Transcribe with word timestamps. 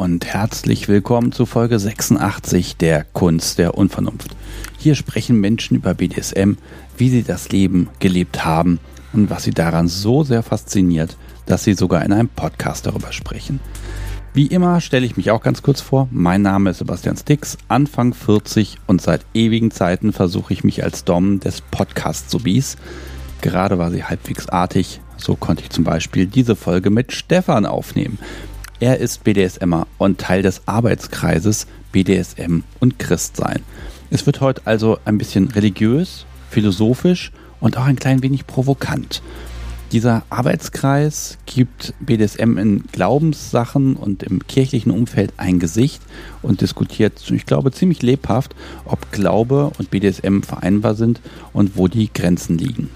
Und 0.00 0.24
herzlich 0.24 0.88
willkommen 0.88 1.30
zu 1.30 1.44
Folge 1.44 1.78
86 1.78 2.78
der 2.78 3.04
Kunst 3.04 3.58
der 3.58 3.76
Unvernunft. 3.76 4.34
Hier 4.78 4.94
sprechen 4.94 5.38
Menschen 5.38 5.76
über 5.76 5.92
BDSM, 5.92 6.52
wie 6.96 7.10
sie 7.10 7.22
das 7.22 7.50
Leben 7.50 7.90
gelebt 7.98 8.42
haben 8.42 8.80
und 9.12 9.28
was 9.28 9.42
sie 9.42 9.50
daran 9.50 9.88
so 9.88 10.24
sehr 10.24 10.42
fasziniert, 10.42 11.18
dass 11.44 11.64
sie 11.64 11.74
sogar 11.74 12.02
in 12.02 12.14
einem 12.14 12.30
Podcast 12.30 12.86
darüber 12.86 13.12
sprechen. 13.12 13.60
Wie 14.32 14.46
immer 14.46 14.80
stelle 14.80 15.04
ich 15.04 15.18
mich 15.18 15.30
auch 15.32 15.42
ganz 15.42 15.60
kurz 15.60 15.82
vor. 15.82 16.08
Mein 16.10 16.40
Name 16.40 16.70
ist 16.70 16.78
Sebastian 16.78 17.18
Stix, 17.18 17.58
Anfang 17.68 18.14
40 18.14 18.78
und 18.86 19.02
seit 19.02 19.26
ewigen 19.34 19.70
Zeiten 19.70 20.14
versuche 20.14 20.54
ich 20.54 20.64
mich 20.64 20.82
als 20.82 21.04
Dom 21.04 21.40
des 21.40 21.60
Podcast-Subis. 21.60 22.78
Gerade 23.42 23.76
war 23.76 23.90
sie 23.90 24.04
halbwegs 24.04 24.48
artig, 24.48 25.02
so 25.18 25.36
konnte 25.36 25.62
ich 25.62 25.68
zum 25.68 25.84
Beispiel 25.84 26.26
diese 26.26 26.56
Folge 26.56 26.88
mit 26.88 27.12
Stefan 27.12 27.66
aufnehmen. 27.66 28.18
Er 28.80 28.96
ist 28.96 29.24
BDSMer 29.24 29.86
und 29.98 30.18
Teil 30.18 30.40
des 30.40 30.62
Arbeitskreises 30.66 31.66
BDSM 31.92 32.60
und 32.78 32.98
Christsein. 32.98 33.60
Es 34.08 34.24
wird 34.24 34.40
heute 34.40 34.62
also 34.64 34.98
ein 35.04 35.18
bisschen 35.18 35.48
religiös, 35.48 36.24
philosophisch 36.48 37.30
und 37.60 37.76
auch 37.76 37.84
ein 37.84 37.96
klein 37.96 38.22
wenig 38.22 38.46
provokant. 38.46 39.20
Dieser 39.92 40.22
Arbeitskreis 40.30 41.36
gibt 41.44 41.92
BDSM 42.00 42.56
in 42.56 42.84
Glaubenssachen 42.90 43.96
und 43.96 44.22
im 44.22 44.46
kirchlichen 44.46 44.92
Umfeld 44.92 45.34
ein 45.36 45.58
Gesicht 45.58 46.00
und 46.40 46.62
diskutiert, 46.62 47.30
ich 47.30 47.44
glaube, 47.44 47.72
ziemlich 47.72 48.00
lebhaft, 48.00 48.54
ob 48.86 49.12
Glaube 49.12 49.72
und 49.78 49.90
BDSM 49.90 50.40
vereinbar 50.40 50.94
sind 50.94 51.20
und 51.52 51.76
wo 51.76 51.86
die 51.86 52.10
Grenzen 52.10 52.56
liegen. 52.56 52.88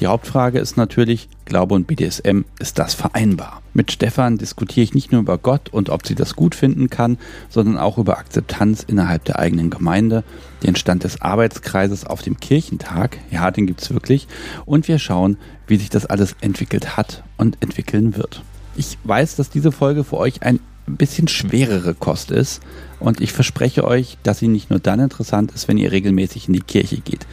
Die 0.00 0.06
Hauptfrage 0.06 0.58
ist 0.58 0.78
natürlich, 0.78 1.28
Glaube 1.44 1.74
und 1.74 1.86
BDSM, 1.86 2.44
ist 2.58 2.78
das 2.78 2.94
vereinbar? 2.94 3.60
Mit 3.74 3.92
Stefan 3.92 4.38
diskutiere 4.38 4.82
ich 4.82 4.94
nicht 4.94 5.12
nur 5.12 5.20
über 5.20 5.36
Gott 5.36 5.68
und 5.68 5.90
ob 5.90 6.06
sie 6.06 6.14
das 6.14 6.36
gut 6.36 6.54
finden 6.54 6.88
kann, 6.88 7.18
sondern 7.50 7.76
auch 7.76 7.98
über 7.98 8.16
Akzeptanz 8.16 8.82
innerhalb 8.82 9.26
der 9.26 9.38
eigenen 9.38 9.68
Gemeinde, 9.68 10.24
den 10.62 10.74
Stand 10.74 11.04
des 11.04 11.20
Arbeitskreises 11.20 12.06
auf 12.06 12.22
dem 12.22 12.40
Kirchentag, 12.40 13.18
ja, 13.30 13.50
den 13.50 13.66
gibt's 13.66 13.90
wirklich, 13.92 14.26
und 14.64 14.88
wir 14.88 14.98
schauen, 14.98 15.36
wie 15.66 15.76
sich 15.76 15.90
das 15.90 16.06
alles 16.06 16.34
entwickelt 16.40 16.96
hat 16.96 17.22
und 17.36 17.58
entwickeln 17.60 18.16
wird. 18.16 18.42
Ich 18.76 18.96
weiß, 19.04 19.36
dass 19.36 19.50
diese 19.50 19.70
Folge 19.70 20.02
für 20.02 20.16
euch 20.16 20.42
ein 20.42 20.60
bisschen 20.86 21.28
schwerere 21.28 21.92
Kost 21.92 22.30
ist 22.30 22.62
und 23.00 23.20
ich 23.20 23.34
verspreche 23.34 23.84
euch, 23.84 24.16
dass 24.22 24.38
sie 24.38 24.48
nicht 24.48 24.70
nur 24.70 24.78
dann 24.78 24.98
interessant 24.98 25.52
ist, 25.52 25.68
wenn 25.68 25.76
ihr 25.76 25.92
regelmäßig 25.92 26.48
in 26.48 26.54
die 26.54 26.60
Kirche 26.60 27.02
geht. 27.02 27.26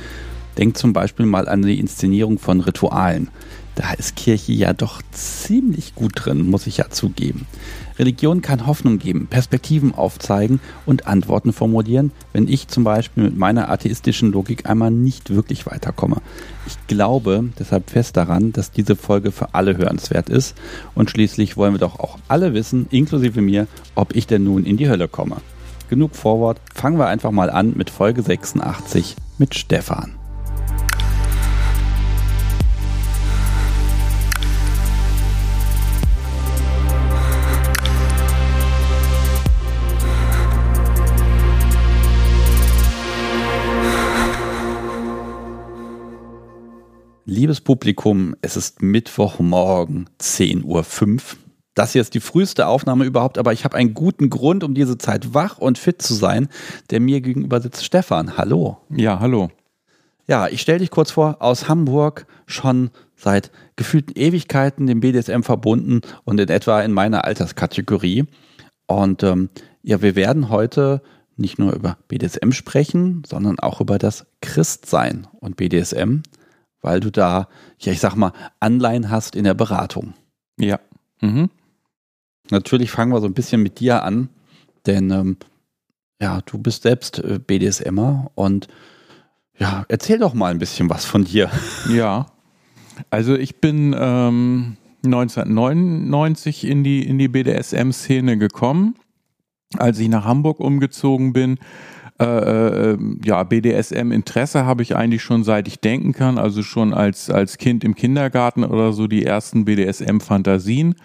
Denkt 0.58 0.78
zum 0.78 0.94
Beispiel 0.94 1.26
mal 1.26 1.48
an 1.48 1.62
die 1.62 1.80
Inszenierung 1.80 2.40
von 2.40 2.62
Ritualen. 2.62 3.30
Da 3.78 3.94
ist 3.94 4.16
Kirche 4.16 4.54
ja 4.54 4.74
doch 4.74 5.04
ziemlich 5.12 5.94
gut 5.94 6.14
drin, 6.16 6.50
muss 6.50 6.66
ich 6.66 6.78
ja 6.78 6.90
zugeben. 6.90 7.46
Religion 8.00 8.42
kann 8.42 8.66
Hoffnung 8.66 8.98
geben, 8.98 9.28
Perspektiven 9.28 9.94
aufzeigen 9.94 10.60
und 10.88 11.06
Antworten 11.06 11.54
formulieren, 11.54 12.12
wenn 12.34 12.48
ich 12.48 12.70
zum 12.70 12.84
Beispiel 12.84 13.26
mit 13.26 13.38
meiner 13.38 13.70
atheistischen 13.70 14.32
Logik 14.32 14.68
einmal 14.68 14.90
nicht 14.90 15.30
wirklich 15.30 15.68
weiterkomme. 15.68 16.24
Ich 16.66 16.76
glaube 16.88 17.50
deshalb 17.60 17.92
fest 17.92 18.18
daran, 18.18 18.52
dass 18.52 18.72
diese 18.72 18.96
Folge 18.96 19.32
für 19.32 19.54
alle 19.54 19.78
hörenswert 19.78 20.28
ist 20.28 20.56
und 20.96 21.12
schließlich 21.12 21.56
wollen 21.56 21.76
wir 21.76 21.80
doch 21.80 22.00
auch 22.00 22.18
alle 22.28 22.56
wissen, 22.56 22.88
inklusive 22.90 23.42
mir, 23.42 23.68
ob 23.94 24.16
ich 24.16 24.26
denn 24.26 24.44
nun 24.44 24.66
in 24.66 24.78
die 24.78 24.90
Hölle 24.90 25.08
komme. 25.08 25.38
Genug 25.88 26.16
Vorwort, 26.16 26.60
fangen 26.74 26.98
wir 26.98 27.08
einfach 27.08 27.32
mal 27.32 27.52
an 27.52 27.74
mit 27.76 27.92
Folge 27.92 28.24
86 28.24 29.16
mit 29.38 29.54
Stefan. 29.54 30.16
Liebes 47.30 47.60
Publikum, 47.60 48.38
es 48.42 48.56
ist 48.56 48.82
Mittwochmorgen, 48.82 50.10
10.05 50.22 50.64
Uhr. 50.64 51.22
Das 51.74 51.92
hier 51.92 52.02
ist 52.02 52.14
die 52.14 52.22
früheste 52.22 52.68
Aufnahme 52.68 53.04
überhaupt, 53.04 53.38
aber 53.38 53.52
ich 53.52 53.66
habe 53.66 53.76
einen 53.76 53.94
guten 53.94 54.30
Grund, 54.30 54.64
um 54.64 54.74
diese 54.74 54.98
Zeit 54.98 55.34
wach 55.34 55.58
und 55.58 55.78
fit 55.78 56.02
zu 56.02 56.14
sein. 56.14 56.48
Der 56.90 57.02
mir 57.02 57.20
gegenüber 57.20 57.60
sitzt 57.60 57.84
Stefan. 57.84 58.38
Hallo. 58.38 58.78
Ja, 58.90 59.20
hallo. 59.20 59.50
Ja, 60.26 60.48
ich 60.48 60.62
stelle 60.62 60.80
dich 60.80 60.90
kurz 60.90 61.12
vor, 61.12 61.42
aus 61.42 61.68
Hamburg, 61.68 62.28
schon 62.46 62.92
seit 63.18 63.52
gefühlten 63.76 64.16
Ewigkeiten 64.16 64.88
dem 64.88 65.02
BDSM 65.02 65.42
verbunden 65.42 66.00
und 66.24 66.40
in 66.40 66.48
etwa 66.48 66.82
in 66.82 66.94
meiner 66.94 67.26
Alterskategorie. 67.26 68.24
Und 68.86 69.24
ähm, 69.24 69.50
ja, 69.84 70.02
wir 70.02 70.16
werden 70.16 70.48
heute 70.48 71.02
nicht 71.36 71.60
nur 71.60 71.74
über 71.74 71.98
BDSM 72.08 72.52
sprechen, 72.52 73.24
sondern 73.28 73.60
auch 73.60 73.82
über 73.82 73.98
das 73.98 74.28
Christsein 74.40 75.28
und 75.42 75.58
BDSM 75.58 76.22
weil 76.88 77.02
du 77.02 77.12
da, 77.12 77.50
ja, 77.80 77.92
ich 77.92 78.00
sag 78.00 78.16
mal, 78.16 78.32
Anleihen 78.62 79.12
hast 79.12 79.36
in 79.36 79.44
der 79.44 79.54
Beratung. 79.54 80.14
Ja. 80.58 80.80
Mhm. 81.20 81.50
Natürlich 82.50 82.92
fangen 82.92 83.12
wir 83.12 83.20
so 83.20 83.28
ein 83.28 83.34
bisschen 83.34 83.62
mit 83.62 83.82
dir 83.82 84.04
an, 84.04 84.30
denn 84.86 85.12
ähm, 85.12 85.38
ja, 86.22 86.40
du 86.46 86.58
bist 86.60 86.84
selbst 86.84 87.20
äh, 87.20 87.40
BDSMer 87.46 88.32
und 88.36 88.70
ja, 89.60 89.84
erzähl 89.90 90.18
doch 90.18 90.34
mal 90.34 90.50
ein 90.50 90.60
bisschen 90.60 90.90
was 90.90 91.04
von 91.04 91.26
dir. 91.26 91.52
Ja, 91.90 92.28
also 93.10 93.36
ich 93.36 93.60
bin 93.60 93.94
ähm, 94.00 94.78
1999 95.04 96.66
in 96.66 96.86
die, 96.86 97.06
in 97.06 97.18
die 97.18 97.28
BDSM-Szene 97.28 98.38
gekommen. 98.38 98.96
Als 99.78 100.00
ich 100.00 100.08
nach 100.08 100.24
Hamburg 100.24 100.62
umgezogen 100.62 101.34
bin, 101.34 101.60
äh, 102.20 102.94
äh, 102.94 102.98
ja, 103.24 103.44
BDSM-Interesse 103.44 104.66
habe 104.66 104.82
ich 104.82 104.96
eigentlich 104.96 105.22
schon 105.22 105.44
seit 105.44 105.68
ich 105.68 105.80
denken 105.80 106.14
kann, 106.14 106.40
also 106.40 106.64
schon 106.64 106.94
als, 106.94 107.30
als 107.30 107.58
Kind 107.58 107.84
im 107.84 107.94
Kindergarten 107.94 108.64
oder 108.64 108.92
so 108.94 109.08
die 109.08 109.24
ersten 109.24 109.66
BDSM-Fantasien. 109.66 110.96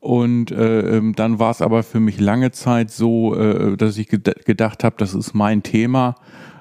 Und 0.00 0.50
äh, 0.50 0.96
ähm, 0.96 1.14
dann 1.14 1.38
war 1.38 1.50
es 1.50 1.62
aber 1.62 1.82
für 1.82 2.00
mich 2.00 2.20
lange 2.20 2.50
Zeit 2.50 2.90
so, 2.90 3.34
äh, 3.34 3.76
dass 3.76 3.96
ich 3.96 4.08
gedacht 4.08 4.84
habe, 4.84 4.96
das 4.98 5.14
ist 5.14 5.34
mein 5.34 5.62
Thema, 5.62 6.14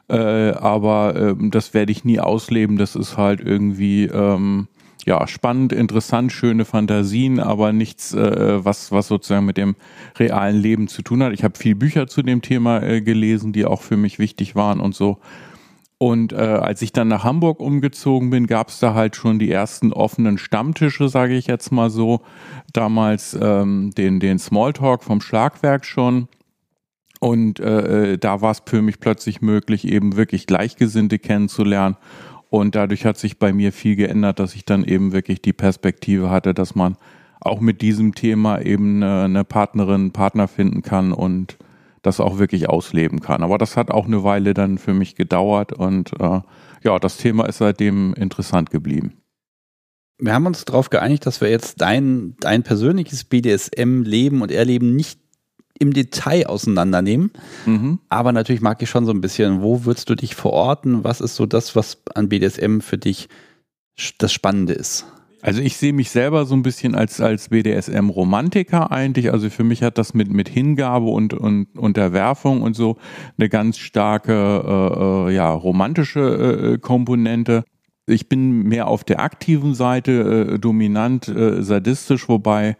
äh, 0.09 0.51
aber 0.51 1.15
äh, 1.15 1.49
das 1.49 1.73
werde 1.73 1.91
ich 1.91 2.05
nie 2.05 2.19
ausleben. 2.19 2.77
Das 2.77 2.95
ist 2.95 3.17
halt 3.17 3.41
irgendwie 3.41 4.05
ähm, 4.05 4.67
ja, 5.05 5.27
spannend, 5.27 5.73
interessant, 5.73 6.31
schöne 6.31 6.65
Fantasien, 6.65 7.39
aber 7.39 7.73
nichts, 7.73 8.13
äh, 8.13 8.63
was, 8.63 8.91
was 8.91 9.07
sozusagen 9.07 9.45
mit 9.45 9.57
dem 9.57 9.75
realen 10.17 10.57
Leben 10.57 10.87
zu 10.87 11.01
tun 11.01 11.21
hat. 11.23 11.33
Ich 11.33 11.43
habe 11.43 11.57
viel 11.57 11.75
Bücher 11.75 12.07
zu 12.07 12.21
dem 12.21 12.41
Thema 12.41 12.81
äh, 12.81 13.01
gelesen, 13.01 13.51
die 13.51 13.65
auch 13.65 13.81
für 13.81 13.97
mich 13.97 14.19
wichtig 14.19 14.55
waren 14.55 14.79
und 14.79 14.95
so. 14.95 15.19
Und 15.97 16.33
äh, 16.33 16.35
als 16.35 16.81
ich 16.81 16.91
dann 16.91 17.07
nach 17.07 17.23
Hamburg 17.23 17.59
umgezogen 17.59 18.29
bin, 18.29 18.47
gab 18.47 18.69
es 18.69 18.79
da 18.79 18.93
halt 18.93 19.15
schon 19.15 19.39
die 19.39 19.51
ersten 19.51 19.93
offenen 19.93 20.37
Stammtische, 20.37 21.07
sage 21.07 21.35
ich 21.35 21.47
jetzt 21.47 21.71
mal 21.71 21.89
so. 21.89 22.21
Damals 22.73 23.37
ähm, 23.39 23.91
den, 23.97 24.19
den 24.19 24.39
Smalltalk 24.39 25.03
vom 25.03 25.21
Schlagwerk 25.21 25.85
schon. 25.85 26.27
Und 27.21 27.61
äh, 27.61 28.13
äh 28.13 28.17
da 28.17 28.41
war 28.41 28.51
es 28.51 28.63
für 28.65 28.81
mich 28.81 28.99
plötzlich 28.99 29.41
möglich, 29.41 29.87
eben 29.87 30.17
wirklich 30.17 30.45
Gleichgesinnte 30.45 31.19
kennenzulernen 31.19 31.95
und 32.53 32.75
dadurch 32.75 33.03
hat 33.03 33.17
sich 33.17 33.39
bei 33.39 33.51
mir 33.51 33.73
viel 33.73 33.95
geändert, 33.95 34.37
dass 34.37 34.53
ich 34.53 34.63
dann 34.63 34.83
eben 34.83 35.11
wirklich 35.11 35.41
die 35.41 35.53
Perspektive 35.53 36.29
hatte, 36.29 36.53
dass 36.53 36.75
man 36.75 36.97
auch 37.41 37.59
mit 37.59 37.81
diesem 37.81 38.13
Thema 38.13 38.61
eben 38.61 39.01
eine 39.01 39.43
Partnerin, 39.43 40.11
Partner 40.11 40.47
finden 40.47 40.83
kann 40.83 41.13
und 41.13 41.57
das 42.03 42.19
auch 42.19 42.37
wirklich 42.37 42.69
ausleben 42.69 43.21
kann. 43.21 43.41
Aber 43.41 43.57
das 43.57 43.75
hat 43.75 43.89
auch 43.89 44.05
eine 44.05 44.23
Weile 44.23 44.53
dann 44.53 44.77
für 44.77 44.93
mich 44.93 45.15
gedauert 45.15 45.73
und 45.73 46.11
äh, 46.19 46.41
ja, 46.83 46.99
das 46.99 47.17
Thema 47.17 47.45
ist 47.45 47.57
seitdem 47.57 48.13
interessant 48.13 48.69
geblieben. 48.69 49.13
Wir 50.19 50.35
haben 50.35 50.45
uns 50.45 50.63
darauf 50.63 50.91
geeinigt, 50.91 51.25
dass 51.25 51.41
wir 51.41 51.49
jetzt 51.49 51.81
dein, 51.81 52.35
dein 52.39 52.61
persönliches 52.61 53.23
BDSM-Leben 53.23 54.43
und 54.43 54.51
Erleben 54.51 54.95
nicht 54.95 55.22
im 55.79 55.93
Detail 55.93 56.47
auseinandernehmen. 56.47 57.31
Mhm. 57.65 57.99
Aber 58.09 58.31
natürlich 58.31 58.61
mag 58.61 58.81
ich 58.81 58.89
schon 58.89 59.05
so 59.05 59.11
ein 59.11 59.21
bisschen, 59.21 59.61
wo 59.61 59.85
würdest 59.85 60.09
du 60.09 60.15
dich 60.15 60.35
verorten? 60.35 61.03
Was 61.03 61.21
ist 61.21 61.35
so 61.35 61.45
das, 61.45 61.75
was 61.75 62.01
an 62.15 62.29
BDSM 62.29 62.79
für 62.79 62.97
dich 62.97 63.29
das 64.17 64.31
Spannende 64.31 64.73
ist? 64.73 65.05
Also 65.43 65.61
ich 65.61 65.75
sehe 65.75 65.91
mich 65.91 66.09
selber 66.09 66.45
so 66.45 66.55
ein 66.55 66.63
bisschen 66.63 66.95
als, 66.95 67.19
als 67.19 67.49
BDSM-Romantiker 67.49 68.93
eigentlich. 68.93 69.33
Also 69.33 69.49
für 69.49 69.65
mich 69.65 69.83
hat 69.83 69.97
das 69.97 70.13
mit, 70.13 70.31
mit 70.31 70.47
Hingabe 70.47 71.07
und, 71.07 71.33
und 71.33 71.67
Unterwerfung 71.77 72.61
und 72.61 72.77
so 72.77 72.95
eine 73.37 73.49
ganz 73.49 73.77
starke 73.77 74.31
äh, 74.31 75.31
äh 75.31 75.35
ja, 75.35 75.51
romantische 75.51 76.75
äh, 76.75 76.77
Komponente. 76.77 77.65
Ich 78.05 78.29
bin 78.29 78.63
mehr 78.63 78.87
auf 78.87 79.03
der 79.03 79.19
aktiven 79.19 79.75
Seite, 79.75 80.53
äh, 80.53 80.59
dominant, 80.59 81.27
äh, 81.27 81.61
sadistisch, 81.61 82.29
wobei 82.29 82.77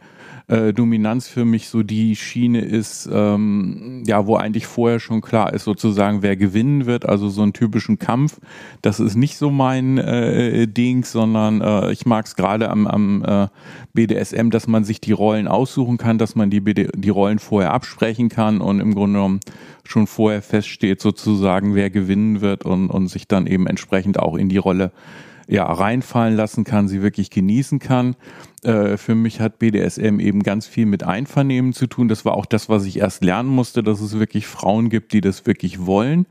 äh, 0.48 0.74
Dominanz 0.74 1.28
für 1.28 1.46
mich 1.46 1.70
so 1.70 1.84
die 1.84 2.16
Schiene 2.16 2.62
ist, 2.62 3.10
ähm, 3.12 4.04
ja, 4.06 4.28
wo 4.28 4.36
eigentlich 4.36 4.68
vorher 4.68 5.00
schon 5.00 5.22
klar 5.22 5.54
ist, 5.54 5.64
sozusagen, 5.64 6.22
wer 6.22 6.36
gewinnen 6.36 6.86
wird. 6.86 7.08
Also 7.08 7.30
so 7.30 7.42
einen 7.42 7.54
typischen 7.54 8.00
Kampf, 8.00 8.40
das 8.82 9.00
ist 9.00 9.16
nicht 9.16 9.38
so 9.38 9.52
mein 9.52 9.98
äh, 9.98 10.68
Ding, 10.68 11.06
sondern 11.06 11.62
äh, 11.62 11.92
ich 11.92 12.06
mag 12.06 12.26
es 12.26 12.36
gerade 12.36 12.70
am, 12.70 12.88
am 12.88 13.24
äh, 13.24 13.48
BDSM, 13.94 14.50
dass 14.50 14.68
man 14.68 14.84
sich 14.84 15.00
die 15.00 15.14
Rollen 15.14 15.48
aussuchen 15.48 15.98
kann, 15.98 16.18
dass 16.18 16.36
man 16.36 16.50
die, 16.50 16.60
BD 16.60 16.90
die 16.96 17.10
Rollen 17.10 17.40
vorher 17.40 17.74
absprechen 17.74 18.30
kann 18.30 18.60
und 18.60 18.80
im 18.80 18.94
Grunde 18.96 19.14
genommen 19.14 19.40
schon 19.86 20.08
vorher 20.08 20.42
feststeht, 20.42 21.02
sozusagen, 21.02 21.76
wer 21.76 21.90
gewinnen 21.90 22.42
wird 22.42 22.66
und, 22.66 22.90
und 22.90 23.08
sich 23.08 23.28
dann 23.28 23.48
eben 23.48 23.68
entsprechend 23.68 24.20
auch 24.20 24.36
in 24.36 24.50
die 24.50 24.58
Rolle 24.58 24.92
ja, 25.48 25.66
reinfallen 25.72 26.36
lassen 26.36 26.64
kann, 26.64 26.88
sie 26.88 27.02
wirklich 27.02 27.30
genießen 27.30 27.80
kann. 27.80 28.16
Äh, 28.64 28.98
für 28.98 29.16
mich 29.16 29.40
hat 29.40 29.60
BDSM 29.60 30.20
eben 30.20 30.44
ganz 30.44 30.68
viel 30.68 30.86
mit 30.86 31.04
Einvernehmen 31.04 31.74
zu 31.74 31.88
tun. 31.88 32.08
Das 32.08 32.26
war 32.26 32.34
auch 32.34 32.46
das, 32.46 32.70
was 32.70 32.86
ich 32.86 33.00
erst 33.00 33.24
lernen 33.24 33.50
musste, 33.50 33.84
dass 33.84 34.02
es 34.02 34.18
wirklich 34.18 34.48
Frauen 34.48 34.90
gibt, 34.90 35.14
die 35.14 35.22
das 35.22 35.46
wirklich 35.46 35.86
wollen. 35.86 36.26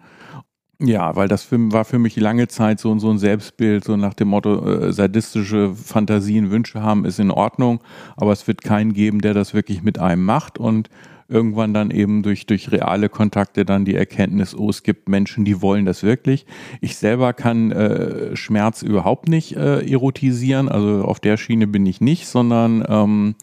Ja, 0.84 1.14
weil 1.14 1.28
das 1.28 1.44
für, 1.44 1.72
war 1.72 1.84
für 1.84 2.00
mich 2.00 2.16
lange 2.16 2.48
Zeit 2.48 2.80
so, 2.80 2.98
so 2.98 3.10
ein 3.10 3.18
Selbstbild, 3.18 3.84
so 3.84 3.96
nach 3.96 4.14
dem 4.14 4.28
Motto, 4.28 4.66
äh, 4.68 4.92
sadistische 4.92 5.74
Fantasien, 5.74 6.50
Wünsche 6.50 6.82
haben, 6.82 7.04
ist 7.04 7.20
in 7.20 7.30
Ordnung, 7.30 7.80
aber 8.16 8.32
es 8.32 8.48
wird 8.48 8.62
keinen 8.62 8.92
geben, 8.92 9.20
der 9.20 9.32
das 9.32 9.54
wirklich 9.54 9.82
mit 9.82 10.00
einem 10.00 10.24
macht 10.24 10.58
und 10.58 10.90
irgendwann 11.32 11.74
dann 11.74 11.90
eben 11.90 12.22
durch, 12.22 12.46
durch 12.46 12.70
reale 12.70 13.08
Kontakte 13.08 13.64
dann 13.64 13.84
die 13.84 13.94
Erkenntnis, 13.94 14.54
oh, 14.54 14.70
es 14.70 14.82
gibt 14.82 15.08
Menschen, 15.08 15.44
die 15.44 15.62
wollen 15.62 15.84
das 15.84 16.02
wirklich. 16.02 16.46
Ich 16.80 16.96
selber 16.96 17.32
kann 17.32 17.72
äh, 17.72 18.36
Schmerz 18.36 18.82
überhaupt 18.82 19.28
nicht 19.28 19.56
äh, 19.56 19.80
erotisieren, 19.90 20.68
also 20.68 21.04
auf 21.04 21.18
der 21.18 21.36
Schiene 21.36 21.66
bin 21.66 21.86
ich 21.86 22.00
nicht, 22.00 22.26
sondern 22.26 22.84
ähm, 22.88 23.34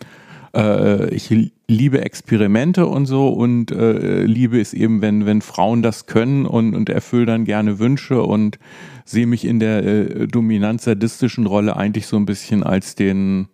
äh, 0.56 1.14
ich 1.14 1.30
liebe 1.68 2.02
Experimente 2.02 2.88
und 2.88 3.06
so 3.06 3.30
und 3.30 3.72
äh, 3.72 4.24
liebe 4.24 4.60
es 4.60 4.74
eben, 4.74 5.02
wenn, 5.02 5.26
wenn 5.26 5.42
Frauen 5.42 5.82
das 5.82 6.06
können 6.06 6.46
und, 6.46 6.76
und 6.76 6.90
erfülle 6.90 7.26
dann 7.26 7.46
gerne 7.46 7.80
Wünsche 7.80 8.24
und 8.24 8.60
sehe 9.06 9.28
mich 9.28 9.46
in 9.46 9.60
der 9.60 9.86
äh, 9.86 10.28
dominant-sadistischen 10.28 11.46
Rolle 11.46 11.76
eigentlich 11.76 12.08
so 12.08 12.18
ein 12.18 12.26
bisschen 12.26 12.64
als 12.64 12.96
den 12.96 13.48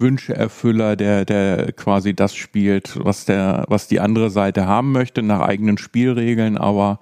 Wünscheerfüller, 0.00 0.96
der, 0.96 1.24
der 1.24 1.72
quasi 1.72 2.14
das 2.14 2.34
spielt, 2.34 2.98
was 3.04 3.24
der, 3.24 3.64
was 3.68 3.88
die 3.88 4.00
andere 4.00 4.30
Seite 4.30 4.66
haben 4.66 4.92
möchte, 4.92 5.22
nach 5.22 5.40
eigenen 5.40 5.78
Spielregeln, 5.78 6.56
aber 6.58 7.00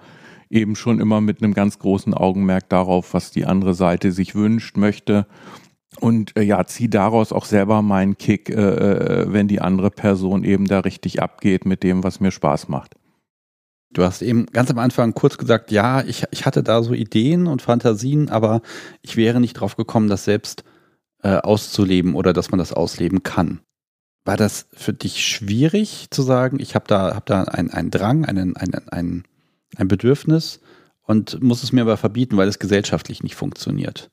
eben 0.51 0.77
schon 0.77 1.01
immer 1.01 1.21
mit 1.21 1.43
einem 1.43 1.55
ganz 1.55 1.79
großen 1.79 2.15
Augenmerk 2.15 2.69
darauf, 2.69 3.15
was 3.15 3.31
die 3.31 3.47
andere 3.47 3.75
Seite 3.75 4.13
sich 4.13 4.35
wünscht, 4.35 4.77
möchte. 4.77 5.27
Und 6.01 6.37
äh, 6.37 6.43
ja, 6.43 6.65
zieh 6.67 6.89
daraus 6.89 7.33
auch 7.33 7.45
selber 7.45 7.83
meinen 7.83 8.19
Kick, 8.19 8.51
äh, 8.51 8.55
äh, 8.55 9.33
wenn 9.33 9.49
die 9.49 9.61
andere 9.61 9.91
Person 9.91 10.45
eben 10.45 10.67
da 10.67 10.81
richtig 10.81 11.23
abgeht 11.23 11.67
mit 11.67 11.83
dem, 11.83 12.05
was 12.05 12.21
mir 12.21 12.31
Spaß 12.31 12.69
macht. 12.69 12.95
Du 13.91 14.05
hast 14.05 14.21
eben 14.21 14.47
ganz 14.47 14.71
am 14.71 14.79
Anfang 14.79 15.15
kurz 15.15 15.39
gesagt, 15.39 15.71
ja, 15.71 16.03
ich, 16.03 16.25
ich 16.31 16.45
hatte 16.45 16.63
da 16.63 16.83
so 16.83 16.93
Ideen 16.93 17.47
und 17.47 17.63
Fantasien, 17.63 18.29
aber 18.29 18.61
ich 19.01 19.17
wäre 19.17 19.41
nicht 19.41 19.55
drauf 19.55 19.77
gekommen, 19.77 20.09
das 20.09 20.25
selbst 20.25 20.63
äh, 21.23 21.37
auszuleben 21.37 22.15
oder 22.15 22.33
dass 22.33 22.51
man 22.51 22.59
das 22.59 22.73
ausleben 22.73 23.23
kann. 23.23 23.61
War 24.25 24.37
das 24.37 24.67
für 24.73 24.93
dich 24.93 25.27
schwierig 25.27 26.09
zu 26.11 26.23
sagen, 26.23 26.59
ich 26.61 26.75
habe 26.75 26.85
da, 26.87 27.15
hab 27.15 27.27
da 27.27 27.45
einen, 27.45 27.71
einen 27.71 27.91
Drang, 27.91 28.25
einen, 28.25 28.57
einen, 28.57 28.89
einen, 28.89 29.25
ein 29.77 29.89
Bedürfnis 29.89 30.61
und 31.03 31.43
muss 31.43 31.63
es 31.63 31.73
mir 31.73 31.83
aber 31.83 31.97
verbieten, 31.97 32.37
weil 32.37 32.49
es 32.49 32.59
gesellschaftlich 32.59 33.23
nicht 33.23 33.37
funktioniert? 33.37 34.11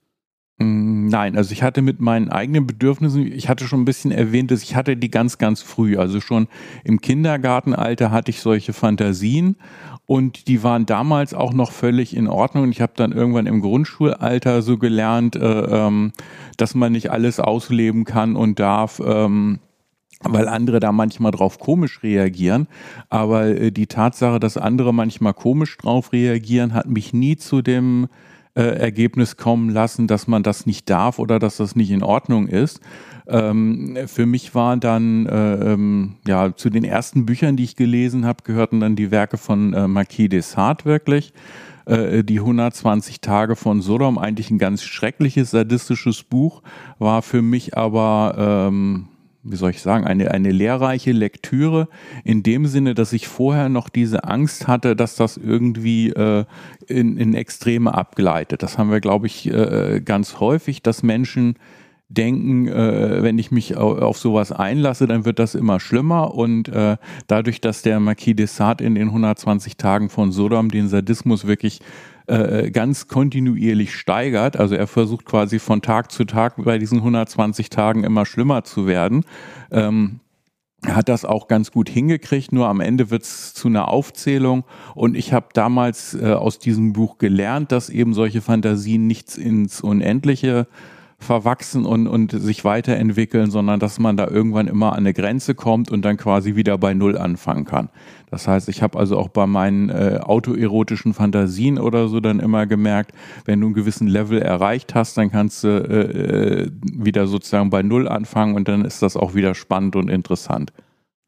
Mm, 0.58 1.08
nein, 1.08 1.36
also 1.36 1.52
ich 1.52 1.64
hatte 1.64 1.82
mit 1.82 2.00
meinen 2.00 2.30
eigenen 2.30 2.66
Bedürfnissen, 2.66 3.30
ich 3.30 3.50
hatte 3.50 3.68
schon 3.68 3.82
ein 3.82 3.86
bisschen 3.86 4.12
erwähnt, 4.12 4.52
dass 4.52 4.64
ich 4.64 4.76
hatte 4.76 4.96
die 4.96 5.12
ganz, 5.12 5.38
ganz 5.38 5.62
früh. 5.62 5.98
Also 5.98 6.22
schon 6.22 6.48
im 6.84 7.02
Kindergartenalter 7.02 8.12
hatte 8.12 8.32
ich 8.32 8.40
solche 8.40 8.72
Fantasien 8.72 9.58
und 10.06 10.48
die 10.48 10.64
waren 10.64 10.86
damals 10.86 11.34
auch 11.34 11.54
noch 11.54 11.72
völlig 11.72 12.16
in 12.16 12.28
Ordnung. 12.28 12.70
Ich 12.70 12.82
habe 12.82 12.94
dann 12.96 13.12
irgendwann 13.12 13.48
im 13.48 13.62
Grundschulalter 13.62 14.62
so 14.62 14.78
gelernt, 14.78 15.36
äh, 15.36 15.40
ähm, 15.40 16.12
dass 16.58 16.76
man 16.76 16.92
nicht 16.92 17.12
alles 17.12 17.40
ausleben 17.40 18.06
kann 18.06 18.36
und 18.36 18.60
darf. 18.60 19.02
Ähm, 19.04 19.60
weil 20.22 20.48
andere 20.48 20.80
da 20.80 20.92
manchmal 20.92 21.32
drauf 21.32 21.60
komisch 21.60 22.02
reagieren. 22.02 22.68
Aber 23.10 23.48
äh, 23.48 23.72
die 23.72 23.88
Tatsache, 23.88 24.40
dass 24.40 24.58
andere 24.58 24.94
manchmal 24.94 25.34
komisch 25.34 25.78
drauf 25.78 26.14
reagieren, 26.14 26.74
hat 26.74 26.88
mich 26.88 27.14
nie 27.14 27.36
zu 27.36 27.62
dem 27.62 28.08
äh, 28.56 28.64
Ergebnis 28.64 29.38
kommen 29.38 29.70
lassen, 29.70 30.08
dass 30.08 30.28
man 30.28 30.42
das 30.42 30.66
nicht 30.66 30.90
darf 30.90 31.20
oder 31.20 31.40
dass 31.40 31.58
das 31.58 31.76
nicht 31.76 31.92
in 31.92 32.04
Ordnung 32.04 32.48
ist. 32.48 32.80
Ähm, 33.28 33.98
für 34.08 34.26
mich 34.26 34.54
waren 34.54 34.80
dann 34.80 35.26
äh, 35.26 35.74
ähm, 35.74 36.16
ja 36.28 36.56
zu 36.56 36.70
den 36.70 36.84
ersten 36.84 37.26
Büchern, 37.26 37.58
die 37.58 37.64
ich 37.64 37.76
gelesen 37.76 38.26
habe, 38.26 38.44
gehörten 38.44 38.80
dann 38.80 38.96
die 38.96 39.12
Werke 39.12 39.38
von 39.38 39.74
äh, 39.74 39.88
Marquis 39.88 40.30
de 40.30 40.42
Sade 40.42 40.86
wirklich 40.86 41.34
äh, 41.86 42.24
die 42.24 42.40
120 42.40 43.22
Tage 43.22 43.56
von 43.56 43.82
Sodom, 43.82 44.18
eigentlich 44.18 44.52
ein 44.52 44.58
ganz 44.58 44.84
schreckliches, 44.84 45.52
sadistisches 45.52 46.24
Buch, 46.24 46.62
war 47.00 47.22
für 47.22 47.42
mich 47.42 47.78
aber 47.78 48.68
ähm, 48.70 49.08
wie 49.46 49.56
soll 49.56 49.70
ich 49.70 49.82
sagen, 49.82 50.06
eine, 50.06 50.32
eine 50.32 50.50
lehrreiche 50.50 51.12
Lektüre 51.12 51.88
in 52.24 52.42
dem 52.42 52.66
Sinne, 52.66 52.96
dass 52.96 53.14
ich 53.14 53.28
vorher 53.28 53.70
noch 53.70 53.90
diese 53.90 54.24
Angst 54.24 54.68
hatte, 54.68 54.96
dass 54.96 55.16
das 55.16 55.38
irgendwie 55.38 56.10
äh, 56.10 56.46
in, 56.88 57.18
in 57.18 57.36
Extreme 57.36 57.94
abgleitet. 57.94 58.64
Das 58.64 58.80
haben 58.80 58.90
wir, 58.90 59.02
glaube 59.02 59.28
ich, 59.28 59.48
äh, 59.48 60.02
ganz 60.04 60.40
häufig, 60.40 60.82
dass 60.82 61.04
Menschen 61.04 61.58
denken, 62.08 62.68
äh, 62.68 63.24
wenn 63.24 63.40
ich 63.40 63.52
mich 63.52 63.78
auf, 63.78 64.00
auf, 64.00 64.18
sowas 64.18 64.52
einlasse, 64.52 65.08
dann 65.08 65.26
wird 65.26 65.40
das 65.40 65.56
immer 65.56 65.80
schlimmer. 65.80 66.36
Und 66.36 66.70
äh, 66.70 66.98
dadurch, 67.28 67.62
dass 67.62 67.82
der 67.82 68.00
Marquis 68.00 68.36
de 68.36 68.46
Sade 68.46 68.84
in 68.84 68.96
den 68.96 69.08
120 69.08 69.78
Tagen 69.78 70.10
von 70.10 70.32
Sodom 70.32 70.70
den 70.70 70.88
Sadismus 70.88 71.48
wirklich 71.48 71.82
äh, 72.28 72.72
ganz 72.72 73.08
kontinuierlich 73.08 73.96
steigert. 73.96 74.58
Also 74.58 74.76
er 74.76 74.88
versucht 74.88 75.26
quasi 75.26 75.60
von 75.60 75.82
Tag 75.82 76.12
zu 76.12 76.26
Tag 76.26 76.56
bei 76.58 76.78
diesen 76.78 77.00
120 77.00 77.70
Tagen 77.70 78.04
immer 78.04 78.26
schlimmer 78.26 78.64
zu 78.64 78.88
werden. 78.88 79.26
Ähm, 79.72 80.20
hat 80.86 81.10
das 81.10 81.26
auch 81.26 81.48
ganz 81.48 81.72
gut 81.72 81.90
hingekriegt, 81.90 82.52
nur 82.52 82.68
am 82.68 82.80
Ende 82.80 83.10
wird 83.10 83.24
es 83.24 83.56
zu 83.56 83.68
einer 83.68 83.88
Aufzählung. 83.88 84.66
Und 84.94 85.16
ich 85.16 85.34
habe 85.34 85.48
damals 85.54 86.14
äh, 86.14 86.34
aus 86.34 86.60
diesem 86.60 86.94
Buch 86.94 87.18
gelernt, 87.18 87.72
dass 87.72 87.90
eben 87.90 88.14
solche 88.14 88.42
Fantasien 88.42 89.08
nichts 89.08 89.38
ins 89.38 89.82
Unendliche 89.82 90.68
verwachsen 91.26 91.86
und, 91.86 92.08
und 92.08 92.32
sich 92.32 92.64
weiterentwickeln, 92.64 93.52
sondern 93.52 93.80
dass 93.80 94.00
man 94.00 94.16
da 94.16 94.28
irgendwann 94.28 94.68
immer 94.68 94.94
an 94.94 95.00
eine 95.00 95.14
Grenze 95.14 95.56
kommt 95.56 95.92
und 95.92 96.04
dann 96.04 96.18
quasi 96.18 96.56
wieder 96.56 96.78
bei 96.78 96.94
Null 96.94 97.18
anfangen 97.18 97.66
kann. 97.66 97.90
Das 98.32 98.48
heißt, 98.48 98.70
ich 98.70 98.82
habe 98.82 98.98
also 98.98 99.18
auch 99.18 99.30
bei 99.30 99.46
meinen 99.46 99.90
äh, 99.90 100.20
autoerotischen 100.22 101.14
Fantasien 101.14 101.78
oder 101.78 102.08
so 102.08 102.20
dann 102.20 102.40
immer 102.40 102.66
gemerkt, 102.66 103.12
wenn 103.46 103.60
du 103.60 103.68
einen 103.68 103.76
gewissen 103.76 104.08
Level 104.08 104.42
erreicht 104.42 104.96
hast, 104.96 105.18
dann 105.18 105.32
kannst 105.32 105.64
du 105.64 105.68
äh, 105.68 106.64
äh 106.64 106.72
wieder 106.94 107.28
sozusagen 107.28 107.70
bei 107.70 107.84
Null 107.84 108.08
anfangen 108.08 108.56
und 108.56 108.68
dann 108.68 108.86
ist 108.86 109.02
das 109.02 109.18
auch 109.18 109.36
wieder 109.36 109.56
spannend 109.56 109.96
und 109.96 110.10
interessant. 110.10 110.72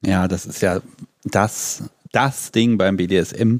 Ja, 0.06 0.28
das 0.28 0.46
ist 0.46 0.62
ja 0.62 0.80
das, 1.24 1.90
das 2.12 2.52
Ding 2.52 2.78
beim 2.78 2.98
BDSM 2.98 3.58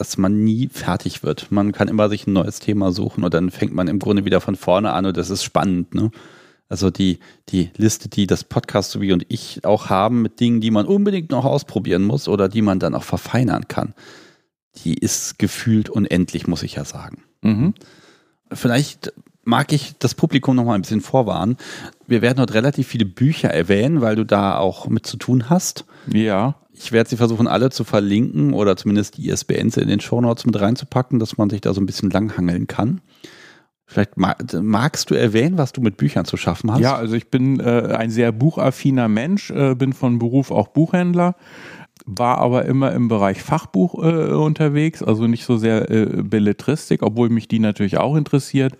dass 0.00 0.16
man 0.16 0.44
nie 0.44 0.70
fertig 0.72 1.22
wird. 1.22 1.52
Man 1.52 1.72
kann 1.72 1.88
immer 1.88 2.08
sich 2.08 2.26
ein 2.26 2.32
neues 2.32 2.58
Thema 2.58 2.90
suchen 2.90 3.22
und 3.22 3.34
dann 3.34 3.50
fängt 3.50 3.74
man 3.74 3.86
im 3.86 3.98
Grunde 3.98 4.24
wieder 4.24 4.40
von 4.40 4.56
vorne 4.56 4.94
an 4.94 5.04
und 5.04 5.14
das 5.14 5.28
ist 5.28 5.44
spannend. 5.44 5.94
Ne? 5.94 6.10
Also 6.70 6.88
die, 6.88 7.18
die 7.50 7.68
Liste, 7.76 8.08
die 8.08 8.26
das 8.26 8.42
Podcast 8.42 8.92
sowie 8.92 9.12
und 9.12 9.26
ich 9.28 9.62
auch 9.66 9.90
haben 9.90 10.22
mit 10.22 10.40
Dingen, 10.40 10.62
die 10.62 10.70
man 10.70 10.86
unbedingt 10.86 11.30
noch 11.30 11.44
ausprobieren 11.44 12.04
muss 12.04 12.28
oder 12.28 12.48
die 12.48 12.62
man 12.62 12.78
dann 12.78 12.94
auch 12.94 13.02
verfeinern 13.02 13.68
kann, 13.68 13.92
die 14.84 14.94
ist 14.94 15.38
gefühlt 15.38 15.90
unendlich, 15.90 16.46
muss 16.46 16.62
ich 16.62 16.76
ja 16.76 16.86
sagen. 16.86 17.22
Mhm. 17.42 17.74
Vielleicht 18.50 19.12
mag 19.44 19.72
ich 19.72 19.94
das 19.98 20.14
Publikum 20.14 20.56
noch 20.56 20.64
mal 20.64 20.74
ein 20.74 20.82
bisschen 20.82 21.00
vorwarnen. 21.00 21.56
Wir 22.06 22.22
werden 22.22 22.40
heute 22.40 22.54
relativ 22.54 22.88
viele 22.88 23.06
Bücher 23.06 23.50
erwähnen, 23.50 24.00
weil 24.00 24.16
du 24.16 24.24
da 24.24 24.58
auch 24.58 24.88
mit 24.88 25.06
zu 25.06 25.16
tun 25.16 25.48
hast. 25.48 25.84
Ja. 26.12 26.56
Ich 26.72 26.92
werde 26.92 27.10
sie 27.10 27.16
versuchen, 27.16 27.46
alle 27.46 27.70
zu 27.70 27.84
verlinken 27.84 28.52
oder 28.54 28.76
zumindest 28.76 29.16
die 29.16 29.28
ISBNs 29.28 29.76
in 29.76 29.88
den 29.88 30.00
Shownotes 30.00 30.46
mit 30.46 30.58
reinzupacken, 30.60 31.18
dass 31.18 31.36
man 31.36 31.50
sich 31.50 31.60
da 31.60 31.74
so 31.74 31.80
ein 31.80 31.86
bisschen 31.86 32.10
langhangeln 32.10 32.66
kann. 32.66 33.00
Vielleicht 33.90 34.12
magst 34.16 35.10
du 35.10 35.16
erwähnen, 35.16 35.58
was 35.58 35.72
du 35.72 35.80
mit 35.80 35.96
Büchern 35.96 36.24
zu 36.24 36.36
schaffen 36.36 36.70
hast? 36.70 36.78
Ja, 36.78 36.94
also 36.94 37.16
ich 37.16 37.28
bin 37.28 37.58
äh, 37.58 37.92
ein 37.92 38.10
sehr 38.10 38.30
buchaffiner 38.30 39.08
Mensch, 39.08 39.50
äh, 39.50 39.74
bin 39.74 39.92
von 39.92 40.20
Beruf 40.20 40.52
auch 40.52 40.68
Buchhändler, 40.68 41.34
war 42.06 42.38
aber 42.38 42.66
immer 42.66 42.92
im 42.92 43.08
Bereich 43.08 43.42
Fachbuch 43.42 43.94
äh, 43.94 44.32
unterwegs, 44.32 45.02
also 45.02 45.26
nicht 45.26 45.44
so 45.44 45.56
sehr 45.56 45.90
äh, 45.90 46.22
Belletristik, 46.22 47.02
obwohl 47.02 47.30
mich 47.30 47.48
die 47.48 47.58
natürlich 47.58 47.98
auch 47.98 48.14
interessiert, 48.14 48.78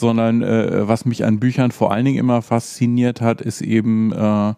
sondern 0.00 0.42
äh, 0.42 0.88
was 0.88 1.04
mich 1.04 1.24
an 1.24 1.38
Büchern 1.38 1.70
vor 1.70 1.92
allen 1.92 2.04
Dingen 2.04 2.18
immer 2.18 2.42
fasziniert 2.42 3.20
hat, 3.20 3.40
ist 3.40 3.60
eben 3.60 4.12
äh, 4.12 4.54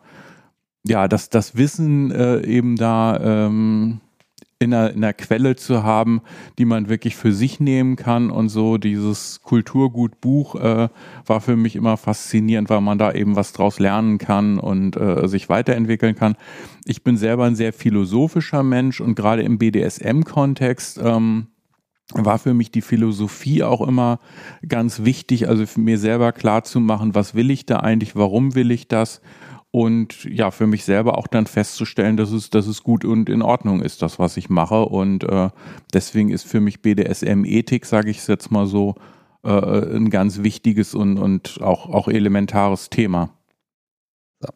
ja, 0.85 1.09
dass 1.09 1.31
das 1.31 1.57
Wissen 1.57 2.11
äh, 2.11 2.41
eben 2.45 2.77
da 2.77 3.19
ähm, 3.21 4.01
in 4.63 4.73
einer, 4.73 4.91
in 4.91 4.99
einer 4.99 5.13
Quelle 5.13 5.57
zu 5.57 5.83
haben, 5.83 6.23
die 6.59 6.65
man 6.65 6.89
wirklich 6.89 7.17
für 7.17 7.33
sich 7.33 7.61
nehmen 7.61 7.97
kann 7.97 8.31
und 8.31 8.49
so. 8.49 8.79
Dieses 8.79 9.43
Kulturgutbuch 9.43 10.55
äh, 10.55 10.89
war 11.27 11.41
für 11.41 11.57
mich 11.57 11.77
immer 11.77 11.97
faszinierend, 11.97 12.71
weil 12.71 12.81
man 12.81 12.99
da 12.99 13.13
eben 13.13 13.37
was 13.37 13.53
draus 13.53 13.79
lernen 13.79 14.19
kann 14.19 14.59
und 14.59 14.97
äh, 14.97 15.27
sich 15.29 15.49
weiterentwickeln 15.49 16.15
kann. 16.15 16.37
Ich 16.85 17.03
bin 17.03 17.17
selber 17.17 17.45
ein 17.45 17.57
sehr 17.57 17.73
philosophischer 17.73 18.63
Mensch 18.63 19.01
und 19.01 19.15
gerade 19.15 19.43
im 19.43 19.59
BDSM-Kontext 19.59 21.01
ähm, 21.03 21.49
war 22.14 22.38
für 22.38 22.54
mich 22.54 22.71
die 22.71 22.83
Philosophie 22.83 23.62
auch 23.62 23.87
immer 23.87 24.19
ganz 24.66 25.04
wichtig, 25.04 25.49
also 25.49 25.66
für 25.66 25.81
mir 25.81 25.99
selber 25.99 26.33
klar 26.33 26.64
zu 26.64 26.81
machen, 26.81 27.14
was 27.14 27.35
will 27.35 27.50
ich 27.50 27.66
da 27.66 27.81
eigentlich, 27.81 28.16
warum 28.16 28.54
will 28.54 28.71
ich 28.71 28.88
das 28.88 29.21
und 29.73 30.25
ja, 30.25 30.50
für 30.50 30.66
mich 30.66 30.85
selber 30.85 31.16
auch 31.16 31.26
dann 31.26 31.47
festzustellen, 31.47 32.19
dass 32.19 32.31
es, 32.31 32.50
dass 32.50 32.66
es 32.66 32.83
gut 32.83 33.07
und 33.07 33.31
in 33.31 33.40
Ordnung 33.40 33.81
ist, 33.81 34.02
das, 34.02 34.19
was 34.19 34.37
ich 34.37 34.50
mache. 34.50 34.85
Und 34.85 35.25
äh, 35.25 35.49
deswegen 35.95 36.31
ist 36.31 36.47
für 36.47 36.61
mich 36.61 36.83
BDSM-Ethik, 36.83 37.87
sage 37.87 38.11
ich 38.11 38.19
es 38.19 38.26
jetzt 38.26 38.50
mal 38.50 38.66
so, 38.66 38.97
äh, 39.42 39.97
ein 39.97 40.11
ganz 40.11 40.42
wichtiges 40.42 40.95
und, 40.95 41.16
und 41.16 41.61
auch, 41.62 41.88
auch 41.88 42.09
elementares 42.09 42.90
Thema. 42.90 43.31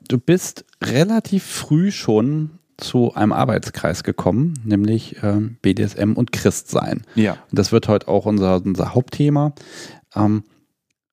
Du 0.07 0.19
bist 0.19 0.67
relativ 0.83 1.45
früh 1.45 1.91
schon 1.93 2.59
zu 2.79 3.15
einem 3.15 3.33
Arbeitskreis 3.33 4.05
gekommen, 4.05 4.55
nämlich 4.65 5.23
äh, 5.23 5.41
BDSM 5.63 6.13
und 6.13 6.33
Christsein. 6.33 7.03
Ja. 7.15 7.33
Und 7.51 7.59
das 7.59 7.73
wird 7.73 7.89
heute 7.89 8.09
auch 8.09 8.27
unser, 8.27 8.63
unser 8.65 8.95
Hauptthema. 8.95 9.55
Ähm, 10.15 10.45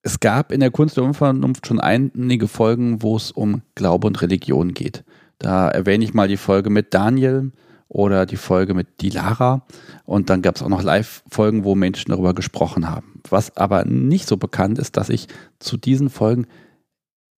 es 0.02 0.20
gab 0.20 0.52
in 0.52 0.60
der 0.60 0.72
Kunst 0.72 0.98
der 0.98 1.06
Unvernunft 1.06 1.66
schon 1.66 1.80
einige 1.80 2.48
Folgen, 2.48 3.02
wo 3.02 3.16
es 3.16 3.32
um 3.32 3.62
Glaube 3.76 4.08
und 4.08 4.22
Religion 4.22 4.74
geht. 4.74 5.06
Da 5.40 5.70
erwähne 5.70 6.04
ich 6.04 6.14
mal 6.14 6.28
die 6.28 6.38
Folge 6.38 6.70
mit 6.70 6.94
Daniel 6.94 7.52
oder 7.88 8.26
die 8.26 8.38
Folge 8.38 8.74
mit 8.74 9.02
Dilara. 9.02 9.66
Und 10.04 10.30
dann 10.30 10.42
gab 10.42 10.58
es 10.58 10.64
auch 10.64 10.70
noch 10.70 10.84
Live-Folgen, 10.84 11.64
wo 11.64 11.76
Menschen 11.76 12.12
darüber 12.12 12.34
gesprochen 12.34 12.90
haben. 12.90 13.22
Was 13.30 13.56
aber 13.56 13.86
nicht 13.86 14.28
so 14.28 14.36
bekannt 14.36 14.78
ist, 14.78 14.98
dass 14.98 15.10
ich 15.10 15.28
zu 15.60 15.78
diesen 15.78 16.10
Folgen 16.10 16.48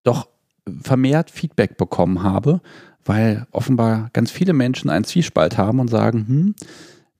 doch 0.03 0.27
vermehrt 0.81 1.29
Feedback 1.29 1.77
bekommen 1.77 2.23
habe, 2.23 2.61
weil 3.05 3.45
offenbar 3.51 4.09
ganz 4.13 4.31
viele 4.31 4.53
Menschen 4.53 4.89
einen 4.89 5.05
Zwiespalt 5.05 5.57
haben 5.57 5.79
und 5.79 5.89
sagen, 5.89 6.25
hm, 6.27 6.55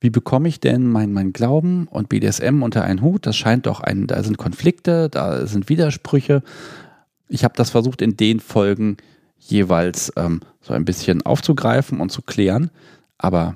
wie 0.02 0.10
bekomme 0.10 0.50
ich 0.50 0.60
denn 0.60 0.88
mein, 0.88 1.14
mein 1.14 1.32
Glauben 1.32 1.88
und 1.88 2.10
BDSM 2.10 2.62
unter 2.64 2.84
einen 2.84 3.02
Hut? 3.02 3.26
Das 3.26 3.38
scheint 3.38 3.66
doch 3.66 3.80
ein, 3.80 4.08
da 4.08 4.22
sind 4.24 4.38
Konflikte, 4.38 5.10
da 5.10 5.48
sind 5.48 5.70
Widersprüche. 5.70 6.44
Ich 7.28 7.44
habe 7.44 7.54
das 7.56 7.70
versucht 7.70 8.02
in 8.02 8.18
den 8.18 8.40
Folgen 8.40 8.98
jeweils 9.38 10.12
ähm, 10.16 10.42
so 10.62 10.74
ein 10.74 10.86
bisschen 10.86 11.22
aufzugreifen 11.22 12.02
und 12.02 12.12
zu 12.12 12.22
klären. 12.22 12.72
Aber 13.18 13.56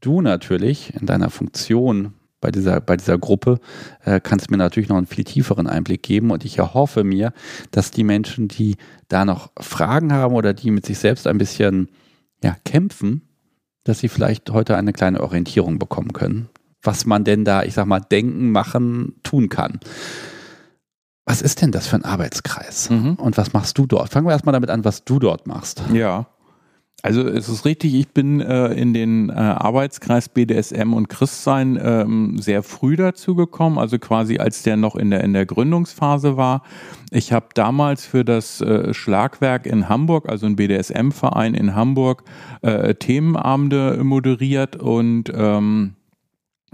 du 0.00 0.20
natürlich 0.20 0.94
in 0.94 1.06
deiner 1.06 1.30
Funktion 1.30 2.14
bei 2.40 2.50
dieser, 2.50 2.80
bei 2.80 2.96
dieser 2.96 3.18
Gruppe 3.18 3.60
äh, 4.04 4.20
kannst 4.20 4.50
mir 4.50 4.56
natürlich 4.56 4.88
noch 4.88 4.96
einen 4.96 5.06
viel 5.06 5.24
tieferen 5.24 5.66
Einblick 5.66 6.02
geben 6.02 6.30
und 6.30 6.44
ich 6.44 6.58
erhoffe 6.58 7.04
mir, 7.04 7.32
dass 7.70 7.90
die 7.90 8.04
Menschen, 8.04 8.48
die 8.48 8.76
da 9.08 9.24
noch 9.24 9.50
Fragen 9.58 10.12
haben 10.12 10.34
oder 10.34 10.54
die 10.54 10.70
mit 10.70 10.86
sich 10.86 10.98
selbst 10.98 11.26
ein 11.26 11.38
bisschen 11.38 11.88
ja, 12.42 12.56
kämpfen, 12.64 13.22
dass 13.84 14.00
sie 14.00 14.08
vielleicht 14.08 14.50
heute 14.50 14.76
eine 14.76 14.92
kleine 14.92 15.20
Orientierung 15.20 15.78
bekommen 15.78 16.12
können, 16.12 16.48
was 16.82 17.06
man 17.06 17.24
denn 17.24 17.44
da, 17.44 17.62
ich 17.62 17.74
sag 17.74 17.86
mal, 17.86 18.00
denken, 18.00 18.52
machen, 18.52 19.14
tun 19.22 19.48
kann. 19.48 19.80
Was 21.26 21.42
ist 21.42 21.62
denn 21.62 21.70
das 21.70 21.86
für 21.86 21.96
ein 21.96 22.04
Arbeitskreis? 22.04 22.90
Mhm. 22.90 23.14
Und 23.14 23.36
was 23.36 23.52
machst 23.52 23.78
du 23.78 23.86
dort? 23.86 24.10
Fangen 24.10 24.26
wir 24.26 24.32
erstmal 24.32 24.52
damit 24.52 24.70
an, 24.70 24.84
was 24.84 25.04
du 25.04 25.18
dort 25.18 25.46
machst. 25.46 25.82
Ja. 25.92 26.26
Also 27.02 27.26
es 27.26 27.48
ist 27.48 27.64
richtig, 27.64 27.94
ich 27.94 28.08
bin 28.08 28.40
äh, 28.40 28.72
in 28.74 28.92
den 28.92 29.30
äh, 29.30 29.32
Arbeitskreis 29.32 30.28
BDSM 30.28 30.92
und 30.92 31.08
Christsein 31.08 31.78
ähm, 31.82 32.38
sehr 32.38 32.62
früh 32.62 32.96
dazu 32.96 33.34
gekommen, 33.34 33.78
also 33.78 33.98
quasi 33.98 34.38
als 34.38 34.62
der 34.62 34.76
noch 34.76 34.96
in 34.96 35.10
der, 35.10 35.24
in 35.24 35.32
der 35.32 35.46
Gründungsphase 35.46 36.36
war. 36.36 36.62
Ich 37.10 37.32
habe 37.32 37.46
damals 37.54 38.04
für 38.04 38.24
das 38.24 38.60
äh, 38.60 38.92
Schlagwerk 38.92 39.66
in 39.66 39.88
Hamburg, 39.88 40.28
also 40.28 40.46
ein 40.46 40.56
BDSM-Verein 40.56 41.54
in 41.54 41.74
Hamburg, 41.74 42.24
äh, 42.60 42.94
Themenabende 42.94 44.04
moderiert 44.04 44.76
und 44.76 45.32
ähm, 45.34 45.94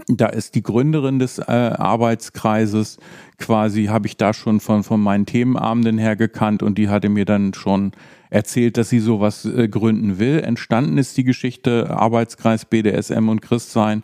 da 0.07 0.27
ist 0.27 0.55
die 0.55 0.61
Gründerin 0.61 1.19
des 1.19 1.39
äh, 1.39 1.43
Arbeitskreises 1.51 2.97
quasi, 3.39 3.85
habe 3.85 4.07
ich 4.07 4.15
da 4.17 4.33
schon 4.33 4.59
von, 4.59 4.83
von 4.83 5.01
meinen 5.01 5.25
Themenabenden 5.25 5.97
her 5.97 6.15
gekannt 6.15 6.61
und 6.61 6.77
die 6.77 6.89
hatte 6.89 7.09
mir 7.09 7.25
dann 7.25 7.53
schon 7.53 7.93
erzählt, 8.29 8.77
dass 8.77 8.89
sie 8.89 8.99
sowas 8.99 9.45
äh, 9.45 9.67
gründen 9.67 10.19
will. 10.19 10.39
Entstanden 10.39 10.97
ist 10.97 11.17
die 11.17 11.23
Geschichte 11.23 11.89
Arbeitskreis 11.89 12.65
BDSM 12.65 13.29
und 13.29 13.41
Christsein 13.41 14.03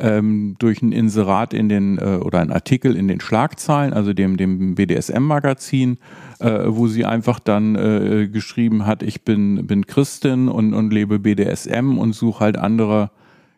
ähm, 0.00 0.56
durch 0.58 0.82
ein 0.82 0.92
Inserat 0.92 1.52
in 1.54 1.68
den 1.68 1.98
äh, 1.98 2.16
oder 2.16 2.40
ein 2.40 2.50
Artikel 2.50 2.96
in 2.96 3.06
den 3.06 3.20
Schlagzeilen, 3.20 3.92
also 3.92 4.12
dem, 4.12 4.36
dem 4.36 4.74
BDSM-Magazin, 4.74 5.98
äh, 6.40 6.62
wo 6.66 6.88
sie 6.88 7.04
einfach 7.04 7.38
dann 7.38 7.76
äh, 7.76 8.28
geschrieben 8.28 8.86
hat, 8.86 9.02
ich 9.02 9.22
bin, 9.22 9.66
bin 9.66 9.86
Christin 9.86 10.48
und, 10.48 10.74
und 10.74 10.92
lebe 10.92 11.18
BDSM 11.18 11.98
und 11.98 12.14
suche 12.14 12.40
halt 12.40 12.58
andere 12.58 13.10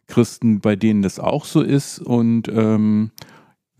Christen, 0.09 0.61
bei 0.61 0.77
denen 0.77 1.03
das 1.03 1.19
auch 1.19 1.45
so 1.45 1.63
ist. 1.63 2.01
Und 2.01 2.49
ähm, 2.49 3.13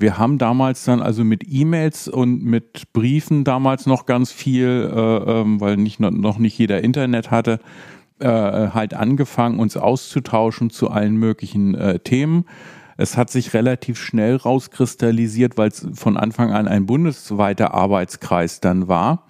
wir 0.03 0.19
haben 0.19 0.37
damals 0.37 0.85
dann 0.85 1.01
also 1.01 1.25
mit 1.25 1.45
E-Mails 1.49 2.09
und 2.09 2.45
mit 2.45 2.93
Briefen 2.93 3.45
damals 3.45 3.87
noch 3.87 4.05
ganz 4.05 4.31
viel, 4.33 4.93
äh, 4.95 5.41
ähm, 5.41 5.61
weil 5.61 5.79
nicht, 5.79 6.01
noch 6.01 6.39
nicht 6.39 6.59
jeder 6.59 6.83
Internet 6.83 7.31
hatte, 7.31 7.61
äh, 8.19 8.29
halt 8.29 8.93
angefangen, 8.93 9.59
uns 9.59 9.77
auszutauschen 9.77 10.69
zu 10.69 10.91
allen 10.91 11.17
möglichen 11.17 11.75
äh, 11.75 12.01
Themen. 12.01 12.45
Es 12.97 13.17
hat 13.17 13.31
sich 13.31 13.55
relativ 13.55 13.99
schnell 13.99 14.37
rauskristallisiert, 14.37 15.57
weil 15.57 15.69
es 15.69 15.87
von 15.95 16.17
Anfang 16.17 16.53
an 16.53 16.69
ein 16.69 16.85
bundesweiter 16.85 17.73
Arbeitskreis 17.73 18.61
dann 18.61 18.89
war, 18.89 19.27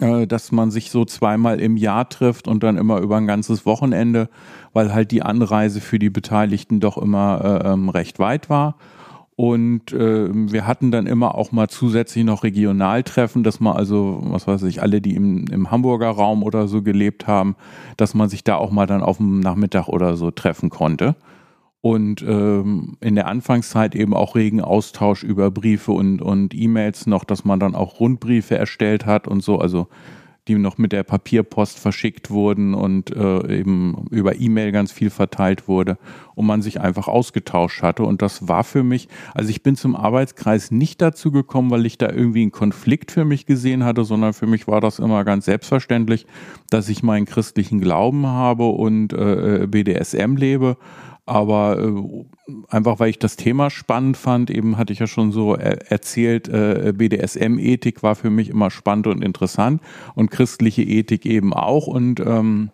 äh, 0.00 0.26
dass 0.26 0.52
man 0.52 0.70
sich 0.70 0.90
so 0.90 1.04
zweimal 1.04 1.60
im 1.60 1.76
Jahr 1.76 2.08
trifft 2.08 2.48
und 2.48 2.62
dann 2.62 2.76
immer 2.76 2.98
über 2.98 3.16
ein 3.16 3.26
ganzes 3.26 3.64
Wochenende, 3.64 4.28
weil 4.72 4.92
halt 4.92 5.10
die 5.10 5.22
Anreise 5.22 5.80
für 5.80 5.98
die 5.98 6.10
Beteiligten 6.10 6.80
doch 6.80 6.98
immer 6.98 7.62
äh, 7.64 7.72
ähm, 7.72 7.88
recht 7.88 8.18
weit 8.18 8.50
war. 8.50 8.76
Und 9.36 9.92
äh, 9.92 10.28
wir 10.32 10.66
hatten 10.66 10.90
dann 10.90 11.06
immer 11.06 11.34
auch 11.34 11.52
mal 11.52 11.68
zusätzlich 11.68 12.24
noch 12.24 12.42
Regionaltreffen, 12.42 13.44
dass 13.44 13.60
man 13.60 13.76
also, 13.76 14.18
was 14.22 14.46
weiß 14.46 14.62
ich, 14.62 14.80
alle, 14.80 15.02
die 15.02 15.14
im, 15.14 15.46
im 15.48 15.70
Hamburger 15.70 16.08
Raum 16.08 16.42
oder 16.42 16.68
so 16.68 16.82
gelebt 16.82 17.26
haben, 17.26 17.54
dass 17.98 18.14
man 18.14 18.30
sich 18.30 18.44
da 18.44 18.56
auch 18.56 18.70
mal 18.70 18.86
dann 18.86 19.02
auf 19.02 19.18
dem 19.18 19.40
Nachmittag 19.40 19.88
oder 19.88 20.16
so 20.16 20.30
treffen 20.30 20.70
konnte. 20.70 21.16
Und 21.82 22.22
ähm, 22.22 22.96
in 23.00 23.14
der 23.14 23.26
Anfangszeit 23.26 23.94
eben 23.94 24.14
auch 24.14 24.34
regen 24.36 24.62
Austausch 24.62 25.22
über 25.22 25.50
Briefe 25.50 25.92
und, 25.92 26.22
und 26.22 26.54
E-Mails 26.54 27.06
noch, 27.06 27.22
dass 27.22 27.44
man 27.44 27.60
dann 27.60 27.74
auch 27.74 28.00
Rundbriefe 28.00 28.56
erstellt 28.56 29.04
hat 29.04 29.28
und 29.28 29.42
so. 29.42 29.58
Also 29.58 29.86
die 30.48 30.56
noch 30.56 30.78
mit 30.78 30.92
der 30.92 31.02
Papierpost 31.02 31.78
verschickt 31.78 32.30
wurden 32.30 32.74
und 32.74 33.14
äh, 33.14 33.58
eben 33.58 34.06
über 34.10 34.38
E-Mail 34.38 34.70
ganz 34.70 34.92
viel 34.92 35.10
verteilt 35.10 35.66
wurde 35.66 35.98
und 36.34 36.46
man 36.46 36.62
sich 36.62 36.80
einfach 36.80 37.08
ausgetauscht 37.08 37.82
hatte. 37.82 38.04
Und 38.04 38.22
das 38.22 38.46
war 38.46 38.62
für 38.62 38.84
mich, 38.84 39.08
also 39.34 39.50
ich 39.50 39.62
bin 39.62 39.74
zum 39.74 39.96
Arbeitskreis 39.96 40.70
nicht 40.70 41.02
dazu 41.02 41.32
gekommen, 41.32 41.70
weil 41.70 41.86
ich 41.86 41.98
da 41.98 42.10
irgendwie 42.10 42.42
einen 42.42 42.52
Konflikt 42.52 43.10
für 43.10 43.24
mich 43.24 43.46
gesehen 43.46 43.84
hatte, 43.84 44.04
sondern 44.04 44.34
für 44.34 44.46
mich 44.46 44.68
war 44.68 44.80
das 44.80 44.98
immer 45.00 45.24
ganz 45.24 45.46
selbstverständlich, 45.46 46.26
dass 46.70 46.88
ich 46.88 47.02
meinen 47.02 47.26
christlichen 47.26 47.80
Glauben 47.80 48.26
habe 48.26 48.66
und 48.66 49.12
äh, 49.12 49.66
BDSM 49.68 50.36
lebe 50.36 50.76
aber 51.26 51.78
äh, 51.78 52.52
einfach 52.68 53.00
weil 53.00 53.10
ich 53.10 53.18
das 53.18 53.36
Thema 53.36 53.68
spannend 53.68 54.16
fand, 54.16 54.48
eben 54.48 54.78
hatte 54.78 54.92
ich 54.92 55.00
ja 55.00 55.08
schon 55.08 55.32
so 55.32 55.54
er 55.54 55.90
erzählt, 55.90 56.48
äh, 56.48 56.92
BDSM-Ethik 56.96 58.02
war 58.04 58.14
für 58.14 58.30
mich 58.30 58.48
immer 58.48 58.70
spannend 58.70 59.08
und 59.08 59.22
interessant 59.22 59.82
und 60.14 60.30
christliche 60.30 60.82
Ethik 60.82 61.26
eben 61.26 61.52
auch 61.52 61.88
und 61.88 62.20
ähm, 62.20 62.70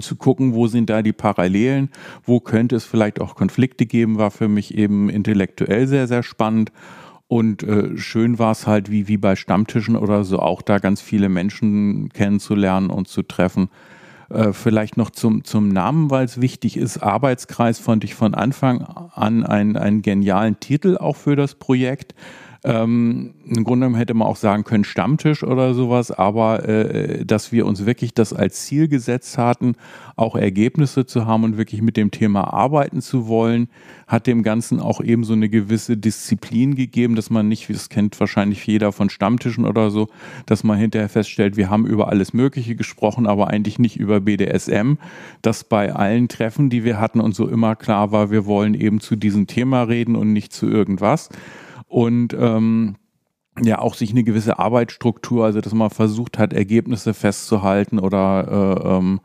zu 0.00 0.16
gucken, 0.16 0.54
wo 0.54 0.66
sind 0.66 0.90
da 0.90 1.02
die 1.02 1.12
Parallelen, 1.12 1.90
wo 2.24 2.40
könnte 2.40 2.74
es 2.74 2.84
vielleicht 2.84 3.20
auch 3.20 3.34
Konflikte 3.34 3.86
geben, 3.86 4.18
war 4.18 4.30
für 4.30 4.48
mich 4.48 4.74
eben 4.74 5.08
intellektuell 5.08 5.86
sehr, 5.86 6.08
sehr 6.08 6.22
spannend. 6.22 6.72
Und 7.26 7.62
äh, 7.62 7.96
schön 7.96 8.38
war 8.38 8.52
es 8.52 8.66
halt, 8.66 8.90
wie, 8.90 9.08
wie 9.08 9.16
bei 9.16 9.36
Stammtischen 9.36 9.96
oder 9.96 10.24
so, 10.24 10.38
auch 10.40 10.62
da 10.62 10.78
ganz 10.78 11.00
viele 11.00 11.28
Menschen 11.28 12.10
kennenzulernen 12.10 12.90
und 12.90 13.08
zu 13.08 13.22
treffen, 13.22 13.68
äh, 14.34 14.52
vielleicht 14.52 14.96
noch 14.96 15.10
zum, 15.10 15.44
zum 15.44 15.68
Namen, 15.68 16.10
weil 16.10 16.24
es 16.24 16.40
wichtig 16.40 16.76
ist. 16.76 16.98
Arbeitskreis 16.98 17.78
fand 17.78 18.04
ich 18.04 18.14
von 18.14 18.34
Anfang 18.34 18.82
an 18.82 19.44
einen, 19.44 19.76
einen 19.76 20.02
genialen 20.02 20.60
Titel 20.60 20.96
auch 20.96 21.16
für 21.16 21.36
das 21.36 21.54
Projekt. 21.54 22.14
Ähm, 22.66 23.34
Im 23.44 23.62
Grunde 23.62 23.84
genommen 23.84 23.96
hätte 23.96 24.14
man 24.14 24.26
auch 24.26 24.36
sagen 24.36 24.64
können 24.64 24.84
Stammtisch 24.84 25.44
oder 25.44 25.74
sowas, 25.74 26.10
aber 26.10 26.66
äh, 26.66 27.26
dass 27.26 27.52
wir 27.52 27.66
uns 27.66 27.84
wirklich 27.84 28.14
das 28.14 28.32
als 28.32 28.64
Ziel 28.64 28.88
gesetzt 28.88 29.36
hatten, 29.36 29.74
auch 30.16 30.34
Ergebnisse 30.34 31.04
zu 31.04 31.26
haben 31.26 31.44
und 31.44 31.58
wirklich 31.58 31.82
mit 31.82 31.98
dem 31.98 32.10
Thema 32.10 32.54
arbeiten 32.54 33.02
zu 33.02 33.28
wollen, 33.28 33.68
hat 34.06 34.26
dem 34.26 34.42
Ganzen 34.42 34.80
auch 34.80 35.02
eben 35.02 35.24
so 35.24 35.34
eine 35.34 35.50
gewisse 35.50 35.98
Disziplin 35.98 36.74
gegeben, 36.74 37.16
dass 37.16 37.28
man 37.28 37.48
nicht, 37.48 37.68
wie 37.68 37.74
das 37.74 37.90
kennt 37.90 38.18
wahrscheinlich 38.18 38.66
jeder 38.66 38.92
von 38.92 39.10
Stammtischen 39.10 39.66
oder 39.66 39.90
so, 39.90 40.08
dass 40.46 40.64
man 40.64 40.78
hinterher 40.78 41.10
feststellt, 41.10 41.58
wir 41.58 41.68
haben 41.68 41.86
über 41.86 42.08
alles 42.08 42.32
Mögliche 42.32 42.76
gesprochen, 42.76 43.26
aber 43.26 43.48
eigentlich 43.48 43.78
nicht 43.78 44.00
über 44.00 44.20
BDSM, 44.20 44.94
dass 45.42 45.64
bei 45.64 45.94
allen 45.94 46.28
Treffen, 46.28 46.70
die 46.70 46.82
wir 46.82 46.98
hatten 46.98 47.20
und 47.20 47.34
so 47.34 47.46
immer 47.46 47.76
klar 47.76 48.10
war, 48.10 48.30
wir 48.30 48.46
wollen 48.46 48.72
eben 48.72 49.00
zu 49.00 49.16
diesem 49.16 49.46
Thema 49.46 49.82
reden 49.82 50.16
und 50.16 50.32
nicht 50.32 50.54
zu 50.54 50.66
irgendwas 50.66 51.28
und 51.94 52.34
ähm, 52.36 52.96
ja 53.62 53.78
auch 53.78 53.94
sich 53.94 54.10
eine 54.10 54.24
gewisse 54.24 54.58
Arbeitsstruktur, 54.58 55.44
also 55.44 55.60
dass 55.60 55.72
man 55.74 55.90
versucht 55.90 56.40
hat, 56.40 56.52
Ergebnisse 56.52 57.14
festzuhalten 57.14 58.00
oder 58.00 58.80
äh, 58.82 58.96
ähm, 58.96 59.20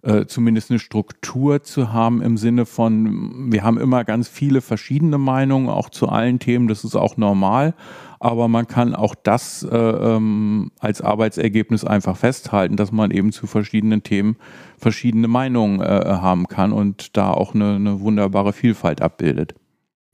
äh, 0.00 0.24
zumindest 0.24 0.70
eine 0.70 0.78
Struktur 0.78 1.62
zu 1.62 1.92
haben 1.92 2.22
im 2.22 2.38
Sinne 2.38 2.64
von, 2.64 3.52
wir 3.52 3.64
haben 3.64 3.78
immer 3.78 4.02
ganz 4.04 4.28
viele 4.28 4.62
verschiedene 4.62 5.18
Meinungen, 5.18 5.68
auch 5.68 5.90
zu 5.90 6.08
allen 6.08 6.38
Themen, 6.38 6.68
das 6.68 6.84
ist 6.84 6.96
auch 6.96 7.18
normal, 7.18 7.74
aber 8.18 8.48
man 8.48 8.66
kann 8.66 8.94
auch 8.94 9.14
das 9.14 9.62
äh, 9.62 9.76
ähm, 9.76 10.70
als 10.78 11.02
Arbeitsergebnis 11.02 11.84
einfach 11.84 12.16
festhalten, 12.16 12.76
dass 12.76 12.92
man 12.92 13.10
eben 13.10 13.30
zu 13.30 13.46
verschiedenen 13.46 14.04
Themen 14.04 14.36
verschiedene 14.78 15.28
Meinungen 15.28 15.82
äh, 15.82 15.84
haben 15.84 16.48
kann 16.48 16.72
und 16.72 17.14
da 17.18 17.30
auch 17.30 17.54
eine, 17.54 17.74
eine 17.74 18.00
wunderbare 18.00 18.54
Vielfalt 18.54 19.02
abbildet. 19.02 19.54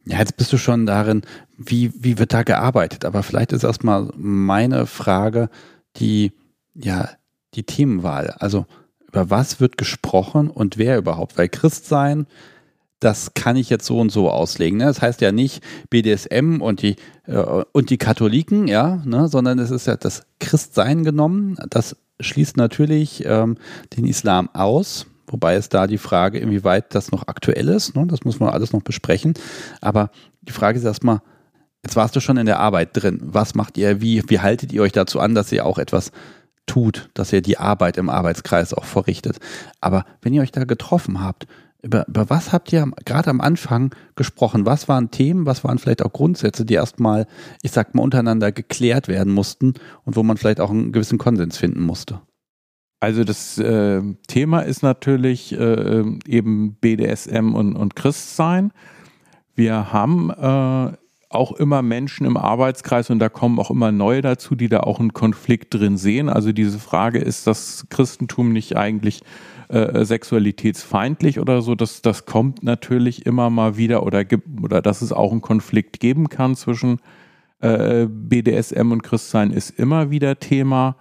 Ja, 0.04 0.18
jetzt 0.18 0.36
bist 0.36 0.52
du 0.52 0.58
schon 0.58 0.86
darin, 0.86 1.22
wie, 1.56 1.92
wie 1.94 2.18
wird 2.18 2.32
da 2.32 2.42
gearbeitet? 2.42 3.04
Aber 3.04 3.22
vielleicht 3.22 3.52
ist 3.52 3.64
erstmal 3.64 4.10
meine 4.16 4.86
Frage 4.86 5.48
die, 5.96 6.32
ja, 6.74 7.08
die 7.54 7.64
Themenwahl. 7.64 8.34
Also, 8.38 8.66
über 9.06 9.30
was 9.30 9.60
wird 9.60 9.76
gesprochen 9.76 10.48
und 10.50 10.78
wer 10.78 10.96
überhaupt? 10.96 11.36
Weil 11.38 11.48
Christ 11.48 11.86
sein, 11.86 12.26
das 13.02 13.34
kann 13.34 13.56
ich 13.56 13.68
jetzt 13.68 13.84
so 13.84 13.98
und 13.98 14.10
so 14.10 14.30
auslegen. 14.30 14.78
Ne? 14.78 14.86
Das 14.86 15.02
heißt 15.02 15.20
ja 15.20 15.32
nicht 15.32 15.62
BDSM 15.90 16.60
und 16.60 16.82
die, 16.82 16.96
äh, 17.26 17.64
und 17.72 17.90
die 17.90 17.98
Katholiken, 17.98 18.68
ja, 18.68 19.02
ne? 19.04 19.28
sondern 19.28 19.58
es 19.58 19.70
ist 19.70 19.86
ja 19.86 19.96
das 19.96 20.24
Christsein 20.40 21.04
genommen. 21.04 21.56
Das 21.68 21.96
schließt 22.20 22.56
natürlich 22.56 23.24
ähm, 23.26 23.56
den 23.96 24.06
Islam 24.06 24.48
aus. 24.52 25.06
Wobei 25.26 25.54
es 25.54 25.68
da 25.68 25.86
die 25.86 25.98
Frage, 25.98 26.38
inwieweit 26.38 26.94
das 26.94 27.12
noch 27.12 27.28
aktuell 27.28 27.68
ist, 27.68 27.94
ne? 27.96 28.06
das 28.06 28.24
muss 28.24 28.40
man 28.40 28.50
alles 28.50 28.72
noch 28.72 28.82
besprechen. 28.82 29.34
Aber 29.80 30.10
die 30.42 30.52
Frage 30.52 30.78
ist 30.78 30.84
erstmal, 30.84 31.20
jetzt 31.82 31.96
warst 31.96 32.16
du 32.16 32.20
schon 32.20 32.36
in 32.36 32.46
der 32.46 32.58
Arbeit 32.58 32.90
drin. 32.92 33.20
Was 33.22 33.54
macht 33.54 33.78
ihr? 33.78 34.00
Wie, 34.00 34.22
wie 34.28 34.40
haltet 34.40 34.72
ihr 34.72 34.82
euch 34.82 34.92
dazu 34.92 35.20
an, 35.20 35.34
dass 35.34 35.52
ihr 35.52 35.64
auch 35.64 35.78
etwas 35.78 36.12
tut, 36.66 37.10
dass 37.14 37.32
ihr 37.32 37.42
die 37.42 37.58
Arbeit 37.58 37.96
im 37.96 38.10
Arbeitskreis 38.10 38.74
auch 38.74 38.84
verrichtet? 38.84 39.38
Aber 39.80 40.04
wenn 40.20 40.34
ihr 40.34 40.42
euch 40.42 40.52
da 40.52 40.64
getroffen 40.64 41.22
habt, 41.22 41.46
über, 41.82 42.06
über 42.06 42.30
was 42.30 42.52
habt 42.52 42.72
ihr 42.72 42.88
gerade 43.04 43.30
am 43.30 43.40
Anfang 43.40 43.92
gesprochen? 44.14 44.66
Was 44.66 44.88
waren 44.88 45.10
Themen, 45.10 45.46
was 45.46 45.64
waren 45.64 45.78
vielleicht 45.78 46.02
auch 46.02 46.12
Grundsätze, 46.12 46.64
die 46.64 46.74
erstmal, 46.74 47.26
ich 47.62 47.72
sag 47.72 47.94
mal, 47.94 48.02
untereinander 48.02 48.52
geklärt 48.52 49.08
werden 49.08 49.32
mussten 49.32 49.74
und 50.04 50.14
wo 50.14 50.22
man 50.22 50.36
vielleicht 50.36 50.60
auch 50.60 50.70
einen 50.70 50.92
gewissen 50.92 51.18
Konsens 51.18 51.58
finden 51.58 51.82
musste? 51.82 52.20
Also 53.02 53.24
das 53.24 53.58
äh, 53.58 54.00
Thema 54.28 54.60
ist 54.60 54.84
natürlich 54.84 55.58
äh, 55.58 56.04
eben 56.28 56.74
BDSM 56.74 57.52
und, 57.52 57.74
und 57.74 57.96
Christsein. 57.96 58.70
Wir 59.56 59.92
haben 59.92 60.30
äh, 60.30 60.96
auch 61.28 61.50
immer 61.50 61.82
Menschen 61.82 62.24
im 62.28 62.36
Arbeitskreis 62.36 63.10
und 63.10 63.18
da 63.18 63.28
kommen 63.28 63.58
auch 63.58 63.72
immer 63.72 63.90
neue 63.90 64.22
dazu, 64.22 64.54
die 64.54 64.68
da 64.68 64.80
auch 64.80 65.00
einen 65.00 65.12
Konflikt 65.12 65.74
drin 65.74 65.96
sehen. 65.96 66.28
Also 66.28 66.52
diese 66.52 66.78
Frage, 66.78 67.18
ist 67.18 67.48
das 67.48 67.88
Christentum 67.90 68.52
nicht 68.52 68.76
eigentlich 68.76 69.22
äh, 69.66 70.04
sexualitätsfeindlich 70.04 71.40
oder 71.40 71.60
so? 71.60 71.74
Das, 71.74 72.02
das 72.02 72.24
kommt 72.24 72.62
natürlich 72.62 73.26
immer 73.26 73.50
mal 73.50 73.76
wieder 73.76 74.06
oder 74.06 74.22
oder 74.62 74.80
dass 74.80 75.02
es 75.02 75.12
auch 75.12 75.32
einen 75.32 75.40
Konflikt 75.40 75.98
geben 75.98 76.28
kann 76.28 76.54
zwischen 76.54 77.00
äh, 77.62 78.06
BDSM 78.08 78.92
und 78.92 79.02
Christsein 79.02 79.50
ist 79.50 79.70
immer 79.70 80.12
wieder 80.12 80.38
Thema 80.38 80.94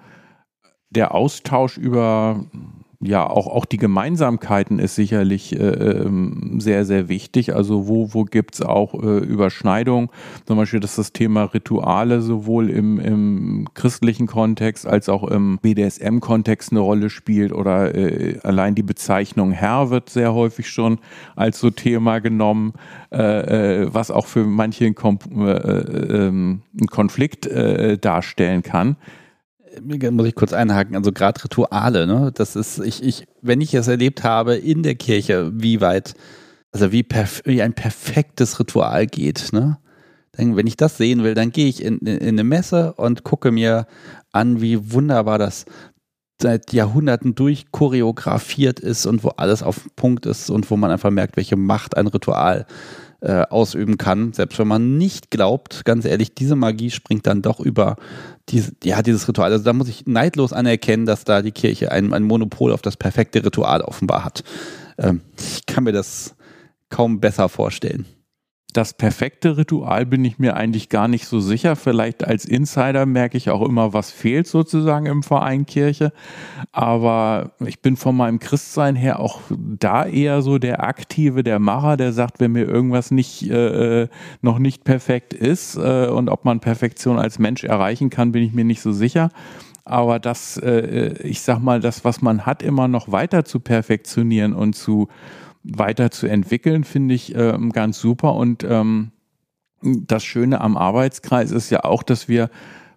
der 0.91 1.15
Austausch 1.15 1.77
über 1.77 2.45
ja, 3.03 3.27
auch, 3.27 3.47
auch 3.47 3.65
die 3.65 3.77
Gemeinsamkeiten 3.77 4.77
ist 4.77 4.93
sicherlich 4.93 5.59
äh, 5.59 5.63
ähm, 5.63 6.59
sehr, 6.59 6.85
sehr 6.85 7.09
wichtig. 7.09 7.55
Also 7.55 7.87
wo, 7.87 8.13
wo 8.13 8.25
gibt's 8.25 8.61
auch 8.61 8.93
äh, 8.93 9.17
Überschneidungen? 9.17 10.09
Zum 10.45 10.57
Beispiel, 10.57 10.79
dass 10.79 10.97
das 10.97 11.11
Thema 11.11 11.45
Rituale 11.45 12.21
sowohl 12.21 12.69
im, 12.69 12.99
im 12.99 13.67
christlichen 13.73 14.27
Kontext 14.27 14.85
als 14.85 15.09
auch 15.09 15.23
im 15.23 15.57
BDSM-Kontext 15.63 16.71
eine 16.71 16.81
Rolle 16.81 17.09
spielt 17.09 17.53
oder 17.53 17.95
äh, 17.95 18.37
allein 18.43 18.75
die 18.75 18.83
Bezeichnung 18.83 19.51
Herr 19.51 19.89
wird 19.89 20.09
sehr 20.09 20.35
häufig 20.35 20.69
schon 20.69 20.99
als 21.35 21.59
so 21.59 21.71
Thema 21.71 22.19
genommen, 22.19 22.73
äh, 23.11 23.81
äh, 23.81 23.87
was 23.91 24.11
auch 24.11 24.27
für 24.27 24.43
manche 24.43 24.85
einen, 24.85 24.93
Kom 24.93 25.17
äh, 25.37 25.49
äh, 25.49 26.27
ähm, 26.27 26.61
einen 26.77 26.87
Konflikt 26.87 27.47
äh, 27.47 27.97
darstellen 27.97 28.61
kann 28.61 28.95
muss 29.81 30.27
ich 30.27 30.35
kurz 30.35 30.53
einhaken, 30.53 30.95
also 30.95 31.11
gerade 31.11 31.43
Rituale, 31.43 32.07
ne? 32.07 32.31
Das 32.33 32.55
ist, 32.55 32.79
ich, 32.79 33.03
ich, 33.03 33.25
wenn 33.41 33.61
ich 33.61 33.73
es 33.73 33.87
erlebt 33.87 34.23
habe 34.23 34.55
in 34.55 34.83
der 34.83 34.95
Kirche, 34.95 35.51
wie 35.53 35.81
weit, 35.81 36.13
also 36.71 36.91
wie, 36.91 37.03
perf 37.03 37.41
wie 37.45 37.61
ein 37.61 37.73
perfektes 37.73 38.59
Ritual 38.59 39.07
geht, 39.07 39.49
ne? 39.53 39.77
Dann, 40.33 40.55
wenn 40.55 40.67
ich 40.67 40.77
das 40.77 40.97
sehen 40.97 41.23
will, 41.23 41.33
dann 41.33 41.51
gehe 41.51 41.67
ich 41.67 41.83
in, 41.83 41.97
in, 41.99 42.17
in 42.17 42.29
eine 42.29 42.43
Messe 42.43 42.93
und 42.93 43.23
gucke 43.23 43.51
mir 43.51 43.85
an, 44.31 44.61
wie 44.61 44.93
wunderbar 44.93 45.37
das 45.37 45.65
seit 46.41 46.73
Jahrhunderten 46.73 47.35
durch 47.35 47.71
choreografiert 47.71 48.79
ist 48.79 49.05
und 49.05 49.23
wo 49.23 49.29
alles 49.29 49.61
auf 49.61 49.87
Punkt 49.95 50.25
ist 50.25 50.49
und 50.49 50.69
wo 50.71 50.77
man 50.77 50.91
einfach 50.91 51.11
merkt, 51.11 51.37
welche 51.37 51.55
Macht 51.55 51.95
ein 51.95 52.07
Ritual 52.07 52.65
äh, 53.21 53.43
ausüben 53.49 53.97
kann. 53.97 54.33
Selbst 54.33 54.59
wenn 54.59 54.67
man 54.67 54.97
nicht 54.97 55.31
glaubt, 55.31 55.85
ganz 55.85 56.05
ehrlich, 56.05 56.33
diese 56.35 56.55
Magie 56.55 56.91
springt 56.91 57.27
dann 57.27 57.41
doch 57.41 57.59
über 57.59 57.95
diese, 58.49 58.71
ja, 58.83 59.01
dieses 59.01 59.27
Ritual. 59.27 59.51
Also 59.51 59.63
da 59.63 59.73
muss 59.73 59.87
ich 59.87 60.05
neidlos 60.05 60.53
anerkennen, 60.53 61.05
dass 61.05 61.23
da 61.23 61.41
die 61.41 61.51
Kirche 61.51 61.91
ein, 61.91 62.13
ein 62.13 62.23
Monopol 62.23 62.71
auf 62.71 62.81
das 62.81 62.97
perfekte 62.97 63.45
Ritual 63.45 63.81
offenbar 63.81 64.25
hat. 64.25 64.43
Ähm, 64.97 65.21
ich 65.37 65.65
kann 65.65 65.83
mir 65.83 65.93
das 65.93 66.35
kaum 66.89 67.19
besser 67.19 67.47
vorstellen 67.47 68.05
das 68.73 68.93
perfekte 68.93 69.57
Ritual 69.57 70.05
bin 70.05 70.23
ich 70.23 70.39
mir 70.39 70.55
eigentlich 70.55 70.89
gar 70.89 71.07
nicht 71.07 71.25
so 71.25 71.39
sicher. 71.39 71.75
Vielleicht 71.75 72.25
als 72.25 72.45
Insider 72.45 73.05
merke 73.05 73.37
ich 73.37 73.49
auch 73.49 73.67
immer, 73.67 73.93
was 73.93 74.11
fehlt 74.11 74.47
sozusagen 74.47 75.05
im 75.07 75.23
Verein 75.23 75.65
Kirche. 75.65 76.13
Aber 76.71 77.51
ich 77.59 77.81
bin 77.81 77.97
von 77.97 78.15
meinem 78.15 78.39
Christsein 78.39 78.95
her 78.95 79.19
auch 79.19 79.41
da 79.49 80.05
eher 80.05 80.41
so 80.41 80.57
der 80.57 80.83
Aktive, 80.83 81.43
der 81.43 81.59
Macher, 81.59 81.97
der 81.97 82.13
sagt, 82.13 82.39
wenn 82.39 82.53
mir 82.53 82.65
irgendwas 82.65 83.11
nicht, 83.11 83.49
äh, 83.49 84.07
noch 84.41 84.59
nicht 84.59 84.83
perfekt 84.83 85.33
ist 85.33 85.75
äh, 85.75 86.07
und 86.07 86.29
ob 86.29 86.45
man 86.45 86.59
Perfektion 86.61 87.19
als 87.19 87.39
Mensch 87.39 87.63
erreichen 87.63 88.09
kann, 88.09 88.31
bin 88.31 88.43
ich 88.43 88.53
mir 88.53 88.65
nicht 88.65 88.81
so 88.81 88.93
sicher. 88.93 89.29
Aber 89.83 90.19
das, 90.19 90.57
äh, 90.57 91.21
ich 91.23 91.41
sag 91.41 91.59
mal, 91.59 91.79
das, 91.79 92.05
was 92.05 92.21
man 92.21 92.45
hat, 92.45 92.63
immer 92.63 92.87
noch 92.87 93.11
weiter 93.11 93.43
zu 93.43 93.59
perfektionieren 93.59 94.53
und 94.53 94.73
zu 94.73 95.09
weiterzuentwickeln, 95.63 96.83
finde 96.83 97.15
ich 97.15 97.35
ähm, 97.35 97.71
ganz 97.71 97.99
super. 97.99 98.35
Und 98.35 98.63
ähm, 98.63 99.11
das 99.81 100.23
Schöne 100.23 100.61
am 100.61 100.77
Arbeitskreis 100.77 101.51
ist 101.51 101.69
ja 101.69 101.83
auch, 101.83 102.03
dass 102.03 102.27
wir 102.27 102.49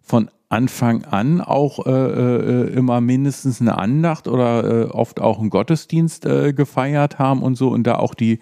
von 0.03 0.29
Anfang 0.50 1.05
an 1.05 1.40
auch 1.40 1.85
äh, 1.85 1.90
äh, 1.90 2.72
immer 2.74 3.00
mindestens 3.00 3.61
eine 3.61 3.77
Andacht 3.77 4.29
oder 4.29 4.64
äh, 4.64 4.85
oft 4.85 5.18
auch 5.18 5.40
einen 5.40 5.50
Gottesdienst 5.50 6.27
äh, 6.27 6.53
gefeiert 6.53 7.18
haben 7.18 7.42
und 7.42 7.57
so 7.57 7.70
und 7.70 7.85
da 7.85 7.96
auch 7.96 8.14
die, 8.14 8.38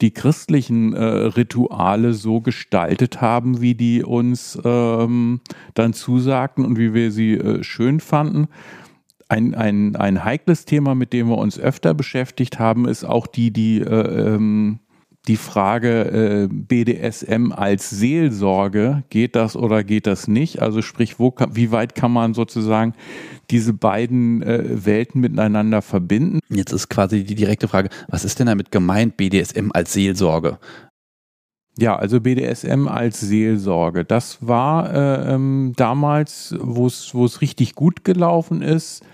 die 0.00 0.12
christlichen 0.12 0.92
äh, 0.92 1.02
Rituale 1.02 2.12
so 2.12 2.40
gestaltet 2.40 3.20
haben, 3.20 3.60
wie 3.60 3.74
die 3.74 4.04
uns 4.04 4.56
ähm, 4.64 5.40
dann 5.74 5.92
zusagten 5.92 6.64
und 6.64 6.78
wie 6.78 6.94
wir 6.94 7.10
sie 7.10 7.40
schön 7.62 7.98
fanden 7.98 8.48
ein, 9.28 9.54
ein, 9.54 9.96
ein 9.96 10.24
heikles 10.24 10.64
Thema, 10.64 10.94
mit 10.94 11.12
dem 11.12 11.28
wir 11.28 11.38
uns 11.38 11.58
öfter 11.58 11.94
beschäftigt 11.94 12.58
haben, 12.58 12.86
ist 12.86 13.04
auch 13.04 13.26
die, 13.26 13.52
die, 13.52 13.80
äh, 13.80 14.34
ähm, 14.34 14.80
die 15.26 15.36
Frage 15.36 16.04
äh, 16.04 16.48
BDSM 16.48 17.50
als 17.50 17.90
Seelsorge, 17.90 19.02
geht 19.10 19.34
das 19.34 19.56
oder 19.56 19.82
geht 19.82 20.06
das 20.06 20.28
nicht? 20.28 20.62
Also 20.62 20.82
sprich, 20.82 21.18
wo, 21.18 21.34
wie 21.50 21.72
weit 21.72 21.96
kann 21.96 22.12
man 22.12 22.34
sozusagen 22.34 22.94
diese 23.50 23.72
beiden 23.72 24.42
äh, 24.42 24.84
Welten 24.86 25.20
miteinander 25.20 25.82
verbinden? 25.82 26.38
Jetzt 26.48 26.72
ist 26.72 26.88
quasi 26.88 27.24
die 27.24 27.34
direkte 27.34 27.66
Frage, 27.66 27.88
was 28.08 28.24
ist 28.24 28.38
denn 28.38 28.46
damit 28.46 28.70
gemeint, 28.70 29.16
BDSM 29.16 29.70
als 29.72 29.92
Seelsorge? 29.92 30.58
Ja, 31.78 31.96
also 31.96 32.20
BDSM 32.20 32.88
als 32.88 33.20
Seelsorge. 33.20 34.04
Das 34.04 34.38
war 34.46 34.94
äh, 34.94 35.34
ähm, 35.34 35.72
damals, 35.76 36.54
wo 36.58 36.86
es 36.86 37.40
richtig 37.40 37.74
gut 37.74 38.04
gelaufen 38.04 38.62
ist, 38.62 39.04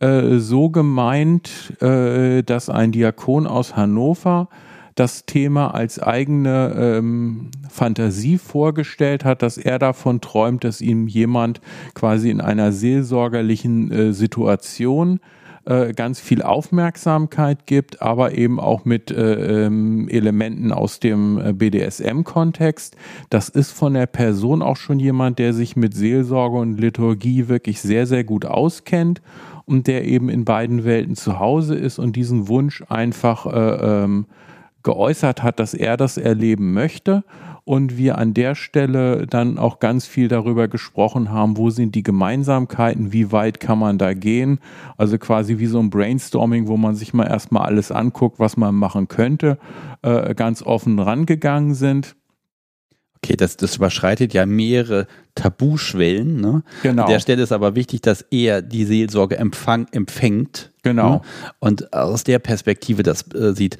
äh, 0.00 0.38
so 0.38 0.70
gemeint, 0.70 1.80
äh, 1.80 2.42
dass 2.42 2.68
ein 2.68 2.92
Diakon 2.92 3.46
aus 3.46 3.76
Hannover 3.76 4.48
das 4.94 5.26
Thema 5.26 5.74
als 5.74 6.02
eigene 6.02 6.74
ähm, 6.76 7.50
Fantasie 7.68 8.38
vorgestellt 8.38 9.24
hat, 9.24 9.42
dass 9.42 9.58
er 9.58 9.78
davon 9.78 10.20
träumt, 10.20 10.64
dass 10.64 10.80
ihm 10.80 11.06
jemand 11.06 11.60
quasi 11.94 12.30
in 12.30 12.40
einer 12.40 12.72
seelsorgerlichen 12.72 13.92
äh, 13.92 14.12
Situation 14.14 15.20
äh, 15.66 15.92
ganz 15.92 16.18
viel 16.18 16.42
Aufmerksamkeit 16.42 17.66
gibt, 17.66 18.00
aber 18.00 18.32
eben 18.32 18.58
auch 18.58 18.86
mit 18.86 19.10
äh, 19.10 19.66
ähm, 19.66 20.08
Elementen 20.08 20.72
aus 20.72 20.98
dem 20.98 21.38
äh, 21.38 21.52
BDSM-Kontext. 21.52 22.96
Das 23.28 23.50
ist 23.50 23.72
von 23.72 23.92
der 23.92 24.06
Person 24.06 24.62
auch 24.62 24.76
schon 24.76 24.98
jemand, 24.98 25.38
der 25.38 25.52
sich 25.52 25.76
mit 25.76 25.92
Seelsorge 25.92 26.56
und 26.56 26.80
Liturgie 26.80 27.48
wirklich 27.48 27.82
sehr, 27.82 28.06
sehr 28.06 28.24
gut 28.24 28.46
auskennt 28.46 29.20
und 29.66 29.86
der 29.86 30.04
eben 30.04 30.28
in 30.28 30.44
beiden 30.44 30.84
Welten 30.84 31.16
zu 31.16 31.38
Hause 31.38 31.74
ist 31.74 31.98
und 31.98 32.16
diesen 32.16 32.48
Wunsch 32.48 32.82
einfach 32.88 33.46
äh, 33.46 34.04
ähm, 34.04 34.26
geäußert 34.82 35.42
hat, 35.42 35.60
dass 35.60 35.74
er 35.74 35.96
das 35.96 36.16
erleben 36.16 36.72
möchte 36.72 37.24
und 37.66 37.98
wir 37.98 38.16
an 38.18 38.32
der 38.32 38.54
Stelle 38.54 39.26
dann 39.26 39.58
auch 39.58 39.80
ganz 39.80 40.06
viel 40.06 40.28
darüber 40.28 40.68
gesprochen 40.68 41.32
haben, 41.32 41.56
wo 41.56 41.68
sind 41.70 41.96
die 41.96 42.04
Gemeinsamkeiten, 42.04 43.12
wie 43.12 43.32
weit 43.32 43.58
kann 43.58 43.80
man 43.80 43.98
da 43.98 44.14
gehen. 44.14 44.60
Also 44.96 45.18
quasi 45.18 45.58
wie 45.58 45.66
so 45.66 45.80
ein 45.80 45.90
Brainstorming, 45.90 46.68
wo 46.68 46.76
man 46.76 46.94
sich 46.94 47.12
mal 47.12 47.26
erstmal 47.26 47.66
alles 47.66 47.90
anguckt, 47.90 48.38
was 48.38 48.56
man 48.56 48.76
machen 48.76 49.08
könnte, 49.08 49.58
äh, 50.02 50.36
ganz 50.36 50.62
offen 50.62 51.00
rangegangen 51.00 51.74
sind. 51.74 52.14
Okay, 53.26 53.36
das, 53.36 53.56
das 53.56 53.76
überschreitet 53.76 54.32
ja 54.34 54.46
mehrere 54.46 55.08
Tabuschwellen. 55.34 56.40
Ne? 56.40 56.62
Genau. 56.82 57.02
An 57.02 57.10
der 57.10 57.18
Stelle 57.18 57.42
ist 57.42 57.50
aber 57.50 57.74
wichtig, 57.74 58.02
dass 58.02 58.22
er 58.30 58.62
die 58.62 58.84
Seelsorge 58.84 59.36
empfang, 59.36 59.88
empfängt. 59.90 60.72
Genau. 60.84 61.10
Ne? 61.10 61.20
Und 61.58 61.92
aus 61.92 62.22
der 62.22 62.38
Perspektive 62.38 63.02
das 63.02 63.24
äh, 63.34 63.52
sieht. 63.52 63.78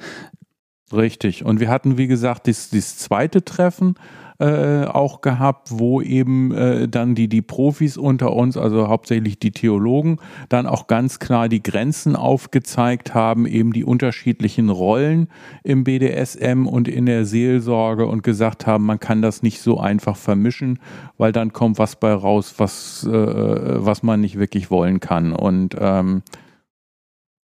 Richtig. 0.91 1.45
Und 1.45 1.61
wir 1.61 1.69
hatten, 1.69 1.97
wie 1.97 2.07
gesagt, 2.07 2.49
das, 2.49 2.71
das 2.71 2.97
zweite 2.97 3.45
Treffen 3.45 3.95
äh, 4.39 4.85
auch 4.85 5.21
gehabt, 5.21 5.69
wo 5.71 6.01
eben 6.01 6.51
äh, 6.51 6.87
dann 6.87 7.15
die, 7.15 7.27
die 7.27 7.41
Profis 7.41 7.97
unter 7.97 8.33
uns, 8.33 8.55
also 8.55 8.87
hauptsächlich 8.87 9.39
die 9.39 9.51
Theologen, 9.51 10.19
dann 10.49 10.67
auch 10.67 10.87
ganz 10.87 11.19
klar 11.19 11.49
die 11.49 11.63
Grenzen 11.63 12.15
aufgezeigt 12.15 13.13
haben, 13.13 13.47
eben 13.47 13.73
die 13.73 13.83
unterschiedlichen 13.83 14.69
Rollen 14.69 15.27
im 15.63 15.83
BDSM 15.83 16.67
und 16.67 16.87
in 16.87 17.07
der 17.07 17.25
Seelsorge 17.25 18.05
und 18.05 18.21
gesagt 18.21 18.67
haben, 18.67 18.85
man 18.85 18.99
kann 18.99 19.21
das 19.21 19.41
nicht 19.41 19.61
so 19.61 19.79
einfach 19.79 20.17
vermischen, 20.17 20.79
weil 21.17 21.31
dann 21.31 21.51
kommt 21.51 21.79
was 21.79 21.95
bei 21.95 22.13
raus, 22.13 22.55
was, 22.57 23.05
äh, 23.05 23.11
was 23.11 24.03
man 24.03 24.21
nicht 24.21 24.37
wirklich 24.37 24.69
wollen 24.69 24.99
kann. 24.99 25.33
Und 25.33 25.75
ähm, 25.79 26.21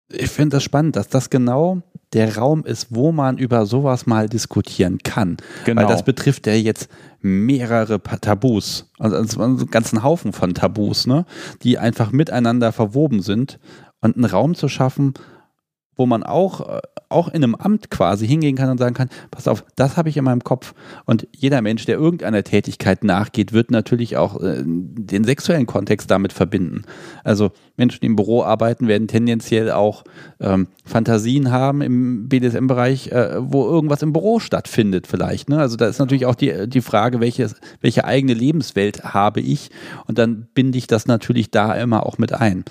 ich 0.09 0.31
finde 0.31 0.57
das 0.57 0.65
spannend, 0.65 0.97
dass 0.97 1.09
das 1.09 1.31
genau 1.31 1.83
der 2.13 2.37
Raum 2.37 2.65
ist, 2.65 2.89
wo 2.91 3.13
man 3.13 3.39
über 3.39 3.67
sowas 3.67 4.07
mal 4.07 4.29
diskutieren 4.29 4.99
kann. 4.99 5.37
Genau. 5.65 5.83
Weil 5.83 5.89
das 5.89 6.05
betrifft 6.05 6.47
ja 6.47 6.55
jetzt 6.55 6.89
mehrere 7.21 8.01
Tabus, 8.03 8.91
also 8.99 9.41
einen 9.43 9.71
ganzen 9.71 10.03
Haufen 10.03 10.33
von 10.33 10.55
Tabus, 10.55 11.07
ne, 11.07 11.25
die 11.63 11.79
einfach 11.79 12.13
miteinander 12.13 12.73
verwoben 12.73 13.23
sind. 13.23 13.59
Und 14.03 14.17
einen 14.17 14.25
Raum 14.25 14.55
zu 14.55 14.69
schaffen, 14.69 15.13
wo 16.01 16.07
man 16.07 16.23
auch, 16.23 16.67
äh, 16.67 16.81
auch 17.11 17.29
in 17.29 17.45
einem 17.45 17.55
Amt 17.55 17.91
quasi 17.91 18.27
hingehen 18.27 18.57
kann 18.57 18.71
und 18.71 18.79
sagen 18.79 18.95
kann, 18.95 19.11
pass 19.31 19.47
auf, 19.47 19.65
das 19.77 19.99
habe 19.99 20.09
ich 20.09 20.17
in 20.17 20.25
meinem 20.25 20.43
Kopf. 20.43 20.73
Und 21.05 21.29
jeder 21.37 21.61
Mensch, 21.61 21.85
der 21.85 21.99
irgendeiner 21.99 22.43
Tätigkeit 22.43 23.05
nachgeht, 23.05 23.53
wird 23.53 23.71
natürlich 23.71 24.17
auch 24.17 24.41
äh, 24.41 24.63
den 24.65 25.25
sexuellen 25.25 25.67
Kontext 25.67 26.11
damit 26.11 26.33
verbinden. 26.33 26.85
Also 27.23 27.51
Menschen, 27.77 28.01
die 28.01 28.07
im 28.07 28.17
Büro 28.17 28.43
arbeiten, 28.43 28.89
werden 28.89 29.09
tendenziell 29.09 29.71
auch 29.71 30.05
ähm, 30.41 30.69
Fantasien 30.87 31.51
haben 31.51 31.83
im 31.83 32.31
BDSM-Bereich, 32.31 33.09
äh, 33.09 33.37
wo 33.41 33.67
irgendwas 33.67 34.01
im 34.01 34.15
Büro 34.15 34.41
stattfindet 34.41 35.07
vielleicht. 35.07 35.51
Ne? 35.51 35.59
Also 35.59 35.77
da 35.77 35.87
ist 35.87 35.99
natürlich 35.99 36.25
auch 36.25 36.35
die, 36.35 36.67
die 36.67 36.81
Frage, 36.81 37.21
welche, 37.21 37.51
welche 37.83 38.07
eigene 38.07 38.33
Lebenswelt 38.33 39.05
habe 39.05 39.41
ich? 39.41 39.71
Und 40.07 40.17
dann 40.17 40.49
binde 40.55 40.79
ich 40.79 40.87
das 40.87 41.07
natürlich 41.07 41.51
da 41.51 41.75
immer 41.75 42.07
auch 42.07 42.17
mit 42.17 42.33
ein. 42.33 42.65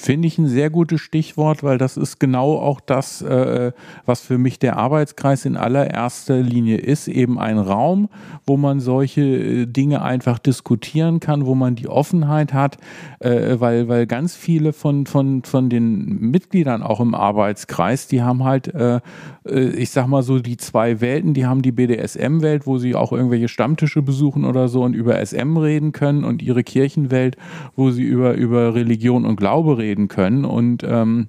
Finde 0.00 0.28
ich 0.28 0.38
ein 0.38 0.46
sehr 0.46 0.70
gutes 0.70 1.00
Stichwort, 1.00 1.64
weil 1.64 1.76
das 1.76 1.96
ist 1.96 2.20
genau 2.20 2.56
auch 2.56 2.80
das, 2.80 3.20
äh, 3.20 3.72
was 4.06 4.20
für 4.20 4.38
mich 4.38 4.60
der 4.60 4.76
Arbeitskreis 4.76 5.44
in 5.44 5.56
allererster 5.56 6.38
Linie 6.38 6.76
ist. 6.76 7.08
Eben 7.08 7.36
ein 7.36 7.58
Raum, 7.58 8.08
wo 8.46 8.56
man 8.56 8.78
solche 8.78 9.22
äh, 9.22 9.66
Dinge 9.66 10.00
einfach 10.02 10.38
diskutieren 10.38 11.18
kann, 11.18 11.46
wo 11.46 11.56
man 11.56 11.74
die 11.74 11.88
Offenheit 11.88 12.52
hat, 12.52 12.76
äh, 13.18 13.56
weil, 13.58 13.88
weil 13.88 14.06
ganz 14.06 14.36
viele 14.36 14.72
von, 14.72 15.04
von, 15.06 15.42
von 15.42 15.68
den 15.68 16.30
Mitgliedern 16.30 16.84
auch 16.84 17.00
im 17.00 17.16
Arbeitskreis, 17.16 18.06
die 18.06 18.22
haben 18.22 18.44
halt, 18.44 18.72
äh, 18.72 19.00
äh 19.48 19.70
ich 19.70 19.90
sag 19.90 20.06
mal 20.06 20.22
so, 20.22 20.38
die 20.38 20.58
zwei 20.58 21.00
Welten, 21.00 21.34
die 21.34 21.44
haben 21.44 21.60
die 21.60 21.72
BDSM-Welt, 21.72 22.68
wo 22.68 22.78
sie 22.78 22.94
auch 22.94 23.10
irgendwelche 23.10 23.48
Stammtische 23.48 24.02
besuchen 24.02 24.44
oder 24.44 24.68
so 24.68 24.84
und 24.84 24.94
über 24.94 25.18
SM 25.18 25.56
reden 25.56 25.90
können 25.90 26.22
und 26.22 26.40
ihre 26.40 26.62
Kirchenwelt, 26.62 27.36
wo 27.74 27.90
sie 27.90 28.04
über, 28.04 28.34
über 28.34 28.76
Religion 28.76 29.24
und 29.24 29.34
Glaube 29.34 29.76
reden 29.76 29.87
reden 29.88 30.08
können. 30.08 30.44
Und 30.44 30.84
ähm, 30.84 31.28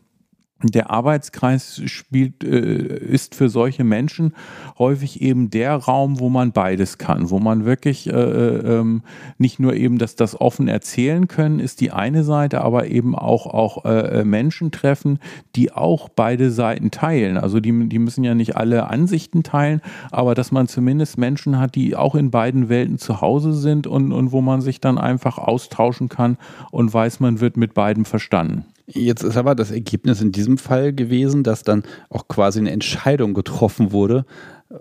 der 0.61 0.89
Arbeitskreis 0.89 1.81
spielt, 1.85 2.43
äh, 2.43 2.97
ist 2.97 3.33
für 3.33 3.49
solche 3.49 3.83
Menschen 3.83 4.33
häufig 4.77 5.21
eben 5.21 5.49
der 5.49 5.75
Raum, 5.75 6.19
wo 6.19 6.29
man 6.29 6.51
beides 6.51 6.97
kann, 6.97 7.29
wo 7.29 7.39
man 7.39 7.63
wirklich 7.63 8.07
äh, 8.07 8.11
äh, 8.11 8.79
ähm, 8.79 9.03
nicht 9.37 9.59
nur 9.59 9.73
eben 9.73 9.97
das, 9.97 10.15
das 10.15 10.39
offen 10.39 10.67
erzählen 10.67 11.27
können, 11.27 11.59
ist 11.59 11.79
die 11.79 11.91
eine 11.91 12.23
Seite, 12.23 12.61
aber 12.61 12.87
eben 12.87 13.15
auch, 13.15 13.47
auch 13.47 13.85
äh, 13.85 14.25
Menschen 14.25 14.71
treffen, 14.71 15.19
die 15.55 15.71
auch 15.71 16.09
beide 16.09 16.51
Seiten 16.51 16.91
teilen. 16.91 17.37
Also 17.37 17.61
die, 17.61 17.87
die 17.87 17.99
müssen 17.99 18.25
ja 18.25 18.35
nicht 18.35 18.57
alle 18.57 18.87
Ansichten 18.87 19.43
teilen, 19.43 19.81
aber 20.11 20.35
dass 20.35 20.51
man 20.51 20.67
zumindest 20.67 21.17
Menschen 21.17 21.57
hat, 21.57 21.75
die 21.75 21.95
auch 21.95 22.15
in 22.15 22.31
beiden 22.31 22.67
Welten 22.67 22.97
zu 22.97 23.21
Hause 23.21 23.53
sind 23.53 23.87
und, 23.87 24.11
und 24.11 24.33
wo 24.33 24.41
man 24.41 24.59
sich 24.59 24.81
dann 24.81 24.97
einfach 24.97 25.37
austauschen 25.37 26.09
kann 26.09 26.37
und 26.71 26.93
weiß, 26.93 27.21
man 27.21 27.39
wird 27.39 27.55
mit 27.55 27.73
beiden 27.73 28.03
verstanden. 28.03 28.65
Jetzt 28.91 29.23
ist 29.23 29.37
aber 29.37 29.53
das 29.53 29.71
Ergebnis 29.71 30.21
in 30.21 30.31
diesem 30.31 30.57
Fall 30.57 30.93
gewesen, 30.93 31.43
dass 31.43 31.63
dann 31.63 31.83
auch 32.09 32.27
quasi 32.27 32.59
eine 32.59 32.71
Entscheidung 32.71 33.33
getroffen 33.33 33.91
wurde. 33.91 34.25
Äh, 34.71 34.75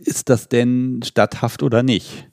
ist 0.00 0.28
das 0.28 0.48
denn 0.48 1.00
statthaft 1.04 1.62
oder 1.62 1.82
nicht? 1.82 2.28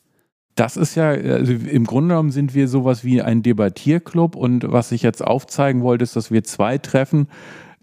Das 0.54 0.78
ist 0.78 0.96
ja, 0.96 1.10
also 1.10 1.52
im 1.52 1.86
Grunde 1.86 2.10
genommen 2.10 2.32
sind 2.32 2.54
wir 2.54 2.68
sowas 2.68 3.04
wie 3.04 3.22
ein 3.22 3.42
Debattierclub 3.42 4.36
und 4.36 4.72
was 4.72 4.92
ich 4.94 5.02
jetzt 5.02 5.22
aufzeigen 5.22 5.82
wollte, 5.82 6.04
ist, 6.04 6.16
dass 6.16 6.32
wir 6.32 6.44
zwei 6.46 6.78
Treffen 6.78 7.28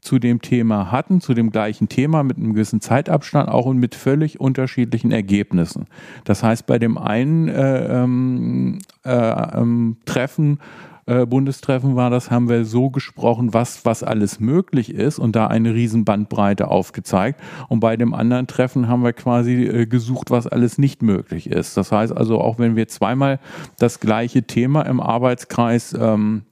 zu 0.00 0.18
dem 0.18 0.40
Thema 0.40 0.90
hatten, 0.90 1.20
zu 1.20 1.34
dem 1.34 1.50
gleichen 1.50 1.88
Thema 1.88 2.22
mit 2.22 2.36
einem 2.36 2.54
gewissen 2.54 2.80
Zeitabstand 2.80 3.48
auch 3.48 3.66
und 3.66 3.78
mit 3.78 3.94
völlig 3.94 4.40
unterschiedlichen 4.40 5.12
Ergebnissen. 5.12 5.86
Das 6.24 6.42
heißt, 6.42 6.66
bei 6.66 6.78
dem 6.78 6.96
einen 6.96 7.48
äh, 7.48 8.02
ähm, 8.02 8.78
äh, 9.04 9.10
ähm, 9.12 9.98
Treffen 10.06 10.58
äh, 11.06 11.26
Bundestreffen 11.26 11.96
war 11.96 12.10
das, 12.10 12.30
haben 12.30 12.48
wir 12.48 12.64
so 12.64 12.90
gesprochen, 12.90 13.52
was, 13.52 13.84
was 13.84 14.02
alles 14.02 14.38
möglich 14.38 14.94
ist 14.94 15.18
und 15.18 15.34
da 15.34 15.48
eine 15.48 15.74
riesen 15.74 16.04
Bandbreite 16.04 16.68
aufgezeigt. 16.68 17.40
Und 17.68 17.80
bei 17.80 17.96
dem 17.96 18.14
anderen 18.14 18.46
Treffen 18.46 18.88
haben 18.88 19.02
wir 19.02 19.12
quasi 19.12 19.64
äh, 19.64 19.86
gesucht, 19.86 20.30
was 20.30 20.46
alles 20.46 20.78
nicht 20.78 21.02
möglich 21.02 21.50
ist. 21.50 21.76
Das 21.76 21.90
heißt 21.90 22.16
also, 22.16 22.40
auch 22.40 22.58
wenn 22.58 22.76
wir 22.76 22.88
zweimal 22.88 23.40
das 23.78 24.00
gleiche 24.00 24.44
Thema 24.44 24.82
im 24.82 25.00
Arbeitskreis 25.00 25.94
ähm, 25.98 26.42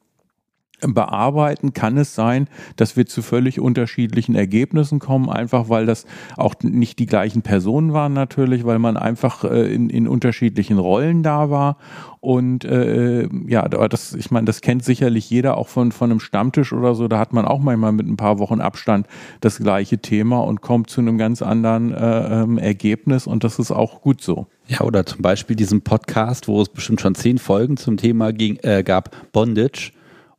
bearbeiten, 0.86 1.72
kann 1.72 1.96
es 1.96 2.14
sein, 2.14 2.48
dass 2.76 2.96
wir 2.96 3.06
zu 3.06 3.22
völlig 3.22 3.60
unterschiedlichen 3.60 4.34
Ergebnissen 4.34 4.98
kommen, 4.98 5.28
einfach 5.28 5.68
weil 5.68 5.86
das 5.86 6.06
auch 6.36 6.54
nicht 6.62 6.98
die 6.98 7.06
gleichen 7.06 7.42
Personen 7.42 7.92
waren 7.92 8.12
natürlich, 8.12 8.64
weil 8.64 8.78
man 8.78 8.96
einfach 8.96 9.44
äh, 9.44 9.72
in, 9.72 9.90
in 9.90 10.08
unterschiedlichen 10.08 10.78
Rollen 10.78 11.22
da 11.22 11.50
war. 11.50 11.76
Und 12.20 12.66
äh, 12.66 13.28
ja, 13.46 13.66
das, 13.68 14.12
ich 14.14 14.30
meine, 14.30 14.44
das 14.44 14.60
kennt 14.60 14.84
sicherlich 14.84 15.30
jeder 15.30 15.56
auch 15.56 15.68
von, 15.68 15.90
von 15.90 16.10
einem 16.10 16.20
Stammtisch 16.20 16.72
oder 16.72 16.94
so, 16.94 17.08
da 17.08 17.18
hat 17.18 17.32
man 17.32 17.46
auch 17.46 17.60
manchmal 17.60 17.92
mit 17.92 18.06
ein 18.06 18.18
paar 18.18 18.38
Wochen 18.38 18.60
Abstand 18.60 19.06
das 19.40 19.58
gleiche 19.58 19.98
Thema 19.98 20.40
und 20.40 20.60
kommt 20.60 20.90
zu 20.90 21.00
einem 21.00 21.16
ganz 21.16 21.40
anderen 21.40 21.94
äh, 21.94 22.42
ähm, 22.42 22.58
Ergebnis 22.58 23.26
und 23.26 23.42
das 23.42 23.58
ist 23.58 23.70
auch 23.70 24.02
gut 24.02 24.20
so. 24.20 24.46
Ja, 24.66 24.82
oder 24.82 25.06
zum 25.06 25.22
Beispiel 25.22 25.56
diesen 25.56 25.80
Podcast, 25.80 26.46
wo 26.46 26.60
es 26.60 26.68
bestimmt 26.68 27.00
schon 27.00 27.14
zehn 27.14 27.38
Folgen 27.38 27.76
zum 27.76 27.96
Thema 27.96 28.32
ging, 28.32 28.56
äh, 28.62 28.82
gab, 28.82 29.32
Bondage 29.32 29.92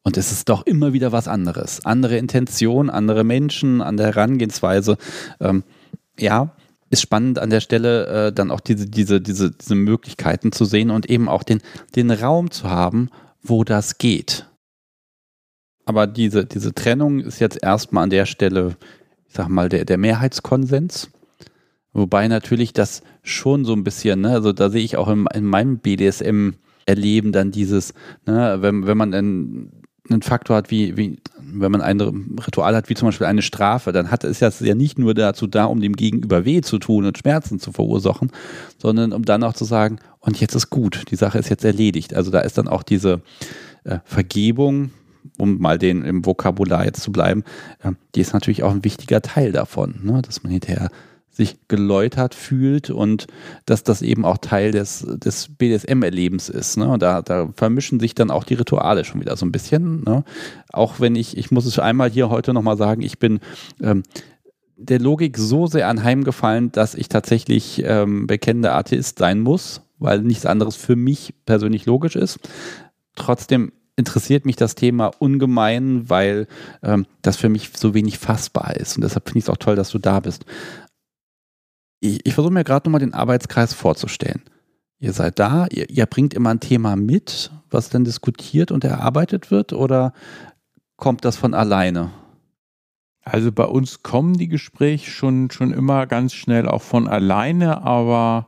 und 0.03 0.17
es 0.17 0.31
ist 0.31 0.49
doch 0.49 0.65
immer 0.65 0.93
wieder 0.93 1.11
was 1.11 1.27
anderes. 1.27 1.85
Andere 1.85 2.17
Intention, 2.17 2.89
andere 2.89 3.23
Menschen, 3.23 3.81
andere 3.81 4.07
Herangehensweise. 4.07 4.97
Ähm, 5.39 5.63
ja, 6.19 6.55
ist 6.89 7.01
spannend 7.01 7.39
an 7.39 7.49
der 7.49 7.61
Stelle 7.61 8.27
äh, 8.27 8.33
dann 8.33 8.51
auch 8.51 8.59
diese, 8.59 8.87
diese, 8.87 9.21
diese, 9.21 9.51
diese 9.51 9.75
Möglichkeiten 9.75 10.51
zu 10.51 10.65
sehen 10.65 10.89
und 10.91 11.09
eben 11.09 11.29
auch 11.29 11.43
den, 11.43 11.61
den 11.95 12.11
Raum 12.11 12.51
zu 12.51 12.69
haben, 12.69 13.09
wo 13.41 13.63
das 13.63 13.97
geht. 13.97 14.47
Aber 15.85 16.07
diese, 16.07 16.45
diese 16.45 16.73
Trennung 16.73 17.19
ist 17.19 17.39
jetzt 17.39 17.61
erstmal 17.61 18.03
an 18.03 18.09
der 18.09 18.25
Stelle, 18.25 18.75
ich 19.27 19.35
sag 19.35 19.49
mal, 19.49 19.69
der, 19.69 19.85
der 19.85 19.97
Mehrheitskonsens. 19.97 21.11
Wobei 21.93 22.27
natürlich 22.27 22.73
das 22.73 23.03
schon 23.23 23.65
so 23.65 23.73
ein 23.73 23.83
bisschen, 23.83 24.21
ne, 24.21 24.31
also 24.31 24.51
da 24.51 24.69
sehe 24.69 24.83
ich 24.83 24.97
auch 24.97 25.09
in, 25.09 25.27
in 25.33 25.45
meinem 25.45 25.79
BDSM 25.79 26.51
erleben 26.85 27.31
dann 27.31 27.51
dieses, 27.51 27.93
ne, 28.25 28.57
wenn, 28.61 28.87
wenn 28.87 28.97
man 28.97 29.11
dann 29.11 29.71
einen 30.09 30.21
Faktor 30.21 30.57
hat 30.57 30.71
wie, 30.71 30.97
wie 30.97 31.19
wenn 31.53 31.71
man 31.71 31.81
ein 31.81 31.99
Ritual 31.99 32.75
hat, 32.75 32.89
wie 32.89 32.95
zum 32.95 33.07
Beispiel 33.07 33.27
eine 33.27 33.41
Strafe, 33.41 33.91
dann 33.91 34.09
hat 34.09 34.23
es 34.23 34.39
ja 34.39 34.75
nicht 34.75 34.97
nur 34.97 35.13
dazu 35.13 35.47
da, 35.47 35.65
um 35.65 35.81
dem 35.81 35.95
Gegenüber 35.95 36.45
weh 36.45 36.61
zu 36.61 36.79
tun 36.79 37.05
und 37.05 37.17
Schmerzen 37.17 37.59
zu 37.59 37.71
verursachen, 37.71 38.31
sondern 38.77 39.13
um 39.13 39.25
dann 39.25 39.43
auch 39.43 39.53
zu 39.53 39.65
sagen, 39.65 39.99
und 40.19 40.39
jetzt 40.39 40.55
ist 40.55 40.69
gut, 40.69 41.05
die 41.11 41.15
Sache 41.15 41.39
ist 41.39 41.49
jetzt 41.49 41.65
erledigt. 41.65 42.13
Also 42.13 42.31
da 42.31 42.39
ist 42.39 42.57
dann 42.57 42.67
auch 42.67 42.83
diese 42.83 43.21
äh, 43.83 43.99
Vergebung, 44.05 44.91
um 45.37 45.59
mal 45.59 45.77
den 45.77 46.03
im 46.03 46.25
Vokabular 46.25 46.85
jetzt 46.85 47.01
zu 47.01 47.11
bleiben, 47.11 47.43
äh, 47.83 47.91
die 48.15 48.21
ist 48.21 48.33
natürlich 48.33 48.63
auch 48.63 48.71
ein 48.71 48.83
wichtiger 48.83 49.21
Teil 49.21 49.51
davon, 49.51 49.99
ne? 50.03 50.21
dass 50.21 50.43
man 50.43 50.51
hinterher 50.51 50.89
sich 51.31 51.57
geläutert 51.67 52.35
fühlt 52.35 52.89
und 52.89 53.27
dass 53.65 53.83
das 53.83 54.01
eben 54.01 54.25
auch 54.25 54.37
Teil 54.37 54.71
des, 54.71 55.05
des 55.07 55.47
BDSM-Erlebens 55.57 56.49
ist. 56.49 56.77
Ne? 56.77 56.97
Da, 56.99 57.21
da 57.21 57.49
vermischen 57.55 57.99
sich 57.99 58.13
dann 58.13 58.31
auch 58.31 58.43
die 58.43 58.55
Rituale 58.55 59.05
schon 59.05 59.21
wieder 59.21 59.37
so 59.37 59.45
ein 59.45 59.51
bisschen. 59.51 60.03
Ne? 60.03 60.23
Auch 60.71 60.99
wenn 60.99 61.15
ich, 61.15 61.37
ich 61.37 61.49
muss 61.49 61.65
es 61.65 61.79
einmal 61.79 62.09
hier 62.09 62.29
heute 62.29 62.53
nochmal 62.53 62.77
sagen, 62.77 63.01
ich 63.01 63.17
bin 63.17 63.39
ähm, 63.81 64.03
der 64.75 64.99
Logik 64.99 65.37
so 65.37 65.67
sehr 65.67 65.87
anheimgefallen, 65.87 66.71
dass 66.71 66.95
ich 66.95 67.07
tatsächlich 67.07 67.81
ähm, 67.85 68.27
bekennender 68.27 68.75
Atheist 68.75 69.19
sein 69.19 69.39
muss, 69.39 69.81
weil 69.99 70.21
nichts 70.21 70.45
anderes 70.45 70.75
für 70.75 70.95
mich 70.95 71.33
persönlich 71.45 71.85
logisch 71.85 72.15
ist. 72.15 72.39
Trotzdem 73.15 73.71
interessiert 73.95 74.45
mich 74.45 74.55
das 74.55 74.75
Thema 74.75 75.11
ungemein, 75.19 76.09
weil 76.09 76.47
ähm, 76.81 77.05
das 77.21 77.37
für 77.37 77.49
mich 77.49 77.69
so 77.75 77.93
wenig 77.93 78.17
fassbar 78.17 78.75
ist. 78.75 78.95
Und 78.95 79.03
deshalb 79.03 79.27
finde 79.27 79.39
ich 79.39 79.45
es 79.45 79.49
auch 79.49 79.57
toll, 79.57 79.75
dass 79.75 79.91
du 79.91 79.99
da 79.99 80.19
bist 80.19 80.45
ich, 82.01 82.25
ich 82.25 82.33
versuche 82.33 82.53
mir 82.53 82.65
gerade 82.65 82.87
nochmal 82.89 82.99
den 82.99 83.13
Arbeitskreis 83.13 83.73
vorzustellen. 83.73 84.41
Ihr 84.99 85.13
seid 85.13 85.39
da, 85.39 85.67
ihr, 85.71 85.89
ihr 85.89 86.05
bringt 86.05 86.33
immer 86.33 86.49
ein 86.49 86.59
Thema 86.59 86.95
mit, 86.95 87.51
was 87.69 87.89
dann 87.89 88.03
diskutiert 88.03 88.71
und 88.71 88.83
erarbeitet 88.83 89.49
wird, 89.49 89.71
oder 89.71 90.13
kommt 90.97 91.23
das 91.23 91.37
von 91.37 91.53
alleine? 91.53 92.11
Also 93.23 93.51
bei 93.51 93.65
uns 93.65 94.03
kommen 94.03 94.33
die 94.33 94.47
Gespräche 94.47 95.09
schon, 95.09 95.49
schon 95.51 95.71
immer 95.71 96.07
ganz 96.07 96.33
schnell 96.33 96.67
auch 96.67 96.81
von 96.81 97.07
alleine, 97.07 97.83
aber 97.83 98.47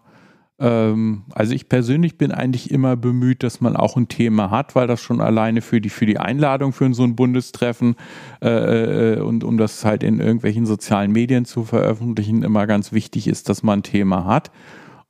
also 0.66 1.54
ich 1.54 1.68
persönlich 1.68 2.18
bin 2.18 2.32
eigentlich 2.32 2.72
immer 2.72 2.96
bemüht, 2.96 3.44
dass 3.44 3.60
man 3.60 3.76
auch 3.76 3.98
ein 3.98 4.08
Thema 4.08 4.50
hat, 4.50 4.76
weil 4.76 4.88
das 4.88 5.02
schon 5.02 5.20
alleine 5.20 5.62
für 5.62 5.82
die, 5.82 5.90
für 5.90 6.06
die 6.06 6.20
Einladung 6.20 6.72
für 6.72 6.94
so 6.94 7.04
ein 7.04 7.18
Bundestreffen 7.18 7.96
äh, 8.42 9.16
äh, 9.16 9.20
und 9.20 9.44
um 9.44 9.58
das 9.58 9.84
halt 9.84 10.04
in 10.04 10.22
irgendwelchen 10.22 10.66
sozialen 10.66 11.12
Medien 11.12 11.44
zu 11.44 11.66
veröffentlichen, 11.66 12.44
immer 12.44 12.66
ganz 12.66 12.94
wichtig 12.94 13.28
ist, 13.28 13.50
dass 13.50 13.62
man 13.62 13.80
ein 13.80 13.84
Thema 13.84 14.24
hat. 14.24 14.52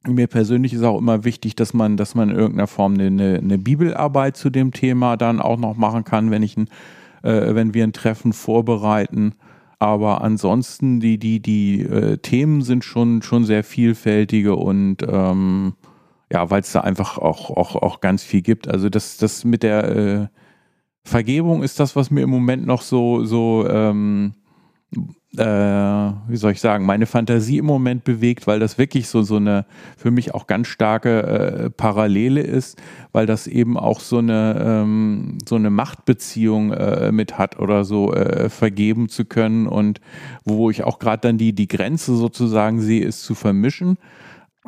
Mir 0.08 0.26
persönlich 0.26 0.74
ist 0.74 0.82
auch 0.82 0.98
immer 0.98 1.24
wichtig, 1.24 1.56
dass 1.56 1.76
man, 1.76 1.98
dass 1.98 2.16
man 2.16 2.32
in 2.32 2.36
irgendeiner 2.36 2.68
Form 2.68 2.96
eine, 2.96 3.38
eine 3.38 3.58
Bibelarbeit 3.60 4.36
zu 4.36 4.50
dem 4.50 4.72
Thema 4.72 5.18
dann 5.18 5.40
auch 5.40 5.60
noch 5.60 5.78
machen 5.78 6.04
kann, 6.04 6.32
wenn 6.32 6.42
ich 6.42 6.58
ein, 6.58 6.68
äh, 7.22 7.54
wenn 7.54 7.76
wir 7.76 7.84
ein 7.84 7.94
Treffen 7.94 8.34
vorbereiten. 8.34 9.36
Aber 9.84 10.22
ansonsten, 10.22 11.02
die, 11.02 11.18
die, 11.18 11.42
die 11.42 11.82
äh, 11.82 12.18
Themen 12.18 12.62
sind 12.62 12.86
schon, 12.86 13.22
schon 13.22 13.44
sehr 13.44 13.66
vielfältige 13.66 14.56
und 14.56 15.00
ähm, 15.06 15.74
ja, 16.32 16.50
weil 16.50 16.62
es 16.62 16.72
da 16.72 16.80
einfach 16.80 17.18
auch, 17.18 17.50
auch, 17.50 17.76
auch 17.76 18.00
ganz 18.00 18.24
viel 18.24 18.42
gibt. 18.42 18.70
Also 18.70 18.88
das, 18.88 19.18
das 19.18 19.44
mit 19.44 19.62
der 19.62 19.84
äh, 19.84 20.28
Vergebung 21.04 21.64
ist 21.64 21.82
das, 21.82 21.98
was 21.98 22.12
mir 22.12 22.22
im 22.22 22.30
Moment 22.30 22.66
noch 22.66 22.82
so, 22.82 23.26
so 23.26 23.68
ähm, 23.68 24.36
äh, 25.38 25.44
wie 26.28 26.38
soll 26.38 26.52
ich 26.52 26.62
sagen, 26.62 26.86
meine 26.86 27.06
Fantasie 27.06 27.58
im 27.58 27.66
Moment 27.66 28.04
bewegt, 28.04 28.46
weil 28.46 28.60
das 28.60 28.78
wirklich 28.78 29.08
so, 29.08 29.24
so 29.24 29.38
eine 29.38 29.66
für 29.98 30.12
mich 30.12 30.34
auch 30.34 30.46
ganz 30.46 30.68
starke 30.68 31.24
äh, 31.24 31.70
Parallele 31.72 32.42
ist, 32.42 32.80
weil 33.12 33.26
das 33.26 33.48
eben 33.48 33.78
auch 33.78 34.00
so 34.00 34.20
eine, 34.20 34.64
ähm, 34.64 35.40
so 35.48 35.56
eine 35.56 35.72
Machtbeziehung 35.72 36.72
äh, 36.72 37.12
mit 37.12 37.38
hat 37.38 37.58
oder 37.60 37.84
so 37.84 38.14
äh, 38.14 38.50
vergeben 38.50 39.10
zu 39.10 39.26
können 39.26 39.66
und 39.66 40.02
wo 40.46 40.70
ich 40.70 40.84
auch 40.84 41.00
gerade 41.00 41.22
dann 41.22 41.38
die, 41.38 41.54
die 41.54 41.68
Grenze 41.68 42.16
sozusagen 42.16 42.80
sehe, 42.80 43.04
ist 43.04 43.24
zu 43.24 43.34
vermischen. 43.34 43.98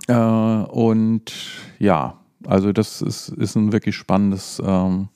Äh, 0.07 0.13
und 0.15 1.31
ja, 1.77 2.19
also 2.47 2.71
das 2.71 3.01
ist, 3.01 3.29
ist 3.29 3.55
ein 3.55 3.71
wirklich 3.71 3.95
spannendes 3.95 4.61
ähm, 4.65 5.09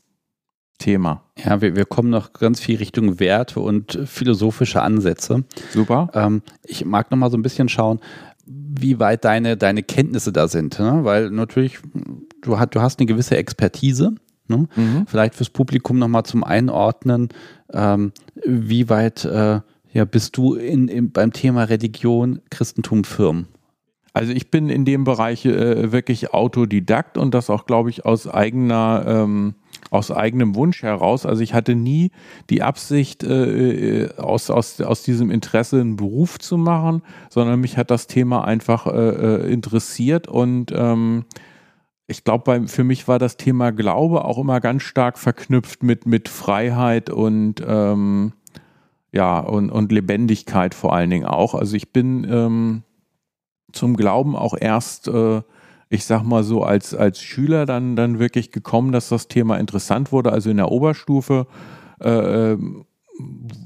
Thema. 0.80 1.24
Ja, 1.38 1.62
wir, 1.62 1.76
wir 1.76 1.86
kommen 1.86 2.10
noch 2.10 2.34
ganz 2.34 2.60
viel 2.60 2.78
Richtung 2.78 3.20
Werte 3.20 3.60
und 3.60 4.00
philosophische 4.06 4.82
Ansätze. 4.82 5.44
Super. 5.72 6.10
Ähm, 6.14 6.42
ich 6.64 6.86
mag 6.86 7.12
noch 7.12 7.18
mal 7.18 7.30
so 7.30 7.38
ein 7.38 7.44
bisschen 7.44 7.70
schauen, 7.70 8.00
wie 8.46 9.00
weit 9.00 9.26
deine, 9.26 9.58
deine 9.58 9.84
Kenntnisse 9.84 10.32
da 10.32 10.48
sind. 10.48 10.80
Ne? 10.80 11.02
Weil 11.04 11.30
natürlich, 11.30 11.80
du, 12.42 12.58
hast, 12.58 12.74
du 12.74 12.82
hast 12.82 13.00
eine 13.00 13.06
gewisse 13.06 13.38
Expertise. 13.38 14.16
Ne? 14.48 14.68
Mhm. 14.76 15.06
Vielleicht 15.06 15.36
fürs 15.36 15.52
Publikum 15.52 16.00
noch 16.00 16.08
mal 16.08 16.24
zum 16.24 16.44
Einordnen, 16.44 17.30
ähm, 17.72 18.12
wie 18.44 18.90
weit 18.90 19.26
äh, 19.26 19.60
ja, 19.92 20.06
bist 20.06 20.38
du 20.38 20.56
in, 20.56 20.88
in, 20.88 21.12
beim 21.12 21.34
Thema 21.34 21.66
Religion, 21.66 22.42
Christentum 22.50 23.04
firm? 23.04 23.48
Also 24.14 24.34
ich 24.34 24.50
bin 24.50 24.70
in 24.70 24.86
dem 24.86 25.04
Bereich 25.04 25.46
äh, 25.46 25.92
wirklich 25.92 26.34
Autodidakt 26.34 27.18
und 27.18 27.34
das 27.34 27.50
auch, 27.50 27.66
glaube 27.66 27.90
ich, 27.90 28.06
aus 28.06 28.28
eigener 28.28 29.04
ähm, 29.08 29.56
aus 29.90 30.12
eigenem 30.12 30.56
Wunsch 30.56 30.84
heraus. 30.84 31.26
Also 31.26 31.42
ich 31.42 31.54
hatte 31.54 31.76
nie 31.76 32.12
die 32.50 32.62
Absicht, 32.62 33.24
äh, 33.24 34.04
äh, 34.04 34.18
aus, 34.18 34.50
aus, 34.50 34.80
aus 34.82 35.04
diesem 35.04 35.32
Interesse 35.32 35.82
einen 35.82 35.96
Beruf 35.96 36.40
zu 36.40 36.58
machen, 36.58 37.02
sondern 37.30 37.60
mich 37.60 37.78
hat 37.78 37.92
das 37.92 38.08
Thema 38.08 38.46
einfach 38.46 38.88
äh, 38.88 38.92
äh 38.92 39.52
interessiert 39.52 40.28
und 40.28 40.72
ähm, 40.76 41.26
ich 42.10 42.24
glaube, 42.24 42.68
für 42.68 42.84
mich 42.84 43.08
war 43.08 43.20
das 43.20 43.38
Thema 43.38 43.72
Glaube 43.72 44.26
auch 44.26 44.40
immer 44.40 44.60
ganz 44.60 44.82
stark 44.82 45.20
verknüpft 45.20 45.84
mit, 45.84 46.08
mit 46.08 46.28
Freiheit 46.28 47.12
und 47.12 47.64
ähm, 47.66 48.34
ja, 49.12 49.40
und, 49.40 49.70
und 49.70 49.92
Lebendigkeit 49.92 50.74
vor 50.74 50.94
allen 50.94 51.12
Dingen 51.12 51.26
auch. 51.26 51.54
Also 51.54 51.76
ich 51.76 51.94
bin 51.94 52.28
ähm, 52.30 52.84
zum 53.72 53.96
Glauben 53.96 54.36
auch 54.36 54.56
erst 54.60 55.08
äh, 55.08 55.42
ich 55.90 56.06
sag 56.06 56.24
mal 56.24 56.44
so, 56.44 56.64
als, 56.64 56.94
als 56.94 57.22
Schüler 57.22 57.66
dann, 57.66 57.96
dann 57.96 58.20
wirklich 58.20 58.52
gekommen, 58.52 58.92
dass 58.92 59.10
das 59.10 59.28
Thema 59.28 59.58
interessant 59.58 60.12
wurde, 60.12 60.32
also 60.32 60.50
in 60.50 60.58
der 60.58 60.72
Oberstufe, 60.72 61.48
äh, 62.00 62.56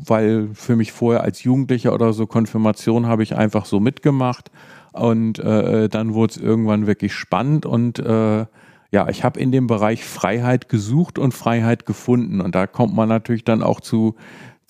weil 0.06 0.50
für 0.54 0.76
mich 0.76 0.92
vorher 0.94 1.22
als 1.24 1.44
Jugendlicher 1.44 1.94
oder 1.94 2.14
so 2.14 2.26
Konfirmation 2.26 3.08
habe 3.08 3.24
ich 3.24 3.36
einfach 3.36 3.66
so 3.66 3.80
mitgemacht 3.80 4.52
und 4.94 5.38
äh, 5.40 5.90
dann 5.90 6.14
wurde 6.14 6.32
es 6.32 6.38
irgendwann 6.38 6.88
wirklich 6.88 7.14
spannend 7.14 7.66
und 7.66 8.00
äh, 8.00 8.46
ja, 8.92 9.10
ich 9.10 9.24
habe 9.24 9.40
in 9.40 9.52
dem 9.52 9.68
Bereich 9.68 10.06
Freiheit 10.06 10.70
gesucht 10.70 11.18
und 11.20 11.34
Freiheit 11.34 11.86
gefunden 11.86 12.42
und 12.42 12.56
da 12.56 12.68
kommt 12.68 12.96
man 12.96 13.10
natürlich 13.10 13.44
dann 13.44 13.64
auch 13.64 13.82
zu 13.82 14.16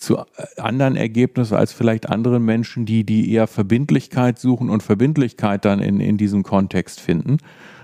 zu 0.03 0.19
anderen 0.57 0.95
Ergebnissen 0.95 1.55
als 1.55 1.73
vielleicht 1.73 2.09
anderen 2.09 2.43
Menschen, 2.43 2.85
die, 2.85 3.03
die 3.03 3.31
eher 3.31 3.47
Verbindlichkeit 3.47 4.37
suchen 4.37 4.69
und 4.69 4.83
Verbindlichkeit 4.83 5.65
dann 5.65 5.79
in, 5.79 5.99
in 5.99 6.17
diesem 6.17 6.43
Kontext 6.43 6.99
finden. 6.99 7.37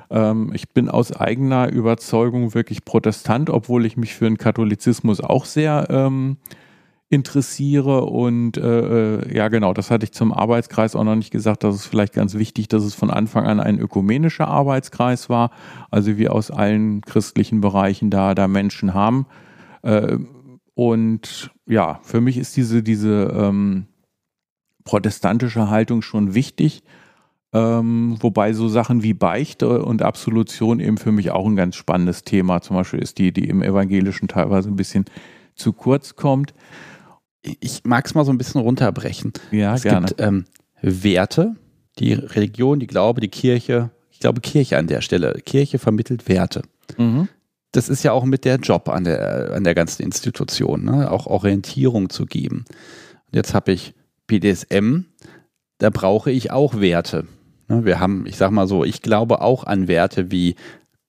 Ähm, 0.10 0.52
ich 0.54 0.70
bin 0.70 0.90
aus 0.90 1.12
eigener 1.12 1.72
Überzeugung 1.72 2.54
wirklich 2.54 2.86
Protestant, 2.86 3.50
obwohl 3.50 3.86
ich 3.86 3.98
mich 3.98 4.14
für 4.14 4.26
den 4.26 4.38
Katholizismus 4.38 5.22
auch 5.22 5.46
sehr 5.46 5.88
ähm, 5.90 6.38
interessiere 7.10 8.06
und 8.06 8.58
äh, 8.58 9.22
äh, 9.22 9.36
ja 9.36 9.48
genau, 9.48 9.74
das 9.74 9.90
hatte 9.90 10.04
ich 10.04 10.12
zum 10.12 10.32
Arbeitskreis 10.32 10.96
auch 10.96 11.04
noch 11.04 11.16
nicht 11.16 11.32
gesagt, 11.32 11.64
das 11.64 11.76
ist 11.76 11.86
vielleicht 11.88 12.14
ganz 12.14 12.36
wichtig, 12.36 12.68
dass 12.68 12.84
es 12.84 12.94
von 12.94 13.10
Anfang 13.10 13.46
an 13.48 13.60
ein 13.60 13.80
ökumenischer 13.80 14.48
Arbeitskreis 14.48 15.28
war, 15.28 15.50
also 15.90 16.18
wir 16.18 16.34
aus 16.34 16.52
allen 16.52 17.02
christlichen 17.02 17.62
Bereichen 17.62 18.12
da, 18.12 18.36
da 18.36 18.48
Menschen 18.48 18.94
haben. 18.94 19.26
Äh, 19.82 20.18
und 20.80 21.52
ja, 21.68 22.00
für 22.04 22.22
mich 22.22 22.38
ist 22.38 22.56
diese, 22.56 22.82
diese 22.82 23.34
ähm, 23.36 23.88
protestantische 24.86 25.70
Haltung 25.70 26.02
schon 26.02 26.36
wichtig. 26.36 26.84
Ähm, 27.52 28.16
wobei 28.22 28.54
so 28.54 28.70
Sachen 28.70 29.04
wie 29.04 29.14
Beichte 29.14 29.84
und 29.84 30.02
Absolution 30.02 30.80
eben 30.80 30.96
für 30.96 31.12
mich 31.12 31.32
auch 31.32 31.46
ein 31.46 31.58
ganz 31.58 31.76
spannendes 31.76 32.24
Thema 32.24 32.62
zum 32.62 32.78
Beispiel 32.78 33.02
ist, 33.02 33.18
die, 33.18 33.34
die 33.34 33.50
im 33.50 33.62
Evangelischen 33.62 34.30
teilweise 34.30 34.70
ein 34.70 34.78
bisschen 34.78 35.04
zu 35.54 35.74
kurz 35.74 36.16
kommt. 36.16 36.54
Ich 37.60 37.84
mag 37.84 38.06
es 38.06 38.16
mal 38.16 38.24
so 38.24 38.32
ein 38.32 38.38
bisschen 38.38 38.62
runterbrechen. 38.62 39.34
Ja, 39.52 39.76
es 39.76 39.84
gerne. 39.84 40.08
Gibt, 40.08 40.22
ähm, 40.22 40.46
Werte, 40.82 41.58
die 41.98 42.14
Religion, 42.14 42.80
die 42.80 42.88
Glaube, 42.88 43.20
die 43.20 43.28
Kirche, 43.28 43.90
ich 44.12 44.22
glaube 44.22 44.40
Kirche 44.40 44.78
an 44.78 44.88
der 44.88 45.02
Stelle. 45.02 45.42
Kirche 45.46 45.78
vermittelt 45.78 46.30
Werte. 46.30 46.62
Mhm 46.98 47.28
das 47.72 47.90
ist 47.90 48.04
ja 48.04 48.12
auch 48.12 48.26
mit 48.26 48.46
der 48.46 48.58
Job 48.58 48.90
an 48.90 49.04
der, 49.04 49.52
an 49.54 49.64
der 49.64 49.76
ganzen 49.76 50.02
Institution, 50.02 50.86
ne? 50.86 51.12
auch 51.12 51.28
Orientierung 51.28 52.10
zu 52.10 52.26
geben. 52.26 52.66
Jetzt 53.32 53.54
habe 53.54 53.72
ich 53.72 53.94
BDSM, 54.28 55.02
da 55.78 55.90
brauche 55.90 56.32
ich 56.32 56.52
auch 56.52 56.80
Werte. 56.80 57.28
Ne? 57.68 57.86
Wir 57.86 58.00
haben, 58.00 58.26
ich 58.26 58.38
sage 58.38 58.54
mal 58.54 58.68
so, 58.68 58.84
ich 58.84 59.02
glaube 59.02 59.42
auch 59.42 59.64
an 59.64 59.88
Werte 59.88 60.32
wie 60.32 60.56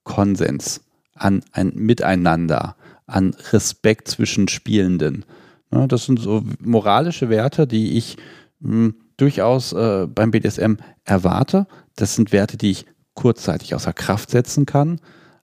Konsens, 0.04 0.82
an 1.14 1.42
ein 1.52 1.72
Miteinander, 1.74 2.76
an 3.06 3.34
Respekt 3.52 4.08
zwischen 4.08 4.48
Spielenden. 4.48 5.24
Ne? 5.70 5.88
Das 5.88 6.04
sind 6.04 6.20
so 6.20 6.42
moralische 6.60 7.30
Werte, 7.30 7.66
die 7.66 7.96
ich 7.96 8.16
mh, 8.60 8.70
hm, 8.70 8.94
durchaus 9.16 9.72
äh, 9.72 10.06
beim 10.06 10.30
BDSM 10.30 10.76
erwarte. 11.04 11.66
Das 11.96 12.16
sind 12.16 12.32
Werte, 12.32 12.56
die 12.56 12.70
ich 12.70 12.86
kurzzeitig 13.14 13.74
außer 13.74 13.92
Kraft 13.92 14.30
setzen 14.30 14.66
kann 14.66 15.00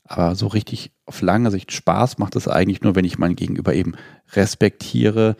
Aber 0.08 0.36
so 0.36 0.48
richtig 0.48 0.92
auf 1.06 1.22
lange 1.22 1.52
Sicht 1.52 1.72
Spaß 1.72 2.18
macht 2.18 2.36
es 2.36 2.48
eigentlich 2.48 2.82
nur, 2.82 2.96
wenn 2.96 3.06
ich 3.06 3.18
mein 3.18 3.36
Gegenüber 3.36 3.74
eben 3.74 3.94
respektiere 4.34 5.36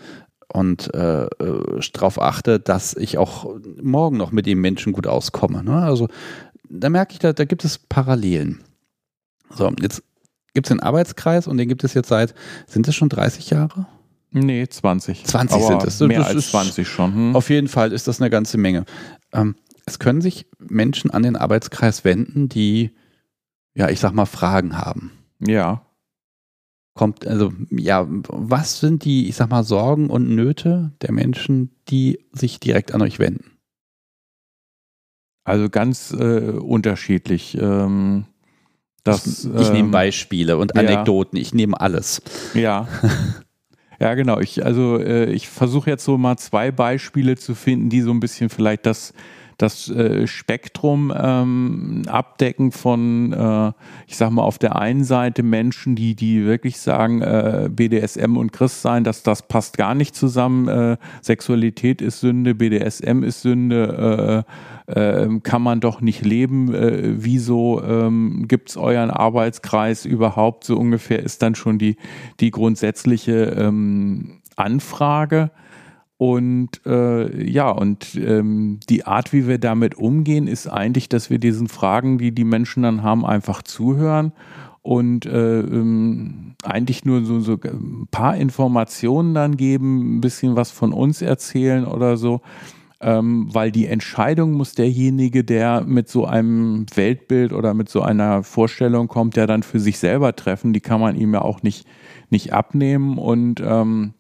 und 0.48 0.94
äh, 0.94 1.26
äh, 1.26 1.80
darauf 1.94 2.22
achte, 2.22 2.60
dass 2.60 2.94
ich 2.96 3.18
auch 3.18 3.56
morgen 3.82 4.18
noch 4.18 4.32
mit 4.32 4.46
dem 4.46 4.62
Menschen 4.62 4.94
gut 4.94 5.08
auskomme. 5.08 5.64
Ne? 5.64 5.84
Also 5.84 6.08
da 6.70 6.90
merke 6.90 7.14
ich, 7.14 7.20
da, 7.20 7.34
da 7.34 7.46
gibt 7.46 7.64
es 7.66 7.78
Parallelen. 7.78 8.64
So, 9.50 9.72
jetzt 9.82 10.04
gibt 10.54 10.68
es 10.68 10.70
den 10.70 10.82
Arbeitskreis 10.82 11.48
und 11.48 11.58
den 11.58 11.68
gibt 11.70 11.84
es 11.84 11.94
jetzt 11.94 12.10
seit, 12.10 12.34
sind 12.66 12.88
es 12.88 12.96
schon 12.96 13.10
30 13.10 13.50
Jahre? 13.50 13.88
Nee, 14.32 14.68
20. 14.68 15.26
20 15.26 15.56
Aber 15.56 15.68
sind 15.68 15.84
es. 15.84 16.00
Mehr 16.02 16.20
das 16.20 16.28
als 16.28 16.52
20 16.52 16.88
schon. 16.88 17.14
Hm. 17.14 17.36
Auf 17.36 17.50
jeden 17.50 17.68
Fall 17.68 17.94
ist 17.94 18.08
das 18.08 18.20
eine 18.20 18.30
ganze 18.30 18.58
Menge. 18.58 18.86
Ähm, 19.32 19.56
es 19.86 20.00
können 20.00 20.22
sich 20.22 20.48
Menschen 20.60 21.12
an 21.12 21.24
den 21.24 21.38
Arbeitskreis 21.38 22.04
wenden, 22.04 22.50
die, 22.50 22.92
ja, 23.78 23.90
ich 23.90 24.00
sag 24.00 24.12
mal, 24.14 24.26
Fragen 24.26 24.78
haben. 24.78 25.12
Ja. 25.40 25.84
Kommt, 26.96 27.28
also, 27.28 27.54
ja, 27.70 28.08
was 28.10 28.80
sind 28.80 29.06
die, 29.06 29.30
ich 29.30 29.36
sag 29.36 29.52
mal, 29.52 29.64
Sorgen 29.64 30.10
und 30.10 30.30
Nöte 30.30 30.94
der 31.02 31.12
Menschen, 31.12 31.70
die 31.88 32.20
sich 32.32 32.60
direkt 32.60 32.96
an 32.96 33.04
euch 33.04 33.20
wenden? 33.20 33.52
Also 35.44 35.70
ganz 35.70 36.12
äh, 36.12 36.54
unterschiedlich. 36.60 37.56
Ähm, 37.62 38.26
das, 39.04 39.46
ich, 39.46 39.54
ich 39.54 39.68
ähm, 39.68 39.74
nehme 39.74 39.90
Beispiele 39.92 40.58
und 40.58 40.76
Anekdoten, 40.76 41.38
ja. 41.38 41.42
ich 41.42 41.54
nehme 41.54 41.80
alles. 41.80 42.22
Ja. 42.54 42.88
Ja, 44.00 44.14
genau. 44.14 44.40
Ich, 44.40 44.64
also 44.64 45.00
äh, 45.00 45.32
ich 45.32 45.50
versuche 45.50 45.90
jetzt 45.90 46.06
so 46.06 46.20
mal 46.20 46.38
zwei 46.38 46.70
Beispiele 46.70 47.36
zu 47.36 47.56
finden, 47.56 47.90
die 47.90 48.02
so 48.02 48.12
ein 48.12 48.20
bisschen 48.20 48.50
vielleicht 48.50 48.86
das 48.86 49.12
das 49.58 49.90
äh, 49.90 50.28
Spektrum 50.28 51.12
ähm, 51.16 52.04
abdecken 52.08 52.72
von, 52.72 53.34
äh, 53.34 53.72
ich 54.08 54.16
sag 54.16 54.30
mal, 54.30 54.44
auf 54.44 54.60
der 54.60 54.76
einen 54.76 55.04
Seite 55.04 55.42
Menschen, 55.42 55.96
die, 55.96 56.16
die 56.16 56.46
wirklich 56.46 56.80
sagen, 56.80 57.22
äh, 57.22 57.68
BDSM 57.72 58.38
und 58.38 58.54
Christsein, 58.54 59.04
dass 59.04 59.24
das 59.24 59.48
passt 59.48 59.78
gar 59.78 59.96
nicht 59.96 60.16
zusammen. 60.16 60.68
Äh, 60.68 60.98
Sexualität 61.22 62.02
ist 62.02 62.20
Sünde, 62.20 62.54
BDSM 62.54 63.24
ist 63.24 63.42
Sünde, 63.42 64.46
äh, 64.88 64.92
äh, 65.00 65.40
kann 65.42 65.64
man 65.64 65.80
doch 65.80 66.02
nicht 66.02 66.24
leben. 66.24 66.74
Äh, 66.74 67.16
wieso 67.24 67.82
ähm, 67.84 68.46
gibt 68.48 68.70
es 68.70 68.78
euren 68.78 69.10
Arbeitskreis 69.10 70.06
überhaupt? 70.06 70.66
So 70.66 70.78
ungefähr 70.78 71.24
ist 71.24 71.42
dann 71.42 71.56
schon 71.56 71.80
die, 71.80 71.98
die 72.40 72.52
grundsätzliche 72.52 73.56
ähm, 73.58 74.40
Anfrage. 74.56 75.50
Und 76.18 76.82
äh, 76.86 77.48
ja, 77.48 77.70
und 77.70 78.16
ähm, 78.16 78.80
die 78.90 79.06
Art, 79.06 79.34
wie 79.34 79.48
wir 79.48 79.60
damit 79.60 79.96
umgehen, 79.96 80.48
ist 80.48 80.68
eigentlich, 80.68 81.10
dass 81.10 81.30
wir 81.30 81.38
diesen 81.38 81.68
Fragen, 81.68 82.18
die 82.18 82.32
die 82.32 82.44
Menschen 82.44 82.84
dann 82.84 83.04
haben, 83.04 83.24
einfach 83.24 83.62
zuhören 83.62 84.32
und 84.82 85.28
äh, 85.28 85.60
ähm, 85.60 86.56
eigentlich 86.64 87.06
nur 87.06 87.24
so, 87.24 87.40
so 87.40 87.60
ein 87.62 88.08
paar 88.10 88.36
Informationen 88.36 89.36
dann 89.36 89.58
geben, 89.58 90.18
ein 90.18 90.22
bisschen 90.22 90.56
was 90.56 90.72
von 90.72 90.92
uns 90.92 91.22
erzählen 91.22 91.86
oder 91.86 92.18
so. 92.18 92.42
Ähm, 93.00 93.50
weil 93.54 93.72
die 93.72 93.86
Entscheidung 93.86 94.54
muss 94.54 94.74
derjenige, 94.74 95.44
der 95.44 95.82
mit 95.82 96.10
so 96.10 96.26
einem 96.26 96.88
Weltbild 96.96 97.54
oder 97.54 97.76
mit 97.76 97.90
so 97.90 98.02
einer 98.02 98.42
Vorstellung 98.42 99.08
kommt, 99.08 99.36
der 99.36 99.46
dann 99.46 99.62
für 99.62 99.80
sich 99.80 100.00
selber 100.00 100.36
treffen, 100.36 100.74
die 100.74 100.80
kann 100.80 101.00
man 101.00 101.16
ihm 101.16 101.34
ja 101.36 101.44
auch 101.44 101.62
nicht, 101.62 101.86
nicht 102.32 102.54
abnehmen 102.54 103.20
und 103.20 103.62
ähm, 103.64 104.14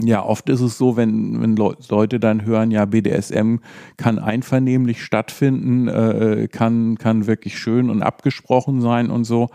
ja, 0.00 0.24
oft 0.24 0.48
ist 0.48 0.60
es 0.60 0.76
so, 0.76 0.96
wenn, 0.96 1.40
wenn 1.40 1.56
Leute 1.56 2.18
dann 2.18 2.44
hören, 2.44 2.72
ja, 2.72 2.84
BDSM 2.84 3.56
kann 3.96 4.18
einvernehmlich 4.18 5.04
stattfinden, 5.04 5.86
äh, 5.86 6.48
kann, 6.50 6.98
kann 6.98 7.26
wirklich 7.26 7.58
schön 7.58 7.90
und 7.90 8.02
abgesprochen 8.02 8.80
sein 8.80 9.10
und 9.10 9.24
so 9.24 9.50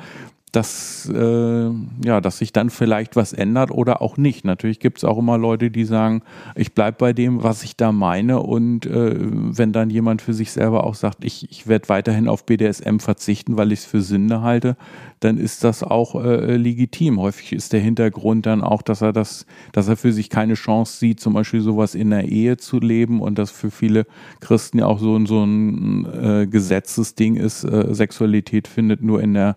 dass, 0.52 1.08
äh, 1.14 1.70
ja, 2.04 2.22
dass 2.22 2.40
sich 2.40 2.52
dann 2.52 2.72
vielleicht 2.72 3.16
was 3.16 3.34
ändert 3.34 3.70
oder 3.70 4.02
auch 4.02 4.18
nicht. 4.18 4.46
Natürlich 4.46 4.80
gibt 4.80 4.98
es 4.98 5.04
auch 5.04 5.20
immer 5.20 5.38
Leute, 5.38 5.70
die 5.70 5.86
sagen, 5.86 6.24
ich 6.56 6.74
bleibe 6.74 6.98
bei 6.98 7.14
dem, 7.14 7.44
was 7.44 7.64
ich 7.64 7.76
da 7.76 7.92
meine. 7.92 8.42
Und 8.42 8.88
äh, 8.88 9.16
wenn 9.20 9.72
dann 9.72 9.92
jemand 9.92 10.24
für 10.24 10.34
sich 10.34 10.52
selber 10.52 10.86
auch 10.86 10.96
sagt, 10.96 11.24
ich, 11.24 11.52
ich 11.52 11.68
werde 11.68 11.90
weiterhin 11.90 12.28
auf 12.28 12.46
BDSM 12.46 12.98
verzichten, 12.98 13.58
weil 13.58 13.72
ich 13.72 13.80
es 13.80 13.86
für 13.86 14.02
Sünde 14.02 14.42
halte, 14.42 14.76
dann 15.20 15.38
ist 15.38 15.64
das 15.64 15.84
auch 15.84 16.16
äh, 16.16 16.58
legitim. 16.58 17.20
Häufig 17.20 17.54
ist 17.54 17.72
der 17.72 17.82
Hintergrund 17.82 18.48
dann 18.48 18.64
auch, 18.64 18.82
dass 18.82 19.02
er 19.02 19.14
das, 19.14 19.46
dass 19.72 19.88
er 19.88 19.98
für 19.98 20.14
sich 20.14 20.32
keine 20.32 20.56
Chance 20.56 20.98
sieht, 20.98 21.20
zum 21.20 21.34
Beispiel 21.34 21.62
sowas 21.62 21.94
in 21.94 22.10
der 22.10 22.28
Ehe 22.28 22.58
zu 22.58 22.80
leben 22.80 23.22
und 23.22 23.38
das 23.38 23.52
für 23.52 23.70
viele 23.70 24.08
Christen 24.40 24.80
ja 24.80 24.88
auch 24.88 25.00
so, 25.00 25.24
so 25.28 25.44
ein 25.44 26.06
äh, 26.06 26.48
Gesetzesding 26.48 27.36
ist. 27.36 27.64
Äh, 27.66 27.94
Sexualität 27.94 28.68
findet 28.68 29.04
nur 29.04 29.22
in 29.22 29.36
der 29.36 29.56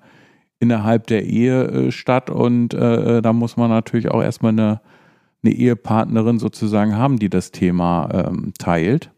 innerhalb 0.63 1.09
der 1.09 1.25
Ehe 1.25 1.65
äh, 1.65 1.91
statt 1.91 2.31
und 2.31 2.73
äh, 2.73 3.21
da 3.21 3.33
muss 3.33 3.57
man 3.57 3.69
natürlich 3.69 4.09
auch 4.11 4.23
erstmal 4.23 4.53
eine, 4.53 4.81
eine 5.43 5.53
Ehepartnerin 5.53 6.39
sozusagen 6.39 6.97
haben, 6.97 7.19
die 7.19 7.29
das 7.29 7.51
Thema 7.51 8.09
ähm, 8.13 8.55
teilt. 8.59 9.11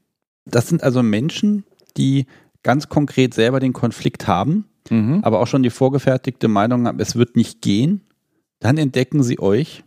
Das 0.47 0.69
sind 0.69 0.83
also 0.83 1.03
Menschen, 1.03 1.65
die 1.99 2.25
ganz 2.63 2.89
konkret 2.89 3.35
selber 3.35 3.61
den 3.61 3.75
Konflikt 3.75 4.27
haben, 4.27 4.65
mhm. 4.89 5.21
aber 5.23 5.41
auch 5.41 5.47
schon 5.47 5.63
die 5.63 5.71
vorgefertigte 5.71 6.49
Meinung 6.49 6.87
haben, 6.87 6.99
es 6.99 7.15
wird 7.15 7.37
nicht 7.37 7.61
gehen. 7.61 8.01
Dann 8.61 8.79
entdecken 8.79 9.23
sie 9.23 9.39
euch 9.39 9.85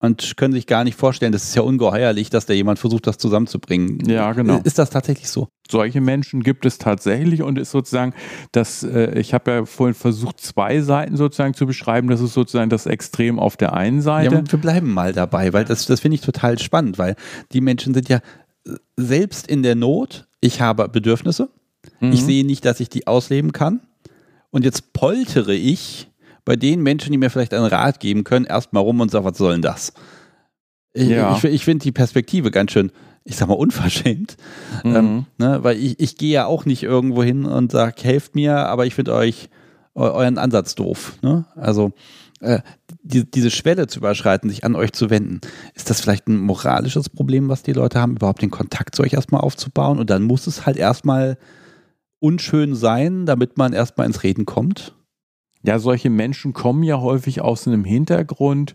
und 0.00 0.36
können 0.36 0.54
sich 0.54 0.66
gar 0.66 0.82
nicht 0.84 0.96
vorstellen, 0.96 1.32
das 1.32 1.44
ist 1.44 1.54
ja 1.54 1.62
ungeheuerlich, 1.62 2.30
dass 2.30 2.46
da 2.46 2.54
jemand 2.54 2.78
versucht, 2.78 3.06
das 3.06 3.18
zusammenzubringen. 3.18 4.08
Ja, 4.08 4.32
genau. 4.32 4.60
Ist 4.64 4.78
das 4.78 4.90
tatsächlich 4.90 5.28
so? 5.28 5.48
Solche 5.70 6.00
Menschen 6.00 6.42
gibt 6.42 6.64
es 6.64 6.78
tatsächlich 6.78 7.42
und 7.42 7.58
ist 7.58 7.70
sozusagen 7.70 8.14
das, 8.52 8.82
äh, 8.82 9.18
ich 9.18 9.34
habe 9.34 9.50
ja 9.50 9.64
vorhin 9.66 9.94
versucht, 9.94 10.40
zwei 10.40 10.80
Seiten 10.80 11.16
sozusagen 11.16 11.54
zu 11.54 11.66
beschreiben. 11.66 12.08
Das 12.08 12.20
ist 12.20 12.32
sozusagen 12.32 12.70
das 12.70 12.86
Extrem 12.86 13.38
auf 13.38 13.58
der 13.58 13.74
einen 13.74 14.00
Seite. 14.00 14.36
Ja, 14.36 14.52
wir 14.52 14.58
bleiben 14.58 14.92
mal 14.92 15.12
dabei, 15.12 15.52
weil 15.52 15.66
das, 15.66 15.84
das 15.84 16.00
finde 16.00 16.14
ich 16.14 16.22
total 16.22 16.58
spannend, 16.58 16.98
weil 16.98 17.14
die 17.52 17.60
Menschen 17.60 17.92
sind 17.92 18.08
ja 18.08 18.20
selbst 18.96 19.46
in 19.46 19.62
der 19.62 19.74
Not. 19.74 20.26
Ich 20.40 20.62
habe 20.62 20.88
Bedürfnisse. 20.88 21.50
Mhm. 22.00 22.12
Ich 22.12 22.24
sehe 22.24 22.44
nicht, 22.44 22.64
dass 22.64 22.80
ich 22.80 22.88
die 22.88 23.06
ausleben 23.06 23.52
kann. 23.52 23.80
Und 24.50 24.64
jetzt 24.64 24.92
poltere 24.92 25.54
ich 25.54 26.09
bei 26.50 26.56
den 26.56 26.82
Menschen, 26.82 27.12
die 27.12 27.18
mir 27.18 27.30
vielleicht 27.30 27.54
einen 27.54 27.66
Rat 27.66 28.00
geben 28.00 28.24
können, 28.24 28.44
erstmal 28.44 28.82
rum 28.82 28.98
und 28.98 29.08
sagen, 29.08 29.24
was 29.24 29.38
soll 29.38 29.52
denn 29.52 29.62
das? 29.62 29.92
Ich, 30.92 31.08
ja. 31.08 31.36
ich, 31.36 31.44
ich 31.44 31.64
finde 31.64 31.84
die 31.84 31.92
Perspektive 31.92 32.50
ganz 32.50 32.72
schön, 32.72 32.90
ich 33.22 33.36
sag 33.36 33.46
mal, 33.46 33.54
unverschämt. 33.54 34.36
Mhm. 34.82 34.96
Ähm, 34.96 35.26
ne, 35.38 35.62
weil 35.62 35.76
ich, 35.76 36.00
ich 36.00 36.16
gehe 36.16 36.32
ja 36.32 36.46
auch 36.46 36.64
nicht 36.64 36.82
irgendwo 36.82 37.22
hin 37.22 37.44
und 37.44 37.70
sage, 37.70 38.02
helft 38.02 38.34
mir, 38.34 38.66
aber 38.66 38.84
ich 38.84 38.96
finde 38.96 39.14
euch 39.14 39.48
euren 39.94 40.38
Ansatz 40.38 40.74
doof. 40.74 41.18
Ne? 41.22 41.44
Also 41.54 41.92
äh, 42.40 42.62
die, 43.00 43.30
diese 43.30 43.52
Schwelle 43.52 43.86
zu 43.86 44.00
überschreiten, 44.00 44.50
sich 44.50 44.64
an 44.64 44.74
euch 44.74 44.90
zu 44.90 45.08
wenden, 45.08 45.40
ist 45.76 45.88
das 45.88 46.00
vielleicht 46.00 46.26
ein 46.26 46.36
moralisches 46.36 47.10
Problem, 47.10 47.48
was 47.48 47.62
die 47.62 47.74
Leute 47.74 48.00
haben, 48.00 48.16
überhaupt 48.16 48.42
den 48.42 48.50
Kontakt 48.50 48.96
zu 48.96 49.04
euch 49.04 49.12
erstmal 49.12 49.42
aufzubauen? 49.42 50.00
Und 50.00 50.10
dann 50.10 50.24
muss 50.24 50.48
es 50.48 50.66
halt 50.66 50.78
erstmal 50.78 51.38
unschön 52.18 52.74
sein, 52.74 53.24
damit 53.24 53.56
man 53.56 53.72
erstmal 53.72 54.08
ins 54.08 54.24
Reden 54.24 54.46
kommt? 54.46 54.96
Ja, 55.62 55.78
solche 55.78 56.10
Menschen 56.10 56.52
kommen 56.52 56.82
ja 56.82 57.00
häufig 57.00 57.40
aus 57.42 57.66
einem 57.66 57.84
Hintergrund, 57.84 58.74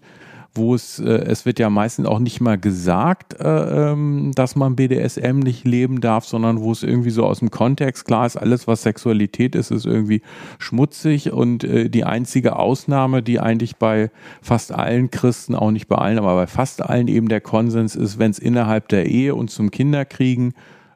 wo 0.57 0.73
es, 0.73 0.99
äh, 0.99 1.09
es 1.09 1.45
wird 1.45 1.59
ja 1.59 1.69
meistens 1.69 2.07
auch 2.07 2.19
nicht 2.19 2.39
mal 2.39 2.57
gesagt, 2.57 3.39
äh, 3.39 3.91
ähm, 3.91 4.31
dass 4.35 4.55
man 4.55 4.75
BDSM 4.75 5.39
nicht 5.39 5.65
leben 5.65 5.99
darf, 5.99 6.25
sondern 6.25 6.61
wo 6.61 6.71
es 6.71 6.83
irgendwie 6.83 7.09
so 7.09 7.25
aus 7.25 7.39
dem 7.39 7.51
Kontext 7.51 8.05
klar 8.05 8.25
ist, 8.25 8.37
alles 8.37 8.67
was 8.67 8.83
Sexualität 8.83 9.55
ist, 9.55 9.71
ist 9.71 9.85
irgendwie 9.85 10.21
schmutzig 10.57 11.31
und 11.31 11.63
äh, 11.63 11.89
die 11.89 12.05
einzige 12.05 12.55
Ausnahme, 12.55 13.21
die 13.21 13.39
eigentlich 13.39 13.75
bei 13.75 14.11
fast 14.41 14.71
allen 14.71 15.11
Christen, 15.11 15.55
auch 15.55 15.71
nicht 15.71 15.87
bei 15.87 15.97
allen, 15.97 16.19
aber 16.19 16.35
bei 16.35 16.47
fast 16.47 16.81
allen 16.81 17.07
eben 17.07 17.27
der 17.27 17.41
Konsens 17.41 17.95
ist, 17.95 18.17
wenn 18.17 18.31
es 18.31 18.39
innerhalb 18.39 18.87
der 18.87 19.07
Ehe 19.07 19.35
und 19.35 19.49
zum 19.49 19.71
Kinderkriegen 19.71 20.53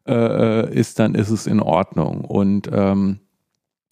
äh, 0.09 0.13
äh, 0.13 0.73
ist, 0.73 0.99
dann 0.99 1.13
ist 1.13 1.29
es 1.29 1.45
in 1.45 1.59
Ordnung. 1.59 2.21
Und 2.21 2.69
ähm, 2.73 3.19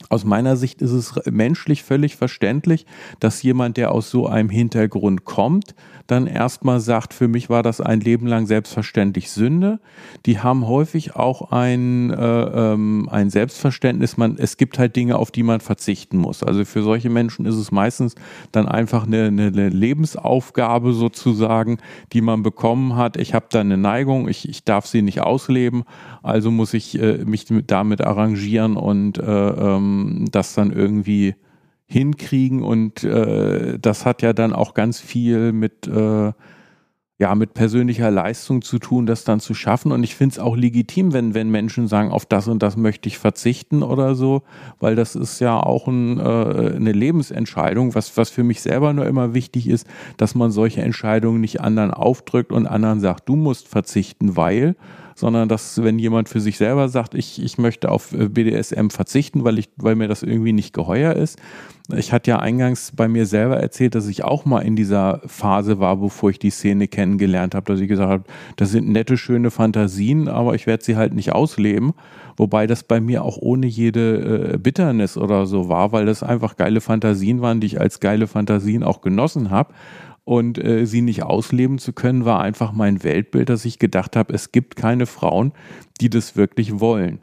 aus 0.10 0.24
meiner 0.26 0.56
Sicht 0.56 0.82
ist 0.82 0.92
es 0.92 1.20
menschlich 1.26 1.84
völlig 1.84 2.16
verständlich, 2.16 2.86
dass 3.20 3.42
jemand, 3.42 3.78
der 3.78 3.92
aus 3.92 4.12
so 4.12 4.28
einem 4.28 4.50
Hintergrund 4.50 5.26
kommt, 5.26 5.74
dann 6.06 6.28
erstmal 6.28 6.80
sagt, 6.80 7.14
für 7.14 7.28
mich 7.28 7.50
war 7.50 7.64
das 7.64 7.82
ein 7.82 8.00
Leben 8.00 8.28
lang 8.28 8.46
selbstverständlich 8.46 9.30
Sünde. 9.30 9.80
Die 10.26 10.40
haben 10.40 10.66
häufig 10.66 11.16
auch 11.16 11.52
ein, 11.52 12.12
äh, 12.12 12.74
ähm, 12.74 13.10
ein 13.12 13.30
Selbstverständnis, 13.30 14.16
man, 14.16 14.38
es 14.38 14.56
gibt 14.56 14.80
halt 14.80 14.96
Dinge, 14.96 15.18
auf 15.18 15.32
die 15.32 15.44
man 15.44 15.60
verzichten 15.60 16.18
muss. 16.18 16.44
Also 16.44 16.64
für 16.64 16.84
solche 16.84 17.10
Menschen 17.10 17.46
ist 17.46 17.56
es 17.56 17.72
meistens 17.72 18.16
dann 18.54 18.68
einfach 18.68 19.06
eine, 19.06 19.26
eine, 19.26 19.48
eine 19.48 19.70
Lebensaufgabe 19.70 20.94
sozusagen, 20.94 21.80
die 22.14 22.22
man 22.22 22.42
bekommen 22.42 22.96
hat. 22.96 23.18
Ich 23.18 23.34
habe 23.34 23.48
da 23.50 23.60
eine 23.60 23.78
Neigung, 23.78 24.30
ich, 24.30 24.48
ich 24.48 24.64
darf 24.64 24.86
sie 24.86 25.02
nicht 25.02 25.22
ausleben, 25.22 25.84
also 26.24 26.52
muss 26.52 26.74
ich 26.74 26.98
äh, 27.02 27.26
mich 27.26 27.48
damit 27.68 28.02
arrangieren 28.02 28.78
und 28.78 29.18
äh, 29.18 29.24
ähm, 29.24 29.87
das 30.32 30.54
dann 30.54 30.72
irgendwie 30.72 31.36
hinkriegen 31.88 32.64
und 32.64 33.04
äh, 33.04 33.80
das 33.80 34.06
hat 34.06 34.22
ja 34.22 34.34
dann 34.34 34.54
auch 34.54 34.74
ganz 34.74 35.00
viel 35.00 35.54
mit, 35.54 35.88
äh, 35.88 36.34
ja, 37.20 37.34
mit 37.34 37.54
persönlicher 37.54 38.12
Leistung 38.12 38.62
zu 38.62 38.78
tun, 38.78 39.06
das 39.06 39.24
dann 39.24 39.40
zu 39.40 39.54
schaffen. 39.56 39.92
Und 39.92 40.04
ich 40.04 40.16
finde 40.16 40.34
es 40.34 40.40
auch 40.40 40.56
legitim, 40.56 41.14
wenn, 41.14 41.34
wenn 41.34 41.50
Menschen 41.50 41.88
sagen, 41.88 42.12
auf 42.12 42.26
das 42.26 42.48
und 42.48 42.62
das 42.62 42.78
möchte 42.78 43.08
ich 43.08 43.18
verzichten 43.18 43.84
oder 43.84 44.14
so, 44.16 44.44
weil 44.80 44.96
das 44.96 45.16
ist 45.16 45.40
ja 45.40 45.58
auch 45.58 45.88
ein, 45.88 46.20
äh, 46.20 46.76
eine 46.76 46.92
Lebensentscheidung, 46.92 47.96
was, 47.96 48.18
was 48.18 48.30
für 48.30 48.44
mich 48.44 48.62
selber 48.62 48.92
nur 48.94 49.06
immer 49.06 49.34
wichtig 49.34 49.68
ist, 49.68 49.88
dass 50.18 50.36
man 50.36 50.52
solche 50.52 50.82
Entscheidungen 50.82 51.42
nicht 51.42 51.62
anderen 51.62 51.92
aufdrückt 51.92 52.52
und 52.52 52.68
anderen 52.68 53.00
sagt, 53.00 53.30
du 53.30 53.36
musst 53.38 53.68
verzichten, 53.68 54.36
weil, 54.36 54.76
sondern 55.18 55.50
dass, 55.50 55.82
wenn 55.82 55.98
jemand 55.98 56.30
für 56.30 56.40
sich 56.40 56.58
selber 56.58 56.90
sagt, 56.90 57.16
ich, 57.16 57.42
ich 57.44 57.58
möchte 57.58 57.90
auf 57.92 58.14
äh, 58.14 58.30
BDSM 58.30 58.90
verzichten, 58.90 59.44
weil 59.44 59.58
ich, 59.58 59.68
weil 59.76 59.96
mir 59.96 60.08
das 60.08 60.22
irgendwie 60.22 60.54
nicht 60.54 60.74
geheuer 60.74 61.14
ist, 61.14 61.40
ich 61.96 62.14
hatte 62.14 62.30
ja 62.32 62.40
eingangs 62.40 62.92
bei 62.96 63.08
mir 63.08 63.26
selber 63.26 63.58
erzählt, 63.58 63.96
dass 63.96 64.08
ich 64.08 64.24
auch 64.24 64.46
mal 64.46 64.60
in 64.60 64.76
dieser 64.76 65.22
Phase 65.26 65.80
war, 65.80 65.96
bevor 65.98 66.30
ich 66.30 66.38
die 66.38 66.52
Szene 66.52 66.88
kennengelernt 66.88 67.56
habe, 67.56 67.66
dass 67.66 67.80
ich 67.80 67.88
gesagt 67.88 68.12
habe, 68.12 68.24
das 68.58 68.70
sind 68.70 68.90
nette, 68.90 69.18
schöne 69.18 69.50
Fantasien, 69.50 70.28
aber 70.28 70.54
ich 70.54 70.68
werde 70.68 70.84
sie 70.84 70.98
halt 70.98 71.14
nicht 71.14 71.32
ausleben. 71.32 71.94
Wobei 72.36 72.68
das 72.68 72.84
bei 72.84 73.00
mir 73.02 73.24
auch 73.24 73.38
ohne 73.38 73.66
jede 73.66 74.54
äh, 74.54 74.58
Bitternis 74.60 75.18
oder 75.18 75.48
so 75.48 75.70
war, 75.70 75.92
weil 75.94 76.06
das 76.06 76.22
einfach 76.22 76.58
geile 76.58 76.82
Fantasien 76.82 77.42
waren, 77.42 77.60
die 77.60 77.68
ich 77.68 77.82
als 77.82 78.00
geile 78.00 78.28
Fantasien 78.28 78.84
auch 78.84 79.02
genossen 79.02 79.50
habe. 79.50 79.74
Und 80.28 80.62
äh, 80.62 80.86
sie 80.86 81.00
nicht 81.00 81.24
ausleben 81.24 81.78
zu 81.78 81.94
können, 81.94 82.26
war 82.26 82.42
einfach 82.42 82.74
mein 82.74 83.02
Weltbild, 83.02 83.48
dass 83.48 83.64
ich 83.64 83.80
gedacht 83.80 84.18
habe, 84.18 84.34
es 84.34 84.52
gibt 84.52 84.76
keine 84.76 85.06
Frauen, 85.06 85.54
die 86.02 86.10
das 86.10 86.36
wirklich 86.36 86.82
wollen. 86.82 87.20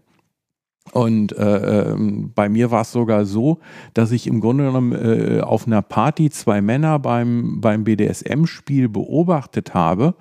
Und 0.92 1.36
äh, 1.36 1.90
ähm, 1.90 2.32
bei 2.34 2.48
mir 2.48 2.70
war 2.70 2.80
es 2.80 2.92
sogar 2.92 3.26
so, 3.26 3.58
dass 3.92 4.10
ich 4.10 4.26
im 4.26 4.40
Grunde 4.40 4.64
genommen 4.64 4.92
äh, 4.92 5.42
auf 5.42 5.66
einer 5.66 5.82
Party 5.82 6.30
zwei 6.30 6.62
Männer 6.62 6.98
beim, 6.98 7.60
beim 7.60 7.84
BDSM-Spiel 7.84 8.88
beobachtet 8.88 9.74
habe 9.74 10.14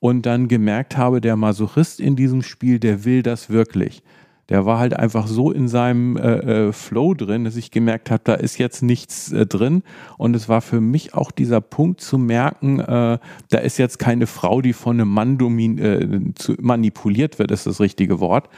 und 0.00 0.26
dann 0.26 0.48
gemerkt 0.48 0.96
habe, 0.96 1.20
der 1.20 1.36
Masochist 1.36 2.00
in 2.00 2.16
diesem 2.16 2.42
Spiel, 2.42 2.80
der 2.80 3.04
will 3.04 3.22
das 3.22 3.48
wirklich 3.48 4.02
der 4.50 4.66
war 4.66 4.78
halt 4.78 4.94
einfach 4.94 5.26
so 5.26 5.50
in 5.50 5.68
seinem 5.68 6.16
äh, 6.16 6.66
äh, 6.68 6.72
Flow 6.72 7.14
drin, 7.14 7.44
dass 7.44 7.56
ich 7.56 7.70
gemerkt 7.70 8.10
habe, 8.10 8.22
da 8.24 8.34
ist 8.34 8.58
jetzt 8.58 8.82
nichts 8.82 9.32
äh, 9.32 9.46
drin. 9.46 9.82
Und 10.18 10.36
es 10.36 10.48
war 10.48 10.60
für 10.60 10.80
mich 10.80 11.14
auch 11.14 11.30
dieser 11.30 11.62
Punkt 11.62 12.00
zu 12.00 12.18
merken, 12.18 12.80
äh, 12.80 13.18
da 13.50 13.58
ist 13.58 13.78
jetzt 13.78 13.98
keine 13.98 14.26
Frau, 14.26 14.60
die 14.60 14.74
von 14.74 15.00
einem 15.00 15.08
Mann 15.08 15.38
domin 15.38 15.78
äh, 15.78 16.34
zu, 16.34 16.54
manipuliert 16.60 17.38
wird, 17.38 17.50
ist 17.50 17.66
das 17.66 17.80
richtige 17.80 18.20
Wort. 18.20 18.50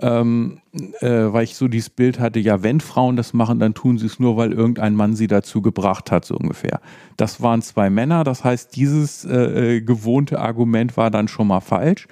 Ähm, 0.00 0.60
äh, 1.00 1.08
weil 1.08 1.44
ich 1.44 1.56
so 1.56 1.68
dieses 1.68 1.90
Bild 1.90 2.18
hatte, 2.18 2.40
ja, 2.40 2.62
wenn 2.62 2.80
Frauen 2.80 3.16
das 3.16 3.34
machen, 3.34 3.58
dann 3.58 3.74
tun 3.74 3.98
sie 3.98 4.06
es 4.06 4.18
nur, 4.18 4.36
weil 4.36 4.52
irgendein 4.52 4.94
Mann 4.94 5.14
sie 5.14 5.26
dazu 5.26 5.60
gebracht 5.60 6.10
hat, 6.10 6.24
so 6.24 6.36
ungefähr. 6.36 6.80
Das 7.16 7.40
waren 7.40 7.62
zwei 7.62 7.90
Männer, 7.90 8.24
das 8.24 8.42
heißt, 8.42 8.74
dieses 8.74 9.22
gewohnte 9.22 10.40
Argument 10.40 10.96
war 10.96 11.10
dann 11.10 11.28
schon 11.28 11.46
mal 11.46 11.60
falsch. 11.60 12.08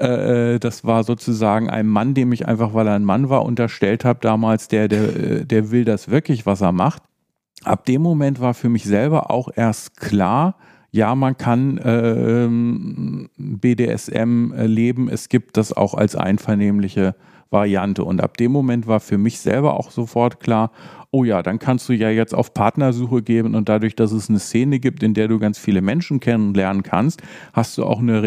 Äh, 0.00 0.54
äh, 0.54 0.58
das 0.58 0.84
war 0.84 1.04
sozusagen 1.04 1.68
ein 1.68 1.86
Mann, 1.86 2.14
dem 2.14 2.32
ich 2.32 2.48
einfach, 2.48 2.72
weil 2.72 2.86
er 2.86 2.94
ein 2.94 3.04
Mann 3.04 3.28
war, 3.28 3.44
unterstellt 3.44 4.04
habe 4.04 4.20
damals, 4.22 4.68
der, 4.68 4.88
der, 4.88 5.16
äh, 5.16 5.44
der 5.44 5.70
will 5.70 5.84
das 5.84 6.08
wirklich, 6.08 6.46
was 6.46 6.62
er 6.62 6.72
macht. 6.72 7.02
Ab 7.64 7.84
dem 7.84 8.00
Moment 8.00 8.40
war 8.40 8.54
für 8.54 8.70
mich 8.70 8.84
selber 8.84 9.30
auch 9.30 9.50
erst 9.54 9.98
klar, 9.98 10.56
ja, 10.92 11.14
man 11.14 11.36
kann 11.36 11.78
ähm, 11.84 13.28
BDSM 13.36 14.52
leben, 14.54 15.08
es 15.08 15.28
gibt 15.28 15.56
das 15.56 15.72
auch 15.72 15.94
als 15.94 16.16
einvernehmliche 16.16 17.14
Variante. 17.50 18.02
Und 18.02 18.20
ab 18.20 18.36
dem 18.36 18.50
Moment 18.50 18.88
war 18.88 18.98
für 18.98 19.18
mich 19.18 19.38
selber 19.38 19.78
auch 19.78 19.90
sofort 19.90 20.40
klar, 20.40 20.72
oh 21.12 21.22
ja, 21.22 21.42
dann 21.42 21.58
kannst 21.58 21.88
du 21.88 21.92
ja 21.92 22.10
jetzt 22.10 22.34
auf 22.34 22.54
Partnersuche 22.54 23.22
geben 23.22 23.54
und 23.54 23.68
dadurch, 23.68 23.94
dass 23.94 24.10
es 24.10 24.28
eine 24.28 24.38
Szene 24.38 24.80
gibt, 24.80 25.02
in 25.02 25.14
der 25.14 25.28
du 25.28 25.38
ganz 25.38 25.58
viele 25.58 25.80
Menschen 25.80 26.18
kennenlernen 26.18 26.82
kannst, 26.82 27.22
hast 27.52 27.78
du 27.78 27.84
auch 27.84 28.00
eine 28.00 28.22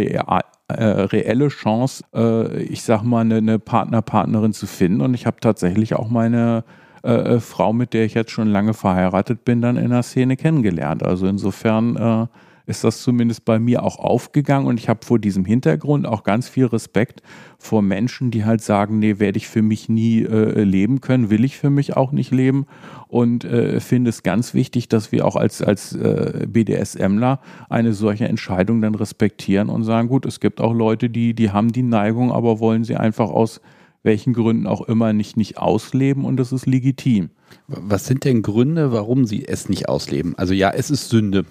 äh, 0.68 0.84
reelle 0.84 1.50
Chance, 1.50 2.04
äh, 2.16 2.64
ich 2.64 2.84
sag 2.84 3.04
mal, 3.04 3.22
eine, 3.22 3.38
eine 3.38 3.60
Partner, 3.60 4.02
Partnerin 4.02 4.54
zu 4.54 4.68
finden. 4.68 5.02
Und 5.02 5.14
ich 5.14 5.26
habe 5.26 5.40
tatsächlich 5.40 5.96
auch 5.96 6.10
meine 6.10 6.64
äh, 7.04 7.36
äh, 7.36 7.40
Frau, 7.40 7.74
mit 7.74 7.94
der 7.94 8.06
ich 8.06 8.14
jetzt 8.14 8.32
schon 8.32 8.48
lange 8.48 8.74
verheiratet 8.74 9.44
bin, 9.44 9.62
dann 9.62 9.78
in 9.78 9.90
der 9.90 10.04
Szene 10.04 10.38
kennengelernt. 10.38 11.04
Also 11.04 11.28
insofern 11.28 11.96
äh, 11.98 12.28
ist 12.66 12.84
das 12.84 13.02
zumindest 13.02 13.46
bei 13.46 13.60
mir 13.60 13.84
auch 13.84 14.00
aufgegangen 14.00 14.68
und 14.68 14.80
ich 14.80 14.88
habe 14.88 15.06
vor 15.06 15.20
diesem 15.20 15.44
Hintergrund 15.46 16.06
auch 16.06 16.24
ganz 16.24 16.48
viel 16.48 16.66
Respekt 16.66 17.22
vor 17.58 17.82
Menschen, 17.82 18.32
die 18.32 18.46
halt 18.46 18.62
sagen, 18.62 19.00
nee, 19.00 19.20
werde 19.20 19.38
ich 19.38 19.48
für 19.48 19.62
mich 19.62 19.90
nie 19.90 20.24
äh, 20.24 20.64
leben 20.64 21.02
können, 21.02 21.30
will 21.30 21.44
ich 21.44 21.58
für 21.58 21.70
mich 21.70 21.98
auch 21.98 22.12
nicht 22.12 22.32
leben 22.32 22.66
und 23.08 23.44
äh, 23.44 23.80
finde 23.80 24.10
es 24.10 24.24
ganz 24.24 24.54
wichtig, 24.54 24.88
dass 24.88 25.12
wir 25.12 25.26
auch 25.26 25.36
als, 25.36 25.62
als 25.62 25.94
äh, 25.94 26.48
BDSMler 26.48 27.42
eine 27.70 27.94
solche 27.94 28.28
Entscheidung 28.28 28.82
dann 28.82 28.96
respektieren 28.96 29.70
und 29.70 29.84
sagen, 29.84 30.08
gut, 30.08 30.26
es 30.26 30.40
gibt 30.40 30.62
auch 30.62 30.74
Leute, 30.74 31.10
die, 31.10 31.34
die 31.34 31.52
haben 31.52 31.72
die 31.72 31.84
Neigung, 31.84 32.32
aber 32.32 32.60
wollen 32.60 32.86
sie 32.86 32.96
einfach 32.96 33.30
aus 33.30 33.60
welchen 34.04 34.34
Gründen 34.34 34.68
auch 34.68 34.82
immer 34.82 35.14
nicht, 35.14 35.38
nicht 35.38 35.58
ausleben 35.58 36.26
und 36.26 36.38
das 36.38 36.52
ist 36.52 36.66
legitim. 36.66 37.30
Was 37.68 38.06
sind 38.06 38.26
denn 38.26 38.42
Gründe, 38.42 38.92
warum 38.92 39.26
sie 39.26 39.48
es 39.48 39.70
nicht 39.70 39.88
ausleben? 39.88 40.34
Also 40.38 40.54
ja, 40.54 40.72
es 40.72 40.90
ist 40.90 41.10
Sünde 41.10 41.46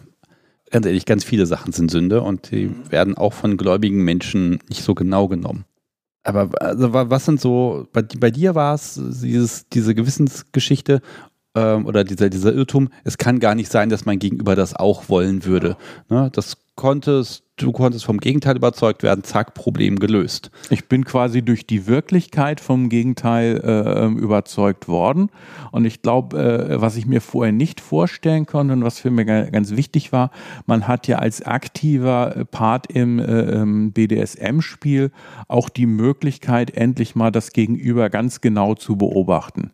ganz 0.73 0.87
ehrlich, 0.87 1.07
ganz 1.07 1.23
viele 1.23 1.47
Sachen 1.47 1.73
sind 1.73 1.91
Sünde 1.91 2.23
und 2.23 2.51
die 2.51 2.67
mhm. 2.67 2.91
werden 2.91 3.17
auch 3.17 3.33
von 3.33 3.57
gläubigen 3.57 4.03
Menschen 4.03 4.59
nicht 4.69 4.83
so 4.83 4.95
genau 4.95 5.29
genommen. 5.29 5.65
Aber 6.25 6.51
also, 6.61 6.93
was 6.93 7.25
sind 7.25 7.41
so, 7.41 7.87
bei, 7.93 8.03
bei 8.03 8.31
dir 8.31 8.55
war 8.55 8.75
es 8.75 8.95
dieses, 8.95 9.69
diese 9.69 9.95
Gewissensgeschichte 9.95 11.01
ähm, 11.57 11.87
oder 11.87 12.05
dieser, 12.05 12.31
dieser 12.31 12.53
Irrtum, 12.53 12.91
es 13.05 13.19
kann 13.19 13.41
gar 13.41 13.55
nicht 13.55 13.71
sein, 13.71 13.89
dass 13.89 14.07
mein 14.07 14.19
Gegenüber 14.19 14.57
das 14.57 14.75
auch 14.75 15.09
wollen 15.09 15.45
würde. 15.45 15.77
Ne? 16.09 16.31
Das 16.33 16.57
konntest, 16.75 17.45
du 17.57 17.71
konntest 17.71 18.05
vom 18.05 18.19
Gegenteil 18.19 18.57
überzeugt 18.57 19.03
werden, 19.03 19.25
zack, 19.25 19.55
Problem 19.55 19.99
gelöst. 19.99 20.51
Ich 20.71 20.89
bin 20.89 21.05
quasi 21.05 21.43
durch 21.43 21.67
die 21.67 21.87
Wirklichkeit 21.87 22.61
vom 22.61 22.89
Gegenteil 22.89 23.61
äh, 23.63 24.07
überzeugt 24.07 24.89
worden. 24.89 25.31
Und 25.71 25.85
ich 25.85 26.03
glaube, 26.03 26.39
äh, 26.39 26.81
was 26.81 26.97
ich 26.97 27.07
mir 27.07 27.21
vorher 27.21 27.53
nicht 27.53 27.81
vorstellen 27.81 28.47
konnte 28.47 28.73
und 28.73 28.85
was 28.85 28.99
für 28.99 29.11
mich 29.11 29.27
ganz 29.27 29.73
wichtig 29.73 30.13
war, 30.13 30.31
man 30.67 30.89
hat 30.89 31.07
ja 31.09 31.19
als 31.19 31.43
aktiver 31.43 32.47
Part 32.51 32.91
im 32.91 33.19
äh, 33.19 33.91
BDSM-Spiel 33.91 35.11
auch 35.49 35.69
die 35.69 35.87
Möglichkeit, 35.87 36.75
endlich 36.77 37.15
mal 37.15 37.31
das 37.31 37.53
Gegenüber 37.53 38.09
ganz 38.09 38.41
genau 38.41 38.75
zu 38.75 38.97
beobachten. 38.97 39.73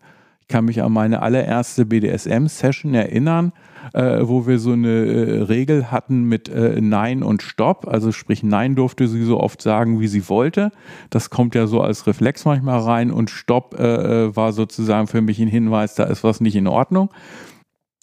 Ich 0.49 0.55
kann 0.55 0.65
mich 0.65 0.83
an 0.83 0.93
meine 0.93 1.21
allererste 1.21 1.85
BDSM-Session 1.85 2.95
erinnern 2.95 3.53
äh, 3.93 4.21
wo 4.23 4.47
wir 4.47 4.59
so 4.59 4.73
eine 4.73 4.89
äh, 4.89 5.43
Regel 5.43 5.91
hatten 5.91 6.25
mit 6.25 6.49
äh, 6.49 6.81
Nein 6.81 7.23
und 7.23 7.43
Stopp. 7.43 7.87
Also 7.87 8.13
sprich, 8.13 8.43
Nein 8.43 8.75
durfte 8.75 9.09
sie 9.09 9.25
so 9.25 9.41
oft 9.41 9.63
sagen, 9.63 10.01
wie 10.01 10.09
sie 10.09 10.29
wollte. 10.29 10.73
Das 11.11 11.31
kommt 11.31 11.55
ja 11.55 11.67
so 11.67 11.81
als 11.81 12.07
Reflex 12.07 12.45
manchmal 12.45 12.81
rein 12.81 13.11
und 13.11 13.31
Stopp 13.31 13.77
äh, 13.79 13.85
äh 14.27 14.37
war 14.37 14.53
sozusagen 14.53 15.07
für 15.07 15.21
mich 15.21 15.39
ein 15.39 15.49
Hinweis, 15.49 15.95
da 15.95 16.05
ist 16.05 16.25
was 16.25 16.41
nicht 16.41 16.57
in 16.57 16.67
Ordnung 16.67 17.11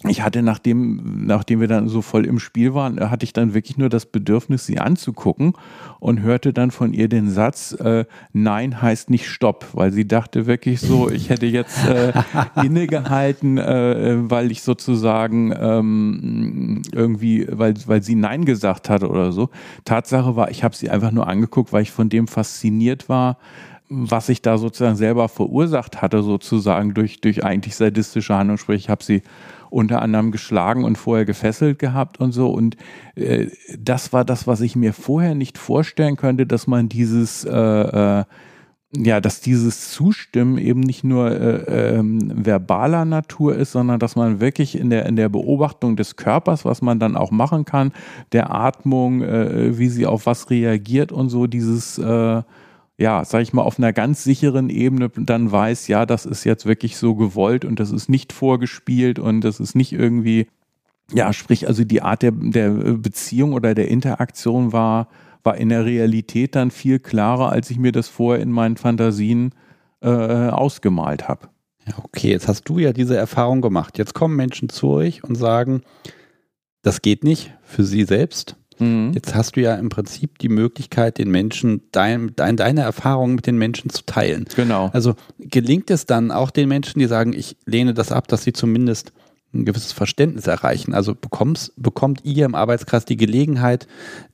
ich 0.08 0.22
hatte, 0.22 0.42
nachdem, 0.42 1.26
nachdem 1.26 1.60
wir 1.60 1.68
dann 1.68 1.88
so 1.88 2.02
voll 2.02 2.26
im 2.26 2.40
Spiel 2.40 2.74
waren, 2.74 3.00
hatte 3.00 3.24
ich 3.24 3.34
dann 3.34 3.54
wirklich 3.54 3.78
nur 3.78 3.90
das 3.90 4.06
Bedürfnis, 4.06 4.66
sie 4.66 4.80
anzugucken 4.80 5.54
und 6.00 6.22
hörte 6.22 6.54
dann 6.54 6.72
von 6.72 6.94
ihr 6.94 7.08
den 7.08 7.30
Satz, 7.30 7.72
äh, 7.74 8.06
Nein 8.34 8.82
heißt 8.82 9.10
nicht 9.10 9.28
Stopp, 9.28 9.68
weil 9.74 9.92
sie 9.92 10.08
dachte 10.08 10.46
wirklich 10.46 10.82
so, 10.82 11.10
ich 11.10 11.30
hätte 11.30 11.46
jetzt 11.46 11.86
äh, 11.88 12.14
innegehalten, 12.64 13.58
äh, 13.58 14.18
weil 14.30 14.52
ich 14.52 14.62
sozusagen 14.62 15.54
ähm, 15.58 16.82
irgendwie, 16.92 17.48
weil, 17.50 17.76
weil 17.86 18.04
sie 18.04 18.16
Nein 18.16 18.46
gesagt 18.46 18.90
hatte 18.90 19.10
oder 19.10 19.32
so. 19.32 19.50
Tatsache 19.86 20.36
war, 20.36 20.52
ich 20.52 20.64
habe 20.64 20.76
sie 20.76 20.90
einfach 20.90 21.12
nur 21.12 21.28
angeguckt, 21.28 21.74
weil 21.74 21.84
ich 21.84 21.92
von 21.92 22.10
dem 22.10 22.28
fasziniert 22.28 23.10
war, 23.10 23.38
was 23.90 24.30
ich 24.30 24.42
da 24.42 24.58
sozusagen 24.58 24.96
selber 24.96 25.30
verursacht 25.30 26.02
hatte, 26.02 26.24
sozusagen 26.24 26.94
durch, 26.94 27.22
durch 27.22 27.44
eigentlich 27.44 27.76
sadistische 27.76 28.36
Handlung. 28.36 28.58
Sprich, 28.58 28.84
ich 28.84 28.90
habe 28.90 29.04
sie 29.04 29.22
unter 29.70 30.02
anderem 30.02 30.32
geschlagen 30.32 30.84
und 30.84 30.98
vorher 30.98 31.26
gefesselt 31.26 31.80
gehabt 31.80 32.20
und 32.20 32.32
so. 32.32 32.50
Und 32.50 32.78
äh, 33.16 33.48
das 33.78 34.14
war 34.14 34.26
das, 34.26 34.48
was 34.48 34.62
ich 34.62 34.76
mir 34.76 34.94
vorher 34.94 35.36
nicht 35.36 35.58
vorstellen 35.58 36.16
könnte, 36.16 36.46
dass 36.46 36.68
man 36.68 36.90
dieses 36.90 37.44
äh, 37.46 37.52
äh, 37.52 38.24
ja, 38.98 39.20
dass 39.20 39.42
dieses 39.42 39.92
Zustimmen 39.92 40.58
eben 40.58 40.80
nicht 40.80 41.04
nur 41.04 41.32
äh, 41.32 41.98
ähm, 41.98 42.32
verbaler 42.34 43.06
Natur 43.06 43.56
ist, 43.56 43.72
sondern 43.74 44.00
dass 44.00 44.16
man 44.16 44.40
wirklich 44.40 44.78
in 44.78 44.90
der, 44.90 45.06
in 45.06 45.16
der 45.16 45.30
Beobachtung 45.30 45.96
des 45.96 46.16
Körpers, 46.16 46.66
was 46.66 46.82
man 46.82 47.00
dann 47.00 47.18
auch 47.18 47.32
machen 47.32 47.66
kann, 47.66 47.92
der 48.32 48.54
Atmung, 48.54 49.22
äh, 49.22 49.78
wie 49.78 49.90
sie 49.90 50.06
auf 50.06 50.26
was 50.26 50.50
reagiert 50.50 51.12
und 51.12 51.30
so, 51.30 51.48
dieses 51.48 51.98
äh, 51.98 52.42
ja, 52.98 53.26
sag 53.26 53.42
ich 53.42 53.54
mal, 53.54 53.64
auf 53.64 53.78
einer 53.78 53.92
ganz 53.92 54.24
sicheren 54.24 54.70
Ebene 54.70 55.10
dann 55.10 55.52
weiß, 55.52 55.88
ja, 55.88 56.06
das 56.06 56.26
ist 56.26 56.44
jetzt 56.46 56.66
wirklich 56.66 56.98
so 56.98 57.16
gewollt 57.16 57.66
und 57.66 57.80
das 57.80 57.92
ist 57.92 58.10
nicht 58.10 58.32
vorgespielt 58.32 59.20
und 59.20 59.42
das 59.42 59.60
ist 59.60 59.76
nicht 59.76 59.92
irgendwie, 59.92 60.48
ja, 61.12 61.34
sprich, 61.34 61.68
also 61.68 61.84
die 61.84 62.02
Art 62.02 62.22
der, 62.22 62.32
der 62.32 62.70
Beziehung 62.70 63.54
oder 63.54 63.76
der 63.76 63.90
Interaktion 63.90 64.72
war, 64.72 65.10
war 65.44 65.58
in 65.58 65.70
der 65.70 65.86
Realität 65.86 66.56
dann 66.56 66.72
viel 66.72 67.00
klarer, 67.00 67.52
als 67.52 67.70
ich 67.70 67.78
mir 67.78 67.92
das 67.92 68.08
vorher 68.08 68.42
in 68.42 68.52
meinen 68.52 68.78
Fantasien 68.78 69.54
äh, 70.02 70.10
ausgemalt 70.10 71.28
habe. 71.28 71.50
Okay, 72.02 72.32
jetzt 72.32 72.48
hast 72.48 72.64
du 72.64 72.80
ja 72.80 72.94
diese 72.94 73.16
Erfahrung 73.16 73.62
gemacht. 73.62 73.98
Jetzt 73.98 74.16
kommen 74.16 74.36
Menschen 74.36 74.70
zu 74.70 74.88
euch 74.90 75.24
und 75.24 75.36
sagen, 75.36 75.84
das 76.82 77.02
geht 77.02 77.24
nicht 77.24 77.54
für 77.64 77.84
sie 77.84 78.06
selbst 78.06 78.56
Mhm. 78.80 79.12
Jetzt 79.14 79.36
hast 79.36 79.56
du 79.56 79.62
ja 79.62 79.76
im 79.76 79.90
Prinzip 79.90 80.40
die 80.40 80.50
Möglichkeit, 80.50 81.18
den 81.18 81.32
Menschen 81.32 81.82
dein, 81.92 82.34
dein, 82.36 82.58
deine 82.58 82.82
Erfahrungen 82.82 83.36
mit 83.36 83.48
den 83.48 83.58
Menschen 83.58 83.90
zu 83.90 84.06
teilen. 84.06 84.46
Genau. 84.56 84.90
Also 84.94 85.16
gelingt 85.40 85.90
es 85.90 86.06
dann 86.06 86.32
auch 86.32 86.52
den 86.52 86.68
Menschen, 86.70 87.00
die 87.00 87.08
sagen, 87.08 87.34
ich 87.34 87.58
lehne 87.66 87.94
das 87.94 88.12
ab, 88.12 88.28
dass 88.28 88.44
sie 88.44 88.54
zumindest 88.54 89.14
ein 89.54 89.66
gewisses 89.66 89.94
Verständnis 89.94 90.48
erreichen. 90.48 90.94
Also 90.94 91.16
bekommst, 91.16 91.74
bekommt 91.78 92.22
ihr 92.24 92.46
im 92.46 92.56
Arbeitskreis 92.56 93.06
die 93.06 93.18
Gelegenheit, 93.18 93.88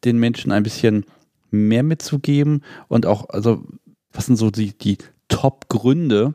den 0.04 0.18
Menschen 0.18 0.52
ein 0.52 0.64
bisschen 0.64 1.06
mehr 1.52 1.84
mitzugeben 1.84 2.64
und 2.88 3.06
auch, 3.06 3.30
also 3.30 3.64
was 4.14 4.26
sind 4.26 4.38
so 4.38 4.50
die, 4.50 4.78
die 4.78 4.98
Top-Gründe, 5.28 6.34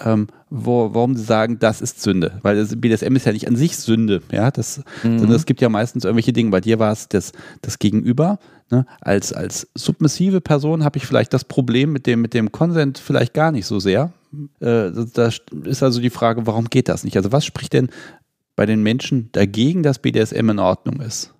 ähm, 0.00 0.28
wo, 0.50 0.94
warum 0.94 1.16
sie 1.16 1.24
sagen, 1.24 1.58
das 1.58 1.80
ist 1.80 2.00
Sünde. 2.02 2.38
Weil 2.42 2.56
das 2.56 2.80
BDSM 2.80 3.14
ist 3.16 3.26
ja 3.26 3.32
nicht 3.32 3.48
an 3.48 3.56
sich 3.56 3.76
Sünde, 3.76 4.22
ja. 4.32 4.50
Das, 4.50 4.78
mhm. 5.02 5.18
sondern 5.18 5.36
es 5.36 5.46
gibt 5.46 5.60
ja 5.60 5.68
meistens 5.68 6.04
irgendwelche 6.04 6.32
Dinge. 6.32 6.50
Bei 6.50 6.60
dir 6.60 6.78
war 6.78 6.92
es 6.92 7.08
das, 7.08 7.32
das 7.62 7.78
Gegenüber. 7.78 8.38
Ne? 8.70 8.86
Als, 9.00 9.32
als 9.32 9.68
submissive 9.74 10.40
Person 10.40 10.84
habe 10.84 10.98
ich 10.98 11.06
vielleicht 11.06 11.32
das 11.32 11.44
Problem 11.44 11.92
mit 11.92 12.06
dem, 12.06 12.20
mit 12.20 12.34
dem 12.34 12.52
Consent 12.52 12.98
vielleicht 12.98 13.34
gar 13.34 13.52
nicht 13.52 13.66
so 13.66 13.78
sehr. 13.80 14.12
Äh, 14.60 14.90
da 15.14 15.30
ist 15.64 15.82
also 15.82 16.00
die 16.00 16.10
Frage, 16.10 16.46
warum 16.46 16.66
geht 16.66 16.88
das 16.88 17.04
nicht? 17.04 17.16
Also 17.16 17.32
was 17.32 17.44
spricht 17.44 17.72
denn 17.72 17.88
bei 18.56 18.66
den 18.66 18.82
Menschen 18.82 19.30
dagegen, 19.32 19.82
dass 19.82 20.00
BDSM 20.00 20.50
in 20.50 20.58
Ordnung 20.58 21.00
ist? 21.00 21.34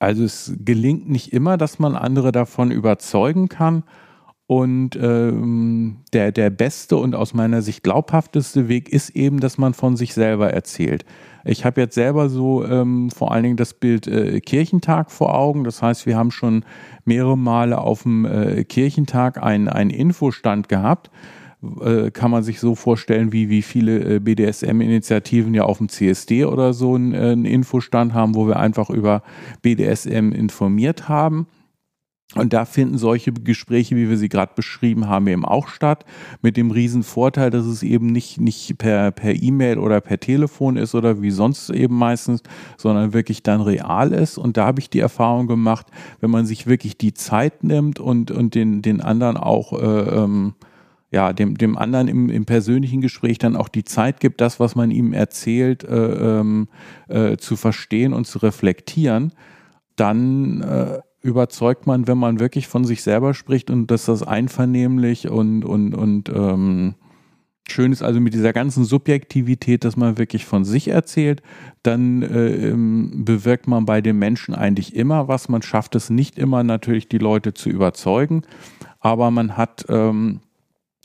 Also 0.00 0.24
es 0.24 0.52
gelingt 0.64 1.08
nicht 1.08 1.32
immer, 1.32 1.56
dass 1.56 1.78
man 1.78 1.94
andere 1.94 2.32
davon 2.32 2.72
überzeugen 2.72 3.48
kann. 3.48 3.84
Und 4.52 4.98
ähm, 5.00 5.96
der, 6.12 6.30
der 6.30 6.50
beste 6.50 6.98
und 6.98 7.14
aus 7.14 7.32
meiner 7.32 7.62
Sicht 7.62 7.82
glaubhafteste 7.82 8.68
Weg 8.68 8.90
ist 8.90 9.08
eben, 9.16 9.40
dass 9.40 9.56
man 9.56 9.72
von 9.72 9.96
sich 9.96 10.12
selber 10.12 10.52
erzählt. 10.52 11.06
Ich 11.46 11.64
habe 11.64 11.80
jetzt 11.80 11.94
selber 11.94 12.28
so 12.28 12.62
ähm, 12.62 13.08
vor 13.08 13.32
allen 13.32 13.44
Dingen 13.44 13.56
das 13.56 13.72
Bild 13.72 14.06
äh, 14.06 14.40
Kirchentag 14.40 15.10
vor 15.10 15.34
Augen. 15.34 15.64
Das 15.64 15.80
heißt, 15.80 16.04
wir 16.04 16.18
haben 16.18 16.30
schon 16.30 16.66
mehrere 17.06 17.38
Male 17.38 17.78
auf 17.78 18.02
dem 18.02 18.26
äh, 18.26 18.64
Kirchentag 18.64 19.42
einen, 19.42 19.88
Infostand 19.88 20.68
gehabt. 20.68 21.10
Äh, 21.80 22.10
kann 22.10 22.30
man 22.30 22.42
sich 22.42 22.60
so 22.60 22.74
vorstellen, 22.74 23.32
wie, 23.32 23.48
wie 23.48 23.62
viele 23.62 24.16
äh, 24.16 24.18
BDSM-Initiativen 24.18 25.54
ja 25.54 25.62
auf 25.62 25.78
dem 25.78 25.88
CSD 25.88 26.44
oder 26.44 26.74
so 26.74 26.94
einen, 26.94 27.14
äh, 27.14 27.30
einen 27.30 27.46
Infostand 27.46 28.12
haben, 28.12 28.34
wo 28.34 28.46
wir 28.46 28.58
einfach 28.58 28.90
über 28.90 29.22
BDSM 29.62 30.30
informiert 30.32 31.08
haben. 31.08 31.46
Und 32.34 32.54
da 32.54 32.64
finden 32.64 32.96
solche 32.96 33.30
Gespräche, 33.32 33.94
wie 33.94 34.08
wir 34.08 34.16
sie 34.16 34.30
gerade 34.30 34.52
beschrieben 34.56 35.06
haben, 35.06 35.26
eben 35.26 35.44
auch 35.44 35.68
statt. 35.68 36.06
Mit 36.40 36.56
dem 36.56 36.70
riesen 36.70 37.02
Vorteil, 37.02 37.50
dass 37.50 37.66
es 37.66 37.82
eben 37.82 38.06
nicht, 38.06 38.40
nicht 38.40 38.78
per, 38.78 39.10
per 39.10 39.34
E-Mail 39.34 39.78
oder 39.78 40.00
per 40.00 40.18
Telefon 40.18 40.76
ist 40.76 40.94
oder 40.94 41.20
wie 41.20 41.30
sonst 41.30 41.68
eben 41.70 41.96
meistens, 41.96 42.42
sondern 42.78 43.12
wirklich 43.12 43.42
dann 43.42 43.60
real 43.60 44.12
ist. 44.12 44.38
Und 44.38 44.56
da 44.56 44.64
habe 44.66 44.80
ich 44.80 44.88
die 44.88 45.00
Erfahrung 45.00 45.46
gemacht, 45.46 45.86
wenn 46.20 46.30
man 46.30 46.46
sich 46.46 46.66
wirklich 46.66 46.96
die 46.96 47.12
Zeit 47.12 47.64
nimmt 47.64 48.00
und, 48.00 48.30
und 48.30 48.54
den, 48.54 48.80
den 48.80 49.02
anderen 49.02 49.36
auch, 49.36 49.74
äh, 49.74 50.22
ähm, 50.22 50.54
ja, 51.10 51.34
dem, 51.34 51.58
dem 51.58 51.76
anderen 51.76 52.08
im, 52.08 52.30
im 52.30 52.46
persönlichen 52.46 53.02
Gespräch 53.02 53.36
dann 53.36 53.56
auch 53.56 53.68
die 53.68 53.84
Zeit 53.84 54.20
gibt, 54.20 54.40
das, 54.40 54.58
was 54.58 54.74
man 54.74 54.90
ihm 54.90 55.12
erzählt, 55.12 55.84
äh, 55.84 56.40
ähm, 56.40 56.68
äh, 57.08 57.36
zu 57.36 57.56
verstehen 57.56 58.14
und 58.14 58.26
zu 58.26 58.38
reflektieren, 58.38 59.32
dann 59.96 60.62
äh, 60.62 61.00
überzeugt 61.22 61.86
man, 61.86 62.06
wenn 62.06 62.18
man 62.18 62.40
wirklich 62.40 62.68
von 62.68 62.84
sich 62.84 63.02
selber 63.02 63.34
spricht 63.34 63.70
und 63.70 63.86
dass 63.90 64.06
das 64.06 64.22
einvernehmlich 64.22 65.28
und, 65.28 65.64
und, 65.64 65.94
und 65.94 66.28
ähm, 66.28 66.94
schön 67.68 67.92
ist 67.92 68.02
also 68.02 68.20
mit 68.20 68.34
dieser 68.34 68.52
ganzen 68.52 68.84
Subjektivität, 68.84 69.84
dass 69.84 69.96
man 69.96 70.18
wirklich 70.18 70.44
von 70.44 70.64
sich 70.64 70.88
erzählt, 70.88 71.42
dann 71.82 72.22
äh, 72.22 72.70
ähm, 72.70 73.24
bewirkt 73.24 73.68
man 73.68 73.86
bei 73.86 74.00
den 74.00 74.18
Menschen 74.18 74.54
eigentlich 74.54 74.96
immer 74.96 75.28
was. 75.28 75.48
Man 75.48 75.62
schafft 75.62 75.94
es 75.94 76.10
nicht 76.10 76.38
immer 76.38 76.64
natürlich, 76.64 77.08
die 77.08 77.18
Leute 77.18 77.54
zu 77.54 77.70
überzeugen, 77.70 78.42
aber 79.00 79.30
man 79.30 79.56
hat 79.56 79.86
ähm, 79.88 80.40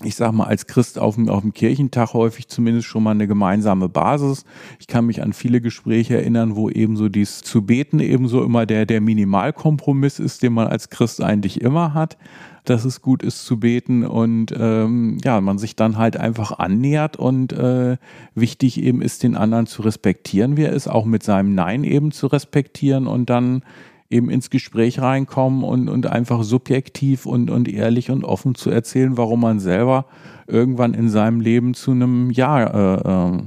ich 0.04 0.16
sag 0.16 0.32
mal, 0.32 0.46
als 0.46 0.68
Christ 0.68 1.00
auf 1.00 1.16
dem, 1.16 1.28
auf 1.28 1.42
dem 1.42 1.54
Kirchentag 1.54 2.14
häufig 2.14 2.48
zumindest 2.48 2.86
schon 2.86 3.02
mal 3.02 3.12
eine 3.12 3.28
gemeinsame 3.28 3.90
Basis. 3.90 4.46
Ich 4.80 4.86
kann 4.86 5.08
mich 5.08 5.24
an 5.24 5.34
viele 5.34 5.60
Gespräche 5.60 6.18
erinnern, 6.18 6.56
wo 6.56 6.70
eben 6.70 6.96
so 6.96 7.10
dies 7.10 7.42
zu 7.42 7.64
beten 7.64 8.00
ebenso 8.00 8.44
immer 8.44 8.68
der, 8.68 8.86
der 8.86 9.02
Minimalkompromiss 9.02 10.20
ist, 10.20 10.44
den 10.44 10.54
man 10.54 10.68
als 10.68 10.92
Christ 10.92 11.24
eigentlich 11.24 11.62
immer 11.62 11.96
hat, 11.96 12.16
dass 12.64 12.86
es 12.86 13.02
gut 13.02 13.24
ist 13.24 13.44
zu 13.44 13.60
beten 13.60 14.06
und 14.06 14.54
ähm, 14.56 15.18
ja, 15.24 15.42
man 15.42 15.58
sich 15.58 15.76
dann 15.76 15.98
halt 15.98 16.16
einfach 16.16 16.60
annähert 16.60 17.18
und 17.18 17.54
äh, 17.54 17.98
wichtig 18.36 18.84
eben 18.84 19.02
ist, 19.02 19.24
den 19.24 19.36
anderen 19.36 19.66
zu 19.66 19.82
respektieren, 19.82 20.58
wie 20.58 20.64
er 20.64 20.74
ist, 20.74 20.88
auch 20.88 21.06
mit 21.06 21.24
seinem 21.24 21.56
Nein 21.56 21.84
eben 21.84 22.12
zu 22.12 22.28
respektieren 22.28 23.08
und 23.08 23.32
dann 23.32 23.64
eben 24.10 24.30
ins 24.30 24.50
Gespräch 24.50 25.00
reinkommen 25.00 25.64
und, 25.64 25.90
und 25.90 26.08
einfach 26.08 26.44
subjektiv 26.44 27.26
und, 27.26 27.50
und 27.50 27.68
ehrlich 27.68 28.10
und 28.10 28.24
offen 28.24 28.56
zu 28.56 28.70
erzählen, 28.70 29.18
warum 29.18 29.42
man 29.42 29.60
selber 29.60 30.06
irgendwann 30.48 30.94
in 30.94 31.10
seinem 31.10 31.42
Leben 31.42 31.74
zu 31.74 31.92
einem 31.92 32.32
Ja 32.32 32.64
äh, 32.64 33.36
äh, 33.36 33.42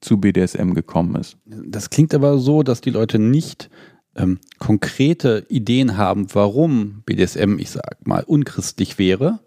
zu 0.00 0.18
BDSM 0.18 0.72
gekommen 0.72 1.16
ist. 1.16 1.36
Das 1.44 1.90
klingt 1.90 2.14
aber 2.14 2.38
so, 2.38 2.62
dass 2.62 2.80
die 2.80 2.90
Leute 2.90 3.18
nicht 3.18 3.68
ähm, 4.16 4.38
konkrete 4.58 5.46
Ideen 5.48 5.96
haben, 5.96 6.26
warum 6.32 7.02
BDSM, 7.04 7.58
ich 7.58 7.70
sag 7.70 8.06
mal, 8.06 8.24
unchristlich 8.24 8.98
wäre, 8.98 9.40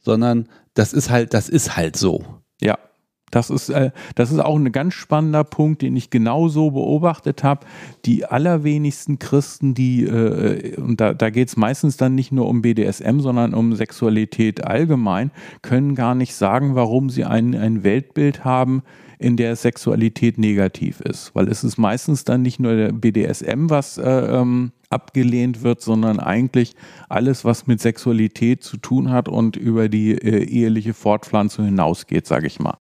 sondern 0.00 0.48
das 0.74 0.92
ist 0.92 1.10
halt, 1.10 1.34
das 1.34 1.48
ist 1.48 1.76
halt 1.76 1.96
so. 1.96 2.24
Ja. 2.60 2.78
Das 3.34 3.50
ist, 3.50 3.68
äh, 3.68 3.90
das 4.14 4.30
ist 4.30 4.38
auch 4.38 4.56
ein 4.56 4.70
ganz 4.70 4.94
spannender 4.94 5.42
Punkt, 5.42 5.82
den 5.82 5.96
ich 5.96 6.10
genauso 6.10 6.70
beobachtet 6.70 7.42
habe. 7.42 7.66
Die 8.04 8.24
allerwenigsten 8.24 9.18
Christen, 9.18 9.74
die, 9.74 10.04
äh, 10.04 10.76
und 10.76 11.00
da, 11.00 11.14
da 11.14 11.30
geht 11.30 11.48
es 11.48 11.56
meistens 11.56 11.96
dann 11.96 12.14
nicht 12.14 12.30
nur 12.30 12.48
um 12.48 12.62
BDSM, 12.62 13.18
sondern 13.18 13.52
um 13.52 13.74
Sexualität 13.74 14.64
allgemein, 14.64 15.32
können 15.62 15.96
gar 15.96 16.14
nicht 16.14 16.34
sagen, 16.36 16.76
warum 16.76 17.10
sie 17.10 17.24
ein, 17.24 17.56
ein 17.56 17.82
Weltbild 17.82 18.44
haben, 18.44 18.82
in 19.18 19.36
der 19.36 19.56
Sexualität 19.56 20.38
negativ 20.38 21.00
ist. 21.00 21.34
Weil 21.34 21.48
es 21.48 21.64
ist 21.64 21.76
meistens 21.76 22.22
dann 22.22 22.42
nicht 22.42 22.60
nur 22.60 22.76
der 22.76 22.92
BDSM, 22.92 23.68
was 23.68 23.98
äh, 23.98 24.08
ähm, 24.08 24.70
abgelehnt 24.90 25.62
wird, 25.62 25.80
sondern 25.80 26.20
eigentlich 26.20 26.76
alles, 27.08 27.44
was 27.44 27.66
mit 27.66 27.80
Sexualität 27.80 28.62
zu 28.62 28.76
tun 28.76 29.10
hat 29.10 29.28
und 29.28 29.56
über 29.56 29.88
die 29.88 30.12
äh, 30.12 30.44
eheliche 30.44 30.94
Fortpflanzung 30.94 31.64
hinausgeht, 31.64 32.26
sage 32.26 32.46
ich 32.46 32.60
mal. 32.60 32.76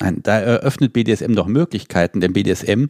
Nein, 0.00 0.20
da 0.22 0.38
eröffnet 0.38 0.92
BDSM 0.92 1.34
doch 1.34 1.46
Möglichkeiten, 1.46 2.20
denn 2.20 2.32
BDSM 2.32 2.86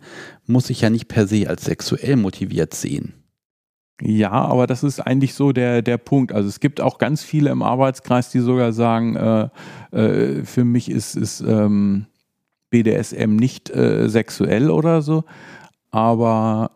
muss 0.46 0.68
sich 0.68 0.80
ja 0.80 0.90
nicht 0.90 1.08
per 1.08 1.26
se 1.26 1.48
als 1.48 1.64
sexuell 1.64 2.16
motiviert 2.16 2.72
sehen. 2.72 3.14
Ja, 4.00 4.30
aber 4.30 4.66
das 4.66 4.82
ist 4.82 5.00
eigentlich 5.00 5.34
so 5.34 5.52
der, 5.52 5.82
der 5.82 5.98
Punkt. 5.98 6.32
Also 6.32 6.48
es 6.48 6.60
gibt 6.60 6.80
auch 6.80 6.98
ganz 6.98 7.22
viele 7.22 7.50
im 7.50 7.62
Arbeitskreis, 7.62 8.30
die 8.30 8.38
sogar 8.38 8.72
sagen, 8.72 9.16
äh, 9.16 9.48
äh, 9.92 10.44
für 10.44 10.64
mich 10.64 10.90
ist, 10.90 11.16
ist 11.16 11.40
ähm, 11.40 12.06
BDSM 12.70 13.36
nicht 13.36 13.68
äh, 13.70 14.08
sexuell 14.08 14.70
oder 14.70 15.02
so. 15.02 15.24
Aber 15.90 16.70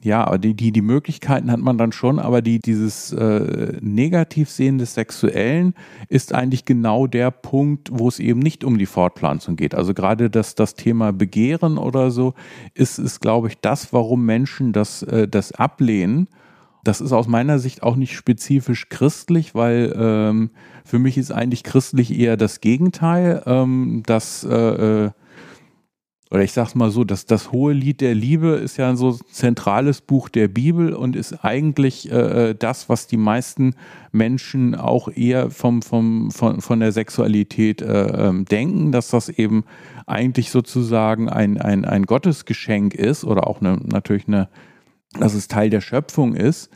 ja, 0.00 0.38
die, 0.38 0.54
die, 0.54 0.70
die 0.70 0.82
Möglichkeiten 0.82 1.50
hat 1.50 1.58
man 1.58 1.76
dann 1.76 1.90
schon, 1.90 2.20
aber 2.20 2.40
die, 2.40 2.60
dieses 2.60 3.12
äh, 3.12 3.76
Negativsehen 3.80 4.78
des 4.78 4.94
Sexuellen 4.94 5.74
ist 6.08 6.32
eigentlich 6.32 6.64
genau 6.64 7.08
der 7.08 7.32
Punkt, 7.32 7.90
wo 7.92 8.06
es 8.06 8.20
eben 8.20 8.38
nicht 8.38 8.62
um 8.62 8.78
die 8.78 8.86
Fortpflanzung 8.86 9.56
geht. 9.56 9.74
Also 9.74 9.94
gerade 9.94 10.30
das, 10.30 10.54
das 10.54 10.74
Thema 10.74 11.12
Begehren 11.12 11.78
oder 11.78 12.12
so 12.12 12.34
ist, 12.74 13.00
ist 13.00 13.20
glaube 13.20 13.48
ich, 13.48 13.58
das, 13.60 13.92
warum 13.92 14.24
Menschen 14.24 14.72
das, 14.72 15.02
äh, 15.02 15.26
das 15.26 15.50
ablehnen. 15.50 16.28
Das 16.84 17.00
ist 17.00 17.12
aus 17.12 17.26
meiner 17.26 17.58
Sicht 17.58 17.82
auch 17.82 17.96
nicht 17.96 18.14
spezifisch 18.14 18.88
christlich, 18.88 19.56
weil 19.56 19.92
ähm, 19.98 20.50
für 20.84 21.00
mich 21.00 21.18
ist 21.18 21.32
eigentlich 21.32 21.64
christlich 21.64 22.16
eher 22.16 22.36
das 22.36 22.60
Gegenteil, 22.60 23.42
ähm, 23.46 24.04
dass 24.06 24.44
äh, 24.44 25.06
äh 25.06 25.10
oder 26.30 26.42
ich 26.42 26.52
sag's 26.52 26.74
mal 26.74 26.90
so, 26.90 27.04
dass 27.04 27.24
das 27.24 27.52
hohe 27.52 27.72
Lied 27.72 28.02
der 28.02 28.14
Liebe 28.14 28.48
ist 28.48 28.76
ja 28.76 28.88
ein 28.88 28.98
so 28.98 29.12
zentrales 29.12 30.02
Buch 30.02 30.28
der 30.28 30.48
Bibel 30.48 30.92
und 30.92 31.16
ist 31.16 31.44
eigentlich 31.44 32.10
äh, 32.12 32.54
das, 32.54 32.90
was 32.90 33.06
die 33.06 33.16
meisten 33.16 33.74
Menschen 34.12 34.74
auch 34.74 35.08
eher 35.08 35.50
vom, 35.50 35.80
vom, 35.80 36.30
von, 36.30 36.60
von 36.60 36.80
der 36.80 36.92
Sexualität 36.92 37.80
äh, 37.80 38.28
ähm, 38.28 38.44
denken, 38.44 38.92
dass 38.92 39.08
das 39.08 39.30
eben 39.30 39.64
eigentlich 40.06 40.50
sozusagen 40.50 41.30
ein, 41.30 41.58
ein, 41.58 41.86
ein 41.86 42.04
Gottesgeschenk 42.04 42.94
ist 42.94 43.24
oder 43.24 43.46
auch 43.46 43.60
eine, 43.60 43.78
natürlich 43.84 44.28
eine, 44.28 44.48
dass 45.18 45.32
es 45.32 45.48
Teil 45.48 45.70
der 45.70 45.80
Schöpfung 45.80 46.34
ist. 46.34 46.70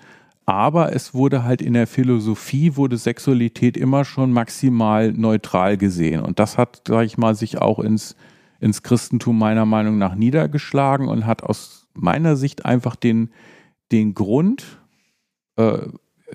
Aber 0.47 0.95
es 0.95 1.15
wurde 1.15 1.45
halt 1.45 1.63
in 1.63 1.75
der 1.75 1.87
Philosophie, 1.87 2.75
wurde 2.75 2.97
Sexualität 2.97 3.77
immer 3.77 4.05
schon 4.05 4.33
maximal 4.33 5.13
neutral 5.13 5.77
gesehen. 5.77 6.21
Und 6.21 6.39
das 6.39 6.59
hat, 6.59 6.83
sag 6.89 7.05
ich 7.05 7.17
mal, 7.17 7.35
sich 7.35 7.59
auch 7.59 7.79
ins 7.79 8.17
ins 8.63 8.83
Christentum 8.83 9.39
meiner 9.39 9.67
Meinung 9.67 9.99
nach 9.99 10.15
niedergeschlagen 10.15 11.09
und 11.09 11.27
hat 11.27 11.43
aus 11.43 11.89
meiner 11.95 12.37
Sicht 12.37 12.65
einfach 12.65 12.95
den, 12.95 13.31
den 13.91 14.15
Grund, 14.15 14.79
äh, 15.57 15.79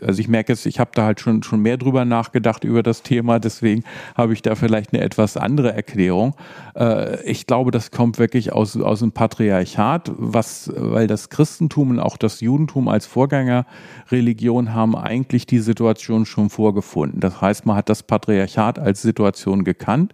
also 0.02 0.20
ich 0.20 0.28
merke 0.28 0.52
jetzt, 0.52 0.66
ich 0.66 0.80
habe 0.80 0.92
da 0.94 1.06
halt 1.06 1.20
schon, 1.20 1.42
schon 1.42 1.62
mehr 1.62 1.78
drüber 1.78 2.06
nachgedacht 2.06 2.64
über 2.64 2.84
das 2.84 3.02
Thema, 3.02 3.40
deswegen 3.40 3.84
habe 4.16 4.34
ich 4.34 4.42
da 4.42 4.56
vielleicht 4.56 4.94
eine 4.94 5.02
etwas 5.02 5.38
andere 5.38 5.74
Erklärung. 5.74 6.36
Äh, 6.76 7.24
ich 7.24 7.48
glaube, 7.48 7.72
das 7.72 7.92
kommt 7.92 8.20
wirklich 8.20 8.52
aus, 8.54 8.76
aus 8.78 9.00
dem 9.00 9.14
Patriarchat, 9.14 10.12
was, 10.18 10.72
weil 10.76 11.08
das 11.08 11.30
Christentum 11.30 11.92
und 11.92 12.00
auch 12.00 12.18
das 12.18 12.42
Judentum 12.42 12.90
als 12.90 13.06
Vorgängerreligion 13.06 14.74
haben 14.74 14.96
eigentlich 14.96 15.46
die 15.48 15.60
Situation 15.60 16.26
schon 16.26 16.50
vorgefunden. 16.50 17.22
Das 17.22 17.42
heißt, 17.42 17.66
man 17.66 17.78
hat 17.78 17.90
das 17.90 18.04
Patriarchat 18.04 18.78
als 18.78 19.02
Situation 19.02 19.64
gekannt 19.64 20.14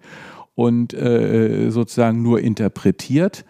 und 0.56 0.94
äh, 0.94 1.70
sozusagen 1.70 2.22
nur 2.22 2.40
interpretiert 2.40 3.46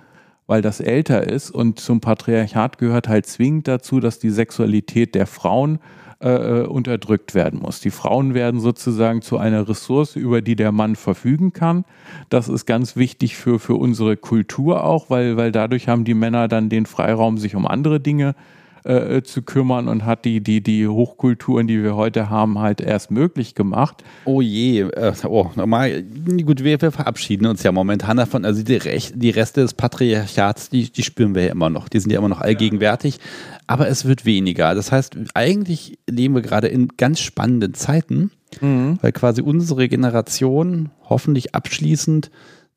weil 0.48 0.62
das 0.62 0.80
älter 0.80 1.28
ist 1.28 1.52
und 1.52 1.80
zum 1.80 2.02
Patriarchat 2.02 2.78
gehört 2.78 3.08
halt 3.08 3.26
zwingend 3.26 3.68
dazu, 3.68 4.00
dass 4.00 4.20
die 4.20 4.30
Sexualität 4.30 5.16
der 5.16 5.26
Frauen 5.26 5.80
äh, 6.20 6.30
äh, 6.30 6.66
unterdrückt 6.66 7.34
werden 7.34 7.60
muss. 7.62 7.80
Die 7.80 7.92
Frauen 7.92 8.34
werden 8.34 8.60
sozusagen 8.60 9.22
zu 9.22 9.38
einer 9.38 9.68
Ressource, 9.68 10.16
über 10.16 10.42
die 10.42 10.56
der 10.56 10.72
Mann 10.72 10.96
verfügen 10.96 11.54
kann. 11.54 11.86
Das 12.30 12.50
ist 12.50 12.66
ganz 12.66 12.96
wichtig 12.96 13.36
für, 13.36 13.60
für 13.60 13.76
unsere 13.76 14.18
Kultur 14.18 14.84
auch, 14.84 15.10
weil, 15.10 15.38
weil 15.38 15.52
dadurch 15.52 15.88
haben 15.88 16.04
die 16.04 16.14
Männer 16.14 16.48
dann 16.48 16.70
den 16.70 16.86
Freiraum, 16.86 17.38
sich 17.38 17.56
um 17.56 17.66
andere 17.66 18.00
Dinge 18.00 18.30
äh, 18.30 18.63
äh, 18.84 19.22
zu 19.24 19.42
kümmern 19.42 19.88
und 19.88 20.06
hat 20.06 20.26
die, 20.26 20.42
die, 20.42 20.62
die 20.62 20.88
Hochkulturen, 20.88 21.68
die 21.68 21.82
wir 21.82 21.96
heute 21.96 22.30
haben, 22.30 22.60
halt 22.60 22.82
erst 22.82 23.12
möglich 23.12 23.56
gemacht. 23.56 24.04
Oh 24.26 24.42
je, 24.42 24.82
äh, 24.82 25.14
oh, 25.26 25.52
normal, 25.56 26.04
gut, 26.04 26.64
wir, 26.64 26.82
wir, 26.82 26.92
verabschieden 26.92 27.46
uns 27.46 27.64
ja 27.64 27.72
momentan 27.72 28.18
davon. 28.18 28.46
Also 28.46 28.64
die, 28.64 28.76
Rech 28.76 29.14
die 29.16 29.30
Reste 29.30 29.62
des 29.62 29.74
Patriarchats, 29.74 30.70
die, 30.70 30.92
die 30.92 31.04
spüren 31.04 31.36
wir 31.36 31.46
ja 31.46 31.52
immer 31.52 31.70
noch. 31.70 31.90
Die 31.90 32.00
sind 32.00 32.12
ja 32.12 32.20
immer 32.20 32.30
noch 32.30 32.42
allgegenwärtig. 32.42 33.20
Aber 33.68 33.88
es 33.88 34.06
wird 34.06 34.26
weniger. 34.26 34.76
Das 34.76 34.92
heißt, 34.92 35.16
eigentlich 35.34 35.98
leben 36.10 36.36
wir 36.36 36.42
gerade 36.42 36.68
in 36.68 36.90
ganz 36.98 37.20
spannenden 37.20 37.74
Zeiten, 37.74 38.32
mhm. 38.62 38.98
weil 39.02 39.12
quasi 39.12 39.42
unsere 39.42 39.88
Generation 39.88 40.90
hoffentlich 41.10 41.56
abschließend 41.56 42.30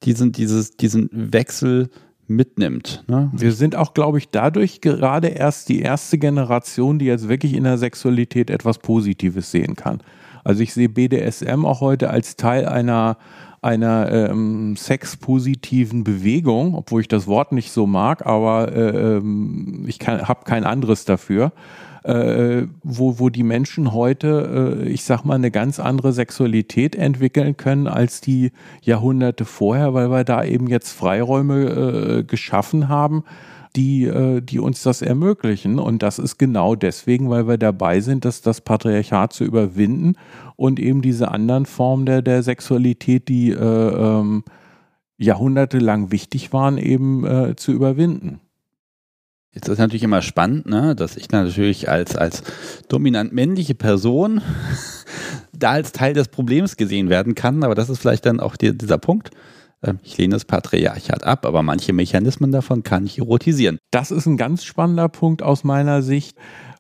diesen, 0.05 0.33
dieses, 0.33 0.77
diesen 0.77 1.09
Wechsel 1.13 1.91
mitnimmt. 2.29 3.05
Ne? 3.09 3.31
Wir 3.33 3.53
sind 3.53 3.77
auch, 3.77 3.95
glaube 3.95 4.19
ich, 4.19 4.31
dadurch 4.31 4.81
gerade 4.81 5.29
erst 5.29 5.69
die 5.69 5.81
erste 5.81 6.19
Generation, 6.19 6.99
die 6.99 7.07
jetzt 7.07 7.29
wirklich 7.29 7.55
in 7.55 7.65
der 7.65 7.79
Sexualität 7.79 8.51
etwas 8.51 8.79
Positives 8.79 9.51
sehen 9.51 9.77
kann. 9.77 10.01
Also 10.45 10.63
ich 10.63 10.73
sehe 10.73 10.89
BDSM 10.89 11.65
auch 11.65 11.81
heute 11.81 12.11
als 12.11 12.37
Teil 12.37 12.67
einer 12.67 13.17
einer 13.63 14.13
ähm, 14.13 14.77
sexpositiven 14.77 16.05
Bewegung, 16.05 16.75
obwohl 16.77 17.01
ich 17.01 17.09
das 17.09 17.27
Wort 17.27 17.51
nicht 17.51 17.73
so 17.73 17.87
mag, 17.87 18.25
aber 18.25 18.73
äh, 18.73 19.17
ähm, 19.17 19.85
ich 19.89 19.99
habe 20.07 20.45
kein 20.45 20.63
anderes 20.63 21.05
dafür 21.05 21.53
äh, 22.07 22.69
wo, 22.85 23.19
wo 23.19 23.31
die 23.31 23.43
Menschen 23.43 23.93
heute, 23.93 24.85
äh, 24.85 24.89
ich 24.89 25.03
sag 25.03 25.25
mal, 25.25 25.35
eine 25.35 25.51
ganz 25.51 25.81
andere 25.81 26.13
Sexualität 26.13 26.95
entwickeln 26.95 27.57
können 27.57 27.89
als 27.89 28.21
die 28.21 28.53
Jahrhunderte 28.81 29.45
vorher, 29.45 29.93
weil 29.93 30.11
wir 30.11 30.23
da 30.23 30.45
eben 30.45 30.69
jetzt 30.69 30.93
Freiräume 30.93 31.65
äh, 31.65 32.23
geschaffen 32.23 32.89
haben, 32.89 33.25
die, 33.75 34.05
äh, 34.05 34.41
die 34.41 34.61
uns 34.61 34.85
das 34.85 35.03
ermöglichen. 35.03 35.81
Und 35.81 36.05
das 36.05 36.21
ist 36.21 36.39
genau 36.39 36.77
deswegen, 36.77 37.29
weil 37.29 37.49
wir 37.49 37.59
dabei 37.59 37.99
sind, 37.99 38.25
dass 38.25 38.41
das 38.41 38.61
Patriarchat 38.61 39.33
zu 39.33 39.43
überwinden 39.45 40.15
und 40.55 40.79
eben 40.79 41.03
diese 41.03 41.33
anderen 41.33 41.67
Formen 41.67 42.07
der, 42.07 42.23
der 42.23 42.45
Sexualität, 42.45 43.29
die 43.29 43.51
äh, 43.51 43.57
ähm, 43.57 44.45
jahrhundertelang 45.19 46.13
wichtig 46.13 46.53
waren, 46.53 46.79
eben 46.79 47.27
äh, 47.27 47.57
zu 47.57 47.73
überwinden. 47.73 48.41
Jetzt 49.57 49.69
ist 49.69 49.79
natürlich 49.79 50.03
immer 50.03 50.21
spannend, 50.21 50.67
ne, 50.67 50.95
dass 50.95 51.17
ich 51.17 51.31
natürlich 51.31 51.89
als, 51.89 52.15
als 52.15 52.43
dominant 52.91 53.33
männliche 53.33 53.75
Person 53.75 54.43
da 55.55 55.71
als 55.71 55.93
Teil 55.93 56.13
des 56.13 56.29
Problems 56.29 56.77
gesehen 56.77 57.09
werden 57.09 57.35
kann, 57.35 57.65
aber 57.65 57.75
das 57.75 57.89
ist 57.89 57.99
vielleicht 58.01 58.27
dann 58.27 58.39
auch 58.39 58.57
die, 58.57 58.77
dieser 58.77 58.99
Punkt. 58.99 59.31
Ähm, 59.83 59.99
ich 60.03 60.19
lehne 60.19 60.35
das 60.35 60.45
Patriarchat 60.45 61.25
ab, 61.25 61.47
aber 61.47 61.63
manche 61.63 61.95
Mechanismen 61.95 62.53
davon 62.53 62.83
kann 62.83 63.07
ich 63.07 63.17
erotisieren. 63.19 63.79
Das 63.91 64.11
ist 64.11 64.27
ein 64.27 64.37
ganz 64.37 64.63
spannender 64.63 65.09
Punkt 65.09 65.43
aus 65.43 65.65
meiner 65.65 66.03
Sicht 66.03 66.37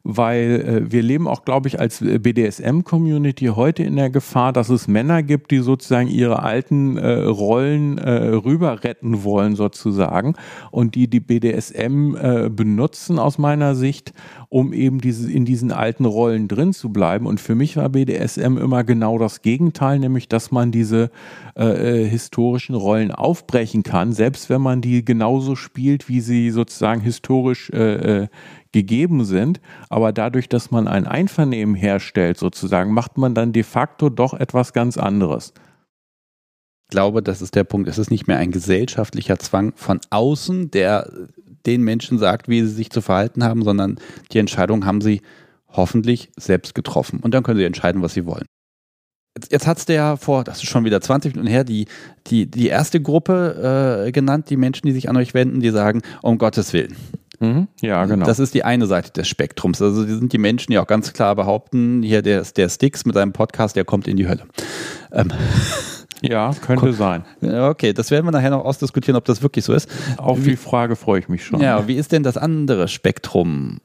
weil 0.08 0.84
äh, 0.86 0.92
wir 0.92 1.02
leben 1.02 1.26
auch, 1.26 1.44
glaube 1.44 1.66
ich, 1.66 1.80
als 1.80 1.98
BDSM-Community 2.00 3.46
heute 3.46 3.82
in 3.82 3.96
der 3.96 4.08
Gefahr, 4.08 4.52
dass 4.52 4.68
es 4.68 4.86
Männer 4.86 5.24
gibt, 5.24 5.50
die 5.50 5.58
sozusagen 5.58 6.06
ihre 6.06 6.44
alten 6.44 6.96
äh, 6.96 7.24
Rollen 7.24 7.98
äh, 7.98 8.28
rüber 8.28 8.84
retten 8.84 9.24
wollen, 9.24 9.56
sozusagen, 9.56 10.34
und 10.70 10.94
die 10.94 11.08
die 11.08 11.18
BDSM 11.18 12.14
äh, 12.14 12.48
benutzen 12.48 13.18
aus 13.18 13.38
meiner 13.38 13.74
Sicht, 13.74 14.12
um 14.48 14.72
eben 14.72 15.00
diese, 15.00 15.30
in 15.30 15.44
diesen 15.44 15.72
alten 15.72 16.04
Rollen 16.04 16.46
drin 16.46 16.72
zu 16.72 16.90
bleiben. 16.90 17.26
Und 17.26 17.40
für 17.40 17.56
mich 17.56 17.76
war 17.76 17.88
BDSM 17.88 18.58
immer 18.58 18.84
genau 18.84 19.18
das 19.18 19.42
Gegenteil, 19.42 19.98
nämlich 19.98 20.28
dass 20.28 20.52
man 20.52 20.70
diese 20.70 21.10
äh, 21.56 22.04
äh, 22.04 22.08
historischen 22.08 22.76
Rollen 22.76 23.10
aufbrechen 23.10 23.82
kann, 23.82 24.12
selbst 24.12 24.50
wenn 24.50 24.60
man 24.60 24.82
die 24.82 25.04
genauso 25.04 25.56
spielt, 25.56 26.08
wie 26.08 26.20
sie 26.20 26.50
sozusagen 26.50 27.00
historisch 27.00 27.70
äh, 27.70 28.22
äh 28.22 28.26
gegeben 28.76 29.24
sind. 29.24 29.60
Aber 29.88 30.12
dadurch, 30.12 30.50
dass 30.50 30.70
man 30.70 30.86
ein 30.86 31.06
Einvernehmen 31.06 31.74
herstellt, 31.74 32.36
sozusagen, 32.36 32.92
macht 32.92 33.16
man 33.16 33.34
dann 33.34 33.52
de 33.52 33.62
facto 33.62 34.10
doch 34.10 34.34
etwas 34.34 34.74
ganz 34.74 34.98
anderes. 34.98 35.54
Ich 36.84 36.90
glaube, 36.90 37.22
das 37.22 37.40
ist 37.40 37.54
der 37.54 37.64
Punkt. 37.64 37.88
Es 37.88 37.96
ist 37.96 38.10
nicht 38.10 38.26
mehr 38.26 38.36
ein 38.36 38.50
gesellschaftlicher 38.50 39.38
Zwang 39.38 39.72
von 39.76 39.98
außen, 40.10 40.70
der 40.70 41.10
den 41.64 41.82
Menschen 41.82 42.18
sagt, 42.18 42.48
wie 42.48 42.60
sie 42.60 42.68
sich 42.68 42.90
zu 42.90 43.00
verhalten 43.00 43.42
haben, 43.42 43.64
sondern 43.64 43.98
die 44.30 44.38
Entscheidung 44.38 44.84
haben 44.84 45.00
sie 45.00 45.22
hoffentlich 45.68 46.30
selbst 46.36 46.74
getroffen. 46.74 47.20
Und 47.20 47.32
dann 47.32 47.42
können 47.42 47.58
sie 47.58 47.64
entscheiden, 47.64 48.02
was 48.02 48.12
sie 48.12 48.26
wollen. 48.26 48.44
Jetzt, 49.36 49.52
jetzt 49.52 49.66
hat 49.66 49.78
es 49.78 49.86
der 49.86 50.18
vor, 50.18 50.44
das 50.44 50.62
ist 50.62 50.68
schon 50.68 50.84
wieder 50.84 51.00
20 51.00 51.34
Minuten 51.34 51.50
her, 51.50 51.64
die, 51.64 51.86
die, 52.26 52.46
die 52.46 52.68
erste 52.68 53.00
Gruppe 53.00 54.04
äh, 54.06 54.12
genannt, 54.12 54.50
die 54.50 54.56
Menschen, 54.56 54.86
die 54.86 54.92
sich 54.92 55.08
an 55.08 55.16
euch 55.16 55.34
wenden, 55.34 55.60
die 55.60 55.70
sagen, 55.70 56.02
um 56.22 56.38
Gottes 56.38 56.72
Willen. 56.72 56.94
Mhm. 57.40 57.68
Ja, 57.80 58.04
genau. 58.04 58.26
Das 58.26 58.38
ist 58.38 58.54
die 58.54 58.64
eine 58.64 58.86
Seite 58.86 59.12
des 59.12 59.28
Spektrums. 59.28 59.80
Also 59.82 60.04
die 60.04 60.14
sind 60.14 60.32
die 60.32 60.38
Menschen, 60.38 60.72
die 60.72 60.78
auch 60.78 60.86
ganz 60.86 61.12
klar 61.12 61.34
behaupten, 61.34 62.02
hier 62.02 62.22
der, 62.22 62.42
der 62.42 62.68
Sticks 62.68 63.04
mit 63.04 63.14
seinem 63.14 63.32
Podcast, 63.32 63.76
der 63.76 63.84
kommt 63.84 64.08
in 64.08 64.16
die 64.16 64.28
Hölle. 64.28 64.42
Ähm. 65.12 65.32
Ja, 66.22 66.52
könnte 66.64 66.94
sein. 66.94 67.24
Okay, 67.42 67.92
das 67.92 68.10
werden 68.10 68.24
wir 68.24 68.32
nachher 68.32 68.48
noch 68.48 68.64
ausdiskutieren, 68.64 69.16
ob 69.16 69.26
das 69.26 69.42
wirklich 69.42 69.66
so 69.66 69.74
ist. 69.74 69.86
Auf 70.16 70.42
die 70.42 70.56
Frage 70.56 70.96
freue 70.96 71.20
ich 71.20 71.28
mich 71.28 71.44
schon. 71.44 71.60
Ja, 71.60 71.86
wie 71.86 71.94
ist 71.94 72.10
denn 72.10 72.22
das 72.22 72.38
andere 72.38 72.88
Spektrum? 72.88 73.80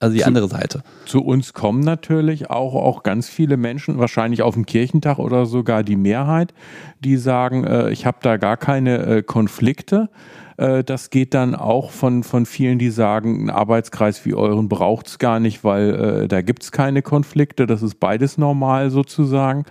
Also 0.00 0.14
die 0.14 0.20
zu, 0.20 0.26
andere 0.26 0.48
Seite. 0.48 0.82
Zu 1.06 1.22
uns 1.24 1.54
kommen 1.54 1.80
natürlich 1.80 2.50
auch, 2.50 2.74
auch 2.74 3.02
ganz 3.04 3.28
viele 3.28 3.56
Menschen, 3.56 3.98
wahrscheinlich 3.98 4.42
auf 4.42 4.54
dem 4.54 4.66
Kirchentag 4.66 5.18
oder 5.18 5.46
sogar 5.46 5.82
die 5.82 5.96
Mehrheit, 5.96 6.52
die 7.00 7.16
sagen, 7.16 7.64
äh, 7.64 7.90
ich 7.90 8.04
habe 8.04 8.18
da 8.20 8.36
gar 8.36 8.56
keine 8.56 8.98
äh, 8.98 9.22
Konflikte. 9.22 10.10
Äh, 10.56 10.84
das 10.84 11.10
geht 11.10 11.34
dann 11.34 11.54
auch 11.54 11.90
von, 11.90 12.22
von 12.22 12.46
vielen, 12.46 12.78
die 12.78 12.90
sagen, 12.90 13.38
einen 13.38 13.50
Arbeitskreis 13.50 14.24
wie 14.24 14.34
euren 14.34 14.68
braucht 14.68 15.06
es 15.06 15.18
gar 15.18 15.40
nicht, 15.40 15.64
weil 15.64 15.94
äh, 15.94 16.28
da 16.28 16.42
gibt 16.42 16.62
es 16.62 16.72
keine 16.72 17.02
Konflikte. 17.02 17.66
Das 17.66 17.82
ist 17.82 18.00
beides 18.00 18.38
normal 18.38 18.90
sozusagen. 18.90 19.64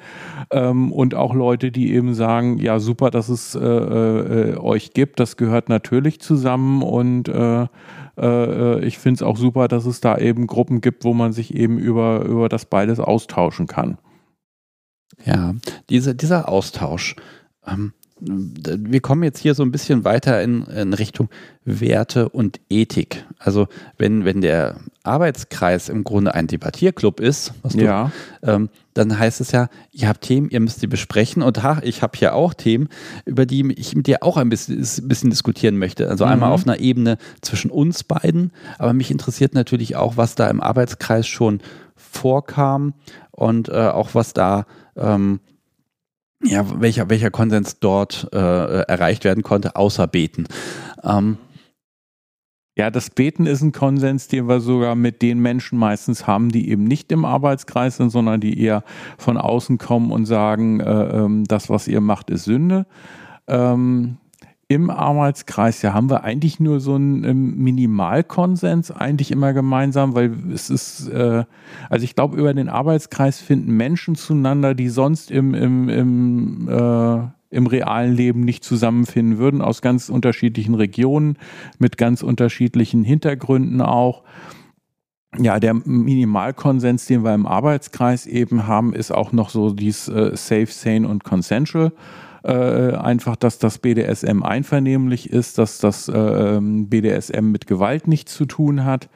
Ähm, 0.51 0.91
und 0.91 1.15
auch 1.15 1.33
Leute, 1.33 1.71
die 1.71 1.93
eben 1.93 2.13
sagen, 2.13 2.57
ja 2.57 2.79
super, 2.79 3.11
dass 3.11 3.29
es 3.29 3.55
äh, 3.55 3.59
äh, 3.59 4.57
euch 4.57 4.93
gibt. 4.93 5.19
Das 5.19 5.37
gehört 5.37 5.69
natürlich 5.69 6.19
zusammen 6.19 6.81
und 6.81 7.27
äh, 7.29 7.67
äh, 8.17 8.85
ich 8.85 8.97
finde 8.97 9.15
es 9.15 9.23
auch 9.23 9.37
super, 9.37 9.67
dass 9.67 9.85
es 9.85 10.01
da 10.01 10.17
eben 10.17 10.47
Gruppen 10.47 10.81
gibt, 10.81 11.03
wo 11.03 11.13
man 11.13 11.33
sich 11.33 11.55
eben 11.55 11.77
über, 11.77 12.23
über 12.25 12.49
das 12.49 12.65
beides 12.65 12.99
austauschen 12.99 13.67
kann. 13.67 13.97
Ja, 15.25 15.53
diese, 15.89 16.15
dieser 16.15 16.49
Austausch. 16.49 17.15
Ähm 17.65 17.93
wir 18.25 19.01
kommen 19.01 19.23
jetzt 19.23 19.39
hier 19.39 19.53
so 19.53 19.63
ein 19.63 19.71
bisschen 19.71 20.05
weiter 20.05 20.41
in, 20.41 20.63
in, 20.63 20.93
Richtung 20.93 21.29
Werte 21.65 22.29
und 22.29 22.59
Ethik. 22.69 23.25
Also 23.37 23.67
wenn, 23.97 24.23
wenn 24.23 24.41
der 24.41 24.77
Arbeitskreis 25.03 25.89
im 25.89 26.03
Grunde 26.03 26.33
ein 26.33 26.47
Debattierclub 26.47 27.19
ist, 27.19 27.53
du, 27.63 27.79
ja. 27.79 28.11
ähm, 28.41 28.69
dann 28.93 29.17
heißt 29.17 29.41
es 29.41 29.51
ja, 29.51 29.67
ihr 29.91 30.07
habt 30.07 30.21
Themen, 30.21 30.49
ihr 30.49 30.59
müsst 30.59 30.81
die 30.81 30.87
besprechen 30.87 31.41
und 31.41 31.63
ha, 31.63 31.81
ich 31.83 32.01
habe 32.01 32.17
hier 32.17 32.33
auch 32.35 32.53
Themen, 32.53 32.87
über 33.25 33.45
die 33.45 33.73
ich 33.73 33.95
mit 33.95 34.07
dir 34.07 34.23
auch 34.23 34.37
ein 34.37 34.49
bisschen, 34.49 34.77
bisschen 34.77 35.29
diskutieren 35.29 35.77
möchte. 35.77 36.09
Also 36.09 36.25
mhm. 36.25 36.31
einmal 36.31 36.51
auf 36.51 36.63
einer 36.65 36.79
Ebene 36.79 37.17
zwischen 37.41 37.71
uns 37.71 38.03
beiden, 38.03 38.51
aber 38.77 38.93
mich 38.93 39.11
interessiert 39.11 39.53
natürlich 39.53 39.95
auch, 39.95 40.17
was 40.17 40.35
da 40.35 40.47
im 40.49 40.61
Arbeitskreis 40.61 41.27
schon 41.27 41.59
vorkam 41.95 42.93
und 43.31 43.69
äh, 43.69 43.87
auch 43.87 44.13
was 44.13 44.33
da 44.33 44.65
ähm, 44.95 45.39
ja, 46.43 46.81
welcher, 46.81 47.09
welcher 47.09 47.31
Konsens 47.31 47.79
dort 47.79 48.29
äh, 48.33 48.37
erreicht 48.37 49.23
werden 49.23 49.43
konnte, 49.43 49.75
außer 49.75 50.07
Beten. 50.07 50.45
Ähm, 51.03 51.37
ja, 52.75 52.89
das 52.89 53.11
Beten 53.11 53.45
ist 53.45 53.61
ein 53.61 53.71
Konsens, 53.71 54.27
den 54.27 54.47
wir 54.47 54.59
sogar 54.59 54.95
mit 54.95 55.21
den 55.21 55.39
Menschen 55.39 55.77
meistens 55.77 56.25
haben, 56.25 56.49
die 56.49 56.69
eben 56.69 56.85
nicht 56.85 57.11
im 57.11 57.23
Arbeitskreis 57.23 57.97
sind, 57.97 58.09
sondern 58.09 58.41
die 58.41 58.59
eher 58.59 58.83
von 59.17 59.37
außen 59.37 59.77
kommen 59.77 60.11
und 60.11 60.25
sagen, 60.25 60.79
äh, 60.79 60.83
ähm, 60.89 61.43
das, 61.45 61.69
was 61.69 61.87
ihr 61.87 62.01
macht, 62.01 62.31
ist 62.31 62.45
Sünde. 62.45 62.87
Ähm, 63.47 64.17
im 64.67 64.89
Arbeitskreis, 64.89 65.81
ja, 65.81 65.93
haben 65.93 66.09
wir 66.09 66.23
eigentlich 66.23 66.59
nur 66.59 66.79
so 66.79 66.95
einen 66.95 67.23
ähm, 67.23 67.57
Minimalkonsens 67.57 68.91
eigentlich 68.91 69.31
immer 69.31 69.53
gemeinsam, 69.53 70.15
weil 70.15 70.31
es 70.53 70.69
ist, 70.69 71.09
äh, 71.09 71.43
also 71.89 72.03
ich 72.03 72.15
glaube, 72.15 72.37
über 72.37 72.53
den 72.53 72.69
Arbeitskreis 72.69 73.39
finden 73.39 73.75
Menschen 73.75 74.15
zueinander, 74.15 74.73
die 74.73 74.89
sonst 74.89 75.31
im, 75.31 75.53
im, 75.53 75.89
im, 75.89 76.69
äh, 76.69 77.27
im 77.49 77.67
realen 77.67 78.13
Leben 78.13 78.41
nicht 78.41 78.63
zusammenfinden 78.63 79.37
würden, 79.37 79.61
aus 79.61 79.81
ganz 79.81 80.09
unterschiedlichen 80.09 80.75
Regionen, 80.75 81.37
mit 81.77 81.97
ganz 81.97 82.23
unterschiedlichen 82.23 83.03
Hintergründen 83.03 83.81
auch. 83.81 84.23
Ja, 85.37 85.59
der 85.59 85.73
Minimalkonsens, 85.73 87.05
den 87.07 87.23
wir 87.23 87.33
im 87.33 87.47
Arbeitskreis 87.47 88.27
eben 88.27 88.65
haben, 88.67 88.93
ist 88.93 89.11
auch 89.11 89.33
noch 89.33 89.49
so 89.49 89.71
dies 89.71 90.07
äh, 90.07 90.35
Safe, 90.35 90.67
Sane 90.67 91.07
und 91.07 91.23
Consensual 91.23 91.91
einfach, 92.43 93.37
dass 93.37 93.57
das 93.57 93.77
BDSM 93.77 94.43
einvernehmlich 94.43 95.29
ist, 95.29 95.57
dass 95.57 95.79
das 95.79 96.09
äh, 96.09 96.59
BDSM 96.61 97.51
mit 97.51 97.67
Gewalt 97.67 98.07
nichts 98.07 98.33
zu 98.33 98.45
tun 98.45 98.83
hat. 98.83 99.07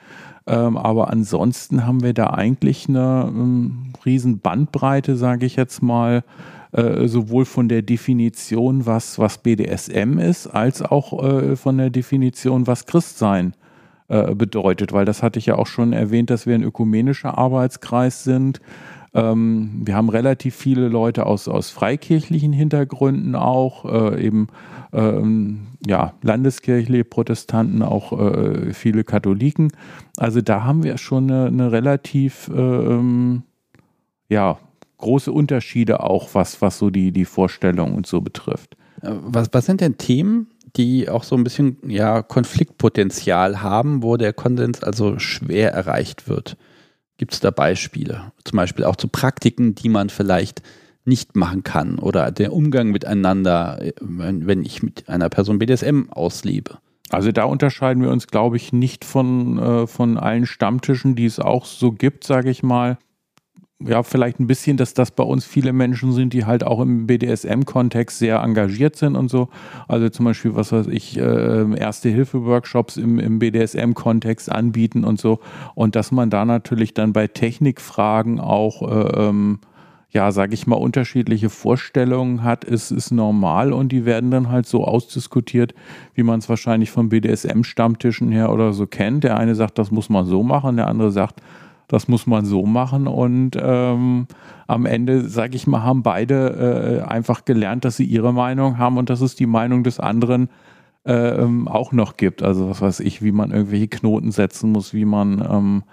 Ähm, 0.47 0.77
aber 0.77 1.09
ansonsten 1.09 1.85
haben 1.85 2.01
wir 2.03 2.13
da 2.13 2.27
eigentlich 2.27 2.87
eine 2.87 3.25
ähm, 3.27 3.93
riesen 4.05 4.39
Bandbreite, 4.39 5.17
sage 5.17 5.45
ich 5.45 5.57
jetzt 5.57 5.83
mal, 5.83 6.23
äh, 6.71 7.07
sowohl 7.07 7.43
von 7.43 7.67
der 7.67 7.81
Definition, 7.81 8.85
was, 8.85 9.19
was 9.19 9.39
BDSM 9.39 10.19
ist, 10.19 10.47
als 10.47 10.81
auch 10.81 11.21
äh, 11.21 11.55
von 11.57 11.77
der 11.77 11.89
Definition, 11.89 12.65
was 12.65 12.85
Christsein 12.85 13.55
äh, 14.07 14.33
bedeutet. 14.35 14.93
Weil 14.93 15.03
das 15.03 15.21
hatte 15.21 15.37
ich 15.37 15.47
ja 15.47 15.55
auch 15.55 15.67
schon 15.67 15.91
erwähnt, 15.91 16.29
dass 16.29 16.45
wir 16.45 16.55
ein 16.55 16.63
ökumenischer 16.63 17.37
Arbeitskreis 17.37 18.23
sind. 18.23 18.61
Ähm, 19.17 19.81
wir 19.83 19.95
haben 19.95 20.09
relativ 20.09 20.55
viele 20.55 20.87
Leute 20.87 21.25
aus, 21.25 21.47
aus 21.47 21.71
freikirchlichen 21.71 22.53
Hintergründen 22.53 23.35
auch, 23.35 23.83
äh, 23.85 24.23
eben 24.23 24.47
ähm, 24.93 25.67
ja, 25.85 26.13
landeskirchliche 26.21 27.03
Protestanten, 27.03 27.81
auch 27.81 28.13
äh, 28.13 28.73
viele 28.73 29.03
Katholiken. 29.03 29.71
Also 30.17 30.41
da 30.41 30.63
haben 30.63 30.83
wir 30.83 30.99
schon 30.99 31.31
eine, 31.31 31.47
eine 31.47 31.71
relativ 31.71 32.49
ähm, 32.55 33.41
ja, 34.29 34.59
große 34.99 35.31
Unterschiede 35.31 36.01
auch, 36.01 36.29
was, 36.33 36.61
was 36.61 36.77
so 36.77 36.91
die, 36.91 37.11
die 37.11 37.25
Vorstellung 37.25 37.95
und 37.95 38.05
so 38.05 38.21
betrifft. 38.21 38.77
Äh, 39.01 39.13
was, 39.23 39.49
was 39.51 39.65
sind 39.65 39.81
denn 39.81 39.97
Themen, 39.97 40.51
die 40.75 41.09
auch 41.09 41.23
so 41.23 41.35
ein 41.35 41.43
bisschen 41.43 41.77
ja, 41.87 42.21
Konfliktpotenzial 42.21 43.63
haben, 43.63 44.03
wo 44.03 44.15
der 44.15 44.33
Konsens 44.33 44.83
also 44.83 45.17
schwer 45.17 45.71
erreicht 45.71 46.29
wird? 46.29 46.55
Gibt 47.17 47.33
es 47.33 47.39
da 47.39 47.51
Beispiele? 47.51 48.31
Zum 48.43 48.57
Beispiel 48.57 48.85
auch 48.85 48.95
zu 48.95 49.07
Praktiken, 49.07 49.75
die 49.75 49.89
man 49.89 50.09
vielleicht 50.09 50.61
nicht 51.05 51.35
machen 51.35 51.63
kann 51.63 51.99
oder 51.99 52.31
der 52.31 52.53
Umgang 52.53 52.89
miteinander, 52.89 53.79
wenn 54.01 54.63
ich 54.63 54.83
mit 54.83 55.07
einer 55.09 55.29
Person 55.29 55.57
BDSM 55.57 56.09
auslebe. 56.09 56.79
Also 57.09 57.31
da 57.31 57.45
unterscheiden 57.45 58.03
wir 58.03 58.11
uns, 58.11 58.27
glaube 58.27 58.57
ich, 58.57 58.73
nicht 58.73 59.05
von, 59.05 59.57
äh, 59.57 59.87
von 59.87 60.17
allen 60.17 60.45
Stammtischen, 60.45 61.15
die 61.15 61.25
es 61.25 61.39
auch 61.39 61.65
so 61.65 61.93
gibt, 61.93 62.25
sage 62.25 62.49
ich 62.49 62.63
mal 62.63 62.97
ja, 63.79 64.01
vielleicht 64.01 64.39
ein 64.39 64.47
bisschen, 64.47 64.75
dass 64.75 64.95
das 64.95 65.11
bei 65.11 65.23
uns 65.23 65.45
viele 65.45 65.71
Menschen 65.71 66.11
sind, 66.11 66.33
die 66.33 66.45
halt 66.45 66.63
auch 66.63 66.79
im 66.79 67.05
BDSM-Kontext 67.05 68.17
sehr 68.17 68.41
engagiert 68.41 68.95
sind 68.95 69.15
und 69.15 69.29
so. 69.29 69.49
Also 69.87 70.09
zum 70.09 70.25
Beispiel, 70.25 70.55
was 70.55 70.71
weiß 70.71 70.87
ich, 70.87 71.17
äh, 71.17 71.77
Erste-Hilfe-Workshops 71.77 72.97
im, 72.97 73.19
im 73.19 73.37
BDSM-Kontext 73.37 74.51
anbieten 74.51 75.03
und 75.03 75.19
so. 75.19 75.39
Und 75.75 75.95
dass 75.95 76.11
man 76.11 76.31
da 76.31 76.43
natürlich 76.43 76.95
dann 76.95 77.13
bei 77.13 77.27
Technikfragen 77.27 78.39
auch, 78.39 78.81
äh, 78.81 79.27
ähm, 79.27 79.59
ja, 80.09 80.31
sage 80.31 80.55
ich 80.55 80.65
mal, 80.65 80.77
unterschiedliche 80.77 81.51
Vorstellungen 81.51 82.43
hat, 82.43 82.63
ist, 82.63 82.89
ist 82.89 83.11
normal 83.11 83.73
und 83.73 83.91
die 83.91 84.05
werden 84.05 84.31
dann 84.31 84.49
halt 84.49 84.65
so 84.65 84.85
ausdiskutiert, 84.85 85.75
wie 86.15 86.23
man 86.23 86.39
es 86.39 86.49
wahrscheinlich 86.49 86.89
von 86.89 87.09
BDSM-Stammtischen 87.09 88.31
her 88.31 88.51
oder 88.51 88.73
so 88.73 88.87
kennt. 88.87 89.23
Der 89.23 89.37
eine 89.37 89.53
sagt, 89.53 89.77
das 89.77 89.91
muss 89.91 90.09
man 90.09 90.25
so 90.25 90.41
machen, 90.41 90.77
der 90.77 90.87
andere 90.87 91.11
sagt, 91.11 91.41
das 91.87 92.07
muss 92.07 92.27
man 92.27 92.45
so 92.45 92.65
machen. 92.65 93.07
Und 93.07 93.51
ähm, 93.59 94.27
am 94.67 94.85
Ende, 94.85 95.29
sage 95.29 95.55
ich 95.55 95.67
mal, 95.67 95.83
haben 95.83 96.03
beide 96.03 97.01
äh, 97.05 97.07
einfach 97.07 97.45
gelernt, 97.45 97.85
dass 97.85 97.97
sie 97.97 98.05
ihre 98.05 98.33
Meinung 98.33 98.77
haben 98.77 98.97
und 98.97 99.09
dass 99.09 99.21
es 99.21 99.35
die 99.35 99.45
Meinung 99.45 99.83
des 99.83 99.99
anderen 99.99 100.49
äh, 101.05 101.45
auch 101.65 101.93
noch 101.93 102.17
gibt. 102.17 102.43
Also 102.43 102.69
was 102.69 102.81
weiß 102.81 102.99
ich, 102.99 103.23
wie 103.23 103.31
man 103.31 103.51
irgendwelche 103.51 103.87
Knoten 103.87 104.31
setzen 104.31 104.71
muss, 104.71 104.93
wie 104.93 105.05
man 105.05 105.41
ähm, 105.49 105.83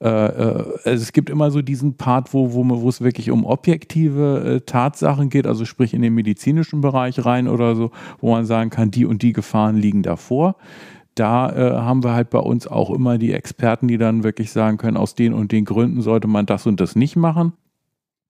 äh, 0.00 0.08
äh 0.08 0.64
also 0.84 1.02
es 1.02 1.12
gibt 1.12 1.30
immer 1.30 1.52
so 1.52 1.62
diesen 1.62 1.96
Part, 1.96 2.34
wo, 2.34 2.52
wo, 2.52 2.88
es 2.88 3.00
wirklich 3.00 3.30
um 3.30 3.44
objektive 3.44 4.56
äh, 4.56 4.60
Tatsachen 4.60 5.30
geht, 5.30 5.46
also 5.46 5.64
sprich 5.64 5.94
in 5.94 6.02
den 6.02 6.14
medizinischen 6.14 6.80
Bereich 6.80 7.24
rein 7.24 7.46
oder 7.46 7.76
so, 7.76 7.92
wo 8.20 8.32
man 8.32 8.44
sagen 8.44 8.70
kann, 8.70 8.90
die 8.90 9.06
und 9.06 9.22
die 9.22 9.32
Gefahren 9.32 9.76
liegen 9.76 10.02
davor 10.02 10.56
da 11.16 11.50
äh, 11.50 11.72
haben 11.76 12.04
wir 12.04 12.12
halt 12.12 12.30
bei 12.30 12.38
uns 12.38 12.66
auch 12.66 12.90
immer 12.90 13.18
die 13.18 13.32
Experten, 13.32 13.88
die 13.88 13.98
dann 13.98 14.22
wirklich 14.22 14.52
sagen 14.52 14.76
können, 14.76 14.96
aus 14.96 15.14
den 15.14 15.32
und 15.32 15.50
den 15.50 15.64
Gründen 15.64 16.02
sollte 16.02 16.28
man 16.28 16.46
das 16.46 16.66
und 16.66 16.80
das 16.80 16.94
nicht 16.94 17.16
machen. 17.16 17.54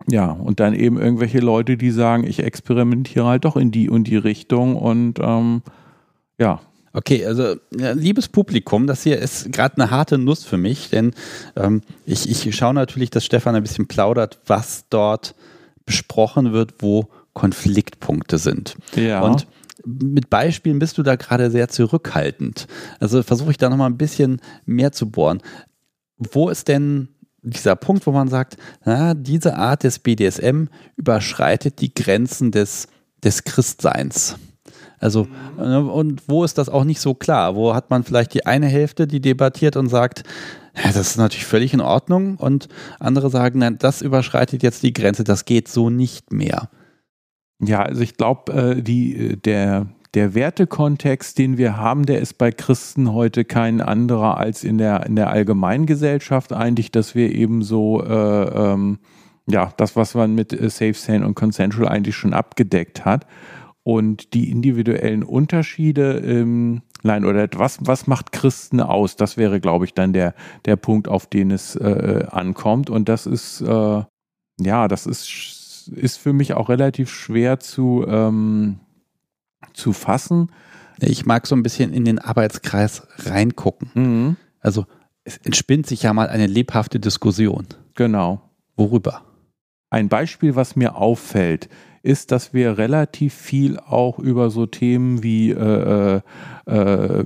Ja, 0.09 0.31
und 0.31 0.61
dann 0.61 0.75
eben 0.75 0.99
irgendwelche 0.99 1.41
Leute, 1.41 1.77
die 1.77 1.91
sagen, 1.91 2.25
ich 2.25 2.43
experimentiere 2.43 3.27
halt 3.27 3.45
doch 3.45 3.57
in 3.57 3.71
die 3.71 3.91
und 3.91 4.05
die 4.05 4.17
Richtung 4.17 4.77
und 4.77 5.19
ähm, 5.21 5.63
ja. 6.39 6.61
Okay, 6.93 7.27
also 7.27 7.57
ja, 7.77 7.93
liebes 7.93 8.29
Publikum, 8.29 8.87
das 8.87 9.03
hier 9.03 9.19
ist 9.19 9.53
gerade 9.53 9.75
eine 9.77 9.91
harte 9.91 10.17
Nuss 10.17 10.45
für 10.45 10.57
mich, 10.57 10.89
denn 10.89 11.13
ähm, 11.55 11.83
ich, 12.07 12.31
ich 12.31 12.57
schaue 12.57 12.73
natürlich, 12.73 13.11
dass 13.11 13.25
Stefan 13.25 13.55
ein 13.55 13.63
bisschen 13.63 13.87
plaudert, 13.87 14.39
was 14.47 14.87
dort 14.89 15.35
besprochen 15.85 16.53
wird, 16.53 16.75
wo 16.79 17.09
Konfliktpunkte 17.35 18.39
sind. 18.39 18.77
Ja. 18.95 19.21
Und 19.21 19.47
mit 19.87 20.29
Beispielen 20.29 20.79
bist 20.79 20.99
du 20.99 21.03
da 21.03 21.17
gerade 21.17 21.51
sehr 21.51 21.69
zurückhaltend. 21.69 22.67
Also 23.01 23.23
versuche 23.23 23.53
ich 23.53 23.57
da 23.57 23.71
nochmal 23.71 23.89
ein 23.89 23.97
bisschen 23.97 24.41
mehr 24.65 24.93
zu 24.93 25.11
bohren. 25.11 25.41
Wo 26.19 26.49
ist 26.49 26.69
denn 26.69 27.09
dieser 27.43 27.77
Punkt, 27.77 28.07
wo 28.07 28.11
man 28.11 28.29
sagt, 28.29 28.57
na, 28.85 29.15
diese 29.15 29.57
Art 29.57 29.85
des 29.85 30.01
BDSM 30.01 30.65
überschreitet 30.97 31.81
die 31.81 31.95
Grenzen 31.95 32.51
des, 32.51 32.89
des 33.23 33.45
Christseins? 33.45 34.37
Also, 34.99 35.29
ne, 35.57 35.85
und 35.85 36.23
wo 36.27 36.43
ist 36.43 36.59
das 36.59 36.69
auch 36.69 36.85
nicht 36.85 37.01
so 37.01 37.15
klar? 37.15 37.55
Wo 37.55 37.75
hat 37.75 37.91
man 37.91 38.03
vielleicht 38.03 38.35
die 38.35 38.47
eine 38.47 38.67
Hälfte, 38.67 39.07
die 39.07 39.21
debattiert 39.21 39.77
und 39.77 39.89
sagt, 39.89 40.25
ja, 40.75 40.85
das 40.85 40.97
ist 40.97 41.17
natürlich 41.17 41.47
völlig 41.47 41.73
in 41.73 41.81
Ordnung 41.81 42.37
und 42.37 42.69
andere 42.99 43.31
sagen, 43.31 43.61
nein, 43.61 43.79
das 43.79 44.03
überschreitet 44.03 44.63
jetzt 44.63 44.83
die 44.83 44.93
Grenze, 44.93 45.23
das 45.23 45.45
geht 45.45 45.69
so 45.69 45.91
nicht 45.91 46.33
mehr. 46.33 46.71
Ja, 47.61 47.83
also 47.83 48.03
ich 48.03 48.17
glaube, 48.17 48.53
äh, 48.53 48.83
die, 48.83 49.17
äh, 49.17 49.37
der, 49.37 49.87
der 50.15 50.35
Wertekontext, 50.35 51.39
den 51.39 51.59
wir 51.59 51.77
haben, 51.77 52.05
der 52.05 52.21
ist 52.21 52.35
bei 52.35 52.51
Christen 52.51 53.13
heute 53.13 53.45
kein 53.45 53.81
anderer 53.81 54.37
als 54.37 54.63
in 54.65 54.79
der, 54.79 55.07
in 55.07 55.17
der 55.17 55.31
Allgemeingesellschaft 55.31 56.53
eigentlich, 56.53 56.91
dass 56.91 57.15
wir 57.15 57.35
eben 57.35 57.63
so, 57.63 58.03
äh, 58.03 58.73
ähm, 58.73 58.99
ja, 59.49 59.73
das, 59.77 59.97
was 59.97 60.15
man 60.15 60.35
mit 60.35 60.53
äh, 60.53 60.69
Safe, 60.69 60.95
Sane 60.95 61.27
und 61.27 61.35
Consensual 61.35 61.89
eigentlich 61.89 62.17
schon 62.17 62.35
abgedeckt 62.35 63.05
hat. 63.05 63.27
Und 63.83 64.35
die 64.35 64.51
individuellen 64.51 65.23
Unterschiede, 65.23 66.19
ähm, 66.19 66.83
nein, 67.05 67.25
oder 67.25 67.47
was, 67.55 67.79
was 67.83 68.09
macht 68.09 68.33
Christen 68.33 68.81
aus? 68.81 69.15
Das 69.15 69.37
wäre, 69.37 69.61
glaube 69.61 69.85
ich, 69.85 69.95
dann 69.95 70.13
der, 70.13 70.35
der 70.65 70.75
Punkt, 70.75 71.07
auf 71.07 71.27
den 71.27 71.53
es 71.53 71.77
äh, 71.77 72.25
ankommt. 72.31 72.91
Und 72.91 73.09
das 73.09 73.27
ist, 73.27 73.61
äh, 73.61 74.03
ja, 74.61 74.89
das 74.89 75.07
ist 75.07 75.56
ist 75.89 76.19
für 76.19 76.33
mich 76.33 76.55
auch 76.55 76.69
relativ 76.69 77.11
schwer 77.11 77.61
zu, 77.61 78.05
ähm, 78.09 78.81
zu 79.73 79.93
fassen. 79.93 80.51
Ich 80.99 81.27
mag 81.27 81.47
so 81.47 81.55
ein 81.55 81.63
bisschen 81.63 81.93
in 81.93 82.05
den 82.05 82.19
Arbeitskreis 82.19 83.07
reingucken. 83.19 83.91
Mhm. 83.95 84.37
Also 84.61 84.87
es 85.25 85.39
entspinnt 85.39 85.87
sich 85.87 86.03
ja 86.03 86.13
mal 86.13 86.29
eine 86.29 86.47
lebhafte 86.47 87.01
Diskussion. 87.01 87.67
Genau. 87.95 88.41
Worüber? 88.77 89.23
Ein 89.91 90.09
Beispiel, 90.09 90.57
was 90.57 90.77
mir 90.77 90.97
auffällt, 90.97 91.69
ist, 92.03 92.31
dass 92.31 92.55
wir 92.55 92.79
relativ 92.79 93.35
viel 93.35 93.79
auch 93.79 94.19
über 94.19 94.51
so 94.51 94.67
Themen 94.67 95.23
wie, 95.23 95.51
äh, 95.51 96.21
äh, 96.67 96.77
äh, 96.77 97.25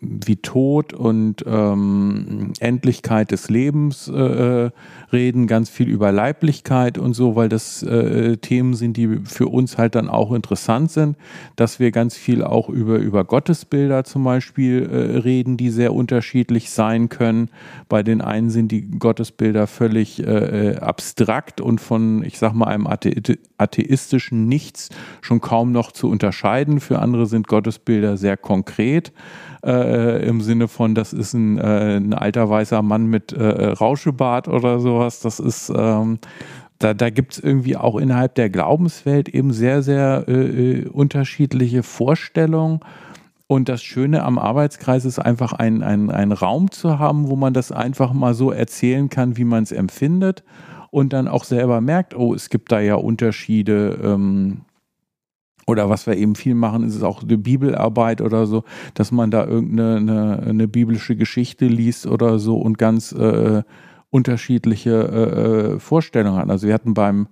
wie 0.00 0.36
Tod 0.36 0.92
und 0.92 1.44
ähm, 1.46 2.52
Endlichkeit 2.60 3.30
des 3.30 3.48
Lebens 3.48 4.08
äh, 4.08 4.70
reden, 5.12 5.46
ganz 5.46 5.70
viel 5.70 5.88
über 5.88 6.12
Leiblichkeit 6.12 6.98
und 6.98 7.14
so, 7.14 7.36
weil 7.36 7.48
das 7.48 7.82
äh, 7.82 8.36
Themen 8.36 8.74
sind, 8.74 8.96
die 8.96 9.20
für 9.24 9.46
uns 9.46 9.78
halt 9.78 9.94
dann 9.94 10.08
auch 10.08 10.32
interessant 10.32 10.90
sind, 10.90 11.16
dass 11.56 11.80
wir 11.80 11.90
ganz 11.90 12.16
viel 12.16 12.42
auch 12.42 12.68
über, 12.68 12.98
über 12.98 13.24
Gottesbilder 13.24 14.04
zum 14.04 14.24
Beispiel 14.24 14.88
äh, 14.90 15.18
reden, 15.18 15.56
die 15.56 15.70
sehr 15.70 15.94
unterschiedlich 15.94 16.70
sein 16.70 17.08
können. 17.08 17.50
Bei 17.88 18.02
den 18.02 18.20
einen 18.20 18.50
sind 18.50 18.72
die 18.72 18.82
Gottesbilder 18.82 19.66
völlig 19.66 20.26
abstrakt 20.26 21.60
und 21.60 21.80
von, 21.80 22.22
ich 22.24 22.38
sag 22.38 22.52
mal, 22.52 22.66
einem 22.66 22.86
atheistischen 22.86 24.16
mystischen 24.16 24.48
Nichts 24.48 24.88
schon 25.20 25.40
kaum 25.40 25.72
noch 25.72 25.92
zu 25.92 26.08
unterscheiden. 26.08 26.80
Für 26.80 26.98
andere 26.98 27.26
sind 27.26 27.48
Gottesbilder 27.48 28.16
sehr 28.16 28.36
konkret. 28.36 28.75
Äh, 29.64 30.26
im 30.26 30.40
Sinne 30.42 30.68
von, 30.68 30.94
das 30.94 31.12
ist 31.12 31.34
ein, 31.34 31.58
äh, 31.58 31.96
ein 31.96 32.14
alter 32.14 32.48
weißer 32.48 32.82
Mann 32.82 33.06
mit 33.06 33.32
äh, 33.32 33.42
Rauschebart 33.42 34.48
oder 34.48 34.78
sowas. 34.80 35.20
Das 35.20 35.40
ist 35.40 35.72
ähm, 35.74 36.18
da, 36.78 36.94
da 36.94 37.10
gibt 37.10 37.34
es 37.34 37.38
irgendwie 37.38 37.76
auch 37.76 37.96
innerhalb 37.96 38.34
der 38.34 38.50
Glaubenswelt 38.50 39.28
eben 39.28 39.52
sehr, 39.52 39.82
sehr 39.82 40.24
äh, 40.28 40.80
äh, 40.80 40.88
unterschiedliche 40.88 41.82
Vorstellungen. 41.82 42.80
Und 43.46 43.68
das 43.68 43.82
Schöne 43.82 44.24
am 44.24 44.38
Arbeitskreis 44.38 45.04
ist 45.04 45.18
einfach 45.18 45.52
ein, 45.52 45.82
ein, 45.82 46.10
ein 46.10 46.32
Raum 46.32 46.70
zu 46.70 46.98
haben, 46.98 47.28
wo 47.28 47.36
man 47.36 47.54
das 47.54 47.70
einfach 47.70 48.12
mal 48.12 48.34
so 48.34 48.50
erzählen 48.50 49.08
kann, 49.08 49.36
wie 49.36 49.44
man 49.44 49.62
es 49.62 49.72
empfindet 49.72 50.42
und 50.90 51.12
dann 51.12 51.28
auch 51.28 51.44
selber 51.44 51.80
merkt, 51.80 52.16
oh, 52.16 52.34
es 52.34 52.50
gibt 52.50 52.72
da 52.72 52.80
ja 52.80 52.96
Unterschiede. 52.96 53.98
Ähm, 54.02 54.62
oder 55.66 55.90
was 55.90 56.06
wir 56.06 56.16
eben 56.16 56.36
viel 56.36 56.54
machen, 56.54 56.84
ist 56.84 56.94
es 56.94 57.02
auch 57.02 57.22
eine 57.22 57.38
Bibelarbeit 57.38 58.20
oder 58.20 58.46
so, 58.46 58.62
dass 58.94 59.10
man 59.10 59.30
da 59.30 59.44
irgendeine 59.44 59.96
eine, 59.96 60.42
eine 60.42 60.68
biblische 60.68 61.16
Geschichte 61.16 61.66
liest 61.66 62.06
oder 62.06 62.38
so 62.38 62.56
und 62.56 62.78
ganz 62.78 63.12
äh, 63.12 63.62
unterschiedliche 64.10 64.90
äh, 64.90 65.74
äh, 65.74 65.78
Vorstellungen 65.80 66.38
hat. 66.38 66.50
Also 66.50 66.68
wir 66.68 66.74
hatten 66.74 66.94
beim, 66.94 67.26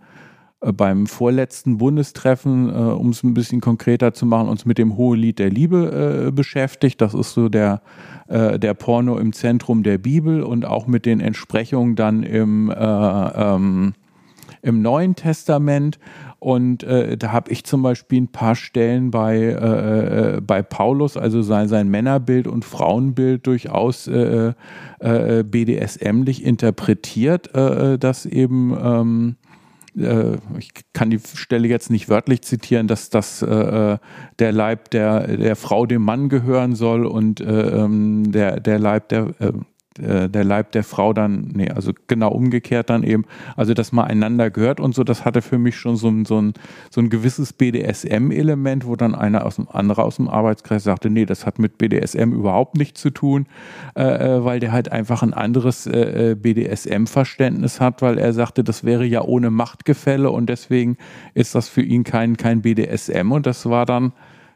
äh, 0.60 0.72
beim 0.72 1.06
vorletzten 1.06 1.78
Bundestreffen, 1.78 2.68
äh, 2.68 2.72
um 2.72 3.10
es 3.10 3.22
ein 3.22 3.34
bisschen 3.34 3.60
konkreter 3.60 4.12
zu 4.12 4.26
machen, 4.26 4.48
uns 4.48 4.66
mit 4.66 4.78
dem 4.78 4.96
Hohelied 4.96 5.38
der 5.38 5.50
Liebe 5.50 6.26
äh, 6.26 6.32
beschäftigt. 6.32 7.00
Das 7.00 7.14
ist 7.14 7.32
so 7.32 7.48
der, 7.48 7.82
äh, 8.26 8.58
der 8.58 8.74
Porno 8.74 9.16
im 9.16 9.32
Zentrum 9.32 9.84
der 9.84 9.98
Bibel 9.98 10.42
und 10.42 10.64
auch 10.64 10.86
mit 10.86 11.06
den 11.06 11.20
Entsprechungen 11.20 11.94
dann 11.94 12.24
im, 12.24 12.72
ähm, 12.76 13.94
im 14.62 14.82
Neuen 14.82 15.14
Testament. 15.14 15.98
Und 16.44 16.82
äh, 16.82 17.16
da 17.16 17.32
habe 17.32 17.50
ich 17.50 17.64
zum 17.64 17.80
Beispiel 17.80 18.20
ein 18.20 18.28
paar 18.28 18.54
Stellen 18.54 19.10
bei, 19.10 19.38
äh, 19.38 20.36
äh, 20.36 20.40
bei 20.42 20.60
Paulus, 20.62 21.16
also 21.16 21.40
sein, 21.40 21.68
sein 21.68 21.88
Männerbild 21.88 22.46
und 22.46 22.66
Frauenbild 22.66 23.46
durchaus 23.46 24.06
äh, 24.08 24.52
äh, 24.98 25.42
BDSM-lich 25.42 26.44
interpretiert, 26.44 27.54
äh, 27.54 27.98
dass 27.98 28.26
eben 28.26 28.76
ähm, 28.78 29.36
ich 30.58 30.72
kann 30.92 31.08
die 31.08 31.20
Stelle 31.20 31.66
jetzt 31.68 31.88
nicht 31.88 32.10
wörtlich 32.10 32.42
zitieren, 32.42 32.88
dass 32.88 33.08
das 33.08 33.40
äh, 33.40 33.96
der 34.38 34.52
Leib 34.52 34.90
der, 34.90 35.36
der 35.38 35.56
Frau 35.56 35.86
dem 35.86 36.02
Mann 36.02 36.28
gehören 36.28 36.74
soll 36.74 37.06
und 37.06 37.40
äh, 37.40 37.84
ähm, 37.84 38.32
der, 38.32 38.60
der 38.60 38.78
Leib 38.80 39.08
der, 39.08 39.28
äh, 39.38 39.52
äh, 39.98 40.28
der 40.28 40.44
Leib 40.44 40.72
der 40.72 40.82
Frau 40.82 41.12
dann, 41.12 41.52
nee, 41.54 41.70
also 41.70 41.92
genau 42.08 42.30
umgekehrt 42.30 42.90
dann 42.90 43.02
eben, 43.02 43.24
also 43.56 43.74
dass 43.74 43.92
man 43.92 44.06
einander 44.06 44.50
gehört 44.50 44.80
und 44.80 44.94
so, 44.94 45.04
das 45.04 45.24
hatte 45.24 45.42
für 45.42 45.58
mich 45.58 45.76
schon 45.76 45.96
so 45.96 46.08
ein, 46.08 46.24
so 46.24 46.40
ein, 46.40 46.54
so 46.90 47.00
ein 47.00 47.10
gewisses 47.10 47.52
BDSM-Element, 47.52 48.86
wo 48.86 48.96
dann 48.96 49.14
einer 49.14 49.46
aus 49.46 49.56
dem 49.56 49.68
andere 49.70 50.02
aus 50.02 50.16
dem 50.16 50.28
Arbeitskreis 50.28 50.84
sagte, 50.84 51.10
nee, 51.10 51.26
das 51.26 51.46
hat 51.46 51.58
mit 51.58 51.78
BDSM 51.78 52.32
überhaupt 52.32 52.76
nichts 52.76 53.00
zu 53.00 53.10
tun, 53.10 53.46
äh, 53.94 54.02
äh 54.02 54.44
weil 54.44 54.60
der 54.60 54.72
halt 54.72 54.90
einfach 54.90 55.22
ein 55.22 55.32
anderes 55.32 55.86
äh, 55.86 56.30
äh 56.30 56.34
BDSM-Verständnis 56.34 57.80
hat, 57.80 58.02
weil 58.02 58.18
er 58.18 58.32
sagte, 58.32 58.64
das 58.64 58.84
wäre 58.84 59.04
ja 59.04 59.22
ohne 59.22 59.50
Machtgefälle 59.50 60.30
und 60.30 60.46
deswegen 60.46 60.96
ist 61.34 61.54
das 61.54 61.68
für 61.68 61.82
ihn 61.82 62.04
kein, 62.04 62.36
kein 62.36 62.62
BDSM 62.62 63.30
und 63.30 63.46
das 63.46 63.66
war 63.66 63.86
dann 63.86 64.12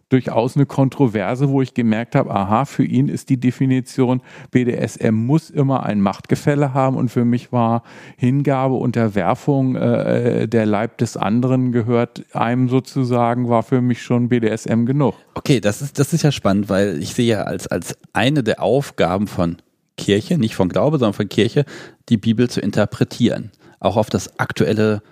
durchaus 0.08 0.56
eine 0.56 0.66
Kontroverse, 0.66 1.48
wo 1.50 1.60
ich 1.60 1.74
gemerkt 1.74 2.14
habe, 2.14 2.30
aha, 2.30 2.64
für 2.64 2.84
ihn 2.84 3.08
ist 3.08 3.28
die 3.28 3.38
Definition, 3.38 4.22
BDSM 4.50 5.12
muss 5.12 5.50
immer 5.50 5.84
ein 5.84 6.00
Machtgefälle 6.00 6.72
haben 6.72 6.96
und 6.96 7.10
für 7.10 7.24
mich 7.24 7.52
war 7.52 7.82
Hingabe, 8.16 8.74
Unterwerfung, 8.74 9.76
äh, 9.76 10.48
der 10.48 10.66
Leib 10.66 10.98
des 10.98 11.16
anderen 11.16 11.72
gehört 11.72 12.24
einem 12.34 12.68
sozusagen, 12.68 13.48
war 13.48 13.62
für 13.62 13.80
mich 13.80 14.02
schon 14.02 14.28
BDSM 14.28 14.86
genug. 14.86 15.14
Okay, 15.34 15.60
das 15.60 15.82
ist, 15.82 15.98
das 15.98 16.12
ist 16.12 16.22
ja 16.22 16.32
spannend, 16.32 16.68
weil 16.68 16.98
ich 17.02 17.14
sehe 17.14 17.26
ja 17.26 17.42
als, 17.42 17.66
als 17.66 17.96
eine 18.12 18.42
der 18.42 18.62
Aufgaben 18.62 19.26
von 19.26 19.56
Kirche, 19.96 20.38
nicht 20.38 20.54
von 20.54 20.70
Glaube, 20.70 20.98
sondern 20.98 21.14
von 21.14 21.28
Kirche, 21.28 21.64
die 22.08 22.16
Bibel 22.16 22.48
zu 22.48 22.60
interpretieren. 22.60 23.50
Auch 23.80 23.96
auf 23.96 24.08
das 24.08 24.38
aktuelle 24.38 25.02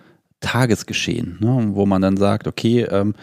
Tagesgeschehen, 0.41 1.39
ne, 1.41 1.71
wo 1.73 1.87
man 1.87 2.03
dann 2.03 2.17
sagt, 2.17 2.47
okay, 2.47 2.83
ähm, 2.83 3.15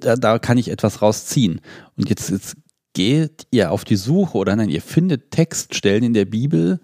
da, 0.00 0.16
da 0.16 0.38
kann 0.38 0.58
ich 0.58 0.70
etwas 0.70 1.02
rausziehen. 1.02 1.60
Und 1.96 2.08
jetzt, 2.08 2.30
jetzt 2.30 2.56
geht 2.94 3.46
ihr 3.50 3.70
auf 3.70 3.84
die 3.84 3.96
Suche 3.96 4.38
oder 4.38 4.56
nein, 4.56 4.70
ihr 4.70 4.82
findet 4.82 5.30
Textstellen 5.30 6.02
in 6.02 6.14
der 6.14 6.24
Bibel, 6.24 6.80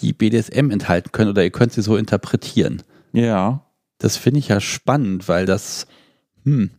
die 0.00 0.12
BDSM 0.12 0.70
enthalten 0.70 1.12
können 1.12 1.30
oder 1.30 1.42
ihr 1.42 1.50
könnt 1.50 1.72
sie 1.72 1.82
so 1.82 1.96
interpretieren. 1.96 2.82
Ja. 3.12 3.64
Das 3.98 4.16
finde 4.16 4.40
ich 4.40 4.48
ja 4.48 4.60
spannend, 4.60 5.28
weil 5.28 5.46
das, 5.46 5.86
hm, 6.44 6.70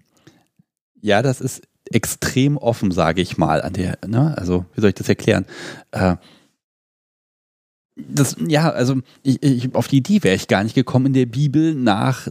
ja, 1.01 1.21
das 1.21 1.41
ist 1.41 1.63
extrem 1.91 2.57
offen, 2.57 2.91
sage 2.91 3.21
ich 3.21 3.37
mal, 3.37 3.61
an 3.61 3.73
der, 3.73 3.97
ne? 4.05 4.37
Also, 4.37 4.65
wie 4.75 4.81
soll 4.81 4.89
ich 4.89 4.95
das 4.95 5.09
erklären? 5.09 5.45
Äh, 5.91 6.17
das, 7.95 8.35
ja, 8.45 8.69
also 8.69 8.97
ich, 9.23 9.41
ich, 9.41 9.73
auf 9.73 9.87
die 9.87 9.97
Idee 9.97 10.21
wäre 10.23 10.35
ich 10.35 10.47
gar 10.47 10.63
nicht 10.63 10.75
gekommen, 10.75 11.07
in 11.07 11.13
der 11.13 11.25
Bibel 11.25 11.73
nach 11.73 12.27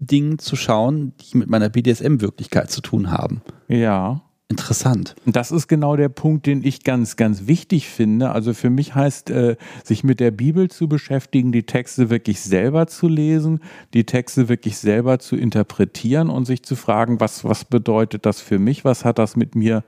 Dingen 0.00 0.38
zu 0.38 0.56
schauen, 0.56 1.12
die 1.20 1.36
mit 1.36 1.48
meiner 1.48 1.68
BDSM-Wirklichkeit 1.68 2.70
zu 2.70 2.80
tun 2.80 3.10
haben. 3.10 3.42
Ja. 3.68 4.22
Interessant. 4.50 5.14
Das 5.26 5.50
ist 5.52 5.68
genau 5.68 5.94
der 5.96 6.08
Punkt, 6.08 6.46
den 6.46 6.64
ich 6.64 6.82
ganz, 6.82 7.16
ganz 7.16 7.46
wichtig 7.46 7.86
finde. 7.86 8.30
Also 8.30 8.54
für 8.54 8.70
mich 8.70 8.94
heißt, 8.94 9.28
äh, 9.28 9.56
sich 9.84 10.04
mit 10.04 10.20
der 10.20 10.30
Bibel 10.30 10.70
zu 10.70 10.88
beschäftigen, 10.88 11.52
die 11.52 11.64
Texte 11.64 12.08
wirklich 12.08 12.40
selber 12.40 12.86
zu 12.86 13.08
lesen, 13.08 13.60
die 13.92 14.04
Texte 14.04 14.48
wirklich 14.48 14.78
selber 14.78 15.18
zu 15.18 15.36
interpretieren 15.36 16.30
und 16.30 16.46
sich 16.46 16.62
zu 16.62 16.76
fragen, 16.76 17.20
was, 17.20 17.44
was 17.44 17.66
bedeutet 17.66 18.24
das 18.24 18.40
für 18.40 18.58
mich, 18.58 18.86
was 18.86 19.04
hat 19.04 19.18
das 19.18 19.36
mit 19.36 19.54
mir 19.54 19.78
äh, 19.78 19.82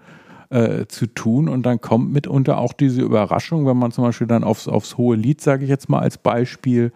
zu 0.51 1.07
tun. 1.07 1.49
Und 1.49 1.65
dann 1.65 1.81
kommt 1.81 2.13
mitunter 2.13 2.59
auch 2.59 2.73
diese 2.73 3.03
Überraschung, 3.03 3.67
wenn 3.67 3.77
man 3.77 3.93
zum 3.93 4.03
Beispiel 4.03 4.27
dann 4.27 4.43
aufs, 4.43 4.67
aufs 4.67 4.97
hohe 4.97 5.15
Lied, 5.15 5.41
sage 5.41 5.63
ich 5.63 5.71
jetzt 5.71 5.89
mal 5.89 6.01
als 6.01 6.19
Beispiel, 6.19 6.91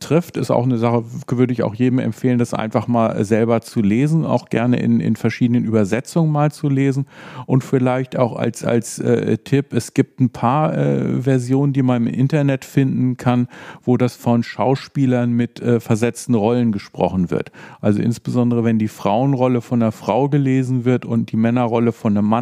trifft, 0.00 0.36
ist 0.36 0.50
auch 0.50 0.64
eine 0.64 0.76
Sache, 0.76 1.02
würde 1.28 1.52
ich 1.54 1.62
auch 1.62 1.74
jedem 1.74 1.98
empfehlen, 1.98 2.38
das 2.38 2.52
einfach 2.52 2.88
mal 2.88 3.24
selber 3.24 3.62
zu 3.62 3.80
lesen, 3.80 4.26
auch 4.26 4.50
gerne 4.50 4.78
in, 4.78 5.00
in 5.00 5.16
verschiedenen 5.16 5.64
Übersetzungen 5.64 6.30
mal 6.30 6.52
zu 6.52 6.68
lesen 6.68 7.06
und 7.46 7.64
vielleicht 7.64 8.18
auch 8.18 8.36
als, 8.36 8.64
als 8.64 8.98
äh, 8.98 9.38
Tipp, 9.38 9.72
es 9.72 9.94
gibt 9.94 10.20
ein 10.20 10.28
paar 10.28 10.76
äh, 10.76 11.22
Versionen, 11.22 11.72
die 11.72 11.82
man 11.82 12.06
im 12.06 12.12
Internet 12.12 12.66
finden 12.66 13.16
kann, 13.16 13.48
wo 13.82 13.96
das 13.96 14.14
von 14.14 14.42
Schauspielern 14.42 15.32
mit 15.32 15.58
äh, 15.60 15.80
versetzten 15.80 16.34
Rollen 16.34 16.70
gesprochen 16.70 17.30
wird. 17.30 17.50
Also 17.80 18.02
insbesondere, 18.02 18.62
wenn 18.62 18.78
die 18.78 18.88
Frauenrolle 18.88 19.62
von 19.62 19.82
einer 19.82 19.92
Frau 19.92 20.28
gelesen 20.28 20.84
wird 20.84 21.06
und 21.06 21.32
die 21.32 21.38
Männerrolle 21.38 21.92
von 21.92 22.14
einem 22.14 22.26
Mann, 22.26 22.39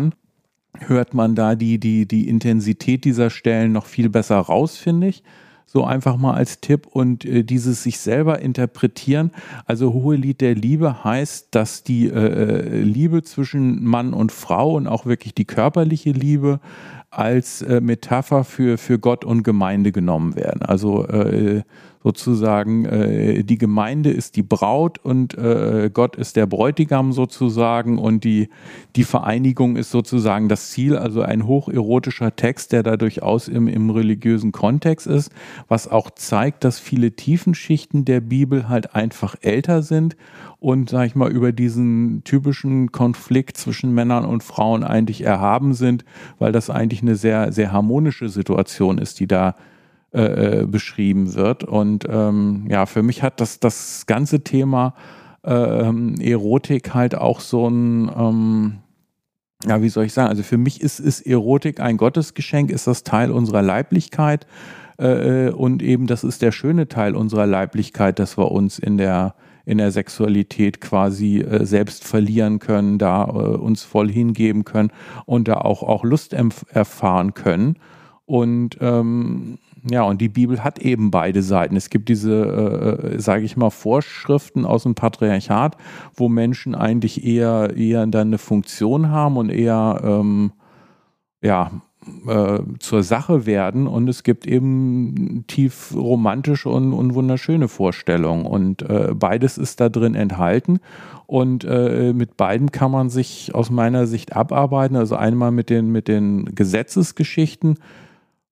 hört 0.79 1.15
man 1.15 1.35
da 1.35 1.55
die, 1.55 1.79
die, 1.79 2.07
die 2.07 2.29
Intensität 2.29 3.05
dieser 3.05 3.31
Stellen 3.31 3.73
noch 3.73 3.87
viel 3.87 4.09
besser 4.09 4.39
raus, 4.39 4.77
finde 4.77 5.09
ich 5.09 5.23
so 5.71 5.85
einfach 5.85 6.17
mal 6.17 6.33
als 6.33 6.61
Tipp 6.61 6.87
und 6.87 7.27
äh, 7.27 7.45
dieses 7.45 7.83
sich 7.83 7.99
selber 7.99 8.41
interpretieren. 8.41 9.33
Also 9.67 9.93
hohe 9.93 10.17
Lied 10.17 10.41
der 10.41 10.55
Liebe 10.55 11.05
heißt, 11.05 11.49
dass 11.51 11.83
die 11.83 12.09
äh, 12.09 12.13
äh, 12.13 12.81
Liebe 12.81 13.23
zwischen 13.23 13.85
Mann 13.85 14.15
und 14.15 14.33
Frau 14.33 14.77
und 14.77 14.87
auch 14.87 15.05
wirklich 15.05 15.35
die 15.35 15.45
körperliche 15.45 16.13
Liebe 16.13 16.61
als 17.11 17.63
äh, 17.63 17.81
Metapher 17.81 18.45
für, 18.45 18.79
für 18.79 18.99
Gott 18.99 19.25
und 19.25 19.43
Gemeinde 19.43 19.93
genommen 19.93 20.37
werden. 20.37 20.63
Also 20.63 21.07
äh, 21.07 21.63
sozusagen, 22.03 22.85
äh, 22.85 23.43
die 23.43 23.59
Gemeinde 23.59 24.11
ist 24.11 24.37
die 24.37 24.43
Braut 24.43 24.99
und 24.99 25.37
äh, 25.37 25.91
Gott 25.93 26.17
ist 26.17 26.37
der 26.37 26.47
Bräutigam 26.47 27.13
sozusagen 27.13 27.99
und 27.99 28.25
die, 28.25 28.49
die 28.95 29.05
Vereinigung 29.05 29.77
ist 29.77 29.91
sozusagen 29.91 30.49
das 30.49 30.71
Ziel, 30.71 30.97
also 30.97 31.23
ein 31.23 31.47
hocherotischer 31.47 32.37
Text, 32.37 32.73
der 32.73 32.83
da 32.83 32.97
durchaus 32.97 33.49
im, 33.49 33.69
im 33.69 33.91
religiösen 33.91 34.53
Kontext 34.53 35.07
ist, 35.07 35.33
was 35.67 35.89
auch 35.89 36.11
zeigt, 36.11 36.63
dass 36.65 36.79
viele 36.79 37.13
Tiefenschichten 37.13 38.05
der 38.05 38.21
Bibel 38.21 38.69
halt 38.69 38.95
einfach 38.95 39.35
älter 39.41 39.83
sind 39.83 40.17
und, 40.61 40.91
sag 40.91 41.07
ich 41.07 41.15
mal, 41.15 41.31
über 41.31 41.53
diesen 41.53 42.25
typischen 42.25 42.91
Konflikt 42.91 43.57
zwischen 43.57 43.95
Männern 43.95 44.25
und 44.25 44.43
Frauen 44.43 44.83
eigentlich 44.83 45.23
erhaben 45.23 45.73
sind, 45.75 46.05
weil 46.39 46.51
das 46.51 46.69
eigentlich 46.69 47.03
eine 47.03 47.15
sehr, 47.15 47.53
sehr 47.53 47.73
harmonische 47.73 48.29
Situation 48.29 48.99
ist, 48.99 49.21
die 49.21 49.29
da 49.29 49.55
äh, 50.11 50.63
äh, 50.63 50.67
beschrieben 50.67 51.35
wird. 51.35 51.65
Und 51.65 52.07
ähm, 52.09 52.67
ja, 52.69 52.87
für 52.87 53.03
mich 53.03 53.23
hat 53.23 53.41
das, 53.41 53.61
das 53.61 54.07
ganze 54.07 54.43
Thema 54.43 54.95
ähm, 55.45 56.17
Erotik 56.19 56.95
halt 56.95 57.15
auch 57.15 57.41
so 57.41 57.69
ein, 57.69 58.11
ähm, 58.17 58.79
ja, 59.67 59.83
wie 59.83 59.91
soll 59.91 60.07
ich 60.07 60.15
sagen, 60.15 60.31
also 60.31 60.43
für 60.43 60.59
mich 60.59 60.81
ist, 60.81 60.99
ist 60.99 61.21
Erotik 61.21 61.81
ein 61.81 61.99
Gottesgeschenk, 61.99 62.71
ist 62.71 62.87
das 62.87 63.05
Teil 63.05 63.31
unserer 63.31 63.63
Leiblichkeit. 63.63 64.47
Äh, 64.99 65.49
äh, 65.49 65.51
und 65.53 65.83
eben 65.83 66.07
das 66.07 66.25
ist 66.25 66.43
der 66.43 66.53
schöne 66.53 66.89
Teil 66.89 67.15
unserer 67.15 67.47
Leiblichkeit, 67.47 68.19
dass 68.19 68.37
wir 68.37 68.51
uns 68.51 68.79
in 68.79 68.97
der 68.97 69.35
in 69.69 69.77
der 69.77 69.93
Sexualität 69.93 70.81
quasi 70.81 71.41
äh, 71.41 71.67
selbst 71.67 72.03
verlieren 72.03 72.59
können, 72.59 72.97
da 72.99 73.25
äh, 73.25 73.29
uns 73.29 73.83
voll 73.85 74.11
hingeben 74.11 74.65
können 74.65 74.91
und 75.27 75.47
da 75.47 75.59
auch, 75.59 75.83
auch 75.83 76.05
Lust 76.05 76.33
erfahren 76.33 77.35
können. 77.35 77.77
Und 78.25 78.79
ähm, 78.81 79.59
ja, 79.91 80.03
und 80.03 80.23
die 80.23 80.31
Bibel 80.31 80.65
hat 80.65 80.79
eben 80.79 81.11
beide 81.11 81.43
Seiten. 81.43 81.77
Es 81.77 81.91
gibt 81.91 82.09
diese, 82.09 82.33
äh, 82.33 83.17
äh 83.17 83.21
sage 83.21 83.45
ich 83.45 83.59
mal, 83.59 83.69
Vorschriften 83.69 84.65
aus 84.65 84.85
dem 84.85 84.95
Patriarchat, 84.95 85.77
wo 86.15 86.31
Menschen 86.31 86.75
eigentlich 86.75 87.25
eher, 87.25 87.77
eher 87.77 88.07
dann 88.07 88.29
eine 88.29 88.39
Funktion 88.39 89.11
haben 89.11 89.37
und 89.37 89.51
eher, 89.51 90.01
ähm, 90.03 90.53
ja, 91.43 91.71
äh, 92.27 92.61
zur 92.79 93.03
Sache 93.03 93.47
werden 93.47 93.87
und 93.87 94.09
es 94.09 94.23
gibt 94.23 94.47
eben 94.47 95.45
tief 95.47 95.95
romantische 95.95 96.69
und, 96.69 96.93
und 96.93 97.15
wunderschöne 97.15 97.69
Vorstellungen 97.69 98.47
und 98.47 98.83
äh, 98.83 99.15
beides 99.15 99.59
ist 99.59 99.81
da 99.81 99.89
drin 99.89 100.15
enthalten 100.15 100.81
und 101.29 101.65
äh, 101.65 102.15
mit 102.15 102.39
beiden 102.39 102.73
kann 102.73 102.91
man 102.91 103.11
sich 103.11 103.55
aus 103.55 103.71
meiner 103.71 104.07
Sicht 104.07 104.35
abarbeiten. 104.35 104.97
Also 104.97 105.15
einmal 105.15 105.51
mit 105.51 105.69
den, 105.69 105.93
mit 105.93 106.09
den 106.09 106.55
Gesetzesgeschichten, 106.55 107.79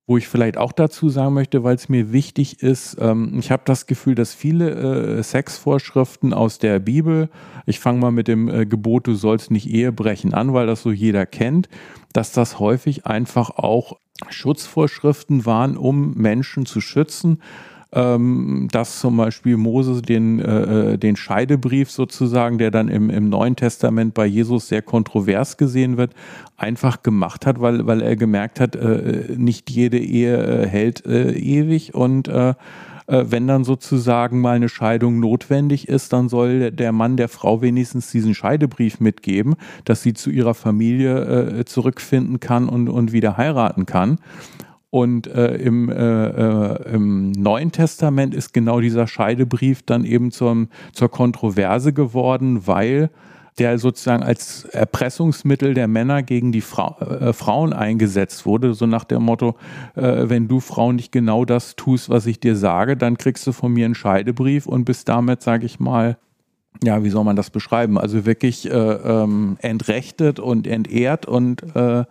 wo 0.07 0.17
ich 0.17 0.29
vielleicht 0.29 0.57
auch 0.57 0.73
dazu 0.73 1.09
sagen 1.09 1.35
möchte, 1.35 1.65
weil 1.65 1.75
es 1.75 1.89
mir 1.89 2.13
wichtig 2.13 2.63
ist, 2.63 2.97
ähm, 3.01 3.37
ich 3.39 3.51
habe 3.51 3.63
das 3.65 3.87
Gefühl, 3.87 4.15
dass 4.15 4.35
viele 4.35 5.19
äh, 5.19 5.23
Sexvorschriften 5.23 6.33
aus 6.33 6.59
der 6.59 6.79
Bibel, 6.79 7.29
ich 7.67 7.81
fange 7.81 7.99
mal 7.99 8.13
mit 8.13 8.29
dem 8.29 8.49
äh, 8.49 8.67
Gebot, 8.67 9.09
du 9.09 9.15
sollst 9.15 9.51
nicht 9.51 9.69
Ehe 9.69 9.91
brechen 9.91 10.33
an, 10.33 10.53
weil 10.53 10.67
das 10.67 10.83
so 10.83 10.93
jeder 10.93 11.27
kennt, 11.27 11.69
dass 12.13 12.33
das 12.33 12.61
häufig 12.61 13.07
einfach 13.07 13.51
auch 13.51 13.99
Schutzvorschriften 14.29 15.45
waren, 15.45 15.77
um 15.77 16.15
Menschen 16.15 16.67
zu 16.67 16.81
schützen 16.81 17.43
ähm, 17.97 18.69
dass 18.71 19.01
zum 19.01 19.17
Beispiel 19.17 19.57
Moses 19.57 20.03
den, 20.03 20.39
äh, 20.39 20.93
äh, 20.93 20.99
den 20.99 21.17
Scheidebrief 21.17 21.91
sozusagen, 21.91 22.59
der 22.59 22.71
dann 22.71 22.89
im, 22.89 23.09
im 23.09 23.31
Neuen 23.31 23.57
Testament 23.57 24.13
bei 24.13 24.27
Jesus 24.27 24.69
sehr 24.69 24.83
kontrovers 24.83 25.57
gesehen 25.57 25.97
wird, 25.97 26.13
einfach 26.59 27.03
gemacht 27.03 27.47
hat, 27.47 27.59
weil, 27.61 27.87
weil 27.87 28.03
er 28.03 28.15
gemerkt 28.15 28.61
hat, 28.61 28.77
äh, 28.77 29.35
nicht 29.37 29.71
jede 29.71 29.99
Ehe 29.99 30.37
äh, 30.37 30.67
hält 30.67 31.07
äh, 31.07 31.33
ewig 31.33 31.95
und 31.95 32.29
äh, 32.29 32.51
äh 32.51 32.55
wenn 33.07 33.47
dann 33.47 33.65
sozusagen 33.65 34.43
mal 34.43 34.57
eine 34.57 34.69
Scheidung 34.69 35.19
notwendig 35.19 35.89
ist, 35.89 36.13
dann 36.13 36.29
soll 36.29 36.73
der 36.73 36.93
Mann 36.93 37.17
der 37.17 37.29
Frau 37.29 37.63
wenigstens 37.63 38.11
diesen 38.11 38.35
Scheidebrief 38.35 39.01
mitgeben, 39.01 39.55
dass 39.87 40.03
sie 40.03 40.13
zu 40.13 40.29
ihrer 40.29 40.55
Familie 40.55 41.61
äh, 41.61 41.65
zurückfinden 41.65 42.41
kann 42.41 42.69
und, 42.69 42.91
und 42.91 43.13
wieder 43.13 43.39
heiraten 43.39 43.87
kann. 43.87 44.19
Und 44.91 45.27
äh, 45.27 45.57
im, 45.57 45.91
äh, 45.91 45.95
äh, 45.95 46.95
im 46.95 47.33
Neuen 47.33 47.73
Testament 47.73 48.35
ist 48.35 48.55
genau 48.55 48.81
dieser 48.81 49.07
Scheidebrief 49.07 49.83
dann 49.83 50.05
eben 50.05 50.31
zum, 50.31 50.69
zur 50.93 51.11
Kontroverse 51.11 51.93
geworden, 51.93 52.67
weil 52.67 53.11
der 53.59 53.79
sozusagen 53.79 54.23
als 54.23 54.65
Erpressungsmittel 54.67 55.75
der 55.75 55.89
Männer 55.89 56.23
gegen 56.23 56.53
die 56.53 56.61
Fra 56.61 56.97
äh, 57.01 57.33
Frauen 57.33 57.73
eingesetzt 57.73 58.45
wurde, 58.45 58.75
so 58.75 58.87
nach 58.87 59.05
dem 59.05 59.23
Motto, 59.23 59.57
äh, 59.95 60.29
wenn 60.29 60.47
du 60.47 60.61
Frau 60.61 60.93
nicht 60.93 61.11
genau 61.11 61.45
das 61.45 61.75
tust, 61.75 62.11
was 62.11 62.27
ich 62.27 62.39
dir 62.39 62.55
sage, 62.55 62.97
dann 62.97 63.17
kriegst 63.17 63.47
du 63.47 63.53
von 63.53 63.73
mir 63.73 63.87
einen 63.87 63.95
Scheidebrief 63.95 64.67
und 64.67 64.85
bist 64.85 65.09
damit, 65.09 65.43
sage 65.43 65.65
ich 65.65 65.81
mal, 65.81 66.19
ja, 66.85 67.03
wie 67.03 67.09
soll 67.09 67.25
man 67.25 67.37
das 67.37 67.49
beschreiben? 67.49 67.97
Also 67.99 68.27
wirklich 68.27 68.71
äh, 68.71 68.75
ähm, 68.75 69.57
entrechtet 69.61 70.39
und 70.39 70.67
entehrt 70.67 71.25
und 71.25 71.63
äh, 71.75 72.05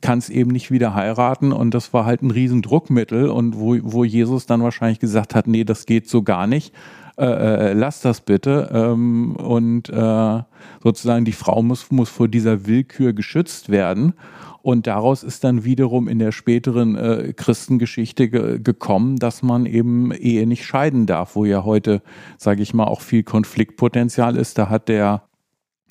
kannst 0.00 0.30
eben 0.30 0.50
nicht 0.50 0.70
wieder 0.70 0.94
heiraten. 0.94 1.52
Und 1.52 1.74
das 1.74 1.92
war 1.92 2.04
halt 2.04 2.22
ein 2.22 2.30
Riesendruckmittel 2.30 3.28
und 3.28 3.58
wo, 3.58 3.76
wo 3.82 4.04
Jesus 4.04 4.46
dann 4.46 4.62
wahrscheinlich 4.62 5.00
gesagt 5.00 5.34
hat, 5.34 5.46
nee, 5.46 5.64
das 5.64 5.86
geht 5.86 6.08
so 6.08 6.22
gar 6.22 6.46
nicht, 6.46 6.74
äh, 7.16 7.24
äh, 7.24 7.72
lass 7.72 8.00
das 8.00 8.20
bitte. 8.20 8.70
Ähm, 8.72 9.36
und 9.36 9.88
äh, 9.88 10.42
sozusagen 10.82 11.24
die 11.24 11.32
Frau 11.32 11.62
muss, 11.62 11.90
muss 11.90 12.08
vor 12.08 12.28
dieser 12.28 12.66
Willkür 12.66 13.12
geschützt 13.12 13.70
werden. 13.70 14.14
Und 14.62 14.86
daraus 14.86 15.22
ist 15.22 15.44
dann 15.44 15.64
wiederum 15.64 16.08
in 16.08 16.18
der 16.18 16.32
späteren 16.32 16.96
äh, 16.96 17.32
Christengeschichte 17.34 18.28
ge 18.28 18.58
gekommen, 18.58 19.16
dass 19.16 19.42
man 19.42 19.66
eben 19.66 20.12
Ehe 20.12 20.46
nicht 20.46 20.66
scheiden 20.66 21.06
darf, 21.06 21.36
wo 21.36 21.44
ja 21.44 21.64
heute, 21.64 22.02
sage 22.36 22.62
ich 22.62 22.74
mal, 22.74 22.84
auch 22.84 23.00
viel 23.00 23.22
Konfliktpotenzial 23.22 24.36
ist. 24.36 24.58
Da 24.58 24.68
hat 24.68 24.88
der 24.88 25.22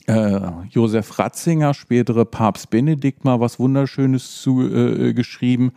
äh, 0.08 0.40
Josef 0.70 1.20
Ratzinger, 1.20 1.74
spätere 1.74 2.26
Papst 2.26 2.70
Benedikt, 2.70 3.26
mal 3.26 3.40
was 3.40 3.60
Wunderschönes 3.60 4.42
zu 4.42 4.62
äh, 4.62 5.14
geschrieben, 5.14 5.72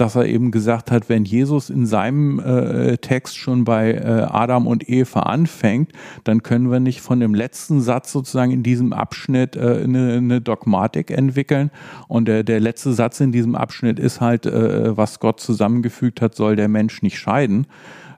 dass 0.00 0.16
er 0.16 0.26
eben 0.26 0.50
gesagt 0.50 0.90
hat, 0.90 1.10
wenn 1.10 1.24
Jesus 1.24 1.68
in 1.68 1.84
seinem 1.84 2.38
äh, 2.40 2.96
Text 2.96 3.36
schon 3.36 3.64
bei 3.64 3.92
äh, 3.92 4.26
Adam 4.30 4.66
und 4.66 4.88
Eva 4.88 5.20
anfängt, 5.20 5.92
dann 6.24 6.42
können 6.42 6.70
wir 6.70 6.80
nicht 6.80 7.02
von 7.02 7.20
dem 7.20 7.34
letzten 7.34 7.82
Satz 7.82 8.10
sozusagen 8.10 8.50
in 8.50 8.62
diesem 8.62 8.94
Abschnitt 8.94 9.56
äh, 9.56 9.82
eine, 9.84 10.14
eine 10.14 10.40
Dogmatik 10.40 11.10
entwickeln. 11.10 11.70
Und 12.08 12.28
der, 12.28 12.44
der 12.44 12.60
letzte 12.60 12.94
Satz 12.94 13.20
in 13.20 13.30
diesem 13.30 13.54
Abschnitt 13.54 13.98
ist 13.98 14.22
halt, 14.22 14.46
äh, 14.46 14.96
was 14.96 15.20
Gott 15.20 15.40
zusammengefügt 15.40 16.22
hat, 16.22 16.34
soll 16.34 16.56
der 16.56 16.68
Mensch 16.68 17.02
nicht 17.02 17.18
scheiden 17.18 17.66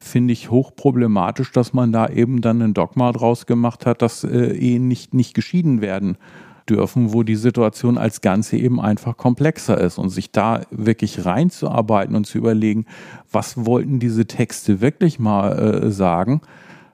finde 0.03 0.33
ich 0.33 0.51
hochproblematisch, 0.51 1.53
dass 1.53 1.73
man 1.73 1.93
da 1.93 2.09
eben 2.09 2.41
dann 2.41 2.61
ein 2.61 2.75
Dogma 2.75 3.13
draus 3.13 3.47
gemacht 3.47 3.87
hat, 3.87 4.03
dass 4.03 4.25
äh, 4.25 4.53
Ehen 4.53 4.89
nicht, 4.89 5.15
nicht 5.15 5.35
geschieden 5.35 5.81
werden 5.81 6.17
dürfen, 6.69 7.13
wo 7.13 7.23
die 7.23 7.37
Situation 7.37 7.99
als 7.99 8.21
Ganze 8.21 8.57
eben 8.57 8.81
einfach 8.81 9.17
komplexer 9.17 9.79
ist. 9.79 9.99
Und 9.99 10.11
sich 10.11 10.33
da 10.33 10.63
wirklich 10.71 11.25
reinzuarbeiten 11.25 12.15
und 12.15 12.27
zu 12.27 12.39
überlegen, 12.39 12.87
was 13.31 13.65
wollten 13.65 13.99
diese 13.99 14.27
Texte 14.27 14.81
wirklich 14.81 15.19
mal 15.19 15.59
äh, 15.59 15.91
sagen, 15.91 16.41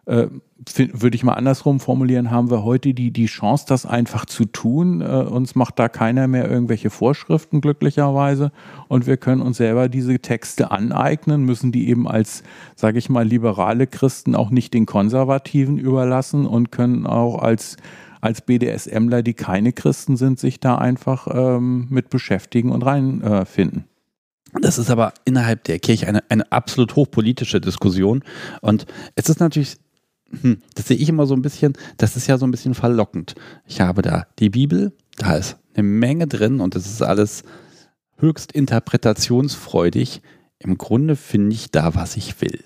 äh, 0.07 0.29
würde 0.67 1.15
ich 1.15 1.23
mal 1.23 1.35
andersrum 1.35 1.79
formulieren, 1.79 2.33
haben 2.33 2.51
wir 2.51 2.65
heute 2.65 2.93
die, 2.93 3.13
die 3.13 3.27
Chance, 3.27 3.65
das 3.69 3.87
einfach 3.87 4.27
zu 4.27 4.45
tun. 4.45 5.01
Äh, 5.01 5.05
uns 5.05 5.55
macht 5.55 5.79
da 5.79 5.89
keiner 5.89 6.27
mehr 6.27 6.51
irgendwelche 6.51 6.91
Vorschriften, 6.91 7.61
glücklicherweise. 7.61 8.51
Und 8.89 9.07
wir 9.07 9.19
können 9.19 9.41
uns 9.41 9.59
selber 9.59 9.89
diese 9.89 10.19
Texte 10.19 10.73
aneignen, 10.73 11.43
müssen 11.45 11.71
die 11.71 11.89
eben 11.89 12.09
als, 12.09 12.43
sage 12.75 12.99
ich 12.99 13.09
mal, 13.09 13.25
liberale 13.25 13.87
Christen 13.87 14.35
auch 14.35 14.51
nicht 14.51 14.75
den 14.75 14.87
Konservativen 14.87 15.79
überlassen 15.79 16.45
und 16.45 16.73
können 16.73 17.07
auch 17.07 17.39
als, 17.39 17.77
als 18.21 18.41
BDSMler, 18.41 19.23
die 19.23 19.35
keine 19.35 19.73
Christen 19.73 20.17
sind, 20.17 20.41
sich 20.41 20.59
da 20.59 20.77
einfach 20.77 21.29
ähm, 21.31 21.87
mit 21.89 22.11
beschäftigen 22.11 22.73
und 22.73 22.83
reinfinden. 22.83 23.85
Äh, 23.85 24.61
das 24.61 24.79
ist 24.79 24.91
aber 24.91 25.13
innerhalb 25.25 25.65
der 25.65 25.79
Kirche 25.79 26.09
eine, 26.09 26.25
eine 26.31 26.51
absolut 26.51 26.97
hochpolitische 26.97 27.61
Diskussion. 27.61 28.25
Und 28.61 28.87
es 29.15 29.29
ist 29.29 29.41
natürlich 29.41 29.77
hm, 30.31 30.59
das 30.75 30.89
sehe 30.89 30.97
ich 30.97 31.09
immer 31.09 31.27
so 31.27 31.35
ein 31.35 31.43
bisschen, 31.43 31.73
das 31.97 32.17
ist 32.17 32.27
ja 32.27 32.39
so 32.39 32.47
ein 32.47 32.51
bisschen 32.51 32.75
verlockend. 32.75 33.35
Ich 33.67 33.81
habe 33.81 34.03
da 34.03 34.27
die 34.39 34.51
Bibel, 34.51 34.93
da 35.17 35.37
ist 35.37 35.57
eine 35.75 35.85
Menge 35.85 36.27
drin 36.27 36.61
und 36.61 36.75
das 36.75 36.87
ist 36.87 37.03
alles 37.03 37.45
höchst 38.19 38.53
interpretationsfreudig. 38.53 40.23
Im 40.59 40.77
Grunde 40.77 41.17
finde 41.17 41.55
ich 41.55 41.71
da, 41.71 41.95
was 41.95 42.17
ich 42.17 42.41
will. 42.41 42.63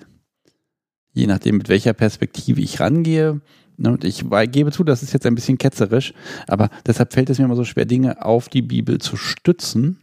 Je 1.13 1.27
nachdem, 1.27 1.57
mit 1.57 1.69
welcher 1.69 1.93
Perspektive 1.93 2.59
ich 2.59 2.79
rangehe. 2.79 3.41
Ne, 3.77 3.91
und 3.91 4.03
ich 4.03 4.25
gebe 4.51 4.71
zu, 4.71 4.83
das 4.83 5.01
ist 5.01 5.13
jetzt 5.13 5.25
ein 5.25 5.35
bisschen 5.35 5.57
ketzerisch, 5.57 6.13
aber 6.47 6.69
deshalb 6.85 7.13
fällt 7.13 7.29
es 7.29 7.39
mir 7.39 7.45
immer 7.45 7.55
so 7.55 7.63
schwer, 7.63 7.85
Dinge 7.85 8.23
auf 8.23 8.47
die 8.47 8.61
Bibel 8.61 8.99
zu 8.99 9.15
stützen, 9.15 9.99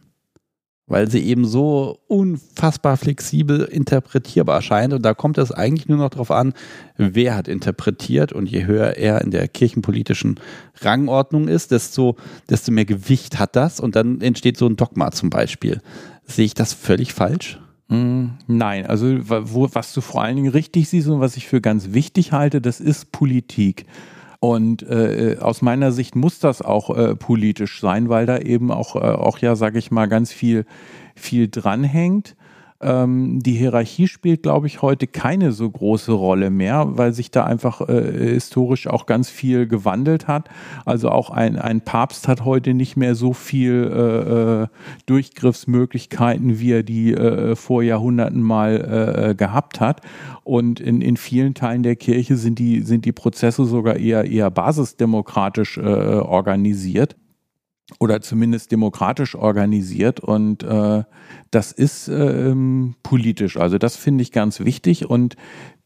weil 0.91 1.09
sie 1.09 1.21
eben 1.21 1.45
so 1.45 1.99
unfassbar 2.07 2.97
flexibel 2.97 3.61
interpretierbar 3.61 4.57
erscheint. 4.57 4.93
Und 4.93 5.03
da 5.03 5.13
kommt 5.13 5.37
es 5.37 5.51
eigentlich 5.51 5.87
nur 5.87 5.97
noch 5.97 6.09
darauf 6.09 6.31
an, 6.31 6.53
wer 6.97 7.35
hat 7.35 7.47
interpretiert. 7.47 8.33
Und 8.33 8.47
je 8.47 8.65
höher 8.65 8.97
er 8.97 9.21
in 9.21 9.31
der 9.31 9.47
kirchenpolitischen 9.47 10.37
Rangordnung 10.81 11.47
ist, 11.47 11.71
desto, 11.71 12.17
desto 12.49 12.73
mehr 12.73 12.83
Gewicht 12.83 13.39
hat 13.39 13.55
das. 13.55 13.79
Und 13.79 13.95
dann 13.95 14.19
entsteht 14.19 14.57
so 14.57 14.67
ein 14.67 14.75
Dogma 14.75 15.11
zum 15.11 15.29
Beispiel. 15.29 15.79
Sehe 16.25 16.43
ich 16.45 16.55
das 16.55 16.73
völlig 16.73 17.13
falsch? 17.13 17.57
Hm, 17.87 18.31
nein, 18.47 18.85
also 18.85 19.17
wo, 19.29 19.69
was 19.71 19.93
du 19.93 20.01
vor 20.01 20.23
allen 20.23 20.35
Dingen 20.35 20.51
richtig 20.51 20.89
siehst 20.89 21.07
und 21.07 21.21
was 21.21 21.37
ich 21.37 21.47
für 21.47 21.61
ganz 21.61 21.93
wichtig 21.93 22.33
halte, 22.33 22.59
das 22.59 22.81
ist 22.81 23.13
Politik. 23.13 23.85
Und 24.43 24.81
äh, 24.81 25.37
aus 25.39 25.61
meiner 25.61 25.91
Sicht 25.91 26.15
muss 26.15 26.39
das 26.39 26.63
auch 26.63 26.89
äh, 26.97 27.15
politisch 27.15 27.79
sein, 27.79 28.09
weil 28.09 28.25
da 28.25 28.39
eben 28.39 28.71
auch, 28.71 28.95
äh, 28.95 28.99
auch 28.99 29.37
ja, 29.37 29.55
sage 29.55 29.77
ich 29.77 29.91
mal, 29.91 30.07
ganz 30.07 30.31
viel, 30.31 30.65
viel 31.15 31.47
dranhängt. 31.47 32.35
Ähm, 32.81 33.41
die 33.41 33.53
Hierarchie 33.53 34.07
spielt, 34.07 34.43
glaube 34.43 34.67
ich, 34.67 34.81
heute 34.81 35.07
keine 35.07 35.51
so 35.51 35.69
große 35.69 36.11
Rolle 36.11 36.49
mehr, 36.49 36.85
weil 36.97 37.13
sich 37.13 37.31
da 37.31 37.43
einfach 37.45 37.87
äh, 37.87 38.33
historisch 38.33 38.87
auch 38.87 39.05
ganz 39.05 39.29
viel 39.29 39.67
gewandelt 39.67 40.27
hat. 40.27 40.49
Also 40.85 41.09
auch 41.09 41.29
ein, 41.29 41.57
ein 41.57 41.81
Papst 41.81 42.27
hat 42.27 42.45
heute 42.45 42.73
nicht 42.73 42.97
mehr 42.97 43.15
so 43.15 43.33
viel 43.33 43.91
äh, 43.93 44.63
äh 44.63 44.67
Durchgriffsmöglichkeiten, 45.05 46.59
wie 46.59 46.71
er 46.71 46.83
die 46.83 47.13
äh, 47.13 47.55
vor 47.55 47.83
Jahrhunderten 47.83 48.41
mal 48.41 48.75
äh, 48.75 49.29
äh, 49.29 49.35
gehabt 49.35 49.79
hat. 49.79 50.01
Und 50.43 50.79
in, 50.79 51.01
in 51.01 51.17
vielen 51.17 51.53
Teilen 51.53 51.83
der 51.83 51.95
Kirche 51.95 52.35
sind 52.35 52.59
die, 52.59 52.81
sind 52.81 53.05
die 53.05 53.11
Prozesse 53.11 53.65
sogar 53.65 53.97
eher, 53.97 54.25
eher 54.25 54.49
basisdemokratisch 54.49 55.77
organisiert 55.77 57.15
oder 57.99 58.21
zumindest 58.21 58.71
demokratisch 58.71 59.35
organisiert. 59.35 60.19
Und 60.19 60.63
äh, 60.63 61.03
das 61.51 61.71
ist 61.71 62.07
ähm, 62.07 62.95
politisch. 63.03 63.57
Also 63.57 63.77
das 63.77 63.95
finde 63.95 64.21
ich 64.23 64.31
ganz 64.31 64.59
wichtig. 64.59 65.09
Und 65.09 65.35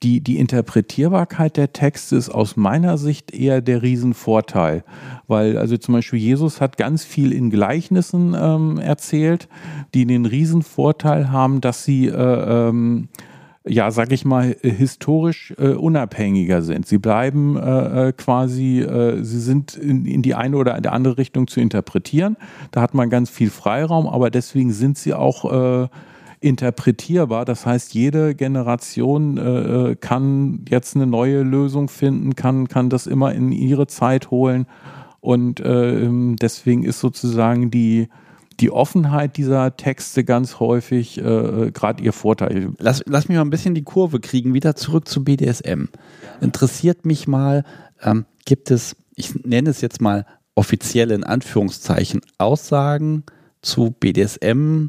die, 0.03 0.21
die 0.21 0.37
Interpretierbarkeit 0.37 1.57
der 1.57 1.73
Texte 1.73 2.15
ist 2.15 2.29
aus 2.29 2.57
meiner 2.57 2.97
Sicht 2.97 3.33
eher 3.33 3.61
der 3.61 3.81
Riesenvorteil, 3.81 4.83
weil 5.27 5.57
also 5.57 5.77
zum 5.77 5.95
Beispiel 5.95 6.19
Jesus 6.19 6.61
hat 6.61 6.77
ganz 6.77 7.03
viel 7.03 7.31
in 7.31 7.49
Gleichnissen 7.49 8.35
ähm, 8.37 8.77
erzählt, 8.77 9.47
die 9.93 10.05
den 10.05 10.25
Riesenvorteil 10.25 11.31
haben, 11.31 11.61
dass 11.61 11.85
sie 11.85 12.07
äh, 12.07 12.11
ähm, 12.69 13.07
ja, 13.67 13.89
sag 13.89 14.11
ich 14.11 14.25
mal, 14.25 14.55
historisch 14.61 15.53
äh, 15.57 15.69
unabhängiger 15.69 16.61
sind. 16.61 16.85
Sie 16.85 16.99
bleiben 16.99 17.57
äh, 17.57 18.09
äh, 18.09 18.13
quasi, 18.13 18.81
äh, 18.81 19.23
sie 19.23 19.39
sind 19.39 19.75
in, 19.75 20.05
in 20.05 20.21
die 20.21 20.35
eine 20.35 20.57
oder 20.57 20.79
die 20.79 20.89
andere 20.89 21.17
Richtung 21.17 21.47
zu 21.47 21.59
interpretieren. 21.59 22.37
Da 22.71 22.81
hat 22.81 22.93
man 22.93 23.09
ganz 23.09 23.29
viel 23.29 23.49
Freiraum, 23.49 24.07
aber 24.07 24.29
deswegen 24.29 24.71
sind 24.71 24.97
sie 24.97 25.13
auch 25.13 25.51
äh, 25.83 25.87
interpretierbar. 26.41 27.45
Das 27.45 27.65
heißt, 27.65 27.95
jede 27.95 28.35
Generation 28.35 29.37
äh, 29.37 29.41
äh 29.91 29.95
kann 29.95 30.65
jetzt 30.69 30.95
eine 30.95 31.07
neue 31.07 31.41
Lösung 31.41 31.87
finden, 31.89 32.35
kann, 32.35 32.67
kann 32.67 32.89
das 32.89 33.07
immer 33.07 33.33
in 33.33 33.51
ihre 33.51 33.87
Zeit 33.87 34.29
holen. 34.29 34.67
Und 35.21 35.59
äh, 35.59 36.07
deswegen 36.39 36.83
ist 36.83 36.99
sozusagen 36.99 37.71
die, 37.71 38.09
die 38.59 38.71
Offenheit 38.71 39.37
dieser 39.37 39.75
Texte 39.75 40.23
ganz 40.23 40.59
häufig 40.59 41.17
äh, 41.17 41.71
gerade 41.71 42.03
ihr 42.03 42.13
Vorteil. 42.13 42.71
Lass, 42.77 43.03
lass 43.05 43.27
mich 43.27 43.35
mal 43.35 43.43
ein 43.43 43.49
bisschen 43.49 43.75
die 43.75 43.83
Kurve 43.83 44.19
kriegen, 44.19 44.53
wieder 44.53 44.75
zurück 44.75 45.07
zu 45.07 45.23
BDSM. 45.23 45.85
Interessiert 46.41 47.05
mich 47.05 47.27
mal, 47.27 47.63
ähm, 48.01 48.25
gibt 48.45 48.71
es, 48.71 48.95
ich 49.15 49.35
nenne 49.43 49.69
es 49.69 49.81
jetzt 49.81 50.01
mal 50.01 50.25
offizielle 50.55 51.15
in 51.15 51.23
Anführungszeichen, 51.23 52.21
Aussagen 52.37 53.23
zu 53.61 53.91
BDSM 53.91 54.87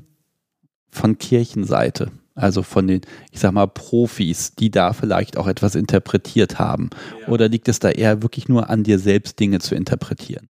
von 0.91 1.19
Kirchenseite? 1.19 2.12
Also 2.35 2.62
von 2.62 2.87
den, 2.87 3.01
ich 3.33 3.41
sag 3.41 3.53
mal, 3.53 3.67
Profis, 3.67 4.55
die 4.55 4.71
da 4.71 4.93
vielleicht 4.93 5.39
auch 5.39 5.47
etwas 5.47 5.75
interpretiert 5.75 6.59
haben? 6.59 6.91
Ja. 7.23 7.29
Oder 7.29 7.49
liegt 7.49 7.69
es 7.69 7.79
da 7.79 7.89
eher 7.91 8.23
wirklich 8.23 8.49
nur 8.49 8.69
an 8.69 8.85
dir 8.85 8.99
selbst, 8.99 9.41
Dinge 9.41 9.59
zu 9.59 9.75
interpretieren? 9.75 10.49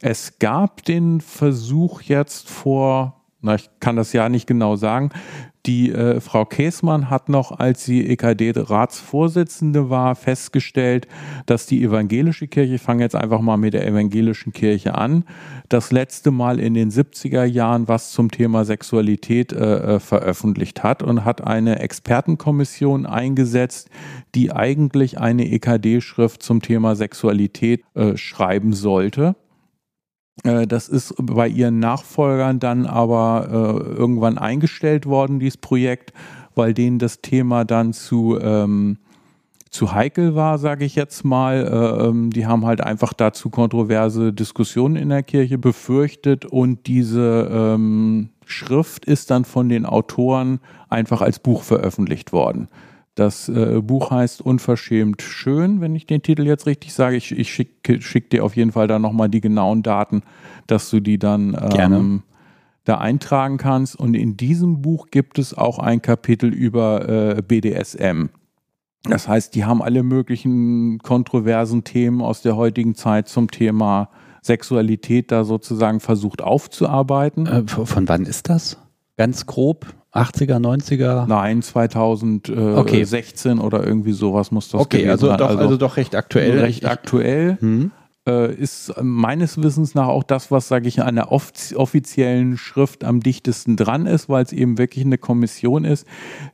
Es 0.00 0.38
gab 0.38 0.84
den 0.84 1.20
Versuch 1.20 2.02
jetzt 2.02 2.50
vor, 2.50 3.24
na, 3.40 3.54
ich 3.54 3.70
kann 3.80 3.96
das 3.96 4.12
ja 4.12 4.28
nicht 4.28 4.46
genau 4.46 4.76
sagen, 4.76 5.10
die 5.66 5.92
äh, 5.92 6.20
Frau 6.20 6.44
Käßmann 6.44 7.08
hat 7.08 7.30
noch, 7.30 7.50
als 7.58 7.84
sie 7.84 8.06
EKD-Ratsvorsitzende 8.06 9.88
war, 9.88 10.14
festgestellt, 10.14 11.08
dass 11.46 11.64
die 11.64 11.82
evangelische 11.82 12.48
Kirche, 12.48 12.74
ich 12.74 12.82
fange 12.82 13.02
jetzt 13.02 13.14
einfach 13.14 13.40
mal 13.40 13.56
mit 13.56 13.72
der 13.72 13.86
evangelischen 13.86 14.52
Kirche 14.52 14.94
an, 14.94 15.24
das 15.70 15.90
letzte 15.90 16.30
Mal 16.30 16.60
in 16.60 16.74
den 16.74 16.90
70er 16.90 17.44
Jahren 17.44 17.88
was 17.88 18.10
zum 18.10 18.30
Thema 18.30 18.66
Sexualität 18.66 19.54
äh, 19.54 19.94
äh, 19.94 20.00
veröffentlicht 20.00 20.82
hat 20.82 21.02
und 21.02 21.24
hat 21.24 21.42
eine 21.42 21.78
Expertenkommission 21.78 23.06
eingesetzt, 23.06 23.88
die 24.34 24.52
eigentlich 24.52 25.18
eine 25.18 25.50
EKD-Schrift 25.50 26.42
zum 26.42 26.60
Thema 26.60 26.94
Sexualität 26.94 27.82
äh, 27.94 28.18
schreiben 28.18 28.74
sollte. 28.74 29.34
Äh, 30.42 30.66
das 30.66 30.88
ist 30.88 31.14
bei 31.18 31.48
ihren 31.48 31.78
Nachfolgern 31.78 32.58
dann 32.58 32.86
aber 32.86 33.48
äh, 33.48 33.96
irgendwann 33.96 34.38
eingestellt 34.38 35.06
worden, 35.06 35.38
dieses 35.38 35.56
Projekt, 35.56 36.12
weil 36.54 36.74
denen 36.74 36.98
das 36.98 37.20
Thema 37.20 37.64
dann 37.64 37.92
zu, 37.92 38.38
ähm, 38.40 38.98
zu 39.70 39.92
heikel 39.92 40.34
war, 40.34 40.58
sage 40.58 40.84
ich 40.84 40.94
jetzt 40.94 41.24
mal. 41.24 41.66
Äh, 41.66 42.06
ähm, 42.06 42.30
die 42.30 42.46
haben 42.46 42.66
halt 42.66 42.80
einfach 42.80 43.12
dazu 43.12 43.50
kontroverse 43.50 44.32
Diskussionen 44.32 44.96
in 44.96 45.08
der 45.08 45.22
Kirche 45.22 45.58
befürchtet 45.58 46.44
und 46.44 46.86
diese 46.86 47.48
ähm, 47.50 48.30
Schrift 48.46 49.04
ist 49.04 49.30
dann 49.30 49.44
von 49.44 49.68
den 49.68 49.86
Autoren 49.86 50.60
einfach 50.88 51.22
als 51.22 51.38
Buch 51.38 51.62
veröffentlicht 51.62 52.32
worden. 52.32 52.68
Das 53.14 53.48
äh, 53.48 53.80
Buch 53.80 54.10
heißt 54.10 54.40
Unverschämt 54.40 55.22
schön, 55.22 55.80
wenn 55.80 55.94
ich 55.94 56.06
den 56.06 56.22
Titel 56.22 56.46
jetzt 56.46 56.66
richtig 56.66 56.92
sage. 56.92 57.16
Ich, 57.16 57.30
ich 57.30 57.52
schicke 57.52 58.00
schick 58.02 58.30
dir 58.30 58.44
auf 58.44 58.56
jeden 58.56 58.72
Fall 58.72 58.88
da 58.88 58.98
nochmal 58.98 59.28
die 59.28 59.40
genauen 59.40 59.82
Daten, 59.82 60.22
dass 60.66 60.90
du 60.90 61.00
die 61.00 61.18
dann 61.18 61.56
ähm, 61.78 62.22
da 62.84 62.98
eintragen 62.98 63.56
kannst. 63.56 63.94
Und 63.94 64.14
in 64.14 64.36
diesem 64.36 64.82
Buch 64.82 65.08
gibt 65.10 65.38
es 65.38 65.56
auch 65.56 65.78
ein 65.78 66.02
Kapitel 66.02 66.52
über 66.52 67.08
äh, 67.08 67.42
BDSM. 67.42 68.30
Das 69.04 69.28
heißt, 69.28 69.54
die 69.54 69.64
haben 69.64 69.82
alle 69.82 70.02
möglichen 70.02 70.98
kontroversen 70.98 71.84
Themen 71.84 72.20
aus 72.20 72.42
der 72.42 72.56
heutigen 72.56 72.94
Zeit 72.94 73.28
zum 73.28 73.50
Thema 73.50 74.08
Sexualität 74.42 75.30
da 75.30 75.44
sozusagen 75.44 76.00
versucht 76.00 76.42
aufzuarbeiten. 76.42 77.46
Äh, 77.46 77.66
von 77.66 78.08
wann 78.08 78.24
ist 78.24 78.48
das? 78.48 78.78
Ganz 79.16 79.46
grob? 79.46 79.94
80er, 80.14 80.58
90er? 80.58 81.26
Nein, 81.26 81.62
2016 81.62 83.58
okay. 83.58 83.66
oder 83.66 83.84
irgendwie 83.84 84.12
sowas 84.12 84.50
muss 84.50 84.68
das 84.68 84.80
okay, 84.80 85.08
also 85.08 85.26
sein. 85.26 85.38
Doch, 85.38 85.48
also, 85.48 85.60
also 85.60 85.76
doch 85.76 85.96
recht 85.96 86.14
aktuell. 86.14 86.60
Recht 86.60 86.86
aktuell. 86.86 87.58
Hm 87.60 87.90
äh, 88.26 88.54
ist 88.54 88.94
meines 89.02 89.62
Wissens 89.62 89.94
nach 89.94 90.08
auch 90.08 90.22
das, 90.22 90.50
was, 90.50 90.68
sage 90.68 90.88
ich, 90.88 91.02
an 91.02 91.16
der 91.16 91.30
offiziellen 91.30 92.56
Schrift 92.56 93.04
am 93.04 93.20
dichtesten 93.20 93.76
dran 93.76 94.06
ist, 94.06 94.28
weil 94.28 94.44
es 94.44 94.52
eben 94.52 94.78
wirklich 94.78 95.04
eine 95.04 95.18
Kommission 95.18 95.84
ist. 95.84 96.06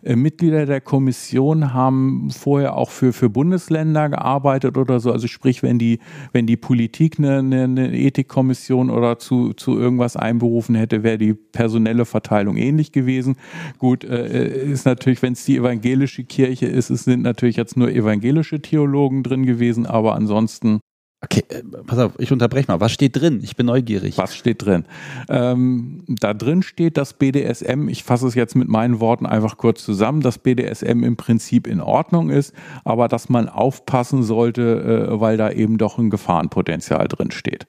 Äh, 0.02 0.16
Mitglieder 0.16 0.66
der 0.66 0.80
Kommission 0.80 1.72
haben 1.72 2.30
vorher 2.30 2.76
auch 2.76 2.90
für, 2.90 3.12
für 3.12 3.30
Bundesländer 3.30 4.08
gearbeitet 4.08 4.76
oder 4.76 5.00
so. 5.00 5.12
Also 5.12 5.28
sprich, 5.28 5.62
wenn 5.62 5.78
die, 5.78 6.00
wenn 6.32 6.46
die 6.46 6.56
Politik 6.56 7.18
eine, 7.18 7.38
eine, 7.38 7.62
eine 7.62 7.96
Ethikkommission 7.96 8.90
oder 8.90 9.18
zu, 9.18 9.52
zu 9.52 9.78
irgendwas 9.78 10.16
einberufen 10.16 10.74
hätte, 10.74 11.02
wäre 11.02 11.18
die 11.18 11.34
personelle 11.34 12.04
Verteilung 12.04 12.56
ähnlich 12.56 12.90
gewesen. 12.92 13.36
Gut, 13.78 14.02
äh, 14.04 14.70
ist 14.70 14.86
natürlich, 14.86 15.22
wenn 15.22 15.34
es 15.34 15.44
die 15.44 15.56
evangelische 15.56 16.24
Kirche 16.24 16.66
ist, 16.66 16.90
es 16.90 17.04
sind 17.04 17.22
natürlich 17.22 17.56
jetzt 17.56 17.76
nur 17.76 17.90
evangelische 17.90 18.60
Theologen 18.60 19.22
drin 19.22 19.46
gewesen, 19.46 19.86
aber 19.86 20.14
ansonsten 20.14 20.80
Okay, 21.22 21.44
äh, 21.50 21.62
pass 21.86 21.98
auf, 21.98 22.12
ich 22.18 22.32
unterbreche 22.32 22.70
mal. 22.70 22.80
Was 22.80 22.92
steht 22.92 23.20
drin? 23.20 23.40
Ich 23.42 23.54
bin 23.54 23.66
neugierig. 23.66 24.16
Was 24.16 24.34
steht 24.34 24.64
drin? 24.64 24.84
Ähm, 25.28 26.02
da 26.08 26.32
drin 26.32 26.62
steht, 26.62 26.96
dass 26.96 27.12
BDSM, 27.12 27.88
ich 27.88 28.04
fasse 28.04 28.26
es 28.26 28.34
jetzt 28.34 28.56
mit 28.56 28.68
meinen 28.68 29.00
Worten 29.00 29.26
einfach 29.26 29.58
kurz 29.58 29.84
zusammen, 29.84 30.22
dass 30.22 30.38
BDSM 30.38 31.04
im 31.04 31.16
Prinzip 31.16 31.66
in 31.66 31.80
Ordnung 31.80 32.30
ist, 32.30 32.54
aber 32.84 33.06
dass 33.08 33.28
man 33.28 33.50
aufpassen 33.50 34.22
sollte, 34.22 35.08
äh, 35.10 35.20
weil 35.20 35.36
da 35.36 35.50
eben 35.50 35.76
doch 35.76 35.98
ein 35.98 36.08
Gefahrenpotenzial 36.08 37.06
drin 37.08 37.30
steht. 37.30 37.66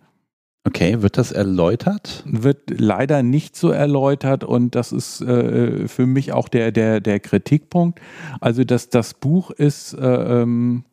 Okay, 0.64 1.02
wird 1.02 1.18
das 1.18 1.32
erläutert? 1.32 2.24
Wird 2.26 2.80
leider 2.80 3.24
nicht 3.24 3.56
so 3.58 3.72
erläutert 3.72 4.44
und 4.44 4.76
das 4.76 4.92
ist 4.92 5.20
äh, 5.22 5.88
für 5.88 6.06
mich 6.06 6.32
auch 6.34 6.48
der, 6.48 6.72
der, 6.72 7.02
der 7.02 7.20
Kritikpunkt. 7.20 8.00
Also, 8.40 8.64
dass 8.64 8.90
das 8.90 9.16
Buch 9.16 9.52
ist. 9.52 9.94
Äh, 9.94 10.42
ähm, 10.42 10.86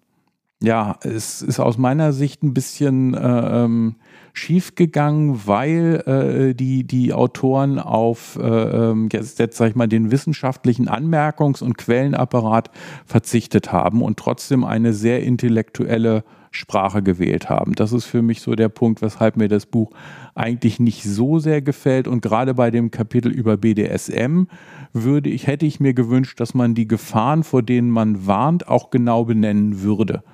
ja, 0.61 0.97
es 1.03 1.41
ist 1.41 1.61
aus 1.61 1.79
meiner 1.79 2.13
Sicht 2.13 2.43
ein 2.43 2.53
bisschen 2.53 3.15
äh, 3.15 3.65
ähm, 3.65 3.95
schief 4.33 4.75
gegangen, 4.75 5.41
weil 5.47 6.03
äh, 6.51 6.55
die, 6.55 6.85
die 6.85 7.13
Autoren 7.13 7.79
auf 7.79 8.37
äh, 8.43 8.91
ähm, 8.91 9.09
jetzt, 9.13 9.39
jetzt 9.39 9.57
sag 9.57 9.71
ich 9.71 9.77
mal, 9.77 9.87
den 9.87 10.11
wissenschaftlichen 10.11 10.89
Anmerkungs- 10.89 11.63
und 11.63 11.79
Quellenapparat 11.79 12.71
verzichtet 13.07 13.71
haben 13.71 14.03
und 14.03 14.19
trotzdem 14.19 14.65
eine 14.65 14.93
sehr 14.95 15.23
intellektuelle 15.23 16.25
Sprache 16.51 17.03
gewählt 17.05 17.49
haben. 17.49 17.75
Das 17.75 17.93
ist 17.93 18.07
für 18.07 18.23
mich 18.23 18.41
so 18.41 18.57
der 18.57 18.69
Punkt, 18.69 19.01
weshalb 19.01 19.37
mir 19.37 19.49
das 19.49 19.67
Buch 19.67 19.93
eigentlich 20.35 20.81
nicht 20.81 21.05
so 21.05 21.39
sehr 21.39 21.63
gefällt. 21.63 22.09
Und 22.09 22.21
gerade 22.21 22.55
bei 22.55 22.73
dem 22.73 22.91
Kapitel 22.91 23.31
über 23.31 23.57
BDSM 23.57 24.45
würde 24.93 25.31
ich, 25.31 25.47
hätte 25.47 25.67
ich 25.67 25.79
mir 25.79 25.95
gewünscht, 25.95 26.41
dass 26.41 26.55
man 26.55 26.75
die 26.75 26.89
Gefahren, 26.89 27.45
vor 27.45 27.63
denen 27.63 27.91
man 27.91 28.27
warnt, 28.27 28.67
auch 28.67 28.91
genau 28.91 29.25
benennen 29.25 29.83
würde 29.83 30.25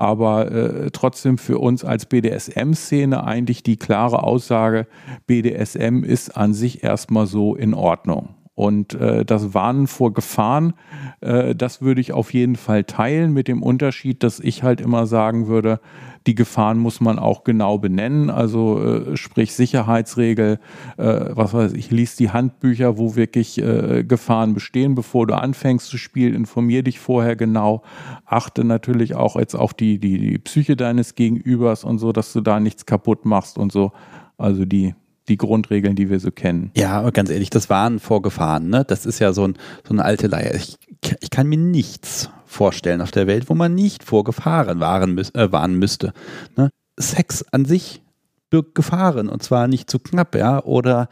aber 0.00 0.50
äh, 0.50 0.90
trotzdem 0.92 1.36
für 1.36 1.58
uns 1.58 1.84
als 1.84 2.06
BDSM-Szene 2.06 3.22
eigentlich 3.22 3.62
die 3.62 3.76
klare 3.76 4.22
Aussage, 4.22 4.86
BDSM 5.26 6.04
ist 6.04 6.36
an 6.36 6.54
sich 6.54 6.82
erstmal 6.82 7.26
so 7.26 7.54
in 7.54 7.74
Ordnung. 7.74 8.30
Und 8.54 8.94
äh, 8.94 9.24
das 9.24 9.52
Warnen 9.52 9.86
vor 9.86 10.12
Gefahren, 10.12 10.72
äh, 11.20 11.54
das 11.54 11.82
würde 11.82 12.00
ich 12.00 12.12
auf 12.12 12.32
jeden 12.32 12.56
Fall 12.56 12.84
teilen, 12.84 13.32
mit 13.32 13.46
dem 13.46 13.62
Unterschied, 13.62 14.22
dass 14.22 14.40
ich 14.40 14.62
halt 14.62 14.80
immer 14.80 15.06
sagen 15.06 15.46
würde, 15.48 15.80
die 16.26 16.34
Gefahren 16.34 16.78
muss 16.78 17.00
man 17.00 17.18
auch 17.18 17.44
genau 17.44 17.78
benennen, 17.78 18.28
also 18.30 18.82
äh, 18.82 19.16
sprich 19.16 19.54
Sicherheitsregel, 19.54 20.58
äh, 20.98 21.02
was 21.30 21.54
weiß 21.54 21.72
ich, 21.72 21.90
liest 21.90 22.20
die 22.20 22.30
Handbücher, 22.30 22.98
wo 22.98 23.16
wirklich 23.16 23.58
äh, 23.58 24.04
Gefahren 24.04 24.52
bestehen, 24.52 24.94
bevor 24.94 25.26
du 25.26 25.34
anfängst 25.34 25.86
zu 25.86 25.96
spielen, 25.96 26.34
informier 26.34 26.82
dich 26.82 26.98
vorher 26.98 27.36
genau, 27.36 27.82
achte 28.26 28.64
natürlich 28.64 29.14
auch 29.14 29.36
jetzt 29.36 29.54
auf 29.54 29.72
die, 29.72 29.98
die, 29.98 30.18
die 30.18 30.38
Psyche 30.38 30.76
deines 30.76 31.14
Gegenübers 31.14 31.84
und 31.84 31.98
so, 31.98 32.12
dass 32.12 32.32
du 32.32 32.40
da 32.40 32.60
nichts 32.60 32.84
kaputt 32.84 33.24
machst 33.24 33.56
und 33.56 33.72
so. 33.72 33.92
Also 34.36 34.64
die, 34.64 34.94
die 35.28 35.36
Grundregeln, 35.36 35.96
die 35.96 36.10
wir 36.10 36.20
so 36.20 36.30
kennen. 36.30 36.70
Ja, 36.76 36.98
aber 36.98 37.12
ganz 37.12 37.30
ehrlich, 37.30 37.50
das 37.50 37.70
waren 37.70 37.98
Vorgefahren, 37.98 38.68
ne? 38.68 38.84
Das 38.86 39.06
ist 39.06 39.20
ja 39.20 39.32
so, 39.32 39.44
ein, 39.44 39.54
so 39.86 39.94
eine 39.94 40.04
alte 40.04 40.26
Leier. 40.26 40.54
Ich, 40.54 40.76
ich 41.20 41.30
kann 41.30 41.46
mir 41.46 41.58
nichts 41.58 42.30
vorstellen 42.50 43.00
auf 43.00 43.12
der 43.12 43.26
Welt, 43.26 43.48
wo 43.48 43.54
man 43.54 43.74
nicht 43.74 44.02
vor 44.02 44.24
Gefahren 44.24 44.80
warnen, 44.80 45.18
äh, 45.18 45.52
warnen 45.52 45.78
müsste. 45.78 46.12
Ne? 46.56 46.70
Sex 46.98 47.44
an 47.52 47.64
sich 47.64 48.02
birgt 48.50 48.74
Gefahren 48.74 49.28
und 49.28 49.42
zwar 49.42 49.68
nicht 49.68 49.88
zu 49.88 50.00
knapp, 50.00 50.34
ja, 50.34 50.62
oder 50.64 51.08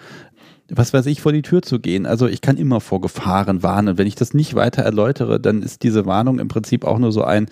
was 0.68 0.93
weiß 0.93 1.07
ich, 1.07 1.22
vor 1.22 1.32
die 1.32 1.43
Tür 1.43 1.62
zu 1.62 1.78
gehen. 1.78 2.05
Also 2.05 2.27
ich 2.27 2.40
kann 2.40 2.56
immer 2.56 2.81
vor 2.81 3.01
Gefahren 3.01 3.62
warnen. 3.62 3.97
Wenn 3.97 4.06
ich 4.06 4.16
das 4.16 4.35
nicht 4.35 4.55
weiter 4.55 4.82
erläutere, 4.82 5.40
dann 5.40 5.62
ist 5.62 5.82
diese 5.82 6.05
Warnung 6.05 6.40
im 6.40 6.48
Prinzip 6.48 6.85
auch 6.85 6.98
nur 6.98 7.12
so 7.12 7.23
ein, 7.23 7.47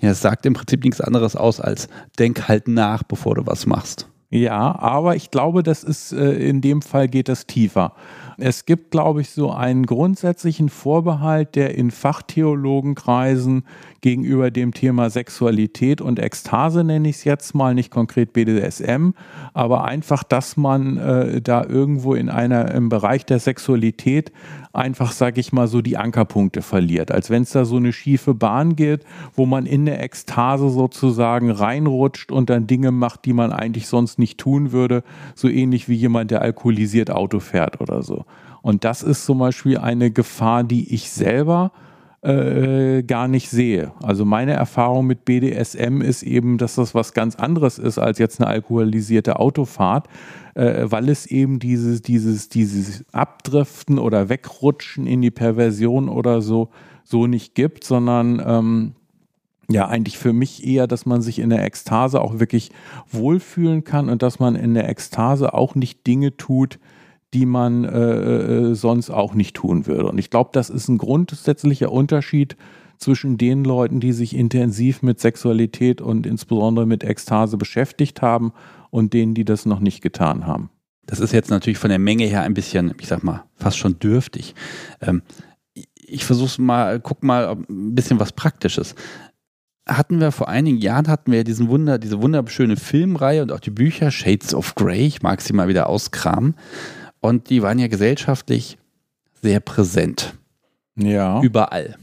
ja, 0.00 0.10
es 0.10 0.20
sagt 0.20 0.46
im 0.46 0.54
Prinzip 0.54 0.82
nichts 0.82 1.00
anderes 1.00 1.36
aus 1.36 1.60
als 1.60 1.88
denk 2.18 2.48
halt 2.48 2.66
nach, 2.66 3.02
bevor 3.02 3.36
du 3.36 3.46
was 3.46 3.66
machst. 3.66 4.08
Ja, 4.30 4.74
aber 4.78 5.14
ich 5.14 5.30
glaube, 5.30 5.62
das 5.62 5.84
ist 5.84 6.12
äh, 6.12 6.32
in 6.32 6.62
dem 6.62 6.80
Fall 6.80 7.06
geht 7.06 7.28
das 7.28 7.46
tiefer. 7.46 7.92
Es 8.44 8.66
gibt, 8.66 8.90
glaube 8.90 9.20
ich, 9.20 9.30
so 9.30 9.52
einen 9.52 9.86
grundsätzlichen 9.86 10.68
Vorbehalt, 10.68 11.54
der 11.54 11.76
in 11.76 11.92
Fachtheologenkreisen 11.92 13.64
gegenüber 14.02 14.50
dem 14.50 14.74
Thema 14.74 15.08
Sexualität 15.08 16.00
und 16.00 16.18
Ekstase, 16.18 16.84
nenne 16.84 17.08
ich 17.08 17.16
es 17.16 17.24
jetzt 17.24 17.54
mal, 17.54 17.74
nicht 17.74 17.90
konkret 17.90 18.32
BDSM, 18.32 19.10
aber 19.54 19.84
einfach, 19.84 20.24
dass 20.24 20.56
man 20.56 20.98
äh, 20.98 21.40
da 21.40 21.64
irgendwo 21.64 22.14
in 22.14 22.28
einer, 22.28 22.72
im 22.72 22.88
Bereich 22.88 23.24
der 23.24 23.38
Sexualität 23.38 24.32
einfach, 24.72 25.12
sage 25.12 25.40
ich 25.40 25.52
mal, 25.52 25.68
so 25.68 25.82
die 25.82 25.96
Ankerpunkte 25.96 26.62
verliert. 26.62 27.12
Als 27.12 27.30
wenn 27.30 27.42
es 27.42 27.52
da 27.52 27.64
so 27.64 27.76
eine 27.76 27.92
schiefe 27.92 28.34
Bahn 28.34 28.74
geht, 28.74 29.04
wo 29.34 29.46
man 29.46 29.66
in 29.66 29.86
der 29.86 30.02
Ekstase 30.02 30.68
sozusagen 30.68 31.50
reinrutscht 31.50 32.32
und 32.32 32.50
dann 32.50 32.66
Dinge 32.66 32.90
macht, 32.90 33.24
die 33.24 33.32
man 33.32 33.52
eigentlich 33.52 33.86
sonst 33.86 34.18
nicht 34.18 34.38
tun 34.38 34.72
würde, 34.72 35.04
so 35.36 35.48
ähnlich 35.48 35.88
wie 35.88 35.94
jemand, 35.94 36.32
der 36.32 36.42
alkoholisiert 36.42 37.10
Auto 37.10 37.38
fährt 37.38 37.80
oder 37.80 38.02
so. 38.02 38.24
Und 38.62 38.84
das 38.84 39.02
ist 39.02 39.24
zum 39.24 39.38
Beispiel 39.38 39.78
eine 39.78 40.10
Gefahr, 40.10 40.64
die 40.64 40.92
ich 40.92 41.10
selber 41.10 41.70
äh, 42.22 43.02
gar 43.02 43.26
nicht 43.26 43.50
sehe. 43.50 43.92
Also 44.00 44.24
meine 44.24 44.52
Erfahrung 44.52 45.06
mit 45.06 45.24
BDSM 45.24 46.00
ist 46.00 46.22
eben, 46.22 46.56
dass 46.56 46.76
das 46.76 46.94
was 46.94 47.14
ganz 47.14 47.34
anderes 47.36 47.78
ist 47.78 47.98
als 47.98 48.18
jetzt 48.18 48.40
eine 48.40 48.48
alkoholisierte 48.48 49.38
Autofahrt, 49.40 50.08
äh, 50.54 50.84
weil 50.84 51.08
es 51.08 51.26
eben 51.26 51.58
dieses, 51.58 52.00
dieses, 52.00 52.48
dieses 52.48 53.04
Abdriften 53.12 53.98
oder 53.98 54.28
Wegrutschen 54.28 55.06
in 55.06 55.20
die 55.20 55.32
Perversion 55.32 56.08
oder 56.08 56.42
so, 56.42 56.70
so 57.02 57.26
nicht 57.26 57.56
gibt, 57.56 57.82
sondern 57.82 58.40
ähm, 58.46 58.92
ja, 59.68 59.88
eigentlich 59.88 60.18
für 60.18 60.32
mich 60.32 60.66
eher, 60.66 60.86
dass 60.86 61.06
man 61.06 61.22
sich 61.22 61.38
in 61.38 61.50
der 61.50 61.64
Ekstase 61.64 62.20
auch 62.20 62.38
wirklich 62.38 62.70
wohlfühlen 63.10 63.84
kann 63.84 64.08
und 64.08 64.22
dass 64.22 64.38
man 64.38 64.54
in 64.54 64.74
der 64.74 64.88
Ekstase 64.88 65.54
auch 65.54 65.74
nicht 65.74 66.06
Dinge 66.06 66.36
tut, 66.36 66.78
die 67.34 67.46
man 67.46 67.84
äh, 67.84 68.70
äh, 68.70 68.74
sonst 68.74 69.10
auch 69.10 69.34
nicht 69.34 69.56
tun 69.56 69.86
würde. 69.86 70.06
Und 70.06 70.18
ich 70.18 70.30
glaube, 70.30 70.50
das 70.52 70.70
ist 70.70 70.88
ein 70.88 70.98
grundsätzlicher 70.98 71.90
Unterschied 71.90 72.56
zwischen 72.98 73.38
den 73.38 73.64
Leuten, 73.64 74.00
die 74.00 74.12
sich 74.12 74.36
intensiv 74.36 75.02
mit 75.02 75.18
Sexualität 75.18 76.00
und 76.00 76.26
insbesondere 76.26 76.86
mit 76.86 77.04
Ekstase 77.04 77.56
beschäftigt 77.56 78.22
haben 78.22 78.52
und 78.90 79.12
denen, 79.12 79.34
die 79.34 79.44
das 79.44 79.66
noch 79.66 79.80
nicht 79.80 80.02
getan 80.02 80.46
haben. 80.46 80.70
Das 81.06 81.18
ist 81.18 81.32
jetzt 81.32 81.50
natürlich 81.50 81.78
von 81.78 81.90
der 81.90 81.98
Menge 81.98 82.24
her 82.24 82.42
ein 82.42 82.54
bisschen, 82.54 82.94
ich 83.00 83.08
sag 83.08 83.24
mal, 83.24 83.44
fast 83.56 83.78
schon 83.78 83.98
dürftig. 83.98 84.54
Ähm, 85.00 85.22
ich 85.96 86.24
versuche 86.24 86.60
mal, 86.60 87.00
guck 87.00 87.22
mal, 87.22 87.56
ein 87.68 87.94
bisschen 87.94 88.20
was 88.20 88.32
Praktisches. 88.32 88.94
Hatten 89.88 90.20
wir 90.20 90.30
vor 90.30 90.48
einigen 90.48 90.78
Jahren 90.78 91.08
hatten 91.08 91.32
wir 91.32 91.42
diesen 91.42 91.68
Wunder, 91.68 91.98
diese 91.98 92.22
wunderschöne 92.22 92.76
Filmreihe 92.76 93.42
und 93.42 93.50
auch 93.50 93.58
die 93.58 93.70
Bücher 93.70 94.12
Shades 94.12 94.54
of 94.54 94.76
Grey. 94.76 95.06
Ich 95.06 95.22
mag 95.22 95.40
sie 95.40 95.54
mal 95.54 95.66
wieder 95.66 95.88
auskramen. 95.88 96.54
Und 97.22 97.48
die 97.48 97.62
waren 97.62 97.78
ja 97.78 97.86
gesellschaftlich 97.86 98.76
sehr 99.40 99.60
präsent. 99.60 100.34
Ja. 100.96 101.40
Überall. 101.40 101.96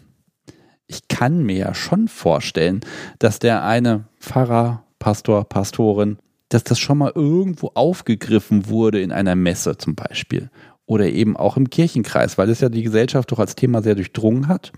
Ich 0.87 1.07
kann 1.07 1.43
mir 1.43 1.57
ja 1.57 1.73
schon 1.75 2.07
vorstellen, 2.07 2.79
dass 3.19 3.37
der 3.37 3.63
eine 3.63 4.05
Pfarrer, 4.19 4.85
Pastor, 4.97 5.43
Pastorin, 5.43 6.17
dass 6.47 6.63
das 6.63 6.79
schon 6.79 6.97
mal 6.97 7.11
irgendwo 7.13 7.71
aufgegriffen 7.75 8.69
wurde 8.69 9.01
in 9.01 9.11
einer 9.11 9.35
Messe 9.35 9.77
zum 9.77 9.93
Beispiel. 9.93 10.49
Oder 10.85 11.07
eben 11.07 11.37
auch 11.37 11.57
im 11.57 11.69
Kirchenkreis, 11.69 12.37
weil 12.37 12.49
es 12.49 12.61
ja 12.61 12.69
die 12.69 12.81
Gesellschaft 12.81 13.31
doch 13.31 13.39
als 13.39 13.55
Thema 13.55 13.83
sehr 13.83 13.95
durchdrungen 13.95 14.47
hat. 14.47 14.71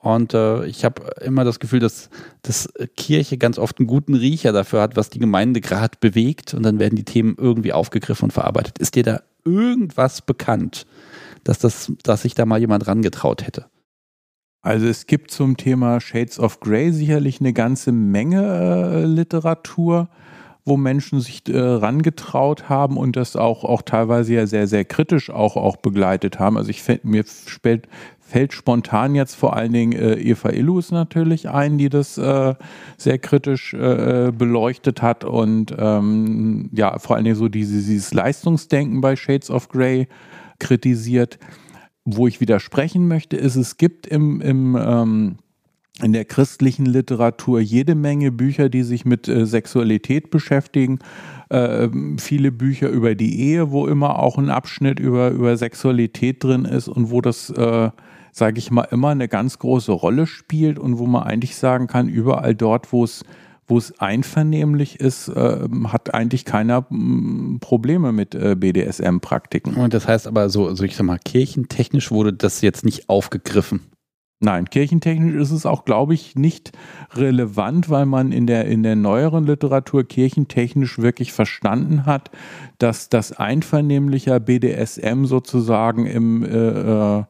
Und 0.00 0.32
äh, 0.32 0.64
ich 0.64 0.84
habe 0.84 1.02
immer 1.20 1.44
das 1.44 1.60
Gefühl, 1.60 1.78
dass, 1.80 2.08
dass 2.42 2.72
Kirche 2.96 3.36
ganz 3.36 3.58
oft 3.58 3.78
einen 3.78 3.86
guten 3.86 4.14
Riecher 4.14 4.52
dafür 4.52 4.80
hat, 4.80 4.96
was 4.96 5.10
die 5.10 5.18
Gemeinde 5.18 5.60
gerade 5.60 5.98
bewegt. 6.00 6.54
Und 6.54 6.62
dann 6.62 6.78
werden 6.78 6.96
die 6.96 7.04
Themen 7.04 7.36
irgendwie 7.38 7.74
aufgegriffen 7.74 8.24
und 8.24 8.32
verarbeitet. 8.32 8.78
Ist 8.78 8.94
dir 8.94 9.02
da 9.02 9.20
irgendwas 9.44 10.22
bekannt, 10.22 10.86
dass, 11.44 11.58
das, 11.58 11.92
dass 12.02 12.22
sich 12.22 12.34
da 12.34 12.46
mal 12.46 12.58
jemand 12.58 12.86
rangetraut 12.86 13.46
hätte? 13.46 13.66
Also 14.62 14.86
es 14.86 15.06
gibt 15.06 15.30
zum 15.30 15.56
Thema 15.56 16.00
Shades 16.00 16.38
of 16.38 16.60
Grey 16.60 16.92
sicherlich 16.92 17.40
eine 17.40 17.52
ganze 17.52 17.92
Menge 17.92 18.42
äh, 18.42 19.04
Literatur, 19.04 20.08
wo 20.66 20.76
Menschen 20.76 21.20
sich 21.20 21.42
äh, 21.48 21.58
rangetraut 21.58 22.68
haben 22.68 22.98
und 22.98 23.16
das 23.16 23.36
auch, 23.36 23.64
auch 23.64 23.82
teilweise 23.82 24.34
ja 24.34 24.46
sehr, 24.46 24.66
sehr 24.66 24.84
kritisch 24.84 25.30
auch, 25.30 25.56
auch 25.56 25.76
begleitet 25.76 26.38
haben. 26.38 26.58
Also 26.58 26.70
ich 26.70 26.82
mir 27.02 27.24
fällt, 27.24 27.88
fällt 28.30 28.52
spontan 28.52 29.14
jetzt 29.16 29.34
vor 29.34 29.56
allen 29.56 29.72
Dingen 29.72 29.92
äh, 29.92 30.14
Eva 30.14 30.50
Illus 30.50 30.92
natürlich 30.92 31.48
ein, 31.48 31.78
die 31.78 31.88
das 31.88 32.16
äh, 32.16 32.54
sehr 32.96 33.18
kritisch 33.18 33.74
äh, 33.74 34.30
beleuchtet 34.32 35.02
hat 35.02 35.24
und 35.24 35.74
ähm, 35.76 36.70
ja, 36.72 36.98
vor 36.98 37.16
allen 37.16 37.24
Dingen 37.24 37.36
so 37.36 37.48
dieses, 37.48 37.86
dieses 37.86 38.14
Leistungsdenken 38.14 39.00
bei 39.00 39.16
Shades 39.16 39.50
of 39.50 39.68
Grey 39.68 40.06
kritisiert. 40.60 41.38
Wo 42.04 42.26
ich 42.26 42.40
widersprechen 42.40 43.08
möchte, 43.08 43.36
ist, 43.36 43.56
es 43.56 43.76
gibt 43.76 44.06
im, 44.06 44.40
im 44.40 44.76
ähm, 44.80 45.36
in 46.02 46.12
der 46.12 46.24
christlichen 46.24 46.86
Literatur 46.86 47.60
jede 47.60 47.94
Menge 47.94 48.32
Bücher, 48.32 48.68
die 48.68 48.84
sich 48.84 49.04
mit 49.04 49.28
äh, 49.28 49.44
Sexualität 49.44 50.30
beschäftigen. 50.30 50.98
Äh, 51.50 51.88
viele 52.18 52.52
Bücher 52.52 52.88
über 52.88 53.14
die 53.14 53.40
Ehe, 53.40 53.70
wo 53.70 53.86
immer 53.86 54.18
auch 54.18 54.38
ein 54.38 54.48
Abschnitt 54.48 54.98
über, 54.98 55.30
über 55.30 55.56
Sexualität 55.56 56.42
drin 56.42 56.64
ist 56.64 56.88
und 56.88 57.10
wo 57.10 57.20
das 57.20 57.50
äh, 57.50 57.90
sage 58.32 58.58
ich 58.58 58.70
mal, 58.70 58.88
immer 58.90 59.08
eine 59.08 59.28
ganz 59.28 59.58
große 59.58 59.92
Rolle 59.92 60.26
spielt 60.26 60.78
und 60.78 60.98
wo 60.98 61.06
man 61.06 61.24
eigentlich 61.24 61.56
sagen 61.56 61.86
kann, 61.86 62.08
überall 62.08 62.54
dort, 62.54 62.92
wo 62.92 63.04
es 63.04 63.24
wo 63.70 63.78
es 63.78 63.98
einvernehmlich 64.00 64.98
ist, 64.98 65.28
äh, 65.28 65.68
hat 65.86 66.12
eigentlich 66.12 66.44
keiner 66.44 66.84
m, 66.90 67.58
Probleme 67.60 68.10
mit 68.12 68.34
äh, 68.34 68.56
BDSM-Praktiken. 68.56 69.76
Und 69.76 69.94
das 69.94 70.08
heißt 70.08 70.26
aber 70.26 70.50
so, 70.50 70.74
so 70.74 70.82
ich 70.82 70.96
sag 70.96 71.06
mal, 71.06 71.20
kirchentechnisch 71.24 72.10
wurde 72.10 72.32
das 72.32 72.60
jetzt 72.62 72.84
nicht 72.84 73.08
aufgegriffen. 73.08 73.82
Nein, 74.42 74.70
kirchentechnisch 74.70 75.34
ist 75.34 75.50
es 75.50 75.66
auch, 75.66 75.84
glaube 75.84 76.14
ich, 76.14 76.34
nicht 76.34 76.72
relevant, 77.12 77.90
weil 77.90 78.06
man 78.06 78.32
in 78.32 78.46
der, 78.46 78.64
in 78.64 78.82
der 78.82 78.96
neueren 78.96 79.44
Literatur 79.44 80.02
kirchentechnisch 80.02 80.98
wirklich 80.98 81.32
verstanden 81.32 82.06
hat, 82.06 82.30
dass 82.78 83.10
das 83.10 83.32
einvernehmlicher 83.32 84.40
BDSM 84.40 85.26
sozusagen 85.26 86.06
im 86.06 86.42
äh, 86.42 87.18
äh 87.18 87.24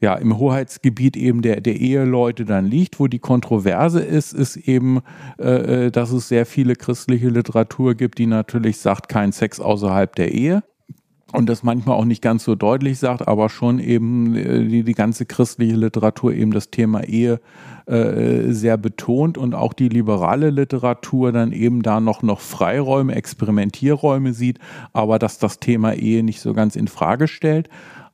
ja, 0.00 0.14
im 0.14 0.38
Hoheitsgebiet 0.38 1.16
eben 1.16 1.42
der, 1.42 1.60
der 1.60 1.76
Eheleute 1.76 2.44
dann 2.44 2.66
liegt. 2.66 3.00
Wo 3.00 3.06
die 3.06 3.18
Kontroverse 3.18 4.00
ist, 4.00 4.32
ist 4.32 4.56
eben, 4.56 5.00
äh, 5.38 5.86
äh, 5.86 5.90
dass 5.90 6.10
es 6.12 6.28
sehr 6.28 6.46
viele 6.46 6.74
christliche 6.74 7.28
Literatur 7.28 7.94
gibt, 7.94 8.18
die 8.18 8.26
natürlich 8.26 8.78
sagt, 8.78 9.08
kein 9.08 9.32
Sex 9.32 9.58
außerhalb 9.60 10.14
der 10.14 10.32
Ehe. 10.32 10.62
Und 11.32 11.48
das 11.48 11.64
manchmal 11.64 11.96
auch 11.96 12.04
nicht 12.04 12.22
ganz 12.22 12.44
so 12.44 12.54
deutlich 12.54 12.98
sagt, 12.98 13.26
aber 13.26 13.48
schon 13.48 13.80
eben 13.80 14.36
äh, 14.36 14.64
die, 14.64 14.84
die 14.84 14.94
ganze 14.94 15.26
christliche 15.26 15.74
Literatur 15.74 16.32
eben 16.32 16.52
das 16.52 16.70
Thema 16.70 17.02
Ehe 17.02 17.40
äh, 17.86 18.52
sehr 18.52 18.76
betont 18.76 19.36
und 19.36 19.54
auch 19.54 19.72
die 19.72 19.88
liberale 19.88 20.50
Literatur 20.50 21.32
dann 21.32 21.52
eben 21.52 21.82
da 21.82 22.00
noch, 22.00 22.22
noch 22.22 22.40
Freiräume, 22.40 23.14
Experimentierräume 23.14 24.34
sieht, 24.34 24.58
aber 24.92 25.18
dass 25.18 25.38
das 25.38 25.58
Thema 25.58 25.94
Ehe 25.94 26.22
nicht 26.22 26.40
so 26.40 26.52
ganz 26.52 26.76
in 26.76 26.86
Frage 26.86 27.28
stellt. 27.28 27.68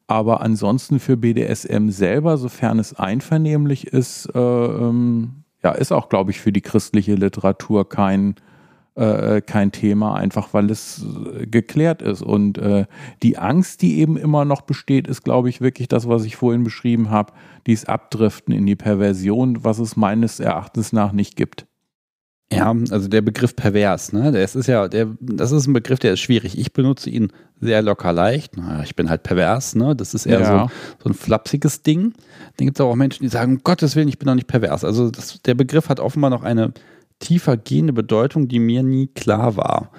Aber 0.06 0.40
ansonsten 0.40 0.98
für 0.98 1.16
BDSM 1.16 1.88
selber, 1.88 2.36
sofern 2.36 2.78
es 2.78 2.94
einvernehmlich 2.94 3.86
ist, 3.86 4.26
äh, 4.34 4.38
ähm, 4.38 5.44
ja, 5.62 5.72
ist 5.72 5.92
auch, 5.92 6.08
glaube 6.08 6.30
ich, 6.32 6.40
für 6.40 6.52
die 6.52 6.60
christliche 6.60 7.14
Literatur 7.14 7.88
kein, 7.88 8.34
äh, 8.94 9.40
kein 9.40 9.72
Thema, 9.72 10.16
einfach 10.16 10.52
weil 10.52 10.70
es 10.70 11.04
äh, 11.34 11.46
geklärt 11.46 12.02
ist. 12.02 12.22
Und 12.22 12.58
äh, 12.58 12.86
die 13.22 13.38
Angst, 13.38 13.82
die 13.82 13.98
eben 14.00 14.16
immer 14.16 14.44
noch 14.44 14.62
besteht, 14.62 15.06
ist, 15.06 15.22
glaube 15.22 15.48
ich, 15.48 15.60
wirklich 15.60 15.88
das, 15.88 16.08
was 16.08 16.24
ich 16.24 16.36
vorhin 16.36 16.64
beschrieben 16.64 17.10
habe, 17.10 17.32
dieses 17.66 17.86
Abdriften 17.86 18.52
in 18.52 18.66
die 18.66 18.76
Perversion, 18.76 19.64
was 19.64 19.78
es 19.78 19.96
meines 19.96 20.40
Erachtens 20.40 20.92
nach 20.92 21.12
nicht 21.12 21.36
gibt. 21.36 21.66
Ja, 22.52 22.74
also 22.90 23.08
der 23.08 23.22
Begriff 23.22 23.56
pervers, 23.56 24.12
ne? 24.12 24.32
Das 24.32 24.54
ist 24.54 24.66
ja, 24.66 24.88
der, 24.88 25.08
das 25.20 25.52
ist 25.52 25.66
ein 25.66 25.72
Begriff, 25.72 25.98
der 25.98 26.12
ist 26.12 26.20
schwierig. 26.20 26.58
Ich 26.58 26.72
benutze 26.72 27.10
ihn 27.10 27.32
sehr 27.60 27.82
locker 27.82 28.12
leicht. 28.12 28.52
Ich 28.84 28.96
bin 28.96 29.08
halt 29.08 29.22
pervers, 29.22 29.74
ne? 29.74 29.96
Das 29.96 30.14
ist 30.14 30.26
eher 30.26 30.40
ja. 30.40 30.68
so, 30.68 30.74
so 31.04 31.10
ein 31.10 31.14
flapsiges 31.14 31.82
Ding. 31.82 32.12
Dann 32.56 32.66
gibt 32.66 32.78
es 32.78 32.80
auch 32.80 32.94
Menschen, 32.94 33.22
die 33.22 33.28
sagen, 33.28 33.56
um 33.56 33.62
Gottes 33.62 33.96
Willen, 33.96 34.08
ich 34.08 34.18
bin 34.18 34.26
doch 34.26 34.34
nicht 34.34 34.48
pervers. 34.48 34.84
Also 34.84 35.10
das, 35.10 35.40
der 35.42 35.54
Begriff 35.54 35.88
hat 35.88 36.00
offenbar 36.00 36.30
noch 36.30 36.42
eine 36.42 36.72
tiefer 37.20 37.56
gehende 37.56 37.92
Bedeutung, 37.92 38.48
die 38.48 38.58
mir 38.58 38.82
nie 38.82 39.06
klar 39.06 39.56
war. 39.56 39.90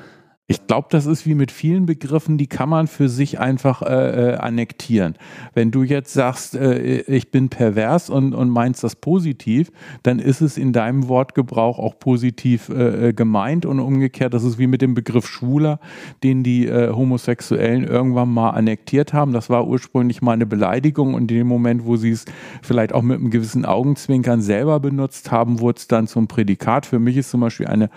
Ich 0.45 0.67
glaube, 0.67 0.87
das 0.91 1.05
ist 1.05 1.25
wie 1.25 1.35
mit 1.35 1.51
vielen 1.51 1.85
Begriffen, 1.85 2.37
die 2.37 2.47
kann 2.47 2.67
man 2.67 2.87
für 2.87 3.07
sich 3.07 3.39
einfach 3.39 3.81
äh, 3.81 4.33
äh, 4.33 4.35
annektieren. 4.35 5.15
Wenn 5.53 5.71
du 5.71 5.83
jetzt 5.83 6.11
sagst, 6.11 6.55
äh, 6.55 6.99
ich 7.03 7.31
bin 7.31 7.47
pervers 7.47 8.09
und, 8.09 8.33
und 8.35 8.49
meinst 8.49 8.83
das 8.83 8.97
positiv, 8.97 9.71
dann 10.03 10.19
ist 10.19 10.41
es 10.41 10.57
in 10.57 10.73
deinem 10.73 11.07
Wortgebrauch 11.07 11.79
auch 11.79 11.97
positiv 11.97 12.67
äh, 12.67 13.09
äh 13.09 13.13
gemeint 13.13 13.65
und 13.65 13.79
umgekehrt, 13.79 14.33
das 14.33 14.43
ist 14.43 14.57
wie 14.57 14.67
mit 14.67 14.81
dem 14.81 14.95
Begriff 14.95 15.27
Schwuler, 15.27 15.79
den 16.23 16.43
die 16.43 16.67
äh, 16.67 16.91
Homosexuellen 16.91 17.85
irgendwann 17.85 18.33
mal 18.33 18.49
annektiert 18.49 19.13
haben. 19.13 19.31
Das 19.31 19.49
war 19.49 19.65
ursprünglich 19.65 20.21
mal 20.21 20.33
eine 20.33 20.45
Beleidigung 20.45 21.13
und 21.13 21.31
in 21.31 21.37
dem 21.37 21.47
Moment, 21.47 21.85
wo 21.85 21.95
sie 21.95 22.11
es 22.11 22.25
vielleicht 22.61 22.91
auch 22.91 23.01
mit 23.01 23.17
einem 23.17 23.29
gewissen 23.29 23.63
Augenzwinkern 23.63 24.41
selber 24.41 24.81
benutzt 24.81 25.31
haben, 25.31 25.61
wurde 25.61 25.77
es 25.77 25.87
dann 25.87 26.05
zum 26.05 26.27
Prädikat. 26.27 26.85
Für 26.85 26.99
mich 26.99 27.15
ist 27.15 27.29
zum 27.29 27.39
Beispiel 27.39 27.67
eine 27.67 27.89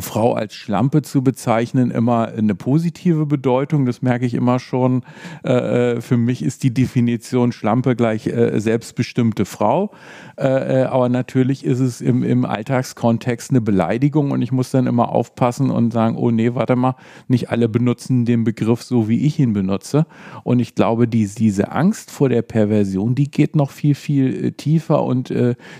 Frau 0.00 0.32
als 0.32 0.54
Schlampe 0.54 1.02
zu 1.02 1.22
bezeichnen 1.22 1.90
immer 1.90 2.28
eine 2.28 2.54
positive 2.54 3.26
Bedeutung. 3.26 3.84
Das 3.84 4.00
merke 4.00 4.24
ich 4.24 4.32
immer 4.32 4.58
schon. 4.58 5.02
Äh, 5.44 5.52
äh, 5.52 6.00
für 6.00 6.16
mich 6.16 6.42
ist 6.42 6.62
die 6.62 6.72
Definition 6.72 7.52
Schlampe 7.52 7.94
gleich 7.94 8.26
äh, 8.26 8.58
selbstbestimmte 8.58 9.44
Frau. 9.44 9.92
Äh, 10.36 10.82
äh, 10.82 10.84
aber 10.84 11.10
natürlich 11.10 11.64
ist 11.64 11.80
es 11.80 12.00
im, 12.00 12.22
im 12.22 12.46
Alltagskontext 12.46 13.50
eine 13.50 13.60
Beleidigung 13.60 14.30
und 14.30 14.40
ich 14.40 14.52
muss 14.52 14.70
dann 14.70 14.86
immer 14.86 15.10
aufpassen 15.10 15.70
und 15.70 15.92
sagen, 15.92 16.16
oh 16.16 16.30
nee, 16.30 16.54
warte 16.54 16.76
mal, 16.76 16.96
nicht 17.28 17.50
alle 17.50 17.68
benutzen 17.68 18.24
den 18.24 18.42
Begriff 18.42 18.82
so, 18.82 19.08
wie 19.08 19.26
ich 19.26 19.38
ihn 19.38 19.52
benutze. 19.52 20.06
Und 20.44 20.60
ich 20.60 20.74
glaube, 20.74 21.06
die, 21.08 21.26
diese 21.26 21.72
Angst 21.72 22.10
vor 22.10 22.30
der 22.30 22.42
Perversion, 22.42 23.14
die 23.14 23.30
geht 23.30 23.54
noch 23.54 23.70
viel, 23.70 23.94
viel 23.94 24.46
äh, 24.46 24.52
tiefer 24.52 25.02
und 25.04 25.32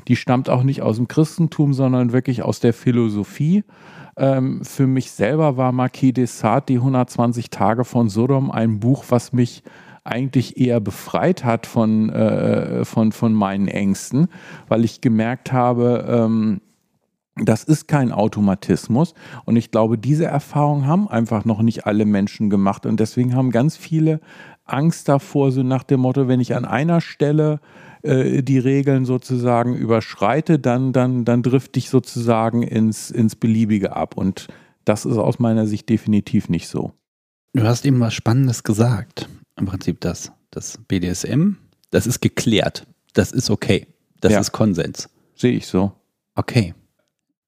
die 0.08 0.16
stammt 0.16 0.48
auch 0.48 0.62
nicht 0.62 0.82
aus 0.82 0.96
dem 0.96 1.08
Christentum, 1.08 1.74
sondern 1.74 2.12
wirklich 2.12 2.42
aus 2.42 2.60
der 2.60 2.72
Philosophie. 2.72 3.62
Ähm, 4.16 4.64
für 4.64 4.86
mich 4.86 5.10
selber 5.10 5.56
war 5.56 5.72
Marquis 5.72 6.12
de 6.12 6.26
Sade, 6.26 6.66
die 6.68 6.76
120 6.76 7.50
Tage 7.50 7.84
von 7.84 8.08
Sodom, 8.08 8.50
ein 8.50 8.80
Buch, 8.80 9.04
was 9.08 9.32
mich 9.32 9.62
eigentlich 10.04 10.58
eher 10.58 10.80
befreit 10.80 11.44
hat 11.44 11.66
von, 11.66 12.10
äh, 12.10 12.84
von, 12.84 13.12
von 13.12 13.32
meinen 13.32 13.68
Ängsten, 13.68 14.28
weil 14.68 14.84
ich 14.84 15.00
gemerkt 15.00 15.52
habe, 15.52 16.04
ähm, 16.08 16.60
das 17.36 17.64
ist 17.64 17.88
kein 17.88 18.12
Automatismus. 18.12 19.14
Und 19.44 19.56
ich 19.56 19.72
glaube, 19.72 19.98
diese 19.98 20.26
Erfahrung 20.26 20.86
haben 20.86 21.08
einfach 21.08 21.44
noch 21.44 21.62
nicht 21.62 21.86
alle 21.86 22.04
Menschen 22.04 22.48
gemacht. 22.48 22.86
Und 22.86 23.00
deswegen 23.00 23.34
haben 23.34 23.50
ganz 23.50 23.76
viele 23.76 24.20
Angst 24.64 25.08
davor, 25.08 25.50
so 25.50 25.62
nach 25.62 25.82
dem 25.82 26.00
Motto, 26.00 26.28
wenn 26.28 26.38
ich 26.38 26.54
an 26.54 26.64
einer 26.64 27.00
Stelle 27.00 27.60
äh, 28.04 28.42
die 28.42 28.58
Regeln 28.58 29.06
sozusagen 29.06 29.74
überschreite, 29.74 30.58
dann, 30.58 30.92
dann, 30.92 31.24
dann 31.24 31.42
drifte 31.42 31.78
ich 31.78 31.88
sozusagen 31.88 32.62
ins, 32.62 33.10
ins 33.10 33.34
Beliebige 33.34 33.96
ab. 33.96 34.16
Und 34.16 34.48
das 34.84 35.06
ist 35.06 35.16
aus 35.16 35.38
meiner 35.38 35.66
Sicht 35.66 35.88
definitiv 35.88 36.50
nicht 36.50 36.68
so. 36.68 36.92
Du 37.54 37.62
hast 37.62 37.86
eben 37.86 37.98
was 38.00 38.12
Spannendes 38.12 38.62
gesagt. 38.62 39.28
Im 39.56 39.64
Prinzip 39.64 40.00
das, 40.00 40.32
das 40.50 40.78
BDSM, 40.86 41.52
das 41.90 42.06
ist 42.06 42.20
geklärt. 42.20 42.86
Das 43.14 43.32
ist 43.32 43.48
okay. 43.48 43.86
Das 44.20 44.32
ja. 44.32 44.40
ist 44.40 44.52
Konsens. 44.52 45.08
Sehe 45.34 45.52
ich 45.52 45.66
so. 45.66 45.92
Okay. 46.34 46.74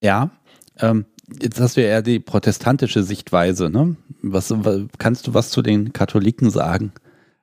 Ja. 0.02 0.30
Ähm, 0.78 1.04
jetzt 1.42 1.60
hast 1.60 1.76
du 1.76 1.82
ja 1.82 1.88
eher 1.88 2.02
die 2.02 2.20
protestantische 2.20 3.02
Sichtweise. 3.02 3.68
Ne? 3.68 3.96
Was, 4.22 4.54
kannst 4.98 5.26
du 5.26 5.34
was 5.34 5.50
zu 5.50 5.60
den 5.60 5.92
Katholiken 5.92 6.50
sagen? 6.50 6.92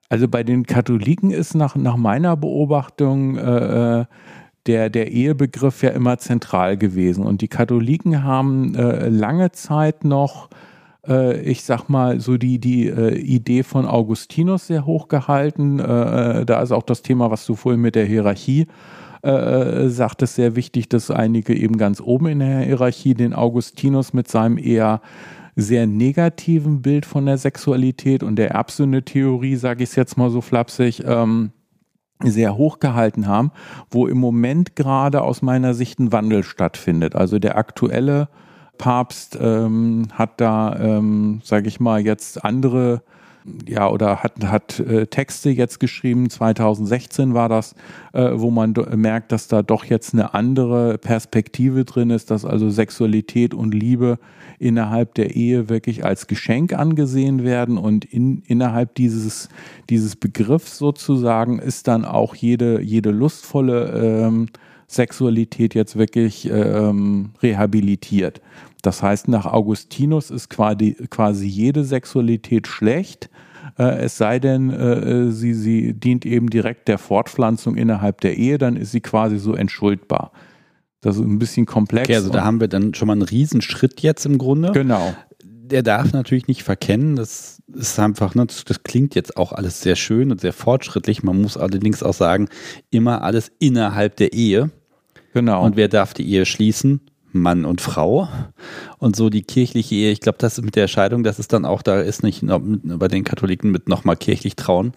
Also 0.09 0.27
bei 0.27 0.43
den 0.43 0.65
Katholiken 0.65 1.31
ist 1.31 1.55
nach, 1.55 1.75
nach 1.75 1.97
meiner 1.97 2.35
Beobachtung 2.37 3.37
äh, 3.37 4.01
äh, 4.01 4.05
der, 4.65 4.89
der 4.89 5.11
Ehebegriff 5.11 5.83
ja 5.83 5.89
immer 5.89 6.17
zentral 6.17 6.77
gewesen. 6.77 7.25
Und 7.25 7.41
die 7.41 7.47
Katholiken 7.47 8.23
haben 8.23 8.75
äh, 8.75 9.09
lange 9.09 9.51
Zeit 9.51 10.05
noch, 10.05 10.49
äh, 11.07 11.41
ich 11.41 11.63
sag 11.63 11.89
mal, 11.89 12.19
so 12.19 12.37
die, 12.37 12.59
die 12.59 12.87
äh, 12.87 13.17
Idee 13.17 13.63
von 13.63 13.85
Augustinus 13.85 14.67
sehr 14.67 14.85
hoch 14.85 15.07
gehalten. 15.07 15.79
Äh, 15.79 16.45
da 16.45 16.61
ist 16.61 16.71
auch 16.71 16.83
das 16.83 17.01
Thema, 17.01 17.31
was 17.31 17.45
du 17.45 17.55
vorhin 17.55 17.81
mit 17.81 17.95
der 17.95 18.05
Hierarchie 18.05 18.67
äh, 19.23 19.87
sagt 19.87 20.21
es 20.21 20.35
sehr 20.35 20.55
wichtig, 20.55 20.89
dass 20.89 21.09
einige 21.09 21.55
eben 21.55 21.77
ganz 21.77 22.01
oben 22.01 22.27
in 22.27 22.39
der 22.39 22.59
Hierarchie 22.59 23.13
den 23.13 23.33
Augustinus 23.33 24.13
mit 24.13 24.27
seinem 24.27 24.57
eher 24.57 25.01
sehr 25.55 25.87
negativen 25.87 26.81
Bild 26.81 27.05
von 27.05 27.25
der 27.25 27.37
Sexualität 27.37 28.23
und 28.23 28.37
der 28.37 28.51
Erbsünde-Theorie, 28.51 29.55
sage 29.55 29.83
ich 29.83 29.89
es 29.89 29.95
jetzt 29.95 30.17
mal 30.17 30.29
so 30.29 30.41
flapsig, 30.41 31.03
ähm, 31.05 31.51
sehr 32.21 32.57
hoch 32.57 32.79
gehalten 32.79 33.27
haben, 33.27 33.51
wo 33.91 34.07
im 34.07 34.17
Moment 34.17 34.75
gerade 34.75 35.21
aus 35.21 35.41
meiner 35.41 35.73
Sicht 35.73 35.99
ein 35.99 36.11
Wandel 36.11 36.43
stattfindet. 36.43 37.15
Also 37.15 37.39
der 37.39 37.57
aktuelle 37.57 38.29
Papst 38.77 39.37
ähm, 39.39 40.07
hat 40.13 40.39
da, 40.41 40.75
ähm, 40.79 41.41
sage 41.43 41.67
ich 41.67 41.79
mal, 41.79 42.01
jetzt 42.01 42.43
andere 42.43 43.03
ja, 43.67 43.89
oder 43.89 44.23
hat, 44.23 44.43
hat 44.45 44.79
äh, 44.79 45.07
Texte 45.07 45.49
jetzt 45.49 45.79
geschrieben, 45.79 46.29
2016 46.29 47.33
war 47.33 47.49
das, 47.49 47.75
äh, 48.13 48.31
wo 48.33 48.51
man 48.51 48.73
merkt, 48.95 49.31
dass 49.31 49.47
da 49.47 49.61
doch 49.61 49.85
jetzt 49.85 50.13
eine 50.13 50.33
andere 50.33 50.97
Perspektive 50.97 51.85
drin 51.85 52.09
ist, 52.09 52.31
dass 52.31 52.45
also 52.45 52.69
Sexualität 52.69 53.53
und 53.53 53.73
Liebe 53.73 54.19
innerhalb 54.59 55.13
der 55.15 55.35
Ehe 55.35 55.69
wirklich 55.69 56.05
als 56.05 56.27
Geschenk 56.27 56.73
angesehen 56.73 57.43
werden 57.43 57.77
und 57.77 58.05
in, 58.05 58.43
innerhalb 58.47 58.95
dieses, 58.95 59.49
dieses 59.89 60.15
Begriffs 60.15 60.77
sozusagen 60.77 61.59
ist 61.59 61.87
dann 61.87 62.05
auch 62.05 62.35
jede, 62.35 62.81
jede 62.81 63.11
lustvolle 63.11 64.25
ähm, 64.25 64.47
Sexualität 64.87 65.75
jetzt 65.75 65.97
wirklich 65.97 66.49
ähm, 66.49 67.31
rehabilitiert. 67.41 68.41
Das 68.81 69.01
heißt, 69.01 69.27
nach 69.29 69.45
Augustinus 69.45 70.29
ist 70.29 70.49
quasi, 70.49 70.95
quasi 71.09 71.47
jede 71.47 71.83
Sexualität 71.83 72.67
schlecht, 72.67 73.29
äh, 73.79 74.03
es 74.03 74.17
sei 74.17 74.39
denn, 74.39 74.69
äh, 74.69 75.31
sie, 75.31 75.53
sie 75.53 75.93
dient 75.93 76.25
eben 76.25 76.49
direkt 76.49 76.87
der 76.87 76.97
Fortpflanzung 76.97 77.75
innerhalb 77.75 78.21
der 78.21 78.37
Ehe, 78.37 78.57
dann 78.57 78.75
ist 78.75 78.91
sie 78.91 79.01
quasi 79.01 79.37
so 79.37 79.55
entschuldbar. 79.55 80.31
Das 81.01 81.17
ist 81.17 81.23
ein 81.23 81.39
bisschen 81.39 81.65
komplex. 81.65 82.07
Okay, 82.07 82.15
also 82.15 82.29
da 82.29 82.43
haben 82.43 82.61
wir 82.61 82.69
dann 82.69 82.93
schon 82.93 83.07
mal 83.07 83.13
einen 83.13 83.23
Riesenschritt 83.23 84.01
jetzt 84.01 84.25
im 84.25 84.37
Grunde. 84.37 84.71
Genau. 84.71 85.13
Der 85.65 85.81
darf 85.81 86.11
natürlich 86.11 86.47
nicht 86.47 86.63
verkennen, 86.63 87.15
das 87.15 87.61
ist 87.73 87.97
einfach, 87.97 88.35
ne, 88.35 88.45
das, 88.45 88.65
das, 88.65 88.83
klingt 88.83 89.15
jetzt 89.15 89.37
auch 89.37 89.53
alles 89.53 89.79
sehr 89.79 89.95
schön 89.95 90.29
und 90.29 90.41
sehr 90.41 90.51
fortschrittlich. 90.51 91.23
Man 91.23 91.41
muss 91.41 91.55
allerdings 91.55 92.03
auch 92.03 92.13
sagen, 92.13 92.49
immer 92.89 93.21
alles 93.21 93.49
innerhalb 93.59 94.17
der 94.17 94.33
Ehe. 94.33 94.71
Genau. 95.33 95.63
Und 95.63 95.77
wer 95.77 95.87
darf 95.87 96.13
die 96.13 96.29
Ehe 96.29 96.45
schließen? 96.45 96.99
Mann 97.31 97.63
und 97.63 97.79
Frau. 97.79 98.27
Und 98.97 99.15
so 99.15 99.29
die 99.29 99.43
kirchliche 99.43 99.95
Ehe, 99.95 100.11
ich 100.11 100.19
glaube, 100.19 100.37
das 100.37 100.57
ist 100.57 100.65
mit 100.65 100.75
der 100.75 100.89
Scheidung, 100.89 101.23
das 101.23 101.39
ist 101.39 101.53
dann 101.53 101.63
auch, 101.63 101.81
da 101.81 102.01
ist 102.01 102.23
nicht 102.23 102.43
bei 102.45 103.07
den 103.07 103.23
Katholiken 103.23 103.71
mit 103.71 103.87
nochmal 103.87 104.17
kirchlich 104.17 104.57
trauen. 104.57 104.91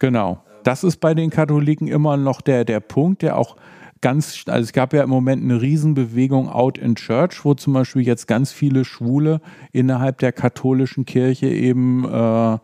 Genau. 0.00 0.44
Das 0.64 0.84
ist 0.84 0.98
bei 0.98 1.14
den 1.14 1.30
Katholiken 1.30 1.88
immer 1.88 2.18
noch 2.18 2.42
der, 2.42 2.66
der 2.66 2.80
Punkt, 2.80 3.22
der 3.22 3.38
auch 3.38 3.56
ganz, 4.00 4.44
also 4.46 4.64
es 4.64 4.72
gab 4.72 4.92
ja 4.92 5.02
im 5.02 5.10
Moment 5.10 5.42
eine 5.42 5.60
Riesenbewegung 5.60 6.48
out 6.48 6.78
in 6.78 6.94
Church, 6.94 7.44
wo 7.44 7.54
zum 7.54 7.74
Beispiel 7.74 8.02
jetzt 8.02 8.26
ganz 8.26 8.52
viele 8.52 8.84
Schwule 8.84 9.40
innerhalb 9.72 10.18
der 10.18 10.32
katholischen 10.32 11.04
Kirche 11.04 11.48
eben 11.48 12.04
äh, 12.04 12.58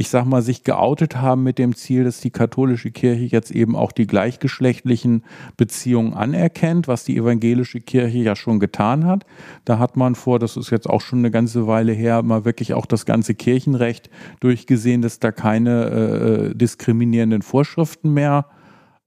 ich 0.00 0.08
sag 0.08 0.24
mal, 0.24 0.40
sich 0.40 0.64
geoutet 0.64 1.16
haben 1.16 1.42
mit 1.42 1.58
dem 1.58 1.76
Ziel, 1.76 2.04
dass 2.04 2.22
die 2.22 2.30
katholische 2.30 2.90
Kirche 2.90 3.24
jetzt 3.24 3.50
eben 3.50 3.76
auch 3.76 3.92
die 3.92 4.06
gleichgeschlechtlichen 4.06 5.24
Beziehungen 5.58 6.14
anerkennt, 6.14 6.88
was 6.88 7.04
die 7.04 7.18
evangelische 7.18 7.80
Kirche 7.80 8.16
ja 8.16 8.34
schon 8.34 8.60
getan 8.60 9.04
hat. 9.04 9.26
Da 9.66 9.78
hat 9.78 9.98
man 9.98 10.14
vor, 10.14 10.38
das 10.38 10.56
ist 10.56 10.70
jetzt 10.70 10.88
auch 10.88 11.02
schon 11.02 11.18
eine 11.18 11.30
ganze 11.30 11.66
Weile 11.66 11.92
her, 11.92 12.22
mal 12.22 12.46
wirklich 12.46 12.72
auch 12.72 12.86
das 12.86 13.04
ganze 13.04 13.34
Kirchenrecht 13.34 14.08
durchgesehen, 14.40 15.02
dass 15.02 15.18
da 15.18 15.32
keine 15.32 15.84
äh, 15.84 16.54
diskriminierenden 16.54 17.42
Vorschriften 17.42 18.14
mehr 18.14 18.46
äh, 18.48 18.59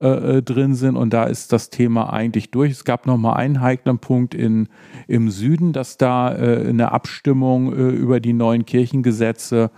äh 0.08 0.42
drin 0.42 0.74
sind 0.74 0.96
und 0.96 1.12
da 1.12 1.24
ist 1.24 1.52
das 1.52 1.70
Thema 1.70 2.12
eigentlich 2.12 2.50
durch. 2.50 2.72
Es 2.72 2.84
gab 2.84 3.06
noch 3.06 3.16
mal 3.16 3.34
einen 3.34 3.60
heiklen 3.60 3.98
Punkt 3.98 4.34
in, 4.34 4.68
im 5.08 5.30
Süden, 5.30 5.72
dass 5.72 5.96
da 5.96 6.34
äh, 6.34 6.68
eine 6.68 6.92
Abstimmung 6.92 7.72
äh, 7.72 7.88
über 7.90 8.20
die 8.20 8.32
neuen 8.32 8.66
Kirchengesetze 8.66 9.70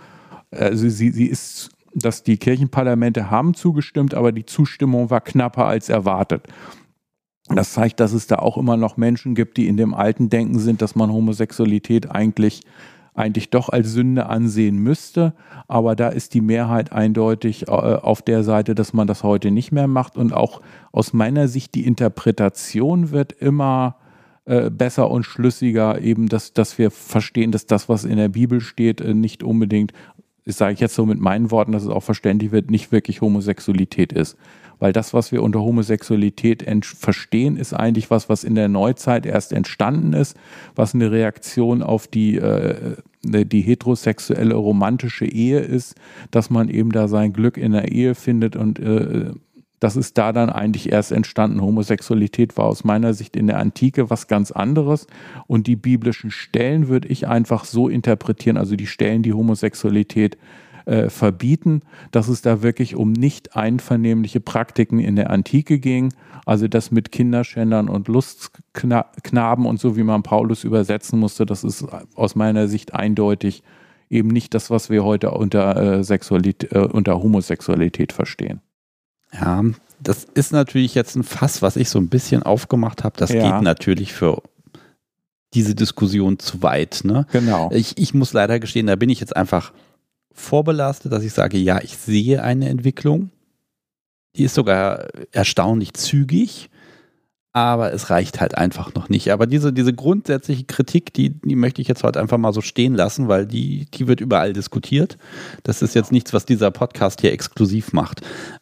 also 0.51 0.89
sie, 0.89 1.11
sie 1.11 1.25
ist, 1.25 1.69
dass 1.93 2.23
die 2.23 2.37
Kirchenparlamente 2.37 3.29
haben 3.29 3.53
zugestimmt, 3.53 4.13
aber 4.13 4.31
die 4.31 4.45
Zustimmung 4.45 5.09
war 5.09 5.21
knapper 5.21 5.65
als 5.65 5.89
erwartet. 5.89 6.47
Das 7.49 7.73
zeigt, 7.73 7.99
dass 7.99 8.11
es 8.11 8.27
da 8.27 8.37
auch 8.37 8.57
immer 8.57 8.75
noch 8.75 8.97
Menschen 8.97 9.33
gibt, 9.33 9.57
die 9.57 9.67
in 9.67 9.77
dem 9.77 9.93
alten 9.93 10.29
Denken 10.29 10.59
sind, 10.59 10.81
dass 10.81 10.95
man 10.95 11.11
Homosexualität 11.11 12.11
eigentlich 12.11 12.61
eigentlich 13.17 13.49
doch 13.49 13.69
als 13.69 13.91
Sünde 13.91 14.27
ansehen 14.27 14.77
müsste. 14.77 15.33
Aber 15.67 15.95
da 15.95 16.09
ist 16.09 16.33
die 16.33 16.41
Mehrheit 16.41 16.91
eindeutig 16.91 17.67
äh, 17.67 17.71
auf 17.71 18.21
der 18.21 18.43
Seite, 18.43 18.75
dass 18.75 18.93
man 18.93 19.07
das 19.07 19.23
heute 19.23 19.51
nicht 19.51 19.71
mehr 19.71 19.87
macht. 19.87 20.17
Und 20.17 20.33
auch 20.33 20.61
aus 20.91 21.13
meiner 21.13 21.47
Sicht 21.47 21.75
die 21.75 21.85
Interpretation 21.85 23.11
wird 23.11 23.31
immer 23.33 23.97
äh, 24.45 24.69
besser 24.69 25.11
und 25.11 25.23
schlüssiger, 25.23 25.99
eben, 25.99 26.29
dass, 26.29 26.53
dass 26.53 26.77
wir 26.77 26.89
verstehen, 26.89 27.51
dass 27.51 27.65
das, 27.65 27.89
was 27.89 28.05
in 28.05 28.15
der 28.15 28.29
Bibel 28.29 28.61
steht, 28.61 29.01
äh, 29.01 29.13
nicht 29.13 29.43
unbedingt 29.43 29.91
das 30.47 30.57
sage 30.57 30.73
ich 30.73 30.79
jetzt 30.79 30.95
so 30.95 31.05
mit 31.05 31.19
meinen 31.19 31.51
Worten, 31.51 31.73
dass 31.73 31.83
es 31.83 31.89
auch 31.89 32.03
verständlich 32.03 32.53
wird, 32.53 32.71
nicht 32.71 32.93
wirklich 32.93 33.19
Homosexualität 33.19 34.13
ist. 34.13 34.37
Weil 34.79 34.93
das, 34.93 35.13
was 35.13 35.33
wir 35.33 35.43
unter 35.43 35.59
Homosexualität 35.59 36.65
verstehen, 36.83 37.57
ist 37.57 37.73
eigentlich 37.73 38.09
was, 38.09 38.29
was 38.29 38.45
in 38.45 38.55
der 38.55 38.69
Neuzeit 38.69 39.25
erst 39.25 39.51
entstanden 39.51 40.13
ist, 40.13 40.37
was 40.73 40.95
eine 40.95 41.11
Reaktion 41.11 41.83
auf 41.83 42.07
die, 42.07 42.37
äh, 42.37 42.95
die 43.23 43.61
heterosexuelle 43.61 44.55
romantische 44.55 45.25
Ehe 45.25 45.59
ist, 45.59 45.95
dass 46.31 46.49
man 46.49 46.69
eben 46.69 46.91
da 46.91 47.09
sein 47.09 47.33
Glück 47.33 47.57
in 47.57 47.73
der 47.73 47.91
Ehe 47.91 48.15
findet 48.15 48.55
und 48.55 48.79
äh, 48.79 49.31
das 49.79 49.95
ist 49.95 50.17
da 50.17 50.33
dann 50.33 50.49
eigentlich 50.49 50.91
erst 50.91 51.11
entstanden. 51.11 51.61
Homosexualität 51.61 52.57
war 52.57 52.65
aus 52.65 52.83
meiner 52.83 53.13
Sicht 53.13 53.35
in 53.35 53.47
der 53.47 53.59
Antike 53.59 54.09
was 54.09 54.27
ganz 54.27 54.51
anderes. 54.51 55.07
Und 55.45 55.67
die 55.67 55.75
biblischen 55.75 56.31
Stellen 56.31 56.87
würde 56.87 57.07
ich 57.09 57.27
einfach 57.27 57.63
so 57.65 57.87
interpretieren, 57.87 58.57
also 58.57 58.75
die 58.75 58.87
Stellen, 58.87 59.21
die 59.21 59.33
Homosexualität 59.33 60.37
äh, 60.85 61.09
verbieten, 61.09 61.81
dass 62.11 62.27
es 62.27 62.41
da 62.41 62.63
wirklich 62.63 62.95
um 62.95 63.11
nicht 63.11 63.55
einvernehmliche 63.55 64.39
Praktiken 64.39 64.99
in 64.99 65.15
der 65.15 65.29
Antike 65.29 65.79
ging, 65.79 66.13
also 66.45 66.67
das 66.67 66.91
mit 66.91 67.11
Kinderschändern 67.11 67.89
und 67.89 68.07
Lustknaben 68.07 69.65
und 69.65 69.79
so, 69.79 69.97
wie 69.97 70.03
man 70.03 70.23
Paulus 70.23 70.63
übersetzen 70.63 71.19
musste, 71.19 71.45
das 71.45 71.63
ist 71.63 71.85
aus 72.15 72.35
meiner 72.35 72.67
Sicht 72.69 72.93
eindeutig 72.95 73.63
eben 74.09 74.29
nicht 74.29 74.53
das, 74.53 74.69
was 74.69 74.89
wir 74.89 75.03
heute 75.03 75.31
unter, 75.31 75.75
äh, 75.75 76.03
Sexualität, 76.03 76.71
äh, 76.71 76.79
unter 76.79 77.21
Homosexualität 77.21 78.13
verstehen. 78.13 78.61
Ja, 79.33 79.63
das 79.99 80.25
ist 80.33 80.51
natürlich 80.51 80.95
jetzt 80.95 81.15
ein 81.15 81.23
Fass, 81.23 81.61
was 81.61 81.75
ich 81.75 81.89
so 81.89 81.99
ein 81.99 82.09
bisschen 82.09 82.43
aufgemacht 82.43 83.03
habe. 83.03 83.15
Das 83.17 83.31
ja. 83.31 83.51
geht 83.51 83.63
natürlich 83.63 84.13
für 84.13 84.41
diese 85.53 85.75
Diskussion 85.75 86.39
zu 86.39 86.61
weit. 86.61 87.01
Ne? 87.03 87.25
Genau. 87.31 87.69
Ich, 87.73 87.97
ich 87.97 88.13
muss 88.13 88.33
leider 88.33 88.59
gestehen, 88.59 88.87
da 88.87 88.95
bin 88.95 89.09
ich 89.09 89.19
jetzt 89.19 89.35
einfach 89.35 89.73
vorbelastet, 90.31 91.11
dass 91.11 91.23
ich 91.23 91.33
sage, 91.33 91.57
ja, 91.57 91.81
ich 91.81 91.97
sehe 91.97 92.43
eine 92.43 92.69
Entwicklung. 92.69 93.31
Die 94.35 94.43
ist 94.43 94.53
sogar 94.53 95.07
erstaunlich 95.31 95.93
zügig, 95.93 96.69
aber 97.53 97.91
es 97.91 98.09
reicht 98.09 98.39
halt 98.39 98.55
einfach 98.55 98.93
noch 98.93 99.09
nicht. 99.09 99.31
Aber 99.31 99.47
diese, 99.47 99.73
diese 99.73 99.93
grundsätzliche 99.93 100.65
Kritik, 100.65 101.13
die, 101.13 101.29
die 101.41 101.55
möchte 101.55 101.81
ich 101.81 101.87
jetzt 101.87 102.03
heute 102.03 102.19
einfach 102.19 102.37
mal 102.37 102.53
so 102.53 102.61
stehen 102.61 102.93
lassen, 102.93 103.27
weil 103.27 103.47
die, 103.47 103.87
die 103.91 104.07
wird 104.07 104.21
überall 104.21 104.53
diskutiert. 104.53 105.17
Das 105.63 105.81
ist 105.81 105.95
jetzt 105.95 106.11
nichts, 106.11 106.33
was 106.33 106.45
dieser 106.45 106.69
Podcast 106.71 107.21
hier 107.21 107.31
exklusiv 107.31 107.93
macht. 107.93 108.21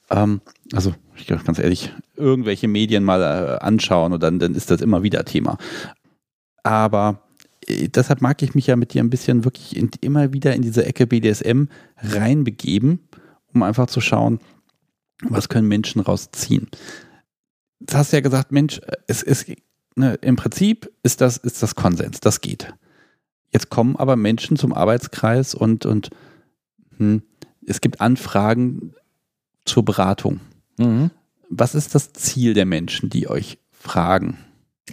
Ähm, 0.10 0.40
also, 0.74 0.94
ich 1.18 1.28
ganz 1.28 1.60
ehrlich, 1.60 1.94
irgendwelche 2.16 2.68
Medien 2.68 3.04
mal 3.04 3.22
äh, 3.22 3.64
anschauen 3.64 4.14
und 4.14 4.24
dann, 4.24 4.40
dann 4.40 4.56
ist 4.56 4.72
das 4.72 4.82
immer 4.82 5.04
wieder 5.04 5.26
Thema. 5.26 5.58
Aber 6.64 7.22
äh, 7.68 7.90
deshalb 7.90 8.22
mag 8.22 8.42
ich 8.42 8.56
mich 8.56 8.68
ja 8.68 8.76
mit 8.76 8.94
dir 8.94 9.04
ein 9.04 9.10
bisschen 9.10 9.44
wirklich 9.44 9.76
in, 9.76 9.90
immer 10.02 10.34
wieder 10.34 10.56
in 10.56 10.62
diese 10.62 10.86
Ecke 10.86 11.08
BDSM 11.08 11.66
reinbegeben, 11.98 13.00
um 13.54 13.64
einfach 13.64 13.88
zu 13.88 14.02
schauen, 14.02 14.40
was 15.22 15.50
können 15.50 15.68
Menschen 15.68 16.02
rausziehen. 16.02 16.70
Du 17.80 17.96
hast 17.96 18.14
ja 18.14 18.22
gesagt, 18.22 18.52
Mensch, 18.52 18.80
es 19.08 19.22
ist 19.22 19.48
ne, 19.96 20.16
im 20.22 20.36
Prinzip 20.36 20.92
ist 21.04 21.22
das, 21.22 21.38
ist 21.38 21.62
das 21.64 21.76
Konsens, 21.76 22.20
das 22.20 22.42
geht. 22.42 22.74
Jetzt 23.52 23.70
kommen 23.70 23.96
aber 23.96 24.16
Menschen 24.16 24.58
zum 24.58 24.74
Arbeitskreis 24.74 25.56
und, 25.56 25.86
und 25.86 26.10
hm, 26.98 27.24
es 27.66 27.82
gibt 27.82 28.02
Anfragen 28.02 28.94
zur 29.66 29.84
Beratung. 29.84 30.42
Mhm. 30.78 31.12
Was 31.50 31.76
ist 31.76 31.96
das 31.96 32.14
Ziel 32.14 32.54
der 32.54 32.66
Menschen, 32.66 33.10
die 33.10 33.30
euch 33.30 33.60
fragen? 33.72 34.38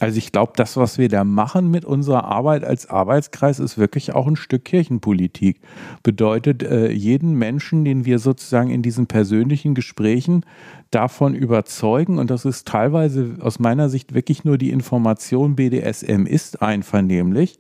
Also 0.01 0.17
ich 0.17 0.33
glaube, 0.33 0.53
das, 0.57 0.79
was 0.79 0.97
wir 0.97 1.09
da 1.09 1.23
machen 1.23 1.71
mit 1.71 1.85
unserer 1.85 2.25
Arbeit 2.25 2.65
als 2.65 2.89
Arbeitskreis, 2.89 3.59
ist 3.59 3.77
wirklich 3.77 4.15
auch 4.15 4.27
ein 4.27 4.37
Stück 4.37 4.65
Kirchenpolitik. 4.65 5.61
Bedeutet, 6.03 6.63
äh, 6.63 6.91
jeden 6.91 7.35
Menschen, 7.35 7.85
den 7.85 8.07
wir 8.07 8.19
sozusagen 8.19 8.71
in 8.71 8.81
diesen 8.81 9.07
persönlichen 9.07 9.75
Gesprächen 9.75 10.47
davon 10.93 11.35
überzeugen, 11.35 12.19
und 12.19 12.31
das 12.31 12.45
ist 12.45 12.69
teilweise 12.69 13.37
aus 13.41 13.59
meiner 13.59 13.89
Sicht 13.89 14.15
wirklich 14.15 14.45
nur 14.45 14.59
die 14.59 14.71
Information, 14.71 15.57
BDSM 15.57 16.27
ist 16.27 16.63
einvernehmlich, 16.63 17.59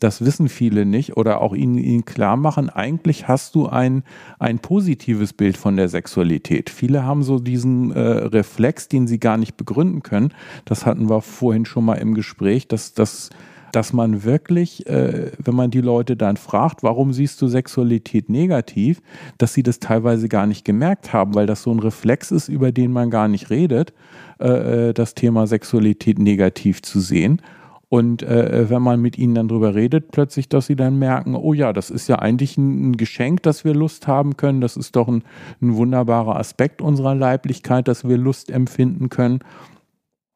das 0.00 0.24
wissen 0.24 0.48
viele 0.48 0.84
nicht 0.84 1.16
oder 1.16 1.40
auch 1.40 1.54
ihnen, 1.54 1.78
ihnen 1.78 2.04
klar 2.04 2.36
machen, 2.36 2.68
eigentlich 2.68 3.26
hast 3.26 3.54
du 3.54 3.66
ein, 3.66 4.04
ein 4.38 4.58
positives 4.58 5.32
Bild 5.32 5.56
von 5.56 5.76
der 5.76 5.88
Sexualität. 5.88 6.68
Viele 6.68 7.04
haben 7.04 7.22
so 7.22 7.38
diesen 7.38 7.90
äh, 7.92 8.00
Reflex, 8.00 8.88
den 8.88 9.06
sie 9.06 9.18
gar 9.18 9.38
nicht 9.38 9.56
begründen 9.56 10.02
können. 10.02 10.34
Das 10.64 10.84
hatten 10.84 11.08
wir 11.08 11.22
vorhin 11.22 11.64
schon 11.64 11.84
mal 11.86 11.94
im 11.94 12.14
Gespräch, 12.14 12.68
dass 12.68 12.92
das 12.92 13.30
dass 13.74 13.92
man 13.92 14.22
wirklich, 14.22 14.86
äh, 14.86 15.32
wenn 15.38 15.54
man 15.56 15.70
die 15.70 15.80
Leute 15.80 16.16
dann 16.16 16.36
fragt, 16.36 16.82
warum 16.84 17.12
siehst 17.12 17.42
du 17.42 17.48
Sexualität 17.48 18.28
negativ, 18.28 19.02
dass 19.38 19.52
sie 19.52 19.64
das 19.64 19.80
teilweise 19.80 20.28
gar 20.28 20.46
nicht 20.46 20.64
gemerkt 20.64 21.12
haben, 21.12 21.34
weil 21.34 21.46
das 21.46 21.62
so 21.62 21.72
ein 21.72 21.80
Reflex 21.80 22.30
ist, 22.30 22.48
über 22.48 22.70
den 22.70 22.92
man 22.92 23.10
gar 23.10 23.26
nicht 23.26 23.50
redet, 23.50 23.92
äh, 24.40 24.90
äh 24.90 24.92
das 24.94 25.14
Thema 25.14 25.46
Sexualität 25.46 26.18
negativ 26.18 26.82
zu 26.82 27.00
sehen. 27.00 27.42
Und 27.88 28.22
äh, 28.22 28.70
wenn 28.70 28.82
man 28.82 29.00
mit 29.00 29.18
ihnen 29.18 29.34
dann 29.34 29.48
drüber 29.48 29.74
redet, 29.74 30.10
plötzlich, 30.10 30.48
dass 30.48 30.66
sie 30.66 30.76
dann 30.76 30.98
merken, 30.98 31.34
oh 31.34 31.52
ja, 31.52 31.72
das 31.72 31.90
ist 31.90 32.08
ja 32.08 32.18
eigentlich 32.18 32.56
ein, 32.56 32.96
Geschenk, 32.96 33.42
dass 33.42 33.64
wir 33.64 33.74
Lust 33.74 34.06
haben 34.06 34.36
können. 34.36 34.60
Das 34.60 34.76
ist 34.76 34.96
doch 34.96 35.08
ein, 35.08 35.22
ein 35.60 35.74
wunderbarer 35.74 36.36
Aspekt 36.36 36.80
unserer 36.80 37.14
Leiblichkeit, 37.14 37.88
dass 37.88 38.06
wir 38.08 38.18
Lust 38.18 38.50
empfinden 38.50 39.10
können 39.10 39.40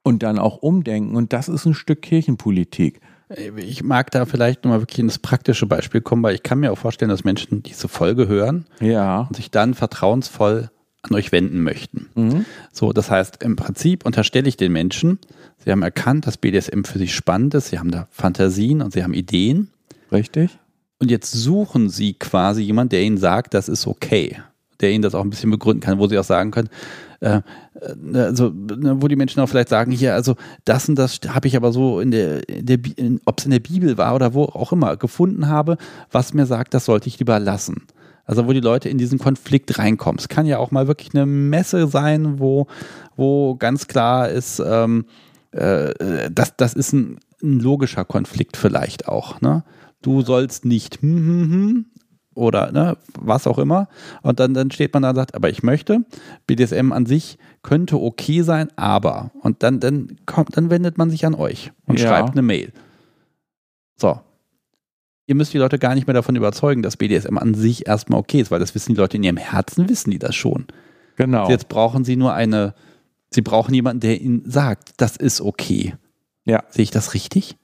und 0.02 0.23
dann 0.23 0.39
auch 0.39 0.59
umdenken. 0.59 1.16
Und 1.16 1.32
das 1.32 1.48
ist 1.48 1.66
ein 1.66 1.74
Stück 1.74 2.02
Kirchenpolitik. 2.02 3.01
Ich 3.36 3.82
mag 3.82 4.10
da 4.10 4.24
vielleicht 4.24 4.64
nochmal 4.64 4.80
wirklich 4.80 5.00
in 5.00 5.09
das 5.09 5.18
praktische 5.18 5.66
Beispiel 5.66 6.00
kommen, 6.00 6.22
weil 6.22 6.34
ich 6.34 6.42
kann 6.42 6.60
mir 6.60 6.72
auch 6.72 6.78
vorstellen, 6.78 7.10
dass 7.10 7.24
Menschen 7.24 7.62
diese 7.62 7.88
Folge 7.88 8.26
hören 8.26 8.66
ja. 8.80 9.22
und 9.22 9.36
sich 9.36 9.50
dann 9.50 9.74
vertrauensvoll 9.74 10.70
an 11.02 11.14
euch 11.14 11.30
wenden 11.30 11.62
möchten. 11.62 12.09
Mhm. 12.14 12.44
So, 12.72 12.92
das 12.92 13.10
heißt, 13.10 13.42
im 13.42 13.56
Prinzip 13.56 14.05
unterstelle 14.05 14.48
ich 14.48 14.56
den 14.56 14.72
Menschen, 14.72 15.18
sie 15.64 15.70
haben 15.70 15.82
erkannt, 15.82 16.26
dass 16.26 16.38
BDSM 16.38 16.84
für 16.84 16.98
sie 16.98 17.09
spannend 17.09 17.55
ist, 17.55 17.68
sie 17.68 17.78
haben 17.78 17.90
da 17.90 18.09
Fantasien 18.10 18.82
und 18.82 18.92
sie 18.92 19.05
haben 19.05 19.14
Ideen. 19.14 19.70
Richtig. 20.10 20.59
Und 20.98 21.10
jetzt 21.10 21.30
suchen 21.30 21.90
sie 21.90 22.14
quasi 22.14 22.62
jemanden, 22.62 22.90
der 22.90 23.02
ihnen 23.02 23.18
sagt, 23.18 23.55
das 23.55 23.68
ist 23.68 23.86
okay, 23.86 24.38
der 24.80 24.90
ihnen 24.90 25.02
das 25.02 25.14
auch 25.14 25.22
ein 25.22 25.30
bisschen 25.30 25.50
begründen 25.50 25.80
kann, 25.80 25.98
wo 25.98 26.09
sie 26.09 26.18
auch 26.18 26.24
sagen 26.24 26.50
können, 26.50 26.70
äh, 27.20 27.40
äh 27.81 28.19
also 28.19 28.51
ne, 28.51 29.01
wo 29.01 29.09
die 29.09 29.16
Menschen 29.16 29.40
auch 29.40 29.49
vielleicht 29.49 29.69
sagen, 29.69 29.93
hier, 29.93 30.15
also 30.15 30.36
das 30.65 30.89
und 30.89 30.97
das 30.97 31.20
habe 31.28 31.49
ich 31.49 31.57
aber 31.57 31.73
so 31.73 32.01
in 32.01 32.11
der, 32.11 32.49
in 32.49 32.66
der 32.66 32.78
ob 33.24 33.39
es 33.39 33.45
in 33.45 33.51
der 33.51 33.61
Bibel 33.61 33.99
war 33.99 34.15
oder 34.15 34.35
wo 34.35 34.45
auch 34.45 34.73
immer, 34.73 34.97
gefunden 34.97 35.49
habe, 35.49 35.77
was 36.11 36.35
mir 36.35 36.47
sagt, 36.47 36.74
das 36.74 36.85
sollte 36.85 37.09
ich 37.09 37.19
lieber 37.19 37.39
lassen. 37.39 37.86
Also 38.28 38.47
wo 38.47 38.53
die 38.53 38.61
Leute 38.61 38.90
in 38.90 38.99
diesen 38.99 39.19
Konflikt 39.19 39.78
reinkommen. 39.78 40.19
Es 40.19 40.28
kann 40.28 40.45
ja 40.45 40.59
auch 40.59 40.70
mal 40.70 40.86
wirklich 40.86 41.15
eine 41.15 41.24
Messe 41.24 41.89
sein, 41.89 42.39
wo, 42.39 42.66
wo 43.16 43.57
ganz 43.57 43.86
klar 43.86 44.28
ist, 44.28 44.61
ähm, 44.61 45.07
äh, 45.53 46.31
das, 46.31 46.55
das 46.57 46.74
ist 46.74 46.93
ein, 46.93 47.19
ein, 47.43 47.59
logischer 47.59 48.05
Konflikt 48.05 48.59
vielleicht 48.59 49.09
auch. 49.09 49.40
Ne? 49.40 49.65
Du 50.03 50.20
sollst 50.20 50.66
nicht 50.66 51.01
hm, 51.01 51.16
hm, 51.16 51.51
hm, 51.51 51.86
oder 52.39 52.73
ne, 52.73 52.97
was 53.19 53.47
auch 53.47 53.59
immer. 53.59 53.89
Und 54.23 54.40
dann, 54.40 54.55
dann 54.55 54.70
steht 54.70 54.94
man 54.94 55.02
da 55.02 55.10
und 55.10 55.16
sagt, 55.16 55.35
aber 55.35 55.51
ich 55.51 55.62
möchte. 55.62 56.05
BDSM 56.47 56.93
an 56.93 57.05
sich 57.05 57.39
könnte 57.62 58.01
okay 58.01 58.43
sein, 58.43 58.69
aber. 58.77 59.31
Und 59.43 59.62
dann, 59.62 59.81
dann 59.81 60.16
kommt, 60.24 60.56
dann 60.56 60.70
wendet 60.70 60.97
man 60.97 61.10
sich 61.10 61.27
an 61.27 61.35
euch 61.35 61.73
und 61.86 62.01
ja. 62.01 62.09
schreibt 62.09 62.31
eine 62.31 62.43
Mail. 62.43 62.73
So, 63.97 64.20
ihr 65.28 65.35
müsst 65.35 65.52
die 65.52 65.59
Leute 65.59 65.78
gar 65.78 65.94
nicht 65.94 66.06
mehr 66.06 66.15
davon 66.15 66.36
überzeugen, 66.36 66.82
dass 66.82 66.97
BDSM 66.97 67.36
an 67.39 67.55
sich 67.55 67.86
erstmal 67.86 68.19
okay 68.19 68.40
ist, 68.40 68.51
weil 68.51 68.60
das 68.60 68.74
wissen 68.74 68.94
die 68.94 69.01
Leute 69.01 69.19
in 69.19 69.23
ihrem 69.23 69.36
Herzen, 69.36 69.89
wissen 69.89 70.10
die 70.10 70.19
das 70.19 70.35
schon. 70.35 70.66
Genau. 71.16 71.48
Jetzt 71.48 71.69
brauchen 71.69 72.05
sie 72.05 72.16
nur 72.16 72.32
eine, 72.32 72.74
sie 73.31 73.43
brauchen 73.43 73.74
jemanden, 73.74 74.01
der 74.01 74.20
ihnen 74.20 74.43
sagt, 74.48 74.93
das 74.97 75.16
ist 75.16 75.40
okay. 75.40 75.94
Ja. 76.44 76.65
Sehe 76.70 76.85
ich 76.85 76.90
das 76.90 77.12
richtig? 77.15 77.56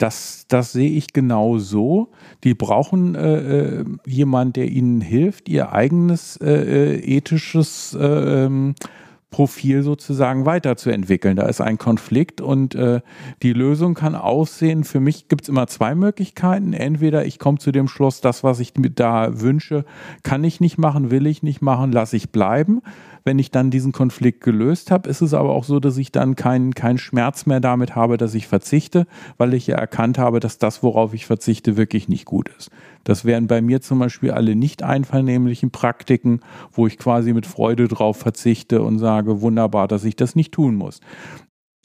Das, 0.00 0.46
das 0.48 0.72
sehe 0.72 0.90
ich 0.90 1.12
genau 1.12 1.58
so. 1.58 2.08
Die 2.42 2.54
brauchen 2.54 3.14
äh, 3.14 3.80
äh 3.80 3.84
jemanden, 4.06 4.54
der 4.54 4.68
ihnen 4.68 5.02
hilft, 5.02 5.48
ihr 5.50 5.72
eigenes 5.72 6.38
äh, 6.38 6.94
äh 6.94 7.16
ethisches 7.16 7.94
äh, 8.00 8.44
ähm, 8.44 8.74
Profil 9.30 9.82
sozusagen 9.82 10.46
weiterzuentwickeln. 10.46 11.36
Da 11.36 11.44
ist 11.44 11.60
ein 11.60 11.76
Konflikt 11.76 12.40
und 12.40 12.74
äh, 12.74 13.00
die 13.42 13.52
Lösung 13.52 13.94
kann 13.94 14.14
aussehen, 14.14 14.84
für 14.84 15.00
mich 15.00 15.28
gibt 15.28 15.42
es 15.42 15.48
immer 15.48 15.66
zwei 15.66 15.94
Möglichkeiten. 15.94 16.72
Entweder 16.72 17.26
ich 17.26 17.38
komme 17.38 17.58
zu 17.58 17.70
dem 17.70 17.86
Schluss, 17.86 18.22
das, 18.22 18.42
was 18.42 18.58
ich 18.58 18.74
mir 18.76 18.90
da 18.90 19.40
wünsche, 19.40 19.84
kann 20.22 20.42
ich 20.44 20.60
nicht 20.60 20.78
machen, 20.78 21.10
will 21.10 21.26
ich 21.26 21.42
nicht 21.42 21.62
machen, 21.62 21.92
lasse 21.92 22.16
ich 22.16 22.30
bleiben. 22.30 22.80
Wenn 23.24 23.38
ich 23.38 23.50
dann 23.50 23.70
diesen 23.70 23.92
Konflikt 23.92 24.42
gelöst 24.42 24.90
habe, 24.90 25.08
ist 25.08 25.20
es 25.20 25.34
aber 25.34 25.50
auch 25.50 25.64
so, 25.64 25.80
dass 25.80 25.96
ich 25.96 26.12
dann 26.12 26.36
keinen 26.36 26.74
kein 26.74 26.98
Schmerz 26.98 27.46
mehr 27.46 27.60
damit 27.60 27.94
habe, 27.94 28.16
dass 28.16 28.34
ich 28.34 28.46
verzichte, 28.46 29.06
weil 29.38 29.54
ich 29.54 29.66
ja 29.66 29.76
erkannt 29.76 30.18
habe, 30.18 30.40
dass 30.40 30.58
das, 30.58 30.82
worauf 30.82 31.14
ich 31.14 31.26
verzichte, 31.26 31.76
wirklich 31.76 32.08
nicht 32.08 32.24
gut 32.24 32.50
ist. 32.58 32.70
Das 33.04 33.24
wären 33.24 33.46
bei 33.46 33.60
mir 33.62 33.80
zum 33.80 33.98
Beispiel 33.98 34.30
alle 34.30 34.54
nicht 34.56 34.82
einvernehmlichen 34.82 35.70
Praktiken, 35.70 36.40
wo 36.72 36.86
ich 36.86 36.98
quasi 36.98 37.32
mit 37.32 37.46
Freude 37.46 37.88
drauf 37.88 38.18
verzichte 38.18 38.82
und 38.82 38.98
sage, 38.98 39.40
wunderbar, 39.40 39.88
dass 39.88 40.04
ich 40.04 40.16
das 40.16 40.36
nicht 40.36 40.52
tun 40.52 40.74
muss. 40.74 41.00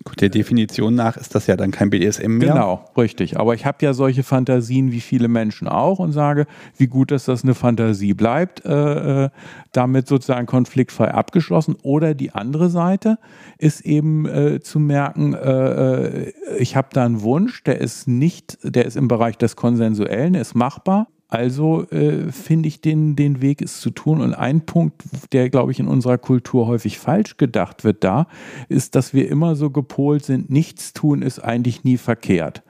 Gut, 0.03 0.19
der 0.19 0.27
Definition 0.27 0.93
nach 0.93 1.15
ist 1.15 1.35
das 1.35 1.47
ja 1.47 1.55
dann 1.55 1.71
kein 1.71 1.89
BDSM 1.89 2.37
mehr. 2.37 2.49
Genau, 2.49 2.85
richtig. 2.97 3.39
Aber 3.39 3.55
ich 3.55 3.65
habe 3.65 3.77
ja 3.79 3.93
solche 3.93 4.23
Fantasien 4.23 4.91
wie 4.91 4.99
viele 4.99 5.29
Menschen 5.29 5.69
auch 5.69 5.99
und 5.99 6.11
sage, 6.11 6.47
wie 6.75 6.87
gut, 6.87 7.11
dass 7.11 7.25
das 7.25 7.43
eine 7.43 7.55
Fantasie 7.55 8.13
bleibt, 8.13 8.65
äh, 8.65 9.25
äh 9.25 9.29
damit 9.71 10.07
sozusagen 10.07 10.47
konfliktfrei 10.47 11.11
abgeschlossen. 11.13 11.75
Oder 11.81 12.13
die 12.13 12.31
andere 12.31 12.69
Seite 12.69 13.19
ist 13.57 13.81
eben 13.81 14.25
äh, 14.25 14.59
zu 14.59 14.79
merken, 14.79 15.33
äh, 15.33 16.07
äh 16.07 16.33
ich 16.59 16.75
habe 16.75 16.89
da 16.91 17.05
einen 17.05 17.21
Wunsch, 17.21 17.63
der 17.63 17.79
ist 17.79 18.07
nicht, 18.07 18.57
der 18.63 18.85
ist 18.85 18.97
im 18.97 19.07
Bereich 19.07 19.37
des 19.37 19.55
Konsensuellen, 19.55 20.35
ist 20.35 20.55
machbar. 20.55 21.07
Also 21.35 21.85
äh, 21.89 22.31
finde 22.31 22.69
ich 22.69 22.79
den, 22.79 23.17
den 23.17 23.41
Weg, 23.41 23.61
es 23.61 23.81
zu 23.81 23.89
tun. 23.89 24.21
Und 24.21 24.33
ein 24.33 24.61
Punkt, 24.61 25.03
der, 25.33 25.49
glaube 25.49 25.73
ich, 25.73 25.81
in 25.81 25.87
unserer 25.89 26.17
Kultur 26.17 26.65
häufig 26.65 26.97
falsch 26.97 27.35
gedacht 27.35 27.83
wird 27.83 28.05
da, 28.05 28.27
ist, 28.69 28.95
dass 28.95 29.13
wir 29.13 29.29
immer 29.29 29.57
so 29.57 29.69
gepolt 29.69 30.23
sind, 30.23 30.49
nichts 30.49 30.93
tun 30.93 31.21
ist 31.21 31.39
eigentlich 31.39 31.83
nie 31.83 31.97
verkehrt. 31.97 32.63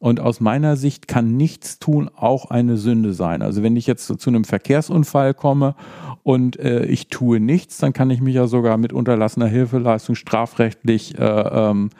Und 0.00 0.18
aus 0.18 0.40
meiner 0.40 0.76
Sicht 0.76 1.08
kann 1.08 1.36
nichts 1.36 1.78
tun 1.78 2.10
auch 2.16 2.50
eine 2.50 2.78
Sünde 2.78 3.12
sein. 3.12 3.42
Also 3.42 3.62
wenn 3.62 3.76
ich 3.76 3.86
jetzt 3.86 4.06
zu 4.06 4.30
einem 4.30 4.44
Verkehrsunfall 4.44 5.34
komme 5.34 5.74
und 6.22 6.58
äh, 6.58 6.86
ich 6.86 7.08
tue 7.08 7.38
nichts, 7.38 7.76
dann 7.76 7.92
kann 7.92 8.08
ich 8.08 8.22
mich 8.22 8.34
ja 8.34 8.46
sogar 8.46 8.78
mit 8.78 8.94
unterlassener 8.94 9.46
Hilfeleistung 9.46 10.14
strafrechtlich 10.14 11.18
äh, 11.18 11.22
ähm, 11.22 11.90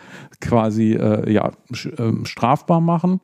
quasi 0.40 0.94
äh, 0.94 1.30
ja, 1.30 1.52
ähm, 1.98 2.24
strafbar 2.24 2.80
machen. 2.80 3.20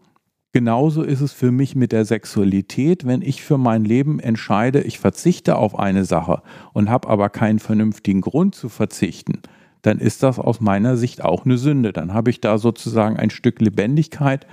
Genauso 0.55 1.03
ist 1.03 1.23
es 1.23 1.33
für 1.33 1.51
mich 1.51 1.75
mit 1.75 1.93
der 1.93 2.05
Sexualität, 2.05 3.07
wenn 3.07 3.23
ich 3.23 3.43
für 3.43 3.57
mein 3.57 3.85
Leben 3.85 4.21
entscheide, 4.21 4.83
ich 4.83 4.99
verzichte 4.99 5.57
auf 5.57 5.79
eine 5.79 6.05
Sache 6.05 6.43
und 6.75 6.91
habe 6.91 7.09
aber 7.09 7.31
keinen 7.31 7.59
vernünftigen 7.59 8.21
Grund 8.21 8.55
zu 8.55 8.69
verzichten, 8.69 9.41
dann 9.83 9.99
ist 9.99 10.23
das 10.23 10.39
aus 10.39 10.61
meiner 10.61 10.97
Sicht 10.97 11.25
auch 11.25 11.45
eine 11.45 11.59
Sünde. 11.59 11.93
Dann 11.93 12.15
habe 12.15 12.31
ich 12.31 12.41
da 12.41 12.59
sozusagen 12.59 13.17
ein 13.17 13.31
Stück 13.31 13.61
Lebendigkeit 13.61 14.47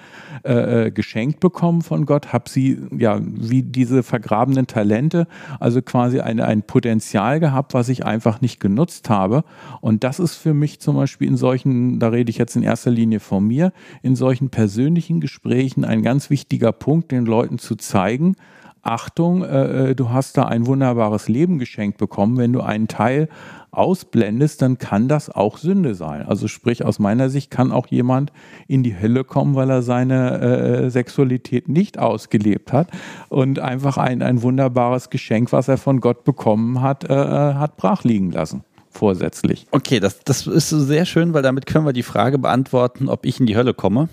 äh, 0.43 0.87
äh, 0.87 0.91
geschenkt 0.91 1.39
bekommen 1.39 1.81
von 1.81 2.05
Gott, 2.05 2.33
habe 2.33 2.49
sie 2.49 2.79
ja 2.97 3.19
wie 3.21 3.63
diese 3.63 4.03
vergrabenen 4.03 4.67
Talente, 4.67 5.27
also 5.59 5.81
quasi 5.81 6.19
eine, 6.19 6.45
ein 6.45 6.63
Potenzial 6.63 7.39
gehabt, 7.39 7.73
was 7.73 7.89
ich 7.89 8.05
einfach 8.05 8.41
nicht 8.41 8.59
genutzt 8.59 9.09
habe. 9.09 9.43
Und 9.81 10.03
das 10.03 10.19
ist 10.19 10.35
für 10.35 10.53
mich 10.53 10.79
zum 10.79 10.95
Beispiel 10.95 11.27
in 11.27 11.37
solchen, 11.37 11.99
da 11.99 12.09
rede 12.09 12.29
ich 12.29 12.37
jetzt 12.37 12.55
in 12.55 12.63
erster 12.63 12.91
Linie 12.91 13.19
von 13.19 13.45
mir, 13.45 13.71
in 14.01 14.15
solchen 14.15 14.49
persönlichen 14.49 15.21
Gesprächen 15.21 15.85
ein 15.85 16.01
ganz 16.01 16.29
wichtiger 16.29 16.71
Punkt, 16.71 17.11
den 17.11 17.25
Leuten 17.25 17.59
zu 17.59 17.75
zeigen, 17.75 18.35
Achtung, 18.81 19.43
äh, 19.43 19.89
äh, 19.89 19.95
du 19.95 20.09
hast 20.09 20.37
da 20.37 20.45
ein 20.45 20.65
wunderbares 20.65 21.27
Leben 21.27 21.59
geschenkt 21.59 21.97
bekommen. 21.97 22.37
Wenn 22.37 22.53
du 22.53 22.61
einen 22.61 22.87
Teil 22.87 23.27
ausblendest, 23.71 24.61
dann 24.61 24.77
kann 24.77 25.07
das 25.07 25.29
auch 25.29 25.57
Sünde 25.57 25.95
sein. 25.95 26.25
Also 26.25 26.47
sprich, 26.47 26.85
aus 26.85 26.99
meiner 26.99 27.29
Sicht 27.29 27.51
kann 27.51 27.71
auch 27.71 27.87
jemand 27.87 28.31
in 28.67 28.83
die 28.83 28.99
Hölle 28.99 29.23
kommen, 29.23 29.55
weil 29.55 29.69
er 29.69 29.81
seine 29.81 30.39
äh, 30.39 30.89
Sexualität 30.89 31.69
nicht 31.69 31.99
ausgelebt 31.99 32.73
hat 32.73 32.89
und 33.29 33.59
einfach 33.59 33.97
ein, 33.97 34.21
ein 34.21 34.41
wunderbares 34.41 35.09
Geschenk, 35.09 35.51
was 35.51 35.67
er 35.67 35.77
von 35.77 35.99
Gott 35.99 36.23
bekommen 36.23 36.81
hat, 36.81 37.09
äh, 37.09 37.13
äh 37.13 37.53
hat 37.55 37.77
brach 37.77 38.03
liegen 38.03 38.31
lassen 38.31 38.63
vorsätzlich. 38.91 39.67
Okay, 39.71 39.99
das, 39.99 40.19
das 40.23 40.47
ist 40.47 40.69
sehr 40.69 41.05
schön, 41.05 41.33
weil 41.33 41.43
damit 41.43 41.65
können 41.65 41.85
wir 41.85 41.93
die 41.93 42.03
Frage 42.03 42.37
beantworten, 42.37 43.07
ob 43.07 43.25
ich 43.25 43.39
in 43.39 43.45
die 43.45 43.55
Hölle 43.55 43.73
komme. 43.73 44.09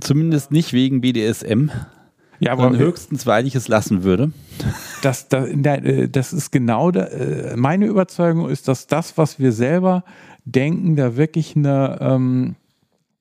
Zumindest 0.00 0.50
nicht 0.50 0.72
wegen 0.72 1.00
BDSM. 1.00 1.70
Ja, 2.42 2.52
aber 2.52 2.76
höchstens, 2.76 3.24
weil 3.24 3.46
ich 3.46 3.54
es 3.54 3.68
lassen 3.68 4.02
würde. 4.02 4.32
Das, 5.00 5.28
das, 5.28 5.48
äh, 5.48 6.08
das 6.08 6.32
ist 6.32 6.50
genau, 6.50 6.90
da, 6.90 7.04
äh, 7.04 7.56
meine 7.56 7.86
Überzeugung 7.86 8.48
ist, 8.48 8.66
dass 8.66 8.88
das, 8.88 9.16
was 9.16 9.38
wir 9.38 9.52
selber 9.52 10.02
denken, 10.44 10.96
da 10.96 11.16
wirklich 11.16 11.54
eine, 11.54 11.98
ähm, 12.00 12.56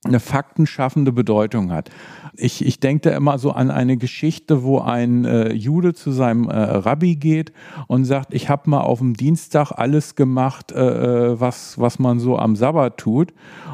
eine 0.03 0.19
faktenschaffende 0.19 1.11
Bedeutung 1.11 1.71
hat. 1.71 1.91
Ich, 2.35 2.65
ich 2.65 2.79
denke 2.79 3.09
da 3.09 3.15
immer 3.15 3.37
so 3.37 3.51
an 3.51 3.71
eine 3.71 3.97
Geschichte, 3.97 4.63
wo 4.63 4.79
ein 4.79 5.25
äh, 5.25 5.51
Jude 5.53 5.93
zu 5.93 6.11
seinem 6.11 6.47
äh, 6.47 6.55
Rabbi 6.55 7.15
geht 7.15 7.51
und 7.87 8.05
sagt, 8.05 8.33
ich 8.33 8.49
habe 8.49 8.69
mal 8.69 8.81
auf 8.81 8.99
dem 8.99 9.15
Dienstag 9.15 9.71
alles 9.71 10.15
gemacht, 10.15 10.71
äh, 10.71 11.31
äh, 11.31 11.39
was, 11.39 11.79
was 11.79 11.99
man 11.99 12.19
so 12.19 12.37
am 12.37 12.55
Sabbat 12.55 12.97
tut 12.97 13.33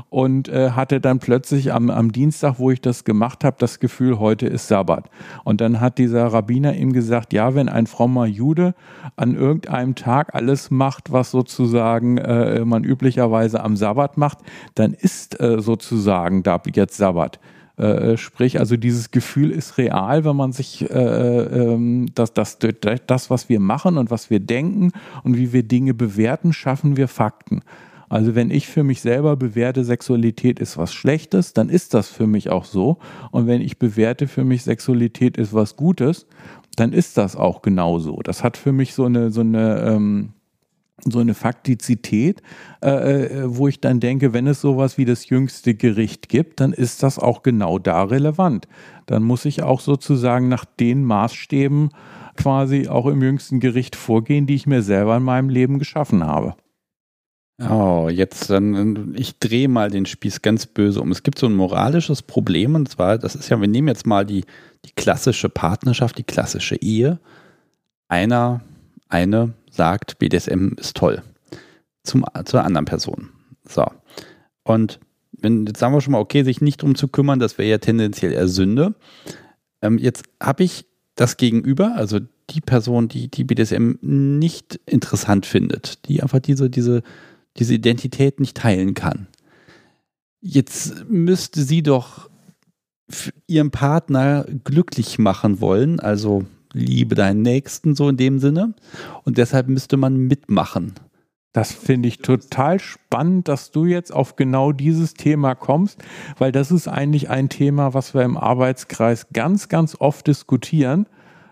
und 0.09 0.49
äh, 0.49 0.71
hatte 0.71 0.99
dann 0.99 1.19
plötzlich 1.19 1.71
am, 1.71 1.89
am 1.91 2.11
Dienstag, 2.11 2.55
wo 2.57 2.71
ich 2.71 2.81
das 2.81 3.03
gemacht 3.03 3.43
habe, 3.43 3.57
das 3.59 3.79
Gefühl, 3.79 4.17
heute 4.17 4.47
ist 4.47 4.67
Sabbat. 4.67 5.09
Und 5.43 5.61
dann 5.61 5.79
hat 5.79 5.99
dieser 5.99 6.25
Rabbiner 6.27 6.73
ihm 6.75 6.93
gesagt, 6.93 7.34
ja, 7.34 7.53
wenn 7.53 7.69
ein 7.69 7.85
frommer 7.85 8.25
Jude 8.25 8.73
an 9.15 9.35
irgendeinem 9.35 9.93
Tag 9.93 10.34
alles 10.34 10.71
macht, 10.71 11.11
was 11.11 11.29
sozusagen 11.29 12.17
äh, 12.17 12.65
man 12.65 12.84
üblicherweise 12.84 13.63
am 13.63 13.75
Sabbat 13.77 14.17
macht, 14.17 14.39
dann 14.75 14.93
ist 14.93 15.38
sozusagen 15.39 16.43
da 16.43 16.61
jetzt 16.73 16.97
Sabbat. 16.97 17.39
Äh, 17.77 18.17
sprich, 18.17 18.59
also 18.59 18.75
dieses 18.75 19.11
Gefühl 19.11 19.51
ist 19.51 19.77
real, 19.77 20.25
wenn 20.25 20.35
man 20.35 20.51
sich 20.51 20.89
äh, 20.89 20.93
ähm, 20.93 22.07
das, 22.15 22.33
das, 22.33 22.57
das, 23.05 23.29
was 23.29 23.49
wir 23.49 23.59
machen 23.59 23.97
und 23.97 24.09
was 24.09 24.31
wir 24.31 24.39
denken 24.39 24.91
und 25.23 25.37
wie 25.37 25.53
wir 25.53 25.61
Dinge 25.61 25.93
bewerten, 25.93 26.53
schaffen 26.53 26.97
wir 26.97 27.07
Fakten. 27.07 27.61
Also 28.09 28.33
wenn 28.33 28.49
ich 28.49 28.67
für 28.67 28.83
mich 28.83 29.01
selber 29.01 29.35
bewerte, 29.35 29.83
Sexualität 29.83 30.59
ist 30.59 30.77
was 30.77 30.93
Schlechtes, 30.93 31.53
dann 31.53 31.69
ist 31.69 31.93
das 31.93 32.07
für 32.09 32.25
mich 32.25 32.49
auch 32.49 32.65
so. 32.65 32.97
Und 33.31 33.45
wenn 33.45 33.61
ich 33.61 33.77
bewerte 33.77 34.27
für 34.27 34.43
mich, 34.43 34.63
Sexualität 34.63 35.37
ist 35.37 35.53
was 35.53 35.75
Gutes, 35.75 36.25
dann 36.77 36.93
ist 36.93 37.17
das 37.17 37.35
auch 37.35 37.61
genauso. 37.61 38.21
Das 38.23 38.43
hat 38.43 38.57
für 38.57 38.71
mich 38.71 38.93
so 38.95 39.05
eine, 39.05 39.29
so 39.29 39.41
eine, 39.41 39.81
ähm, 39.81 40.29
so 41.05 41.19
eine 41.19 41.33
Faktizität, 41.33 42.41
äh, 42.83 42.89
äh, 42.89 43.43
wo 43.45 43.67
ich 43.67 43.79
dann 43.79 43.99
denke, 43.99 44.33
wenn 44.33 44.47
es 44.47 44.61
sowas 44.61 44.97
wie 44.97 45.05
das 45.05 45.29
jüngste 45.29 45.75
Gericht 45.75 46.29
gibt, 46.29 46.59
dann 46.59 46.73
ist 46.73 47.03
das 47.03 47.19
auch 47.19 47.43
genau 47.43 47.79
da 47.79 48.03
relevant. 48.03 48.67
Dann 49.05 49.23
muss 49.23 49.45
ich 49.45 49.63
auch 49.63 49.79
sozusagen 49.79 50.47
nach 50.47 50.65
den 50.65 51.03
Maßstäben 51.03 51.91
quasi 52.35 52.87
auch 52.87 53.05
im 53.07 53.21
jüngsten 53.21 53.59
Gericht 53.59 53.95
vorgehen, 53.95 54.47
die 54.47 54.55
ich 54.55 54.67
mir 54.67 54.81
selber 54.81 55.17
in 55.17 55.23
meinem 55.23 55.49
Leben 55.49 55.79
geschaffen 55.79 56.23
habe. 56.23 56.55
Oh, 57.59 58.07
jetzt 58.11 58.51
dann, 58.51 59.15
ich 59.17 59.39
drehe 59.39 59.67
mal 59.67 59.89
den 59.89 60.05
Spieß 60.05 60.43
ganz 60.43 60.67
böse 60.67 61.01
um. 61.01 61.11
Es 61.11 61.23
gibt 61.23 61.39
so 61.39 61.47
ein 61.47 61.55
moralisches 61.55 62.21
Problem 62.21 62.75
und 62.75 62.87
zwar, 62.87 63.17
das 63.17 63.33
ist 63.33 63.49
ja, 63.49 63.59
wir 63.59 63.67
nehmen 63.67 63.87
jetzt 63.87 64.05
mal 64.05 64.25
die, 64.25 64.45
die 64.85 64.91
klassische 64.91 65.49
Partnerschaft, 65.49 66.19
die 66.19 66.23
klassische 66.23 66.75
Ehe. 66.75 67.19
Einer, 68.09 68.61
eine 69.09 69.53
sagt, 69.77 70.19
BDSM 70.19 70.73
ist 70.77 70.97
toll. 70.97 71.21
Zum, 72.03 72.25
zur 72.45 72.63
anderen 72.63 72.85
Person. 72.85 73.29
So. 73.67 73.85
Und 74.63 74.99
wenn, 75.31 75.65
jetzt 75.65 75.79
sagen 75.79 75.93
wir 75.93 76.01
schon 76.01 76.13
mal, 76.13 76.19
okay, 76.19 76.43
sich 76.43 76.61
nicht 76.61 76.81
drum 76.81 76.95
zu 76.95 77.07
kümmern, 77.07 77.39
das 77.39 77.57
wäre 77.57 77.69
ja 77.69 77.77
tendenziell 77.77 78.31
eher 78.33 78.47
Sünde. 78.47 78.95
Ähm, 79.81 79.97
jetzt 79.97 80.23
habe 80.41 80.63
ich 80.63 80.85
das 81.15 81.37
Gegenüber, 81.37 81.93
also 81.95 82.19
die 82.49 82.61
Person, 82.61 83.07
die 83.07 83.29
die 83.29 83.43
BDSM 83.43 83.95
nicht 84.01 84.79
interessant 84.85 85.45
findet, 85.45 86.07
die 86.07 86.21
einfach 86.21 86.39
diese, 86.39 86.69
diese 86.69 87.03
diese 87.59 87.73
Identität 87.73 88.39
nicht 88.39 88.57
teilen 88.57 88.93
kann. 88.93 89.27
Jetzt 90.39 91.05
müsste 91.09 91.63
sie 91.63 91.83
doch 91.83 92.29
ihren 93.47 93.71
Partner 93.71 94.45
glücklich 94.63 95.17
machen 95.17 95.61
wollen, 95.61 95.99
also 95.99 96.45
liebe 96.77 97.15
deinen 97.15 97.41
Nächsten 97.41 97.95
so 97.95 98.09
in 98.09 98.17
dem 98.17 98.39
Sinne. 98.39 98.73
Und 99.23 99.37
deshalb 99.37 99.67
müsste 99.67 99.97
man 99.97 100.17
mitmachen. 100.17 100.93
Das 101.53 101.71
finde 101.71 102.07
ich 102.07 102.19
total 102.19 102.79
spannend, 102.79 103.47
dass 103.47 103.71
du 103.71 103.85
jetzt 103.85 104.13
auf 104.13 104.35
genau 104.35 104.71
dieses 104.71 105.15
Thema 105.15 105.55
kommst, 105.55 106.03
weil 106.37 106.51
das 106.51 106.71
ist 106.71 106.87
eigentlich 106.87 107.29
ein 107.29 107.49
Thema, 107.49 107.95
was 107.95 108.13
wir 108.13 108.21
im 108.21 108.37
Arbeitskreis 108.37 109.29
ganz, 109.33 109.67
ganz 109.67 109.95
oft 109.99 110.27
diskutieren. 110.27 111.07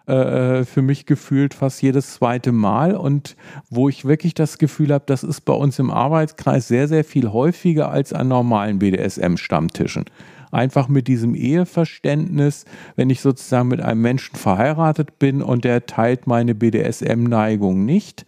Äh, 0.06 0.66
für 0.66 0.84
mich 0.84 1.08
gefühlt 1.08 1.56
fast 1.56 1.82
jedes 1.82 2.14
zweite 2.14 2.52
Mal 2.52 2.96
und 2.96 3.36
wo 3.72 3.90
ich 3.90 4.06
wirklich 4.06 4.36
das 4.36 4.60
Gefühl 4.60 4.94
habe, 4.94 5.06
das 5.08 5.24
ist 5.24 5.42
bei 5.42 5.54
uns 5.54 5.80
im 5.80 5.90
Arbeitskreis 5.90 6.68
sehr, 6.68 6.88
sehr 6.88 7.04
viel 7.04 7.32
häufiger 7.32 7.90
als 7.90 8.14
an 8.14 8.28
normalen 8.28 8.78
BDSM-Stammtischen 8.78 10.06
einfach 10.56 10.88
mit 10.88 11.08
diesem 11.08 11.36
Eheverständnis, 11.36 12.66
wenn 12.96 13.10
ich 13.10 13.22
sozusagen 13.22 13.68
mit 13.68 13.82
einem 13.82 14.02
Menschen 14.02 14.36
verheiratet 14.36 15.20
bin 15.20 15.42
und 15.42 15.66
der 15.66 15.86
teilt 15.86 16.26
meine 16.26 16.56
BDSM-Neigung 16.56 17.86
nicht. 17.86 18.26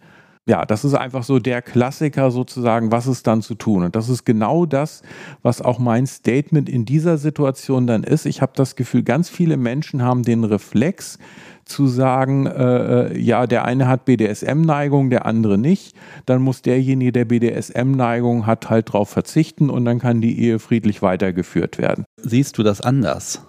Ja, 0.48 0.64
das 0.64 0.82
ist 0.82 0.94
einfach 0.94 1.24
so 1.24 1.38
der 1.38 1.60
Klassiker 1.60 2.30
sozusagen, 2.30 2.90
was 2.90 3.06
ist 3.06 3.26
dann 3.26 3.42
zu 3.42 3.54
tun? 3.54 3.82
Und 3.82 3.94
das 3.94 4.08
ist 4.08 4.24
genau 4.24 4.64
das, 4.64 5.02
was 5.42 5.60
auch 5.60 5.78
mein 5.78 6.06
Statement 6.06 6.70
in 6.70 6.86
dieser 6.86 7.18
Situation 7.18 7.86
dann 7.86 8.02
ist. 8.02 8.24
Ich 8.24 8.40
habe 8.40 8.52
das 8.54 8.74
Gefühl, 8.74 9.02
ganz 9.02 9.28
viele 9.28 9.58
Menschen 9.58 10.02
haben 10.02 10.22
den 10.22 10.44
Reflex, 10.44 11.18
zu 11.66 11.86
sagen, 11.86 12.46
äh, 12.46 13.10
äh 13.10 13.20
ja, 13.20 13.46
der 13.46 13.66
eine 13.66 13.88
hat 13.88 14.06
BDSM-Neigung, 14.06 15.10
der 15.10 15.26
andere 15.26 15.58
nicht, 15.58 15.94
dann 16.24 16.40
muss 16.40 16.62
derjenige, 16.62 17.12
der 17.12 17.26
BDSM-Neigung 17.26 18.46
hat, 18.46 18.70
halt 18.70 18.88
darauf 18.88 19.10
verzichten 19.10 19.68
und 19.68 19.84
dann 19.84 19.98
kann 19.98 20.22
die 20.22 20.40
Ehe 20.40 20.60
friedlich 20.60 21.02
weitergeführt 21.02 21.76
werden. 21.76 22.06
Siehst 22.22 22.56
du 22.56 22.62
das 22.62 22.80
anders? 22.80 23.47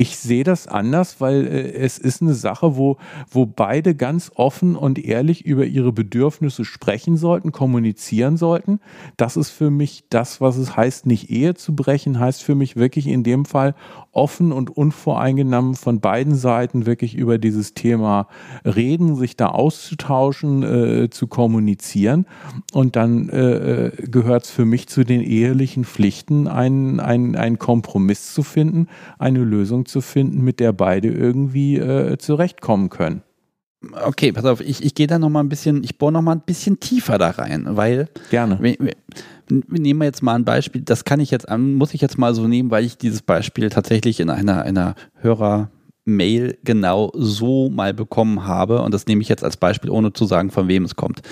Ich 0.00 0.16
sehe 0.16 0.44
das 0.44 0.68
anders, 0.68 1.20
weil 1.20 1.44
äh, 1.48 1.72
es 1.72 1.98
ist 1.98 2.22
eine 2.22 2.34
Sache, 2.34 2.76
wo, 2.76 2.98
wo 3.28 3.46
beide 3.46 3.96
ganz 3.96 4.30
offen 4.36 4.76
und 4.76 5.04
ehrlich 5.04 5.44
über 5.44 5.66
ihre 5.66 5.92
Bedürfnisse 5.92 6.64
sprechen 6.64 7.16
sollten, 7.16 7.50
kommunizieren 7.50 8.36
sollten. 8.36 8.78
Das 9.16 9.36
ist 9.36 9.50
für 9.50 9.70
mich 9.70 10.04
das, 10.08 10.40
was 10.40 10.56
es 10.56 10.76
heißt, 10.76 11.06
nicht 11.06 11.30
Ehe 11.30 11.54
zu 11.54 11.74
brechen, 11.74 12.20
heißt 12.20 12.44
für 12.44 12.54
mich 12.54 12.76
wirklich 12.76 13.08
in 13.08 13.24
dem 13.24 13.44
Fall 13.44 13.74
offen 14.12 14.52
und 14.52 14.70
unvoreingenommen 14.76 15.74
von 15.74 15.98
beiden 15.98 16.36
Seiten 16.36 16.86
wirklich 16.86 17.16
über 17.16 17.38
dieses 17.38 17.74
Thema 17.74 18.28
reden, 18.64 19.16
sich 19.16 19.36
da 19.36 19.48
auszutauschen, 19.48 20.62
äh, 20.62 21.10
zu 21.10 21.26
kommunizieren. 21.26 22.26
Und 22.72 22.94
dann 22.94 23.28
äh, 23.30 23.86
äh 23.86 23.92
gehört 24.08 24.44
es 24.44 24.50
für 24.50 24.64
mich 24.64 24.86
zu 24.88 25.04
den 25.04 25.22
ehelichen 25.22 25.84
Pflichten, 25.84 26.46
einen, 26.46 27.00
einen, 27.00 27.34
einen 27.34 27.58
Kompromiss 27.58 28.32
zu 28.32 28.44
finden, 28.44 28.86
eine 29.18 29.40
Lösung 29.40 29.86
zu 29.88 30.00
finden, 30.00 30.42
mit 30.42 30.60
der 30.60 30.72
beide 30.72 31.08
irgendwie 31.08 31.76
äh, 31.76 32.18
zurechtkommen 32.18 32.90
können. 32.90 33.22
Okay, 33.92 34.32
pass 34.32 34.44
auf, 34.44 34.60
ich, 34.60 34.84
ich 34.84 34.94
gehe 34.94 35.06
da 35.06 35.18
noch 35.18 35.28
mal 35.28 35.40
ein 35.40 35.48
bisschen, 35.48 35.84
ich 35.84 35.98
bohre 35.98 36.12
noch 36.12 36.22
mal 36.22 36.32
ein 36.32 36.42
bisschen 36.44 36.80
tiefer 36.80 37.16
da 37.16 37.30
rein, 37.30 37.64
weil 37.70 38.08
Gerne. 38.30 38.58
Wir, 38.60 38.76
wir, 38.80 38.94
wir 39.48 39.80
nehmen 39.80 40.02
jetzt 40.02 40.22
mal 40.22 40.34
ein 40.34 40.44
Beispiel, 40.44 40.82
das 40.82 41.04
kann 41.04 41.20
ich 41.20 41.30
jetzt 41.30 41.48
an, 41.48 41.74
muss 41.74 41.94
ich 41.94 42.00
jetzt 42.00 42.18
mal 42.18 42.34
so 42.34 42.48
nehmen, 42.48 42.72
weil 42.72 42.84
ich 42.84 42.98
dieses 42.98 43.22
Beispiel 43.22 43.70
tatsächlich 43.70 44.18
in 44.18 44.30
einer, 44.30 44.62
einer 44.62 44.96
Hörer-Mail 45.20 46.58
genau 46.64 47.12
so 47.14 47.70
mal 47.70 47.94
bekommen 47.94 48.44
habe. 48.44 48.82
Und 48.82 48.92
das 48.92 49.06
nehme 49.06 49.22
ich 49.22 49.28
jetzt 49.28 49.44
als 49.44 49.56
Beispiel, 49.56 49.90
ohne 49.90 50.12
zu 50.12 50.24
sagen, 50.24 50.50
von 50.50 50.66
wem 50.66 50.84
es 50.84 50.96
kommt. 50.96 51.22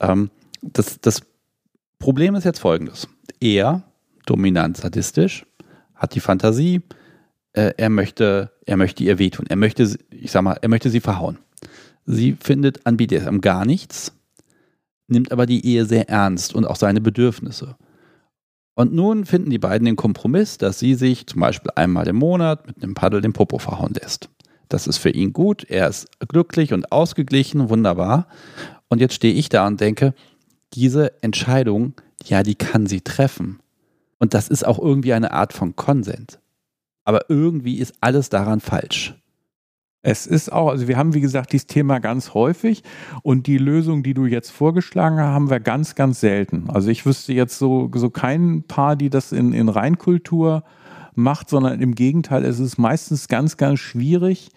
Ähm, 0.00 0.30
das, 0.62 0.98
das 1.00 1.22
Problem 1.98 2.34
ist 2.34 2.44
jetzt 2.44 2.60
folgendes. 2.60 3.06
Er, 3.38 3.82
dominant 4.24 4.78
sadistisch, 4.78 5.44
hat 5.94 6.14
die 6.14 6.20
Fantasie, 6.20 6.80
äh, 7.52 7.72
er 7.76 7.90
möchte, 7.90 8.50
er 8.66 8.76
möchte 8.76 9.04
ihr 9.04 9.18
wehtun. 9.18 9.46
Er 9.48 9.56
möchte, 9.56 9.88
ich 10.10 10.30
sag 10.30 10.42
mal, 10.42 10.58
er 10.60 10.68
möchte 10.68 10.90
sie 10.90 11.00
verhauen. 11.00 11.38
Sie 12.04 12.36
findet 12.40 12.86
an 12.86 12.96
BDSM 12.96 13.38
gar 13.40 13.64
nichts, 13.64 14.12
nimmt 15.06 15.30
aber 15.30 15.46
die 15.46 15.64
Ehe 15.64 15.84
sehr 15.84 16.08
ernst 16.08 16.54
und 16.54 16.66
auch 16.66 16.76
seine 16.76 17.00
Bedürfnisse. 17.00 17.76
Und 18.74 18.92
nun 18.92 19.26
finden 19.26 19.50
die 19.50 19.58
beiden 19.58 19.84
den 19.84 19.96
Kompromiss, 19.96 20.58
dass 20.58 20.78
sie 20.78 20.94
sich 20.94 21.26
zum 21.26 21.40
Beispiel 21.40 21.70
einmal 21.76 22.08
im 22.08 22.16
Monat 22.16 22.66
mit 22.66 22.82
einem 22.82 22.94
Paddel 22.94 23.20
den 23.20 23.34
Popo 23.34 23.58
verhauen 23.58 23.92
lässt. 23.94 24.30
Das 24.68 24.86
ist 24.86 24.96
für 24.96 25.10
ihn 25.10 25.34
gut, 25.34 25.64
er 25.68 25.88
ist 25.88 26.08
glücklich 26.28 26.72
und 26.72 26.90
ausgeglichen, 26.90 27.68
wunderbar. 27.68 28.26
Und 28.88 29.00
jetzt 29.00 29.14
stehe 29.14 29.34
ich 29.34 29.50
da 29.50 29.66
und 29.66 29.80
denke, 29.80 30.14
diese 30.72 31.22
Entscheidung, 31.22 31.92
ja, 32.24 32.42
die 32.42 32.54
kann 32.54 32.86
sie 32.86 33.02
treffen. 33.02 33.60
Und 34.18 34.32
das 34.32 34.48
ist 34.48 34.66
auch 34.66 34.78
irgendwie 34.78 35.12
eine 35.12 35.32
Art 35.32 35.52
von 35.52 35.76
Konsent. 35.76 36.38
Aber 37.04 37.28
irgendwie 37.28 37.78
ist 37.78 37.94
alles 38.00 38.28
daran 38.28 38.60
falsch. 38.60 39.14
Es 40.04 40.26
ist 40.26 40.52
auch, 40.52 40.68
also 40.68 40.88
wir 40.88 40.96
haben 40.96 41.14
wie 41.14 41.20
gesagt 41.20 41.52
dieses 41.52 41.68
Thema 41.68 42.00
ganz 42.00 42.34
häufig 42.34 42.82
und 43.22 43.46
die 43.46 43.58
Lösung, 43.58 44.02
die 44.02 44.14
du 44.14 44.26
jetzt 44.26 44.50
vorgeschlagen 44.50 45.20
hast, 45.20 45.26
haben 45.26 45.50
wir 45.50 45.60
ganz, 45.60 45.94
ganz 45.94 46.18
selten. 46.18 46.68
Also 46.70 46.90
ich 46.90 47.06
wüsste 47.06 47.32
jetzt 47.32 47.56
so, 47.56 47.88
so 47.94 48.10
kein 48.10 48.64
Paar, 48.64 48.96
die 48.96 49.10
das 49.10 49.30
in, 49.30 49.52
in 49.52 49.68
Reinkultur 49.68 50.64
macht, 51.14 51.48
sondern 51.48 51.80
im 51.80 51.94
Gegenteil, 51.94 52.44
es 52.44 52.58
ist 52.58 52.78
meistens 52.78 53.28
ganz, 53.28 53.56
ganz 53.56 53.78
schwierig, 53.78 54.50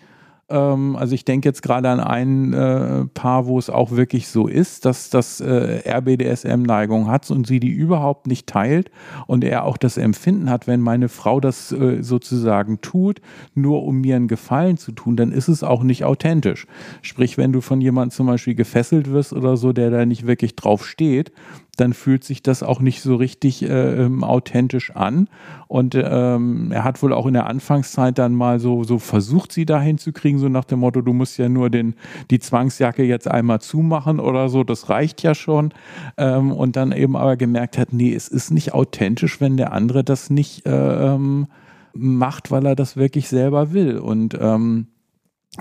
ähm, 0.50 0.96
also 0.96 1.16
ich 1.16 1.26
denke 1.26 1.50
jetzt 1.50 1.64
gerade 1.64 1.90
an 1.90 2.00
ein 2.00 2.54
äh, 2.54 3.06
Paar, 3.14 3.48
wo 3.48 3.58
es 3.58 3.70
auch 3.70 3.92
wirklich 3.92 4.28
so 4.28 4.48
ist, 4.48 4.86
dass 4.86 5.10
das 5.10 5.42
äh, 5.42 5.82
RBDSM-Neigung 5.88 7.08
hat 7.08 7.30
und 7.32 7.48
sie 7.48 7.60
die 7.60 7.72
überhaupt 7.72 8.28
nicht 8.28 8.48
teilt 8.48 8.92
und 9.26 9.44
er 9.44 9.66
auch 9.66 9.78
das 9.78 9.98
Empfinden 9.98 10.50
hat, 10.50 10.68
wenn 10.68 10.82
meine 10.82 11.10
Frau 11.10 11.40
das 11.40 11.72
äh, 11.72 12.04
sozusagen 12.04 12.82
tut, 12.82 13.22
nur 13.56 13.84
um 13.84 14.02
mir 14.02 14.16
einen 14.16 14.28
Gefallen 14.28 14.78
zu 14.78 14.92
tun, 14.92 15.16
dann 15.16 15.32
ist 15.32 15.48
es 15.48 15.64
auch 15.64 15.84
nicht 15.84 16.04
authentisch. 16.04 16.68
Sprich, 17.02 17.38
wenn 17.38 17.52
du 17.52 17.62
von 17.62 17.82
jemandem 17.82 18.12
zum 18.12 18.28
Beispiel 18.28 18.56
gefesselt 18.56 19.12
wirst 19.12 19.34
oder 19.34 19.58
so, 19.58 19.74
der 19.74 19.90
da 19.90 20.06
nicht 20.06 20.28
wirklich 20.28 20.56
drauf 20.56 20.86
steht, 20.86 21.32
dann 21.76 21.94
fühlt 21.94 22.24
sich 22.24 22.42
das 22.42 22.64
auch 22.64 22.80
nicht 22.80 23.02
so 23.02 23.16
richtig 23.16 23.64
äh, 23.64 23.68
ähm, 23.68 24.24
authentisch 24.24 24.96
an. 24.96 25.28
Und 25.68 25.96
ähm, 25.96 26.72
er 26.72 26.84
hat 26.84 27.02
wohl 27.02 27.14
auch 27.14 27.26
in 27.26 27.34
der 27.34 27.48
Anfangszeit 27.48 28.18
dann 28.18 28.34
mal 28.34 28.60
so, 28.60 28.84
so 28.84 29.00
versucht, 29.00 29.52
sie 29.52 29.66
dahin 29.66 29.98
zu 29.98 30.14
kriegen, 30.14 30.40
so 30.40 30.50
nach 30.50 30.66
dem 30.66 30.80
Motto, 30.80 31.02
du 31.02 31.14
musst 31.14 31.38
ja 31.38 31.50
nur 31.50 31.70
den, 31.70 31.96
die 32.32 32.40
Zwangsjacke 32.40 33.04
jetzt 33.04 33.28
einmal 33.28 33.62
zumachen 33.62 34.20
oder 34.20 34.50
so, 34.50 34.64
das 34.64 34.90
reicht 34.90 35.24
ja 35.24 35.36
schon. 35.36 35.74
Ähm, 36.18 36.52
und 36.52 36.76
dann 36.76 36.92
eben 36.92 37.16
aber 37.16 37.38
gemerkt 37.38 37.78
hat, 37.78 37.94
nee, 37.94 38.14
es 38.14 38.28
ist 38.28 38.52
nicht 38.52 38.74
authentisch, 38.74 39.42
wenn 39.42 39.58
der 39.58 39.74
andere 39.74 40.04
das 40.04 40.30
nicht 40.30 40.66
äh, 40.66 41.14
ähm, 41.14 41.48
macht, 41.94 42.52
weil 42.52 42.66
er 42.66 42.76
das 42.76 42.98
wirklich 42.98 43.28
selber 43.28 43.74
will. 43.74 43.98
Und 43.98 44.38
ähm, 44.40 44.88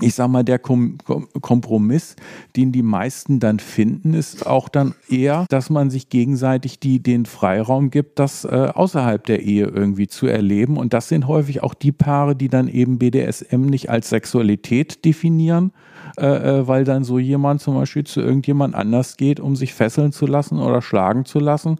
ich 0.01 0.15
sag 0.15 0.27
mal, 0.27 0.43
der 0.43 0.59
Kom 0.59 0.97
Kompromiss, 1.41 2.15
den 2.55 2.71
die 2.71 2.83
meisten 2.83 3.39
dann 3.39 3.59
finden, 3.59 4.13
ist 4.13 4.45
auch 4.45 4.67
dann 4.67 4.93
eher, 5.09 5.45
dass 5.49 5.69
man 5.69 5.89
sich 5.89 6.09
gegenseitig 6.09 6.79
die, 6.79 7.01
den 7.01 7.25
Freiraum 7.25 7.91
gibt, 7.91 8.19
das 8.19 8.45
äh, 8.45 8.71
außerhalb 8.73 9.25
der 9.25 9.41
Ehe 9.41 9.65
irgendwie 9.65 10.07
zu 10.07 10.27
erleben. 10.27 10.77
Und 10.77 10.93
das 10.93 11.07
sind 11.07 11.27
häufig 11.27 11.63
auch 11.63 11.73
die 11.73 11.91
Paare, 11.91 12.35
die 12.35 12.49
dann 12.49 12.67
eben 12.67 12.99
BDSM 12.99 13.61
nicht 13.61 13.89
als 13.89 14.09
Sexualität 14.09 15.05
definieren, 15.05 15.71
äh, 16.17 16.25
äh, 16.59 16.67
weil 16.67 16.83
dann 16.83 17.03
so 17.03 17.19
jemand 17.19 17.61
zum 17.61 17.75
Beispiel 17.75 18.03
zu 18.03 18.21
irgendjemand 18.21 18.75
anders 18.75 19.17
geht, 19.17 19.39
um 19.39 19.55
sich 19.55 19.73
fesseln 19.73 20.11
zu 20.11 20.25
lassen 20.25 20.59
oder 20.59 20.81
schlagen 20.81 21.25
zu 21.25 21.39
lassen 21.39 21.79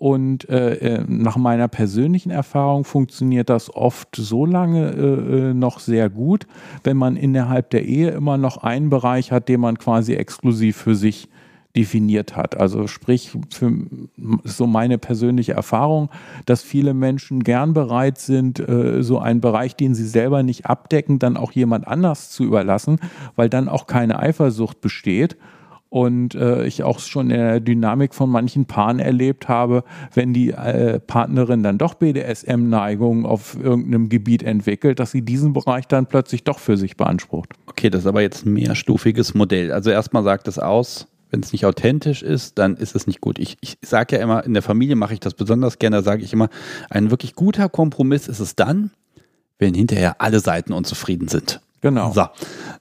und 0.00 0.48
äh, 0.48 0.76
äh, 0.76 1.04
nach 1.06 1.36
meiner 1.36 1.68
persönlichen 1.68 2.30
Erfahrung 2.30 2.84
funktioniert 2.84 3.50
das 3.50 3.74
oft 3.74 4.16
so 4.16 4.46
lange 4.46 4.92
äh, 4.92 5.50
äh, 5.50 5.54
noch 5.54 5.78
sehr 5.78 6.08
gut, 6.08 6.46
wenn 6.84 6.96
man 6.96 7.16
innerhalb 7.16 7.68
der 7.68 7.84
Ehe 7.84 8.08
immer 8.08 8.38
noch 8.38 8.56
einen 8.56 8.88
Bereich 8.88 9.30
hat, 9.30 9.50
den 9.50 9.60
man 9.60 9.78
quasi 9.78 10.14
exklusiv 10.14 10.78
für 10.78 10.94
sich 10.94 11.28
definiert 11.76 12.34
hat. 12.34 12.58
Also 12.58 12.86
sprich, 12.86 13.36
für 13.50 13.72
so 14.44 14.66
meine 14.66 14.96
persönliche 14.96 15.52
Erfahrung, 15.52 16.08
dass 16.46 16.62
viele 16.62 16.94
Menschen 16.94 17.44
gern 17.44 17.74
bereit 17.74 18.16
sind, 18.16 18.58
äh, 18.58 19.02
so 19.02 19.18
einen 19.18 19.42
Bereich, 19.42 19.76
den 19.76 19.94
sie 19.94 20.08
selber 20.08 20.42
nicht 20.42 20.64
abdecken, 20.64 21.18
dann 21.18 21.36
auch 21.36 21.52
jemand 21.52 21.86
anders 21.86 22.30
zu 22.30 22.44
überlassen, 22.44 23.00
weil 23.36 23.50
dann 23.50 23.68
auch 23.68 23.86
keine 23.86 24.18
Eifersucht 24.18 24.80
besteht 24.80 25.36
und 25.90 26.36
äh, 26.36 26.64
ich 26.64 26.84
auch 26.84 27.00
schon 27.00 27.30
in 27.30 27.36
der 27.36 27.60
Dynamik 27.60 28.14
von 28.14 28.30
manchen 28.30 28.64
Paaren 28.64 29.00
erlebt 29.00 29.48
habe, 29.48 29.84
wenn 30.14 30.32
die 30.32 30.50
äh, 30.50 31.00
Partnerin 31.00 31.62
dann 31.62 31.78
doch 31.78 31.94
BDSM-Neigungen 31.94 33.26
auf 33.26 33.58
irgendeinem 33.60 34.08
Gebiet 34.08 34.44
entwickelt, 34.44 35.00
dass 35.00 35.10
sie 35.10 35.22
diesen 35.22 35.52
Bereich 35.52 35.88
dann 35.88 36.06
plötzlich 36.06 36.44
doch 36.44 36.60
für 36.60 36.76
sich 36.76 36.96
beansprucht. 36.96 37.50
Okay, 37.66 37.90
das 37.90 38.02
ist 38.02 38.06
aber 38.06 38.22
jetzt 38.22 38.46
ein 38.46 38.52
mehrstufiges 38.52 39.34
Modell. 39.34 39.72
Also 39.72 39.90
erstmal 39.90 40.22
sagt 40.22 40.46
es 40.46 40.60
aus, 40.60 41.08
wenn 41.30 41.40
es 41.40 41.52
nicht 41.52 41.66
authentisch 41.66 42.22
ist, 42.22 42.58
dann 42.58 42.76
ist 42.76 42.94
es 42.94 43.06
nicht 43.08 43.20
gut. 43.20 43.38
Ich, 43.40 43.56
ich 43.60 43.76
sage 43.82 44.16
ja 44.16 44.22
immer, 44.22 44.44
in 44.44 44.54
der 44.54 44.62
Familie 44.62 44.96
mache 44.96 45.14
ich 45.14 45.20
das 45.20 45.34
besonders 45.34 45.78
gerne, 45.78 45.96
da 45.96 46.02
sage 46.02 46.22
ich 46.22 46.32
immer, 46.32 46.48
ein 46.88 47.10
wirklich 47.10 47.34
guter 47.34 47.68
Kompromiss 47.68 48.28
ist 48.28 48.40
es 48.40 48.54
dann, 48.54 48.92
wenn 49.58 49.74
hinterher 49.74 50.20
alle 50.20 50.40
Seiten 50.40 50.72
unzufrieden 50.72 51.28
sind. 51.28 51.60
Genau. 51.80 52.12
So, 52.12 52.26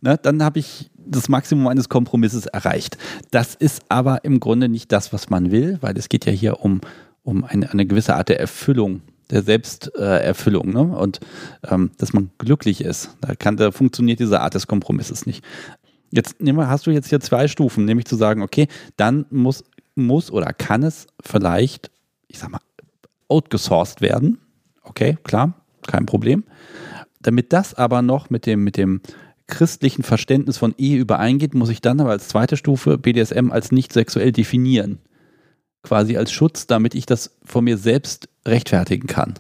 ne, 0.01 0.19
dann 0.21 0.43
habe 0.43 0.59
ich 0.59 0.91
das 1.09 1.29
Maximum 1.29 1.67
eines 1.67 1.89
Kompromisses 1.89 2.45
erreicht. 2.45 2.97
Das 3.31 3.55
ist 3.55 3.81
aber 3.89 4.23
im 4.23 4.39
Grunde 4.39 4.69
nicht 4.69 4.91
das, 4.91 5.11
was 5.13 5.29
man 5.29 5.51
will, 5.51 5.77
weil 5.81 5.97
es 5.97 6.09
geht 6.09 6.25
ja 6.25 6.31
hier 6.31 6.61
um, 6.61 6.81
um 7.23 7.43
eine, 7.43 7.71
eine 7.71 7.85
gewisse 7.85 8.15
Art 8.15 8.29
der 8.29 8.39
Erfüllung, 8.39 9.01
der 9.29 9.43
Selbsterfüllung, 9.43 10.69
ne? 10.71 10.81
Und 10.81 11.19
ähm, 11.69 11.91
dass 11.97 12.13
man 12.13 12.31
glücklich 12.37 12.81
ist. 12.81 13.15
Da, 13.21 13.35
kann, 13.35 13.57
da 13.57 13.71
funktioniert 13.71 14.19
diese 14.19 14.41
Art 14.41 14.55
des 14.55 14.67
Kompromisses 14.67 15.25
nicht. 15.25 15.43
Jetzt 16.11 16.41
nehmen 16.41 16.57
wir, 16.57 16.69
hast 16.69 16.87
du 16.87 16.91
jetzt 16.91 17.09
hier 17.09 17.19
zwei 17.19 17.47
Stufen, 17.47 17.85
nämlich 17.85 18.05
zu 18.05 18.15
sagen, 18.15 18.41
okay, 18.41 18.67
dann 18.97 19.25
muss, 19.29 19.63
muss 19.95 20.31
oder 20.31 20.53
kann 20.53 20.81
es 20.81 21.07
vielleicht, 21.21 21.91
ich 22.27 22.39
sag 22.39 22.49
mal, 22.49 22.61
outgesourced 23.27 24.01
werden. 24.01 24.39
Okay, 24.83 25.17
klar, 25.23 25.53
kein 25.85 26.07
Problem. 26.07 26.43
Damit 27.21 27.53
das 27.53 27.75
aber 27.75 28.01
noch 28.01 28.29
mit 28.31 28.45
dem, 28.45 28.63
mit 28.63 28.77
dem 28.77 29.01
christlichen 29.49 30.03
Verständnis 30.03 30.57
von 30.57 30.73
Ehe 30.77 30.97
übereingeht, 30.97 31.53
muss 31.53 31.69
ich 31.69 31.81
dann 31.81 31.99
aber 31.99 32.11
als 32.11 32.29
zweite 32.29 32.55
Stufe 32.55 32.97
BDSM 32.97 33.51
als 33.51 33.71
nicht 33.71 33.91
sexuell 33.91 34.31
definieren. 34.31 34.99
Quasi 35.83 36.15
als 36.17 36.31
Schutz, 36.31 36.67
damit 36.67 36.95
ich 36.95 37.05
das 37.05 37.37
von 37.43 37.63
mir 37.63 37.77
selbst 37.77 38.29
rechtfertigen 38.45 39.07
kann. 39.07 39.35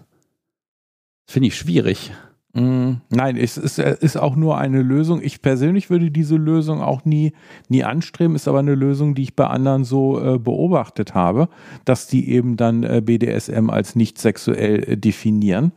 Finde 1.27 1.47
ich 1.47 1.55
schwierig. 1.55 2.11
Mm, 2.53 2.93
nein, 3.09 3.37
es 3.37 3.57
ist, 3.57 3.77
ist, 3.77 4.17
auch 4.17 4.35
nur 4.35 4.57
eine 4.57 4.81
Lösung. 4.81 5.21
Ich 5.21 5.41
persönlich 5.41 5.91
würde 5.91 6.09
diese 6.09 6.35
Lösung 6.35 6.81
auch 6.81 7.05
nie, 7.05 7.33
nie 7.67 7.83
anstreben, 7.83 8.35
ist 8.35 8.47
aber 8.47 8.59
eine 8.59 8.73
Lösung, 8.73 9.13
die 9.13 9.21
ich 9.21 9.35
bei 9.35 9.45
anderen 9.45 9.83
so 9.83 10.19
äh, 10.19 10.39
beobachtet 10.39 11.13
habe, 11.13 11.49
dass 11.85 12.07
die 12.07 12.29
eben 12.29 12.57
dann 12.57 12.83
äh, 12.83 13.01
BDSM 13.05 13.69
als 13.69 13.95
nicht 13.95 14.17
sexuell 14.17 14.83
äh, 14.83 14.97
definieren. 14.97 15.73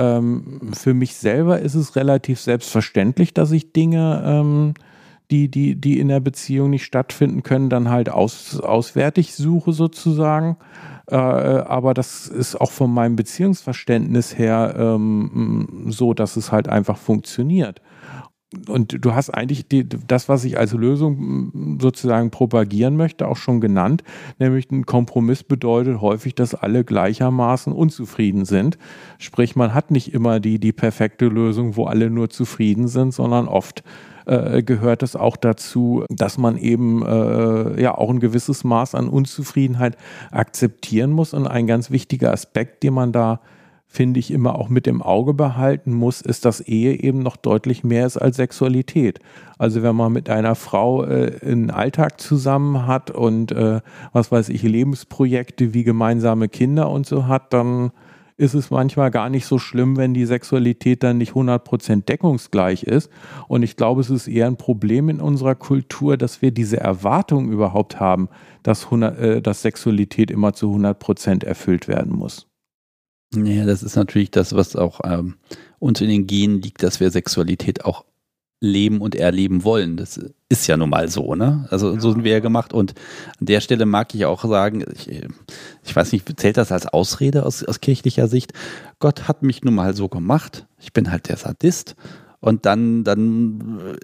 Ähm, 0.00 0.72
für 0.72 0.94
mich 0.94 1.16
selber 1.16 1.60
ist 1.60 1.74
es 1.74 1.96
relativ 1.96 2.40
selbstverständlich, 2.40 3.34
dass 3.34 3.52
ich 3.52 3.72
Dinge, 3.72 4.22
ähm, 4.24 4.74
die, 5.30 5.48
die, 5.48 5.76
die 5.76 6.00
in 6.00 6.08
der 6.08 6.20
Beziehung 6.20 6.70
nicht 6.70 6.84
stattfinden 6.84 7.42
können, 7.42 7.68
dann 7.68 7.90
halt 7.90 8.08
aus, 8.08 8.58
auswärtig 8.60 9.34
suche 9.34 9.72
sozusagen. 9.72 10.56
Äh, 11.06 11.16
aber 11.16 11.94
das 11.94 12.26
ist 12.28 12.60
auch 12.60 12.70
von 12.70 12.92
meinem 12.92 13.16
Beziehungsverständnis 13.16 14.38
her 14.38 14.74
ähm, 14.78 15.86
so, 15.88 16.14
dass 16.14 16.36
es 16.36 16.50
halt 16.50 16.68
einfach 16.68 16.96
funktioniert 16.96 17.80
und 18.68 19.04
du 19.04 19.14
hast 19.14 19.30
eigentlich 19.30 19.68
die, 19.68 19.88
das, 19.88 20.28
was 20.28 20.44
ich 20.44 20.58
als 20.58 20.72
Lösung 20.72 21.78
sozusagen 21.80 22.30
propagieren 22.30 22.96
möchte, 22.96 23.28
auch 23.28 23.36
schon 23.36 23.60
genannt, 23.60 24.02
nämlich 24.38 24.70
ein 24.70 24.86
Kompromiss 24.86 25.44
bedeutet 25.44 26.00
häufig, 26.00 26.34
dass 26.34 26.56
alle 26.56 26.84
gleichermaßen 26.84 27.72
unzufrieden 27.72 28.44
sind. 28.44 28.76
Sprich, 29.18 29.54
man 29.54 29.72
hat 29.72 29.92
nicht 29.92 30.12
immer 30.12 30.40
die, 30.40 30.58
die 30.58 30.72
perfekte 30.72 31.26
Lösung, 31.26 31.76
wo 31.76 31.84
alle 31.84 32.10
nur 32.10 32.28
zufrieden 32.28 32.88
sind, 32.88 33.14
sondern 33.14 33.46
oft 33.46 33.84
äh, 34.26 34.64
gehört 34.64 35.04
es 35.04 35.14
auch 35.14 35.36
dazu, 35.36 36.04
dass 36.08 36.36
man 36.36 36.56
eben 36.56 37.04
äh, 37.06 37.80
ja 37.80 37.96
auch 37.96 38.10
ein 38.10 38.20
gewisses 38.20 38.64
Maß 38.64 38.96
an 38.96 39.08
Unzufriedenheit 39.08 39.96
akzeptieren 40.32 41.10
muss. 41.10 41.34
Und 41.34 41.46
ein 41.46 41.66
ganz 41.66 41.90
wichtiger 41.90 42.32
Aspekt, 42.32 42.82
den 42.82 42.94
man 42.94 43.12
da 43.12 43.40
finde 43.92 44.20
ich, 44.20 44.30
immer 44.30 44.54
auch 44.54 44.68
mit 44.68 44.86
im 44.86 45.02
Auge 45.02 45.34
behalten 45.34 45.92
muss, 45.92 46.20
ist, 46.20 46.44
dass 46.44 46.60
Ehe 46.60 46.94
eben 47.02 47.24
noch 47.24 47.36
deutlich 47.36 47.82
mehr 47.82 48.06
ist 48.06 48.16
als 48.16 48.36
Sexualität. 48.36 49.18
Also 49.58 49.82
wenn 49.82 49.96
man 49.96 50.12
mit 50.12 50.30
einer 50.30 50.54
Frau 50.54 51.04
äh, 51.04 51.32
einen 51.42 51.72
Alltag 51.72 52.20
zusammen 52.20 52.86
hat 52.86 53.10
und 53.10 53.50
äh, 53.50 53.80
was 54.12 54.30
weiß 54.30 54.48
ich, 54.50 54.62
Lebensprojekte 54.62 55.74
wie 55.74 55.82
gemeinsame 55.82 56.48
Kinder 56.48 56.88
und 56.88 57.04
so 57.04 57.26
hat, 57.26 57.52
dann 57.52 57.90
ist 58.36 58.54
es 58.54 58.70
manchmal 58.70 59.10
gar 59.10 59.28
nicht 59.28 59.44
so 59.44 59.58
schlimm, 59.58 59.96
wenn 59.96 60.14
die 60.14 60.24
Sexualität 60.24 61.02
dann 61.02 61.18
nicht 61.18 61.32
100% 61.32 62.04
deckungsgleich 62.04 62.84
ist. 62.84 63.10
Und 63.48 63.64
ich 63.64 63.76
glaube, 63.76 64.02
es 64.02 64.08
ist 64.08 64.28
eher 64.28 64.46
ein 64.46 64.56
Problem 64.56 65.08
in 65.08 65.20
unserer 65.20 65.56
Kultur, 65.56 66.16
dass 66.16 66.40
wir 66.42 66.52
diese 66.52 66.78
Erwartung 66.78 67.50
überhaupt 67.50 67.98
haben, 67.98 68.28
dass, 68.62 68.84
100, 68.84 69.18
äh, 69.18 69.42
dass 69.42 69.62
Sexualität 69.62 70.30
immer 70.30 70.52
zu 70.52 70.72
100% 70.72 71.44
erfüllt 71.44 71.88
werden 71.88 72.12
muss. 72.12 72.49
Ja, 73.34 73.64
das 73.64 73.82
ist 73.82 73.96
natürlich 73.96 74.30
das, 74.30 74.54
was 74.54 74.74
auch 74.74 75.00
ähm, 75.04 75.36
uns 75.78 76.00
in 76.00 76.08
den 76.08 76.26
Genen 76.26 76.60
liegt, 76.62 76.82
dass 76.82 77.00
wir 77.00 77.10
Sexualität 77.10 77.84
auch 77.84 78.04
leben 78.60 79.00
und 79.00 79.14
erleben 79.14 79.64
wollen. 79.64 79.96
Das 79.96 80.20
ist 80.48 80.66
ja 80.66 80.76
nun 80.76 80.90
mal 80.90 81.08
so, 81.08 81.34
ne? 81.34 81.66
Also 81.70 81.94
ja. 81.94 82.00
so 82.00 82.12
sind 82.12 82.24
wir 82.24 82.32
ja 82.32 82.40
gemacht. 82.40 82.72
Und 82.72 82.94
an 83.38 83.46
der 83.46 83.60
Stelle 83.60 83.86
mag 83.86 84.14
ich 84.14 84.26
auch 84.26 84.44
sagen, 84.44 84.84
ich, 84.94 85.08
ich 85.84 85.96
weiß 85.96 86.12
nicht, 86.12 86.40
zählt 86.40 86.58
das 86.58 86.70
als 86.70 86.86
Ausrede 86.86 87.46
aus, 87.46 87.64
aus 87.64 87.80
kirchlicher 87.80 88.28
Sicht? 88.28 88.52
Gott 88.98 89.28
hat 89.28 89.42
mich 89.42 89.62
nun 89.62 89.74
mal 89.74 89.94
so 89.94 90.08
gemacht. 90.08 90.66
Ich 90.78 90.92
bin 90.92 91.10
halt 91.10 91.28
der 91.28 91.38
Sadist. 91.38 91.96
Und 92.40 92.66
dann, 92.66 93.04
dann, 93.04 93.96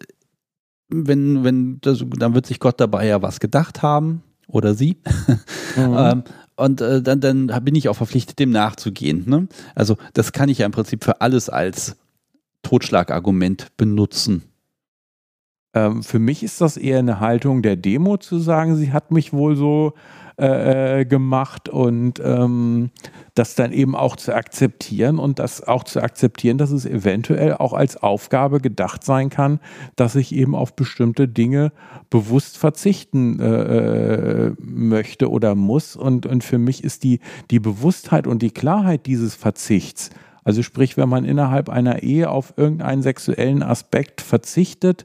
wenn, 0.88 1.44
wenn, 1.44 1.80
das, 1.80 2.04
dann 2.18 2.34
wird 2.34 2.46
sich 2.46 2.60
Gott 2.60 2.80
dabei 2.80 3.06
ja 3.06 3.20
was 3.22 3.40
gedacht 3.40 3.82
haben. 3.82 4.22
Oder 4.48 4.74
sie. 4.74 4.98
Mhm. 5.76 5.94
ähm, 5.98 6.24
und 6.56 6.80
äh, 6.80 7.02
dann, 7.02 7.20
dann 7.20 7.46
bin 7.64 7.74
ich 7.74 7.88
auch 7.88 7.96
verpflichtet, 7.96 8.38
dem 8.38 8.50
nachzugehen. 8.50 9.24
Ne? 9.26 9.48
Also 9.74 9.96
das 10.14 10.32
kann 10.32 10.48
ich 10.48 10.58
ja 10.58 10.66
im 10.66 10.72
Prinzip 10.72 11.04
für 11.04 11.20
alles 11.20 11.48
als 11.48 11.96
Totschlagargument 12.62 13.76
benutzen. 13.76 14.42
Ähm, 15.76 16.02
für 16.02 16.18
mich 16.18 16.42
ist 16.42 16.62
das 16.62 16.78
eher 16.78 16.98
eine 16.98 17.20
Haltung 17.20 17.60
der 17.60 17.76
Demo 17.76 18.16
zu 18.16 18.38
sagen, 18.38 18.76
sie 18.76 18.92
hat 18.92 19.10
mich 19.10 19.34
wohl 19.34 19.56
so 19.56 19.92
äh, 20.38 21.00
äh, 21.00 21.04
gemacht 21.04 21.68
und 21.68 22.18
ähm, 22.24 22.90
das 23.34 23.54
dann 23.56 23.72
eben 23.72 23.94
auch 23.94 24.16
zu 24.16 24.34
akzeptieren 24.34 25.18
und 25.18 25.38
das 25.38 25.62
auch 25.62 25.84
zu 25.84 26.00
akzeptieren, 26.02 26.56
dass 26.56 26.70
es 26.70 26.86
eventuell 26.86 27.54
auch 27.54 27.74
als 27.74 28.02
Aufgabe 28.02 28.60
gedacht 28.60 29.04
sein 29.04 29.28
kann, 29.28 29.60
dass 29.96 30.14
ich 30.14 30.34
eben 30.34 30.54
auf 30.54 30.74
bestimmte 30.74 31.28
Dinge 31.28 31.72
bewusst 32.08 32.56
verzichten 32.56 33.38
äh, 33.38 34.46
äh 34.48 34.54
möchte 34.58 35.30
oder 35.30 35.54
muss. 35.54 35.94
Und, 35.94 36.24
und 36.24 36.42
für 36.42 36.58
mich 36.58 36.84
ist 36.84 37.04
die, 37.04 37.20
die 37.50 37.60
Bewusstheit 37.60 38.26
und 38.26 38.40
die 38.40 38.50
Klarheit 38.50 39.04
dieses 39.04 39.34
Verzichts 39.34 40.10
also 40.46 40.62
sprich, 40.62 40.96
wenn 40.96 41.08
man 41.08 41.24
innerhalb 41.24 41.68
einer 41.68 42.04
Ehe 42.04 42.30
auf 42.30 42.54
irgendeinen 42.56 43.02
sexuellen 43.02 43.64
Aspekt 43.64 44.20
verzichtet, 44.20 45.04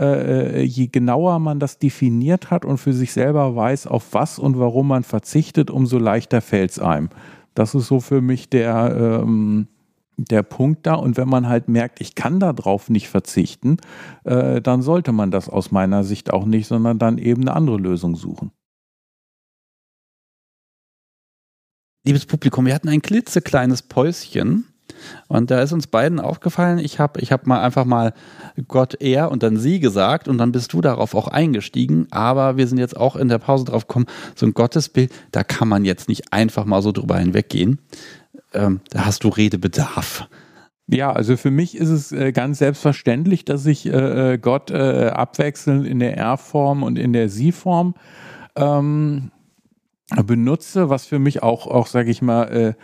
äh, 0.00 0.62
je 0.62 0.86
genauer 0.86 1.38
man 1.38 1.60
das 1.60 1.78
definiert 1.78 2.50
hat 2.50 2.64
und 2.64 2.78
für 2.78 2.92
sich 2.92 3.12
selber 3.12 3.54
weiß, 3.54 3.86
auf 3.86 4.12
was 4.12 4.38
und 4.38 4.58
warum 4.58 4.88
man 4.88 5.02
verzichtet, 5.02 5.70
umso 5.70 5.98
leichter 5.98 6.40
fällt 6.40 6.70
es 6.70 6.78
einem. 6.78 7.10
Das 7.54 7.74
ist 7.74 7.88
so 7.88 8.00
für 8.00 8.20
mich 8.20 8.48
der, 8.48 9.20
ähm, 9.22 9.68
der 10.16 10.42
Punkt 10.42 10.86
da. 10.86 10.94
Und 10.94 11.16
wenn 11.16 11.28
man 11.28 11.48
halt 11.48 11.68
merkt, 11.68 12.00
ich 12.00 12.14
kann 12.14 12.40
darauf 12.40 12.88
nicht 12.88 13.08
verzichten, 13.08 13.76
äh, 14.24 14.60
dann 14.60 14.82
sollte 14.82 15.12
man 15.12 15.30
das 15.30 15.48
aus 15.48 15.70
meiner 15.70 16.04
Sicht 16.04 16.32
auch 16.32 16.46
nicht, 16.46 16.66
sondern 16.66 16.98
dann 16.98 17.18
eben 17.18 17.42
eine 17.42 17.54
andere 17.54 17.76
Lösung 17.76 18.16
suchen. 18.16 18.52
Liebes 22.06 22.24
Publikum, 22.24 22.64
wir 22.64 22.74
hatten 22.74 22.88
ein 22.88 23.02
klitzekleines 23.02 23.82
Päuschen 23.82 24.64
und 25.28 25.50
da 25.50 25.60
ist 25.60 25.72
uns 25.72 25.86
beiden 25.86 26.20
aufgefallen, 26.20 26.78
ich 26.78 26.98
habe 26.98 27.20
ich 27.20 27.32
hab 27.32 27.46
mal 27.46 27.60
einfach 27.60 27.84
mal 27.84 28.12
Gott, 28.68 28.96
er 29.00 29.30
und 29.30 29.42
dann 29.42 29.56
sie 29.56 29.80
gesagt 29.80 30.28
und 30.28 30.38
dann 30.38 30.52
bist 30.52 30.72
du 30.72 30.80
darauf 30.80 31.14
auch 31.14 31.28
eingestiegen. 31.28 32.06
Aber 32.10 32.56
wir 32.56 32.66
sind 32.66 32.78
jetzt 32.78 32.96
auch 32.96 33.16
in 33.16 33.28
der 33.28 33.38
Pause 33.38 33.64
drauf 33.64 33.86
gekommen, 33.86 34.06
so 34.34 34.46
ein 34.46 34.54
Gottesbild, 34.54 35.12
da 35.32 35.44
kann 35.44 35.68
man 35.68 35.84
jetzt 35.84 36.08
nicht 36.08 36.32
einfach 36.32 36.64
mal 36.64 36.82
so 36.82 36.92
drüber 36.92 37.18
hinweggehen. 37.18 37.78
Ähm, 38.52 38.80
da 38.90 39.04
hast 39.06 39.24
du 39.24 39.28
Redebedarf. 39.28 40.28
Ja, 40.88 41.12
also 41.12 41.36
für 41.36 41.52
mich 41.52 41.76
ist 41.76 41.88
es 41.88 42.10
äh, 42.10 42.32
ganz 42.32 42.58
selbstverständlich, 42.58 43.44
dass 43.44 43.64
ich 43.66 43.86
äh, 43.86 44.34
äh 44.34 44.38
Gott 44.38 44.72
abwechselnd 44.72 45.86
in 45.86 46.00
der 46.00 46.16
Er-Form 46.16 46.82
und 46.82 46.98
in 46.98 47.12
der 47.12 47.28
Sie-Form 47.28 47.94
ähm, 48.56 49.30
benutze, 50.24 50.90
was 50.90 51.06
für 51.06 51.20
mich 51.20 51.44
auch, 51.44 51.68
auch 51.68 51.86
sage 51.86 52.10
ich 52.10 52.22
mal, 52.22 52.74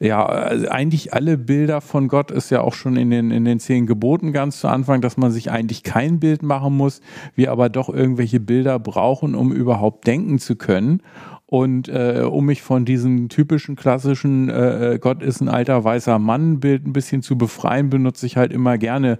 ja, 0.00 0.24
also 0.24 0.68
eigentlich 0.68 1.14
alle 1.14 1.38
Bilder 1.38 1.80
von 1.80 2.08
Gott 2.08 2.30
ist 2.30 2.50
ja 2.50 2.60
auch 2.60 2.74
schon 2.74 2.96
in 2.96 3.10
den, 3.10 3.30
in 3.30 3.44
den 3.44 3.60
zehn 3.60 3.86
Geboten 3.86 4.32
ganz 4.32 4.60
zu 4.60 4.68
Anfang, 4.68 5.00
dass 5.00 5.16
man 5.16 5.30
sich 5.30 5.50
eigentlich 5.50 5.82
kein 5.82 6.20
Bild 6.20 6.42
machen 6.42 6.76
muss, 6.76 7.00
wir 7.34 7.52
aber 7.52 7.68
doch 7.68 7.88
irgendwelche 7.88 8.40
Bilder 8.40 8.78
brauchen, 8.78 9.34
um 9.34 9.52
überhaupt 9.52 10.06
denken 10.06 10.38
zu 10.38 10.56
können. 10.56 11.00
Und 11.46 11.88
äh, 11.88 12.22
um 12.28 12.46
mich 12.46 12.62
von 12.62 12.84
diesem 12.84 13.28
typischen 13.28 13.76
klassischen 13.76 14.48
äh, 14.48 14.94
äh 14.94 14.98
Gott 14.98 15.22
ist 15.22 15.40
ein 15.40 15.48
alter 15.48 15.84
weißer 15.84 16.18
Mann 16.18 16.58
Bild 16.58 16.86
ein 16.86 16.92
bisschen 16.92 17.22
zu 17.22 17.38
befreien, 17.38 17.90
benutze 17.90 18.26
ich 18.26 18.36
halt 18.36 18.52
immer 18.52 18.78
gerne 18.78 19.18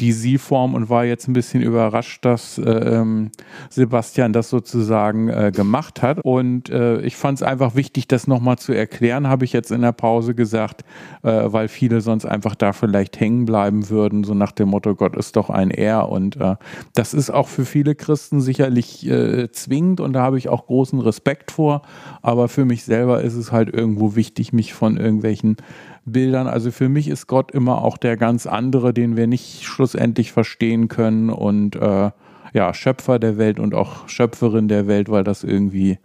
die 0.00 0.12
Sie-Form 0.12 0.74
und 0.74 0.88
war 0.88 1.04
jetzt 1.04 1.28
ein 1.28 1.32
bisschen 1.32 1.62
überrascht, 1.62 2.24
dass 2.24 2.58
äh, 2.58 2.62
ähm, 2.62 3.30
Sebastian 3.70 4.32
das 4.32 4.50
sozusagen 4.50 5.28
äh, 5.28 5.52
gemacht 5.54 6.02
hat. 6.02 6.20
Und 6.22 6.70
äh, 6.70 7.00
ich 7.00 7.16
fand 7.16 7.38
es 7.38 7.42
einfach 7.42 7.74
wichtig, 7.74 8.08
das 8.08 8.26
nochmal 8.26 8.58
zu 8.58 8.72
erklären, 8.72 9.28
habe 9.28 9.44
ich 9.44 9.52
jetzt 9.52 9.70
in 9.70 9.82
der 9.82 9.92
Pause 9.92 10.34
gesagt, 10.34 10.84
äh, 11.22 11.30
weil 11.30 11.68
viele 11.68 12.00
sonst 12.00 12.24
einfach 12.24 12.54
da 12.54 12.72
vielleicht 12.72 13.18
hängen 13.20 13.44
bleiben 13.44 13.88
würden, 13.88 14.24
so 14.24 14.34
nach 14.34 14.52
dem 14.52 14.70
Motto, 14.70 14.94
Gott 14.94 15.16
ist 15.16 15.36
doch 15.36 15.50
ein 15.50 15.70
Er. 15.70 16.08
Und 16.08 16.36
äh, 16.36 16.56
das 16.94 17.14
ist 17.14 17.30
auch 17.30 17.48
für 17.48 17.64
viele 17.64 17.94
Christen 17.94 18.40
sicherlich 18.40 19.06
äh, 19.08 19.50
zwingend 19.52 20.00
und 20.00 20.12
da 20.12 20.22
habe 20.22 20.38
ich 20.38 20.48
auch 20.48 20.66
großen 20.66 21.00
Respekt 21.00 21.50
vor. 21.50 21.82
Aber 22.22 22.48
für 22.48 22.64
mich 22.64 22.84
selber 22.84 23.22
ist 23.22 23.34
es 23.34 23.52
halt 23.52 23.72
irgendwo 23.72 24.16
wichtig, 24.16 24.52
mich 24.52 24.74
von 24.74 24.96
irgendwelchen 24.96 25.56
Bildern. 26.04 26.46
Also 26.46 26.70
für 26.70 26.88
mich 26.88 27.08
ist 27.08 27.26
Gott 27.26 27.50
immer 27.52 27.82
auch 27.82 27.96
der 27.96 28.16
ganz 28.16 28.46
andere, 28.46 28.92
den 28.92 29.16
wir 29.16 29.26
nicht 29.26 29.64
schlussendlich 29.64 30.32
verstehen 30.32 30.88
können 30.88 31.30
und 31.30 31.76
äh, 31.76 32.10
ja, 32.52 32.72
Schöpfer 32.72 33.18
der 33.18 33.36
Welt 33.36 33.58
und 33.58 33.74
auch 33.74 34.08
Schöpferin 34.08 34.68
der 34.68 34.86
Welt, 34.86 35.08
weil 35.08 35.24
das 35.24 35.44
irgendwie 35.44 35.98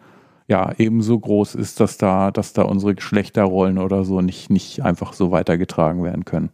ja 0.48 0.74
eben 0.78 1.02
so 1.02 1.18
groß 1.20 1.56
ist, 1.56 1.80
dass 1.80 1.98
da, 1.98 2.32
dass 2.32 2.54
da 2.54 2.64
unsere 2.64 2.96
Geschlechterrollen 2.96 3.78
oder 3.78 4.04
so 4.04 4.22
nicht, 4.22 4.50
nicht 4.50 4.84
einfach 4.84 5.14
so 5.14 5.32
weitergetragen 5.32 6.04
werden 6.04 6.26
können. 6.26 6.50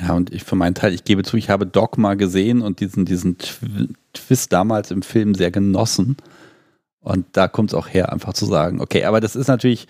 Ja, 0.00 0.14
und 0.14 0.32
ich 0.32 0.44
für 0.44 0.56
meinen 0.56 0.74
Teil, 0.74 0.92
ich 0.92 1.04
gebe 1.04 1.22
zu, 1.22 1.36
ich 1.36 1.50
habe 1.50 1.66
Dogma 1.66 2.14
gesehen 2.14 2.62
und 2.62 2.80
diesen, 2.80 3.04
diesen 3.04 3.36
Twist 4.12 4.52
damals 4.52 4.90
im 4.90 5.02
Film 5.02 5.34
sehr 5.34 5.50
genossen. 5.50 6.16
Und 7.00 7.26
da 7.32 7.48
kommt 7.48 7.70
es 7.70 7.74
auch 7.74 7.88
her, 7.88 8.12
einfach 8.12 8.32
zu 8.32 8.44
sagen, 8.44 8.80
okay, 8.80 9.04
aber 9.04 9.20
das 9.20 9.36
ist 9.36 9.48
natürlich, 9.48 9.86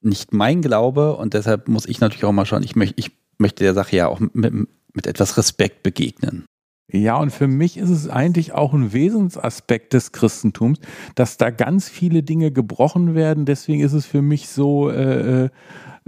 nicht 0.00 0.32
mein 0.32 0.62
Glaube 0.62 1.16
und 1.16 1.34
deshalb 1.34 1.68
muss 1.68 1.86
ich 1.86 2.00
natürlich 2.00 2.24
auch 2.24 2.32
mal 2.32 2.46
schauen, 2.46 2.62
ich, 2.62 2.76
möcht, 2.76 2.94
ich 2.96 3.10
möchte 3.38 3.64
der 3.64 3.74
Sache 3.74 3.96
ja 3.96 4.08
auch 4.08 4.20
mit, 4.20 4.52
mit 4.92 5.06
etwas 5.06 5.36
Respekt 5.36 5.82
begegnen. 5.82 6.44
Ja, 6.90 7.18
und 7.18 7.30
für 7.30 7.48
mich 7.48 7.76
ist 7.76 7.90
es 7.90 8.08
eigentlich 8.08 8.52
auch 8.52 8.72
ein 8.72 8.94
Wesensaspekt 8.94 9.92
des 9.92 10.12
Christentums, 10.12 10.78
dass 11.14 11.36
da 11.36 11.50
ganz 11.50 11.88
viele 11.88 12.22
Dinge 12.22 12.50
gebrochen 12.50 13.14
werden. 13.14 13.44
Deswegen 13.44 13.82
ist 13.82 13.92
es 13.92 14.06
für 14.06 14.22
mich 14.22 14.48
so, 14.48 14.88
äh, 14.88 15.44
äh 15.44 15.48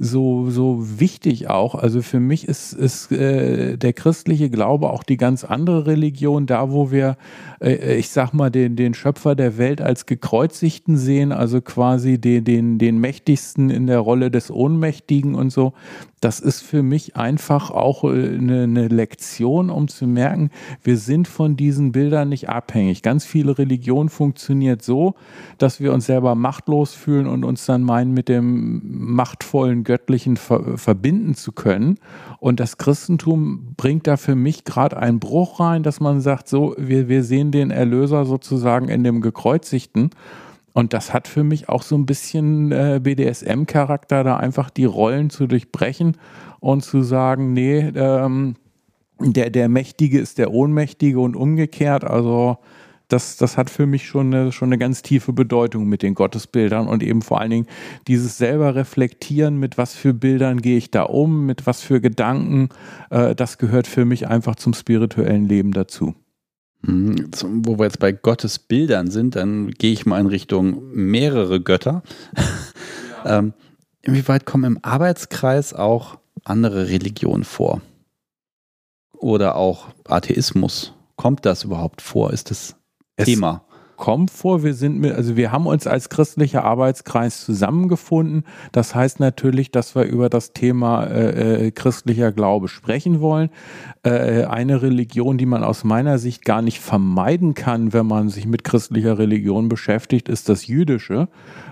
so, 0.02 0.48
so 0.48 0.98
wichtig 0.98 1.50
auch. 1.50 1.74
Also 1.74 2.00
für 2.00 2.20
mich 2.20 2.48
ist, 2.48 2.72
ist 2.72 3.12
äh, 3.12 3.76
der 3.76 3.92
christliche 3.92 4.48
Glaube 4.48 4.88
auch 4.88 5.02
die 5.02 5.18
ganz 5.18 5.44
andere 5.44 5.86
Religion, 5.86 6.46
da 6.46 6.70
wo 6.70 6.90
wir, 6.90 7.18
äh, 7.60 7.96
ich 7.96 8.08
sag 8.08 8.32
mal, 8.32 8.50
den, 8.50 8.76
den 8.76 8.94
Schöpfer 8.94 9.34
der 9.34 9.58
Welt 9.58 9.82
als 9.82 10.06
gekreuzigten 10.06 10.96
sehen, 10.96 11.32
also 11.32 11.60
quasi 11.60 12.18
den, 12.18 12.44
den, 12.44 12.78
den 12.78 12.98
Mächtigsten 12.98 13.68
in 13.68 13.86
der 13.86 13.98
Rolle 13.98 14.30
des 14.30 14.50
Ohnmächtigen 14.50 15.34
und 15.34 15.50
so 15.50 15.74
das 16.20 16.38
ist 16.38 16.60
für 16.60 16.82
mich 16.82 17.16
einfach 17.16 17.70
auch 17.70 18.04
eine, 18.04 18.60
äh, 18.60 18.62
eine, 18.64 18.88
Lektion, 18.88 19.70
um 19.70 19.88
zu 19.88 20.06
merken, 20.06 20.50
wir 20.82 20.98
sind 20.98 21.26
von 21.26 21.56
diesen 21.56 21.92
Bildern 21.92 22.28
nicht 22.28 22.48
abhängig. 22.48 23.02
Ganz 23.02 23.24
viele 23.24 23.58
Religion 23.58 24.08
funktioniert 24.10 24.82
so, 24.82 25.14
dass 25.58 25.80
wir 25.80 25.92
uns 25.92 26.06
selber 26.06 26.34
machtlos 26.34 26.92
fühlen 26.92 27.26
und 27.26 27.44
uns 27.44 27.64
dann 27.64 27.82
meinen, 27.82 28.12
mit 28.12 28.28
dem 28.28 28.82
machtvollen 28.84 29.82
Göttlichen 29.90 30.36
ver 30.36 30.78
verbinden 30.78 31.34
zu 31.34 31.50
können. 31.50 31.98
Und 32.38 32.60
das 32.60 32.78
Christentum 32.78 33.74
bringt 33.76 34.06
da 34.06 34.16
für 34.16 34.36
mich 34.36 34.62
gerade 34.62 34.96
einen 34.96 35.18
Bruch 35.18 35.58
rein, 35.58 35.82
dass 35.82 35.98
man 35.98 36.20
sagt, 36.20 36.46
so, 36.46 36.76
wir, 36.78 37.08
wir 37.08 37.24
sehen 37.24 37.50
den 37.50 37.72
Erlöser 37.72 38.24
sozusagen 38.24 38.88
in 38.88 39.02
dem 39.02 39.20
Gekreuzigten. 39.20 40.10
Und 40.74 40.92
das 40.92 41.12
hat 41.12 41.26
für 41.26 41.42
mich 41.42 41.68
auch 41.68 41.82
so 41.82 41.96
ein 41.96 42.06
bisschen 42.06 42.70
äh, 42.70 43.00
BDSM-Charakter, 43.02 44.22
da 44.22 44.36
einfach 44.36 44.70
die 44.70 44.84
Rollen 44.84 45.28
zu 45.28 45.48
durchbrechen 45.48 46.16
und 46.60 46.84
zu 46.84 47.02
sagen, 47.02 47.52
nee, 47.52 47.80
ähm, 47.96 48.54
der, 49.18 49.50
der 49.50 49.68
Mächtige 49.68 50.20
ist 50.20 50.38
der 50.38 50.52
Ohnmächtige 50.52 51.18
und 51.18 51.34
umgekehrt. 51.34 52.04
Also 52.04 52.58
das, 53.12 53.36
das 53.36 53.56
hat 53.56 53.70
für 53.70 53.86
mich 53.86 54.06
schon 54.06 54.32
eine, 54.32 54.52
schon 54.52 54.68
eine 54.68 54.78
ganz 54.78 55.02
tiefe 55.02 55.32
Bedeutung 55.32 55.86
mit 55.86 56.02
den 56.02 56.14
Gottesbildern 56.14 56.88
und 56.88 57.02
eben 57.02 57.22
vor 57.22 57.40
allen 57.40 57.50
Dingen 57.50 57.66
dieses 58.06 58.38
selber 58.38 58.74
reflektieren, 58.74 59.58
mit 59.58 59.78
was 59.78 59.94
für 59.94 60.14
Bildern 60.14 60.62
gehe 60.62 60.78
ich 60.78 60.90
da 60.90 61.02
um, 61.02 61.46
mit 61.46 61.66
was 61.66 61.82
für 61.82 62.00
Gedanken, 62.00 62.70
äh, 63.10 63.34
das 63.34 63.58
gehört 63.58 63.86
für 63.86 64.04
mich 64.04 64.28
einfach 64.28 64.56
zum 64.56 64.74
spirituellen 64.74 65.46
Leben 65.46 65.72
dazu. 65.72 66.14
Mhm. 66.82 67.30
Wo 67.64 67.78
wir 67.78 67.84
jetzt 67.84 67.98
bei 67.98 68.12
Gottes 68.12 68.58
Bildern 68.58 69.10
sind, 69.10 69.36
dann 69.36 69.70
gehe 69.70 69.92
ich 69.92 70.06
mal 70.06 70.20
in 70.20 70.26
Richtung 70.26 70.90
mehrere 70.92 71.60
Götter. 71.60 72.02
Ja. 73.22 73.40
ähm, 73.40 73.52
inwieweit 74.00 74.46
kommen 74.46 74.64
im 74.64 74.78
Arbeitskreis 74.80 75.74
auch 75.74 76.20
andere 76.44 76.88
Religionen 76.88 77.44
vor? 77.44 77.82
Oder 79.12 79.56
auch 79.56 79.88
Atheismus? 80.08 80.94
Kommt 81.16 81.44
das 81.44 81.64
überhaupt 81.64 82.00
vor? 82.00 82.32
Ist 82.32 82.50
das 82.50 82.76
es 83.20 83.26
Thema? 83.26 83.62
kommt 84.00 84.30
vor. 84.30 84.64
Wir 84.64 84.74
sind 84.74 84.98
mit, 84.98 85.12
also 85.12 85.36
wir 85.36 85.52
haben 85.52 85.66
uns 85.66 85.86
als 85.86 86.08
christlicher 86.08 86.64
Arbeitskreis 86.64 87.44
zusammengefunden. 87.44 88.44
Das 88.72 88.94
heißt 88.94 89.20
natürlich, 89.20 89.70
dass 89.70 89.94
wir 89.94 90.04
über 90.04 90.28
das 90.28 90.52
Thema 90.52 91.04
äh, 91.04 91.66
äh, 91.66 91.70
christlicher 91.70 92.32
Glaube 92.32 92.68
sprechen 92.68 93.20
wollen. 93.20 93.50
Äh, 94.02 94.44
eine 94.44 94.82
Religion, 94.82 95.38
die 95.38 95.46
man 95.46 95.62
aus 95.62 95.84
meiner 95.84 96.18
Sicht 96.18 96.44
gar 96.44 96.62
nicht 96.62 96.80
vermeiden 96.80 97.54
kann, 97.54 97.92
wenn 97.92 98.06
man 98.06 98.30
sich 98.30 98.46
mit 98.46 98.64
christlicher 98.64 99.18
Religion 99.18 99.68
beschäftigt, 99.68 100.28
ist 100.28 100.48
das 100.48 100.66
Jüdische 100.66 101.28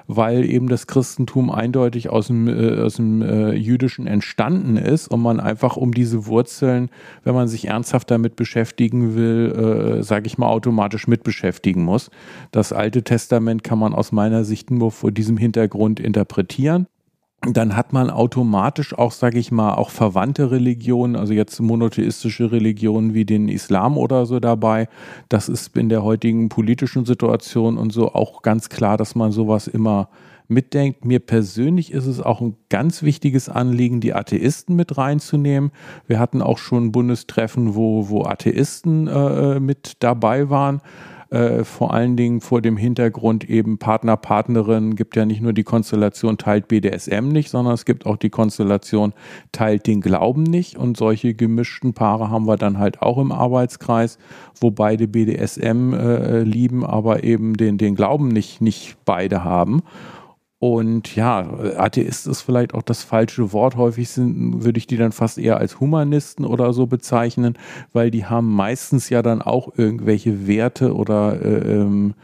weil 0.08 0.44
eben 0.44 0.68
das 0.68 0.86
Christentum 0.86 1.50
eindeutig 1.50 2.08
aus 2.08 2.26
dem, 2.26 2.48
äh, 2.48 2.80
aus 2.80 2.96
dem 2.96 3.22
äh, 3.22 3.52
Jüdischen 3.52 4.06
entstanden 4.06 4.76
ist 4.76 5.06
und 5.06 5.20
man 5.20 5.38
einfach 5.38 5.76
um 5.76 5.92
diese 5.92 6.26
Wurzeln, 6.26 6.90
wenn 7.24 7.34
man 7.34 7.46
sich 7.46 7.68
ernsthaft 7.68 8.10
damit 8.10 8.34
beschäftigen 8.34 9.14
will, 9.14 9.98
äh, 9.98 10.02
sage 10.02 10.26
ich 10.26 10.38
mal, 10.38 10.48
automatisch 10.48 11.06
mit 11.06 11.22
beschäftigen 11.22 11.84
muss. 11.84 12.10
Das 12.50 12.72
Alte 12.72 13.04
Testament 13.04 13.62
kann 13.62 13.78
man 13.78 13.94
aus 13.94 14.10
meiner 14.10 14.44
Sicht 14.44 14.70
nur 14.70 14.90
vor 14.90 15.12
diesem 15.12 15.36
Hintergrund 15.36 16.00
interpretieren 16.00 16.86
dann 17.42 17.76
hat 17.76 17.92
man 17.92 18.10
automatisch 18.10 18.98
auch, 18.98 19.12
sage 19.12 19.38
ich 19.38 19.52
mal, 19.52 19.74
auch 19.74 19.90
verwandte 19.90 20.50
Religionen, 20.50 21.14
also 21.14 21.32
jetzt 21.32 21.60
monotheistische 21.60 22.50
Religionen 22.50 23.14
wie 23.14 23.24
den 23.24 23.48
Islam 23.48 23.96
oder 23.96 24.26
so 24.26 24.40
dabei. 24.40 24.88
Das 25.28 25.48
ist 25.48 25.76
in 25.76 25.88
der 25.88 26.02
heutigen 26.02 26.48
politischen 26.48 27.04
Situation 27.04 27.78
und 27.78 27.92
so 27.92 28.12
auch 28.12 28.42
ganz 28.42 28.68
klar, 28.68 28.96
dass 28.96 29.14
man 29.14 29.30
sowas 29.30 29.68
immer 29.68 30.08
mitdenkt. 30.48 31.04
Mir 31.04 31.20
persönlich 31.20 31.92
ist 31.92 32.06
es 32.06 32.20
auch 32.20 32.40
ein 32.40 32.56
ganz 32.70 33.02
wichtiges 33.02 33.48
Anliegen, 33.48 34.00
die 34.00 34.14
Atheisten 34.14 34.74
mit 34.74 34.98
reinzunehmen. 34.98 35.70
Wir 36.06 36.18
hatten 36.18 36.42
auch 36.42 36.58
schon 36.58 36.90
Bundestreffen, 36.90 37.76
wo, 37.76 38.08
wo 38.08 38.24
Atheisten 38.24 39.06
äh, 39.06 39.60
mit 39.60 39.98
dabei 40.00 40.50
waren 40.50 40.80
äh, 41.30 41.62
vor 41.64 41.92
allen 41.92 42.16
Dingen 42.16 42.40
vor 42.40 42.62
dem 42.62 42.76
Hintergrund 42.76 43.48
eben 43.48 43.78
Partner, 43.78 44.16
Partnerin, 44.16 44.96
gibt 44.96 45.14
ja 45.14 45.26
nicht 45.26 45.42
nur 45.42 45.52
die 45.52 45.62
Konstellation 45.62 46.38
teilt 46.38 46.68
BDSM 46.68 47.28
nicht, 47.28 47.50
sondern 47.50 47.74
es 47.74 47.84
gibt 47.84 48.06
auch 48.06 48.16
die 48.16 48.30
Konstellation 48.30 49.12
teilt 49.52 49.86
den 49.86 50.00
Glauben 50.00 50.42
nicht 50.42 50.76
und 50.76 50.96
solche 50.96 51.34
gemischten 51.34 51.92
Paare 51.92 52.30
haben 52.30 52.46
wir 52.46 52.56
dann 52.56 52.78
halt 52.78 53.02
auch 53.02 53.18
im 53.18 53.32
Arbeitskreis, 53.32 54.18
wo 54.60 54.70
beide 54.70 55.06
BDSM 55.06 55.92
äh, 55.92 56.42
lieben, 56.42 56.84
aber 56.84 57.24
eben 57.24 57.56
den, 57.56 57.76
den 57.76 57.94
Glauben 57.94 58.28
nicht, 58.28 58.60
nicht 58.62 58.96
beide 59.04 59.44
haben. 59.44 59.82
Und 60.60 61.14
ja, 61.14 61.48
Atheist 61.76 62.26
ist 62.26 62.42
vielleicht 62.42 62.74
auch 62.74 62.82
das 62.82 63.04
falsche 63.04 63.52
Wort. 63.52 63.76
Häufig 63.76 64.08
sind, 64.08 64.64
würde 64.64 64.78
ich 64.78 64.88
die 64.88 64.96
dann 64.96 65.12
fast 65.12 65.38
eher 65.38 65.58
als 65.58 65.78
Humanisten 65.78 66.44
oder 66.44 66.72
so 66.72 66.86
bezeichnen, 66.86 67.56
weil 67.92 68.10
die 68.10 68.24
haben 68.24 68.52
meistens 68.52 69.08
ja 69.08 69.22
dann 69.22 69.40
auch 69.40 69.72
irgendwelche 69.76 70.48
Werte 70.48 70.96
oder 70.96 71.40
äh, 71.40 71.80
ähm, 71.80 72.14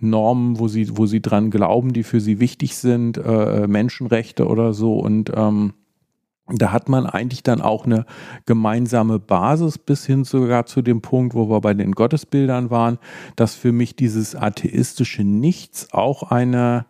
Normen, 0.00 0.58
wo 0.58 0.66
sie, 0.66 0.98
wo 0.98 1.06
sie 1.06 1.22
dran 1.22 1.50
glauben, 1.50 1.92
die 1.92 2.02
für 2.02 2.20
sie 2.20 2.40
wichtig 2.40 2.76
sind, 2.76 3.18
äh, 3.18 3.68
Menschenrechte 3.68 4.48
oder 4.48 4.72
so. 4.72 4.98
Und 4.98 5.30
ähm, 5.34 5.72
da 6.48 6.72
hat 6.72 6.88
man 6.88 7.06
eigentlich 7.06 7.44
dann 7.44 7.60
auch 7.60 7.86
eine 7.86 8.04
gemeinsame 8.46 9.20
Basis 9.20 9.78
bis 9.78 10.06
hin 10.06 10.24
sogar 10.24 10.66
zu 10.66 10.82
dem 10.82 11.02
Punkt, 11.02 11.34
wo 11.34 11.48
wir 11.48 11.60
bei 11.60 11.74
den 11.74 11.92
Gottesbildern 11.92 12.70
waren, 12.70 12.98
dass 13.36 13.54
für 13.54 13.72
mich 13.72 13.94
dieses 13.94 14.34
atheistische 14.34 15.22
Nichts 15.22 15.92
auch 15.92 16.24
eine 16.30 16.86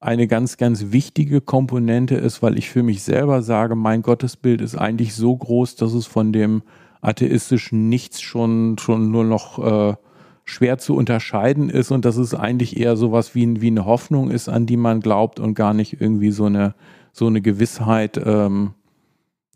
eine 0.00 0.26
ganz, 0.26 0.56
ganz 0.56 0.92
wichtige 0.92 1.40
Komponente 1.40 2.16
ist, 2.16 2.42
weil 2.42 2.58
ich 2.58 2.68
für 2.68 2.82
mich 2.82 3.02
selber 3.02 3.42
sage, 3.42 3.74
mein 3.74 4.02
Gottesbild 4.02 4.60
ist 4.60 4.76
eigentlich 4.76 5.14
so 5.14 5.36
groß, 5.36 5.76
dass 5.76 5.92
es 5.94 6.06
von 6.06 6.32
dem 6.32 6.62
atheistischen 7.00 7.88
Nichts 7.88 8.20
schon, 8.20 8.76
schon 8.78 9.10
nur 9.10 9.24
noch 9.24 9.58
äh, 9.92 9.96
schwer 10.44 10.78
zu 10.78 10.94
unterscheiden 10.94 11.70
ist 11.70 11.90
und 11.90 12.04
dass 12.04 12.16
es 12.16 12.34
eigentlich 12.34 12.78
eher 12.78 12.96
sowas 12.96 13.34
wie, 13.34 13.60
wie 13.60 13.68
eine 13.68 13.84
Hoffnung 13.84 14.30
ist, 14.30 14.48
an 14.48 14.66
die 14.66 14.76
man 14.76 15.00
glaubt 15.00 15.40
und 15.40 15.54
gar 15.54 15.74
nicht 15.74 16.00
irgendwie 16.00 16.30
so 16.30 16.44
eine, 16.44 16.74
so 17.12 17.26
eine 17.26 17.40
Gewissheit. 17.40 18.20
Ähm, 18.24 18.74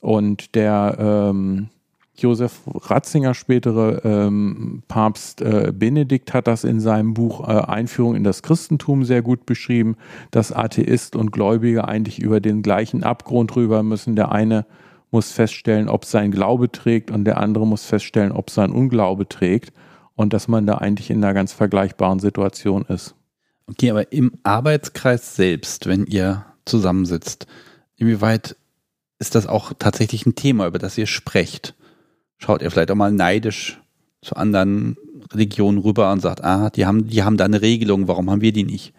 und 0.00 0.54
der, 0.54 0.96
ähm, 0.98 1.68
Josef 2.22 2.60
Ratzinger, 2.66 3.34
spätere 3.34 4.04
ähm, 4.04 4.82
Papst 4.88 5.40
äh, 5.40 5.72
Benedikt, 5.74 6.34
hat 6.34 6.46
das 6.46 6.64
in 6.64 6.80
seinem 6.80 7.14
Buch 7.14 7.48
äh, 7.48 7.52
Einführung 7.52 8.14
in 8.14 8.24
das 8.24 8.42
Christentum 8.42 9.04
sehr 9.04 9.22
gut 9.22 9.46
beschrieben, 9.46 9.96
dass 10.30 10.52
Atheist 10.52 11.16
und 11.16 11.32
Gläubige 11.32 11.86
eigentlich 11.86 12.18
über 12.20 12.40
den 12.40 12.62
gleichen 12.62 13.02
Abgrund 13.02 13.54
rüber 13.56 13.82
müssen. 13.82 14.16
Der 14.16 14.32
eine 14.32 14.66
muss 15.10 15.32
feststellen, 15.32 15.88
ob 15.88 16.04
sein 16.04 16.30
Glaube 16.30 16.70
trägt 16.70 17.10
und 17.10 17.24
der 17.24 17.38
andere 17.38 17.66
muss 17.66 17.84
feststellen, 17.84 18.32
ob 18.32 18.50
sein 18.50 18.70
Unglaube 18.70 19.28
trägt 19.28 19.72
und 20.14 20.32
dass 20.32 20.48
man 20.48 20.66
da 20.66 20.76
eigentlich 20.78 21.10
in 21.10 21.24
einer 21.24 21.34
ganz 21.34 21.52
vergleichbaren 21.52 22.20
Situation 22.20 22.84
ist. 22.86 23.14
Okay, 23.66 23.90
aber 23.90 24.12
im 24.12 24.32
Arbeitskreis 24.42 25.36
selbst, 25.36 25.86
wenn 25.86 26.04
ihr 26.06 26.44
zusammensitzt, 26.64 27.46
inwieweit 27.96 28.56
ist 29.18 29.34
das 29.34 29.46
auch 29.46 29.72
tatsächlich 29.78 30.26
ein 30.26 30.34
Thema, 30.34 30.66
über 30.66 30.78
das 30.78 30.98
ihr 30.98 31.06
sprecht? 31.06 31.74
Schaut 32.40 32.62
ihr 32.62 32.70
vielleicht 32.70 32.90
auch 32.90 32.96
mal 32.96 33.12
neidisch 33.12 33.80
zu 34.22 34.36
anderen 34.36 34.96
Religionen 35.32 35.78
rüber 35.78 36.10
und 36.12 36.20
sagt, 36.20 36.42
ah, 36.42 36.70
die 36.70 36.86
haben, 36.86 37.06
die 37.06 37.22
haben 37.22 37.36
da 37.36 37.44
eine 37.44 37.62
Regelung, 37.62 38.08
warum 38.08 38.30
haben 38.30 38.40
wir 38.40 38.52
die 38.52 38.64
nicht? 38.64 38.92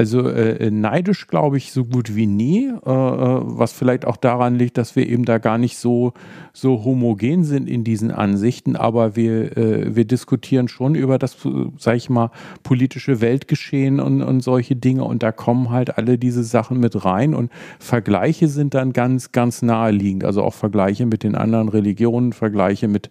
Also 0.00 0.30
äh, 0.30 0.70
neidisch 0.70 1.26
glaube 1.26 1.58
ich 1.58 1.72
so 1.72 1.84
gut 1.84 2.16
wie 2.16 2.26
nie, 2.26 2.68
äh, 2.68 2.70
äh, 2.70 2.72
was 2.86 3.72
vielleicht 3.72 4.06
auch 4.06 4.16
daran 4.16 4.54
liegt, 4.54 4.78
dass 4.78 4.96
wir 4.96 5.06
eben 5.06 5.26
da 5.26 5.36
gar 5.36 5.58
nicht 5.58 5.76
so, 5.76 6.14
so 6.54 6.84
homogen 6.84 7.44
sind 7.44 7.68
in 7.68 7.84
diesen 7.84 8.10
Ansichten, 8.10 8.76
aber 8.76 9.14
wir, 9.14 9.58
äh, 9.58 9.94
wir 9.94 10.06
diskutieren 10.06 10.68
schon 10.68 10.94
über 10.94 11.18
das, 11.18 11.36
sag 11.76 11.96
ich 11.96 12.08
mal, 12.08 12.30
politische 12.62 13.20
Weltgeschehen 13.20 14.00
und, 14.00 14.22
und 14.22 14.40
solche 14.40 14.74
Dinge. 14.74 15.04
Und 15.04 15.22
da 15.22 15.32
kommen 15.32 15.68
halt 15.68 15.98
alle 15.98 16.16
diese 16.16 16.44
Sachen 16.44 16.80
mit 16.80 17.04
rein. 17.04 17.34
Und 17.34 17.50
Vergleiche 17.78 18.48
sind 18.48 18.72
dann 18.72 18.94
ganz, 18.94 19.32
ganz 19.32 19.60
naheliegend, 19.60 20.24
also 20.24 20.42
auch 20.42 20.54
Vergleiche 20.54 21.04
mit 21.04 21.24
den 21.24 21.34
anderen 21.34 21.68
Religionen, 21.68 22.32
Vergleiche 22.32 22.88
mit 22.88 23.10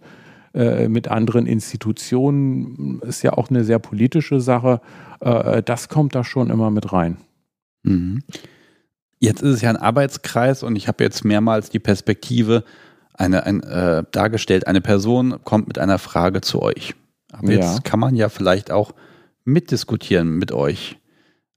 äh, 0.53 0.87
mit 0.87 1.07
anderen 1.09 1.45
Institutionen 1.45 2.99
ist 3.03 3.21
ja 3.21 3.33
auch 3.33 3.51
eine 3.51 3.63
sehr 3.63 3.77
politische 3.77 4.41
Sache. 4.41 4.81
Äh, 5.19 5.63
das 5.63 5.89
kommt 5.89 6.15
da 6.15 6.23
schon 6.23 6.49
immer 6.49 6.71
mit 6.71 6.91
rein. 6.91 7.17
Mhm. 7.83 8.23
Jetzt 9.19 9.41
ist 9.41 9.55
es 9.55 9.61
ja 9.61 9.69
ein 9.69 9.77
Arbeitskreis 9.77 10.63
und 10.63 10.75
ich 10.75 10.87
habe 10.87 11.03
jetzt 11.03 11.25
mehrmals 11.25 11.69
die 11.69 11.79
Perspektive 11.79 12.63
eine, 13.13 13.43
ein, 13.43 13.61
äh, 13.63 14.03
dargestellt, 14.11 14.67
eine 14.67 14.81
Person 14.81 15.39
kommt 15.43 15.67
mit 15.67 15.77
einer 15.77 15.97
Frage 15.97 16.41
zu 16.41 16.61
euch. 16.61 16.95
Aber 17.31 17.51
jetzt 17.51 17.75
ja. 17.75 17.81
kann 17.83 17.99
man 17.99 18.15
ja 18.15 18.29
vielleicht 18.29 18.71
auch 18.71 18.93
mitdiskutieren 19.43 20.37
mit 20.37 20.51
euch. 20.51 20.97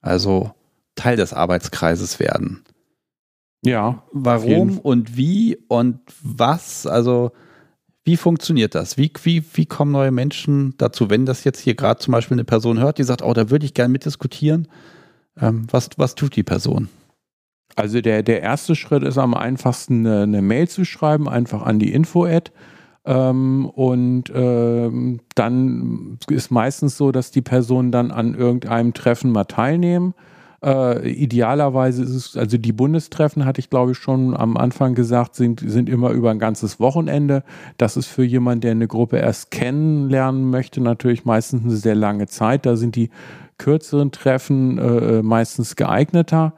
Also 0.00 0.52
Teil 0.96 1.16
des 1.16 1.32
Arbeitskreises 1.32 2.18
werden. 2.18 2.64
Ja. 3.64 4.02
Warum 4.10 4.78
und 4.78 5.16
wie 5.16 5.56
und 5.68 6.00
was? 6.22 6.86
Also 6.86 7.30
wie 8.04 8.16
funktioniert 8.16 8.74
das? 8.74 8.98
Wie, 8.98 9.12
wie, 9.22 9.44
wie 9.54 9.66
kommen 9.66 9.92
neue 9.92 10.10
Menschen 10.10 10.74
dazu, 10.78 11.08
wenn 11.08 11.24
das 11.24 11.44
jetzt 11.44 11.60
hier 11.60 11.74
gerade 11.74 12.00
zum 12.00 12.12
Beispiel 12.12 12.34
eine 12.34 12.44
Person 12.44 12.80
hört, 12.80 12.98
die 12.98 13.04
sagt, 13.04 13.22
oh, 13.22 13.32
da 13.32 13.50
würde 13.50 13.64
ich 13.64 13.74
gerne 13.74 13.92
mitdiskutieren? 13.92 14.68
Ähm, 15.40 15.66
was, 15.70 15.90
was 15.96 16.14
tut 16.14 16.34
die 16.34 16.42
Person? 16.42 16.88
Also 17.76 18.00
der, 18.00 18.22
der 18.22 18.42
erste 18.42 18.74
Schritt 18.74 19.02
ist 19.02 19.18
am 19.18 19.34
einfachsten 19.34 20.06
eine, 20.06 20.22
eine 20.22 20.42
Mail 20.42 20.68
zu 20.68 20.84
schreiben, 20.84 21.28
einfach 21.28 21.62
an 21.62 21.78
die 21.78 21.92
Info-Ad. 21.92 22.50
Ähm, 23.04 23.66
und 23.66 24.24
ähm, 24.34 25.20
dann 25.34 26.18
ist 26.28 26.50
meistens 26.50 26.96
so, 26.96 27.12
dass 27.12 27.30
die 27.30 27.40
Personen 27.40 27.92
dann 27.92 28.10
an 28.10 28.34
irgendeinem 28.34 28.94
Treffen 28.94 29.30
mal 29.30 29.44
teilnehmen 29.44 30.14
äh, 30.64 31.08
idealerweise 31.08 32.02
ist 32.02 32.10
es, 32.10 32.36
also 32.36 32.56
die 32.56 32.72
Bundestreffen 32.72 33.44
hatte 33.44 33.60
ich 33.60 33.70
glaube 33.70 33.92
ich 33.92 33.98
schon 33.98 34.36
am 34.36 34.56
Anfang 34.56 34.94
gesagt, 34.94 35.34
sind, 35.34 35.60
sind 35.60 35.88
immer 35.88 36.10
über 36.10 36.30
ein 36.30 36.38
ganzes 36.38 36.78
Wochenende. 36.78 37.42
Das 37.78 37.96
ist 37.96 38.06
für 38.06 38.24
jemanden, 38.24 38.62
der 38.62 38.70
eine 38.72 38.88
Gruppe 38.88 39.18
erst 39.18 39.50
kennenlernen 39.50 40.50
möchte, 40.50 40.80
natürlich 40.80 41.24
meistens 41.24 41.64
eine 41.64 41.76
sehr 41.76 41.94
lange 41.94 42.26
Zeit. 42.26 42.66
Da 42.66 42.76
sind 42.76 42.96
die 42.96 43.10
kürzeren 43.58 44.12
Treffen 44.12 44.78
äh, 44.78 45.22
meistens 45.22 45.76
geeigneter. 45.76 46.54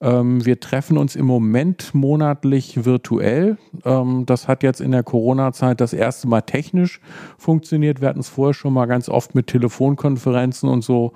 Ähm, 0.00 0.44
wir 0.44 0.60
treffen 0.60 0.96
uns 0.96 1.16
im 1.16 1.26
Moment 1.26 1.94
monatlich 1.94 2.84
virtuell. 2.84 3.58
Ähm, 3.84 4.24
das 4.26 4.46
hat 4.46 4.62
jetzt 4.62 4.80
in 4.80 4.92
der 4.92 5.02
Corona-Zeit 5.02 5.80
das 5.80 5.92
erste 5.92 6.28
Mal 6.28 6.42
technisch 6.42 7.00
funktioniert. 7.36 8.00
Wir 8.00 8.08
hatten 8.08 8.20
es 8.20 8.28
vorher 8.28 8.54
schon 8.54 8.72
mal 8.72 8.86
ganz 8.86 9.08
oft 9.08 9.34
mit 9.34 9.48
Telefonkonferenzen 9.48 10.68
und 10.68 10.82
so 10.82 11.12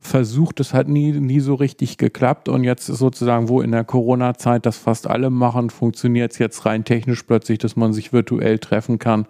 versucht. 0.00 0.60
Das 0.60 0.74
hat 0.74 0.88
nie, 0.88 1.12
nie 1.12 1.40
so 1.40 1.54
richtig 1.54 1.98
geklappt. 1.98 2.48
Und 2.48 2.64
jetzt 2.64 2.88
ist 2.88 2.98
sozusagen, 2.98 3.48
wo 3.48 3.60
in 3.60 3.72
der 3.72 3.84
Corona-Zeit 3.84 4.66
das 4.66 4.76
fast 4.76 5.06
alle 5.08 5.30
machen, 5.30 5.70
funktioniert 5.70 6.32
es 6.32 6.38
jetzt 6.38 6.66
rein 6.66 6.84
technisch 6.84 7.22
plötzlich, 7.22 7.58
dass 7.58 7.76
man 7.76 7.92
sich 7.92 8.12
virtuell 8.12 8.58
treffen 8.58 8.98
kann. 8.98 9.26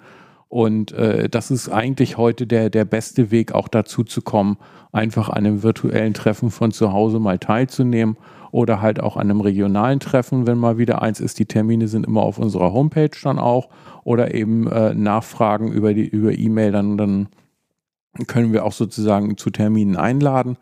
Und 0.48 0.93
äh, 0.93 1.28
das 1.28 1.51
ist 1.51 1.68
eigentlich 1.68 2.16
heute 2.16 2.47
der, 2.47 2.70
der 2.70 2.84
beste 2.84 3.30
Weg, 3.30 3.52
auch 3.52 3.68
dazu 3.68 4.05
zu 4.05 4.22
kommen, 4.22 4.59
einfach 4.93 5.28
an 5.28 5.38
einem 5.38 5.62
virtuellen 5.62 6.14
Treffen 6.14 6.51
von 6.51 6.70
zu 6.70 6.93
Hause 6.93 7.18
mal 7.18 7.38
teilzunehmen 7.38 8.16
oder 8.52 8.80
halt 8.80 9.01
auch 9.01 9.16
an 9.16 9.28
einem 9.28 9.40
regionalen 9.40 10.01
Treffen, 10.01 10.47
wenn 10.47 10.56
mal 10.56 10.78
wieder 10.78 11.02
eins 11.02 11.20
ist. 11.20 11.38
Die 11.38 11.47
Termine 11.47 11.88
sind 11.88 12.06
immer 12.06 12.22
auf 12.22 12.38
unserer 12.38 12.72
Homepage 12.72 13.10
dann 13.22 13.38
auch 13.38 13.68
oder 14.05 14.34
eben 14.34 14.66
äh, 14.68 14.94
Nachfragen 14.94 15.72
über 15.72 15.93
die 15.94 16.06
über 16.06 16.32
E-Mail, 16.32 16.72
dann, 16.72 16.97
dann 16.97 17.28
können 18.26 18.52
wir 18.52 18.64
auch 18.64 18.72
sozusagen 18.72 19.36
zu 19.36 19.51
Terminen 19.51 19.97
einladen. 19.97 20.56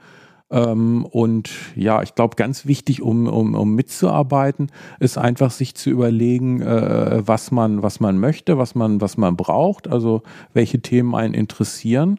Ähm, 0.51 1.05
und 1.05 1.51
ja, 1.75 2.03
ich 2.03 2.15
glaube, 2.15 2.37
ganz 2.37 2.67
wichtig, 2.67 3.03
um, 3.03 3.27
um, 3.27 3.55
um 3.55 3.75
mitzuarbeiten, 3.75 4.71
ist 5.01 5.19
einfach 5.19 5.51
sich 5.51 5.75
zu 5.75 5.91
überlegen, 5.91 6.61
äh, 6.61 7.23
was 7.27 7.51
man, 7.51 7.83
was 7.83 8.01
man 8.01 8.19
möchte, 8.19 8.59
was 8.59 8.75
man, 8.75 9.01
was 9.01 9.17
man 9.17 9.37
braucht, 9.37 9.89
also 9.89 10.23
welche 10.53 10.81
Themen 10.81 11.15
einen 11.15 11.35
interessieren 11.35 12.19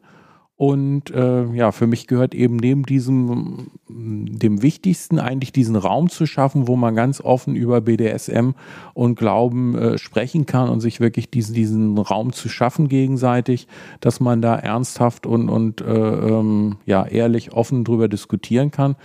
und 0.58 1.12
äh, 1.12 1.46
ja, 1.54 1.74
für 1.74 1.86
mich 1.86 2.08
gehört 2.08 2.34
eben 2.34 2.56
neben 2.56 2.84
diesem, 2.84 3.72
dem 3.90 4.62
Wichtigsten 4.62 5.20
eigentlich 5.20 5.52
diesen 5.52 5.76
Raum 5.76 6.10
zu 6.10 6.26
schaffen, 6.26 6.70
wo 6.70 6.78
man 6.78 6.96
ganz 6.96 7.20
offen 7.20 7.58
über 7.58 7.82
BDSM 7.82 8.52
und 8.94 9.16
Glauben 9.16 9.78
äh, 9.78 9.98
sprechen 9.98 10.46
kann 10.46 10.70
und 10.70 10.80
sich 10.80 11.02
wirklich 11.02 11.30
diesen, 11.30 11.56
diesen 11.56 11.98
Raum 11.98 12.32
zu 12.32 12.48
schaffen 12.48 12.88
gegenseitig, 12.88 13.68
dass 14.00 14.22
man 14.22 14.42
da 14.42 14.56
ernsthaft 14.56 15.26
und, 15.26 15.50
und 15.50 15.82
äh, 15.82 15.92
ähm, 15.92 16.78
ja, 16.86 17.06
ehrlich 17.06 17.52
offen 17.52 17.84
drüber 17.84 18.08
diskutieren 18.08 18.72
kann 18.72 18.96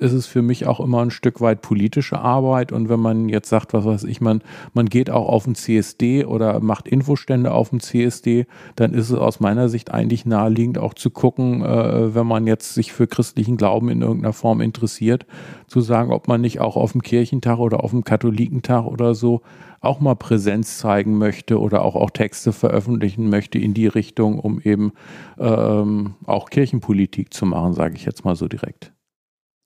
ist 0.00 0.12
es 0.12 0.26
für 0.26 0.40
mich 0.40 0.66
auch 0.66 0.80
immer 0.80 1.02
ein 1.02 1.10
Stück 1.10 1.40
weit 1.40 1.60
politische 1.60 2.18
Arbeit. 2.18 2.72
Und 2.72 2.88
wenn 2.88 3.00
man 3.00 3.28
jetzt 3.28 3.50
sagt, 3.50 3.74
was 3.74 3.84
weiß 3.84 4.04
ich, 4.04 4.20
man, 4.20 4.42
man 4.72 4.86
geht 4.86 5.10
auch 5.10 5.28
auf 5.28 5.44
den 5.44 5.54
CSD 5.54 6.24
oder 6.24 6.60
macht 6.60 6.88
Infostände 6.88 7.52
auf 7.52 7.70
dem 7.70 7.80
CSD, 7.80 8.46
dann 8.76 8.94
ist 8.94 9.10
es 9.10 9.18
aus 9.18 9.40
meiner 9.40 9.68
Sicht 9.68 9.90
eigentlich 9.90 10.24
naheliegend 10.24 10.78
auch 10.78 10.94
zu 10.94 11.10
gucken, 11.10 11.62
äh, 11.62 12.14
wenn 12.14 12.26
man 12.26 12.46
jetzt 12.46 12.74
sich 12.74 12.92
für 12.92 13.06
christlichen 13.06 13.58
Glauben 13.58 13.90
in 13.90 14.00
irgendeiner 14.00 14.32
Form 14.32 14.62
interessiert, 14.62 15.26
zu 15.66 15.82
sagen, 15.82 16.12
ob 16.12 16.28
man 16.28 16.40
nicht 16.40 16.60
auch 16.60 16.76
auf 16.76 16.92
dem 16.92 17.02
Kirchentag 17.02 17.58
oder 17.58 17.84
auf 17.84 17.90
dem 17.90 18.02
Katholikentag 18.02 18.86
oder 18.86 19.14
so 19.14 19.42
auch 19.82 20.00
mal 20.00 20.14
Präsenz 20.14 20.78
zeigen 20.78 21.18
möchte 21.18 21.58
oder 21.58 21.84
auch, 21.84 21.94
auch 21.94 22.10
Texte 22.10 22.52
veröffentlichen 22.52 23.28
möchte 23.28 23.58
in 23.58 23.74
die 23.74 23.86
Richtung, 23.86 24.38
um 24.38 24.60
eben 24.60 24.92
ähm, 25.38 26.14
auch 26.24 26.50
Kirchenpolitik 26.50 27.32
zu 27.32 27.46
machen, 27.46 27.74
sage 27.74 27.96
ich 27.96 28.04
jetzt 28.04 28.24
mal 28.24 28.36
so 28.36 28.48
direkt. 28.48 28.92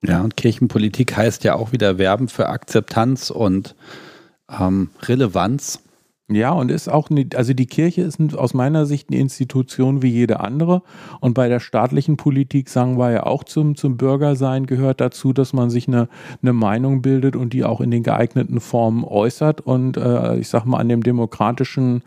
Ja, 0.06 0.20
und 0.20 0.36
Kirchenpolitik 0.36 1.16
heißt 1.16 1.44
ja 1.44 1.54
auch 1.54 1.72
wieder 1.72 1.98
Werben 1.98 2.28
für 2.28 2.48
Akzeptanz 2.48 3.30
und 3.30 3.74
ähm, 4.50 4.90
Relevanz. 5.02 5.80
Ja, 6.30 6.52
und 6.52 6.70
ist 6.70 6.88
auch, 6.88 7.10
eine, 7.10 7.26
also 7.34 7.52
die 7.52 7.66
Kirche 7.66 8.00
ist 8.00 8.18
aus 8.34 8.54
meiner 8.54 8.86
Sicht 8.86 9.10
eine 9.10 9.20
Institution 9.20 10.00
wie 10.00 10.08
jede 10.08 10.40
andere. 10.40 10.82
Und 11.20 11.34
bei 11.34 11.48
der 11.48 11.60
staatlichen 11.60 12.16
Politik 12.16 12.70
sagen 12.70 12.98
wir 12.98 13.10
ja 13.10 13.22
auch 13.24 13.44
zum, 13.44 13.76
zum 13.76 13.98
Bürgersein 13.98 14.64
gehört 14.64 15.02
dazu, 15.02 15.34
dass 15.34 15.52
man 15.52 15.68
sich 15.68 15.86
eine, 15.86 16.08
eine 16.40 16.54
Meinung 16.54 17.02
bildet 17.02 17.36
und 17.36 17.52
die 17.52 17.62
auch 17.62 17.82
in 17.82 17.90
den 17.90 18.02
geeigneten 18.02 18.60
Formen 18.60 19.04
äußert. 19.04 19.60
Und 19.60 19.98
äh, 19.98 20.36
ich 20.38 20.48
sag 20.48 20.64
mal, 20.64 20.78
an 20.78 20.88
dem 20.88 21.02
demokratischen 21.02 22.02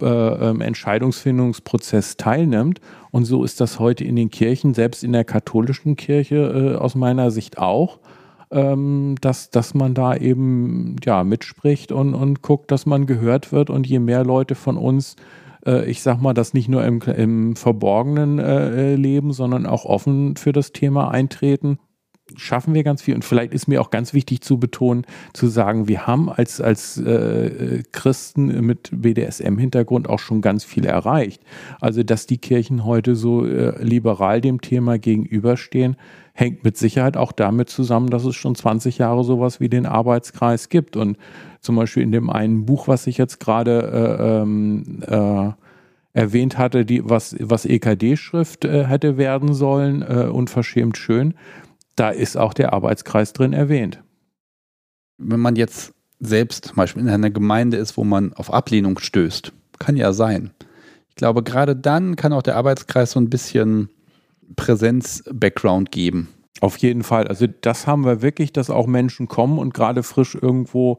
äh, 0.00 0.06
ähm, 0.06 0.60
Entscheidungsfindungsprozess 0.60 2.16
teilnimmt. 2.16 2.80
Und 3.10 3.24
so 3.24 3.44
ist 3.44 3.60
das 3.60 3.78
heute 3.78 4.04
in 4.04 4.16
den 4.16 4.30
Kirchen, 4.30 4.74
selbst 4.74 5.04
in 5.04 5.12
der 5.12 5.24
katholischen 5.24 5.96
Kirche 5.96 6.36
äh, 6.36 6.76
aus 6.76 6.94
meiner 6.94 7.30
Sicht 7.30 7.58
auch, 7.58 7.98
ähm, 8.50 9.16
dass, 9.20 9.50
dass 9.50 9.74
man 9.74 9.94
da 9.94 10.16
eben 10.16 10.96
ja, 11.04 11.24
mitspricht 11.24 11.92
und, 11.92 12.14
und 12.14 12.42
guckt, 12.42 12.70
dass 12.70 12.86
man 12.86 13.06
gehört 13.06 13.52
wird. 13.52 13.70
Und 13.70 13.86
je 13.86 13.98
mehr 13.98 14.24
Leute 14.24 14.54
von 14.54 14.76
uns 14.76 15.16
äh, 15.66 15.84
ich 15.90 16.02
sag 16.02 16.20
mal, 16.20 16.34
das 16.34 16.54
nicht 16.54 16.68
nur 16.68 16.84
im, 16.84 17.00
im 17.00 17.56
Verborgenen 17.56 18.38
äh, 18.38 18.94
leben, 18.96 19.32
sondern 19.32 19.66
auch 19.66 19.84
offen 19.84 20.36
für 20.36 20.52
das 20.52 20.72
Thema 20.72 21.10
eintreten, 21.10 21.78
schaffen 22.36 22.74
wir 22.74 22.84
ganz 22.84 23.02
viel. 23.02 23.14
Und 23.14 23.24
vielleicht 23.24 23.52
ist 23.52 23.68
mir 23.68 23.80
auch 23.80 23.90
ganz 23.90 24.14
wichtig 24.14 24.40
zu 24.40 24.58
betonen, 24.58 25.06
zu 25.32 25.46
sagen, 25.46 25.88
wir 25.88 26.06
haben 26.06 26.30
als, 26.30 26.60
als 26.60 26.96
äh, 26.98 27.82
Christen 27.92 28.64
mit 28.64 28.90
BDSM-Hintergrund 28.92 30.08
auch 30.08 30.18
schon 30.18 30.40
ganz 30.40 30.64
viel 30.64 30.86
erreicht. 30.86 31.42
Also, 31.80 32.02
dass 32.02 32.26
die 32.26 32.38
Kirchen 32.38 32.84
heute 32.84 33.14
so 33.14 33.46
äh, 33.46 33.82
liberal 33.82 34.40
dem 34.40 34.60
Thema 34.60 34.98
gegenüberstehen, 34.98 35.96
hängt 36.32 36.64
mit 36.64 36.76
Sicherheit 36.76 37.16
auch 37.16 37.30
damit 37.30 37.68
zusammen, 37.68 38.10
dass 38.10 38.24
es 38.24 38.34
schon 38.34 38.54
20 38.54 38.98
Jahre 38.98 39.22
sowas 39.22 39.60
wie 39.60 39.68
den 39.68 39.86
Arbeitskreis 39.86 40.68
gibt. 40.68 40.96
Und 40.96 41.18
zum 41.60 41.76
Beispiel 41.76 42.02
in 42.02 42.12
dem 42.12 42.30
einen 42.30 42.64
Buch, 42.64 42.88
was 42.88 43.06
ich 43.06 43.18
jetzt 43.18 43.38
gerade 43.38 44.18
äh, 44.18 44.42
ähm, 44.42 45.02
äh, 45.06 45.52
erwähnt 46.14 46.58
hatte, 46.58 46.84
die, 46.84 47.08
was, 47.08 47.36
was 47.40 47.66
EKD-Schrift 47.66 48.64
äh, 48.64 48.84
hätte 48.86 49.16
werden 49.16 49.52
sollen, 49.52 50.02
äh, 50.02 50.28
unverschämt 50.30 50.96
schön 50.96 51.34
da 51.96 52.10
ist 52.10 52.36
auch 52.36 52.54
der 52.54 52.72
Arbeitskreis 52.72 53.32
drin 53.32 53.52
erwähnt. 53.52 54.02
Wenn 55.18 55.40
man 55.40 55.56
jetzt 55.56 55.94
selbst 56.20 56.66
zum 56.66 56.76
Beispiel 56.76 57.02
in 57.02 57.08
einer 57.08 57.30
Gemeinde 57.30 57.76
ist, 57.76 57.96
wo 57.96 58.04
man 58.04 58.32
auf 58.32 58.52
Ablehnung 58.52 58.98
stößt, 58.98 59.52
kann 59.78 59.96
ja 59.96 60.12
sein. 60.12 60.50
Ich 61.08 61.16
glaube, 61.16 61.42
gerade 61.42 61.76
dann 61.76 62.16
kann 62.16 62.32
auch 62.32 62.42
der 62.42 62.56
Arbeitskreis 62.56 63.12
so 63.12 63.20
ein 63.20 63.30
bisschen 63.30 63.88
Präsenz-Background 64.56 65.92
geben. 65.92 66.28
Auf 66.60 66.76
jeden 66.78 67.02
Fall. 67.02 67.26
Also 67.26 67.46
das 67.62 67.88
haben 67.88 68.04
wir 68.04 68.22
wirklich, 68.22 68.52
dass 68.52 68.70
auch 68.70 68.86
Menschen 68.86 69.26
kommen 69.26 69.58
und 69.58 69.74
gerade 69.74 70.04
frisch 70.04 70.36
irgendwo, 70.40 70.98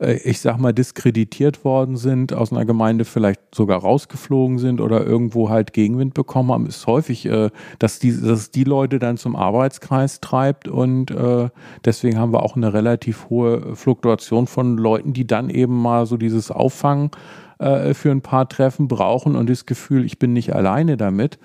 äh, 0.00 0.14
ich 0.24 0.40
sag 0.40 0.58
mal, 0.58 0.72
diskreditiert 0.72 1.62
worden 1.62 1.98
sind, 1.98 2.32
aus 2.32 2.52
einer 2.52 2.64
Gemeinde 2.64 3.04
vielleicht 3.04 3.54
sogar 3.54 3.80
rausgeflogen 3.80 4.58
sind 4.58 4.80
oder 4.80 5.04
irgendwo 5.04 5.50
halt 5.50 5.74
Gegenwind 5.74 6.14
bekommen 6.14 6.52
haben, 6.52 6.66
ist 6.66 6.86
häufig, 6.86 7.26
äh, 7.26 7.50
dass, 7.78 7.98
die, 7.98 8.18
dass 8.18 8.50
die 8.50 8.64
Leute 8.64 8.98
dann 8.98 9.18
zum 9.18 9.36
Arbeitskreis 9.36 10.20
treibt 10.20 10.68
und 10.68 11.10
äh, 11.10 11.50
deswegen 11.84 12.18
haben 12.18 12.32
wir 12.32 12.42
auch 12.42 12.56
eine 12.56 12.72
relativ 12.72 13.28
hohe 13.28 13.76
Fluktuation 13.76 14.46
von 14.46 14.78
Leuten, 14.78 15.12
die 15.12 15.26
dann 15.26 15.50
eben 15.50 15.80
mal 15.82 16.06
so 16.06 16.16
dieses 16.16 16.50
Auffangen 16.50 17.10
für 17.56 18.10
ein 18.10 18.20
paar 18.20 18.48
Treffen 18.48 18.88
brauchen 18.88 19.36
und 19.36 19.48
das 19.48 19.64
Gefühl, 19.64 20.04
ich 20.04 20.18
bin 20.18 20.32
nicht 20.32 20.54
alleine 20.54 20.96
damit. 20.96 21.38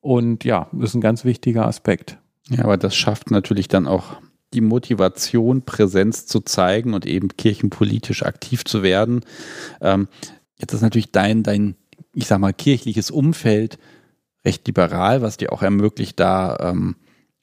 Und 0.00 0.42
ja, 0.44 0.66
ist 0.80 0.94
ein 0.94 1.00
ganz 1.00 1.24
wichtiger 1.24 1.66
Aspekt. 1.66 2.18
Ja, 2.48 2.64
aber 2.64 2.76
das 2.76 2.94
schafft 2.94 3.30
natürlich 3.30 3.68
dann 3.68 3.86
auch 3.86 4.16
die 4.52 4.60
Motivation, 4.60 5.62
Präsenz 5.62 6.26
zu 6.26 6.40
zeigen 6.40 6.94
und 6.94 7.06
eben 7.06 7.28
kirchenpolitisch 7.28 8.22
aktiv 8.22 8.64
zu 8.64 8.82
werden. 8.82 9.24
Ähm, 9.80 10.08
jetzt 10.58 10.74
ist 10.74 10.82
natürlich 10.82 11.10
dein, 11.10 11.42
dein, 11.42 11.76
ich 12.14 12.26
sag 12.26 12.38
mal, 12.38 12.52
kirchliches 12.52 13.10
Umfeld 13.10 13.78
recht 14.44 14.66
liberal, 14.66 15.22
was 15.22 15.36
dir 15.36 15.52
auch 15.52 15.62
ermöglicht, 15.62 16.20
da 16.20 16.58
ähm, 16.60 16.96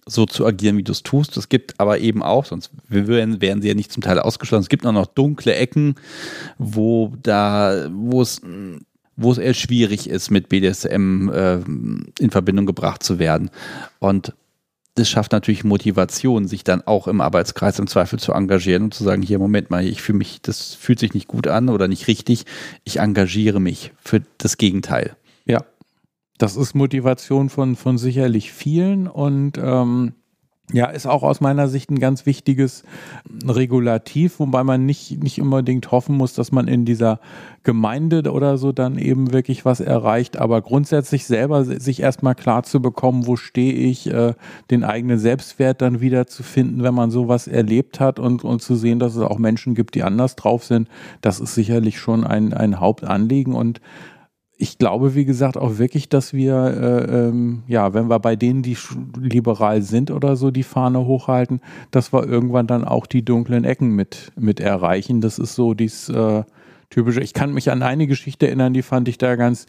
so 0.05 0.25
zu 0.25 0.45
agieren, 0.45 0.77
wie 0.77 0.83
du 0.83 0.91
es 0.91 1.03
tust. 1.03 1.37
Es 1.37 1.49
gibt 1.49 1.79
aber 1.79 1.99
eben 1.99 2.21
auch, 2.21 2.45
sonst 2.45 2.71
wären, 2.87 3.41
wären 3.41 3.61
sie 3.61 3.69
ja 3.69 3.73
nicht 3.73 3.91
zum 3.91 4.03
Teil 4.03 4.19
ausgeschlossen, 4.19 4.63
es 4.63 4.69
gibt 4.69 4.85
auch 4.85 4.91
noch 4.91 5.07
dunkle 5.07 5.55
Ecken, 5.55 5.95
wo 6.57 7.13
da, 7.21 7.89
wo 7.91 8.21
es 8.21 8.41
wo 9.21 9.33
es 9.33 9.37
eher 9.37 9.53
schwierig 9.53 10.09
ist, 10.09 10.31
mit 10.31 10.47
BDSM 10.47 11.29
äh, 11.29 11.55
in 12.19 12.29
Verbindung 12.31 12.65
gebracht 12.65 13.03
zu 13.03 13.19
werden. 13.19 13.51
Und 13.99 14.33
das 14.99 15.09
schafft 15.09 15.31
natürlich 15.31 15.63
Motivation, 15.63 16.47
sich 16.47 16.63
dann 16.63 16.81
auch 16.85 17.07
im 17.07 17.21
Arbeitskreis 17.21 17.79
im 17.79 17.87
Zweifel 17.87 18.19
zu 18.19 18.33
engagieren 18.33 18.83
und 18.83 18.93
zu 18.93 19.03
sagen, 19.03 19.21
hier, 19.21 19.39
Moment 19.39 19.69
mal, 19.69 19.85
ich 19.85 20.01
fühle 20.01 20.17
mich, 20.17 20.41
das 20.41 20.75
fühlt 20.75 20.99
sich 20.99 21.13
nicht 21.13 21.27
gut 21.27 21.47
an 21.47 21.69
oder 21.69 21.87
nicht 21.87 22.07
richtig. 22.07 22.45
Ich 22.83 22.99
engagiere 22.99 23.59
mich 23.59 23.91
für 23.99 24.21
das 24.37 24.57
Gegenteil. 24.57 25.15
Ja, 25.45 25.63
das 26.37 26.55
ist 26.55 26.75
Motivation 26.75 27.49
von, 27.49 27.75
von 27.75 27.97
sicherlich 27.97 28.51
vielen 28.51 29.07
und 29.07 29.57
ähm, 29.57 30.13
ja, 30.71 30.85
ist 30.85 31.07
auch 31.07 31.23
aus 31.23 31.41
meiner 31.41 31.67
Sicht 31.67 31.89
ein 31.89 31.99
ganz 31.99 32.27
wichtiges 32.27 32.83
Regulativ, 33.43 34.39
wobei 34.39 34.63
man 34.63 34.85
nicht, 34.85 35.23
nicht 35.23 35.41
unbedingt 35.41 35.91
hoffen 35.91 36.15
muss, 36.15 36.33
dass 36.33 36.51
man 36.51 36.67
in 36.67 36.85
dieser 36.85 37.19
Gemeinde 37.63 38.31
oder 38.31 38.57
so 38.57 38.71
dann 38.71 38.99
eben 38.99 39.33
wirklich 39.33 39.65
was 39.65 39.79
erreicht, 39.79 40.37
aber 40.37 40.61
grundsätzlich 40.61 41.25
selber 41.25 41.65
sich 41.65 42.01
erstmal 42.01 42.35
klar 42.35 42.63
zu 42.63 42.81
bekommen, 42.81 43.25
wo 43.25 43.35
stehe 43.35 43.73
ich, 43.73 44.11
äh, 44.11 44.33
den 44.69 44.83
eigenen 44.83 45.17
Selbstwert 45.17 45.81
dann 45.81 46.01
wieder 46.01 46.27
zu 46.27 46.43
finden, 46.43 46.83
wenn 46.83 46.93
man 46.93 47.09
sowas 47.09 47.47
erlebt 47.47 47.99
hat 47.99 48.19
und, 48.19 48.43
und 48.43 48.61
zu 48.61 48.75
sehen, 48.75 48.99
dass 48.99 49.15
es 49.15 49.23
auch 49.23 49.39
Menschen 49.39 49.73
gibt, 49.73 49.95
die 49.95 50.03
anders 50.03 50.35
drauf 50.35 50.63
sind, 50.63 50.87
das 51.21 51.39
ist 51.39 51.55
sicherlich 51.55 51.97
schon 51.99 52.23
ein, 52.23 52.53
ein 52.53 52.79
Hauptanliegen. 52.79 53.55
Und 53.55 53.81
ich 54.61 54.77
glaube, 54.77 55.15
wie 55.15 55.23
gesagt, 55.23 55.55
auch 55.55 55.77
wirklich, 55.77 56.09
dass 56.09 56.33
wir, 56.33 56.53
äh, 56.53 57.27
ähm, 57.27 57.63
ja, 57.67 57.93
wenn 57.93 58.09
wir 58.09 58.19
bei 58.19 58.35
denen, 58.35 58.61
die 58.61 58.77
liberal 59.17 59.81
sind 59.81 60.11
oder 60.11 60.35
so, 60.35 60.51
die 60.51 60.63
Fahne 60.63 61.05
hochhalten, 61.05 61.61
dass 61.91 62.11
wir 62.11 62.27
irgendwann 62.27 62.67
dann 62.67 62.83
auch 62.83 63.05
die 63.05 63.23
dunklen 63.23 63.63
Ecken 63.63 63.95
mit, 63.95 64.33
mit 64.35 64.59
erreichen. 64.59 65.21
Das 65.21 65.39
ist 65.39 65.55
so 65.55 65.73
dies 65.73 66.09
äh, 66.09 66.43
typische. 66.89 67.21
Ich 67.21 67.33
kann 67.33 67.53
mich 67.53 67.71
an 67.71 67.81
eine 67.81 68.05
Geschichte 68.05 68.47
erinnern, 68.47 68.73
die 68.73 68.81
fand 68.81 69.07
ich 69.07 69.17
da 69.17 69.37
ganz 69.37 69.65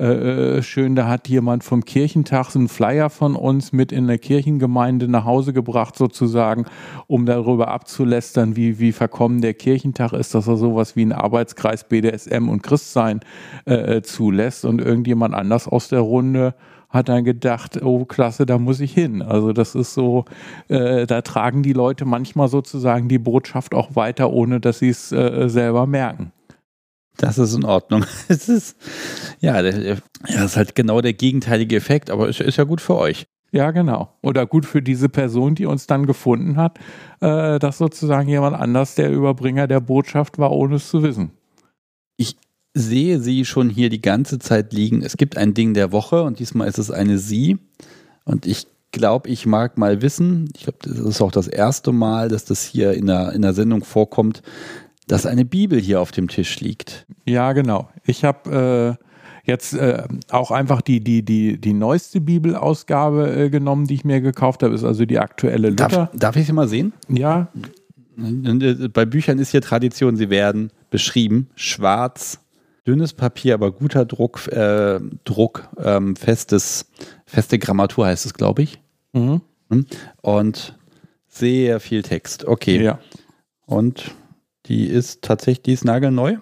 äh, 0.00 0.56
äh, 0.58 0.62
schön, 0.62 0.94
da 0.96 1.06
hat 1.06 1.28
jemand 1.28 1.62
vom 1.62 1.84
Kirchentag 1.84 2.56
einen 2.56 2.68
Flyer 2.68 3.10
von 3.10 3.36
uns 3.36 3.72
mit 3.72 3.92
in 3.92 4.06
der 4.06 4.16
Kirchengemeinde 4.16 5.08
nach 5.08 5.26
Hause 5.26 5.52
gebracht, 5.52 5.94
sozusagen, 5.94 6.64
um 7.06 7.26
darüber 7.26 7.68
abzulästern, 7.68 8.56
wie, 8.56 8.78
wie 8.78 8.92
verkommen 8.92 9.42
der 9.42 9.52
Kirchentag 9.52 10.14
ist, 10.14 10.34
dass 10.34 10.48
er 10.48 10.56
sowas 10.56 10.96
wie 10.96 11.04
ein 11.04 11.12
Arbeitskreis 11.12 11.84
BDSM 11.84 12.48
und 12.48 12.62
Christsein 12.62 13.20
äh, 13.66 13.96
äh, 13.98 14.02
zulässt. 14.02 14.64
Und 14.64 14.80
irgendjemand 14.80 15.34
anders 15.34 15.68
aus 15.68 15.88
der 15.88 16.00
Runde 16.00 16.54
hat 16.88 17.10
dann 17.10 17.24
gedacht, 17.24 17.82
oh 17.82 18.06
klasse, 18.06 18.46
da 18.46 18.56
muss 18.56 18.80
ich 18.80 18.94
hin. 18.94 19.20
Also 19.20 19.52
das 19.52 19.74
ist 19.74 19.92
so, 19.92 20.24
äh, 20.68 21.06
da 21.06 21.20
tragen 21.20 21.62
die 21.62 21.74
Leute 21.74 22.06
manchmal 22.06 22.48
sozusagen 22.48 23.08
die 23.08 23.18
Botschaft 23.18 23.74
auch 23.74 23.96
weiter, 23.96 24.32
ohne 24.32 24.60
dass 24.60 24.78
sie 24.78 24.88
es 24.88 25.12
äh, 25.12 25.48
selber 25.48 25.86
merken. 25.86 26.32
Das 27.20 27.36
ist 27.36 27.54
in 27.54 27.64
Ordnung. 27.64 28.04
Es 28.28 28.48
ist, 28.48 28.76
ja, 29.40 29.60
das 29.62 30.00
ist 30.26 30.56
halt 30.56 30.74
genau 30.74 31.00
der 31.02 31.12
gegenteilige 31.12 31.76
Effekt, 31.76 32.10
aber 32.10 32.28
es 32.28 32.40
ist 32.40 32.56
ja 32.56 32.64
gut 32.64 32.80
für 32.80 32.96
euch. 32.96 33.26
Ja, 33.52 33.72
genau. 33.72 34.16
Oder 34.22 34.46
gut 34.46 34.64
für 34.64 34.80
diese 34.80 35.08
Person, 35.08 35.54
die 35.54 35.66
uns 35.66 35.86
dann 35.86 36.06
gefunden 36.06 36.56
hat, 36.56 36.78
äh, 37.20 37.58
dass 37.58 37.78
sozusagen 37.78 38.28
jemand 38.28 38.56
anders 38.56 38.94
der 38.94 39.10
Überbringer 39.10 39.66
der 39.66 39.80
Botschaft 39.80 40.38
war, 40.38 40.52
ohne 40.52 40.76
es 40.76 40.88
zu 40.88 41.02
wissen. 41.02 41.32
Ich 42.16 42.36
sehe 42.72 43.20
sie 43.20 43.44
schon 43.44 43.68
hier 43.68 43.90
die 43.90 44.00
ganze 44.00 44.38
Zeit 44.38 44.72
liegen. 44.72 45.02
Es 45.02 45.16
gibt 45.16 45.36
ein 45.36 45.52
Ding 45.52 45.74
der 45.74 45.92
Woche 45.92 46.22
und 46.22 46.38
diesmal 46.38 46.68
ist 46.68 46.78
es 46.78 46.90
eine 46.90 47.18
Sie. 47.18 47.58
Und 48.24 48.46
ich 48.46 48.66
glaube, 48.92 49.28
ich 49.28 49.44
mag 49.44 49.76
mal 49.76 50.00
wissen, 50.00 50.48
ich 50.56 50.62
glaube, 50.62 50.78
das 50.82 50.98
ist 50.98 51.20
auch 51.20 51.32
das 51.32 51.48
erste 51.48 51.92
Mal, 51.92 52.28
dass 52.28 52.44
das 52.44 52.64
hier 52.64 52.92
in 52.92 53.06
der, 53.06 53.32
in 53.32 53.42
der 53.42 53.52
Sendung 53.52 53.84
vorkommt, 53.84 54.42
dass 55.10 55.26
eine 55.26 55.44
Bibel 55.44 55.80
hier 55.80 56.00
auf 56.00 56.12
dem 56.12 56.28
Tisch 56.28 56.60
liegt. 56.60 57.04
Ja, 57.26 57.52
genau. 57.52 57.88
Ich 58.04 58.24
habe 58.24 58.96
äh, 58.96 59.04
jetzt 59.44 59.74
äh, 59.74 60.04
auch 60.30 60.52
einfach 60.52 60.82
die, 60.82 61.00
die, 61.00 61.24
die, 61.24 61.60
die 61.60 61.72
neueste 61.72 62.20
Bibelausgabe 62.20 63.28
äh, 63.34 63.50
genommen, 63.50 63.88
die 63.88 63.94
ich 63.94 64.04
mir 64.04 64.20
gekauft 64.20 64.62
habe, 64.62 64.72
ist 64.72 64.84
also 64.84 65.04
die 65.06 65.18
aktuelle 65.18 65.70
Luther. 65.70 65.88
Darf, 65.88 66.10
darf 66.14 66.36
ich 66.36 66.46
sie 66.46 66.52
mal 66.52 66.68
sehen? 66.68 66.92
Ja. 67.08 67.48
Äh, 68.18 68.88
bei 68.88 69.04
Büchern 69.04 69.40
ist 69.40 69.50
hier 69.50 69.60
Tradition, 69.62 70.14
sie 70.14 70.30
werden 70.30 70.70
beschrieben, 70.90 71.48
schwarz, 71.56 72.38
dünnes 72.86 73.12
Papier, 73.12 73.54
aber 73.54 73.72
guter 73.72 74.04
Druck, 74.04 74.46
äh, 74.46 75.00
Druck, 75.24 75.68
ähm, 75.82 76.14
festes, 76.14 76.86
feste 77.26 77.58
Grammatur 77.58 78.06
heißt 78.06 78.26
es, 78.26 78.34
glaube 78.34 78.62
ich. 78.62 78.80
Mhm. 79.12 79.40
Hm? 79.70 79.86
Und 80.22 80.78
sehr 81.26 81.80
viel 81.80 82.04
Text. 82.04 82.44
Okay. 82.44 82.80
Ja. 82.80 83.00
Und 83.66 84.14
die 84.70 84.86
ist 84.86 85.22
tatsächlich, 85.22 85.62
die 85.62 85.72
ist 85.72 85.84
nagelneu. 85.84 86.36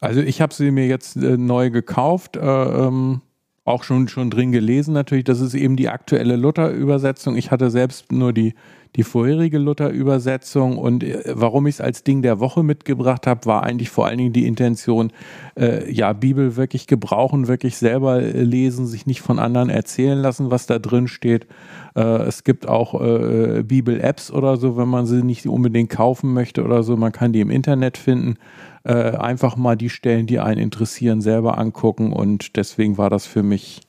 Also 0.00 0.20
ich 0.20 0.40
habe 0.40 0.52
sie 0.52 0.72
mir 0.72 0.88
jetzt 0.88 1.16
äh, 1.16 1.36
neu 1.36 1.70
gekauft, 1.70 2.36
äh, 2.36 2.40
ähm, 2.40 3.22
auch 3.64 3.84
schon, 3.84 4.08
schon 4.08 4.30
drin 4.30 4.50
gelesen 4.50 4.92
natürlich. 4.92 5.24
Das 5.24 5.40
ist 5.40 5.54
eben 5.54 5.76
die 5.76 5.88
aktuelle 5.88 6.34
Luther-Übersetzung. 6.34 7.36
Ich 7.36 7.52
hatte 7.52 7.70
selbst 7.70 8.10
nur 8.10 8.32
die, 8.32 8.54
die 8.96 9.04
vorherige 9.04 9.58
Luther-Übersetzung 9.58 10.76
und 10.76 11.02
äh, 11.02 11.22
warum 11.26 11.66
ich 11.66 11.76
es 11.76 11.80
als 11.80 12.04
Ding 12.04 12.20
der 12.20 12.40
Woche 12.40 12.62
mitgebracht 12.62 13.26
habe, 13.26 13.46
war 13.46 13.62
eigentlich 13.62 13.88
vor 13.88 14.06
allen 14.06 14.18
Dingen 14.18 14.32
die 14.34 14.46
Intention, 14.46 15.12
äh, 15.58 15.90
ja, 15.90 16.12
Bibel 16.12 16.56
wirklich 16.56 16.86
gebrauchen, 16.86 17.48
wirklich 17.48 17.78
selber 17.78 18.22
äh, 18.22 18.42
lesen, 18.42 18.86
sich 18.86 19.06
nicht 19.06 19.22
von 19.22 19.38
anderen 19.38 19.70
erzählen 19.70 20.18
lassen, 20.18 20.50
was 20.50 20.66
da 20.66 20.78
drin 20.78 21.08
steht. 21.08 21.46
Äh, 21.94 22.02
es 22.02 22.44
gibt 22.44 22.68
auch 22.68 23.00
äh, 23.00 23.62
Bibel-Apps 23.62 24.30
oder 24.30 24.58
so, 24.58 24.76
wenn 24.76 24.88
man 24.88 25.06
sie 25.06 25.22
nicht 25.22 25.46
unbedingt 25.46 25.88
kaufen 25.88 26.34
möchte 26.34 26.62
oder 26.62 26.82
so. 26.82 26.96
Man 26.96 27.12
kann 27.12 27.32
die 27.32 27.40
im 27.40 27.50
Internet 27.50 27.96
finden. 27.96 28.36
Äh, 28.84 29.16
einfach 29.16 29.56
mal 29.56 29.76
die 29.76 29.90
Stellen, 29.90 30.26
die 30.26 30.38
einen 30.38 30.60
interessieren, 30.60 31.22
selber 31.22 31.56
angucken 31.56 32.12
und 32.12 32.56
deswegen 32.56 32.98
war 32.98 33.10
das 33.10 33.26
für 33.26 33.42
mich, 33.42 33.80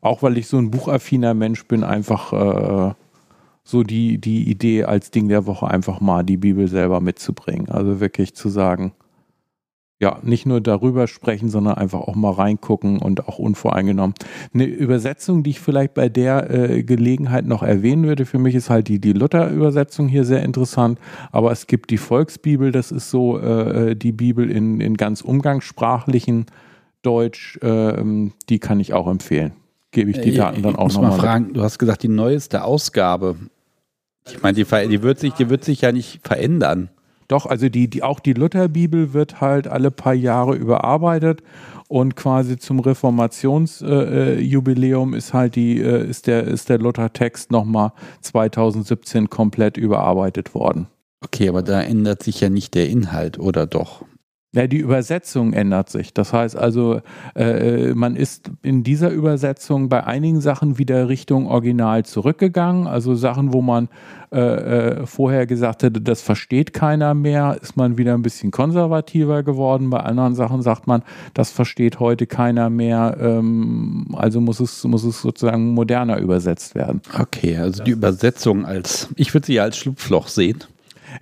auch 0.00 0.22
weil 0.22 0.38
ich 0.38 0.46
so 0.46 0.58
ein 0.58 0.70
buchaffiner 0.70 1.32
Mensch 1.32 1.66
bin, 1.66 1.82
einfach 1.82 2.94
so 3.64 3.82
die, 3.82 4.18
die 4.18 4.48
Idee 4.50 4.84
als 4.84 5.10
Ding 5.10 5.28
der 5.28 5.46
Woche 5.46 5.66
einfach 5.66 6.00
mal 6.00 6.22
die 6.22 6.36
Bibel 6.36 6.68
selber 6.68 7.00
mitzubringen. 7.00 7.70
Also 7.70 7.98
wirklich 7.98 8.34
zu 8.34 8.50
sagen, 8.50 8.92
ja, 10.00 10.18
nicht 10.22 10.44
nur 10.44 10.60
darüber 10.60 11.06
sprechen, 11.06 11.48
sondern 11.48 11.74
einfach 11.74 12.00
auch 12.00 12.14
mal 12.14 12.32
reingucken 12.32 12.98
und 12.98 13.26
auch 13.26 13.38
unvoreingenommen. 13.38 14.14
Eine 14.52 14.64
Übersetzung, 14.64 15.42
die 15.42 15.50
ich 15.50 15.60
vielleicht 15.60 15.94
bei 15.94 16.10
der 16.10 16.50
äh, 16.50 16.82
Gelegenheit 16.82 17.46
noch 17.46 17.62
erwähnen 17.62 18.04
würde, 18.04 18.26
für 18.26 18.38
mich 18.38 18.54
ist 18.54 18.68
halt 18.68 18.88
die, 18.88 19.00
die 19.00 19.14
Luther-Übersetzung 19.14 20.08
hier 20.08 20.24
sehr 20.24 20.42
interessant, 20.42 20.98
aber 21.32 21.52
es 21.52 21.66
gibt 21.66 21.90
die 21.90 21.96
Volksbibel, 21.96 22.70
das 22.70 22.92
ist 22.92 23.10
so 23.10 23.38
äh, 23.38 23.92
äh 23.92 23.94
die 23.94 24.12
Bibel 24.12 24.50
in, 24.50 24.80
in 24.80 24.96
ganz 24.96 25.22
umgangssprachlichen 25.22 26.46
Deutsch, 27.00 27.56
äh, 27.62 28.30
die 28.48 28.58
kann 28.58 28.80
ich 28.80 28.92
auch 28.92 29.06
empfehlen. 29.06 29.52
Gebe 29.94 30.10
ich 30.10 30.20
die 30.20 30.34
äh, 30.34 30.36
Daten 30.36 30.60
dann 30.62 30.76
auch 30.76 30.88
nochmal. 30.88 30.88
Ich 30.88 30.98
muss 30.98 31.16
mal 31.16 31.18
fragen, 31.18 31.54
du 31.54 31.62
hast 31.62 31.78
gesagt, 31.78 32.02
die 32.02 32.08
neueste 32.08 32.64
Ausgabe, 32.64 33.36
ich 34.26 34.42
meine, 34.42 34.56
die, 34.56 34.64
die, 34.64 35.02
wird 35.02 35.20
sich, 35.20 35.34
die 35.34 35.48
wird 35.48 35.62
sich 35.64 35.82
ja 35.82 35.92
nicht 35.92 36.26
verändern. 36.26 36.88
Doch, 37.28 37.46
also 37.46 37.68
die, 37.68 37.86
die, 37.88 38.02
auch 38.02 38.18
die 38.20 38.32
Lutherbibel 38.32 39.14
wird 39.14 39.40
halt 39.40 39.68
alle 39.68 39.92
paar 39.92 40.14
Jahre 40.14 40.56
überarbeitet 40.56 41.44
und 41.88 42.16
quasi 42.16 42.58
zum 42.58 42.80
Reformationsjubiläum 42.80 45.14
äh, 45.14 45.16
ist 45.16 45.32
halt 45.32 45.54
die, 45.54 45.80
äh, 45.80 46.04
ist 46.06 46.26
der, 46.26 46.42
ist 46.44 46.68
der 46.68 46.78
Luthertext 46.78 47.52
nochmal 47.52 47.92
2017 48.20 49.30
komplett 49.30 49.76
überarbeitet 49.76 50.54
worden. 50.54 50.88
Okay, 51.22 51.48
aber 51.48 51.62
da 51.62 51.80
ändert 51.80 52.20
sich 52.22 52.40
ja 52.40 52.50
nicht 52.50 52.74
der 52.74 52.90
Inhalt, 52.90 53.38
oder 53.38 53.66
doch? 53.66 54.04
Ja, 54.54 54.68
die 54.68 54.78
Übersetzung 54.78 55.52
ändert 55.52 55.90
sich. 55.90 56.14
Das 56.14 56.32
heißt 56.32 56.56
also, 56.56 57.00
äh, 57.34 57.92
man 57.94 58.14
ist 58.14 58.52
in 58.62 58.84
dieser 58.84 59.10
Übersetzung 59.10 59.88
bei 59.88 60.04
einigen 60.04 60.40
Sachen 60.40 60.78
wieder 60.78 61.08
Richtung 61.08 61.48
Original 61.48 62.04
zurückgegangen. 62.04 62.86
Also 62.86 63.16
Sachen, 63.16 63.52
wo 63.52 63.62
man 63.62 63.88
äh, 64.32 64.38
äh, 64.38 65.06
vorher 65.06 65.46
gesagt 65.46 65.82
hätte, 65.82 66.00
das 66.00 66.22
versteht 66.22 66.72
keiner 66.72 67.14
mehr, 67.14 67.56
ist 67.62 67.76
man 67.76 67.98
wieder 67.98 68.14
ein 68.14 68.22
bisschen 68.22 68.52
konservativer 68.52 69.42
geworden. 69.42 69.90
Bei 69.90 70.00
anderen 70.00 70.36
Sachen 70.36 70.62
sagt 70.62 70.86
man, 70.86 71.02
das 71.34 71.50
versteht 71.50 71.98
heute 71.98 72.28
keiner 72.28 72.70
mehr. 72.70 73.16
Ähm, 73.20 74.06
also 74.12 74.40
muss 74.40 74.60
es, 74.60 74.84
muss 74.84 75.02
es 75.02 75.20
sozusagen 75.20 75.74
moderner 75.74 76.18
übersetzt 76.18 76.76
werden. 76.76 77.02
Okay, 77.18 77.56
also 77.56 77.82
die 77.82 77.90
Übersetzung 77.90 78.64
als, 78.64 79.08
ich 79.16 79.34
würde 79.34 79.46
sie 79.46 79.58
als 79.58 79.78
Schlupfloch 79.78 80.28
sehen. 80.28 80.62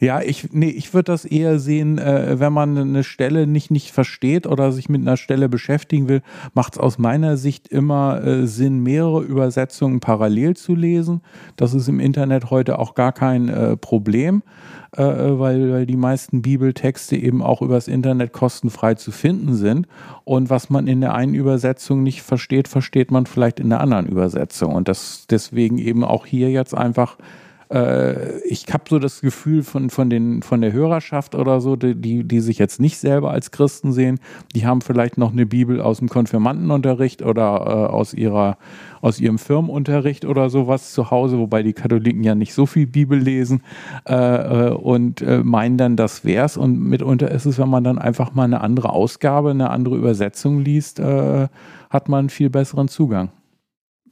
Ja, 0.01 0.21
ich, 0.21 0.53
nee, 0.53 0.71
ich 0.71 0.95
würde 0.95 1.13
das 1.13 1.25
eher 1.25 1.59
sehen, 1.59 1.99
äh, 1.99 2.39
wenn 2.39 2.53
man 2.53 2.77
eine 2.77 3.05
Stelle 3.05 3.47
nicht, 3.47 3.71
nicht 3.71 3.91
versteht 3.91 4.47
oder 4.47 4.73
sich 4.73 4.89
mit 4.89 5.03
einer 5.03 5.17
Stelle 5.17 5.49
beschäftigen 5.49 6.09
will, 6.09 6.23
macht 6.55 6.75
es 6.75 6.79
aus 6.79 6.99
meiner 6.99 7.37
Sicht 7.37 7.69
immer 7.69 8.23
äh, 8.25 8.47
Sinn, 8.47 8.83
mehrere 8.83 9.23
Übersetzungen 9.23 10.01
parallel 10.01 10.57
zu 10.57 10.75
lesen. 10.75 11.21
Das 11.57 11.75
ist 11.75 11.89
im 11.89 12.01
Internet 12.01 12.51
heute 12.51 12.79
auch 12.79 12.95
gar 12.95 13.13
kein 13.13 13.49
äh, 13.49 13.77
Problem, 13.77 14.43
äh, 14.93 15.03
weil, 15.03 15.73
weil 15.73 15.87
die 15.87 15.97
meisten 15.97 16.43
Bibeltexte 16.43 17.17
eben 17.17 17.43
auch 17.43 17.63
übers 17.63 17.89
Internet 17.89 18.33
kostenfrei 18.33 18.95
zu 18.95 19.11
finden 19.11 19.55
sind. 19.55 19.87
Und 20.25 20.51
was 20.51 20.71
man 20.71 20.87
in 20.87 21.01
der 21.01 21.15
einen 21.15 21.35
Übersetzung 21.35 22.03
nicht 22.03 22.23
versteht, 22.23 22.69
versteht 22.69 23.11
man 23.11 23.27
vielleicht 23.27 23.61
in 23.61 23.71
der 23.71 23.81
anderen 23.81 24.07
Übersetzung. 24.07 24.75
Und 24.75 24.89
das 24.89 25.27
deswegen 25.29 25.79
eben 25.79 26.05
auch 26.05 26.27
hier 26.27 26.51
jetzt 26.51 26.75
einfach 26.75 27.17
äh, 27.73 28.39
ich 28.41 28.67
habe 28.73 28.85
so 28.89 28.99
das 28.99 29.21
Gefühl 29.21 29.63
von, 29.63 29.91
von, 29.91 30.11
den, 30.11 30.43
von 30.43 30.61
der 30.61 30.73
Hörerschaft 30.73 31.35
oder 31.35 31.61
so, 31.61 31.77
die, 31.77 32.25
die 32.25 32.41
sich 32.41 32.59
jetzt 32.59 32.81
nicht 32.81 32.99
selber 32.99 33.31
als 33.31 33.51
Christen 33.51 33.93
sehen, 33.93 34.21
die 34.55 34.67
haben 34.67 34.83
vielleicht 34.83 35.17
noch 35.17 35.33
eine 35.33 35.47
Bibel 35.47 35.81
aus 35.81 35.99
dem 35.99 36.09
Konfirmandenunterricht 36.09 37.23
oder 37.23 37.43
äh, 37.43 37.93
aus, 37.93 38.13
ihrer, 38.13 38.59
aus 39.01 39.21
ihrem 39.21 39.39
Firmenunterricht 39.39 40.25
oder 40.25 40.51
sowas 40.51 40.93
zu 40.93 41.11
Hause, 41.11 41.39
wobei 41.39 41.63
die 41.63 41.73
Katholiken 41.73 42.23
ja 42.23 42.35
nicht 42.35 42.53
so 42.53 42.67
viel 42.67 42.87
Bibel 42.87 43.19
lesen 43.19 43.63
äh, 44.07 44.15
äh 44.15 44.71
und 44.73 45.23
äh, 45.23 45.43
meinen 45.43 45.79
dann, 45.79 45.97
das 45.97 46.25
wär's. 46.25 46.57
Und 46.57 46.79
mitunter 46.79 47.31
ist 47.31 47.47
es, 47.47 47.59
wenn 47.59 47.69
man 47.69 47.85
dann 47.85 47.99
einfach 47.99 48.35
mal 48.35 48.45
eine 48.45 48.61
andere 48.61 48.91
Ausgabe, 48.91 49.51
eine 49.51 49.71
andere 49.71 49.97
Übersetzung 49.97 50.61
liest, 50.61 51.01
äh, 51.01 51.49
hat 51.89 52.09
man 52.09 52.21
einen 52.21 52.31
viel 52.31 52.51
besseren 52.51 52.89
Zugang. 52.89 53.31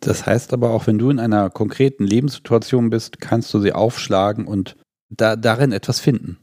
Das 0.00 0.26
heißt 0.26 0.52
aber 0.52 0.70
auch, 0.70 0.86
wenn 0.86 0.98
du 0.98 1.10
in 1.10 1.18
einer 1.18 1.50
konkreten 1.50 2.04
Lebenssituation 2.04 2.90
bist, 2.90 3.20
kannst 3.20 3.52
du 3.52 3.60
sie 3.60 3.72
aufschlagen 3.72 4.46
und 4.46 4.76
da, 5.10 5.36
darin 5.36 5.72
etwas 5.72 6.00
finden. 6.00 6.38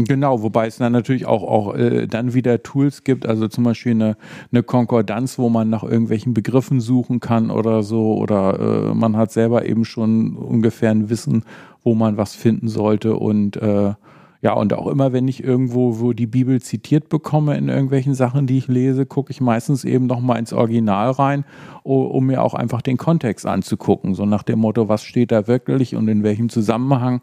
Genau, 0.00 0.42
wobei 0.42 0.68
es 0.68 0.76
dann 0.76 0.92
natürlich 0.92 1.26
auch, 1.26 1.42
auch 1.42 1.74
äh, 1.74 2.06
dann 2.06 2.32
wieder 2.32 2.62
Tools 2.62 3.02
gibt, 3.02 3.26
also 3.26 3.48
zum 3.48 3.64
Beispiel 3.64 3.92
eine, 3.92 4.16
eine 4.52 4.62
Konkordanz, 4.62 5.38
wo 5.40 5.48
man 5.48 5.70
nach 5.70 5.82
irgendwelchen 5.82 6.34
Begriffen 6.34 6.80
suchen 6.80 7.18
kann 7.18 7.50
oder 7.50 7.82
so, 7.82 8.14
oder 8.16 8.60
äh, 8.60 8.94
man 8.94 9.16
hat 9.16 9.32
selber 9.32 9.66
eben 9.66 9.84
schon 9.84 10.36
ungefähr 10.36 10.92
ein 10.92 11.10
Wissen, 11.10 11.44
wo 11.82 11.96
man 11.96 12.16
was 12.16 12.36
finden 12.36 12.68
sollte 12.68 13.16
und 13.16 13.56
äh, 13.56 13.94
ja, 14.40 14.52
und 14.52 14.72
auch 14.72 14.86
immer, 14.86 15.12
wenn 15.12 15.26
ich 15.26 15.42
irgendwo, 15.42 15.98
wo 15.98 16.12
die 16.12 16.28
Bibel 16.28 16.62
zitiert 16.62 17.08
bekomme 17.08 17.56
in 17.56 17.68
irgendwelchen 17.68 18.14
Sachen, 18.14 18.46
die 18.46 18.58
ich 18.58 18.68
lese, 18.68 19.04
gucke 19.04 19.32
ich 19.32 19.40
meistens 19.40 19.84
eben 19.84 20.06
nochmal 20.06 20.38
ins 20.38 20.52
Original 20.52 21.10
rein, 21.10 21.44
um 21.82 22.26
mir 22.26 22.42
auch 22.42 22.54
einfach 22.54 22.80
den 22.80 22.98
Kontext 22.98 23.46
anzugucken. 23.46 24.14
So 24.14 24.26
nach 24.26 24.44
dem 24.44 24.60
Motto, 24.60 24.88
was 24.88 25.02
steht 25.02 25.32
da 25.32 25.48
wirklich 25.48 25.96
und 25.96 26.06
in 26.06 26.22
welchem 26.22 26.50
Zusammenhang. 26.50 27.20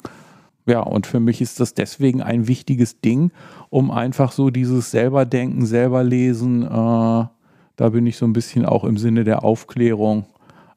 Ja, 0.66 0.82
und 0.82 1.08
für 1.08 1.22
mich 1.22 1.42
ist 1.42 1.62
das 1.62 1.74
deswegen 1.74 2.22
ein 2.22 2.48
wichtiges 2.50 3.00
Ding, 3.00 3.32
um 3.70 3.92
einfach 3.92 4.34
so 4.34 4.50
dieses 4.50 4.92
selber 4.92 5.26
denken, 5.26 5.66
selber 5.66 6.04
lesen, 6.04 6.64
äh, 6.64 6.68
da 6.68 7.90
bin 7.90 8.08
ich 8.08 8.18
so 8.18 8.26
ein 8.26 8.34
bisschen 8.34 8.66
auch 8.66 8.84
im 8.84 8.98
Sinne 8.98 9.24
der 9.24 9.44
Aufklärung 9.44 10.26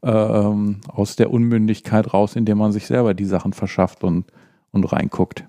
äh, 0.02 0.10
aus 0.10 1.16
der 1.16 1.32
Unmündigkeit 1.32 2.12
raus, 2.12 2.36
indem 2.36 2.58
man 2.58 2.70
sich 2.70 2.86
selber 2.86 3.14
die 3.14 3.24
Sachen 3.24 3.52
verschafft 3.54 4.04
und, 4.04 4.26
und 4.72 4.84
reinguckt. 4.92 5.44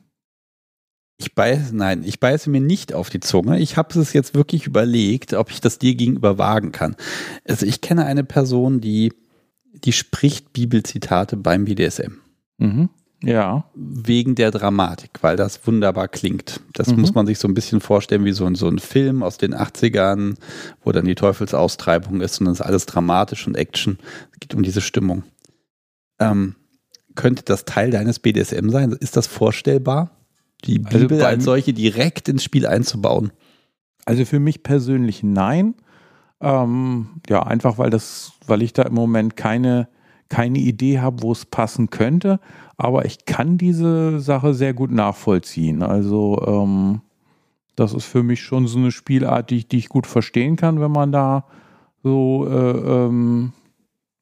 Ich 1.21 1.35
beiße, 1.35 1.75
nein, 1.75 2.03
ich 2.05 2.21
beiße 2.21 2.49
mir 2.49 2.61
nicht 2.61 2.93
auf 2.93 3.09
die 3.09 3.19
Zunge. 3.19 3.59
Ich 3.59 3.75
habe 3.75 3.99
es 3.99 4.13
jetzt 4.13 4.35
wirklich 4.35 4.65
überlegt, 4.65 5.33
ob 5.33 5.51
ich 5.51 5.59
das 5.59 5.77
dir 5.77 5.93
gegenüber 5.95 6.37
wagen 6.37 6.71
kann. 6.71 6.95
Also 7.45 7.65
ich 7.65 7.81
kenne 7.81 8.05
eine 8.05 8.23
Person, 8.23 8.79
die, 8.79 9.11
die 9.73 9.91
spricht 9.91 10.53
Bibelzitate 10.53 11.35
beim 11.35 11.65
BDSM. 11.65 12.13
Mhm. 12.57 12.89
Ja. 13.21 13.65
Wegen 13.75 14.35
der 14.35 14.51
Dramatik, 14.51 15.11
weil 15.19 15.35
das 15.35 15.67
wunderbar 15.67 16.07
klingt. 16.07 16.61
Das 16.71 16.87
mhm. 16.87 17.01
muss 17.01 17.13
man 17.13 17.27
sich 17.27 17.37
so 17.37 17.49
ein 17.49 17.53
bisschen 17.53 17.81
vorstellen 17.81 18.23
wie 18.23 18.31
so 18.31 18.45
ein, 18.45 18.55
so 18.55 18.69
ein 18.69 18.79
Film 18.79 19.21
aus 19.21 19.37
den 19.37 19.53
80ern, 19.53 20.35
wo 20.85 20.93
dann 20.93 21.03
die 21.03 21.15
Teufelsaustreibung 21.15 22.21
ist 22.21 22.39
und 22.39 22.45
dann 22.45 22.53
ist 22.53 22.61
alles 22.61 22.85
dramatisch 22.85 23.45
und 23.45 23.57
Action. 23.57 23.99
Es 24.31 24.39
geht 24.39 24.55
um 24.55 24.63
diese 24.63 24.79
Stimmung. 24.79 25.23
Ähm, 26.17 26.55
könnte 27.15 27.43
das 27.43 27.65
Teil 27.65 27.91
deines 27.91 28.19
BDSM 28.19 28.69
sein? 28.69 28.93
Ist 28.93 29.17
das 29.17 29.27
vorstellbar? 29.27 30.11
Die 30.65 30.83
also 30.85 30.99
Bibel 30.99 31.23
als 31.23 31.43
solche 31.43 31.73
direkt 31.73 32.29
ins 32.29 32.43
Spiel 32.43 32.65
einzubauen? 32.65 33.31
Also 34.05 34.25
für 34.25 34.39
mich 34.39 34.63
persönlich 34.63 35.23
nein. 35.23 35.75
Ähm, 36.41 37.21
ja, 37.27 37.43
einfach 37.43 37.77
weil 37.77 37.89
das, 37.89 38.33
weil 38.47 38.61
ich 38.61 38.73
da 38.73 38.83
im 38.83 38.93
Moment 38.93 39.35
keine, 39.35 39.87
keine 40.29 40.59
Idee 40.59 40.99
habe, 40.99 41.21
wo 41.21 41.31
es 41.31 41.45
passen 41.45 41.89
könnte. 41.89 42.39
Aber 42.77 43.05
ich 43.05 43.25
kann 43.25 43.57
diese 43.57 44.19
Sache 44.19 44.53
sehr 44.53 44.73
gut 44.73 44.91
nachvollziehen. 44.91 45.83
Also 45.83 46.41
ähm, 46.47 47.01
das 47.75 47.93
ist 47.93 48.05
für 48.05 48.23
mich 48.23 48.41
schon 48.41 48.67
so 48.67 48.77
eine 48.77 48.91
Spielart, 48.91 49.49
die 49.49 49.57
ich, 49.57 49.67
die 49.67 49.77
ich 49.77 49.89
gut 49.89 50.07
verstehen 50.07 50.55
kann, 50.55 50.81
wenn 50.81 50.91
man 50.91 51.11
da 51.11 51.45
so 52.03 52.47
äh, 52.49 52.71
ähm, 52.71 53.53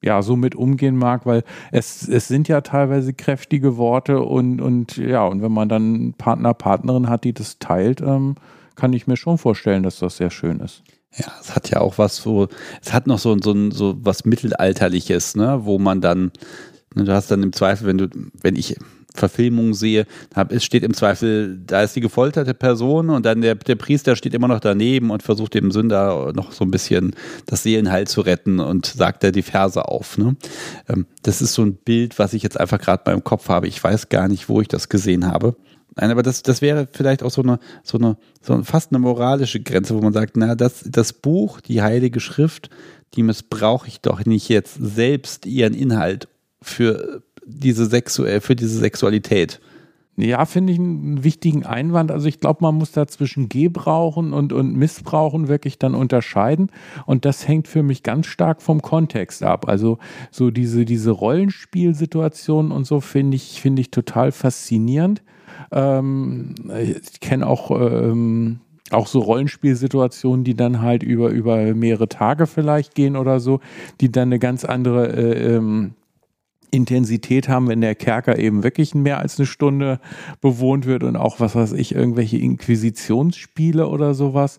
ja, 0.01 0.21
so 0.21 0.35
mit 0.35 0.55
umgehen 0.55 0.95
mag, 0.95 1.25
weil 1.25 1.43
es, 1.71 2.07
es 2.07 2.27
sind 2.27 2.47
ja 2.47 2.61
teilweise 2.61 3.13
kräftige 3.13 3.77
Worte 3.77 4.21
und, 4.21 4.61
und 4.61 4.97
ja, 4.97 5.25
und 5.25 5.41
wenn 5.41 5.51
man 5.51 5.69
dann 5.69 6.13
Partner, 6.17 6.53
Partnerin 6.53 7.09
hat, 7.09 7.23
die 7.23 7.33
das 7.33 7.59
teilt, 7.59 8.01
ähm, 8.01 8.35
kann 8.75 8.93
ich 8.93 9.07
mir 9.07 9.17
schon 9.17 9.37
vorstellen, 9.37 9.83
dass 9.83 9.99
das 9.99 10.17
sehr 10.17 10.29
schön 10.29 10.59
ist. 10.59 10.83
Ja, 11.15 11.31
es 11.41 11.55
hat 11.55 11.69
ja 11.71 11.81
auch 11.81 11.97
was 11.97 12.17
so, 12.17 12.47
es 12.81 12.93
hat 12.93 13.07
noch 13.07 13.17
so, 13.17 13.35
so, 13.39 13.71
so 13.71 13.95
was 14.01 14.25
Mittelalterliches, 14.25 15.35
ne, 15.35 15.61
wo 15.63 15.79
man 15.79 15.99
dann, 15.99 16.31
ne, 16.93 17.05
du 17.05 17.13
hast 17.13 17.31
dann 17.31 17.41
im 17.41 17.53
Zweifel, 17.53 17.87
wenn 17.87 17.97
du, 17.97 18.07
wenn 18.39 18.55
ich, 18.55 18.75
Verfilmungen 19.17 19.73
sehe, 19.73 20.05
es 20.49 20.63
steht 20.63 20.83
im 20.83 20.93
Zweifel, 20.93 21.59
da 21.65 21.83
ist 21.83 21.95
die 21.95 22.01
gefolterte 22.01 22.53
Person 22.53 23.09
und 23.09 23.25
dann 23.25 23.41
der, 23.41 23.55
der 23.55 23.75
Priester 23.75 24.15
steht 24.15 24.33
immer 24.33 24.47
noch 24.47 24.59
daneben 24.59 25.09
und 25.09 25.23
versucht 25.23 25.53
dem 25.53 25.71
Sünder 25.71 26.31
noch 26.33 26.51
so 26.51 26.63
ein 26.63 26.71
bisschen 26.71 27.15
das 27.45 27.63
Seelenheil 27.63 28.07
zu 28.07 28.21
retten 28.21 28.59
und 28.59 28.85
sagt 28.85 29.23
er 29.23 29.31
die 29.31 29.41
Verse 29.41 29.83
auf. 29.83 30.17
Ne? 30.17 30.35
Ähm, 30.87 31.05
das 31.23 31.41
ist 31.41 31.53
so 31.53 31.63
ein 31.63 31.75
Bild, 31.75 32.19
was 32.19 32.33
ich 32.33 32.43
jetzt 32.43 32.59
einfach 32.59 32.79
gerade 32.79 33.03
beim 33.03 33.23
Kopf 33.23 33.49
habe. 33.49 33.67
Ich 33.67 33.83
weiß 33.83 34.09
gar 34.09 34.27
nicht, 34.27 34.49
wo 34.49 34.61
ich 34.61 34.67
das 34.67 34.89
gesehen 34.89 35.27
habe. 35.27 35.55
Nein, 35.95 36.11
aber 36.11 36.21
das, 36.21 36.43
das 36.43 36.61
wäre 36.61 36.87
vielleicht 36.91 37.23
auch 37.23 37.31
so 37.31 37.41
eine, 37.41 37.59
so 37.83 37.97
eine, 37.97 38.17
so 38.41 38.61
fast 38.63 38.91
eine 38.91 38.99
moralische 38.99 39.59
Grenze, 39.59 39.95
wo 39.95 40.01
man 40.01 40.13
sagt, 40.13 40.37
na, 40.37 40.53
das, 40.53 40.83
das 40.85 41.11
Buch, 41.11 41.59
die 41.59 41.81
Heilige 41.81 42.19
Schrift, 42.19 42.69
die 43.15 43.23
missbrauche 43.23 43.87
ich 43.87 44.01
doch 44.01 44.23
nicht 44.25 44.47
jetzt 44.49 44.77
selbst 44.79 45.47
ihren 45.47 45.73
Inhalt 45.73 46.27
für 46.61 47.23
diese 47.47 47.85
sexuell, 47.85 48.41
für 48.41 48.55
diese 48.55 48.77
Sexualität. 48.77 49.59
Ja, 50.19 50.45
finde 50.45 50.73
ich 50.73 50.79
einen 50.79 51.23
wichtigen 51.23 51.63
Einwand. 51.63 52.11
Also 52.11 52.27
ich 52.27 52.39
glaube, 52.39 52.59
man 52.61 52.73
muss 52.73 52.91
da 52.91 53.05
zwischen 53.05 53.49
Gebrauchen 53.49 54.33
und, 54.33 54.51
und 54.51 54.75
Missbrauchen 54.75 55.47
wirklich 55.47 55.77
dann 55.77 55.93
unterscheiden. 55.93 56.71
Und 57.05 57.23
das 57.23 57.47
hängt 57.47 57.67
für 57.67 57.83
mich 57.83 58.01
ganz 58.01 58.25
stark 58.25 58.63
vom 58.63 58.81
Kontext 58.81 59.43
ab. 59.43 59.67
Also 59.67 59.99
so 60.31 60.49
diese, 60.49 60.85
diese 60.85 61.11
Rollenspielsituationen 61.11 62.71
und 62.71 62.87
so 62.87 62.99
finde 62.99 63.35
ich, 63.35 63.61
finde 63.61 63.81
ich 63.81 63.91
total 63.91 64.31
faszinierend. 64.31 65.21
Ähm, 65.71 66.55
ich 66.81 67.19
kenne 67.19 67.45
auch, 67.45 67.69
ähm, 67.69 68.61
auch 68.89 69.05
so 69.05 69.19
Rollenspielsituationen, 69.19 70.43
die 70.43 70.55
dann 70.55 70.81
halt 70.81 71.03
über, 71.03 71.29
über 71.29 71.75
mehrere 71.75 72.09
Tage 72.09 72.47
vielleicht 72.47 72.95
gehen 72.95 73.17
oder 73.17 73.39
so, 73.39 73.59
die 74.01 74.11
dann 74.11 74.29
eine 74.29 74.39
ganz 74.39 74.65
andere 74.65 75.13
äh, 75.15 75.55
ähm, 75.57 75.93
Intensität 76.71 77.49
haben, 77.49 77.67
wenn 77.67 77.81
der 77.81 77.95
Kerker 77.95 78.37
eben 78.37 78.63
wirklich 78.63 78.93
mehr 78.95 79.19
als 79.19 79.39
eine 79.39 79.45
Stunde 79.45 79.99
bewohnt 80.41 80.85
wird 80.85 81.03
und 81.03 81.15
auch, 81.15 81.39
was 81.39 81.55
weiß 81.55 81.73
ich, 81.73 81.95
irgendwelche 81.95 82.37
Inquisitionsspiele 82.37 83.87
oder 83.87 84.13
sowas, 84.13 84.57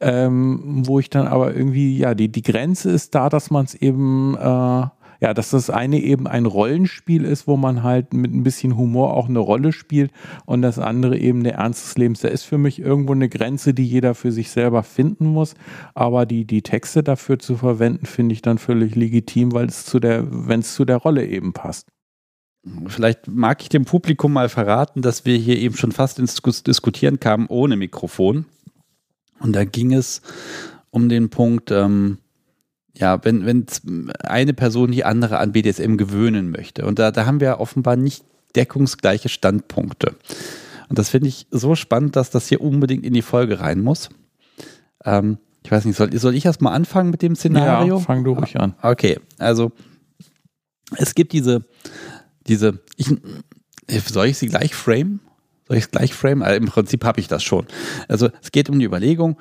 ähm, 0.00 0.82
wo 0.86 0.98
ich 0.98 1.10
dann 1.10 1.26
aber 1.26 1.54
irgendwie, 1.54 1.96
ja, 1.98 2.14
die, 2.14 2.28
die 2.28 2.42
Grenze 2.42 2.90
ist 2.90 3.14
da, 3.14 3.28
dass 3.28 3.50
man 3.50 3.64
es 3.64 3.74
eben 3.74 4.36
äh, 4.36 4.86
ja, 5.20 5.34
dass 5.34 5.50
das 5.50 5.68
eine 5.68 6.00
eben 6.00 6.26
ein 6.26 6.46
Rollenspiel 6.46 7.24
ist, 7.24 7.46
wo 7.46 7.56
man 7.56 7.82
halt 7.82 8.14
mit 8.14 8.32
ein 8.32 8.42
bisschen 8.42 8.76
Humor 8.76 9.14
auch 9.14 9.28
eine 9.28 9.38
Rolle 9.38 9.72
spielt 9.72 10.10
und 10.46 10.62
das 10.62 10.78
andere 10.78 11.18
eben 11.18 11.44
der 11.44 11.54
Ernst 11.54 11.84
des 11.84 11.98
Lebens. 11.98 12.20
Da 12.20 12.28
ist 12.28 12.44
für 12.44 12.58
mich 12.58 12.78
irgendwo 12.78 13.12
eine 13.12 13.28
Grenze, 13.28 13.74
die 13.74 13.86
jeder 13.86 14.14
für 14.14 14.32
sich 14.32 14.50
selber 14.50 14.82
finden 14.82 15.26
muss, 15.26 15.54
aber 15.94 16.24
die, 16.24 16.46
die 16.46 16.62
Texte 16.62 17.02
dafür 17.02 17.38
zu 17.38 17.56
verwenden, 17.56 18.06
finde 18.06 18.32
ich 18.32 18.42
dann 18.42 18.58
völlig 18.58 18.96
legitim, 18.96 19.52
weil 19.52 19.66
es 19.66 19.84
zu 19.84 20.00
der, 20.00 20.26
wenn 20.30 20.60
es 20.60 20.74
zu 20.74 20.84
der 20.86 20.96
Rolle 20.96 21.26
eben 21.26 21.52
passt. 21.52 21.88
Vielleicht 22.86 23.26
mag 23.26 23.62
ich 23.62 23.70
dem 23.70 23.84
Publikum 23.84 24.32
mal 24.32 24.48
verraten, 24.48 25.00
dass 25.00 25.24
wir 25.24 25.36
hier 25.36 25.56
eben 25.56 25.76
schon 25.76 25.92
fast 25.92 26.18
ins 26.18 26.40
Diskutieren 26.62 27.18
kamen 27.18 27.46
ohne 27.46 27.76
Mikrofon. 27.76 28.44
Und 29.38 29.54
da 29.54 29.64
ging 29.64 29.94
es 29.94 30.20
um 30.90 31.08
den 31.08 31.30
Punkt, 31.30 31.70
ähm, 31.70 32.18
ja, 33.00 33.18
wenn, 33.24 33.46
wenn 33.46 33.66
eine 34.22 34.52
Person 34.52 34.92
die 34.92 35.04
andere 35.04 35.38
an 35.38 35.52
BDSM 35.52 35.96
gewöhnen 35.96 36.50
möchte. 36.50 36.84
Und 36.84 36.98
da, 36.98 37.10
da 37.10 37.24
haben 37.24 37.40
wir 37.40 37.58
offenbar 37.58 37.96
nicht 37.96 38.24
deckungsgleiche 38.54 39.30
Standpunkte. 39.30 40.14
Und 40.88 40.98
das 40.98 41.08
finde 41.08 41.28
ich 41.28 41.46
so 41.50 41.74
spannend, 41.74 42.16
dass 42.16 42.30
das 42.30 42.48
hier 42.48 42.60
unbedingt 42.60 43.06
in 43.06 43.14
die 43.14 43.22
Folge 43.22 43.60
rein 43.60 43.80
muss. 43.80 44.10
Ähm, 45.04 45.38
ich 45.64 45.70
weiß 45.70 45.84
nicht, 45.86 45.96
soll, 45.96 46.12
soll 46.18 46.34
ich 46.34 46.44
erst 46.44 46.60
mal 46.60 46.72
anfangen 46.72 47.10
mit 47.10 47.22
dem 47.22 47.36
Szenario? 47.36 47.98
Ja, 47.98 48.00
fang 48.00 48.24
du 48.24 48.32
ruhig 48.32 48.58
an. 48.58 48.74
Okay, 48.82 49.18
also 49.38 49.72
es 50.96 51.14
gibt 51.14 51.32
diese, 51.32 51.64
diese, 52.46 52.80
ich, 52.96 53.08
soll 54.06 54.26
ich 54.26 54.38
sie 54.38 54.48
gleich 54.48 54.74
frame? 54.74 55.20
Soll 55.68 55.76
ich 55.76 55.84
es 55.84 55.90
gleich 55.90 56.12
frame? 56.12 56.42
Also 56.42 56.56
Im 56.56 56.66
Prinzip 56.66 57.04
habe 57.04 57.20
ich 57.20 57.28
das 57.28 57.42
schon. 57.42 57.66
Also 58.08 58.28
es 58.42 58.50
geht 58.52 58.68
um 58.68 58.78
die 58.78 58.84
Überlegung, 58.84 59.38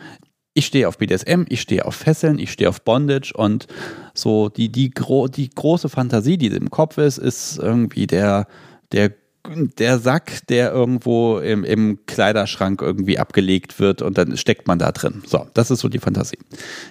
ich 0.59 0.65
stehe 0.65 0.89
auf 0.89 0.97
BDSM, 0.97 1.45
ich 1.47 1.61
stehe 1.61 1.85
auf 1.85 1.95
Fesseln, 1.95 2.37
ich 2.37 2.51
stehe 2.51 2.67
auf 2.67 2.81
Bondage 2.81 3.31
und 3.33 3.67
so 4.13 4.49
die, 4.49 4.69
die, 4.69 4.89
gro 4.89 5.29
die 5.29 5.49
große 5.49 5.87
Fantasie, 5.87 6.37
die 6.37 6.47
im 6.47 6.69
Kopf 6.69 6.97
ist, 6.97 7.17
ist 7.17 7.57
irgendwie 7.57 8.07
der, 8.07 8.45
der, 8.91 9.13
der 9.47 9.99
Sack, 9.99 10.45
der 10.47 10.73
irgendwo 10.73 11.39
im, 11.39 11.63
im 11.63 12.05
Kleiderschrank 12.07 12.81
irgendwie 12.81 13.17
abgelegt 13.17 13.79
wird 13.79 14.01
und 14.01 14.17
dann 14.17 14.35
steckt 14.35 14.67
man 14.67 14.79
da 14.79 14.91
drin. 14.91 15.23
So, 15.25 15.47
das 15.53 15.71
ist 15.71 15.79
so 15.79 15.87
die 15.87 15.99
Fantasie. 15.99 16.39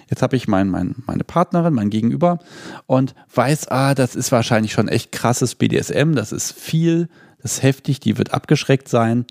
Jetzt 0.09 0.23
habe 0.23 0.35
ich 0.35 0.47
mein, 0.47 0.69
mein, 0.69 0.95
meine 1.05 1.23
Partnerin, 1.23 1.75
mein 1.75 1.91
Gegenüber 1.91 2.39
und 2.87 3.13
weiß, 3.35 3.67
ah, 3.67 3.93
das 3.93 4.15
ist 4.15 4.31
wahrscheinlich 4.31 4.71
schon 4.71 4.87
echt 4.87 5.11
krasses 5.11 5.53
BDSM, 5.53 6.13
das 6.15 6.31
ist 6.31 6.53
viel, 6.53 7.07
das 7.39 7.53
ist 7.53 7.63
heftig, 7.63 7.99
die 7.99 8.17
wird 8.17 8.33
abgeschreckt 8.33 8.89
sein 8.89 9.27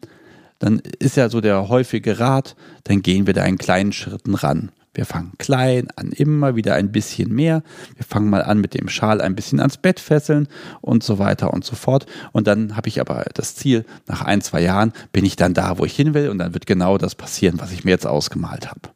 dann 0.59 0.81
ist 0.99 1.17
ja 1.17 1.29
so 1.29 1.41
der 1.41 1.69
häufige 1.69 2.19
Rat, 2.19 2.57
dann 2.85 3.03
gehen 3.03 3.27
wir 3.27 3.35
da 3.35 3.45
in 3.45 3.59
kleinen 3.59 3.93
Schritten 3.93 4.35
ran. 4.35 4.73
Wir 4.95 5.05
fangen 5.05 5.33
klein 5.39 5.89
an, 5.95 6.11
immer 6.11 6.57
wieder 6.57 6.75
ein 6.75 6.91
bisschen 6.91 7.33
mehr. 7.33 7.63
Wir 7.95 8.05
fangen 8.05 8.31
mal 8.31 8.43
an 8.43 8.59
mit 8.59 8.75
dem 8.75 8.89
Schal 8.89 9.21
ein 9.21 9.37
bisschen 9.37 9.61
ans 9.61 9.77
Bett 9.77 10.01
fesseln 10.01 10.49
und 10.81 11.05
so 11.05 11.21
weiter 11.21 11.53
und 11.53 11.65
so 11.65 11.77
fort. 11.77 12.07
Und 12.33 12.49
dann 12.49 12.77
habe 12.77 12.89
ich 12.89 13.01
aber 13.01 13.27
das 13.35 13.55
Ziel, 13.55 13.85
nach 14.07 14.23
ein, 14.23 14.41
zwei 14.41 14.61
Jahren 14.61 14.93
bin 15.13 15.25
ich 15.25 15.37
dann 15.37 15.55
da, 15.55 15.79
wo 15.79 15.85
ich 15.85 15.95
hin 15.95 16.15
will 16.15 16.31
und 16.31 16.39
dann 16.39 16.53
wird 16.53 16.67
genau 16.67 16.99
das 16.99 17.15
passieren, 17.15 17.61
was 17.61 17.71
ich 17.71 17.85
mir 17.85 17.93
jetzt 17.93 18.09
ausgemalt 18.09 18.69
habe. 18.69 18.91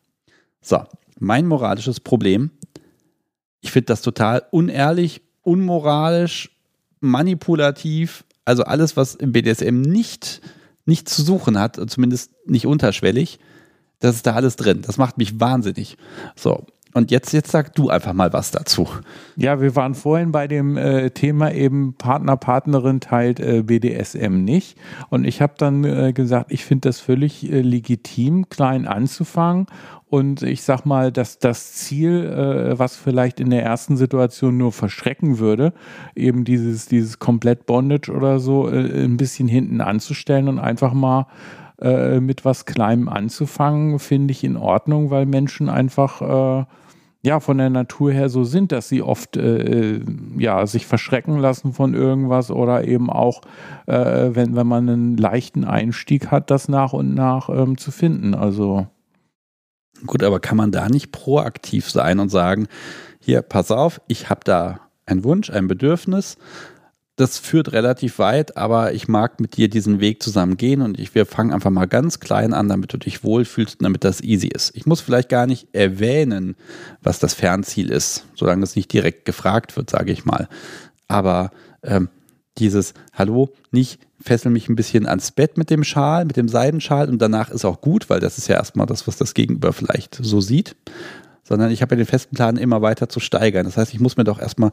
So, 0.61 0.83
mein 1.21 1.47
moralisches 1.47 2.01
Problem, 2.01 2.51
ich 3.61 3.71
finde 3.71 3.87
das 3.87 4.03
total 4.03 4.43
unehrlich, 4.51 5.23
unmoralisch, 5.43 6.51
manipulativ, 6.99 8.25
also 8.45 8.65
alles, 8.65 8.97
was 8.97 9.15
im 9.15 9.31
BDSM 9.31 9.83
nicht 9.83 10.41
nichts 10.85 11.15
zu 11.17 11.23
suchen 11.23 11.59
hat, 11.59 11.81
zumindest 11.91 12.33
nicht 12.47 12.67
unterschwellig, 12.67 13.39
das 14.01 14.17
ist 14.17 14.27
da 14.27 14.35
alles 14.35 14.57
drin. 14.57 14.83
Das 14.83 14.99
macht 14.99 15.17
mich 15.17 15.39
wahnsinnig. 15.39 15.97
So, 16.35 16.67
Und 16.95 17.11
jetzt, 17.11 17.33
jetzt 17.33 17.51
sag 17.51 17.75
du 17.75 17.89
einfach 17.89 18.13
mal 18.13 18.33
was 18.33 18.51
dazu. 18.51 18.89
Ja, 19.37 19.61
wir 19.61 19.75
waren 19.77 19.95
vorhin 19.95 20.33
bei 20.33 20.47
dem 20.47 20.77
äh, 20.77 21.11
Thema 21.11 21.53
eben 21.53 21.95
Partner, 21.95 22.37
Partnerin 22.37 23.01
teilt 23.01 23.41
äh, 23.41 23.63
BDSM 23.63 24.45
nicht. 24.45 24.77
Und 25.09 25.25
ich 25.25 25.41
habe 25.41 25.55
dann 25.57 25.85
äh, 25.85 26.13
gesagt, 26.13 26.53
ich 26.53 26.65
finde 26.65 26.89
das 26.89 27.01
völlig 27.01 27.51
äh, 27.51 27.61
legitim, 27.61 28.49
klein 28.51 28.87
anzufangen. 28.87 29.67
Und 30.13 30.43
ich 30.43 30.63
sag 30.63 30.85
mal, 30.85 31.11
dass 31.11 31.39
das 31.39 31.73
Ziel, 31.73 32.27
äh, 32.27 32.79
was 32.79 32.97
vielleicht 32.97 33.41
in 33.41 33.49
der 33.49 33.65
ersten 33.65 33.97
Situation 33.97 34.59
nur 34.59 34.71
verschrecken 34.71 35.39
würde, 35.39 35.73
eben 36.15 36.45
dieses, 36.45 36.85
dieses 36.85 37.19
komplett 37.19 37.65
Bondage 37.65 38.13
oder 38.13 38.39
so, 38.39 38.69
äh, 38.69 39.05
ein 39.05 39.17
bisschen 39.17 39.49
hinten 39.49 39.81
anzustellen 39.81 40.49
und 40.49 40.59
einfach 40.59 40.93
mal 40.93 41.29
äh, 41.81 42.21
mit 42.21 42.45
was 42.45 42.67
Kleinem 42.67 43.09
anzufangen, 43.09 43.99
finde 43.99 44.33
ich 44.33 44.45
in 44.45 44.59
Ordnung, 44.59 45.09
weil 45.09 45.25
Menschen 45.25 45.71
einfach 45.71 46.21
äh, 46.61 46.67
ja 47.23 47.41
von 47.41 47.57
der 47.57 47.71
Natur 47.71 48.13
her 48.13 48.29
so 48.29 48.45
sind, 48.45 48.71
dass 48.71 48.91
sie 48.91 49.01
oft 49.01 49.39
äh, 49.39 49.99
ja 50.37 50.67
sich 50.67 50.87
verschrecken 50.87 51.39
lassen 51.39 51.73
von 51.73 51.95
irgendwas 51.95 52.51
oder 52.51 52.87
eben 52.87 53.09
auch 53.09 53.41
äh, 53.87 54.29
wenn 54.35 54.55
wenn 54.57 54.67
man 54.67 54.91
einen 54.91 55.17
leichten 55.17 55.65
Einstieg 55.65 56.31
hat, 56.31 56.51
das 56.51 56.69
nach 56.69 56.93
und 56.93 57.15
nach 57.15 57.49
ähm, 57.49 57.79
zu 57.79 57.91
finden. 57.91 58.35
Also 58.35 58.89
gut, 60.07 60.23
aber 60.23 60.41
kann 60.41 60.57
man 60.57 60.73
da 60.73 60.89
nicht 60.89 61.13
proaktiv 61.13 61.91
sein 61.91 62.19
und 62.19 62.29
sagen, 62.29 62.67
hier 63.21 63.43
pass 63.43 63.71
auf, 63.71 64.01
ich 64.09 64.31
habe 64.31 64.41
da 64.45 64.81
einen 65.07 65.25
Wunsch, 65.25 65.51
ein 65.51 65.69
Bedürfnis 65.69 66.37
das 67.17 67.39
führt 67.39 67.73
relativ 67.73 68.19
weit, 68.19 68.57
aber 68.57 68.95
ich 68.95 69.07
mag 69.07 69.39
mit 69.39 69.57
dir 69.57 69.69
diesen 69.69 70.01
Weg 70.01 70.23
zusammen 70.23 70.57
gehen 70.57 70.81
und 70.81 70.99
ich, 70.99 71.15
wir 71.15 71.27
fangen 71.27 71.53
einfach 71.53 71.71
mal 71.71 71.87
ganz 71.87 72.21
klein 72.21 72.55
an, 72.55 72.69
damit 72.69 72.93
du 72.93 72.97
dich 72.97 73.23
wohlfühlst 73.23 73.81
und 73.81 73.85
damit 73.85 74.05
das 74.05 74.23
easy 74.23 74.49
ist. 74.49 74.75
Ich 74.75 74.87
muss 74.87 75.03
vielleicht 75.03 75.29
gar 75.29 75.47
nicht 75.47 75.69
erwähnen, 75.73 76.57
was 77.03 77.19
das 77.19 77.35
Fernziel 77.35 77.91
ist, 77.91 78.27
solange 78.35 78.65
es 78.65 78.77
nicht 78.77 78.93
direkt 78.93 79.27
gefragt 79.27 79.77
wird, 79.77 79.91
sage 79.91 80.11
ich 80.11 80.25
mal. 80.25 80.49
Aber 81.07 81.51
ähm, 81.83 82.09
dieses 82.59 82.95
Hallo, 83.13 83.53
nicht 83.71 84.01
fessel 84.21 84.51
mich 84.51 84.69
ein 84.69 84.77
bisschen 84.77 85.07
ans 85.07 85.33
Bett 85.33 85.57
mit 85.57 85.71
dem 85.71 85.85
Schal, 85.85 86.25
mit 86.25 86.37
dem 86.37 86.49
Seidenschal 86.49 87.09
und 87.09 87.21
danach 87.21 87.51
ist 87.51 87.65
auch 87.65 87.81
gut, 87.81 88.11
weil 88.11 88.21
das 88.21 88.39
ist 88.39 88.49
ja 88.49 88.57
erstmal 88.57 88.87
das, 88.87 89.07
was 89.07 89.17
das 89.17 89.35
Gegenüber 89.35 89.73
vielleicht 89.73 90.19
so 90.21 90.41
sieht 90.41 90.77
sondern 91.45 91.71
ich 91.71 91.83
habe 91.83 91.95
ja 91.95 91.97
den 91.97 92.07
festen 92.07 92.35
Plan, 92.37 92.57
immer 92.57 92.83
weiter 92.83 93.09
zu 93.09 93.21
steigern. 93.21 93.67
Das 93.67 93.77
heißt, 93.77 93.93
ich 93.93 94.01
muss 94.01 94.17
mir 94.17 94.25
doch 94.25 94.41
erstmal 94.41 94.71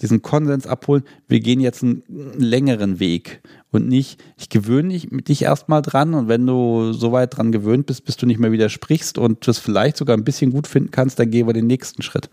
diesen 0.00 0.22
Konsens 0.22 0.66
abholen, 0.66 1.04
wir 1.28 1.40
gehen 1.40 1.60
jetzt 1.60 1.82
einen 1.82 2.02
längeren 2.36 2.98
Weg 2.98 3.42
und 3.70 3.86
nicht, 3.88 4.22
ich 4.36 4.48
gewöhne 4.48 4.96
dich 4.98 5.42
erstmal 5.42 5.82
dran 5.82 6.14
und 6.14 6.26
wenn 6.26 6.46
du 6.46 6.92
so 6.92 7.12
weit 7.12 7.36
dran 7.36 7.52
gewöhnt 7.52 7.86
bist, 7.86 8.04
bis 8.04 8.16
du 8.16 8.26
nicht 8.26 8.40
mehr 8.40 8.50
widersprichst 8.50 9.18
und 9.18 9.46
das 9.46 9.58
vielleicht 9.58 9.96
sogar 9.96 10.16
ein 10.16 10.24
bisschen 10.24 10.50
gut 10.50 10.66
finden 10.66 10.90
kannst, 10.90 11.18
dann 11.18 11.30
gehen 11.30 11.46
wir 11.46 11.52
den 11.52 11.66
nächsten 11.66 12.02
Schritt. 12.02 12.28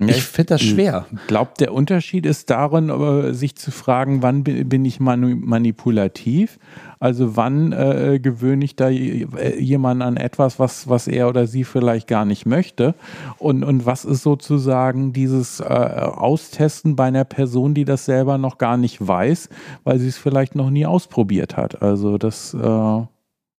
Ja, 0.00 0.08
ich 0.08 0.22
finde 0.22 0.54
das 0.54 0.62
schwer. 0.62 1.06
Ich 1.12 1.26
glaube, 1.26 1.50
der 1.58 1.74
Unterschied 1.74 2.24
ist 2.24 2.48
darin, 2.48 3.34
sich 3.34 3.54
zu 3.56 3.70
fragen, 3.70 4.22
wann 4.22 4.44
bin 4.44 4.84
ich 4.86 4.98
manipulativ? 4.98 6.58
Also 6.98 7.36
wann 7.36 7.72
äh, 7.72 8.18
gewöhne 8.18 8.64
ich 8.64 8.76
da 8.76 8.88
jemanden 8.88 10.02
an 10.02 10.16
etwas, 10.16 10.58
was, 10.58 10.88
was 10.88 11.06
er 11.06 11.28
oder 11.28 11.46
sie 11.46 11.64
vielleicht 11.64 12.08
gar 12.08 12.24
nicht 12.24 12.46
möchte? 12.46 12.94
Und, 13.38 13.62
und 13.62 13.84
was 13.84 14.06
ist 14.06 14.22
sozusagen 14.22 15.12
dieses 15.12 15.60
äh, 15.60 15.64
Austesten 15.64 16.96
bei 16.96 17.04
einer 17.04 17.24
Person, 17.24 17.74
die 17.74 17.84
das 17.84 18.06
selber 18.06 18.38
noch 18.38 18.56
gar 18.56 18.78
nicht 18.78 19.06
weiß, 19.06 19.50
weil 19.84 19.98
sie 19.98 20.08
es 20.08 20.16
vielleicht 20.16 20.54
noch 20.54 20.70
nie 20.70 20.86
ausprobiert 20.86 21.58
hat? 21.58 21.82
Also 21.82 22.16
das. 22.16 22.54
Äh 22.54 23.02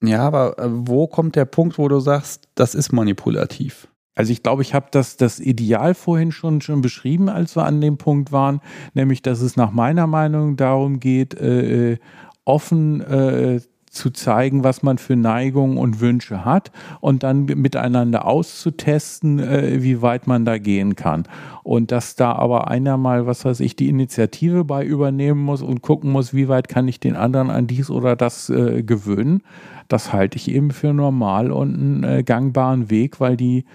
ja, 0.03 0.21
aber 0.21 0.57
äh, 0.57 0.67
wo 0.67 1.05
kommt 1.05 1.35
der 1.35 1.45
Punkt, 1.45 1.77
wo 1.77 1.87
du 1.87 1.99
sagst, 1.99 2.47
das 2.55 2.73
ist 2.73 2.91
manipulativ? 2.91 3.90
Also 4.15 4.33
ich 4.33 4.43
glaube, 4.43 4.61
ich 4.61 4.73
habe 4.73 4.87
das, 4.91 5.15
das 5.17 5.39
Ideal 5.39 5.93
vorhin 5.93 6.31
schon, 6.31 6.61
schon 6.61 6.81
beschrieben, 6.81 7.29
als 7.29 7.55
wir 7.55 7.65
an 7.65 7.79
dem 7.79 7.97
Punkt 7.97 8.31
waren, 8.31 8.59
nämlich 8.93 9.21
dass 9.21 9.41
es 9.41 9.55
nach 9.55 9.71
meiner 9.71 10.07
Meinung 10.07 10.57
darum 10.57 10.99
geht, 10.99 11.33
äh, 11.33 11.93
äh 11.93 11.97
offen 12.43 13.01
äh, 13.01 13.61
zu 13.91 14.09
zeigen, 14.09 14.63
was 14.63 14.83
man 14.83 14.97
für 14.97 15.17
Neigungen 15.17 15.77
und 15.77 15.99
Wünsche 15.99 16.45
hat 16.45 16.71
und 17.01 17.23
dann 17.23 17.43
miteinander 17.45 18.25
auszutesten, 18.25 19.39
äh, 19.39 19.83
wie 19.83 20.01
weit 20.01 20.27
man 20.27 20.45
da 20.45 20.57
gehen 20.57 20.95
kann. 20.95 21.23
Und 21.63 21.91
dass 21.91 22.15
da 22.15 22.31
aber 22.31 22.69
einer 22.69 22.95
mal, 22.95 23.27
was 23.27 23.43
weiß 23.43 23.59
ich, 23.59 23.75
die 23.75 23.89
Initiative 23.89 24.63
bei 24.63 24.85
übernehmen 24.85 25.41
muss 25.41 25.61
und 25.61 25.81
gucken 25.81 26.09
muss, 26.09 26.33
wie 26.33 26.47
weit 26.47 26.69
kann 26.69 26.87
ich 26.87 27.01
den 27.01 27.17
anderen 27.17 27.49
an 27.49 27.67
dies 27.67 27.89
oder 27.89 28.15
das 28.15 28.49
äh, 28.49 28.81
gewöhnen, 28.81 29.43
das 29.89 30.13
halte 30.13 30.37
ich 30.37 30.49
eben 30.49 30.71
für 30.71 30.93
normal 30.93 31.51
und 31.51 31.75
einen 31.75 32.03
äh, 32.03 32.23
gangbaren 32.23 32.89
Weg, 32.89 33.19
weil 33.19 33.35
die 33.35 33.65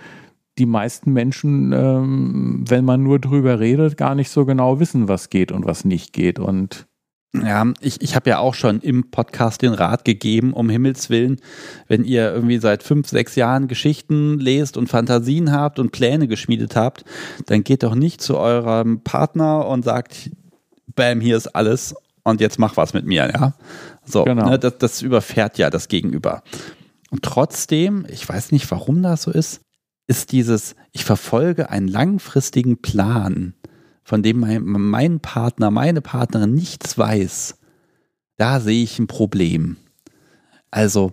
die 0.59 0.67
meisten 0.67 1.13
Menschen, 1.13 1.73
ähm, 1.73 2.65
wenn 2.67 2.85
man 2.85 3.03
nur 3.03 3.19
drüber 3.19 3.61
redet, 3.61 3.97
gar 3.97 4.15
nicht 4.15 4.31
so 4.31 4.45
genau 4.47 4.81
wissen, 4.81 5.09
was 5.09 5.29
geht 5.29 5.53
und 5.53 5.67
was 5.67 5.85
nicht 5.85 6.13
geht. 6.13 6.39
Und 6.39 6.87
ja, 7.35 7.67
ich, 7.81 8.01
ich 8.01 8.15
habe 8.15 8.31
ja 8.31 8.39
auch 8.39 8.55
schon 8.55 8.81
im 8.81 9.11
Podcast 9.11 9.63
den 9.63 9.75
Rat 9.75 10.05
gegeben, 10.05 10.53
um 10.53 10.71
Himmels 10.71 11.11
Willen, 11.11 11.41
wenn 11.89 12.05
ihr 12.05 12.33
irgendwie 12.33 12.59
seit 12.59 12.83
fünf, 12.83 13.09
sechs 13.09 13.37
Jahren 13.37 13.69
Geschichten 13.69 14.39
lest 14.39 14.77
und 14.77 14.89
Fantasien 14.89 15.53
habt 15.53 15.79
und 15.79 15.93
Pläne 15.93 16.29
geschmiedet 16.29 16.77
habt, 16.77 17.05
dann 17.47 17.63
geht 17.63 17.83
doch 17.83 17.95
nicht 17.95 18.23
zu 18.23 18.39
eurem 18.39 19.03
Partner 19.03 19.67
und 19.67 19.85
sagt, 19.85 20.31
bam, 20.95 21.21
hier 21.21 21.37
ist 21.37 21.49
alles 21.49 21.95
und 22.25 22.41
jetzt 22.41 22.59
mach 22.59 22.77
was 22.77 22.95
mit 22.95 23.05
mir, 23.05 23.31
ja. 23.33 23.55
So, 24.05 24.25
genau. 24.25 24.49
ne, 24.49 24.59
das, 24.59 24.79
das 24.79 25.03
überfährt 25.03 25.59
ja 25.59 25.69
das 25.69 25.89
Gegenüber. 25.89 26.43
Und 27.11 27.23
trotzdem, 27.23 28.07
ich 28.09 28.29
weiß 28.29 28.53
nicht, 28.53 28.71
warum 28.71 29.03
das 29.03 29.23
so 29.23 29.31
ist, 29.31 29.61
ist 30.07 30.33
dieses, 30.33 30.77
ich 30.93 31.05
verfolge 31.05 31.71
einen 31.71 31.89
langfristigen 31.89 32.81
Plan, 32.81 33.55
von 34.05 34.23
dem 34.23 34.41
mein, 34.41 34.63
mein 34.65 35.21
Partner, 35.21 35.71
meine 35.71 36.01
Partnerin 36.01 36.55
nichts 36.55 36.97
weiß. 36.97 37.59
Da 38.37 38.61
sehe 38.61 38.83
ich 38.83 38.99
ein 38.99 39.09
Problem. 39.09 39.77
Also, 40.71 41.13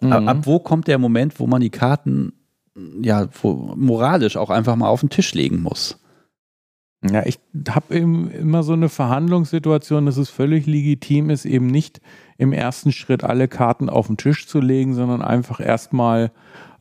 mhm. 0.00 0.12
ab, 0.12 0.26
ab, 0.26 0.36
wo 0.42 0.58
kommt 0.58 0.88
der 0.88 0.98
Moment, 0.98 1.40
wo 1.40 1.46
man 1.46 1.60
die 1.60 1.70
Karten 1.70 2.32
ja 3.00 3.28
moralisch 3.44 4.36
auch 4.36 4.50
einfach 4.50 4.76
mal 4.76 4.88
auf 4.88 5.00
den 5.00 5.08
Tisch 5.08 5.32
legen 5.32 5.62
muss? 5.62 5.98
Ja, 7.10 7.24
ich 7.24 7.38
habe 7.68 7.94
eben 7.94 8.30
immer 8.30 8.62
so 8.62 8.72
eine 8.72 8.88
Verhandlungssituation, 8.88 10.06
dass 10.06 10.16
es 10.16 10.28
völlig 10.28 10.66
legitim 10.66 11.30
ist, 11.30 11.44
eben 11.44 11.66
nicht 11.66 12.00
im 12.36 12.52
ersten 12.52 12.92
Schritt 12.92 13.22
alle 13.22 13.48
Karten 13.48 13.88
auf 13.88 14.08
den 14.08 14.16
Tisch 14.16 14.46
zu 14.46 14.60
legen, 14.60 14.94
sondern 14.94 15.22
einfach 15.22 15.60
erstmal 15.60 16.32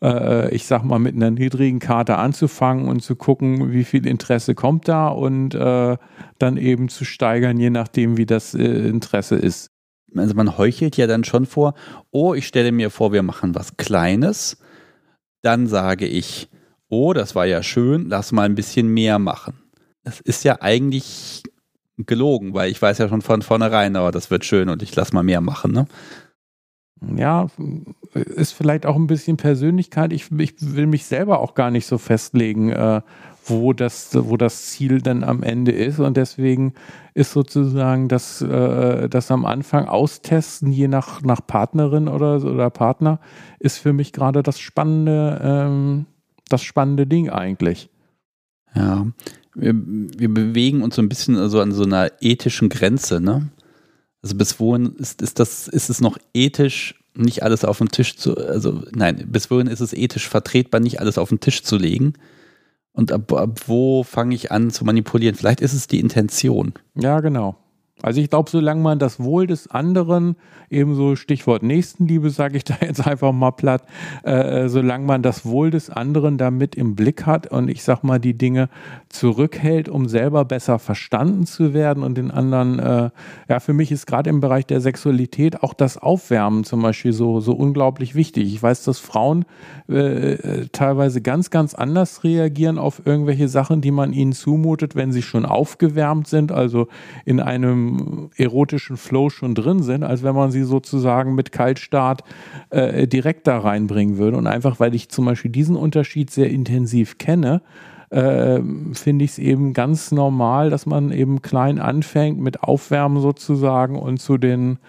äh, 0.06 0.54
ich 0.54 0.66
sag 0.66 0.84
mal, 0.84 1.00
mit 1.00 1.16
einer 1.16 1.32
niedrigen 1.32 1.80
Karte 1.80 2.18
anzufangen 2.18 2.88
und 2.88 3.02
zu 3.02 3.16
gucken, 3.16 3.72
wie 3.72 3.84
viel 3.84 4.06
Interesse 4.06 4.54
kommt 4.54 4.88
da 4.88 5.08
und 5.08 5.56
äh, 5.56 5.98
dann 6.38 6.58
eben 6.58 6.90
zu 6.90 7.06
steigern, 7.06 7.60
je 7.60 7.72
nachdem, 7.72 8.18
wie 8.18 8.26
das 8.26 8.54
äh, 8.54 8.64
Interesse 8.64 9.36
ist. 9.36 9.72
Also 10.16 10.36
man 10.36 10.58
heuchelt 10.58 10.96
ja 10.96 11.08
dann 11.08 11.24
schon 11.24 11.46
vor, 11.46 11.74
oh, 12.12 12.34
ich 12.34 12.48
stelle 12.48 12.72
mir 12.72 12.90
vor, 12.90 13.12
wir 13.12 13.24
machen 13.24 13.56
was 13.56 13.78
Kleines. 13.78 14.58
Dann 15.42 15.68
sage 15.68 16.06
ich, 16.06 16.50
oh, 16.88 17.14
das 17.14 17.36
war 17.36 17.46
ja 17.46 17.64
schön, 17.64 18.08
lass 18.08 18.32
mal 18.32 18.44
ein 18.44 18.56
bisschen 18.56 18.88
mehr 18.88 19.20
machen. 19.20 19.56
Das 20.04 20.22
ist 20.22 20.44
ja 20.44 20.62
eigentlich 20.62 21.44
gelogen, 21.98 22.54
weil 22.54 22.72
ich 22.72 22.82
weiß 22.82 22.98
ja 23.00 23.10
schon 23.10 23.22
von 23.22 23.42
vornherein, 23.42 23.96
aber 23.96 24.12
das 24.12 24.30
wird 24.30 24.46
schön 24.46 24.70
und 24.70 24.84
ich 24.84 24.96
lass 24.96 25.14
mal 25.14 25.24
mehr 25.24 25.42
machen. 25.42 25.72
Ne? 25.72 25.88
Ja, 27.02 27.48
ist 28.14 28.54
vielleicht 28.54 28.86
auch 28.86 28.96
ein 28.96 29.08
bisschen 29.08 29.38
Persönlichkeit. 29.38 30.14
Ich, 30.14 30.32
ich 30.32 30.54
will 30.60 30.88
mich 30.88 31.06
selber 31.06 31.40
auch 31.40 31.54
gar 31.54 31.72
nicht 31.72 31.86
so 31.86 31.98
festlegen, 31.98 32.70
äh, 32.70 33.02
wo, 33.46 33.74
das, 33.74 34.10
wo 34.14 34.38
das 34.38 34.68
Ziel 34.68 35.02
dann 35.02 35.24
am 35.24 35.44
Ende 35.44 35.72
ist. 35.72 36.00
Und 36.00 36.18
deswegen 36.18 36.74
ist 37.14 37.32
sozusagen 37.32 38.08
das, 38.08 38.42
äh, 38.42 39.10
das 39.10 39.30
am 39.32 39.46
Anfang 39.46 39.86
austesten, 39.86 40.72
je 40.72 40.88
nach, 40.88 41.22
nach 41.22 41.46
Partnerin 41.46 42.08
oder, 42.08 42.44
oder 42.44 42.70
Partner, 42.70 43.20
ist 43.60 43.78
für 43.78 43.94
mich 43.94 44.14
gerade 44.14 44.42
das 44.42 44.60
spannende, 44.60 45.42
ähm, 45.44 46.06
das 46.50 46.64
spannende 46.64 47.06
Ding 47.06 47.30
eigentlich. 47.30 47.90
Ja, 48.74 49.06
wir, 49.54 49.74
wir 49.76 50.34
bewegen 50.34 50.82
uns 50.82 50.96
so 50.96 51.02
ein 51.02 51.10
bisschen 51.10 51.38
also 51.38 51.62
an 51.62 51.72
so 51.72 51.84
einer 51.84 52.12
ethischen 52.22 52.70
Grenze, 52.70 53.22
ne? 53.22 53.50
Also 54.26 54.38
bis 54.38 54.60
wohin 54.60 54.96
ist, 54.98 55.22
ist 55.22 55.38
das, 55.38 55.68
ist 55.68 55.92
es 55.92 56.02
noch 56.02 56.18
ethisch, 56.34 56.96
nicht 57.14 57.44
alles 57.44 57.64
auf 57.64 57.78
den 57.78 57.90
Tisch 57.90 58.18
zu, 58.18 58.36
also 58.36 58.82
nein, 58.92 59.24
bis 59.28 59.52
wohin 59.52 59.68
ist 59.68 59.82
es 59.82 59.94
ethisch 59.94 60.28
vertretbar, 60.28 60.82
nicht 60.82 61.00
alles 61.00 61.20
auf 61.20 61.30
den 61.30 61.40
Tisch 61.40 61.62
zu 61.62 61.78
legen? 61.78 62.14
Und 62.92 63.12
ab, 63.12 63.32
ab 63.34 63.60
wo 63.68 64.02
fange 64.02 64.34
ich 64.34 64.52
an 64.52 64.72
zu 64.72 64.84
manipulieren? 64.84 65.36
Vielleicht 65.36 65.62
ist 65.62 65.74
es 65.74 65.86
die 65.86 66.00
Intention. 66.00 66.74
Ja, 66.96 67.20
genau. 67.20 67.56
Also 68.02 68.20
ich 68.20 68.32
glaube, 68.32 68.50
solange 68.50 68.82
man 68.82 68.98
das 68.98 69.20
Wohl 69.20 69.46
des 69.46 69.70
anderen, 69.70 70.38
ebenso 70.72 71.16
Stichwort 71.16 71.62
Nächstenliebe, 71.62 72.32
sage 72.32 72.58
ich 72.58 72.64
da 72.66 72.78
jetzt 72.82 73.06
einfach 73.06 73.32
mal 73.32 73.52
platt, 73.52 73.84
äh, 74.24 74.70
solange 74.70 75.06
man 75.06 75.22
das 75.22 75.46
Wohl 75.46 75.70
des 75.70 75.92
anderen 75.92 76.40
damit 76.40 76.74
im 76.74 76.96
Blick 76.96 77.28
hat 77.28 77.46
und 77.52 77.70
ich 77.70 77.84
sag 77.84 78.04
mal 78.04 78.20
die 78.20 78.36
Dinge 78.36 78.70
zurückhält, 79.16 79.90
um 79.90 80.08
selber 80.08 80.46
besser 80.46 80.80
verstanden 80.80 81.46
zu 81.46 81.74
werden 81.74 82.04
und 82.04 82.18
den 82.18 82.32
anderen, 82.32 82.80
äh, 82.80 83.10
ja, 83.50 83.60
für 83.60 83.74
mich 83.74 83.92
ist 83.92 84.06
gerade 84.06 84.30
im 84.30 84.42
Bereich 84.42 84.66
der 84.66 84.82
Sexualität 84.82 85.64
auch 85.64 85.74
das 85.74 85.98
Aufwärmen 85.98 86.64
zum 86.64 86.82
Beispiel 86.82 87.14
so, 87.14 87.40
so 87.40 87.54
unglaublich 87.54 88.16
wichtig. 88.16 88.54
Ich 88.54 88.62
weiß, 88.62 88.84
dass 88.84 89.00
Frauen 89.00 89.46
äh, 89.88 90.68
teilweise 90.72 91.22
ganz, 91.22 91.50
ganz 91.50 91.74
anders 91.74 92.24
reagieren 92.24 92.78
auf 92.78 93.02
irgendwelche 93.06 93.48
Sachen, 93.48 93.82
die 93.82 93.92
man 93.92 94.14
ihnen 94.14 94.34
zumutet, 94.34 94.96
wenn 94.96 95.12
sie 95.12 95.22
schon 95.22 95.46
aufgewärmt 95.46 96.28
sind, 96.28 96.52
also 96.52 96.88
in 97.24 97.40
einem 97.40 98.30
erotischen 98.36 98.98
Flow 98.98 99.30
schon 99.30 99.56
drin 99.56 99.82
sind, 99.82 100.04
als 100.04 100.24
wenn 100.24 100.36
man 100.36 100.52
sie 100.52 100.64
sozusagen 100.64 101.36
mit 101.36 101.52
Kaltstart 101.52 102.24
äh, 102.70 103.08
direkt 103.08 103.48
da 103.48 103.60
reinbringen 103.60 104.18
würde. 104.18 104.38
Und 104.38 104.48
einfach, 104.48 104.80
weil 104.80 104.94
ich 104.94 105.10
zum 105.10 105.26
Beispiel 105.26 105.52
diesen 105.52 105.76
Unterschied 105.76 106.30
sehr 106.30 106.50
intensiv 106.50 107.18
kenne, 107.18 107.62
äh, 108.16 108.62
finde 108.94 109.26
ich 109.26 109.32
es 109.32 109.40
eben 109.40 109.74
ganz 109.74 110.12
normal, 110.12 110.70
dass 110.70 110.86
man 110.86 111.12
eben 111.12 111.42
klein 111.42 111.80
anfängt 111.80 112.40
mit 112.40 112.64
Aufwärmen 112.64 113.22
sozusagen 113.22 113.98
und 113.98 114.20
zu 114.20 114.38
den 114.38 114.80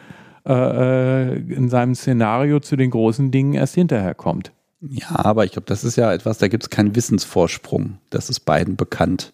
äh, 0.46 0.52
äh 0.52 1.36
in 1.36 1.68
seinem 1.68 1.94
Szenario 1.94 2.60
zu 2.60 2.76
den 2.76 2.90
großen 2.90 3.30
Dingen 3.30 3.54
erst 3.54 3.74
hinterher 3.74 4.14
kommt. 4.14 4.52
Ja, 4.80 5.24
aber 5.24 5.44
ich 5.44 5.52
glaube, 5.52 5.66
das 5.66 5.84
ist 5.84 5.96
ja 5.96 6.12
etwas, 6.12 6.38
da 6.38 6.48
gibt 6.48 6.64
es 6.64 6.70
keinen 6.70 6.94
Wissensvorsprung. 6.94 7.98
Das 8.10 8.30
ist 8.30 8.40
beiden 8.40 8.76
bekannt. 8.76 9.32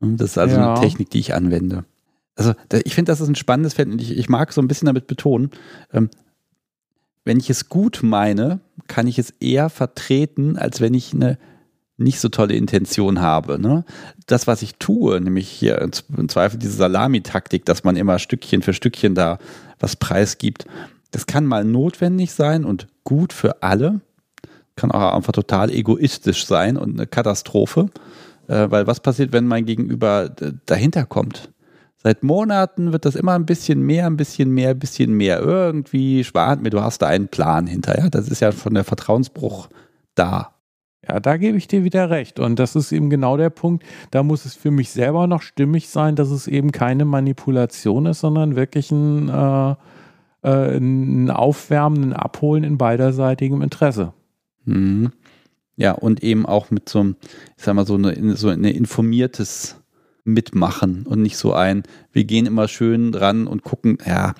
Das 0.00 0.30
ist 0.30 0.38
also 0.38 0.56
ja. 0.56 0.72
eine 0.72 0.80
Technik, 0.80 1.10
die 1.10 1.20
ich 1.20 1.34
anwende 1.34 1.84
also 2.40 2.54
ich 2.84 2.94
finde, 2.94 3.12
das 3.12 3.20
ist 3.20 3.28
ein 3.28 3.34
spannendes 3.34 3.74
Feld 3.74 3.88
und 3.88 4.00
ich, 4.00 4.16
ich 4.16 4.28
mag 4.30 4.52
so 4.52 4.62
ein 4.62 4.68
bisschen 4.68 4.86
damit 4.86 5.06
betonen, 5.06 5.50
ähm, 5.92 6.08
wenn 7.24 7.38
ich 7.38 7.50
es 7.50 7.68
gut 7.68 8.00
meine, 8.02 8.60
kann 8.88 9.06
ich 9.06 9.18
es 9.18 9.30
eher 9.40 9.68
vertreten, 9.68 10.56
als 10.56 10.80
wenn 10.80 10.94
ich 10.94 11.12
eine 11.12 11.38
nicht 12.00 12.20
so 12.20 12.28
tolle 12.28 12.54
Intention 12.54 13.20
habe. 13.20 13.60
Ne? 13.60 13.84
Das, 14.26 14.46
was 14.46 14.62
ich 14.62 14.76
tue, 14.76 15.20
nämlich 15.20 15.48
hier 15.48 15.80
im 15.80 16.28
Zweifel 16.28 16.58
diese 16.58 16.72
Salamitaktik, 16.72 17.64
dass 17.64 17.84
man 17.84 17.96
immer 17.96 18.18
Stückchen 18.18 18.62
für 18.62 18.72
Stückchen 18.72 19.14
da 19.14 19.38
was 19.78 19.96
preisgibt, 19.96 20.66
das 21.10 21.26
kann 21.26 21.46
mal 21.46 21.64
notwendig 21.64 22.32
sein 22.32 22.64
und 22.64 22.86
gut 23.04 23.32
für 23.32 23.62
alle, 23.62 24.00
kann 24.76 24.90
auch 24.90 25.14
einfach 25.14 25.32
total 25.32 25.70
egoistisch 25.70 26.46
sein 26.46 26.76
und 26.76 26.94
eine 26.94 27.06
Katastrophe, 27.06 27.90
äh, 28.48 28.70
weil 28.70 28.86
was 28.86 29.00
passiert, 29.00 29.32
wenn 29.32 29.46
mein 29.46 29.66
Gegenüber 29.66 30.30
dahinter 30.66 31.04
kommt? 31.04 31.50
Seit 32.02 32.22
Monaten 32.22 32.92
wird 32.92 33.04
das 33.04 33.14
immer 33.14 33.34
ein 33.34 33.44
bisschen 33.44 33.82
mehr, 33.82 34.06
ein 34.06 34.16
bisschen 34.16 34.50
mehr, 34.52 34.70
ein 34.70 34.78
bisschen 34.78 35.12
mehr. 35.12 35.40
Irgendwie 35.40 36.24
spart 36.24 36.62
mir, 36.62 36.70
du 36.70 36.80
hast 36.80 37.02
da 37.02 37.08
einen 37.08 37.28
Plan 37.28 37.66
hinter. 37.66 37.98
Ja? 37.98 38.08
Das 38.08 38.28
ist 38.28 38.40
ja 38.40 38.52
von 38.52 38.72
der 38.72 38.84
Vertrauensbruch 38.84 39.68
da. 40.14 40.54
Ja, 41.08 41.18
da 41.18 41.36
gebe 41.38 41.56
ich 41.56 41.66
dir 41.66 41.82
wieder 41.82 42.10
recht. 42.10 42.38
Und 42.38 42.58
das 42.58 42.76
ist 42.76 42.92
eben 42.92 43.08
genau 43.08 43.36
der 43.36 43.50
Punkt. 43.50 43.84
Da 44.10 44.22
muss 44.22 44.44
es 44.44 44.54
für 44.54 44.70
mich 44.70 44.90
selber 44.90 45.26
noch 45.26 45.42
stimmig 45.42 45.88
sein, 45.88 46.14
dass 46.14 46.30
es 46.30 46.46
eben 46.46 46.72
keine 46.72 47.04
Manipulation 47.04 48.06
ist, 48.06 48.20
sondern 48.20 48.54
wirklich 48.54 48.90
ein, 48.90 49.28
äh, 49.28 49.74
äh, 50.42 50.76
ein 50.76 51.30
Aufwärmen, 51.30 52.04
ein 52.04 52.12
Abholen 52.12 52.64
in 52.64 52.76
beiderseitigem 52.76 53.62
Interesse. 53.62 54.12
Mhm. 54.64 55.12
Ja, 55.76 55.92
und 55.92 56.22
eben 56.22 56.44
auch 56.44 56.70
mit 56.70 56.90
so 56.90 57.00
einem, 57.00 57.16
ich 57.56 57.64
sag 57.64 57.74
mal, 57.74 57.86
so 57.86 57.94
eine, 57.94 58.36
so 58.36 58.48
ein 58.48 58.64
informiertes 58.64 59.80
mitmachen 60.24 61.06
und 61.06 61.22
nicht 61.22 61.38
so 61.38 61.54
ein, 61.54 61.82
wir 62.12 62.24
gehen 62.24 62.44
immer 62.44 62.68
schön 62.68 63.14
ran 63.14 63.46
und 63.46 63.62
gucken, 63.62 63.96
ja, 64.06 64.34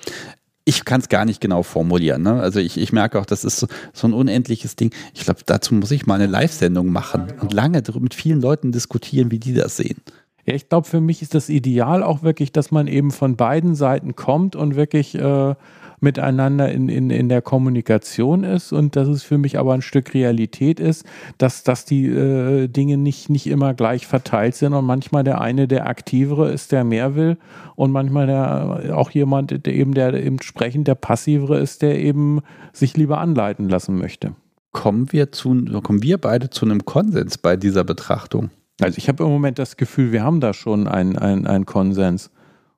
ich 0.65 0.85
kann 0.85 1.01
es 1.01 1.09
gar 1.09 1.25
nicht 1.25 1.41
genau 1.41 1.63
formulieren. 1.63 2.21
Ne? 2.21 2.33
Also 2.39 2.59
ich, 2.59 2.77
ich 2.77 2.93
merke 2.93 3.19
auch, 3.19 3.25
das 3.25 3.43
ist 3.43 3.57
so, 3.57 3.67
so 3.93 4.07
ein 4.07 4.13
unendliches 4.13 4.75
Ding. 4.75 4.93
Ich 5.13 5.23
glaube, 5.23 5.41
dazu 5.45 5.73
muss 5.73 5.91
ich 5.91 6.05
mal 6.05 6.15
eine 6.15 6.27
Live-Sendung 6.27 6.91
machen 6.91 7.21
ja, 7.21 7.27
genau. 7.27 7.41
und 7.43 7.53
lange 7.53 7.83
mit 7.99 8.13
vielen 8.13 8.41
Leuten 8.41 8.71
diskutieren, 8.71 9.31
wie 9.31 9.39
die 9.39 9.53
das 9.53 9.77
sehen. 9.77 10.01
Ja, 10.45 10.55
ich 10.55 10.69
glaube, 10.69 10.87
für 10.87 11.01
mich 11.01 11.21
ist 11.21 11.35
das 11.35 11.49
Ideal 11.49 12.03
auch 12.03 12.23
wirklich, 12.23 12.51
dass 12.51 12.71
man 12.71 12.87
eben 12.87 13.11
von 13.11 13.35
beiden 13.35 13.75
Seiten 13.75 14.15
kommt 14.15 14.55
und 14.55 14.75
wirklich 14.75 15.15
äh, 15.15 15.55
miteinander 16.01 16.71
in, 16.71 16.89
in, 16.89 17.09
in 17.09 17.29
der 17.29 17.41
Kommunikation 17.41 18.43
ist 18.43 18.73
und 18.73 18.95
dass 18.95 19.07
es 19.07 19.23
für 19.23 19.37
mich 19.37 19.57
aber 19.59 19.73
ein 19.73 19.81
Stück 19.81 20.13
Realität 20.13 20.79
ist, 20.79 21.05
dass, 21.37 21.63
dass 21.63 21.85
die 21.85 22.07
äh, 22.07 22.67
Dinge 22.67 22.97
nicht, 22.97 23.29
nicht 23.29 23.47
immer 23.47 23.73
gleich 23.73 24.07
verteilt 24.07 24.55
sind 24.55 24.73
und 24.73 24.85
manchmal 24.85 25.23
der 25.23 25.41
eine, 25.41 25.67
der 25.67 25.87
aktivere 25.87 26.51
ist, 26.51 26.71
der 26.71 26.83
mehr 26.83 27.15
will 27.15 27.37
und 27.75 27.91
manchmal 27.91 28.27
der, 28.27 28.97
auch 28.97 29.11
jemand, 29.11 29.65
der 29.65 29.73
eben 29.73 29.93
der 29.93 30.13
entsprechend 30.13 30.87
der 30.87 30.95
passivere 30.95 31.59
ist, 31.59 31.81
der 31.81 31.99
eben 31.99 32.41
sich 32.73 32.97
lieber 32.97 33.19
anleiten 33.19 33.69
lassen 33.69 33.97
möchte. 33.97 34.35
Kommen 34.71 35.11
wir 35.11 35.31
zu, 35.31 35.65
kommen 35.83 36.01
wir 36.01 36.17
beide 36.17 36.49
zu 36.49 36.65
einem 36.65 36.85
Konsens 36.85 37.37
bei 37.37 37.57
dieser 37.57 37.83
Betrachtung? 37.83 38.49
Also 38.81 38.97
ich 38.97 39.07
habe 39.07 39.23
im 39.23 39.29
Moment 39.29 39.59
das 39.59 39.77
Gefühl, 39.77 40.11
wir 40.11 40.23
haben 40.23 40.39
da 40.39 40.53
schon 40.53 40.87
einen, 40.87 41.17
einen, 41.17 41.65
Konsens. 41.65 42.31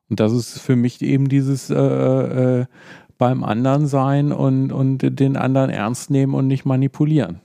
Und 0.10 0.20
das 0.20 0.34
ist 0.34 0.60
für 0.60 0.76
mich 0.76 1.02
eben 1.02 1.30
dieses 1.30 1.70
äh, 1.70 1.76
äh, 1.76 2.66
beim 3.24 3.46
anderen 3.46 3.88
sein 3.88 4.34
und, 4.34 4.74
und 4.74 4.98
den 4.98 5.38
anderen 5.38 5.70
ernst 5.70 6.10
nehmen 6.10 6.34
und 6.34 6.46
nicht 6.46 6.66
manipulieren. 6.66 7.40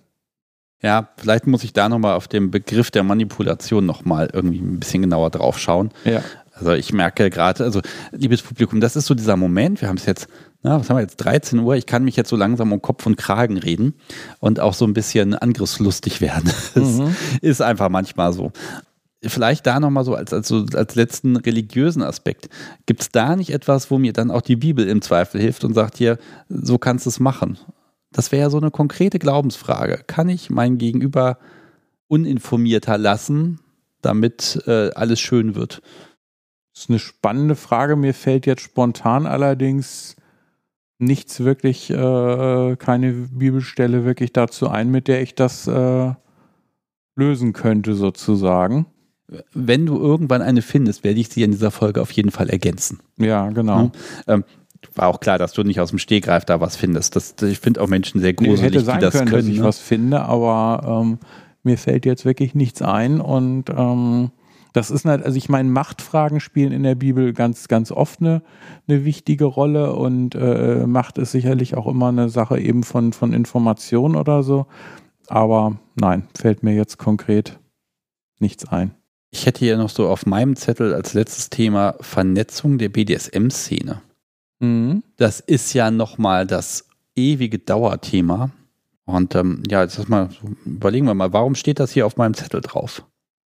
Ja, 0.83 1.11
vielleicht 1.17 1.47
muss 1.47 1.63
ich 1.63 1.73
da 1.73 1.89
nochmal 1.89 2.17
auf 2.17 2.27
den 2.27 2.51
Begriff 2.51 2.91
der 2.91 3.05
Manipulation 3.05 3.87
nochmal 3.87 4.29
irgendwie 4.33 4.59
ein 4.59 4.81
bisschen 4.81 5.03
genauer 5.03 5.31
drauf 5.31 5.57
schauen. 5.57 5.91
Ja. 6.05 6.21
Also 6.53 6.73
ich 6.73 6.93
merke 6.93 7.31
gerade, 7.31 7.63
also 7.63 7.81
liebes 8.11 8.43
Publikum, 8.43 8.81
das 8.81 8.97
ist 8.97 9.07
so 9.07 9.15
dieser 9.15 9.37
Moment, 9.37 9.81
wir 9.81 9.89
haben 9.89 9.99
es 9.99 10.07
jetzt, 10.07 10.27
na, 10.65 10.81
was 10.81 10.91
haben 10.91 10.97
wir 10.97 11.03
jetzt, 11.03 11.19
13 11.19 11.61
Uhr, 11.61 11.77
ich 11.77 11.87
kann 11.87 12.03
mich 12.03 12.17
jetzt 12.17 12.29
so 12.29 12.35
langsam 12.35 12.73
um 12.73 12.83
Kopf 12.83 13.07
und 13.07 13.17
Kragen 13.17 13.57
reden 13.57 13.95
und 14.41 14.59
auch 14.59 14.75
so 14.75 14.85
ein 14.85 14.95
bisschen 14.95 15.35
angriffslustig 15.35 16.21
werden. 16.21 16.51
Das 16.75 16.95
mhm. 16.95 17.15
ist 17.41 17.63
einfach 17.63 17.89
manchmal 17.89 18.33
so 18.33 18.51
vielleicht 19.25 19.67
da 19.67 19.81
nochmal 19.81 20.05
so 20.05 20.15
als, 20.15 20.33
als, 20.33 20.53
als 20.53 20.95
letzten 20.95 21.37
religiösen 21.37 22.03
Aspekt. 22.03 22.49
Gibt 22.87 23.03
es 23.03 23.11
da 23.11 23.35
nicht 23.37 23.51
etwas, 23.51 23.91
wo 23.91 23.99
mir 23.99 24.13
dann 24.13 24.31
auch 24.31 24.43
die 24.43 24.57
Bibel 24.57 24.89
im 24.89 25.03
Zweifel 25.03 25.41
hilft 25.41 25.65
und 25.65 25.75
sagt 25.75 25.97
hier, 25.97 26.19
so 26.49 26.79
kannst 26.79 27.07
du 27.07 27.11
es 27.11 27.19
machen? 27.19 27.59
Das 28.13 28.33
wäre 28.33 28.43
ja 28.43 28.51
so 28.51 28.59
eine 28.59 28.71
konkrete 28.71 29.19
Glaubensfrage. 29.19 30.05
Kann 30.07 30.29
ich 30.29 30.51
mein 30.51 30.79
Gegenüber 30.79 31.39
uninformierter 32.07 32.97
lassen, 32.97 33.61
damit 34.01 34.63
äh, 34.67 34.91
alles 34.91 35.21
schön 35.21 35.55
wird? 35.55 35.83
Das 36.73 36.85
ist 36.85 36.91
eine 36.91 37.01
spannende 37.01 37.57
Frage. 37.57 37.97
Mir 37.97 38.15
fällt 38.15 38.47
jetzt 38.47 38.63
spontan 38.63 39.27
allerdings 39.27 40.15
nichts 40.99 41.41
wirklich, 41.41 41.91
äh, 41.91 42.77
keine 42.77 43.13
Bibelstelle 43.13 44.05
wirklich 44.05 44.33
dazu 44.33 44.69
ein, 44.69 44.91
mit 44.91 45.09
der 45.09 45.23
ich 45.23 45.35
das 45.35 45.67
äh, 45.67 46.13
lösen 47.17 47.53
könnte, 47.53 47.95
sozusagen 47.95 48.87
wenn 49.53 49.87
du 49.87 49.99
irgendwann 49.99 50.43
eine 50.43 50.63
findest, 50.63 51.05
werde 51.05 51.21
ich 51.21 51.29
sie 51.29 51.43
in 51.43 51.51
dieser 51.51 51.71
Folge 51.71 52.01
auf 52.01 52.11
jeden 52.13 52.31
Fall 52.31 52.49
ergänzen. 52.49 53.01
Ja, 53.19 53.49
genau. 53.51 53.91
Ja, 54.27 54.35
ähm, 54.35 54.45
war 54.95 55.09
auch 55.09 55.21
klar, 55.21 55.39
dass 55.39 55.53
du 55.53 55.63
nicht 55.63 55.81
aus 55.81 55.91
dem 55.91 55.99
Stegreif 55.99 56.45
da 56.45 56.61
was 56.61 56.77
findest. 56.77 57.17
Das, 57.17 57.35
ich 57.43 57.59
finde 57.59 57.81
auch 57.83 57.89
Menschen 57.89 58.21
sehr 58.21 58.33
gruselig, 58.33 58.63
nee, 58.63 58.79
die 58.79 58.85
das 58.85 59.13
können. 59.13 59.29
können 59.29 59.31
dass 59.31 59.47
ich 59.47 59.59
ne? 59.59 59.65
was 59.65 59.79
finde, 59.79 60.23
aber 60.23 61.03
ähm, 61.03 61.19
mir 61.63 61.79
fällt 61.79 62.07
jetzt 62.07 62.25
wirklich 62.25 62.55
nichts 62.55 62.81
ein 62.83 63.21
und 63.21 63.71
ähm, 63.71 64.31
das 64.73 64.91
ist 64.91 65.05
halt, 65.07 65.25
also 65.25 65.37
ich 65.37 65.49
meine, 65.49 65.69
Machtfragen 65.69 66.41
spielen 66.41 66.73
in 66.73 66.83
der 66.83 66.95
Bibel 66.95 67.33
ganz, 67.33 67.69
ganz 67.69 67.91
oft 67.91 68.21
eine, 68.21 68.43
eine 68.87 69.05
wichtige 69.05 69.45
Rolle 69.45 69.95
und 69.95 70.35
äh, 70.35 70.87
Macht 70.87 71.19
ist 71.19 71.33
sicherlich 71.33 71.77
auch 71.77 71.87
immer 71.87 72.09
eine 72.09 72.29
Sache 72.29 72.61
eben 72.61 72.85
von, 72.85 73.13
von 73.13 73.33
Information 73.33 74.15
oder 74.15 74.43
so. 74.43 74.67
Aber 75.27 75.79
nein, 75.97 76.29
fällt 76.39 76.63
mir 76.63 76.75
jetzt 76.75 76.99
konkret 76.99 77.59
nichts 78.39 78.69
ein. 78.69 78.95
Ich 79.31 79.47
hätte 79.47 79.61
hier 79.61 79.77
noch 79.77 79.91
so 79.91 80.09
auf 80.09 80.27
meinem 80.27 80.57
Zettel 80.57 80.95
als 80.95 81.15
letztes 81.15 81.51
Thema 81.51 81.97
Vernetzung 82.01 82.79
der 82.79 82.89
BDSM-Szene. 82.89 84.01
Mhm. 84.61 85.03
Das 85.17 85.41
ist 85.41 85.73
ja 85.75 85.91
nochmal 85.91 86.47
das 86.47 86.89
ewige 87.15 87.59
Dauerthema. 87.59 88.51
Und 89.05 89.35
ähm, 89.35 89.63
ja, 89.69 89.83
jetzt 89.83 90.09
mal, 90.09 90.29
überlegen 90.65 91.07
wir 91.07 91.15
mal, 91.15 91.33
warum 91.33 91.55
steht 91.55 91.81
das 91.81 91.93
hier 91.93 92.07
auf 92.07 92.17
meinem 92.17 92.35
Zettel 92.35 92.61
drauf? 92.61 93.05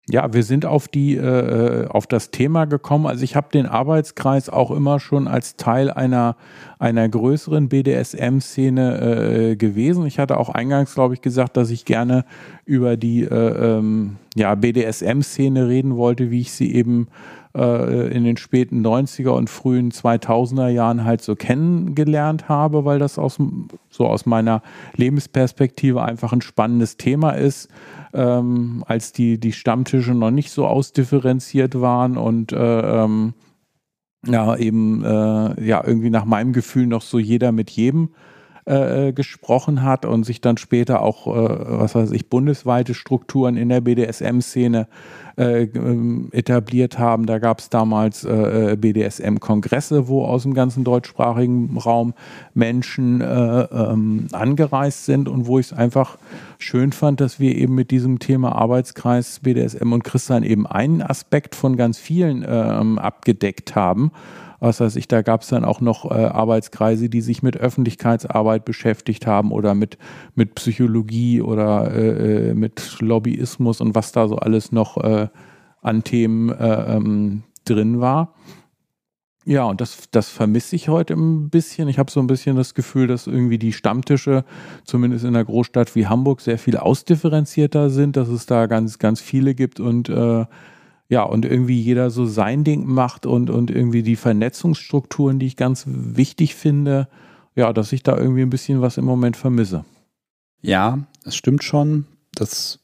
Ja, 0.09 0.33
wir 0.33 0.43
sind 0.43 0.65
auf 0.65 0.87
die 0.87 1.17
äh, 1.17 1.85
auf 1.87 2.07
das 2.07 2.31
Thema 2.31 2.63
gekommen. 2.63 3.07
Also 3.07 3.25
ich 3.25 3.35
habe 3.35 3.49
den 3.51 3.65
Arbeitskreis 3.65 4.49
auch 4.49 4.71
immer 4.71 5.01
schon 5.01 5.27
als 5.27 5.57
Teil 5.57 5.91
einer 5.91 6.37
einer 6.79 7.09
größeren 7.09 7.67
BDSM-Szene 7.67 9.01
äh, 9.01 9.55
gewesen. 9.57 10.05
Ich 10.05 10.17
hatte 10.17 10.37
auch 10.37 10.47
eingangs, 10.49 10.93
glaube 10.93 11.13
ich, 11.13 11.21
gesagt, 11.21 11.57
dass 11.57 11.71
ich 11.71 11.83
gerne 11.83 12.23
über 12.63 12.95
die 12.95 13.23
äh, 13.23 13.77
ähm, 13.77 14.15
ja, 14.33 14.55
BDSM-Szene 14.55 15.67
reden 15.67 15.97
wollte, 15.97 16.31
wie 16.31 16.39
ich 16.39 16.53
sie 16.53 16.73
eben 16.73 17.07
äh, 17.53 18.07
in 18.15 18.23
den 18.23 18.37
späten 18.37 18.85
90er 18.85 19.31
und 19.31 19.49
frühen 19.49 19.91
2000er 19.91 20.69
Jahren 20.69 21.03
halt 21.03 21.21
so 21.21 21.35
kennengelernt 21.35 22.47
habe, 22.47 22.85
weil 22.85 22.99
das 22.99 23.19
aus, 23.19 23.39
so 23.89 24.05
aus 24.05 24.25
meiner 24.25 24.61
Lebensperspektive 24.95 26.01
einfach 26.01 26.31
ein 26.31 26.41
spannendes 26.41 26.95
Thema 26.95 27.31
ist 27.31 27.69
ähm, 28.13 28.83
als 28.87 29.11
die, 29.11 29.39
die 29.39 29.51
Stammtische 29.51 30.13
noch 30.13 30.31
nicht 30.31 30.51
so 30.51 30.67
ausdifferenziert 30.67 31.79
waren 31.79 32.17
und 32.17 32.51
äh, 32.51 33.03
ähm, 33.03 33.33
ja 34.25 34.55
eben 34.55 35.03
äh, 35.03 35.65
ja 35.65 35.83
irgendwie 35.85 36.09
nach 36.09 36.25
meinem 36.25 36.53
Gefühl 36.53 36.87
noch 36.87 37.01
so 37.01 37.19
jeder 37.19 37.51
mit 37.51 37.69
jedem 37.69 38.09
äh, 38.67 39.13
gesprochen 39.13 39.81
hat 39.81 40.05
und 40.05 40.25
sich 40.25 40.41
dann 40.41 40.57
später 40.57 41.01
auch, 41.01 41.27
äh, 41.27 41.79
was 41.79 41.95
weiß 41.95 42.11
ich, 42.11 42.29
bundesweite 42.29 42.93
Strukturen 42.93 43.55
in 43.55 43.69
der 43.69 43.81
BDSM-Szene 43.81 44.87
äh, 45.37 45.63
ähm, 45.63 46.27
etabliert 46.33 46.99
haben. 46.99 47.27
Da 47.27 47.39
gab 47.39 47.59
es 47.59 47.69
damals 47.69 48.25
äh, 48.25 48.75
BDSM-Kongresse, 48.77 50.07
wo 50.07 50.25
aus 50.25 50.43
dem 50.43 50.53
ganzen 50.53 50.83
deutschsprachigen 50.83 51.77
Raum 51.77 52.13
Menschen 52.53 53.21
äh, 53.21 53.25
ähm, 53.25 54.27
angereist 54.33 55.05
sind 55.05 55.29
und 55.29 55.47
wo 55.47 55.59
ich 55.59 55.67
es 55.67 55.73
einfach 55.73 56.17
schön 56.57 56.91
fand, 56.91 57.21
dass 57.21 57.39
wir 57.39 57.55
eben 57.55 57.73
mit 57.73 57.91
diesem 57.91 58.19
Thema 58.19 58.53
Arbeitskreis 58.53 59.39
BDSM 59.39 59.93
und 59.93 60.03
Christian 60.03 60.43
eben 60.43 60.67
einen 60.67 61.01
Aspekt 61.01 61.55
von 61.55 61.77
ganz 61.77 61.97
vielen 61.97 62.45
ähm, 62.45 62.99
abgedeckt 62.99 63.75
haben 63.75 64.11
was 64.59 64.79
weiß 64.79 64.95
ich, 64.95 65.07
da 65.07 65.21
gab 65.21 65.41
es 65.41 65.49
dann 65.49 65.65
auch 65.65 65.81
noch 65.81 66.09
äh, 66.09 66.13
Arbeitskreise, 66.13 67.09
die 67.09 67.21
sich 67.21 67.43
mit 67.43 67.57
Öffentlichkeitsarbeit 67.57 68.65
beschäftigt 68.65 69.27
haben 69.27 69.51
oder 69.51 69.75
mit, 69.75 69.97
mit 70.35 70.55
Psychologie 70.55 71.41
oder 71.41 71.93
äh, 71.93 72.49
äh 72.49 72.53
mit 72.53 72.99
Lobbyismus 72.99 73.81
und 73.81 73.95
was 73.95 74.11
da 74.11 74.27
so 74.27 74.37
alles 74.37 74.71
noch 74.71 74.97
äh, 74.97 75.27
an 75.81 76.03
Themen 76.03 76.49
äh, 76.49 76.95
ähm, 76.95 77.43
drin 77.65 77.99
war. 77.99 78.33
Ja, 79.45 79.63
und 79.63 79.79
das, 79.79 80.09
das 80.11 80.27
vermisse 80.27 80.75
ich 80.75 80.89
heute 80.89 81.13
ein 81.13 81.49
bisschen. 81.49 81.87
Ich 81.87 81.99
habe 81.99 82.11
so 82.11 82.19
ein 82.19 82.27
bisschen 82.27 82.57
das 82.57 82.73
Gefühl, 82.73 83.07
dass 83.07 83.27
irgendwie 83.27 83.57
die 83.57 83.71
Stammtische, 83.71 84.43
zumindest 84.83 85.23
in 85.23 85.29
einer 85.35 85.45
Großstadt 85.45 85.95
wie 85.95 86.07
Hamburg, 86.07 86.41
sehr 86.41 86.57
viel 86.57 86.75
ausdifferenzierter 86.75 87.89
sind, 87.89 88.17
dass 88.17 88.27
es 88.27 88.45
da 88.45 88.65
ganz, 88.65 88.99
ganz 88.99 89.21
viele 89.21 89.55
gibt 89.55 89.79
und 89.79 90.09
äh, 90.09 90.45
ja, 91.09 91.23
und 91.23 91.45
irgendwie 91.45 91.79
jeder 91.79 92.09
so 92.09 92.25
sein 92.25 92.63
Ding 92.63 92.85
macht 92.85 93.25
und, 93.25 93.49
und 93.49 93.71
irgendwie 93.71 94.03
die 94.03 94.17
Vernetzungsstrukturen, 94.17 95.39
die 95.39 95.47
ich 95.47 95.55
ganz 95.55 95.85
wichtig 95.87 96.55
finde, 96.55 97.07
ja, 97.55 97.71
dass 97.73 97.93
ich 97.93 98.03
da 98.03 98.17
irgendwie 98.17 98.41
ein 98.41 98.49
bisschen 98.49 98.81
was 98.81 98.97
im 98.97 99.05
Moment 99.05 99.37
vermisse. 99.37 99.85
Ja, 100.61 100.99
es 101.23 101.35
stimmt 101.35 101.63
schon, 101.63 102.05
dass 102.33 102.79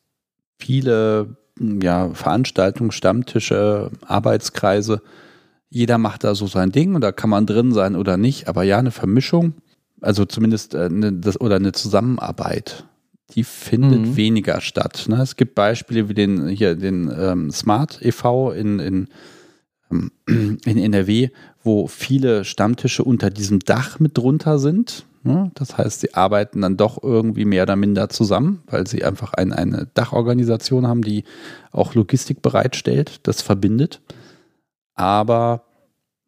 viele 0.58 1.38
ja, 1.60 2.10
Veranstaltungen, 2.14 2.92
Stammtische, 2.92 3.92
Arbeitskreise, 4.06 5.02
jeder 5.70 5.98
macht 5.98 6.24
da 6.24 6.36
so 6.36 6.48
sein 6.48 6.72
Ding 6.72 6.96
und 6.96 7.02
da 7.02 7.12
kann 7.12 7.30
man 7.30 7.46
drin 7.46 7.74
sein 7.74 7.96
oder 7.96 8.16
nicht, 8.16 8.48
aber 8.48 8.64
ja, 8.64 8.78
eine 8.78 8.92
Vermischung, 8.92 9.54
also 10.02 10.26
zumindest 10.26 10.76
äh, 10.76 10.86
eine, 10.86 11.12
das, 11.14 11.40
oder 11.42 11.56
eine 11.58 11.72
Zusammenarbeit 11.72 12.86
die 13.32 13.44
findet 13.44 14.02
mhm. 14.02 14.16
weniger 14.16 14.62
statt. 14.62 15.06
Ne? 15.08 15.22
Es 15.22 15.36
gibt 15.36 15.56
Beispiele 15.56 16.10
wie 16.10 16.14
den 16.14 16.48
hier 16.48 16.76
den 16.76 17.12
ähm, 17.18 17.52
Smart 17.52 18.00
e.V. 18.02 18.52
in, 18.52 18.80
in, 18.80 19.08
ähm, 19.92 20.12
in 20.66 20.78
NRW, 20.78 21.30
wo 21.64 21.88
viele 21.88 22.46
Stammtische 22.46 23.04
unter 23.04 23.30
diesem 23.30 23.60
Dach 23.60 24.00
mit 24.00 24.18
drunter 24.18 24.60
sind. 24.60 25.06
Ne? 25.24 25.52
Das 25.56 25.78
heißt, 25.78 26.02
sie 26.02 26.14
arbeiten 26.14 26.62
dann 26.62 26.76
doch 26.76 27.02
irgendwie 27.02 27.46
mehr 27.46 27.64
oder 27.64 27.78
minder 27.78 28.10
zusammen, 28.10 28.62
weil 28.68 28.88
sie 28.88 29.06
einfach 29.06 29.34
ein, 29.34 29.54
eine 29.54 29.88
Dachorganisation 29.94 30.86
haben, 30.86 31.02
die 31.02 31.24
auch 31.72 31.96
Logistik 31.96 32.42
bereitstellt, 32.42 33.22
das 33.24 33.42
verbindet. 33.42 34.02
Aber 34.96 35.64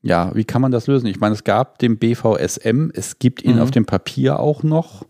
ja, 0.02 0.32
wie 0.34 0.46
kann 0.46 0.62
man 0.62 0.72
das 0.72 0.88
lösen? 0.88 1.08
Ich 1.08 1.20
meine, 1.20 1.36
es 1.36 1.44
gab 1.44 1.80
den 1.80 1.98
BVSM, 1.98 2.92
es 2.94 3.20
gibt 3.20 3.44
ihn 3.44 3.56
mhm. 3.56 3.62
auf 3.62 3.72
dem 3.72 3.86
Papier 3.86 4.40
auch 4.40 4.64
noch 4.64 5.06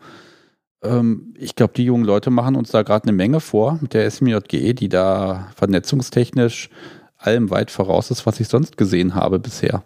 ich 1.38 1.56
glaube, 1.56 1.73
die 1.76 1.85
jungen 1.85 2.06
Leute 2.06 2.30
machen 2.30 2.56
uns 2.56 2.69
da 2.69 2.84
gerade 2.84 3.06
eine 3.07 3.14
Menge 3.14 3.39
vor 3.39 3.80
mit 3.81 3.93
der 3.93 4.10
SMJGE, 4.10 4.73
die 4.73 4.89
da 4.89 5.47
vernetzungstechnisch 5.56 6.69
allem 7.18 7.49
weit 7.49 7.72
voraus 7.72 8.11
ist, 8.11 8.26
was 8.26 8.39
ich 8.39 8.47
sonst 8.47 8.77
gesehen 8.77 9.15
habe 9.15 9.39
bisher. 9.39 9.84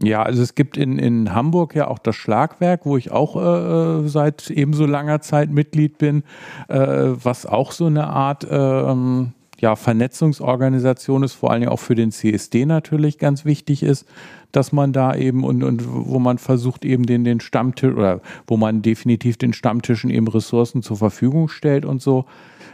Ja, 0.00 0.22
also 0.22 0.42
es 0.42 0.54
gibt 0.54 0.76
in, 0.76 0.98
in 0.98 1.34
Hamburg 1.34 1.74
ja 1.74 1.88
auch 1.88 1.98
das 1.98 2.14
Schlagwerk, 2.14 2.86
wo 2.86 2.96
ich 2.96 3.10
auch 3.10 3.36
äh, 3.36 4.08
seit 4.08 4.48
ebenso 4.48 4.86
langer 4.86 5.20
Zeit 5.20 5.50
Mitglied 5.50 5.98
bin, 5.98 6.22
äh, 6.68 6.78
was 6.78 7.46
auch 7.46 7.72
so 7.72 7.86
eine 7.86 8.06
Art 8.06 8.46
ähm, 8.48 9.32
ja, 9.60 9.76
Vernetzungsorganisation 9.76 11.22
ist, 11.22 11.34
vor 11.34 11.50
allen 11.50 11.62
Dingen 11.62 11.72
auch 11.72 11.80
für 11.80 11.94
den 11.94 12.12
CSD 12.12 12.66
natürlich 12.66 13.18
ganz 13.18 13.44
wichtig 13.44 13.82
ist 13.82 14.06
dass 14.52 14.72
man 14.72 14.92
da 14.92 15.14
eben 15.14 15.44
und, 15.44 15.62
und 15.62 15.82
wo 15.86 16.18
man 16.18 16.38
versucht 16.38 16.84
eben 16.84 17.04
den, 17.04 17.24
den 17.24 17.40
Stammtisch 17.40 17.92
oder 17.92 18.20
wo 18.46 18.56
man 18.56 18.82
definitiv 18.82 19.36
den 19.36 19.52
Stammtischen 19.52 20.10
eben 20.10 20.28
Ressourcen 20.28 20.82
zur 20.82 20.96
Verfügung 20.96 21.48
stellt 21.48 21.84
und 21.84 22.00
so. 22.00 22.24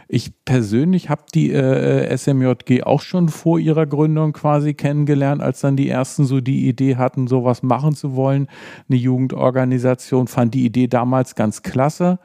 Ich 0.07 0.33
persönlich 0.45 1.09
habe 1.09 1.23
die 1.33 1.51
äh, 1.51 2.15
SMJG 2.15 2.83
auch 2.83 3.01
schon 3.01 3.27
vor 3.27 3.57
ihrer 3.59 3.87
Gründung 3.87 4.33
quasi 4.33 4.75
kennengelernt, 4.75 5.41
als 5.41 5.61
dann 5.61 5.75
die 5.75 5.89
ersten 5.89 6.25
so 6.25 6.41
die 6.41 6.67
Idee 6.69 6.95
hatten, 6.95 7.27
sowas 7.27 7.63
machen 7.63 7.95
zu 7.95 8.15
wollen. 8.15 8.47
Eine 8.87 8.99
Jugendorganisation 8.99 10.27
fand 10.27 10.53
die 10.53 10.65
Idee 10.65 10.87
damals 10.87 11.33
ganz 11.33 11.63
klasse 11.63 12.19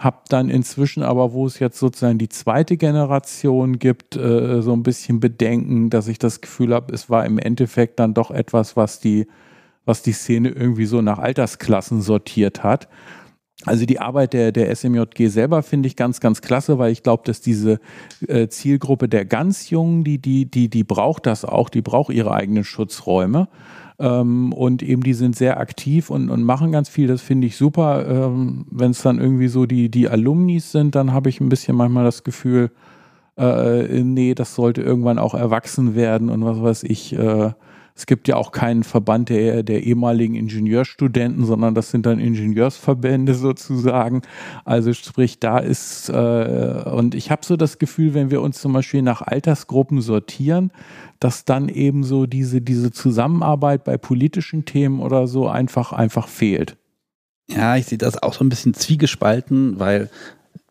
habe 0.00 0.20
dann 0.28 0.48
inzwischen 0.48 1.02
aber, 1.02 1.32
wo 1.34 1.46
es 1.46 1.58
jetzt 1.58 1.78
sozusagen 1.78 2.18
die 2.18 2.30
zweite 2.30 2.78
Generation 2.78 3.78
gibt, 3.78 4.16
äh, 4.16 4.62
so 4.62 4.72
ein 4.72 4.82
bisschen 4.82 5.20
Bedenken, 5.20 5.90
dass 5.90 6.08
ich 6.08 6.18
das 6.18 6.40
Gefühl 6.40 6.74
habe, 6.74 6.92
es 6.94 7.10
war 7.10 7.26
im 7.26 7.38
Endeffekt 7.38 8.00
dann 8.00 8.14
doch 8.14 8.30
etwas, 8.30 8.76
was 8.76 8.98
die, 8.98 9.26
was 9.84 10.02
die 10.02 10.12
Szene 10.12 10.48
irgendwie 10.48 10.86
so 10.86 11.02
nach 11.02 11.18
Altersklassen 11.18 12.00
sortiert 12.00 12.62
hat. 12.62 12.88
Also 13.66 13.84
die 13.84 14.00
Arbeit 14.00 14.32
der, 14.32 14.52
der 14.52 14.74
SMJG 14.74 15.28
selber 15.28 15.62
finde 15.62 15.86
ich 15.86 15.96
ganz, 15.96 16.20
ganz 16.20 16.40
klasse, 16.40 16.78
weil 16.78 16.92
ich 16.92 17.02
glaube, 17.02 17.24
dass 17.26 17.42
diese 17.42 17.78
äh, 18.26 18.48
Zielgruppe 18.48 19.06
der 19.06 19.26
ganz 19.26 19.68
Jungen, 19.68 20.02
die, 20.02 20.18
die, 20.18 20.50
die, 20.50 20.70
die 20.70 20.84
braucht 20.84 21.26
das 21.26 21.44
auch, 21.44 21.68
die 21.68 21.82
braucht 21.82 22.10
ihre 22.10 22.32
eigenen 22.32 22.64
Schutzräume. 22.64 23.48
Ähm, 24.00 24.54
und 24.54 24.82
eben 24.82 25.02
die 25.02 25.12
sind 25.12 25.36
sehr 25.36 25.60
aktiv 25.60 26.08
und, 26.08 26.30
und 26.30 26.42
machen 26.42 26.72
ganz 26.72 26.88
viel. 26.88 27.06
Das 27.06 27.20
finde 27.20 27.46
ich 27.46 27.56
super. 27.56 28.06
Ähm, 28.08 28.64
Wenn 28.70 28.92
es 28.92 29.02
dann 29.02 29.20
irgendwie 29.20 29.48
so 29.48 29.66
die, 29.66 29.90
die 29.90 30.08
Alumnis 30.08 30.72
sind, 30.72 30.94
dann 30.94 31.12
habe 31.12 31.28
ich 31.28 31.40
ein 31.40 31.50
bisschen 31.50 31.76
manchmal 31.76 32.04
das 32.04 32.24
Gefühl, 32.24 32.70
äh, 33.36 34.02
nee, 34.02 34.34
das 34.34 34.54
sollte 34.54 34.80
irgendwann 34.80 35.18
auch 35.18 35.34
erwachsen 35.34 35.94
werden 35.94 36.30
und 36.30 36.44
was 36.44 36.62
weiß 36.62 36.82
ich. 36.84 37.12
Äh, 37.12 37.52
es 37.94 38.06
gibt 38.06 38.28
ja 38.28 38.36
auch 38.36 38.52
keinen 38.52 38.82
Verband 38.82 39.28
der, 39.28 39.62
der 39.62 39.82
ehemaligen 39.82 40.34
Ingenieurstudenten, 40.34 41.44
sondern 41.44 41.74
das 41.74 41.90
sind 41.90 42.06
dann 42.06 42.18
Ingenieursverbände 42.18 43.34
sozusagen. 43.34 44.22
Also 44.64 44.92
sprich, 44.92 45.38
da 45.38 45.58
ist, 45.58 46.08
äh, 46.08 46.82
und 46.92 47.14
ich 47.14 47.30
habe 47.30 47.44
so 47.44 47.56
das 47.56 47.78
Gefühl, 47.78 48.14
wenn 48.14 48.30
wir 48.30 48.42
uns 48.42 48.60
zum 48.60 48.72
Beispiel 48.72 49.02
nach 49.02 49.22
Altersgruppen 49.22 50.00
sortieren, 50.00 50.72
dass 51.18 51.44
dann 51.44 51.68
eben 51.68 52.02
so 52.02 52.26
diese, 52.26 52.60
diese 52.60 52.90
Zusammenarbeit 52.90 53.84
bei 53.84 53.98
politischen 53.98 54.64
Themen 54.64 55.00
oder 55.00 55.26
so 55.26 55.48
einfach, 55.48 55.92
einfach 55.92 56.28
fehlt. 56.28 56.76
Ja, 57.48 57.76
ich 57.76 57.86
sehe 57.86 57.98
das 57.98 58.22
auch 58.22 58.32
so 58.32 58.44
ein 58.44 58.48
bisschen 58.48 58.74
zwiegespalten, 58.74 59.78
weil 59.78 60.08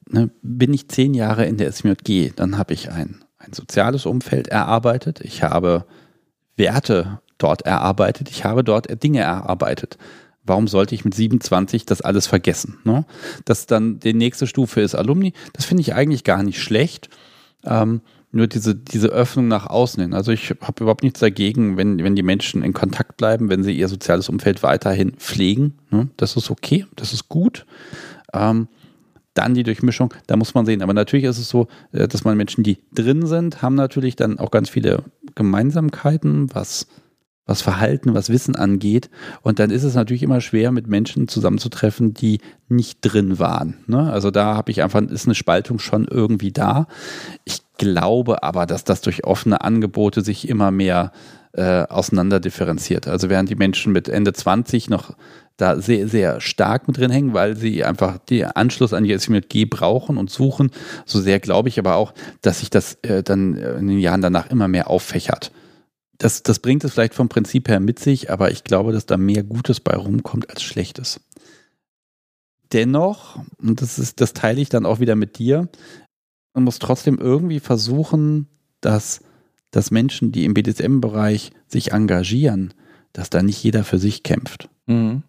ne, 0.10 0.32
bin 0.42 0.74
ich 0.74 0.88
zehn 0.88 1.14
Jahre 1.14 1.46
in 1.46 1.58
der 1.58 1.72
SMJG, 1.72 2.32
dann 2.36 2.58
habe 2.58 2.74
ich 2.74 2.92
ein, 2.92 3.24
ein 3.38 3.54
soziales 3.54 4.06
Umfeld 4.06 4.48
erarbeitet. 4.48 5.22
Ich 5.22 5.44
habe 5.44 5.86
Werte 6.60 7.20
dort 7.40 7.64
erarbeitet. 7.64 8.30
Ich 8.30 8.46
habe 8.46 8.64
dort 8.64 9.02
Dinge 9.02 9.22
erarbeitet. 9.22 9.98
Warum 10.44 10.68
sollte 10.68 10.94
ich 10.94 11.06
mit 11.06 11.16
27 11.16 11.86
das 11.86 12.02
alles 12.02 12.28
vergessen? 12.28 12.78
Ne? 12.84 13.06
Dass 13.46 13.66
dann 13.66 14.00
die 14.00 14.14
nächste 14.14 14.46
Stufe 14.46 14.82
ist 14.82 14.94
Alumni, 14.94 15.34
das 15.54 15.66
finde 15.66 15.82
ich 15.82 15.96
eigentlich 15.96 16.24
gar 16.24 16.44
nicht 16.44 16.62
schlecht. 16.62 17.10
Ähm, 17.64 18.02
nur 18.32 18.48
diese, 18.48 18.76
diese 18.76 19.08
Öffnung 19.08 19.48
nach 19.48 19.66
außen 19.66 20.02
hin. 20.02 20.14
Also 20.14 20.32
ich 20.32 20.52
habe 20.62 20.84
überhaupt 20.84 21.04
nichts 21.04 21.20
dagegen, 21.20 21.78
wenn, 21.78 22.04
wenn 22.04 22.16
die 22.16 22.24
Menschen 22.24 22.64
in 22.64 22.74
Kontakt 22.74 23.18
bleiben, 23.18 23.50
wenn 23.50 23.64
sie 23.64 23.74
ihr 23.74 23.88
soziales 23.88 24.30
Umfeld 24.30 24.62
weiterhin 24.62 25.14
pflegen. 25.14 25.80
Ne? 25.90 26.10
Das 26.18 26.36
ist 26.36 26.52
okay, 26.52 26.86
das 26.96 27.12
ist 27.14 27.28
gut. 27.28 27.66
Ähm, 28.34 28.68
dann 29.34 29.54
die 29.54 29.64
Durchmischung, 29.64 30.14
da 30.28 30.36
muss 30.36 30.54
man 30.54 30.66
sehen. 30.66 30.82
Aber 30.82 30.94
natürlich 30.94 31.26
ist 31.26 31.38
es 31.38 31.50
so, 31.50 31.68
äh, 31.92 32.08
dass 32.08 32.24
man 32.24 32.38
Menschen, 32.38 32.64
die 32.64 32.80
drin 32.94 33.26
sind, 33.26 33.62
haben 33.62 33.76
natürlich 33.76 34.16
dann 34.16 34.38
auch 34.38 34.52
ganz 34.52 34.70
viele 34.70 35.04
Gemeinsamkeiten, 35.40 36.54
was, 36.54 36.86
was 37.46 37.62
Verhalten, 37.62 38.14
was 38.14 38.30
Wissen 38.30 38.58
angeht. 38.58 39.10
Und 39.42 39.60
dann 39.60 39.72
ist 39.72 39.84
es 39.84 39.96
natürlich 39.96 40.22
immer 40.22 40.42
schwer, 40.42 40.74
mit 40.74 40.88
Menschen 40.88 41.30
zusammenzutreffen, 41.30 42.14
die 42.14 42.42
nicht 42.68 43.00
drin 43.02 43.40
waren. 43.40 43.78
Ne? 43.88 44.12
Also 44.12 44.32
da 44.32 44.56
habe 44.56 44.70
ich 44.70 44.84
einfach, 44.84 45.02
ist 45.02 45.28
eine 45.28 45.36
Spaltung 45.36 45.80
schon 45.80 46.06
irgendwie 46.06 46.52
da. 46.52 46.88
Ich 47.46 47.62
glaube 47.78 48.44
aber, 48.44 48.66
dass 48.66 48.84
das 48.84 49.00
durch 49.00 49.24
offene 49.24 49.62
Angebote 49.62 50.22
sich 50.22 50.50
immer 50.50 50.72
mehr 50.72 51.14
äh, 51.54 51.84
auseinander 51.88 52.42
differenziert. 52.42 53.08
Also 53.08 53.30
während 53.30 53.50
die 53.50 53.56
Menschen 53.56 53.94
mit 53.94 54.10
Ende 54.10 54.34
20 54.34 54.90
noch 54.90 55.16
da 55.60 55.82
sehr, 55.82 56.08
sehr 56.08 56.42
stark 56.42 56.88
mit 56.88 56.98
drin 56.98 57.12
hängen, 57.12 57.34
weil 57.34 57.58
sie 57.58 57.84
einfach 57.84 58.18
den 58.18 58.46
Anschluss 58.46 58.94
an 58.94 59.04
die 59.04 59.12
SMG 59.12 59.66
brauchen 59.66 60.18
und 60.18 60.30
suchen. 60.30 60.72
So 61.06 61.20
sehr 61.20 61.40
glaube 61.40 61.70
ich 61.70 61.78
aber 61.80 61.96
auch, 61.96 62.14
dass 62.42 62.60
sich 62.60 62.70
das 62.70 62.96
äh, 63.02 63.24
dann 63.24 63.56
in 63.56 63.88
den 63.88 64.00
Jahren 64.00 64.22
danach 64.22 64.50
immer 64.50 64.68
mehr 64.68 64.90
auffächert. 64.90 65.52
Das, 66.18 66.44
das 66.44 66.60
bringt 66.60 66.84
es 66.84 66.94
vielleicht 66.94 67.14
vom 67.14 67.30
Prinzip 67.30 67.70
her 67.70 67.80
mit 67.80 68.00
sich, 68.00 68.32
aber 68.32 68.52
ich 68.52 68.64
glaube, 68.64 68.92
dass 68.92 69.06
da 69.06 69.18
mehr 69.18 69.44
Gutes 69.44 69.80
bei 69.80 69.96
rumkommt 69.96 70.50
als 70.50 70.62
Schlechtes. 70.62 71.22
Dennoch, 72.74 73.42
und 73.58 73.82
das 73.82 73.98
ist, 74.00 74.22
das 74.22 74.34
teile 74.34 74.62
ich 74.62 74.70
dann 74.70 74.86
auch 74.86 75.00
wieder 75.00 75.16
mit 75.16 75.40
dir, 75.40 75.70
man 76.54 76.64
muss 76.66 76.80
trotzdem 76.80 77.18
irgendwie 77.18 77.60
versuchen, 77.60 78.48
dass, 78.82 79.22
dass 79.72 79.92
Menschen, 79.92 80.32
die 80.32 80.46
im 80.46 80.54
BDSM-Bereich 80.54 81.52
sich 81.68 81.94
engagieren, 81.94 82.74
dass 83.14 83.30
da 83.30 83.42
nicht 83.42 83.64
jeder 83.64 83.84
für 83.84 83.98
sich 83.98 84.24
kämpft. 84.24 84.70
Mhm. 84.88 85.24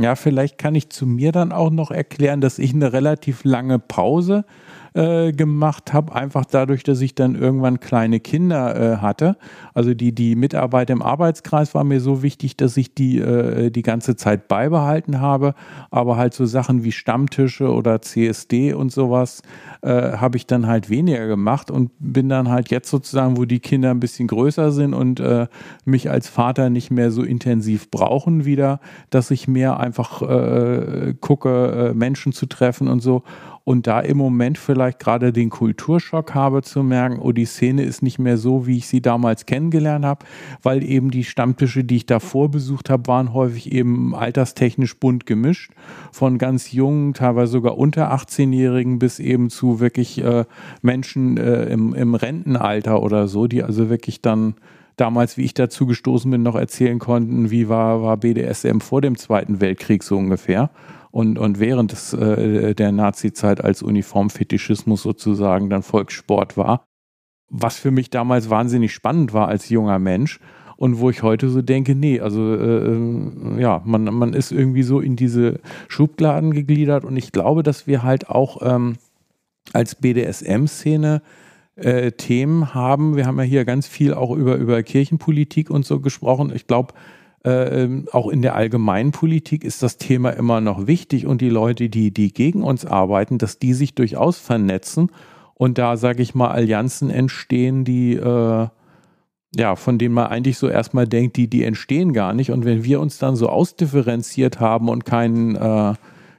Ja, 0.00 0.14
vielleicht 0.14 0.58
kann 0.58 0.74
ich 0.74 0.90
zu 0.90 1.06
mir 1.06 1.32
dann 1.32 1.52
auch 1.52 1.70
noch 1.70 1.90
erklären, 1.90 2.40
dass 2.40 2.58
ich 2.58 2.72
eine 2.72 2.92
relativ 2.92 3.42
lange 3.44 3.78
Pause 3.78 4.44
äh, 4.46 4.67
gemacht 4.94 5.92
habe, 5.92 6.14
einfach 6.14 6.44
dadurch, 6.44 6.82
dass 6.82 7.00
ich 7.00 7.14
dann 7.14 7.34
irgendwann 7.34 7.80
kleine 7.80 8.20
Kinder 8.20 8.94
äh, 8.94 8.96
hatte. 8.98 9.36
Also 9.74 9.94
die, 9.94 10.14
die 10.14 10.34
Mitarbeit 10.34 10.90
im 10.90 11.02
Arbeitskreis 11.02 11.74
war 11.74 11.84
mir 11.84 12.00
so 12.00 12.22
wichtig, 12.22 12.56
dass 12.56 12.76
ich 12.76 12.94
die 12.94 13.18
äh, 13.18 13.70
die 13.70 13.82
ganze 13.82 14.16
Zeit 14.16 14.48
beibehalten 14.48 15.20
habe. 15.20 15.54
Aber 15.90 16.16
halt 16.16 16.34
so 16.34 16.46
Sachen 16.46 16.84
wie 16.84 16.92
Stammtische 16.92 17.72
oder 17.72 18.00
CSD 18.00 18.72
und 18.72 18.92
sowas 18.92 19.42
äh, 19.82 20.12
habe 20.12 20.36
ich 20.36 20.46
dann 20.46 20.66
halt 20.66 20.90
weniger 20.90 21.26
gemacht 21.26 21.70
und 21.70 21.90
bin 21.98 22.28
dann 22.28 22.48
halt 22.48 22.70
jetzt 22.70 22.90
sozusagen, 22.90 23.36
wo 23.36 23.44
die 23.44 23.60
Kinder 23.60 23.90
ein 23.90 24.00
bisschen 24.00 24.28
größer 24.28 24.72
sind 24.72 24.94
und 24.94 25.20
äh, 25.20 25.46
mich 25.84 26.10
als 26.10 26.28
Vater 26.28 26.70
nicht 26.70 26.90
mehr 26.90 27.10
so 27.10 27.22
intensiv 27.22 27.90
brauchen 27.90 28.44
wieder, 28.44 28.80
dass 29.10 29.30
ich 29.30 29.48
mehr 29.48 29.78
einfach 29.78 30.22
äh, 30.22 31.14
gucke, 31.20 31.92
Menschen 31.94 32.32
zu 32.32 32.46
treffen 32.46 32.88
und 32.88 33.00
so 33.00 33.22
und 33.68 33.86
da 33.86 34.00
im 34.00 34.16
Moment 34.16 34.56
vielleicht 34.56 34.98
gerade 34.98 35.30
den 35.30 35.50
Kulturschock 35.50 36.34
habe 36.34 36.62
zu 36.62 36.82
merken, 36.82 37.18
oh, 37.20 37.32
die 37.32 37.44
Szene 37.44 37.82
ist 37.82 38.02
nicht 38.02 38.18
mehr 38.18 38.38
so, 38.38 38.66
wie 38.66 38.78
ich 38.78 38.86
sie 38.86 39.02
damals 39.02 39.44
kennengelernt 39.44 40.06
habe, 40.06 40.24
weil 40.62 40.82
eben 40.82 41.10
die 41.10 41.22
Stammtische, 41.22 41.84
die 41.84 41.96
ich 41.96 42.06
davor 42.06 42.50
besucht 42.50 42.88
habe, 42.88 43.06
waren 43.08 43.34
häufig 43.34 43.70
eben 43.70 44.14
alterstechnisch 44.14 44.98
bunt 44.98 45.26
gemischt, 45.26 45.72
von 46.12 46.38
ganz 46.38 46.72
jungen, 46.72 47.12
teilweise 47.12 47.52
sogar 47.52 47.76
unter 47.76 48.10
18-Jährigen 48.10 48.98
bis 48.98 49.18
eben 49.18 49.50
zu 49.50 49.80
wirklich 49.80 50.24
äh, 50.24 50.46
Menschen 50.80 51.36
äh, 51.36 51.64
im, 51.64 51.94
im 51.94 52.14
Rentenalter 52.14 53.02
oder 53.02 53.28
so, 53.28 53.48
die 53.48 53.62
also 53.62 53.90
wirklich 53.90 54.22
dann 54.22 54.54
damals, 55.00 55.36
wie 55.36 55.44
ich 55.44 55.54
dazu 55.54 55.86
gestoßen 55.86 56.30
bin, 56.30 56.42
noch 56.42 56.54
erzählen 56.54 56.98
konnten, 56.98 57.50
wie 57.50 57.68
war, 57.68 58.02
war 58.02 58.16
BDSM 58.16 58.80
vor 58.80 59.00
dem 59.00 59.16
Zweiten 59.16 59.60
Weltkrieg 59.60 60.02
so 60.02 60.16
ungefähr 60.16 60.70
und, 61.10 61.38
und 61.38 61.58
während 61.58 61.92
des, 61.92 62.12
äh, 62.12 62.74
der 62.74 62.92
Nazi-Zeit 62.92 63.62
als 63.62 63.82
Uniformfetischismus 63.82 65.02
sozusagen 65.02 65.70
dann 65.70 65.82
Volkssport 65.82 66.56
war. 66.56 66.84
Was 67.50 67.76
für 67.76 67.90
mich 67.90 68.10
damals 68.10 68.50
wahnsinnig 68.50 68.92
spannend 68.92 69.32
war 69.32 69.48
als 69.48 69.70
junger 69.70 69.98
Mensch 69.98 70.38
und 70.76 71.00
wo 71.00 71.10
ich 71.10 71.22
heute 71.22 71.48
so 71.48 71.62
denke, 71.62 71.94
nee, 71.94 72.20
also 72.20 72.54
äh, 72.54 73.60
ja, 73.60 73.82
man, 73.84 74.04
man 74.04 74.32
ist 74.32 74.52
irgendwie 74.52 74.82
so 74.82 75.00
in 75.00 75.16
diese 75.16 75.60
Schubladen 75.88 76.52
gegliedert 76.52 77.04
und 77.04 77.16
ich 77.16 77.32
glaube, 77.32 77.62
dass 77.62 77.86
wir 77.86 78.02
halt 78.02 78.28
auch 78.28 78.60
ähm, 78.62 78.96
als 79.72 79.94
BDSM-Szene 79.94 81.22
äh, 81.78 82.12
Themen 82.12 82.74
haben. 82.74 83.16
Wir 83.16 83.26
haben 83.26 83.38
ja 83.38 83.44
hier 83.44 83.64
ganz 83.64 83.86
viel 83.86 84.14
auch 84.14 84.30
über, 84.34 84.56
über 84.56 84.82
Kirchenpolitik 84.82 85.70
und 85.70 85.84
so 85.84 86.00
gesprochen. 86.00 86.52
Ich 86.54 86.66
glaube, 86.66 86.94
äh, 87.44 87.84
ähm, 87.84 88.06
auch 88.12 88.28
in 88.28 88.42
der 88.42 88.56
allgemeinen 88.56 89.12
Politik 89.12 89.64
ist 89.64 89.82
das 89.82 89.96
Thema 89.96 90.30
immer 90.30 90.60
noch 90.60 90.86
wichtig 90.86 91.26
und 91.26 91.40
die 91.40 91.50
Leute, 91.50 91.88
die, 91.88 92.12
die 92.12 92.32
gegen 92.32 92.62
uns 92.62 92.84
arbeiten, 92.84 93.38
dass 93.38 93.58
die 93.58 93.74
sich 93.74 93.94
durchaus 93.94 94.38
vernetzen 94.38 95.10
und 95.54 95.76
da, 95.76 95.96
sage 95.96 96.22
ich 96.22 96.34
mal, 96.34 96.48
Allianzen 96.48 97.10
entstehen, 97.10 97.84
die, 97.84 98.14
äh, 98.14 98.68
ja, 99.56 99.76
von 99.76 99.98
denen 99.98 100.14
man 100.14 100.26
eigentlich 100.28 100.56
so 100.56 100.68
erstmal 100.68 101.08
denkt, 101.08 101.36
die, 101.36 101.48
die 101.48 101.64
entstehen 101.64 102.12
gar 102.12 102.32
nicht. 102.32 102.52
Und 102.52 102.64
wenn 102.64 102.84
wir 102.84 103.00
uns 103.00 103.18
dann 103.18 103.34
so 103.34 103.48
ausdifferenziert 103.48 104.60
haben 104.60 104.88
und 104.88 105.04
keinen, 105.04 105.56
äh, 105.56 105.94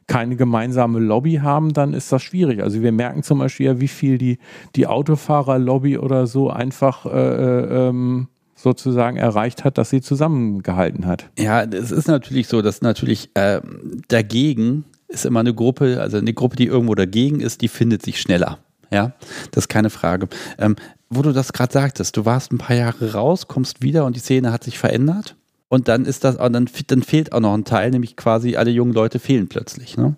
keine 0.10 0.36
gemeinsame 0.36 0.99
Lobby 0.99 1.36
haben, 1.36 1.72
dann 1.72 1.94
ist 1.94 2.11
das 2.11 2.22
schwierig. 2.23 2.61
Also 2.61 2.81
wir 2.81 2.91
merken 2.91 3.23
zum 3.23 3.40
Beispiel 3.40 3.68
ja, 3.68 3.80
wie 3.80 3.88
viel 3.88 4.18
die, 4.18 4.40
die 4.76 4.88
Autofahrerlobby 4.88 5.98
oder 5.98 6.27
so 6.27 6.49
einfach 6.49 7.06
äh, 7.06 7.10
äh 7.10 7.90
ähm, 7.90 8.27
sozusagen 8.56 9.15
erreicht 9.15 9.64
hat, 9.64 9.77
dass 9.77 9.90
sie 9.90 10.02
zusammengehalten 10.02 11.06
hat. 11.06 11.30
Ja, 11.38 11.64
es 11.64 11.91
ist 11.91 12.10
natürlich 12.10 12.49
so, 12.49 12.61
dass 12.61 12.81
natürlich 12.81 13.30
äh, 13.36 13.61
dagegen 14.10 14.84
ist 15.07 15.26
immer 15.26 15.40
eine 15.40 15.53
Gruppe, 15.53 16.02
also 16.02 16.18
eine 16.18 16.34
Gruppe, 16.34 16.57
die 16.57 16.65
irgendwo 16.65 16.94
dagegen 16.94 17.40
ist, 17.40 17.61
die 17.61 17.69
findet 17.69 18.03
sich 18.03 18.19
schneller. 18.19 18.60
Ja, 18.91 19.14
das 19.52 19.65
ist 19.65 19.68
keine 19.69 19.90
Frage. 19.90 20.27
Ähm, 20.57 20.76
wo 21.10 21.22
du 21.22 21.31
das 21.31 21.53
gerade 21.53 21.72
sagtest, 21.72 22.18
du 22.18 22.26
warst 22.26 22.52
ein 22.52 22.57
paar 22.57 22.76
Jahre 22.76 23.14
raus, 23.14 23.48
kommst 23.48 23.81
wieder 23.81 24.06
und 24.06 24.15
die 24.15 24.19
Szene 24.19 24.52
hat 24.52 24.64
sich 24.64 24.77
verändert. 24.77 25.36
Und 25.70 25.88
dann 25.88 26.06
ist 26.06 26.24
das, 26.24 26.38
dann, 26.38 26.68
dann 26.88 27.04
fehlt 27.04 27.32
auch 27.32 27.40
noch 27.40 27.54
ein 27.54 27.64
Teil, 27.64 27.91
nämlich 27.91 28.16
quasi 28.16 28.56
alle 28.56 28.72
jungen 28.72 28.94
Leute 28.94 29.20
fehlen 29.20 29.48
plötzlich. 29.48 29.98
Ne? 29.98 30.16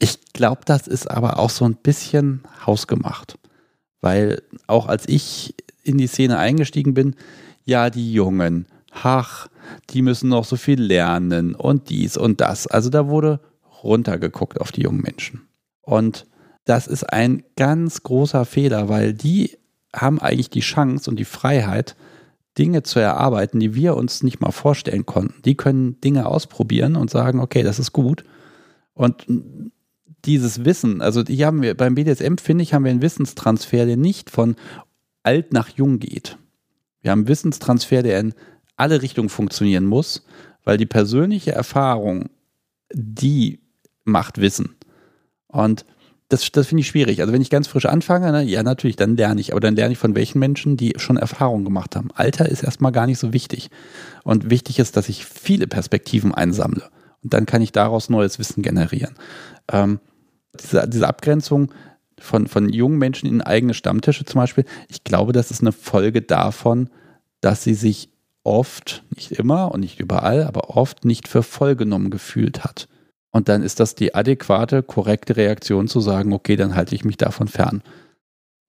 Ich 0.00 0.32
glaube, 0.32 0.62
das 0.64 0.88
ist 0.88 1.08
aber 1.08 1.38
auch 1.38 1.50
so 1.50 1.64
ein 1.64 1.76
bisschen 1.76 2.42
hausgemacht. 2.66 3.38
Weil 4.00 4.42
auch 4.66 4.86
als 4.86 5.08
ich 5.08 5.54
in 5.84 5.96
die 5.96 6.08
Szene 6.08 6.38
eingestiegen 6.38 6.92
bin, 6.92 7.14
ja, 7.64 7.88
die 7.88 8.12
Jungen, 8.12 8.66
ach, 8.90 9.48
die 9.90 10.02
müssen 10.02 10.28
noch 10.28 10.44
so 10.44 10.56
viel 10.56 10.80
lernen 10.80 11.54
und 11.54 11.88
dies 11.88 12.16
und 12.16 12.40
das. 12.40 12.66
Also 12.66 12.90
da 12.90 13.08
wurde 13.08 13.40
runtergeguckt 13.82 14.60
auf 14.60 14.72
die 14.72 14.82
jungen 14.82 15.02
Menschen. 15.02 15.48
Und 15.82 16.26
das 16.64 16.86
ist 16.86 17.04
ein 17.04 17.44
ganz 17.56 18.02
großer 18.02 18.44
Fehler, 18.44 18.88
weil 18.88 19.14
die 19.14 19.56
haben 19.94 20.20
eigentlich 20.20 20.50
die 20.50 20.60
Chance 20.60 21.10
und 21.10 21.16
die 21.16 21.24
Freiheit, 21.24 21.96
Dinge 22.60 22.82
zu 22.82 23.00
erarbeiten, 23.00 23.58
die 23.58 23.74
wir 23.74 23.96
uns 23.96 24.22
nicht 24.22 24.40
mal 24.40 24.52
vorstellen 24.52 25.06
konnten. 25.06 25.40
Die 25.42 25.56
können 25.56 25.98
Dinge 26.02 26.26
ausprobieren 26.26 26.94
und 26.94 27.10
sagen, 27.10 27.40
okay, 27.40 27.62
das 27.62 27.78
ist 27.78 27.92
gut. 27.92 28.22
Und 28.92 29.24
dieses 30.26 30.66
Wissen, 30.66 31.00
also 31.00 31.24
hier 31.24 31.46
haben 31.46 31.62
wir 31.62 31.74
beim 31.74 31.94
BDSM, 31.94 32.36
finde 32.36 32.62
ich, 32.62 32.74
haben 32.74 32.84
wir 32.84 32.90
einen 32.90 33.00
Wissenstransfer, 33.00 33.86
der 33.86 33.96
nicht 33.96 34.28
von 34.28 34.56
alt 35.22 35.54
nach 35.54 35.70
jung 35.70 35.98
geht. 36.00 36.36
Wir 37.00 37.12
haben 37.12 37.28
Wissenstransfer, 37.28 38.02
der 38.02 38.20
in 38.20 38.34
alle 38.76 39.00
Richtungen 39.00 39.30
funktionieren 39.30 39.86
muss, 39.86 40.26
weil 40.62 40.76
die 40.76 40.86
persönliche 40.86 41.52
Erfahrung, 41.52 42.28
die 42.92 43.60
macht 44.04 44.38
Wissen. 44.38 44.76
Und 45.46 45.86
das, 46.30 46.50
das 46.52 46.68
finde 46.68 46.82
ich 46.82 46.86
schwierig. 46.86 47.20
Also 47.20 47.32
wenn 47.32 47.42
ich 47.42 47.50
ganz 47.50 47.66
frisch 47.66 47.86
anfange, 47.86 48.30
ne, 48.30 48.42
ja 48.42 48.62
natürlich, 48.62 48.96
dann 48.96 49.16
lerne 49.16 49.40
ich. 49.40 49.50
Aber 49.52 49.60
dann 49.60 49.74
lerne 49.74 49.92
ich 49.92 49.98
von 49.98 50.14
welchen 50.14 50.38
Menschen, 50.38 50.76
die 50.76 50.94
schon 50.96 51.16
Erfahrung 51.16 51.64
gemacht 51.64 51.96
haben. 51.96 52.10
Alter 52.14 52.48
ist 52.48 52.62
erstmal 52.62 52.92
gar 52.92 53.06
nicht 53.06 53.18
so 53.18 53.32
wichtig. 53.32 53.68
Und 54.22 54.48
wichtig 54.48 54.78
ist, 54.78 54.96
dass 54.96 55.08
ich 55.08 55.26
viele 55.26 55.66
Perspektiven 55.66 56.32
einsammle. 56.32 56.84
Und 57.22 57.34
dann 57.34 57.46
kann 57.46 57.62
ich 57.62 57.72
daraus 57.72 58.08
neues 58.08 58.38
Wissen 58.38 58.62
generieren. 58.62 59.16
Ähm, 59.70 59.98
diese, 60.58 60.88
diese 60.88 61.08
Abgrenzung 61.08 61.72
von, 62.18 62.46
von 62.46 62.68
jungen 62.68 62.98
Menschen 62.98 63.28
in 63.28 63.42
eigene 63.42 63.74
Stammtische 63.74 64.24
zum 64.24 64.40
Beispiel, 64.40 64.64
ich 64.88 65.02
glaube, 65.02 65.32
das 65.32 65.50
ist 65.50 65.62
eine 65.62 65.72
Folge 65.72 66.22
davon, 66.22 66.90
dass 67.40 67.64
sie 67.64 67.74
sich 67.74 68.08
oft, 68.44 69.02
nicht 69.16 69.32
immer 69.32 69.72
und 69.72 69.80
nicht 69.80 69.98
überall, 69.98 70.44
aber 70.44 70.76
oft 70.76 71.04
nicht 71.04 71.26
für 71.26 71.42
vollgenommen 71.42 72.10
gefühlt 72.10 72.62
hat. 72.62 72.86
Und 73.32 73.48
dann 73.48 73.62
ist 73.62 73.80
das 73.80 73.94
die 73.94 74.14
adäquate, 74.14 74.82
korrekte 74.82 75.36
Reaktion 75.36 75.88
zu 75.88 76.00
sagen, 76.00 76.32
okay, 76.32 76.56
dann 76.56 76.74
halte 76.74 76.94
ich 76.94 77.04
mich 77.04 77.16
davon 77.16 77.48
fern. 77.48 77.82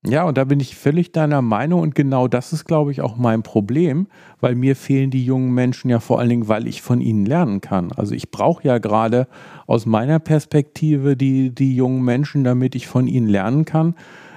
Ja, 0.03 0.23
und 0.23 0.35
da 0.35 0.45
bin 0.45 0.59
ich 0.59 0.75
völlig 0.75 1.11
deiner 1.11 1.43
Meinung 1.43 1.81
und 1.81 1.93
genau 1.93 2.27
das 2.27 2.53
ist, 2.53 2.65
glaube 2.65 2.91
ich, 2.91 3.01
auch 3.01 3.17
mein 3.17 3.43
Problem, 3.43 4.07
weil 4.39 4.55
mir 4.55 4.75
fehlen 4.75 5.11
die 5.11 5.23
jungen 5.23 5.53
Menschen 5.53 5.91
ja 5.91 5.99
vor 5.99 6.19
allen 6.19 6.29
Dingen, 6.29 6.47
weil 6.47 6.67
ich 6.67 6.81
von 6.81 7.01
ihnen 7.01 7.23
lernen 7.27 7.61
kann. 7.61 7.91
Also 7.91 8.15
ich 8.15 8.31
brauche 8.31 8.67
ja 8.67 8.79
gerade 8.79 9.27
aus 9.67 9.85
meiner 9.85 10.17
Perspektive 10.17 11.15
die, 11.15 11.53
die 11.53 11.75
jungen 11.75 12.03
Menschen, 12.03 12.43
damit 12.43 12.73
ich 12.73 12.87
von 12.87 13.05
ihnen 13.05 13.27
lernen 13.27 13.65
kann 13.65 13.93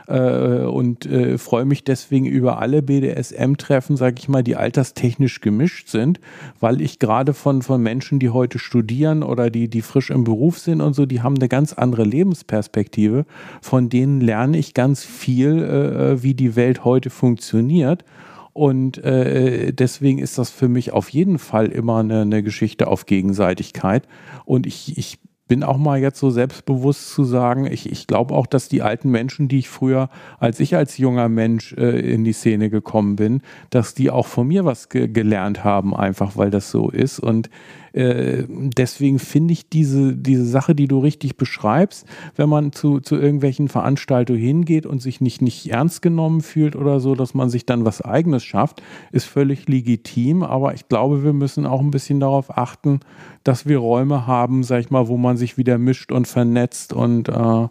äh, 0.06 0.64
und 0.64 1.06
äh, 1.06 1.38
freue 1.38 1.64
mich 1.64 1.84
deswegen 1.84 2.26
über 2.26 2.58
alle 2.58 2.82
BDSM-Treffen, 2.82 3.96
sage 3.96 4.16
ich 4.18 4.28
mal, 4.28 4.42
die 4.42 4.56
alterstechnisch 4.56 5.40
gemischt 5.40 5.88
sind, 5.88 6.20
weil 6.60 6.80
ich 6.80 6.98
gerade 6.98 7.34
von, 7.34 7.62
von 7.62 7.82
Menschen, 7.82 8.18
die 8.18 8.30
heute 8.30 8.58
studieren 8.58 9.22
oder 9.22 9.50
die, 9.50 9.68
die 9.68 9.82
frisch 9.82 10.10
im 10.10 10.24
Beruf 10.24 10.58
sind 10.58 10.80
und 10.80 10.94
so, 10.94 11.06
die 11.06 11.22
haben 11.22 11.36
eine 11.36 11.48
ganz 11.48 11.72
andere 11.72 12.04
Lebensperspektive. 12.04 13.24
Von 13.62 13.88
denen 13.88 14.20
lerne 14.20 14.58
ich 14.58 14.74
ganz 14.74 15.04
viel, 15.04 15.62
äh, 15.62 16.22
wie 16.22 16.34
die 16.34 16.56
Welt 16.56 16.84
heute 16.84 17.10
funktioniert. 17.10 18.04
Und 18.52 18.98
äh, 18.98 19.72
deswegen 19.72 20.20
ist 20.20 20.38
das 20.38 20.50
für 20.50 20.68
mich 20.68 20.92
auf 20.92 21.08
jeden 21.08 21.40
Fall 21.40 21.66
immer 21.66 21.98
eine, 21.98 22.20
eine 22.20 22.42
Geschichte 22.42 22.86
auf 22.86 23.04
Gegenseitigkeit. 23.04 24.06
Und 24.44 24.64
ich, 24.66 24.96
ich 24.96 25.18
bin 25.46 25.62
auch 25.62 25.76
mal 25.76 25.98
jetzt 25.98 26.18
so 26.18 26.30
selbstbewusst 26.30 27.12
zu 27.12 27.24
sagen, 27.24 27.66
ich, 27.66 27.90
ich 27.90 28.06
glaube 28.06 28.34
auch, 28.34 28.46
dass 28.46 28.68
die 28.68 28.82
alten 28.82 29.10
Menschen, 29.10 29.48
die 29.48 29.58
ich 29.58 29.68
früher, 29.68 30.08
als 30.38 30.58
ich 30.58 30.74
als 30.74 30.96
junger 30.96 31.28
Mensch 31.28 31.74
äh, 31.74 32.00
in 32.12 32.24
die 32.24 32.32
Szene 32.32 32.70
gekommen 32.70 33.16
bin, 33.16 33.42
dass 33.70 33.94
die 33.94 34.10
auch 34.10 34.26
von 34.26 34.48
mir 34.48 34.64
was 34.64 34.88
ge 34.88 35.08
gelernt 35.08 35.62
haben, 35.62 35.94
einfach 35.94 36.36
weil 36.36 36.50
das 36.50 36.70
so 36.70 36.88
ist. 36.88 37.18
Und 37.18 37.50
äh, 37.94 38.44
deswegen 38.48 39.20
finde 39.20 39.52
ich 39.52 39.68
diese, 39.68 40.16
diese 40.16 40.44
Sache, 40.44 40.74
die 40.74 40.88
du 40.88 40.98
richtig 40.98 41.36
beschreibst, 41.36 42.06
wenn 42.34 42.48
man 42.48 42.72
zu, 42.72 42.98
zu 42.98 43.14
irgendwelchen 43.14 43.68
Veranstaltungen 43.68 44.40
hingeht 44.40 44.84
und 44.84 45.00
sich 45.00 45.20
nicht, 45.20 45.40
nicht 45.40 45.70
ernst 45.70 46.02
genommen 46.02 46.40
fühlt 46.40 46.74
oder 46.74 46.98
so, 46.98 47.14
dass 47.14 47.34
man 47.34 47.50
sich 47.50 47.66
dann 47.66 47.84
was 47.84 48.02
Eigenes 48.02 48.42
schafft, 48.42 48.82
ist 49.12 49.26
völlig 49.26 49.68
legitim. 49.68 50.42
Aber 50.42 50.74
ich 50.74 50.88
glaube, 50.88 51.22
wir 51.22 51.32
müssen 51.32 51.66
auch 51.66 51.80
ein 51.80 51.92
bisschen 51.92 52.18
darauf 52.18 52.58
achten, 52.58 52.98
dass 53.44 53.66
wir 53.66 53.78
Räume 53.78 54.26
haben, 54.26 54.64
sag 54.64 54.80
ich 54.80 54.90
mal, 54.90 55.06
wo 55.06 55.16
man 55.16 55.36
sich 55.36 55.56
wieder 55.56 55.78
mischt 55.78 56.10
und 56.10 56.26
vernetzt 56.26 56.92
und 56.92 57.28
äh, 57.28 57.68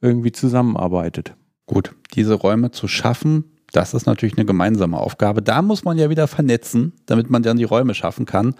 irgendwie 0.00 0.32
zusammenarbeitet. 0.32 1.34
Gut, 1.66 1.96
diese 2.14 2.34
Räume 2.34 2.70
zu 2.70 2.86
schaffen, 2.86 3.55
das 3.76 3.92
ist 3.92 4.06
natürlich 4.06 4.38
eine 4.38 4.46
gemeinsame 4.46 4.98
Aufgabe. 4.98 5.42
Da 5.42 5.60
muss 5.60 5.84
man 5.84 5.98
ja 5.98 6.08
wieder 6.08 6.26
vernetzen, 6.28 6.94
damit 7.04 7.28
man 7.28 7.42
dann 7.42 7.58
die 7.58 7.64
Räume 7.64 7.92
schaffen 7.92 8.24
kann. 8.24 8.54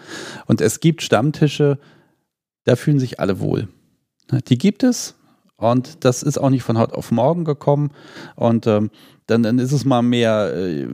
Und 0.45 0.61
es 0.61 0.79
gibt 0.79 1.01
Stammtische, 1.01 1.79
da 2.65 2.75
fühlen 2.75 2.99
sich 2.99 3.19
alle 3.19 3.39
wohl. 3.39 3.67
Die 4.47 4.59
gibt 4.59 4.83
es 4.83 5.15
und 5.55 6.05
das 6.05 6.21
ist 6.21 6.37
auch 6.37 6.51
nicht 6.51 6.61
von 6.61 6.77
heute 6.77 6.95
auf 6.95 7.09
morgen 7.09 7.45
gekommen. 7.45 7.89
Und 8.35 8.67
ähm, 8.67 8.91
dann, 9.25 9.41
dann 9.41 9.57
ist 9.57 9.71
es 9.71 9.85
mal 9.85 10.03
mehr, 10.03 10.53
äh, 10.55 10.87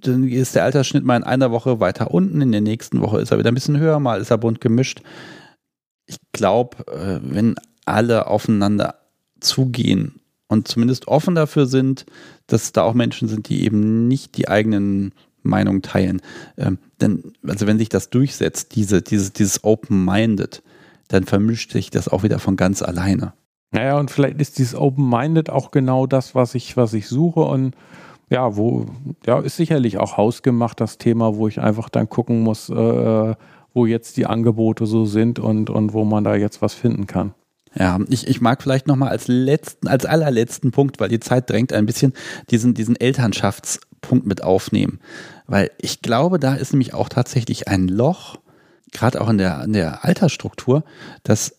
dann 0.00 0.26
ist 0.28 0.56
der 0.56 0.64
Altersschnitt 0.64 1.04
mal 1.04 1.16
in 1.16 1.22
einer 1.22 1.52
Woche 1.52 1.78
weiter 1.78 2.10
unten, 2.10 2.40
in 2.40 2.50
der 2.50 2.60
nächsten 2.60 3.00
Woche 3.00 3.20
ist 3.20 3.30
er 3.30 3.38
wieder 3.38 3.52
ein 3.52 3.54
bisschen 3.54 3.78
höher, 3.78 4.00
mal 4.00 4.20
ist 4.20 4.32
er 4.32 4.38
bunt 4.38 4.60
gemischt. 4.60 5.00
Ich 6.06 6.16
glaube, 6.32 6.78
äh, 6.88 7.20
wenn 7.22 7.54
alle 7.84 8.26
aufeinander 8.26 8.96
zugehen 9.38 10.20
und 10.48 10.66
zumindest 10.66 11.06
offen 11.06 11.36
dafür 11.36 11.66
sind, 11.66 12.04
dass 12.46 12.72
da 12.72 12.82
auch 12.82 12.94
Menschen 12.94 13.28
sind, 13.28 13.48
die 13.48 13.64
eben 13.64 14.08
nicht 14.08 14.36
die 14.36 14.48
eigenen 14.48 15.12
Meinungen 15.42 15.82
teilen. 15.82 16.20
Ähm, 16.56 16.78
denn, 17.00 17.32
also 17.46 17.66
wenn 17.66 17.78
sich 17.78 17.88
das 17.88 18.10
durchsetzt, 18.10 18.74
diese, 18.74 19.02
dieses, 19.02 19.32
dieses 19.32 19.62
Open-Minded, 19.62 20.62
dann 21.08 21.24
vermischt 21.24 21.72
sich 21.72 21.90
das 21.90 22.08
auch 22.08 22.22
wieder 22.22 22.38
von 22.38 22.56
ganz 22.56 22.82
alleine. 22.82 23.34
Naja, 23.70 23.98
und 23.98 24.10
vielleicht 24.10 24.40
ist 24.40 24.58
dieses 24.58 24.74
Open-Minded 24.74 25.50
auch 25.50 25.70
genau 25.70 26.06
das, 26.06 26.34
was 26.34 26.54
ich, 26.54 26.76
was 26.76 26.94
ich 26.94 27.08
suche 27.08 27.40
und 27.40 27.74
ja, 28.30 28.56
wo, 28.56 28.86
ja, 29.26 29.38
ist 29.40 29.56
sicherlich 29.56 29.98
auch 29.98 30.16
hausgemacht 30.16 30.80
das 30.80 30.98
Thema, 30.98 31.36
wo 31.36 31.46
ich 31.46 31.60
einfach 31.60 31.88
dann 31.88 32.08
gucken 32.08 32.42
muss, 32.42 32.70
äh, 32.70 33.34
wo 33.74 33.86
jetzt 33.86 34.16
die 34.16 34.26
Angebote 34.26 34.86
so 34.86 35.04
sind 35.04 35.38
und, 35.38 35.68
und 35.70 35.92
wo 35.92 36.04
man 36.04 36.24
da 36.24 36.34
jetzt 36.34 36.62
was 36.62 36.72
finden 36.74 37.06
kann. 37.06 37.34
Ja, 37.76 37.98
ich, 38.08 38.28
ich 38.28 38.40
mag 38.40 38.62
vielleicht 38.62 38.86
nochmal 38.86 39.08
als 39.08 39.26
letzten, 39.26 39.88
als 39.88 40.06
allerletzten 40.06 40.70
Punkt, 40.70 41.00
weil 41.00 41.08
die 41.08 41.20
Zeit 41.20 41.50
drängt 41.50 41.72
ein 41.72 41.86
bisschen, 41.86 42.12
diesen, 42.50 42.74
diesen 42.74 42.96
Elternschaftspunkt 42.96 44.26
mit 44.26 44.42
aufnehmen. 44.42 45.00
Weil 45.46 45.70
ich 45.80 46.00
glaube, 46.00 46.38
da 46.38 46.54
ist 46.54 46.72
nämlich 46.72 46.94
auch 46.94 47.08
tatsächlich 47.08 47.68
ein 47.68 47.88
Loch, 47.88 48.38
gerade 48.92 49.20
auch 49.20 49.28
in 49.28 49.38
der, 49.38 49.64
in 49.64 49.72
der 49.72 50.04
Altersstruktur, 50.04 50.84
dass 51.24 51.56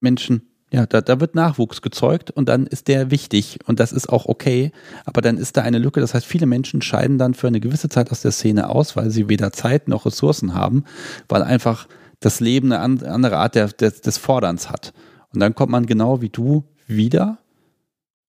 Menschen 0.00 0.48
ja, 0.72 0.86
da, 0.86 1.02
da 1.02 1.20
wird 1.20 1.34
Nachwuchs 1.34 1.82
gezeugt 1.82 2.30
und 2.30 2.48
dann 2.48 2.66
ist 2.66 2.88
der 2.88 3.10
wichtig 3.10 3.58
und 3.66 3.78
das 3.78 3.92
ist 3.92 4.08
auch 4.08 4.24
okay. 4.24 4.72
Aber 5.04 5.20
dann 5.20 5.36
ist 5.36 5.58
da 5.58 5.62
eine 5.62 5.76
Lücke. 5.76 6.00
Das 6.00 6.14
heißt, 6.14 6.24
viele 6.24 6.46
Menschen 6.46 6.80
scheiden 6.80 7.18
dann 7.18 7.34
für 7.34 7.46
eine 7.46 7.60
gewisse 7.60 7.90
Zeit 7.90 8.10
aus 8.10 8.22
der 8.22 8.32
Szene 8.32 8.70
aus, 8.70 8.96
weil 8.96 9.10
sie 9.10 9.28
weder 9.28 9.52
Zeit 9.52 9.86
noch 9.86 10.06
Ressourcen 10.06 10.54
haben, 10.54 10.84
weil 11.28 11.42
einfach 11.42 11.88
das 12.20 12.40
Leben 12.40 12.72
eine 12.72 13.06
andere 13.06 13.36
Art 13.36 13.54
der, 13.54 13.68
des, 13.68 14.00
des 14.00 14.16
Forderns 14.16 14.70
hat. 14.70 14.94
Und 15.32 15.40
dann 15.40 15.54
kommt 15.54 15.72
man 15.72 15.86
genau 15.86 16.20
wie 16.20 16.28
du 16.28 16.64
wieder 16.86 17.38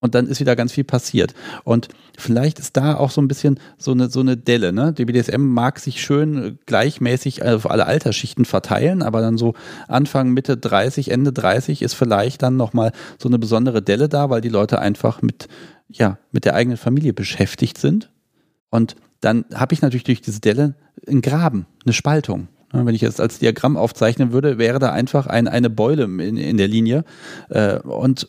und 0.04 0.14
dann 0.14 0.26
ist 0.26 0.38
wieder 0.38 0.54
ganz 0.54 0.72
viel 0.72 0.84
passiert. 0.84 1.32
Und 1.64 1.88
vielleicht 2.18 2.58
ist 2.58 2.76
da 2.76 2.94
auch 2.94 3.10
so 3.10 3.22
ein 3.22 3.26
bisschen 3.26 3.58
so 3.78 3.92
eine, 3.92 4.10
so 4.10 4.20
eine 4.20 4.36
Delle. 4.36 4.70
Ne? 4.70 4.92
Die 4.92 5.06
BDSM 5.06 5.40
mag 5.40 5.80
sich 5.80 6.02
schön 6.02 6.58
gleichmäßig 6.66 7.42
auf 7.42 7.70
alle 7.70 7.86
Altersschichten 7.86 8.44
verteilen, 8.44 9.02
aber 9.02 9.22
dann 9.22 9.38
so 9.38 9.54
Anfang, 9.88 10.28
Mitte 10.34 10.58
30, 10.58 11.10
Ende 11.10 11.32
30 11.32 11.80
ist 11.80 11.94
vielleicht 11.94 12.42
dann 12.42 12.58
nochmal 12.58 12.92
so 13.18 13.30
eine 13.30 13.38
besondere 13.38 13.80
Delle 13.80 14.10
da, 14.10 14.28
weil 14.28 14.42
die 14.42 14.50
Leute 14.50 14.78
einfach 14.78 15.22
mit, 15.22 15.48
ja, 15.88 16.18
mit 16.32 16.44
der 16.44 16.54
eigenen 16.54 16.76
Familie 16.76 17.14
beschäftigt 17.14 17.78
sind. 17.78 18.10
Und 18.68 18.96
dann 19.22 19.46
habe 19.54 19.72
ich 19.72 19.80
natürlich 19.80 20.04
durch 20.04 20.20
diese 20.20 20.40
Delle 20.40 20.74
einen 21.08 21.22
Graben, 21.22 21.64
eine 21.86 21.94
Spaltung. 21.94 22.48
Wenn 22.74 22.94
ich 22.94 23.00
jetzt 23.00 23.20
als 23.20 23.38
Diagramm 23.38 23.76
aufzeichnen 23.76 24.32
würde, 24.32 24.58
wäre 24.58 24.78
da 24.78 24.90
einfach 24.90 25.26
ein, 25.26 25.48
eine 25.48 25.70
Beule 25.70 26.04
in, 26.04 26.36
in 26.36 26.56
der 26.56 26.68
Linie. 26.68 27.04
Äh, 27.48 27.78
und 27.78 28.26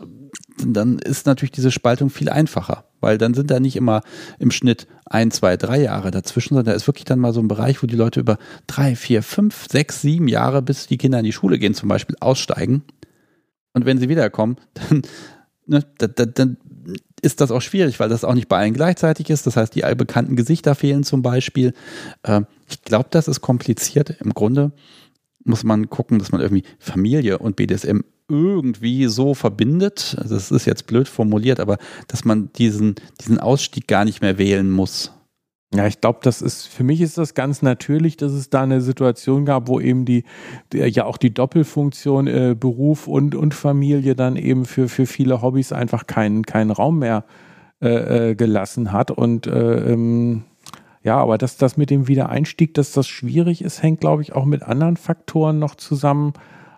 dann 0.57 0.99
ist 0.99 1.25
natürlich 1.25 1.51
diese 1.51 1.71
Spaltung 1.71 2.09
viel 2.09 2.29
einfacher, 2.29 2.85
weil 3.01 3.17
dann 3.17 3.33
sind 3.33 3.51
da 3.51 3.59
nicht 3.59 3.75
immer 3.75 4.01
im 4.39 4.51
Schnitt 4.51 4.87
ein, 5.05 5.31
zwei, 5.31 5.57
drei 5.57 5.81
Jahre 5.81 6.11
dazwischen, 6.11 6.55
sondern 6.55 6.71
da 6.71 6.73
ist 6.73 6.87
wirklich 6.87 7.05
dann 7.05 7.19
mal 7.19 7.33
so 7.33 7.41
ein 7.41 7.47
Bereich, 7.47 7.81
wo 7.83 7.87
die 7.87 7.95
Leute 7.95 8.19
über 8.19 8.37
drei, 8.67 8.95
vier, 8.95 9.21
fünf, 9.23 9.67
sechs, 9.69 10.01
sieben 10.01 10.27
Jahre, 10.27 10.61
bis 10.61 10.87
die 10.87 10.97
Kinder 10.97 11.19
in 11.19 11.25
die 11.25 11.33
Schule 11.33 11.59
gehen 11.59 11.73
zum 11.73 11.89
Beispiel, 11.89 12.15
aussteigen. 12.19 12.83
Und 13.73 13.85
wenn 13.85 13.97
sie 13.97 14.09
wiederkommen, 14.09 14.57
dann, 14.73 15.01
ne, 15.65 15.83
dann, 15.97 16.33
dann 16.33 16.57
ist 17.21 17.41
das 17.41 17.51
auch 17.51 17.61
schwierig, 17.61 17.99
weil 17.99 18.09
das 18.09 18.23
auch 18.23 18.33
nicht 18.33 18.47
bei 18.47 18.57
allen 18.57 18.73
gleichzeitig 18.73 19.29
ist. 19.29 19.47
Das 19.47 19.57
heißt, 19.57 19.73
die 19.73 19.83
allbekannten 19.83 20.35
Gesichter 20.35 20.75
fehlen 20.75 21.03
zum 21.03 21.21
Beispiel. 21.21 21.73
Ähm, 22.23 22.45
ich 22.69 22.81
glaube, 22.81 23.07
das 23.11 23.27
ist 23.27 23.41
kompliziert. 23.41 24.15
Im 24.21 24.33
Grunde 24.33 24.71
muss 25.43 25.63
man 25.63 25.89
gucken, 25.89 26.19
dass 26.19 26.31
man 26.31 26.41
irgendwie 26.41 26.63
Familie 26.79 27.37
und 27.37 27.55
BDSM 27.55 28.01
irgendwie 28.27 29.05
so 29.05 29.33
verbindet. 29.33 30.17
Das 30.27 30.51
ist 30.51 30.65
jetzt 30.65 30.87
blöd 30.87 31.07
formuliert, 31.07 31.59
aber 31.59 31.77
dass 32.07 32.25
man 32.25 32.51
diesen, 32.53 32.95
diesen 33.21 33.39
Ausstieg 33.39 33.87
gar 33.87 34.05
nicht 34.05 34.21
mehr 34.21 34.37
wählen 34.37 34.69
muss. 34.71 35.11
Ja, 35.73 35.87
ich 35.87 35.99
glaube, 35.99 36.19
das 36.21 36.41
ist, 36.41 36.67
für 36.67 36.83
mich 36.83 37.01
ist 37.01 37.17
das 37.17 37.33
ganz 37.33 37.61
natürlich, 37.61 38.17
dass 38.17 38.31
es 38.31 38.49
da 38.49 38.63
eine 38.63 38.81
Situation 38.81 39.45
gab, 39.45 39.67
wo 39.67 39.79
eben 39.79 40.05
die, 40.05 40.23
die 40.71 40.77
ja 40.77 41.05
auch 41.05 41.17
die 41.17 41.33
Doppelfunktion 41.33 42.27
äh, 42.27 42.55
Beruf 42.57 43.07
und, 43.07 43.35
und 43.35 43.53
Familie 43.53 44.15
dann 44.15 44.35
eben 44.37 44.65
für, 44.65 44.87
für 44.87 45.05
viele 45.05 45.41
Hobbys 45.41 45.73
einfach 45.73 46.07
keinen, 46.07 46.43
keinen 46.43 46.71
Raum 46.71 46.99
mehr 46.99 47.25
äh, 47.81 48.29
äh 48.29 48.35
gelassen 48.35 48.91
hat. 48.91 49.11
Und 49.11 49.47
äh, 49.47 49.91
ähm, 49.91 50.43
ja, 51.03 51.17
aber 51.17 51.37
dass 51.37 51.57
das 51.57 51.77
mit 51.77 51.89
dem 51.89 52.07
Wiedereinstieg, 52.07 52.73
dass 52.73 52.91
das 52.91 53.07
schwierig 53.07 53.63
ist, 53.63 53.83
hängt, 53.83 53.99
glaube 53.99 54.21
ich, 54.21 54.33
auch 54.33 54.45
mit 54.45 54.63
anderen 54.63 54.97
Faktoren 54.97 55.59
noch 55.59 55.75
zusammen. 55.75 56.33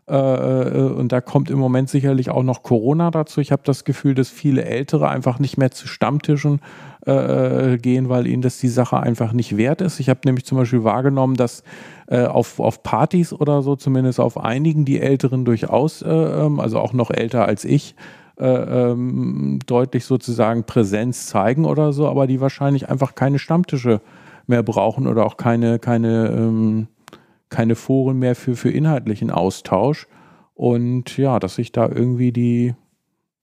Äh, 0.10 0.16
äh, 0.16 0.92
und 0.92 1.12
da 1.12 1.20
kommt 1.20 1.50
im 1.50 1.60
Moment 1.60 1.90
sicherlich 1.90 2.30
auch 2.30 2.44
noch 2.44 2.64
Corona 2.64 3.12
dazu. 3.12 3.42
Ich 3.42 3.52
habe 3.52 3.62
das 3.66 3.84
Gefühl, 3.84 4.16
dass 4.16 4.30
viele 4.30 4.64
Ältere 4.64 5.10
einfach 5.10 5.40
nicht 5.40 5.58
mehr 5.58 5.72
zu 5.72 5.88
Stammtischen 5.88 6.62
äh, 7.06 7.78
gehen, 7.78 8.08
weil 8.08 8.26
ihnen 8.26 8.42
das 8.42 8.58
die 8.60 8.70
Sache 8.70 9.00
einfach 9.00 9.34
nicht 9.34 9.58
wert 9.58 9.82
ist. 9.82 10.00
Ich 10.00 10.10
habe 10.10 10.22
nämlich 10.26 10.46
zum 10.46 10.58
Beispiel 10.58 10.84
wahrgenommen, 10.84 11.36
dass 11.36 11.64
auf, 12.10 12.62
auf 12.62 12.84
Partys 12.84 13.34
oder 13.34 13.62
so, 13.62 13.76
zumindest 13.76 14.22
auf 14.22 14.38
einigen, 14.40 14.86
die 14.86 15.02
Älteren 15.02 15.44
durchaus, 15.44 16.02
ähm, 16.08 16.62
also 16.62 16.80
auch 16.80 16.94
noch 16.94 17.12
älter 17.12 17.46
als 17.46 17.66
ich, 17.66 17.96
ähm, 18.40 19.60
deutlich 19.66 20.06
sozusagen 20.06 20.64
Präsenz 20.64 21.26
zeigen 21.26 21.66
oder 21.66 21.92
so, 21.92 22.08
aber 22.08 22.26
die 22.26 22.40
wahrscheinlich 22.40 22.88
einfach 22.88 23.14
keine 23.14 23.40
Stammtische 23.40 24.00
mehr 24.46 24.64
brauchen 24.64 25.06
oder 25.06 25.26
auch 25.26 25.36
keine, 25.36 25.80
keine 25.80 26.28
ähm, 26.28 26.88
keine 27.50 27.76
Foren 27.76 28.20
mehr 28.20 28.36
für, 28.36 28.56
für 28.56 28.72
inhaltlichen 28.72 29.32
Austausch. 29.32 30.08
Und 30.54 31.18
ja, 31.18 31.40
dass 31.40 31.56
sich 31.56 31.72
da 31.72 31.88
irgendwie 31.88 32.32
die, 32.32 32.76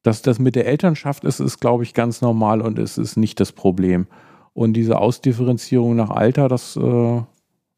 dass 0.02 0.22
das 0.22 0.38
mit 0.38 0.56
der 0.56 0.66
Elternschaft 0.66 1.24
ist, 1.24 1.40
ist, 1.40 1.60
glaube 1.60 1.84
ich, 1.84 1.94
ganz 1.94 2.20
normal 2.20 2.60
und 2.60 2.78
es 2.78 2.98
ist 2.98 3.16
nicht 3.16 3.40
das 3.40 3.52
Problem. 3.52 4.06
Und 4.52 4.74
diese 4.74 4.98
Ausdifferenzierung 4.98 5.96
nach 5.96 6.10
Alter, 6.10 6.48
das, 6.48 6.76
äh, 6.76 7.22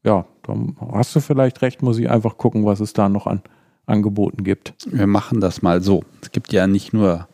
ja, 0.04 0.26
da 0.42 0.56
hast 0.92 1.14
du 1.16 1.20
vielleicht 1.20 1.62
recht, 1.62 1.82
muss 1.82 1.98
ich 1.98 2.10
einfach 2.10 2.36
gucken, 2.38 2.64
was 2.64 2.80
es 2.80 2.92
da 2.92 3.08
noch 3.08 3.26
an 3.26 3.42
Angeboten 3.86 4.44
gibt. 4.44 4.74
Wir 4.90 5.06
machen 5.06 5.40
das 5.40 5.62
mal 5.62 5.82
so. 5.82 6.02
Es 6.20 6.32
gibt 6.32 6.52
ja 6.52 6.66
nicht 6.66 6.92
nur 6.92 7.28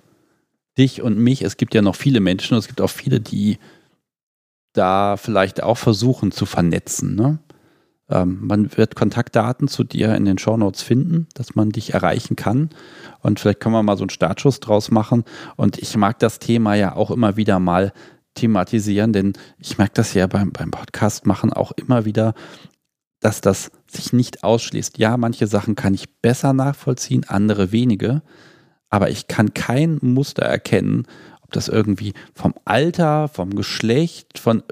dich 0.79 1.03
und 1.03 1.19
mich, 1.19 1.43
es 1.43 1.57
gibt 1.57 1.75
ja 1.75 1.83
noch 1.83 1.97
viele 1.97 2.21
Menschen 2.21 2.55
und 2.55 2.59
es 2.59 2.69
gibt 2.69 2.81
auch 2.81 2.91
viele, 2.91 3.21
die 3.21 3.59
da 4.73 5.17
vielleicht 5.17 5.63
auch 5.63 5.77
versuchen 5.77 6.33
zu 6.33 6.47
vernetzen. 6.47 7.15
Ne? 7.15 7.39
Ähm, 8.13 8.39
man 8.43 8.77
wird 8.77 8.95
Kontaktdaten 8.95 9.69
zu 9.69 9.85
dir 9.85 10.15
in 10.15 10.25
den 10.25 10.39
Shownotes 10.39 10.83
finden, 10.83 11.27
dass 11.35 11.55
man 11.55 11.71
dich 11.71 11.95
erreichen 11.95 12.37
kann. 12.37 12.71
Und 13.21 13.41
vielleicht 13.41 13.61
können 13.61 13.75
wir 13.75 13.83
mal 13.83 13.97
so 13.97 14.03
einen 14.03 14.11
Startschuss 14.11 14.61
draus 14.61 14.91
machen. 14.91 15.25
Und 15.57 15.79
ich 15.79 15.97
mag 15.97 16.19
das 16.19 16.39
Thema 16.39 16.75
ja 16.75 16.95
auch 16.95 17.11
immer 17.11 17.37
wieder 17.37 17.59
mal 17.59 17.93
thematisieren, 18.35 19.13
denn 19.13 19.33
ich 19.59 19.79
merke 19.79 19.95
das 19.95 20.15
ja 20.15 20.27
beim, 20.27 20.53
beim 20.53 20.71
Podcast 20.71 21.27
machen 21.27 21.53
auch 21.53 21.73
immer 21.73 22.05
wieder, 22.05 22.35
dass 23.21 23.41
das 23.41 23.71
sich 23.87 24.13
nicht 24.13 24.45
ausschließt. 24.45 24.99
Ja, 24.99 25.17
manche 25.17 25.47
Sachen 25.47 25.75
kann 25.75 25.95
ich 25.95 26.21
besser 26.21 26.53
nachvollziehen, 26.53 27.25
andere 27.29 27.73
wenige. 27.73 28.23
Aber 28.91 29.11
ich 29.11 29.27
kann 29.27 29.55
kein 29.55 29.99
Muster 30.03 30.43
erkennen, 30.43 31.07
ob 31.43 31.53
das 31.53 31.69
irgendwie 31.69 32.15
vom 32.35 32.55
Alter, 32.65 33.29
vom 33.29 33.55
Geschlecht, 33.55 34.39
von 34.39 34.63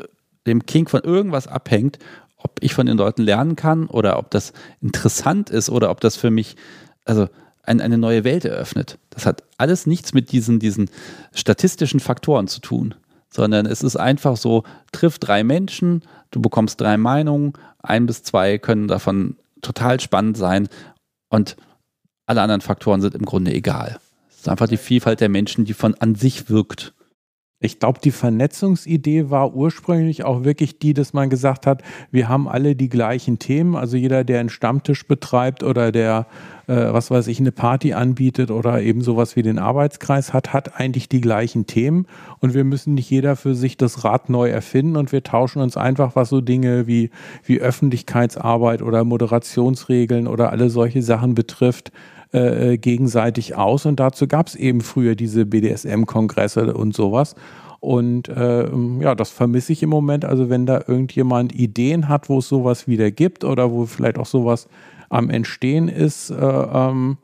dem 0.46 0.66
King, 0.66 0.88
von 0.88 1.02
irgendwas 1.02 1.46
abhängt 1.46 1.98
ob 2.42 2.58
ich 2.60 2.74
von 2.74 2.86
den 2.86 2.98
Leuten 2.98 3.22
lernen 3.22 3.56
kann 3.56 3.86
oder 3.86 4.18
ob 4.18 4.30
das 4.30 4.52
interessant 4.80 5.50
ist 5.50 5.70
oder 5.70 5.90
ob 5.90 6.00
das 6.00 6.16
für 6.16 6.30
mich, 6.30 6.56
also 7.04 7.28
ein, 7.62 7.80
eine 7.80 7.98
neue 7.98 8.24
Welt 8.24 8.44
eröffnet. 8.44 8.98
Das 9.10 9.26
hat 9.26 9.42
alles 9.58 9.86
nichts 9.86 10.12
mit 10.12 10.32
diesen, 10.32 10.58
diesen 10.58 10.90
statistischen 11.34 12.00
Faktoren 12.00 12.48
zu 12.48 12.60
tun, 12.60 12.94
sondern 13.28 13.66
es 13.66 13.82
ist 13.82 13.96
einfach 13.96 14.36
so, 14.36 14.64
triff 14.92 15.18
drei 15.18 15.44
Menschen, 15.44 16.02
du 16.30 16.40
bekommst 16.40 16.80
drei 16.80 16.96
Meinungen, 16.96 17.52
ein 17.82 18.06
bis 18.06 18.22
zwei 18.22 18.58
können 18.58 18.88
davon 18.88 19.36
total 19.62 20.00
spannend 20.00 20.36
sein 20.36 20.68
und 21.28 21.56
alle 22.26 22.42
anderen 22.42 22.60
Faktoren 22.60 23.00
sind 23.00 23.14
im 23.14 23.24
Grunde 23.24 23.52
egal. 23.52 23.98
Es 24.30 24.38
ist 24.38 24.48
einfach 24.48 24.68
die 24.68 24.76
Vielfalt 24.76 25.20
der 25.20 25.28
Menschen, 25.28 25.64
die 25.64 25.74
von 25.74 25.94
an 25.96 26.14
sich 26.14 26.48
wirkt. 26.48 26.94
Ich 27.62 27.78
glaube, 27.78 28.00
die 28.02 28.10
Vernetzungsidee 28.10 29.28
war 29.28 29.54
ursprünglich 29.54 30.24
auch 30.24 30.44
wirklich 30.44 30.78
die, 30.78 30.94
dass 30.94 31.12
man 31.12 31.28
gesagt 31.28 31.66
hat, 31.66 31.82
wir 32.10 32.26
haben 32.26 32.48
alle 32.48 32.74
die 32.74 32.88
gleichen 32.88 33.38
Themen. 33.38 33.76
Also 33.76 33.98
jeder, 33.98 34.24
der 34.24 34.40
einen 34.40 34.48
Stammtisch 34.48 35.06
betreibt 35.06 35.62
oder 35.62 35.92
der, 35.92 36.26
äh, 36.68 36.74
was 36.74 37.10
weiß 37.10 37.26
ich, 37.26 37.38
eine 37.38 37.52
Party 37.52 37.92
anbietet 37.92 38.50
oder 38.50 38.80
eben 38.80 39.02
sowas 39.02 39.36
wie 39.36 39.42
den 39.42 39.58
Arbeitskreis 39.58 40.32
hat, 40.32 40.54
hat 40.54 40.80
eigentlich 40.80 41.10
die 41.10 41.20
gleichen 41.20 41.66
Themen. 41.66 42.06
Und 42.38 42.54
wir 42.54 42.64
müssen 42.64 42.94
nicht 42.94 43.10
jeder 43.10 43.36
für 43.36 43.54
sich 43.54 43.76
das 43.76 44.04
Rad 44.04 44.30
neu 44.30 44.48
erfinden 44.48 44.96
und 44.96 45.12
wir 45.12 45.22
tauschen 45.22 45.60
uns 45.60 45.76
einfach, 45.76 46.16
was 46.16 46.30
so 46.30 46.40
Dinge 46.40 46.86
wie, 46.86 47.10
wie 47.44 47.60
Öffentlichkeitsarbeit 47.60 48.80
oder 48.80 49.04
Moderationsregeln 49.04 50.28
oder 50.28 50.50
alle 50.50 50.70
solche 50.70 51.02
Sachen 51.02 51.34
betrifft, 51.34 51.92
äh, 52.32 52.74
äh, 52.74 52.78
gegenseitig 52.78 53.56
aus. 53.56 53.86
Und 53.86 53.98
dazu 53.98 54.28
gab 54.28 54.46
es 54.46 54.54
eben 54.54 54.82
früher 54.82 55.16
diese 55.16 55.46
BDSM-Kongresse 55.46 56.74
und 56.74 56.94
sowas. 56.94 57.34
Und 57.80 58.28
äh, 58.28 58.70
ja, 59.00 59.14
das 59.14 59.30
vermisse 59.30 59.72
ich 59.72 59.82
im 59.82 59.90
Moment. 59.90 60.24
Also 60.24 60.50
wenn 60.50 60.66
da 60.66 60.82
irgendjemand 60.86 61.54
Ideen 61.54 62.08
hat, 62.08 62.28
wo 62.28 62.38
es 62.38 62.48
sowas 62.48 62.86
wieder 62.86 63.10
gibt 63.10 63.42
oder 63.42 63.72
wo 63.72 63.86
vielleicht 63.86 64.18
auch 64.18 64.26
sowas 64.26 64.68
am 65.08 65.28
Entstehen 65.30 65.88
ist, 65.88 66.30
äh, 66.30 66.36
ähm, 66.36 67.18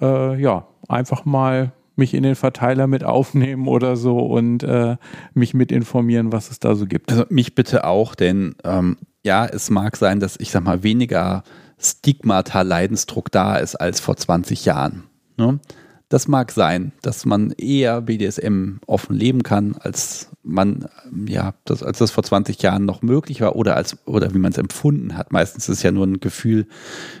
äh, 0.00 0.40
ja, 0.40 0.66
einfach 0.88 1.24
mal 1.24 1.72
mich 1.96 2.14
in 2.14 2.22
den 2.22 2.34
Verteiler 2.34 2.86
mit 2.86 3.04
aufnehmen 3.04 3.68
oder 3.68 3.96
so 3.96 4.18
und 4.18 4.62
äh, 4.62 4.96
mich 5.34 5.54
mit 5.54 5.72
informieren, 5.72 6.32
was 6.32 6.50
es 6.50 6.60
da 6.60 6.74
so 6.76 6.86
gibt. 6.86 7.10
Also 7.12 7.24
mich 7.28 7.54
bitte 7.54 7.84
auch, 7.84 8.14
denn 8.14 8.54
ähm, 8.64 8.96
ja, 9.22 9.44
es 9.44 9.70
mag 9.70 9.96
sein, 9.96 10.20
dass 10.20 10.38
ich 10.38 10.50
sag 10.50 10.64
mal 10.64 10.82
weniger 10.82 11.42
Stigmata, 11.78 12.62
Leidensdruck 12.62 13.30
da 13.30 13.56
ist 13.56 13.76
als 13.76 14.00
vor 14.00 14.16
20 14.16 14.64
Jahren. 14.64 15.04
Ne? 15.36 15.60
Das 16.08 16.28
mag 16.28 16.52
sein, 16.52 16.92
dass 17.02 17.26
man 17.26 17.50
eher 17.50 18.00
BDSM 18.00 18.76
offen 18.86 19.16
leben 19.16 19.42
kann, 19.42 19.74
als 19.74 20.30
man, 20.42 20.88
ja, 21.26 21.54
das, 21.64 21.82
als 21.82 21.98
das 21.98 22.12
vor 22.12 22.22
20 22.22 22.62
Jahren 22.62 22.84
noch 22.84 23.02
möglich 23.02 23.40
war 23.40 23.56
oder 23.56 23.76
als, 23.76 23.98
oder 24.06 24.32
wie 24.32 24.38
man 24.38 24.52
es 24.52 24.58
empfunden 24.58 25.16
hat. 25.16 25.32
Meistens 25.32 25.68
ist 25.68 25.78
es 25.78 25.82
ja 25.82 25.90
nur 25.90 26.06
ein 26.06 26.20
Gefühl. 26.20 26.68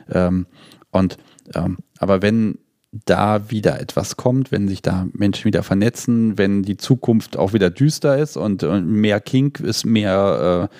Ähm, 0.08 0.46
und 0.92 1.18
ähm, 1.54 1.78
aber 1.98 2.22
wenn 2.22 2.58
da 3.04 3.50
wieder 3.50 3.80
etwas 3.80 4.16
kommt, 4.16 4.52
wenn 4.52 4.68
sich 4.68 4.82
da 4.82 5.06
Menschen 5.12 5.44
wieder 5.44 5.62
vernetzen, 5.62 6.38
wenn 6.38 6.62
die 6.62 6.76
Zukunft 6.76 7.36
auch 7.36 7.52
wieder 7.52 7.70
düster 7.70 8.16
ist 8.18 8.36
und, 8.36 8.62
und 8.62 8.86
mehr 8.86 9.20
Kink 9.20 9.60
ist, 9.60 9.84
mehr 9.84 10.70
äh, 10.70 10.76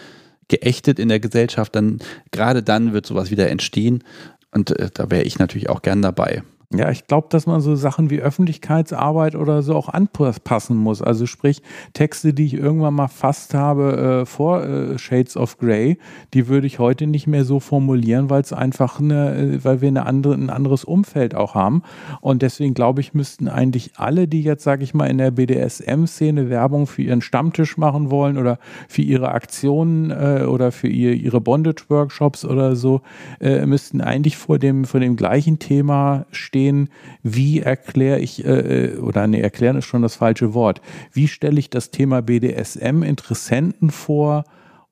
geächtet 0.49 0.99
in 0.99 1.08
der 1.08 1.20
Gesellschaft, 1.20 1.75
dann 1.75 1.99
gerade 2.31 2.62
dann 2.62 2.92
wird 2.92 3.07
sowas 3.07 3.31
wieder 3.31 3.49
entstehen. 3.49 4.05
Und 4.52 4.70
äh, 4.78 4.91
da 4.92 5.10
wäre 5.10 5.25
ich 5.25 5.39
natürlich 5.39 5.68
auch 5.68 5.83
gern 5.83 6.02
dabei. 6.02 6.42
Ja, 6.74 6.90
ich 6.90 7.06
glaube, 7.06 7.28
dass 7.30 7.46
man 7.46 7.60
so 7.60 7.76
Sachen 7.76 8.10
wie 8.10 8.20
Öffentlichkeitsarbeit 8.20 9.36
oder 9.36 9.62
so 9.62 9.76
auch 9.76 9.88
anpassen 9.88 10.76
muss. 10.76 11.00
Also 11.00 11.26
sprich, 11.26 11.62
Texte, 11.92 12.34
die 12.34 12.44
ich 12.44 12.54
irgendwann 12.54 12.94
mal 12.94 13.06
fast 13.06 13.54
habe 13.54 14.22
äh, 14.22 14.26
vor 14.26 14.64
äh, 14.64 14.98
Shades 14.98 15.36
of 15.36 15.58
Grey, 15.58 15.98
die 16.34 16.48
würde 16.48 16.66
ich 16.66 16.80
heute 16.80 17.06
nicht 17.06 17.28
mehr 17.28 17.44
so 17.44 17.60
formulieren, 17.60 18.30
weil 18.30 18.40
es 18.40 18.52
einfach 18.52 18.98
eine, 18.98 19.36
äh, 19.36 19.64
weil 19.64 19.80
wir 19.80 19.88
eine 19.88 20.06
andere, 20.06 20.34
ein 20.34 20.50
anderes 20.50 20.82
Umfeld 20.82 21.36
auch 21.36 21.54
haben. 21.54 21.82
Und 22.20 22.42
deswegen 22.42 22.74
glaube 22.74 23.00
ich, 23.00 23.14
müssten 23.14 23.46
eigentlich 23.46 23.92
alle, 23.96 24.26
die 24.26 24.42
jetzt, 24.42 24.64
sage 24.64 24.82
ich 24.82 24.92
mal, 24.92 25.06
in 25.06 25.18
der 25.18 25.30
BDSM-Szene 25.30 26.50
Werbung 26.50 26.88
für 26.88 27.02
ihren 27.02 27.22
Stammtisch 27.22 27.76
machen 27.76 28.10
wollen 28.10 28.38
oder 28.38 28.58
für 28.88 29.02
ihre 29.02 29.28
Aktionen 29.28 30.10
äh, 30.10 30.44
oder 30.44 30.72
für 30.72 30.88
ihr, 30.88 31.12
ihre 31.12 31.40
Bondage-Workshops 31.40 32.44
oder 32.44 32.74
so, 32.74 33.02
äh, 33.40 33.64
müssten 33.66 34.00
eigentlich 34.00 34.36
vor 34.36 34.58
dem, 34.58 34.84
vor 34.84 34.98
dem 34.98 35.14
gleichen 35.14 35.60
Thema 35.60 36.26
stehen 36.32 36.55
verstehen, 36.56 36.88
wie 37.22 37.60
erkläre 37.60 38.20
ich, 38.20 38.44
äh, 38.44 38.94
äh, 38.94 38.98
oder 38.98 39.26
nee, 39.26 39.40
erklären 39.40 39.76
ist 39.76 39.84
schon 39.84 40.02
das 40.02 40.16
falsche 40.16 40.54
Wort, 40.54 40.80
wie 41.12 41.28
stelle 41.28 41.58
ich 41.58 41.70
das 41.70 41.90
Thema 41.90 42.22
BDSM 42.22 43.02
Interessenten 43.02 43.90
vor, 43.90 44.44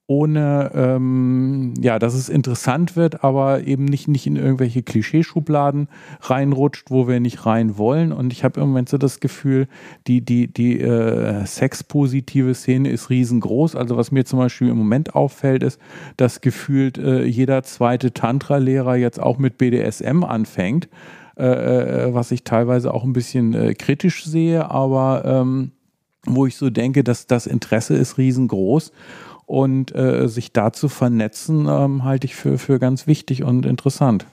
ohne 0.06 0.70
ähm, 0.74 1.72
ja, 1.80 1.98
dass 1.98 2.12
es 2.12 2.28
interessant 2.28 2.94
wird, 2.94 3.24
aber 3.24 3.62
eben 3.62 3.86
nicht, 3.86 4.06
nicht 4.06 4.26
in 4.26 4.36
irgendwelche 4.36 4.82
Klischeeschubladen 4.82 5.88
reinrutscht, 6.20 6.90
wo 6.90 7.08
wir 7.08 7.20
nicht 7.20 7.46
rein 7.46 7.78
wollen. 7.78 8.12
Und 8.12 8.30
ich 8.32 8.44
habe 8.44 8.60
im 8.60 8.68
Moment 8.68 8.90
so 8.90 8.98
das 8.98 9.20
Gefühl, 9.20 9.66
die, 10.06 10.20
die, 10.20 10.52
die 10.52 10.78
äh, 10.78 11.46
sexpositive 11.46 12.54
Szene 12.54 12.90
ist 12.90 13.08
riesengroß. 13.08 13.76
Also 13.76 13.96
was 13.96 14.12
mir 14.12 14.26
zum 14.26 14.40
Beispiel 14.40 14.68
im 14.68 14.76
Moment 14.76 15.14
auffällt, 15.14 15.62
ist, 15.62 15.80
dass 16.18 16.42
gefühlt 16.42 16.98
äh, 16.98 17.24
jeder 17.24 17.62
zweite 17.62 18.12
Tantra-Lehrer 18.12 18.96
jetzt 18.96 19.20
auch 19.20 19.38
mit 19.38 19.56
BDSM 19.56 20.22
anfängt. 20.22 20.88
Äh, 21.36 21.46
äh, 22.06 22.14
was 22.14 22.30
ich 22.30 22.44
teilweise 22.44 22.94
auch 22.94 23.02
ein 23.02 23.12
bisschen 23.12 23.54
äh, 23.54 23.74
kritisch 23.74 24.24
sehe, 24.24 24.70
aber 24.70 25.24
ähm, 25.24 25.72
wo 26.24 26.46
ich 26.46 26.56
so 26.56 26.70
denke, 26.70 27.02
dass 27.02 27.26
das 27.26 27.46
Interesse 27.46 27.96
ist 27.96 28.18
riesengroß 28.18 28.92
und 29.46 29.94
äh, 29.94 30.28
sich 30.28 30.52
da 30.52 30.72
zu 30.72 30.88
vernetzen, 30.88 31.66
ähm, 31.68 32.04
halte 32.04 32.26
ich 32.26 32.36
für, 32.36 32.56
für 32.56 32.78
ganz 32.78 33.08
wichtig 33.08 33.42
und 33.42 33.66
interessant. 33.66 34.26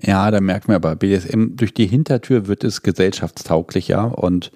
Ja, 0.00 0.30
da 0.30 0.40
merkt 0.40 0.68
man 0.68 0.76
aber, 0.76 0.94
BDSM 0.94 1.56
durch 1.56 1.72
die 1.72 1.86
Hintertür 1.86 2.46
wird 2.46 2.62
es 2.62 2.82
gesellschaftstauglicher 2.82 4.18
und 4.18 4.52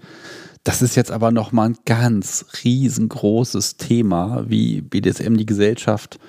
das 0.62 0.82
ist 0.82 0.94
jetzt 0.94 1.10
aber 1.10 1.32
nochmal 1.32 1.70
ein 1.70 1.78
ganz 1.86 2.46
riesengroßes 2.62 3.78
Thema, 3.78 4.44
wie 4.46 4.82
BDSM 4.82 5.36
die 5.36 5.46
Gesellschaft 5.46 6.20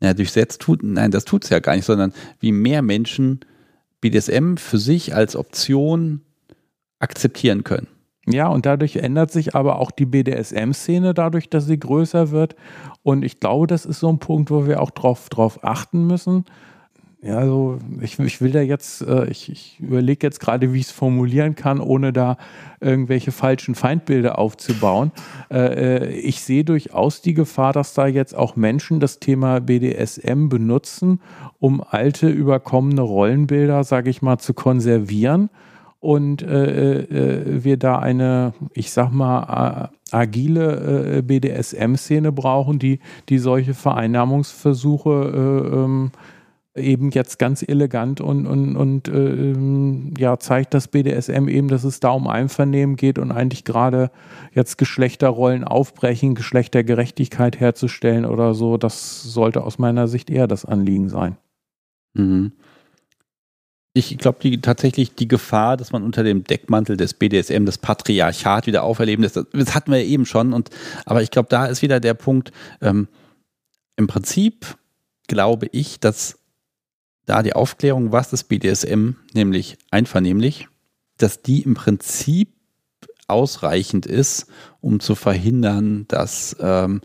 ja, 0.00 0.14
durchsetzt 0.14 0.60
tut. 0.60 0.82
Nein, 0.84 1.10
das 1.10 1.24
tut 1.24 1.44
es 1.44 1.50
ja 1.50 1.58
gar 1.58 1.74
nicht, 1.74 1.86
sondern 1.86 2.12
wie 2.38 2.52
mehr 2.52 2.82
Menschen 2.82 3.40
BDSM 4.02 4.56
für 4.56 4.78
sich 4.78 5.14
als 5.14 5.34
Option 5.34 6.20
akzeptieren 6.98 7.64
können. 7.64 7.88
Ja, 8.26 8.48
und 8.48 8.66
dadurch 8.66 8.96
ändert 8.96 9.32
sich 9.32 9.56
aber 9.56 9.80
auch 9.80 9.90
die 9.90 10.06
BDSM-Szene 10.06 11.12
dadurch, 11.14 11.48
dass 11.48 11.66
sie 11.66 11.78
größer 11.78 12.30
wird. 12.30 12.54
Und 13.02 13.24
ich 13.24 13.40
glaube, 13.40 13.66
das 13.66 13.84
ist 13.84 13.98
so 13.98 14.08
ein 14.08 14.18
Punkt, 14.18 14.50
wo 14.50 14.66
wir 14.66 14.80
auch 14.80 14.90
drauf, 14.90 15.28
drauf 15.28 15.64
achten 15.64 16.06
müssen. 16.06 16.44
Ja, 17.24 17.38
also 17.38 17.78
ich, 18.00 18.18
ich 18.18 18.40
will 18.40 18.50
da 18.50 18.60
jetzt, 18.60 19.00
äh, 19.02 19.30
ich, 19.30 19.48
ich 19.48 19.78
überlege 19.78 20.26
jetzt 20.26 20.40
gerade, 20.40 20.72
wie 20.72 20.80
ich 20.80 20.86
es 20.86 20.90
formulieren 20.90 21.54
kann, 21.54 21.78
ohne 21.78 22.12
da 22.12 22.36
irgendwelche 22.80 23.30
falschen 23.30 23.76
Feindbilder 23.76 24.40
aufzubauen. 24.40 25.12
Äh, 25.48 25.58
äh 25.58 26.10
ich 26.14 26.42
sehe 26.42 26.64
durchaus 26.64 27.22
die 27.22 27.34
Gefahr, 27.34 27.72
dass 27.72 27.94
da 27.94 28.08
jetzt 28.08 28.34
auch 28.34 28.56
Menschen 28.56 28.98
das 28.98 29.20
Thema 29.20 29.60
BDSM 29.60 30.48
benutzen, 30.48 31.20
um 31.60 31.80
alte, 31.88 32.28
überkommene 32.28 33.02
Rollenbilder, 33.02 33.84
sage 33.84 34.10
ich 34.10 34.20
mal, 34.20 34.38
zu 34.38 34.52
konservieren 34.52 35.48
und 36.00 36.42
äh, 36.42 37.02
äh, 37.02 37.62
wir 37.62 37.76
da 37.76 38.00
eine, 38.00 38.52
ich 38.74 38.90
sag 38.90 39.12
mal, 39.12 39.90
agile 40.10 41.18
äh, 41.18 41.22
BDSM-Szene 41.22 42.32
brauchen, 42.32 42.80
die, 42.80 42.98
die 43.28 43.38
solche 43.38 43.74
Vereinnahmungsversuche 43.74 45.70
äh, 45.70 45.76
ähm, 45.76 46.10
eben 46.74 47.10
jetzt 47.10 47.38
ganz 47.38 47.62
elegant 47.62 48.20
und, 48.20 48.46
und, 48.46 48.76
und 48.76 49.08
äh, 49.08 50.20
ja, 50.20 50.38
zeigt 50.38 50.72
das 50.72 50.88
BDSM 50.88 51.48
eben, 51.48 51.68
dass 51.68 51.84
es 51.84 52.00
da 52.00 52.10
um 52.10 52.26
Einvernehmen 52.26 52.96
geht 52.96 53.18
und 53.18 53.30
eigentlich 53.30 53.64
gerade 53.64 54.10
jetzt 54.54 54.78
Geschlechterrollen 54.78 55.64
aufbrechen, 55.64 56.34
Geschlechtergerechtigkeit 56.34 57.60
herzustellen 57.60 58.24
oder 58.24 58.54
so, 58.54 58.78
das 58.78 59.22
sollte 59.22 59.64
aus 59.64 59.78
meiner 59.78 60.08
Sicht 60.08 60.30
eher 60.30 60.46
das 60.46 60.64
Anliegen 60.64 61.10
sein. 61.10 61.36
Mhm. 62.14 62.52
Ich 63.94 64.16
glaube 64.16 64.38
die, 64.42 64.58
tatsächlich 64.62 65.14
die 65.14 65.28
Gefahr, 65.28 65.76
dass 65.76 65.92
man 65.92 66.02
unter 66.02 66.24
dem 66.24 66.44
Deckmantel 66.44 66.96
des 66.96 67.12
BDSM 67.12 67.66
das 67.66 67.76
Patriarchat 67.76 68.66
wieder 68.66 68.84
auferleben 68.84 69.22
lässt, 69.22 69.36
das 69.36 69.74
hatten 69.74 69.90
wir 69.90 70.02
ja 70.02 70.06
eben 70.06 70.24
schon. 70.24 70.54
Und, 70.54 70.70
aber 71.04 71.22
ich 71.22 71.30
glaube, 71.30 71.50
da 71.50 71.66
ist 71.66 71.82
wieder 71.82 72.00
der 72.00 72.14
Punkt, 72.14 72.52
ähm, 72.80 73.08
im 73.96 74.06
Prinzip 74.06 74.78
glaube 75.28 75.66
ich, 75.72 76.00
dass 76.00 76.38
da 77.26 77.42
die 77.42 77.54
Aufklärung, 77.54 78.12
was 78.12 78.30
das 78.30 78.44
BDSM, 78.44 79.10
nämlich 79.34 79.78
einvernehmlich, 79.90 80.68
dass 81.18 81.42
die 81.42 81.62
im 81.62 81.74
Prinzip 81.74 82.52
ausreichend 83.28 84.06
ist, 84.06 84.46
um 84.80 85.00
zu 85.00 85.14
verhindern, 85.14 86.06
dass, 86.08 86.56
ähm, 86.60 87.00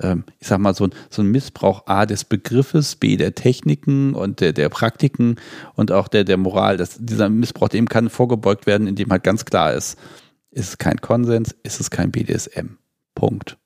ähm, 0.00 0.24
ich 0.38 0.46
sag 0.46 0.58
mal, 0.58 0.74
so 0.74 0.84
ein, 0.84 0.90
so 1.10 1.22
ein 1.22 1.30
Missbrauch 1.30 1.86
A 1.86 2.06
des 2.06 2.24
Begriffes, 2.24 2.96
B 2.96 3.16
der 3.16 3.34
Techniken 3.34 4.14
und 4.14 4.40
der, 4.40 4.52
der 4.52 4.68
Praktiken 4.68 5.36
und 5.74 5.90
auch 5.92 6.08
der, 6.08 6.24
der 6.24 6.36
Moral, 6.36 6.76
dass 6.76 6.98
dieser 6.98 7.28
Missbrauch 7.28 7.68
dem 7.68 7.88
kann 7.88 8.10
vorgebeugt 8.10 8.66
werden, 8.66 8.86
indem 8.86 9.10
halt 9.10 9.24
ganz 9.24 9.44
klar 9.44 9.72
ist, 9.72 9.98
ist 10.50 10.68
es 10.68 10.78
kein 10.78 11.00
Konsens, 11.00 11.54
ist 11.62 11.80
es 11.80 11.90
kein 11.90 12.12
BDSM. 12.12 12.76
Punkt. 13.14 13.58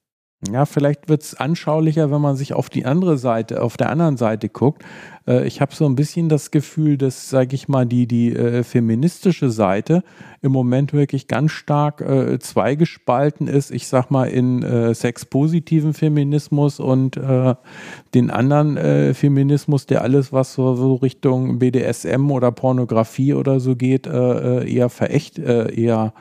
Ja, 0.47 0.67
vielleicht 0.67 1.09
wird 1.09 1.23
es 1.23 1.35
anschaulicher, 1.35 2.13
wenn 2.13 2.21
man 2.21 2.37
sich 2.37 2.53
auf 2.53 2.71
die 2.71 2.87
andere 2.87 3.19
Seite, 3.19 3.61
auf 3.61 3.77
der 3.77 3.91
anderen 3.91 4.17
Seite 4.17 4.49
guckt. 4.49 4.85
Äh, 5.27 5.45
ich 5.49 5.61
habe 5.61 5.75
so 5.75 5.85
ein 5.85 5.97
bisschen 5.97 6.29
das 6.29 6.53
Gefühl, 6.53 6.97
dass, 6.97 7.29
sage 7.29 7.57
ich 7.57 7.67
mal, 7.67 7.87
die, 7.87 8.07
die 8.07 8.37
äh, 8.37 8.63
feministische 8.63 9.51
Seite 9.51 10.05
im 10.41 10.53
Moment 10.53 10.93
wirklich 10.93 11.27
ganz 11.27 11.51
stark 11.51 12.03
äh, 12.03 12.39
zweigespalten 12.39 13.49
ist. 13.49 13.73
Ich 13.73 13.89
sag 13.89 14.13
mal, 14.13 14.27
in 14.27 14.63
äh, 14.63 14.95
sexpositiven 14.95 15.93
Feminismus 15.93 16.79
und 16.79 17.17
äh, 17.17 17.57
den 18.15 18.31
anderen 18.31 18.77
äh, 18.77 19.15
Feminismus, 19.15 19.87
der 19.87 20.03
alles, 20.03 20.33
was 20.33 20.55
so, 20.55 20.77
so, 20.77 20.95
Richtung 20.95 21.59
BDSM 21.59 22.31
oder 22.31 22.53
Pornografie 22.53 23.35
oder 23.35 23.59
so 23.59 23.75
geht, 23.75 24.07
äh, 24.07 24.73
eher 24.73 24.89
verächt, 24.89 25.41
eher 25.41 26.13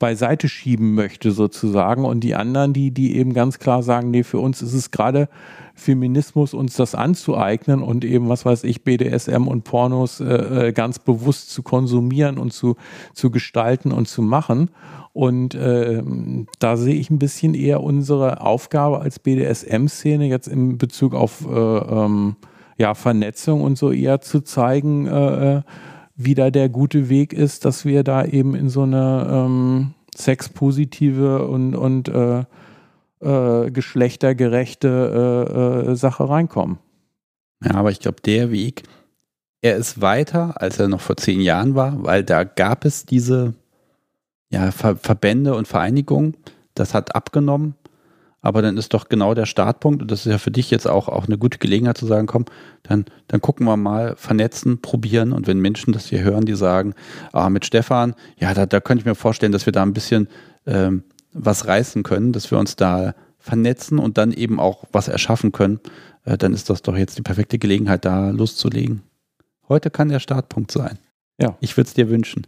beiseite 0.00 0.48
schieben 0.48 0.94
möchte 0.94 1.30
sozusagen 1.30 2.04
und 2.04 2.20
die 2.20 2.34
anderen, 2.34 2.72
die, 2.72 2.90
die 2.90 3.16
eben 3.16 3.34
ganz 3.34 3.60
klar 3.60 3.84
sagen, 3.84 4.10
nee, 4.10 4.24
für 4.24 4.38
uns 4.38 4.62
ist 4.62 4.72
es 4.72 4.90
gerade 4.90 5.28
Feminismus, 5.74 6.54
uns 6.54 6.74
das 6.74 6.94
anzueignen 6.94 7.82
und 7.82 8.04
eben, 8.04 8.28
was 8.28 8.44
weiß 8.44 8.64
ich, 8.64 8.82
BDSM 8.82 9.46
und 9.46 9.62
Pornos 9.62 10.20
äh, 10.20 10.68
äh, 10.68 10.72
ganz 10.72 10.98
bewusst 10.98 11.50
zu 11.50 11.62
konsumieren 11.62 12.38
und 12.38 12.52
zu, 12.52 12.76
zu 13.12 13.30
gestalten 13.30 13.92
und 13.92 14.08
zu 14.08 14.22
machen. 14.22 14.70
Und 15.12 15.54
äh, 15.54 16.02
da 16.58 16.76
sehe 16.76 16.94
ich 16.94 17.10
ein 17.10 17.18
bisschen 17.18 17.54
eher 17.54 17.82
unsere 17.82 18.40
Aufgabe 18.40 19.00
als 19.00 19.18
BDSM-Szene 19.18 20.26
jetzt 20.28 20.48
in 20.48 20.78
Bezug 20.78 21.14
auf 21.14 21.46
äh, 21.46 21.54
ähm, 21.54 22.36
ja, 22.78 22.94
Vernetzung 22.94 23.60
und 23.60 23.76
so 23.76 23.92
eher 23.92 24.22
zu 24.22 24.40
zeigen, 24.40 25.62
wie 26.24 26.34
da 26.34 26.50
der 26.50 26.68
gute 26.68 27.08
Weg 27.08 27.32
ist, 27.32 27.64
dass 27.64 27.84
wir 27.84 28.04
da 28.04 28.24
eben 28.24 28.54
in 28.54 28.68
so 28.68 28.82
eine 28.82 29.26
ähm, 29.30 29.94
sexpositive 30.14 31.46
und, 31.46 31.74
und 31.74 32.08
äh, 32.08 32.44
äh, 33.20 33.70
geschlechtergerechte 33.70 35.84
äh, 35.86 35.90
äh, 35.90 35.96
Sache 35.96 36.28
reinkommen. 36.28 36.78
Ja, 37.64 37.74
aber 37.74 37.90
ich 37.90 38.00
glaube, 38.00 38.20
der 38.22 38.50
Weg, 38.50 38.82
er 39.62 39.76
ist 39.76 40.00
weiter, 40.00 40.60
als 40.60 40.78
er 40.78 40.88
noch 40.88 41.00
vor 41.00 41.16
zehn 41.16 41.40
Jahren 41.40 41.74
war, 41.74 42.02
weil 42.02 42.24
da 42.24 42.44
gab 42.44 42.84
es 42.84 43.04
diese 43.04 43.54
ja, 44.50 44.70
Ver 44.72 44.96
Verbände 44.96 45.54
und 45.54 45.68
Vereinigungen. 45.68 46.36
Das 46.74 46.94
hat 46.94 47.14
abgenommen. 47.14 47.74
Aber 48.42 48.62
dann 48.62 48.78
ist 48.78 48.94
doch 48.94 49.08
genau 49.08 49.34
der 49.34 49.46
Startpunkt, 49.46 50.00
und 50.02 50.10
das 50.10 50.24
ist 50.24 50.32
ja 50.32 50.38
für 50.38 50.50
dich 50.50 50.70
jetzt 50.70 50.88
auch, 50.88 51.08
auch 51.08 51.26
eine 51.26 51.36
gute 51.36 51.58
Gelegenheit 51.58 51.98
zu 51.98 52.06
sagen, 52.06 52.26
komm, 52.26 52.46
dann, 52.82 53.04
dann 53.28 53.40
gucken 53.40 53.66
wir 53.66 53.76
mal, 53.76 54.16
vernetzen, 54.16 54.80
probieren. 54.80 55.32
Und 55.32 55.46
wenn 55.46 55.60
Menschen 55.60 55.92
das 55.92 56.06
hier 56.06 56.22
hören, 56.22 56.46
die 56.46 56.54
sagen, 56.54 56.94
ah, 57.32 57.50
mit 57.50 57.66
Stefan, 57.66 58.14
ja, 58.38 58.54
da, 58.54 58.64
da 58.64 58.80
könnte 58.80 59.02
ich 59.02 59.06
mir 59.06 59.14
vorstellen, 59.14 59.52
dass 59.52 59.66
wir 59.66 59.72
da 59.72 59.82
ein 59.82 59.92
bisschen 59.92 60.28
ähm, 60.66 61.04
was 61.32 61.66
reißen 61.66 62.02
können, 62.02 62.32
dass 62.32 62.50
wir 62.50 62.58
uns 62.58 62.76
da 62.76 63.14
vernetzen 63.38 63.98
und 63.98 64.18
dann 64.18 64.32
eben 64.32 64.58
auch 64.58 64.84
was 64.92 65.08
erschaffen 65.08 65.52
können, 65.52 65.80
äh, 66.24 66.38
dann 66.38 66.52
ist 66.52 66.70
das 66.70 66.82
doch 66.82 66.96
jetzt 66.96 67.18
die 67.18 67.22
perfekte 67.22 67.58
Gelegenheit, 67.58 68.04
da 68.04 68.30
loszulegen. 68.30 69.02
Heute 69.68 69.90
kann 69.90 70.08
der 70.08 70.20
Startpunkt 70.20 70.72
sein. 70.72 70.98
Ja. 71.40 71.56
Ich 71.60 71.76
würde 71.76 71.88
es 71.88 71.94
dir 71.94 72.08
wünschen. 72.08 72.46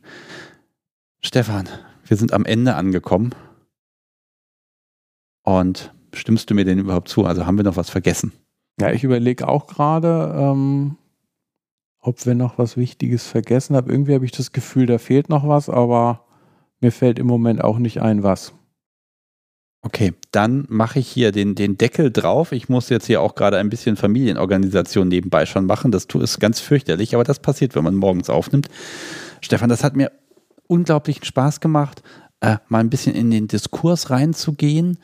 Stefan, 1.21 1.69
wir 2.07 2.17
sind 2.17 2.33
am 2.33 2.45
Ende 2.45 2.75
angekommen. 2.75 3.35
Und 5.43 5.93
stimmst 6.15 6.51
du 6.51 6.55
mir 6.55 6.65
denn 6.65 6.79
überhaupt 6.79 7.09
zu? 7.09 7.25
Also 7.25 7.47
haben 7.47 7.57
wir 7.57 7.65
noch 7.65 7.77
was 7.77 7.91
vergessen? 7.91 8.33
Ja, 8.81 8.91
ich 8.91 9.05
überlege 9.05 9.49
auch 9.49 9.67
gerade, 9.67 10.35
ähm, 10.37 10.97
ob 12.01 12.25
wir 12.27 12.35
noch 12.35 12.59
was 12.59 12.77
Wichtiges 12.77 13.27
vergessen 13.27 13.77
haben. 13.77 13.91
Irgendwie 13.91 14.15
habe 14.15 14.25
ich 14.25 14.33
das 14.33 14.53
Gefühl, 14.53 14.87
da 14.87 14.99
fehlt 14.99 15.29
noch 15.29 15.47
was, 15.47 15.69
aber 15.69 16.25
mir 16.81 16.93
fällt 16.93 17.19
im 17.19 17.27
Moment 17.27 17.63
auch 17.63 17.79
nicht 17.79 18.03
ein, 18.03 18.23
was. 18.23 18.53
Okay, 19.85 20.15
dann 20.31 20.65
mache 20.69 21.01
ich 21.01 21.09
hier 21.09 21.33
den, 21.33 21.57
den 21.57 21.77
Deckel 21.77 22.13
drauf. 22.13 22.53
Ich 22.53 22.69
muss 22.69 22.89
jetzt 22.89 23.07
hier 23.07 23.21
auch 23.21 23.35
gerade 23.35 23.59
ein 23.59 23.69
bisschen 23.69 23.97
Familienorganisation 23.97 25.09
nebenbei 25.09 25.45
schon 25.45 25.67
machen. 25.67 25.91
Das 25.91 26.05
ist 26.05 26.39
ganz 26.39 26.61
fürchterlich, 26.61 27.15
aber 27.15 27.25
das 27.25 27.41
passiert, 27.41 27.75
wenn 27.75 27.83
man 27.83 27.97
morgens 27.97 28.31
aufnimmt. 28.31 28.69
Stefan, 29.41 29.69
das 29.69 29.83
hat 29.83 29.97
mir 29.97 30.13
unglaublichen 30.69 31.25
Spaß 31.25 31.59
gemacht, 31.59 32.03
äh, 32.41 32.59
mal 32.69 32.79
ein 32.79 32.91
bisschen 32.91 33.15
in 33.15 33.33
den 33.33 33.49
Diskurs 33.49 34.11
reinzugehen 34.11 34.99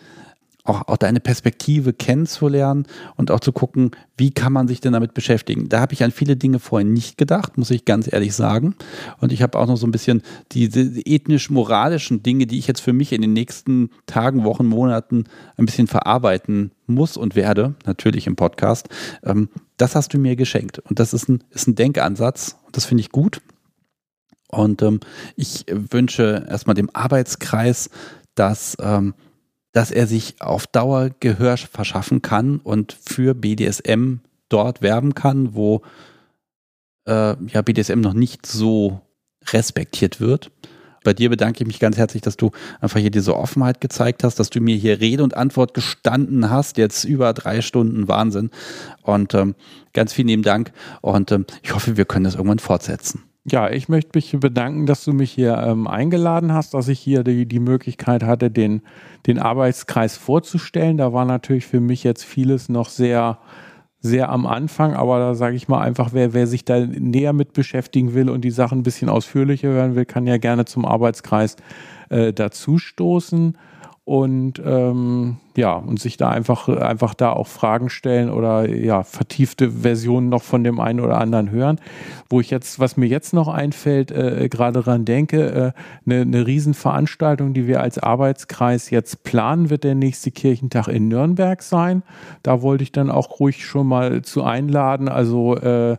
auch, 0.68 0.86
auch 0.88 0.96
deine 0.96 1.20
Perspektive 1.20 1.92
kennenzulernen 1.92 2.86
und 3.16 3.30
auch 3.30 3.40
zu 3.40 3.52
gucken, 3.52 3.92
wie 4.16 4.30
kann 4.30 4.52
man 4.52 4.68
sich 4.68 4.80
denn 4.80 4.92
damit 4.92 5.14
beschäftigen. 5.14 5.68
Da 5.68 5.80
habe 5.80 5.94
ich 5.94 6.04
an 6.04 6.10
viele 6.10 6.36
Dinge 6.36 6.58
vorher 6.58 6.86
nicht 6.86 7.16
gedacht, 7.16 7.56
muss 7.56 7.70
ich 7.70 7.84
ganz 7.84 8.12
ehrlich 8.12 8.34
sagen. 8.34 8.74
Und 9.20 9.32
ich 9.32 9.42
habe 9.42 9.58
auch 9.58 9.66
noch 9.66 9.76
so 9.76 9.86
ein 9.86 9.92
bisschen 9.92 10.22
diese 10.52 10.80
ethnisch-moralischen 10.80 12.22
Dinge, 12.22 12.46
die 12.46 12.58
ich 12.58 12.66
jetzt 12.66 12.80
für 12.80 12.92
mich 12.92 13.12
in 13.12 13.22
den 13.22 13.32
nächsten 13.32 13.90
Tagen, 14.06 14.44
Wochen, 14.44 14.66
Monaten 14.66 15.24
ein 15.56 15.66
bisschen 15.66 15.86
verarbeiten 15.86 16.72
muss 16.86 17.16
und 17.16 17.34
werde, 17.34 17.74
natürlich 17.86 18.26
im 18.26 18.36
Podcast. 18.36 18.88
Ähm, 19.24 19.48
das 19.76 19.94
hast 19.94 20.12
du 20.12 20.18
mir 20.18 20.36
geschenkt. 20.36 20.78
Und 20.80 20.98
das 20.98 21.14
ist 21.14 21.28
ein, 21.28 21.44
ist 21.50 21.68
ein 21.68 21.74
Denkansatz. 21.74 22.56
Und 22.66 22.76
das 22.76 22.84
finde 22.84 23.02
ich 23.02 23.10
gut. 23.10 23.40
Und 24.48 24.82
ähm, 24.82 25.00
ich 25.36 25.66
wünsche 25.70 26.46
erstmal 26.48 26.74
dem 26.74 26.90
Arbeitskreis, 26.94 27.90
dass 28.34 28.76
ähm, 28.80 29.14
dass 29.72 29.90
er 29.90 30.06
sich 30.06 30.40
auf 30.40 30.66
Dauer 30.66 31.10
Gehör 31.20 31.56
verschaffen 31.56 32.22
kann 32.22 32.58
und 32.58 32.92
für 32.92 33.34
BDSM 33.34 34.16
dort 34.48 34.82
werben 34.82 35.14
kann, 35.14 35.54
wo 35.54 35.82
äh, 37.06 37.36
ja 37.46 37.62
BDSM 37.62 38.00
noch 38.00 38.14
nicht 38.14 38.46
so 38.46 39.00
respektiert 39.52 40.20
wird. 40.20 40.50
Bei 41.04 41.14
dir 41.14 41.30
bedanke 41.30 41.62
ich 41.62 41.66
mich 41.66 41.78
ganz 41.78 41.96
herzlich, 41.96 42.22
dass 42.22 42.36
du 42.36 42.50
einfach 42.80 42.98
hier 43.00 43.10
diese 43.10 43.36
Offenheit 43.36 43.80
gezeigt 43.80 44.24
hast, 44.24 44.38
dass 44.40 44.50
du 44.50 44.60
mir 44.60 44.76
hier 44.76 45.00
Rede 45.00 45.22
und 45.22 45.36
Antwort 45.36 45.72
gestanden 45.72 46.50
hast. 46.50 46.76
Jetzt 46.76 47.04
über 47.04 47.32
drei 47.32 47.62
Stunden 47.62 48.08
Wahnsinn. 48.08 48.50
Und 49.02 49.32
ähm, 49.34 49.54
ganz 49.92 50.12
vielen 50.12 50.28
lieben 50.28 50.42
Dank. 50.42 50.72
Und 51.00 51.30
ähm, 51.32 51.46
ich 51.62 51.74
hoffe, 51.74 51.96
wir 51.96 52.04
können 52.04 52.24
das 52.24 52.34
irgendwann 52.34 52.58
fortsetzen. 52.58 53.27
Ja, 53.44 53.70
ich 53.70 53.88
möchte 53.88 54.10
mich 54.14 54.36
bedanken, 54.38 54.86
dass 54.86 55.04
du 55.04 55.12
mich 55.12 55.30
hier 55.30 55.56
ähm, 55.56 55.86
eingeladen 55.86 56.52
hast, 56.52 56.74
dass 56.74 56.88
ich 56.88 56.98
hier 56.98 57.24
die, 57.24 57.46
die 57.46 57.60
Möglichkeit 57.60 58.22
hatte, 58.22 58.50
den, 58.50 58.82
den 59.26 59.38
Arbeitskreis 59.38 60.16
vorzustellen. 60.16 60.98
Da 60.98 61.12
war 61.12 61.24
natürlich 61.24 61.66
für 61.66 61.80
mich 61.80 62.04
jetzt 62.04 62.24
vieles 62.24 62.68
noch 62.68 62.90
sehr, 62.90 63.38
sehr 64.00 64.28
am 64.28 64.46
Anfang, 64.46 64.94
aber 64.94 65.18
da 65.18 65.34
sage 65.34 65.56
ich 65.56 65.66
mal 65.66 65.80
einfach, 65.80 66.12
wer, 66.12 66.34
wer 66.34 66.46
sich 66.46 66.64
da 66.64 66.80
näher 66.80 67.32
mit 67.32 67.52
beschäftigen 67.54 68.12
will 68.12 68.28
und 68.28 68.42
die 68.42 68.50
Sachen 68.50 68.80
ein 68.80 68.84
bisschen 68.84 69.08
ausführlicher 69.08 69.68
hören 69.68 69.94
will, 69.94 70.04
kann 70.04 70.26
ja 70.26 70.36
gerne 70.36 70.66
zum 70.66 70.84
Arbeitskreis 70.84 71.56
äh, 72.10 72.32
dazustoßen 72.32 73.56
und 74.04 74.62
ähm, 74.64 75.36
ja, 75.58 75.72
und 75.72 75.98
sich 75.98 76.16
da 76.16 76.28
einfach, 76.28 76.68
einfach 76.68 77.14
da 77.14 77.32
auch 77.32 77.48
Fragen 77.48 77.90
stellen 77.90 78.30
oder 78.30 78.68
ja, 78.72 79.02
vertiefte 79.02 79.72
Versionen 79.72 80.28
noch 80.28 80.44
von 80.44 80.62
dem 80.62 80.78
einen 80.78 81.00
oder 81.00 81.18
anderen 81.18 81.50
hören. 81.50 81.80
Wo 82.30 82.40
ich 82.40 82.50
jetzt, 82.50 82.78
was 82.78 82.96
mir 82.96 83.06
jetzt 83.06 83.34
noch 83.34 83.48
einfällt, 83.48 84.12
äh, 84.12 84.48
gerade 84.48 84.82
dran 84.82 85.04
denke, 85.04 85.74
äh, 85.74 86.08
eine, 86.08 86.20
eine 86.20 86.46
Riesenveranstaltung, 86.46 87.54
die 87.54 87.66
wir 87.66 87.80
als 87.80 87.98
Arbeitskreis 87.98 88.90
jetzt 88.90 89.24
planen, 89.24 89.68
wird 89.68 89.82
der 89.82 89.96
nächste 89.96 90.30
Kirchentag 90.30 90.86
in 90.86 91.08
Nürnberg 91.08 91.60
sein. 91.60 92.04
Da 92.44 92.62
wollte 92.62 92.84
ich 92.84 92.92
dann 92.92 93.10
auch 93.10 93.40
ruhig 93.40 93.66
schon 93.66 93.88
mal 93.88 94.22
zu 94.22 94.44
einladen. 94.44 95.08
Also 95.08 95.56
äh, 95.56 95.96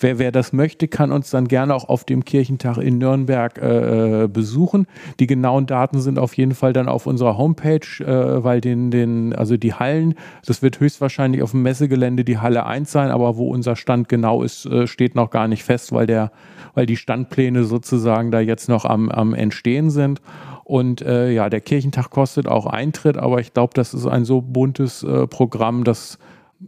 wer, 0.00 0.18
wer 0.18 0.32
das 0.32 0.54
möchte, 0.54 0.88
kann 0.88 1.12
uns 1.12 1.28
dann 1.28 1.48
gerne 1.48 1.74
auch 1.74 1.88
auf 1.88 2.04
dem 2.04 2.24
Kirchentag 2.24 2.78
in 2.78 2.96
Nürnberg 2.96 3.58
äh, 3.58 4.28
besuchen. 4.32 4.86
Die 5.20 5.26
genauen 5.26 5.66
Daten 5.66 6.00
sind 6.00 6.18
auf 6.18 6.34
jeden 6.34 6.54
Fall 6.54 6.72
dann 6.72 6.88
auf 6.88 7.06
unserer 7.06 7.36
Homepage, 7.36 7.80
äh, 8.00 8.42
weil 8.42 8.62
den, 8.62 8.90
den 8.90 9.01
den, 9.02 9.34
also 9.34 9.56
die 9.56 9.74
Hallen, 9.74 10.14
das 10.46 10.62
wird 10.62 10.80
höchstwahrscheinlich 10.80 11.42
auf 11.42 11.50
dem 11.50 11.62
Messegelände 11.62 12.24
die 12.24 12.38
Halle 12.38 12.66
1 12.66 12.90
sein, 12.90 13.10
aber 13.10 13.36
wo 13.36 13.48
unser 13.48 13.76
Stand 13.76 14.08
genau 14.08 14.42
ist, 14.42 14.66
äh, 14.66 14.86
steht 14.86 15.14
noch 15.14 15.30
gar 15.30 15.48
nicht 15.48 15.64
fest, 15.64 15.92
weil 15.92 16.06
der, 16.06 16.32
weil 16.74 16.86
die 16.86 16.96
Standpläne 16.96 17.64
sozusagen 17.64 18.30
da 18.30 18.40
jetzt 18.40 18.68
noch 18.68 18.84
am, 18.84 19.08
am 19.10 19.34
Entstehen 19.34 19.90
sind. 19.90 20.20
Und 20.64 21.02
äh, 21.02 21.30
ja, 21.30 21.50
der 21.50 21.60
Kirchentag 21.60 22.10
kostet 22.10 22.46
auch 22.46 22.66
Eintritt, 22.66 23.16
aber 23.16 23.40
ich 23.40 23.52
glaube, 23.52 23.72
das 23.74 23.94
ist 23.94 24.06
ein 24.06 24.24
so 24.24 24.40
buntes 24.40 25.02
äh, 25.02 25.26
Programm, 25.26 25.84
dass, 25.84 26.18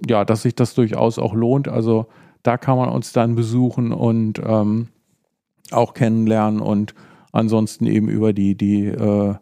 ja, 0.08 0.24
dass 0.24 0.42
sich 0.42 0.54
das 0.54 0.74
durchaus 0.74 1.18
auch 1.18 1.34
lohnt. 1.34 1.68
Also 1.68 2.06
da 2.42 2.58
kann 2.58 2.76
man 2.76 2.88
uns 2.88 3.12
dann 3.12 3.34
besuchen 3.34 3.92
und 3.92 4.40
ähm, 4.44 4.88
auch 5.70 5.94
kennenlernen 5.94 6.60
und 6.60 6.94
ansonsten 7.32 7.86
eben 7.86 8.08
über 8.08 8.32
die, 8.32 8.54
die 8.56 8.86
äh, 8.86 9.34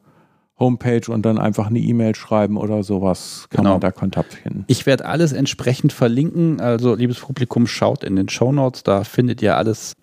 Homepage 0.63 1.11
und 1.11 1.27
dann 1.27 1.39
einfach 1.39 1.67
eine 1.67 1.81
E-Mail 1.81 2.15
schreiben 2.15 2.57
oder 2.57 2.85
sowas, 2.85 3.49
kann 3.51 3.65
genau. 3.65 3.73
man 3.73 3.81
da 3.81 3.91
Kontakt 3.91 4.35
finden. 4.35 4.65
Ich 4.69 4.87
werde 4.87 5.05
alles 5.07 5.33
entsprechend 5.33 5.93
verlinken. 5.93 6.61
Also, 6.61 6.95
liebes 6.95 7.19
Publikum, 7.19 7.67
schaut 7.67 8.05
in 8.05 8.17
den 8.17 8.29
Show 8.29 8.53
Notes, 8.53 8.85
da 8.85 9.05
findet 9.05 9.43
ihr 9.43 9.57
alles. 9.57 9.95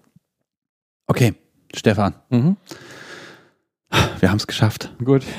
Okay, 1.08 1.34
Stefan. 1.74 2.14
Mhm. 2.30 2.58
Wir 4.20 4.30
haben 4.30 4.38
es 4.38 4.48
geschafft. 4.48 4.94
Gut. 5.04 5.24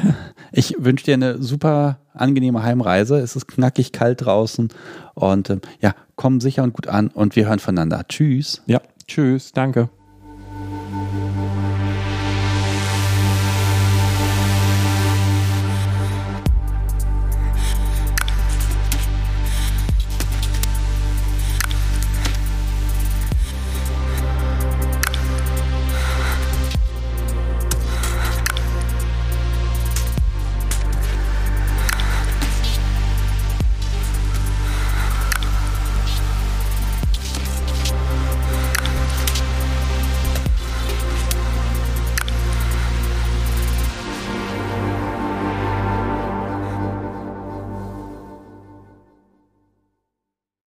Ich 0.53 0.75
wünsche 0.81 1.05
dir 1.05 1.15
eine 1.15 1.41
super 1.41 2.01
angenehme 2.13 2.65
Heimreise. 2.65 3.21
Es 3.21 3.37
ist 3.37 3.47
knackig 3.47 3.93
kalt 3.93 4.25
draußen 4.25 4.71
und 5.15 5.49
äh, 5.49 5.61
ja, 5.81 5.95
komm 6.17 6.41
sicher 6.41 6.65
und 6.65 6.73
gut 6.73 6.89
an 6.89 7.07
und 7.07 7.37
wir 7.37 7.47
hören 7.47 7.61
voneinander. 7.61 8.03
Tschüss. 8.09 8.61
Ja, 8.67 8.81
tschüss. 9.07 9.53
Danke. 9.53 9.91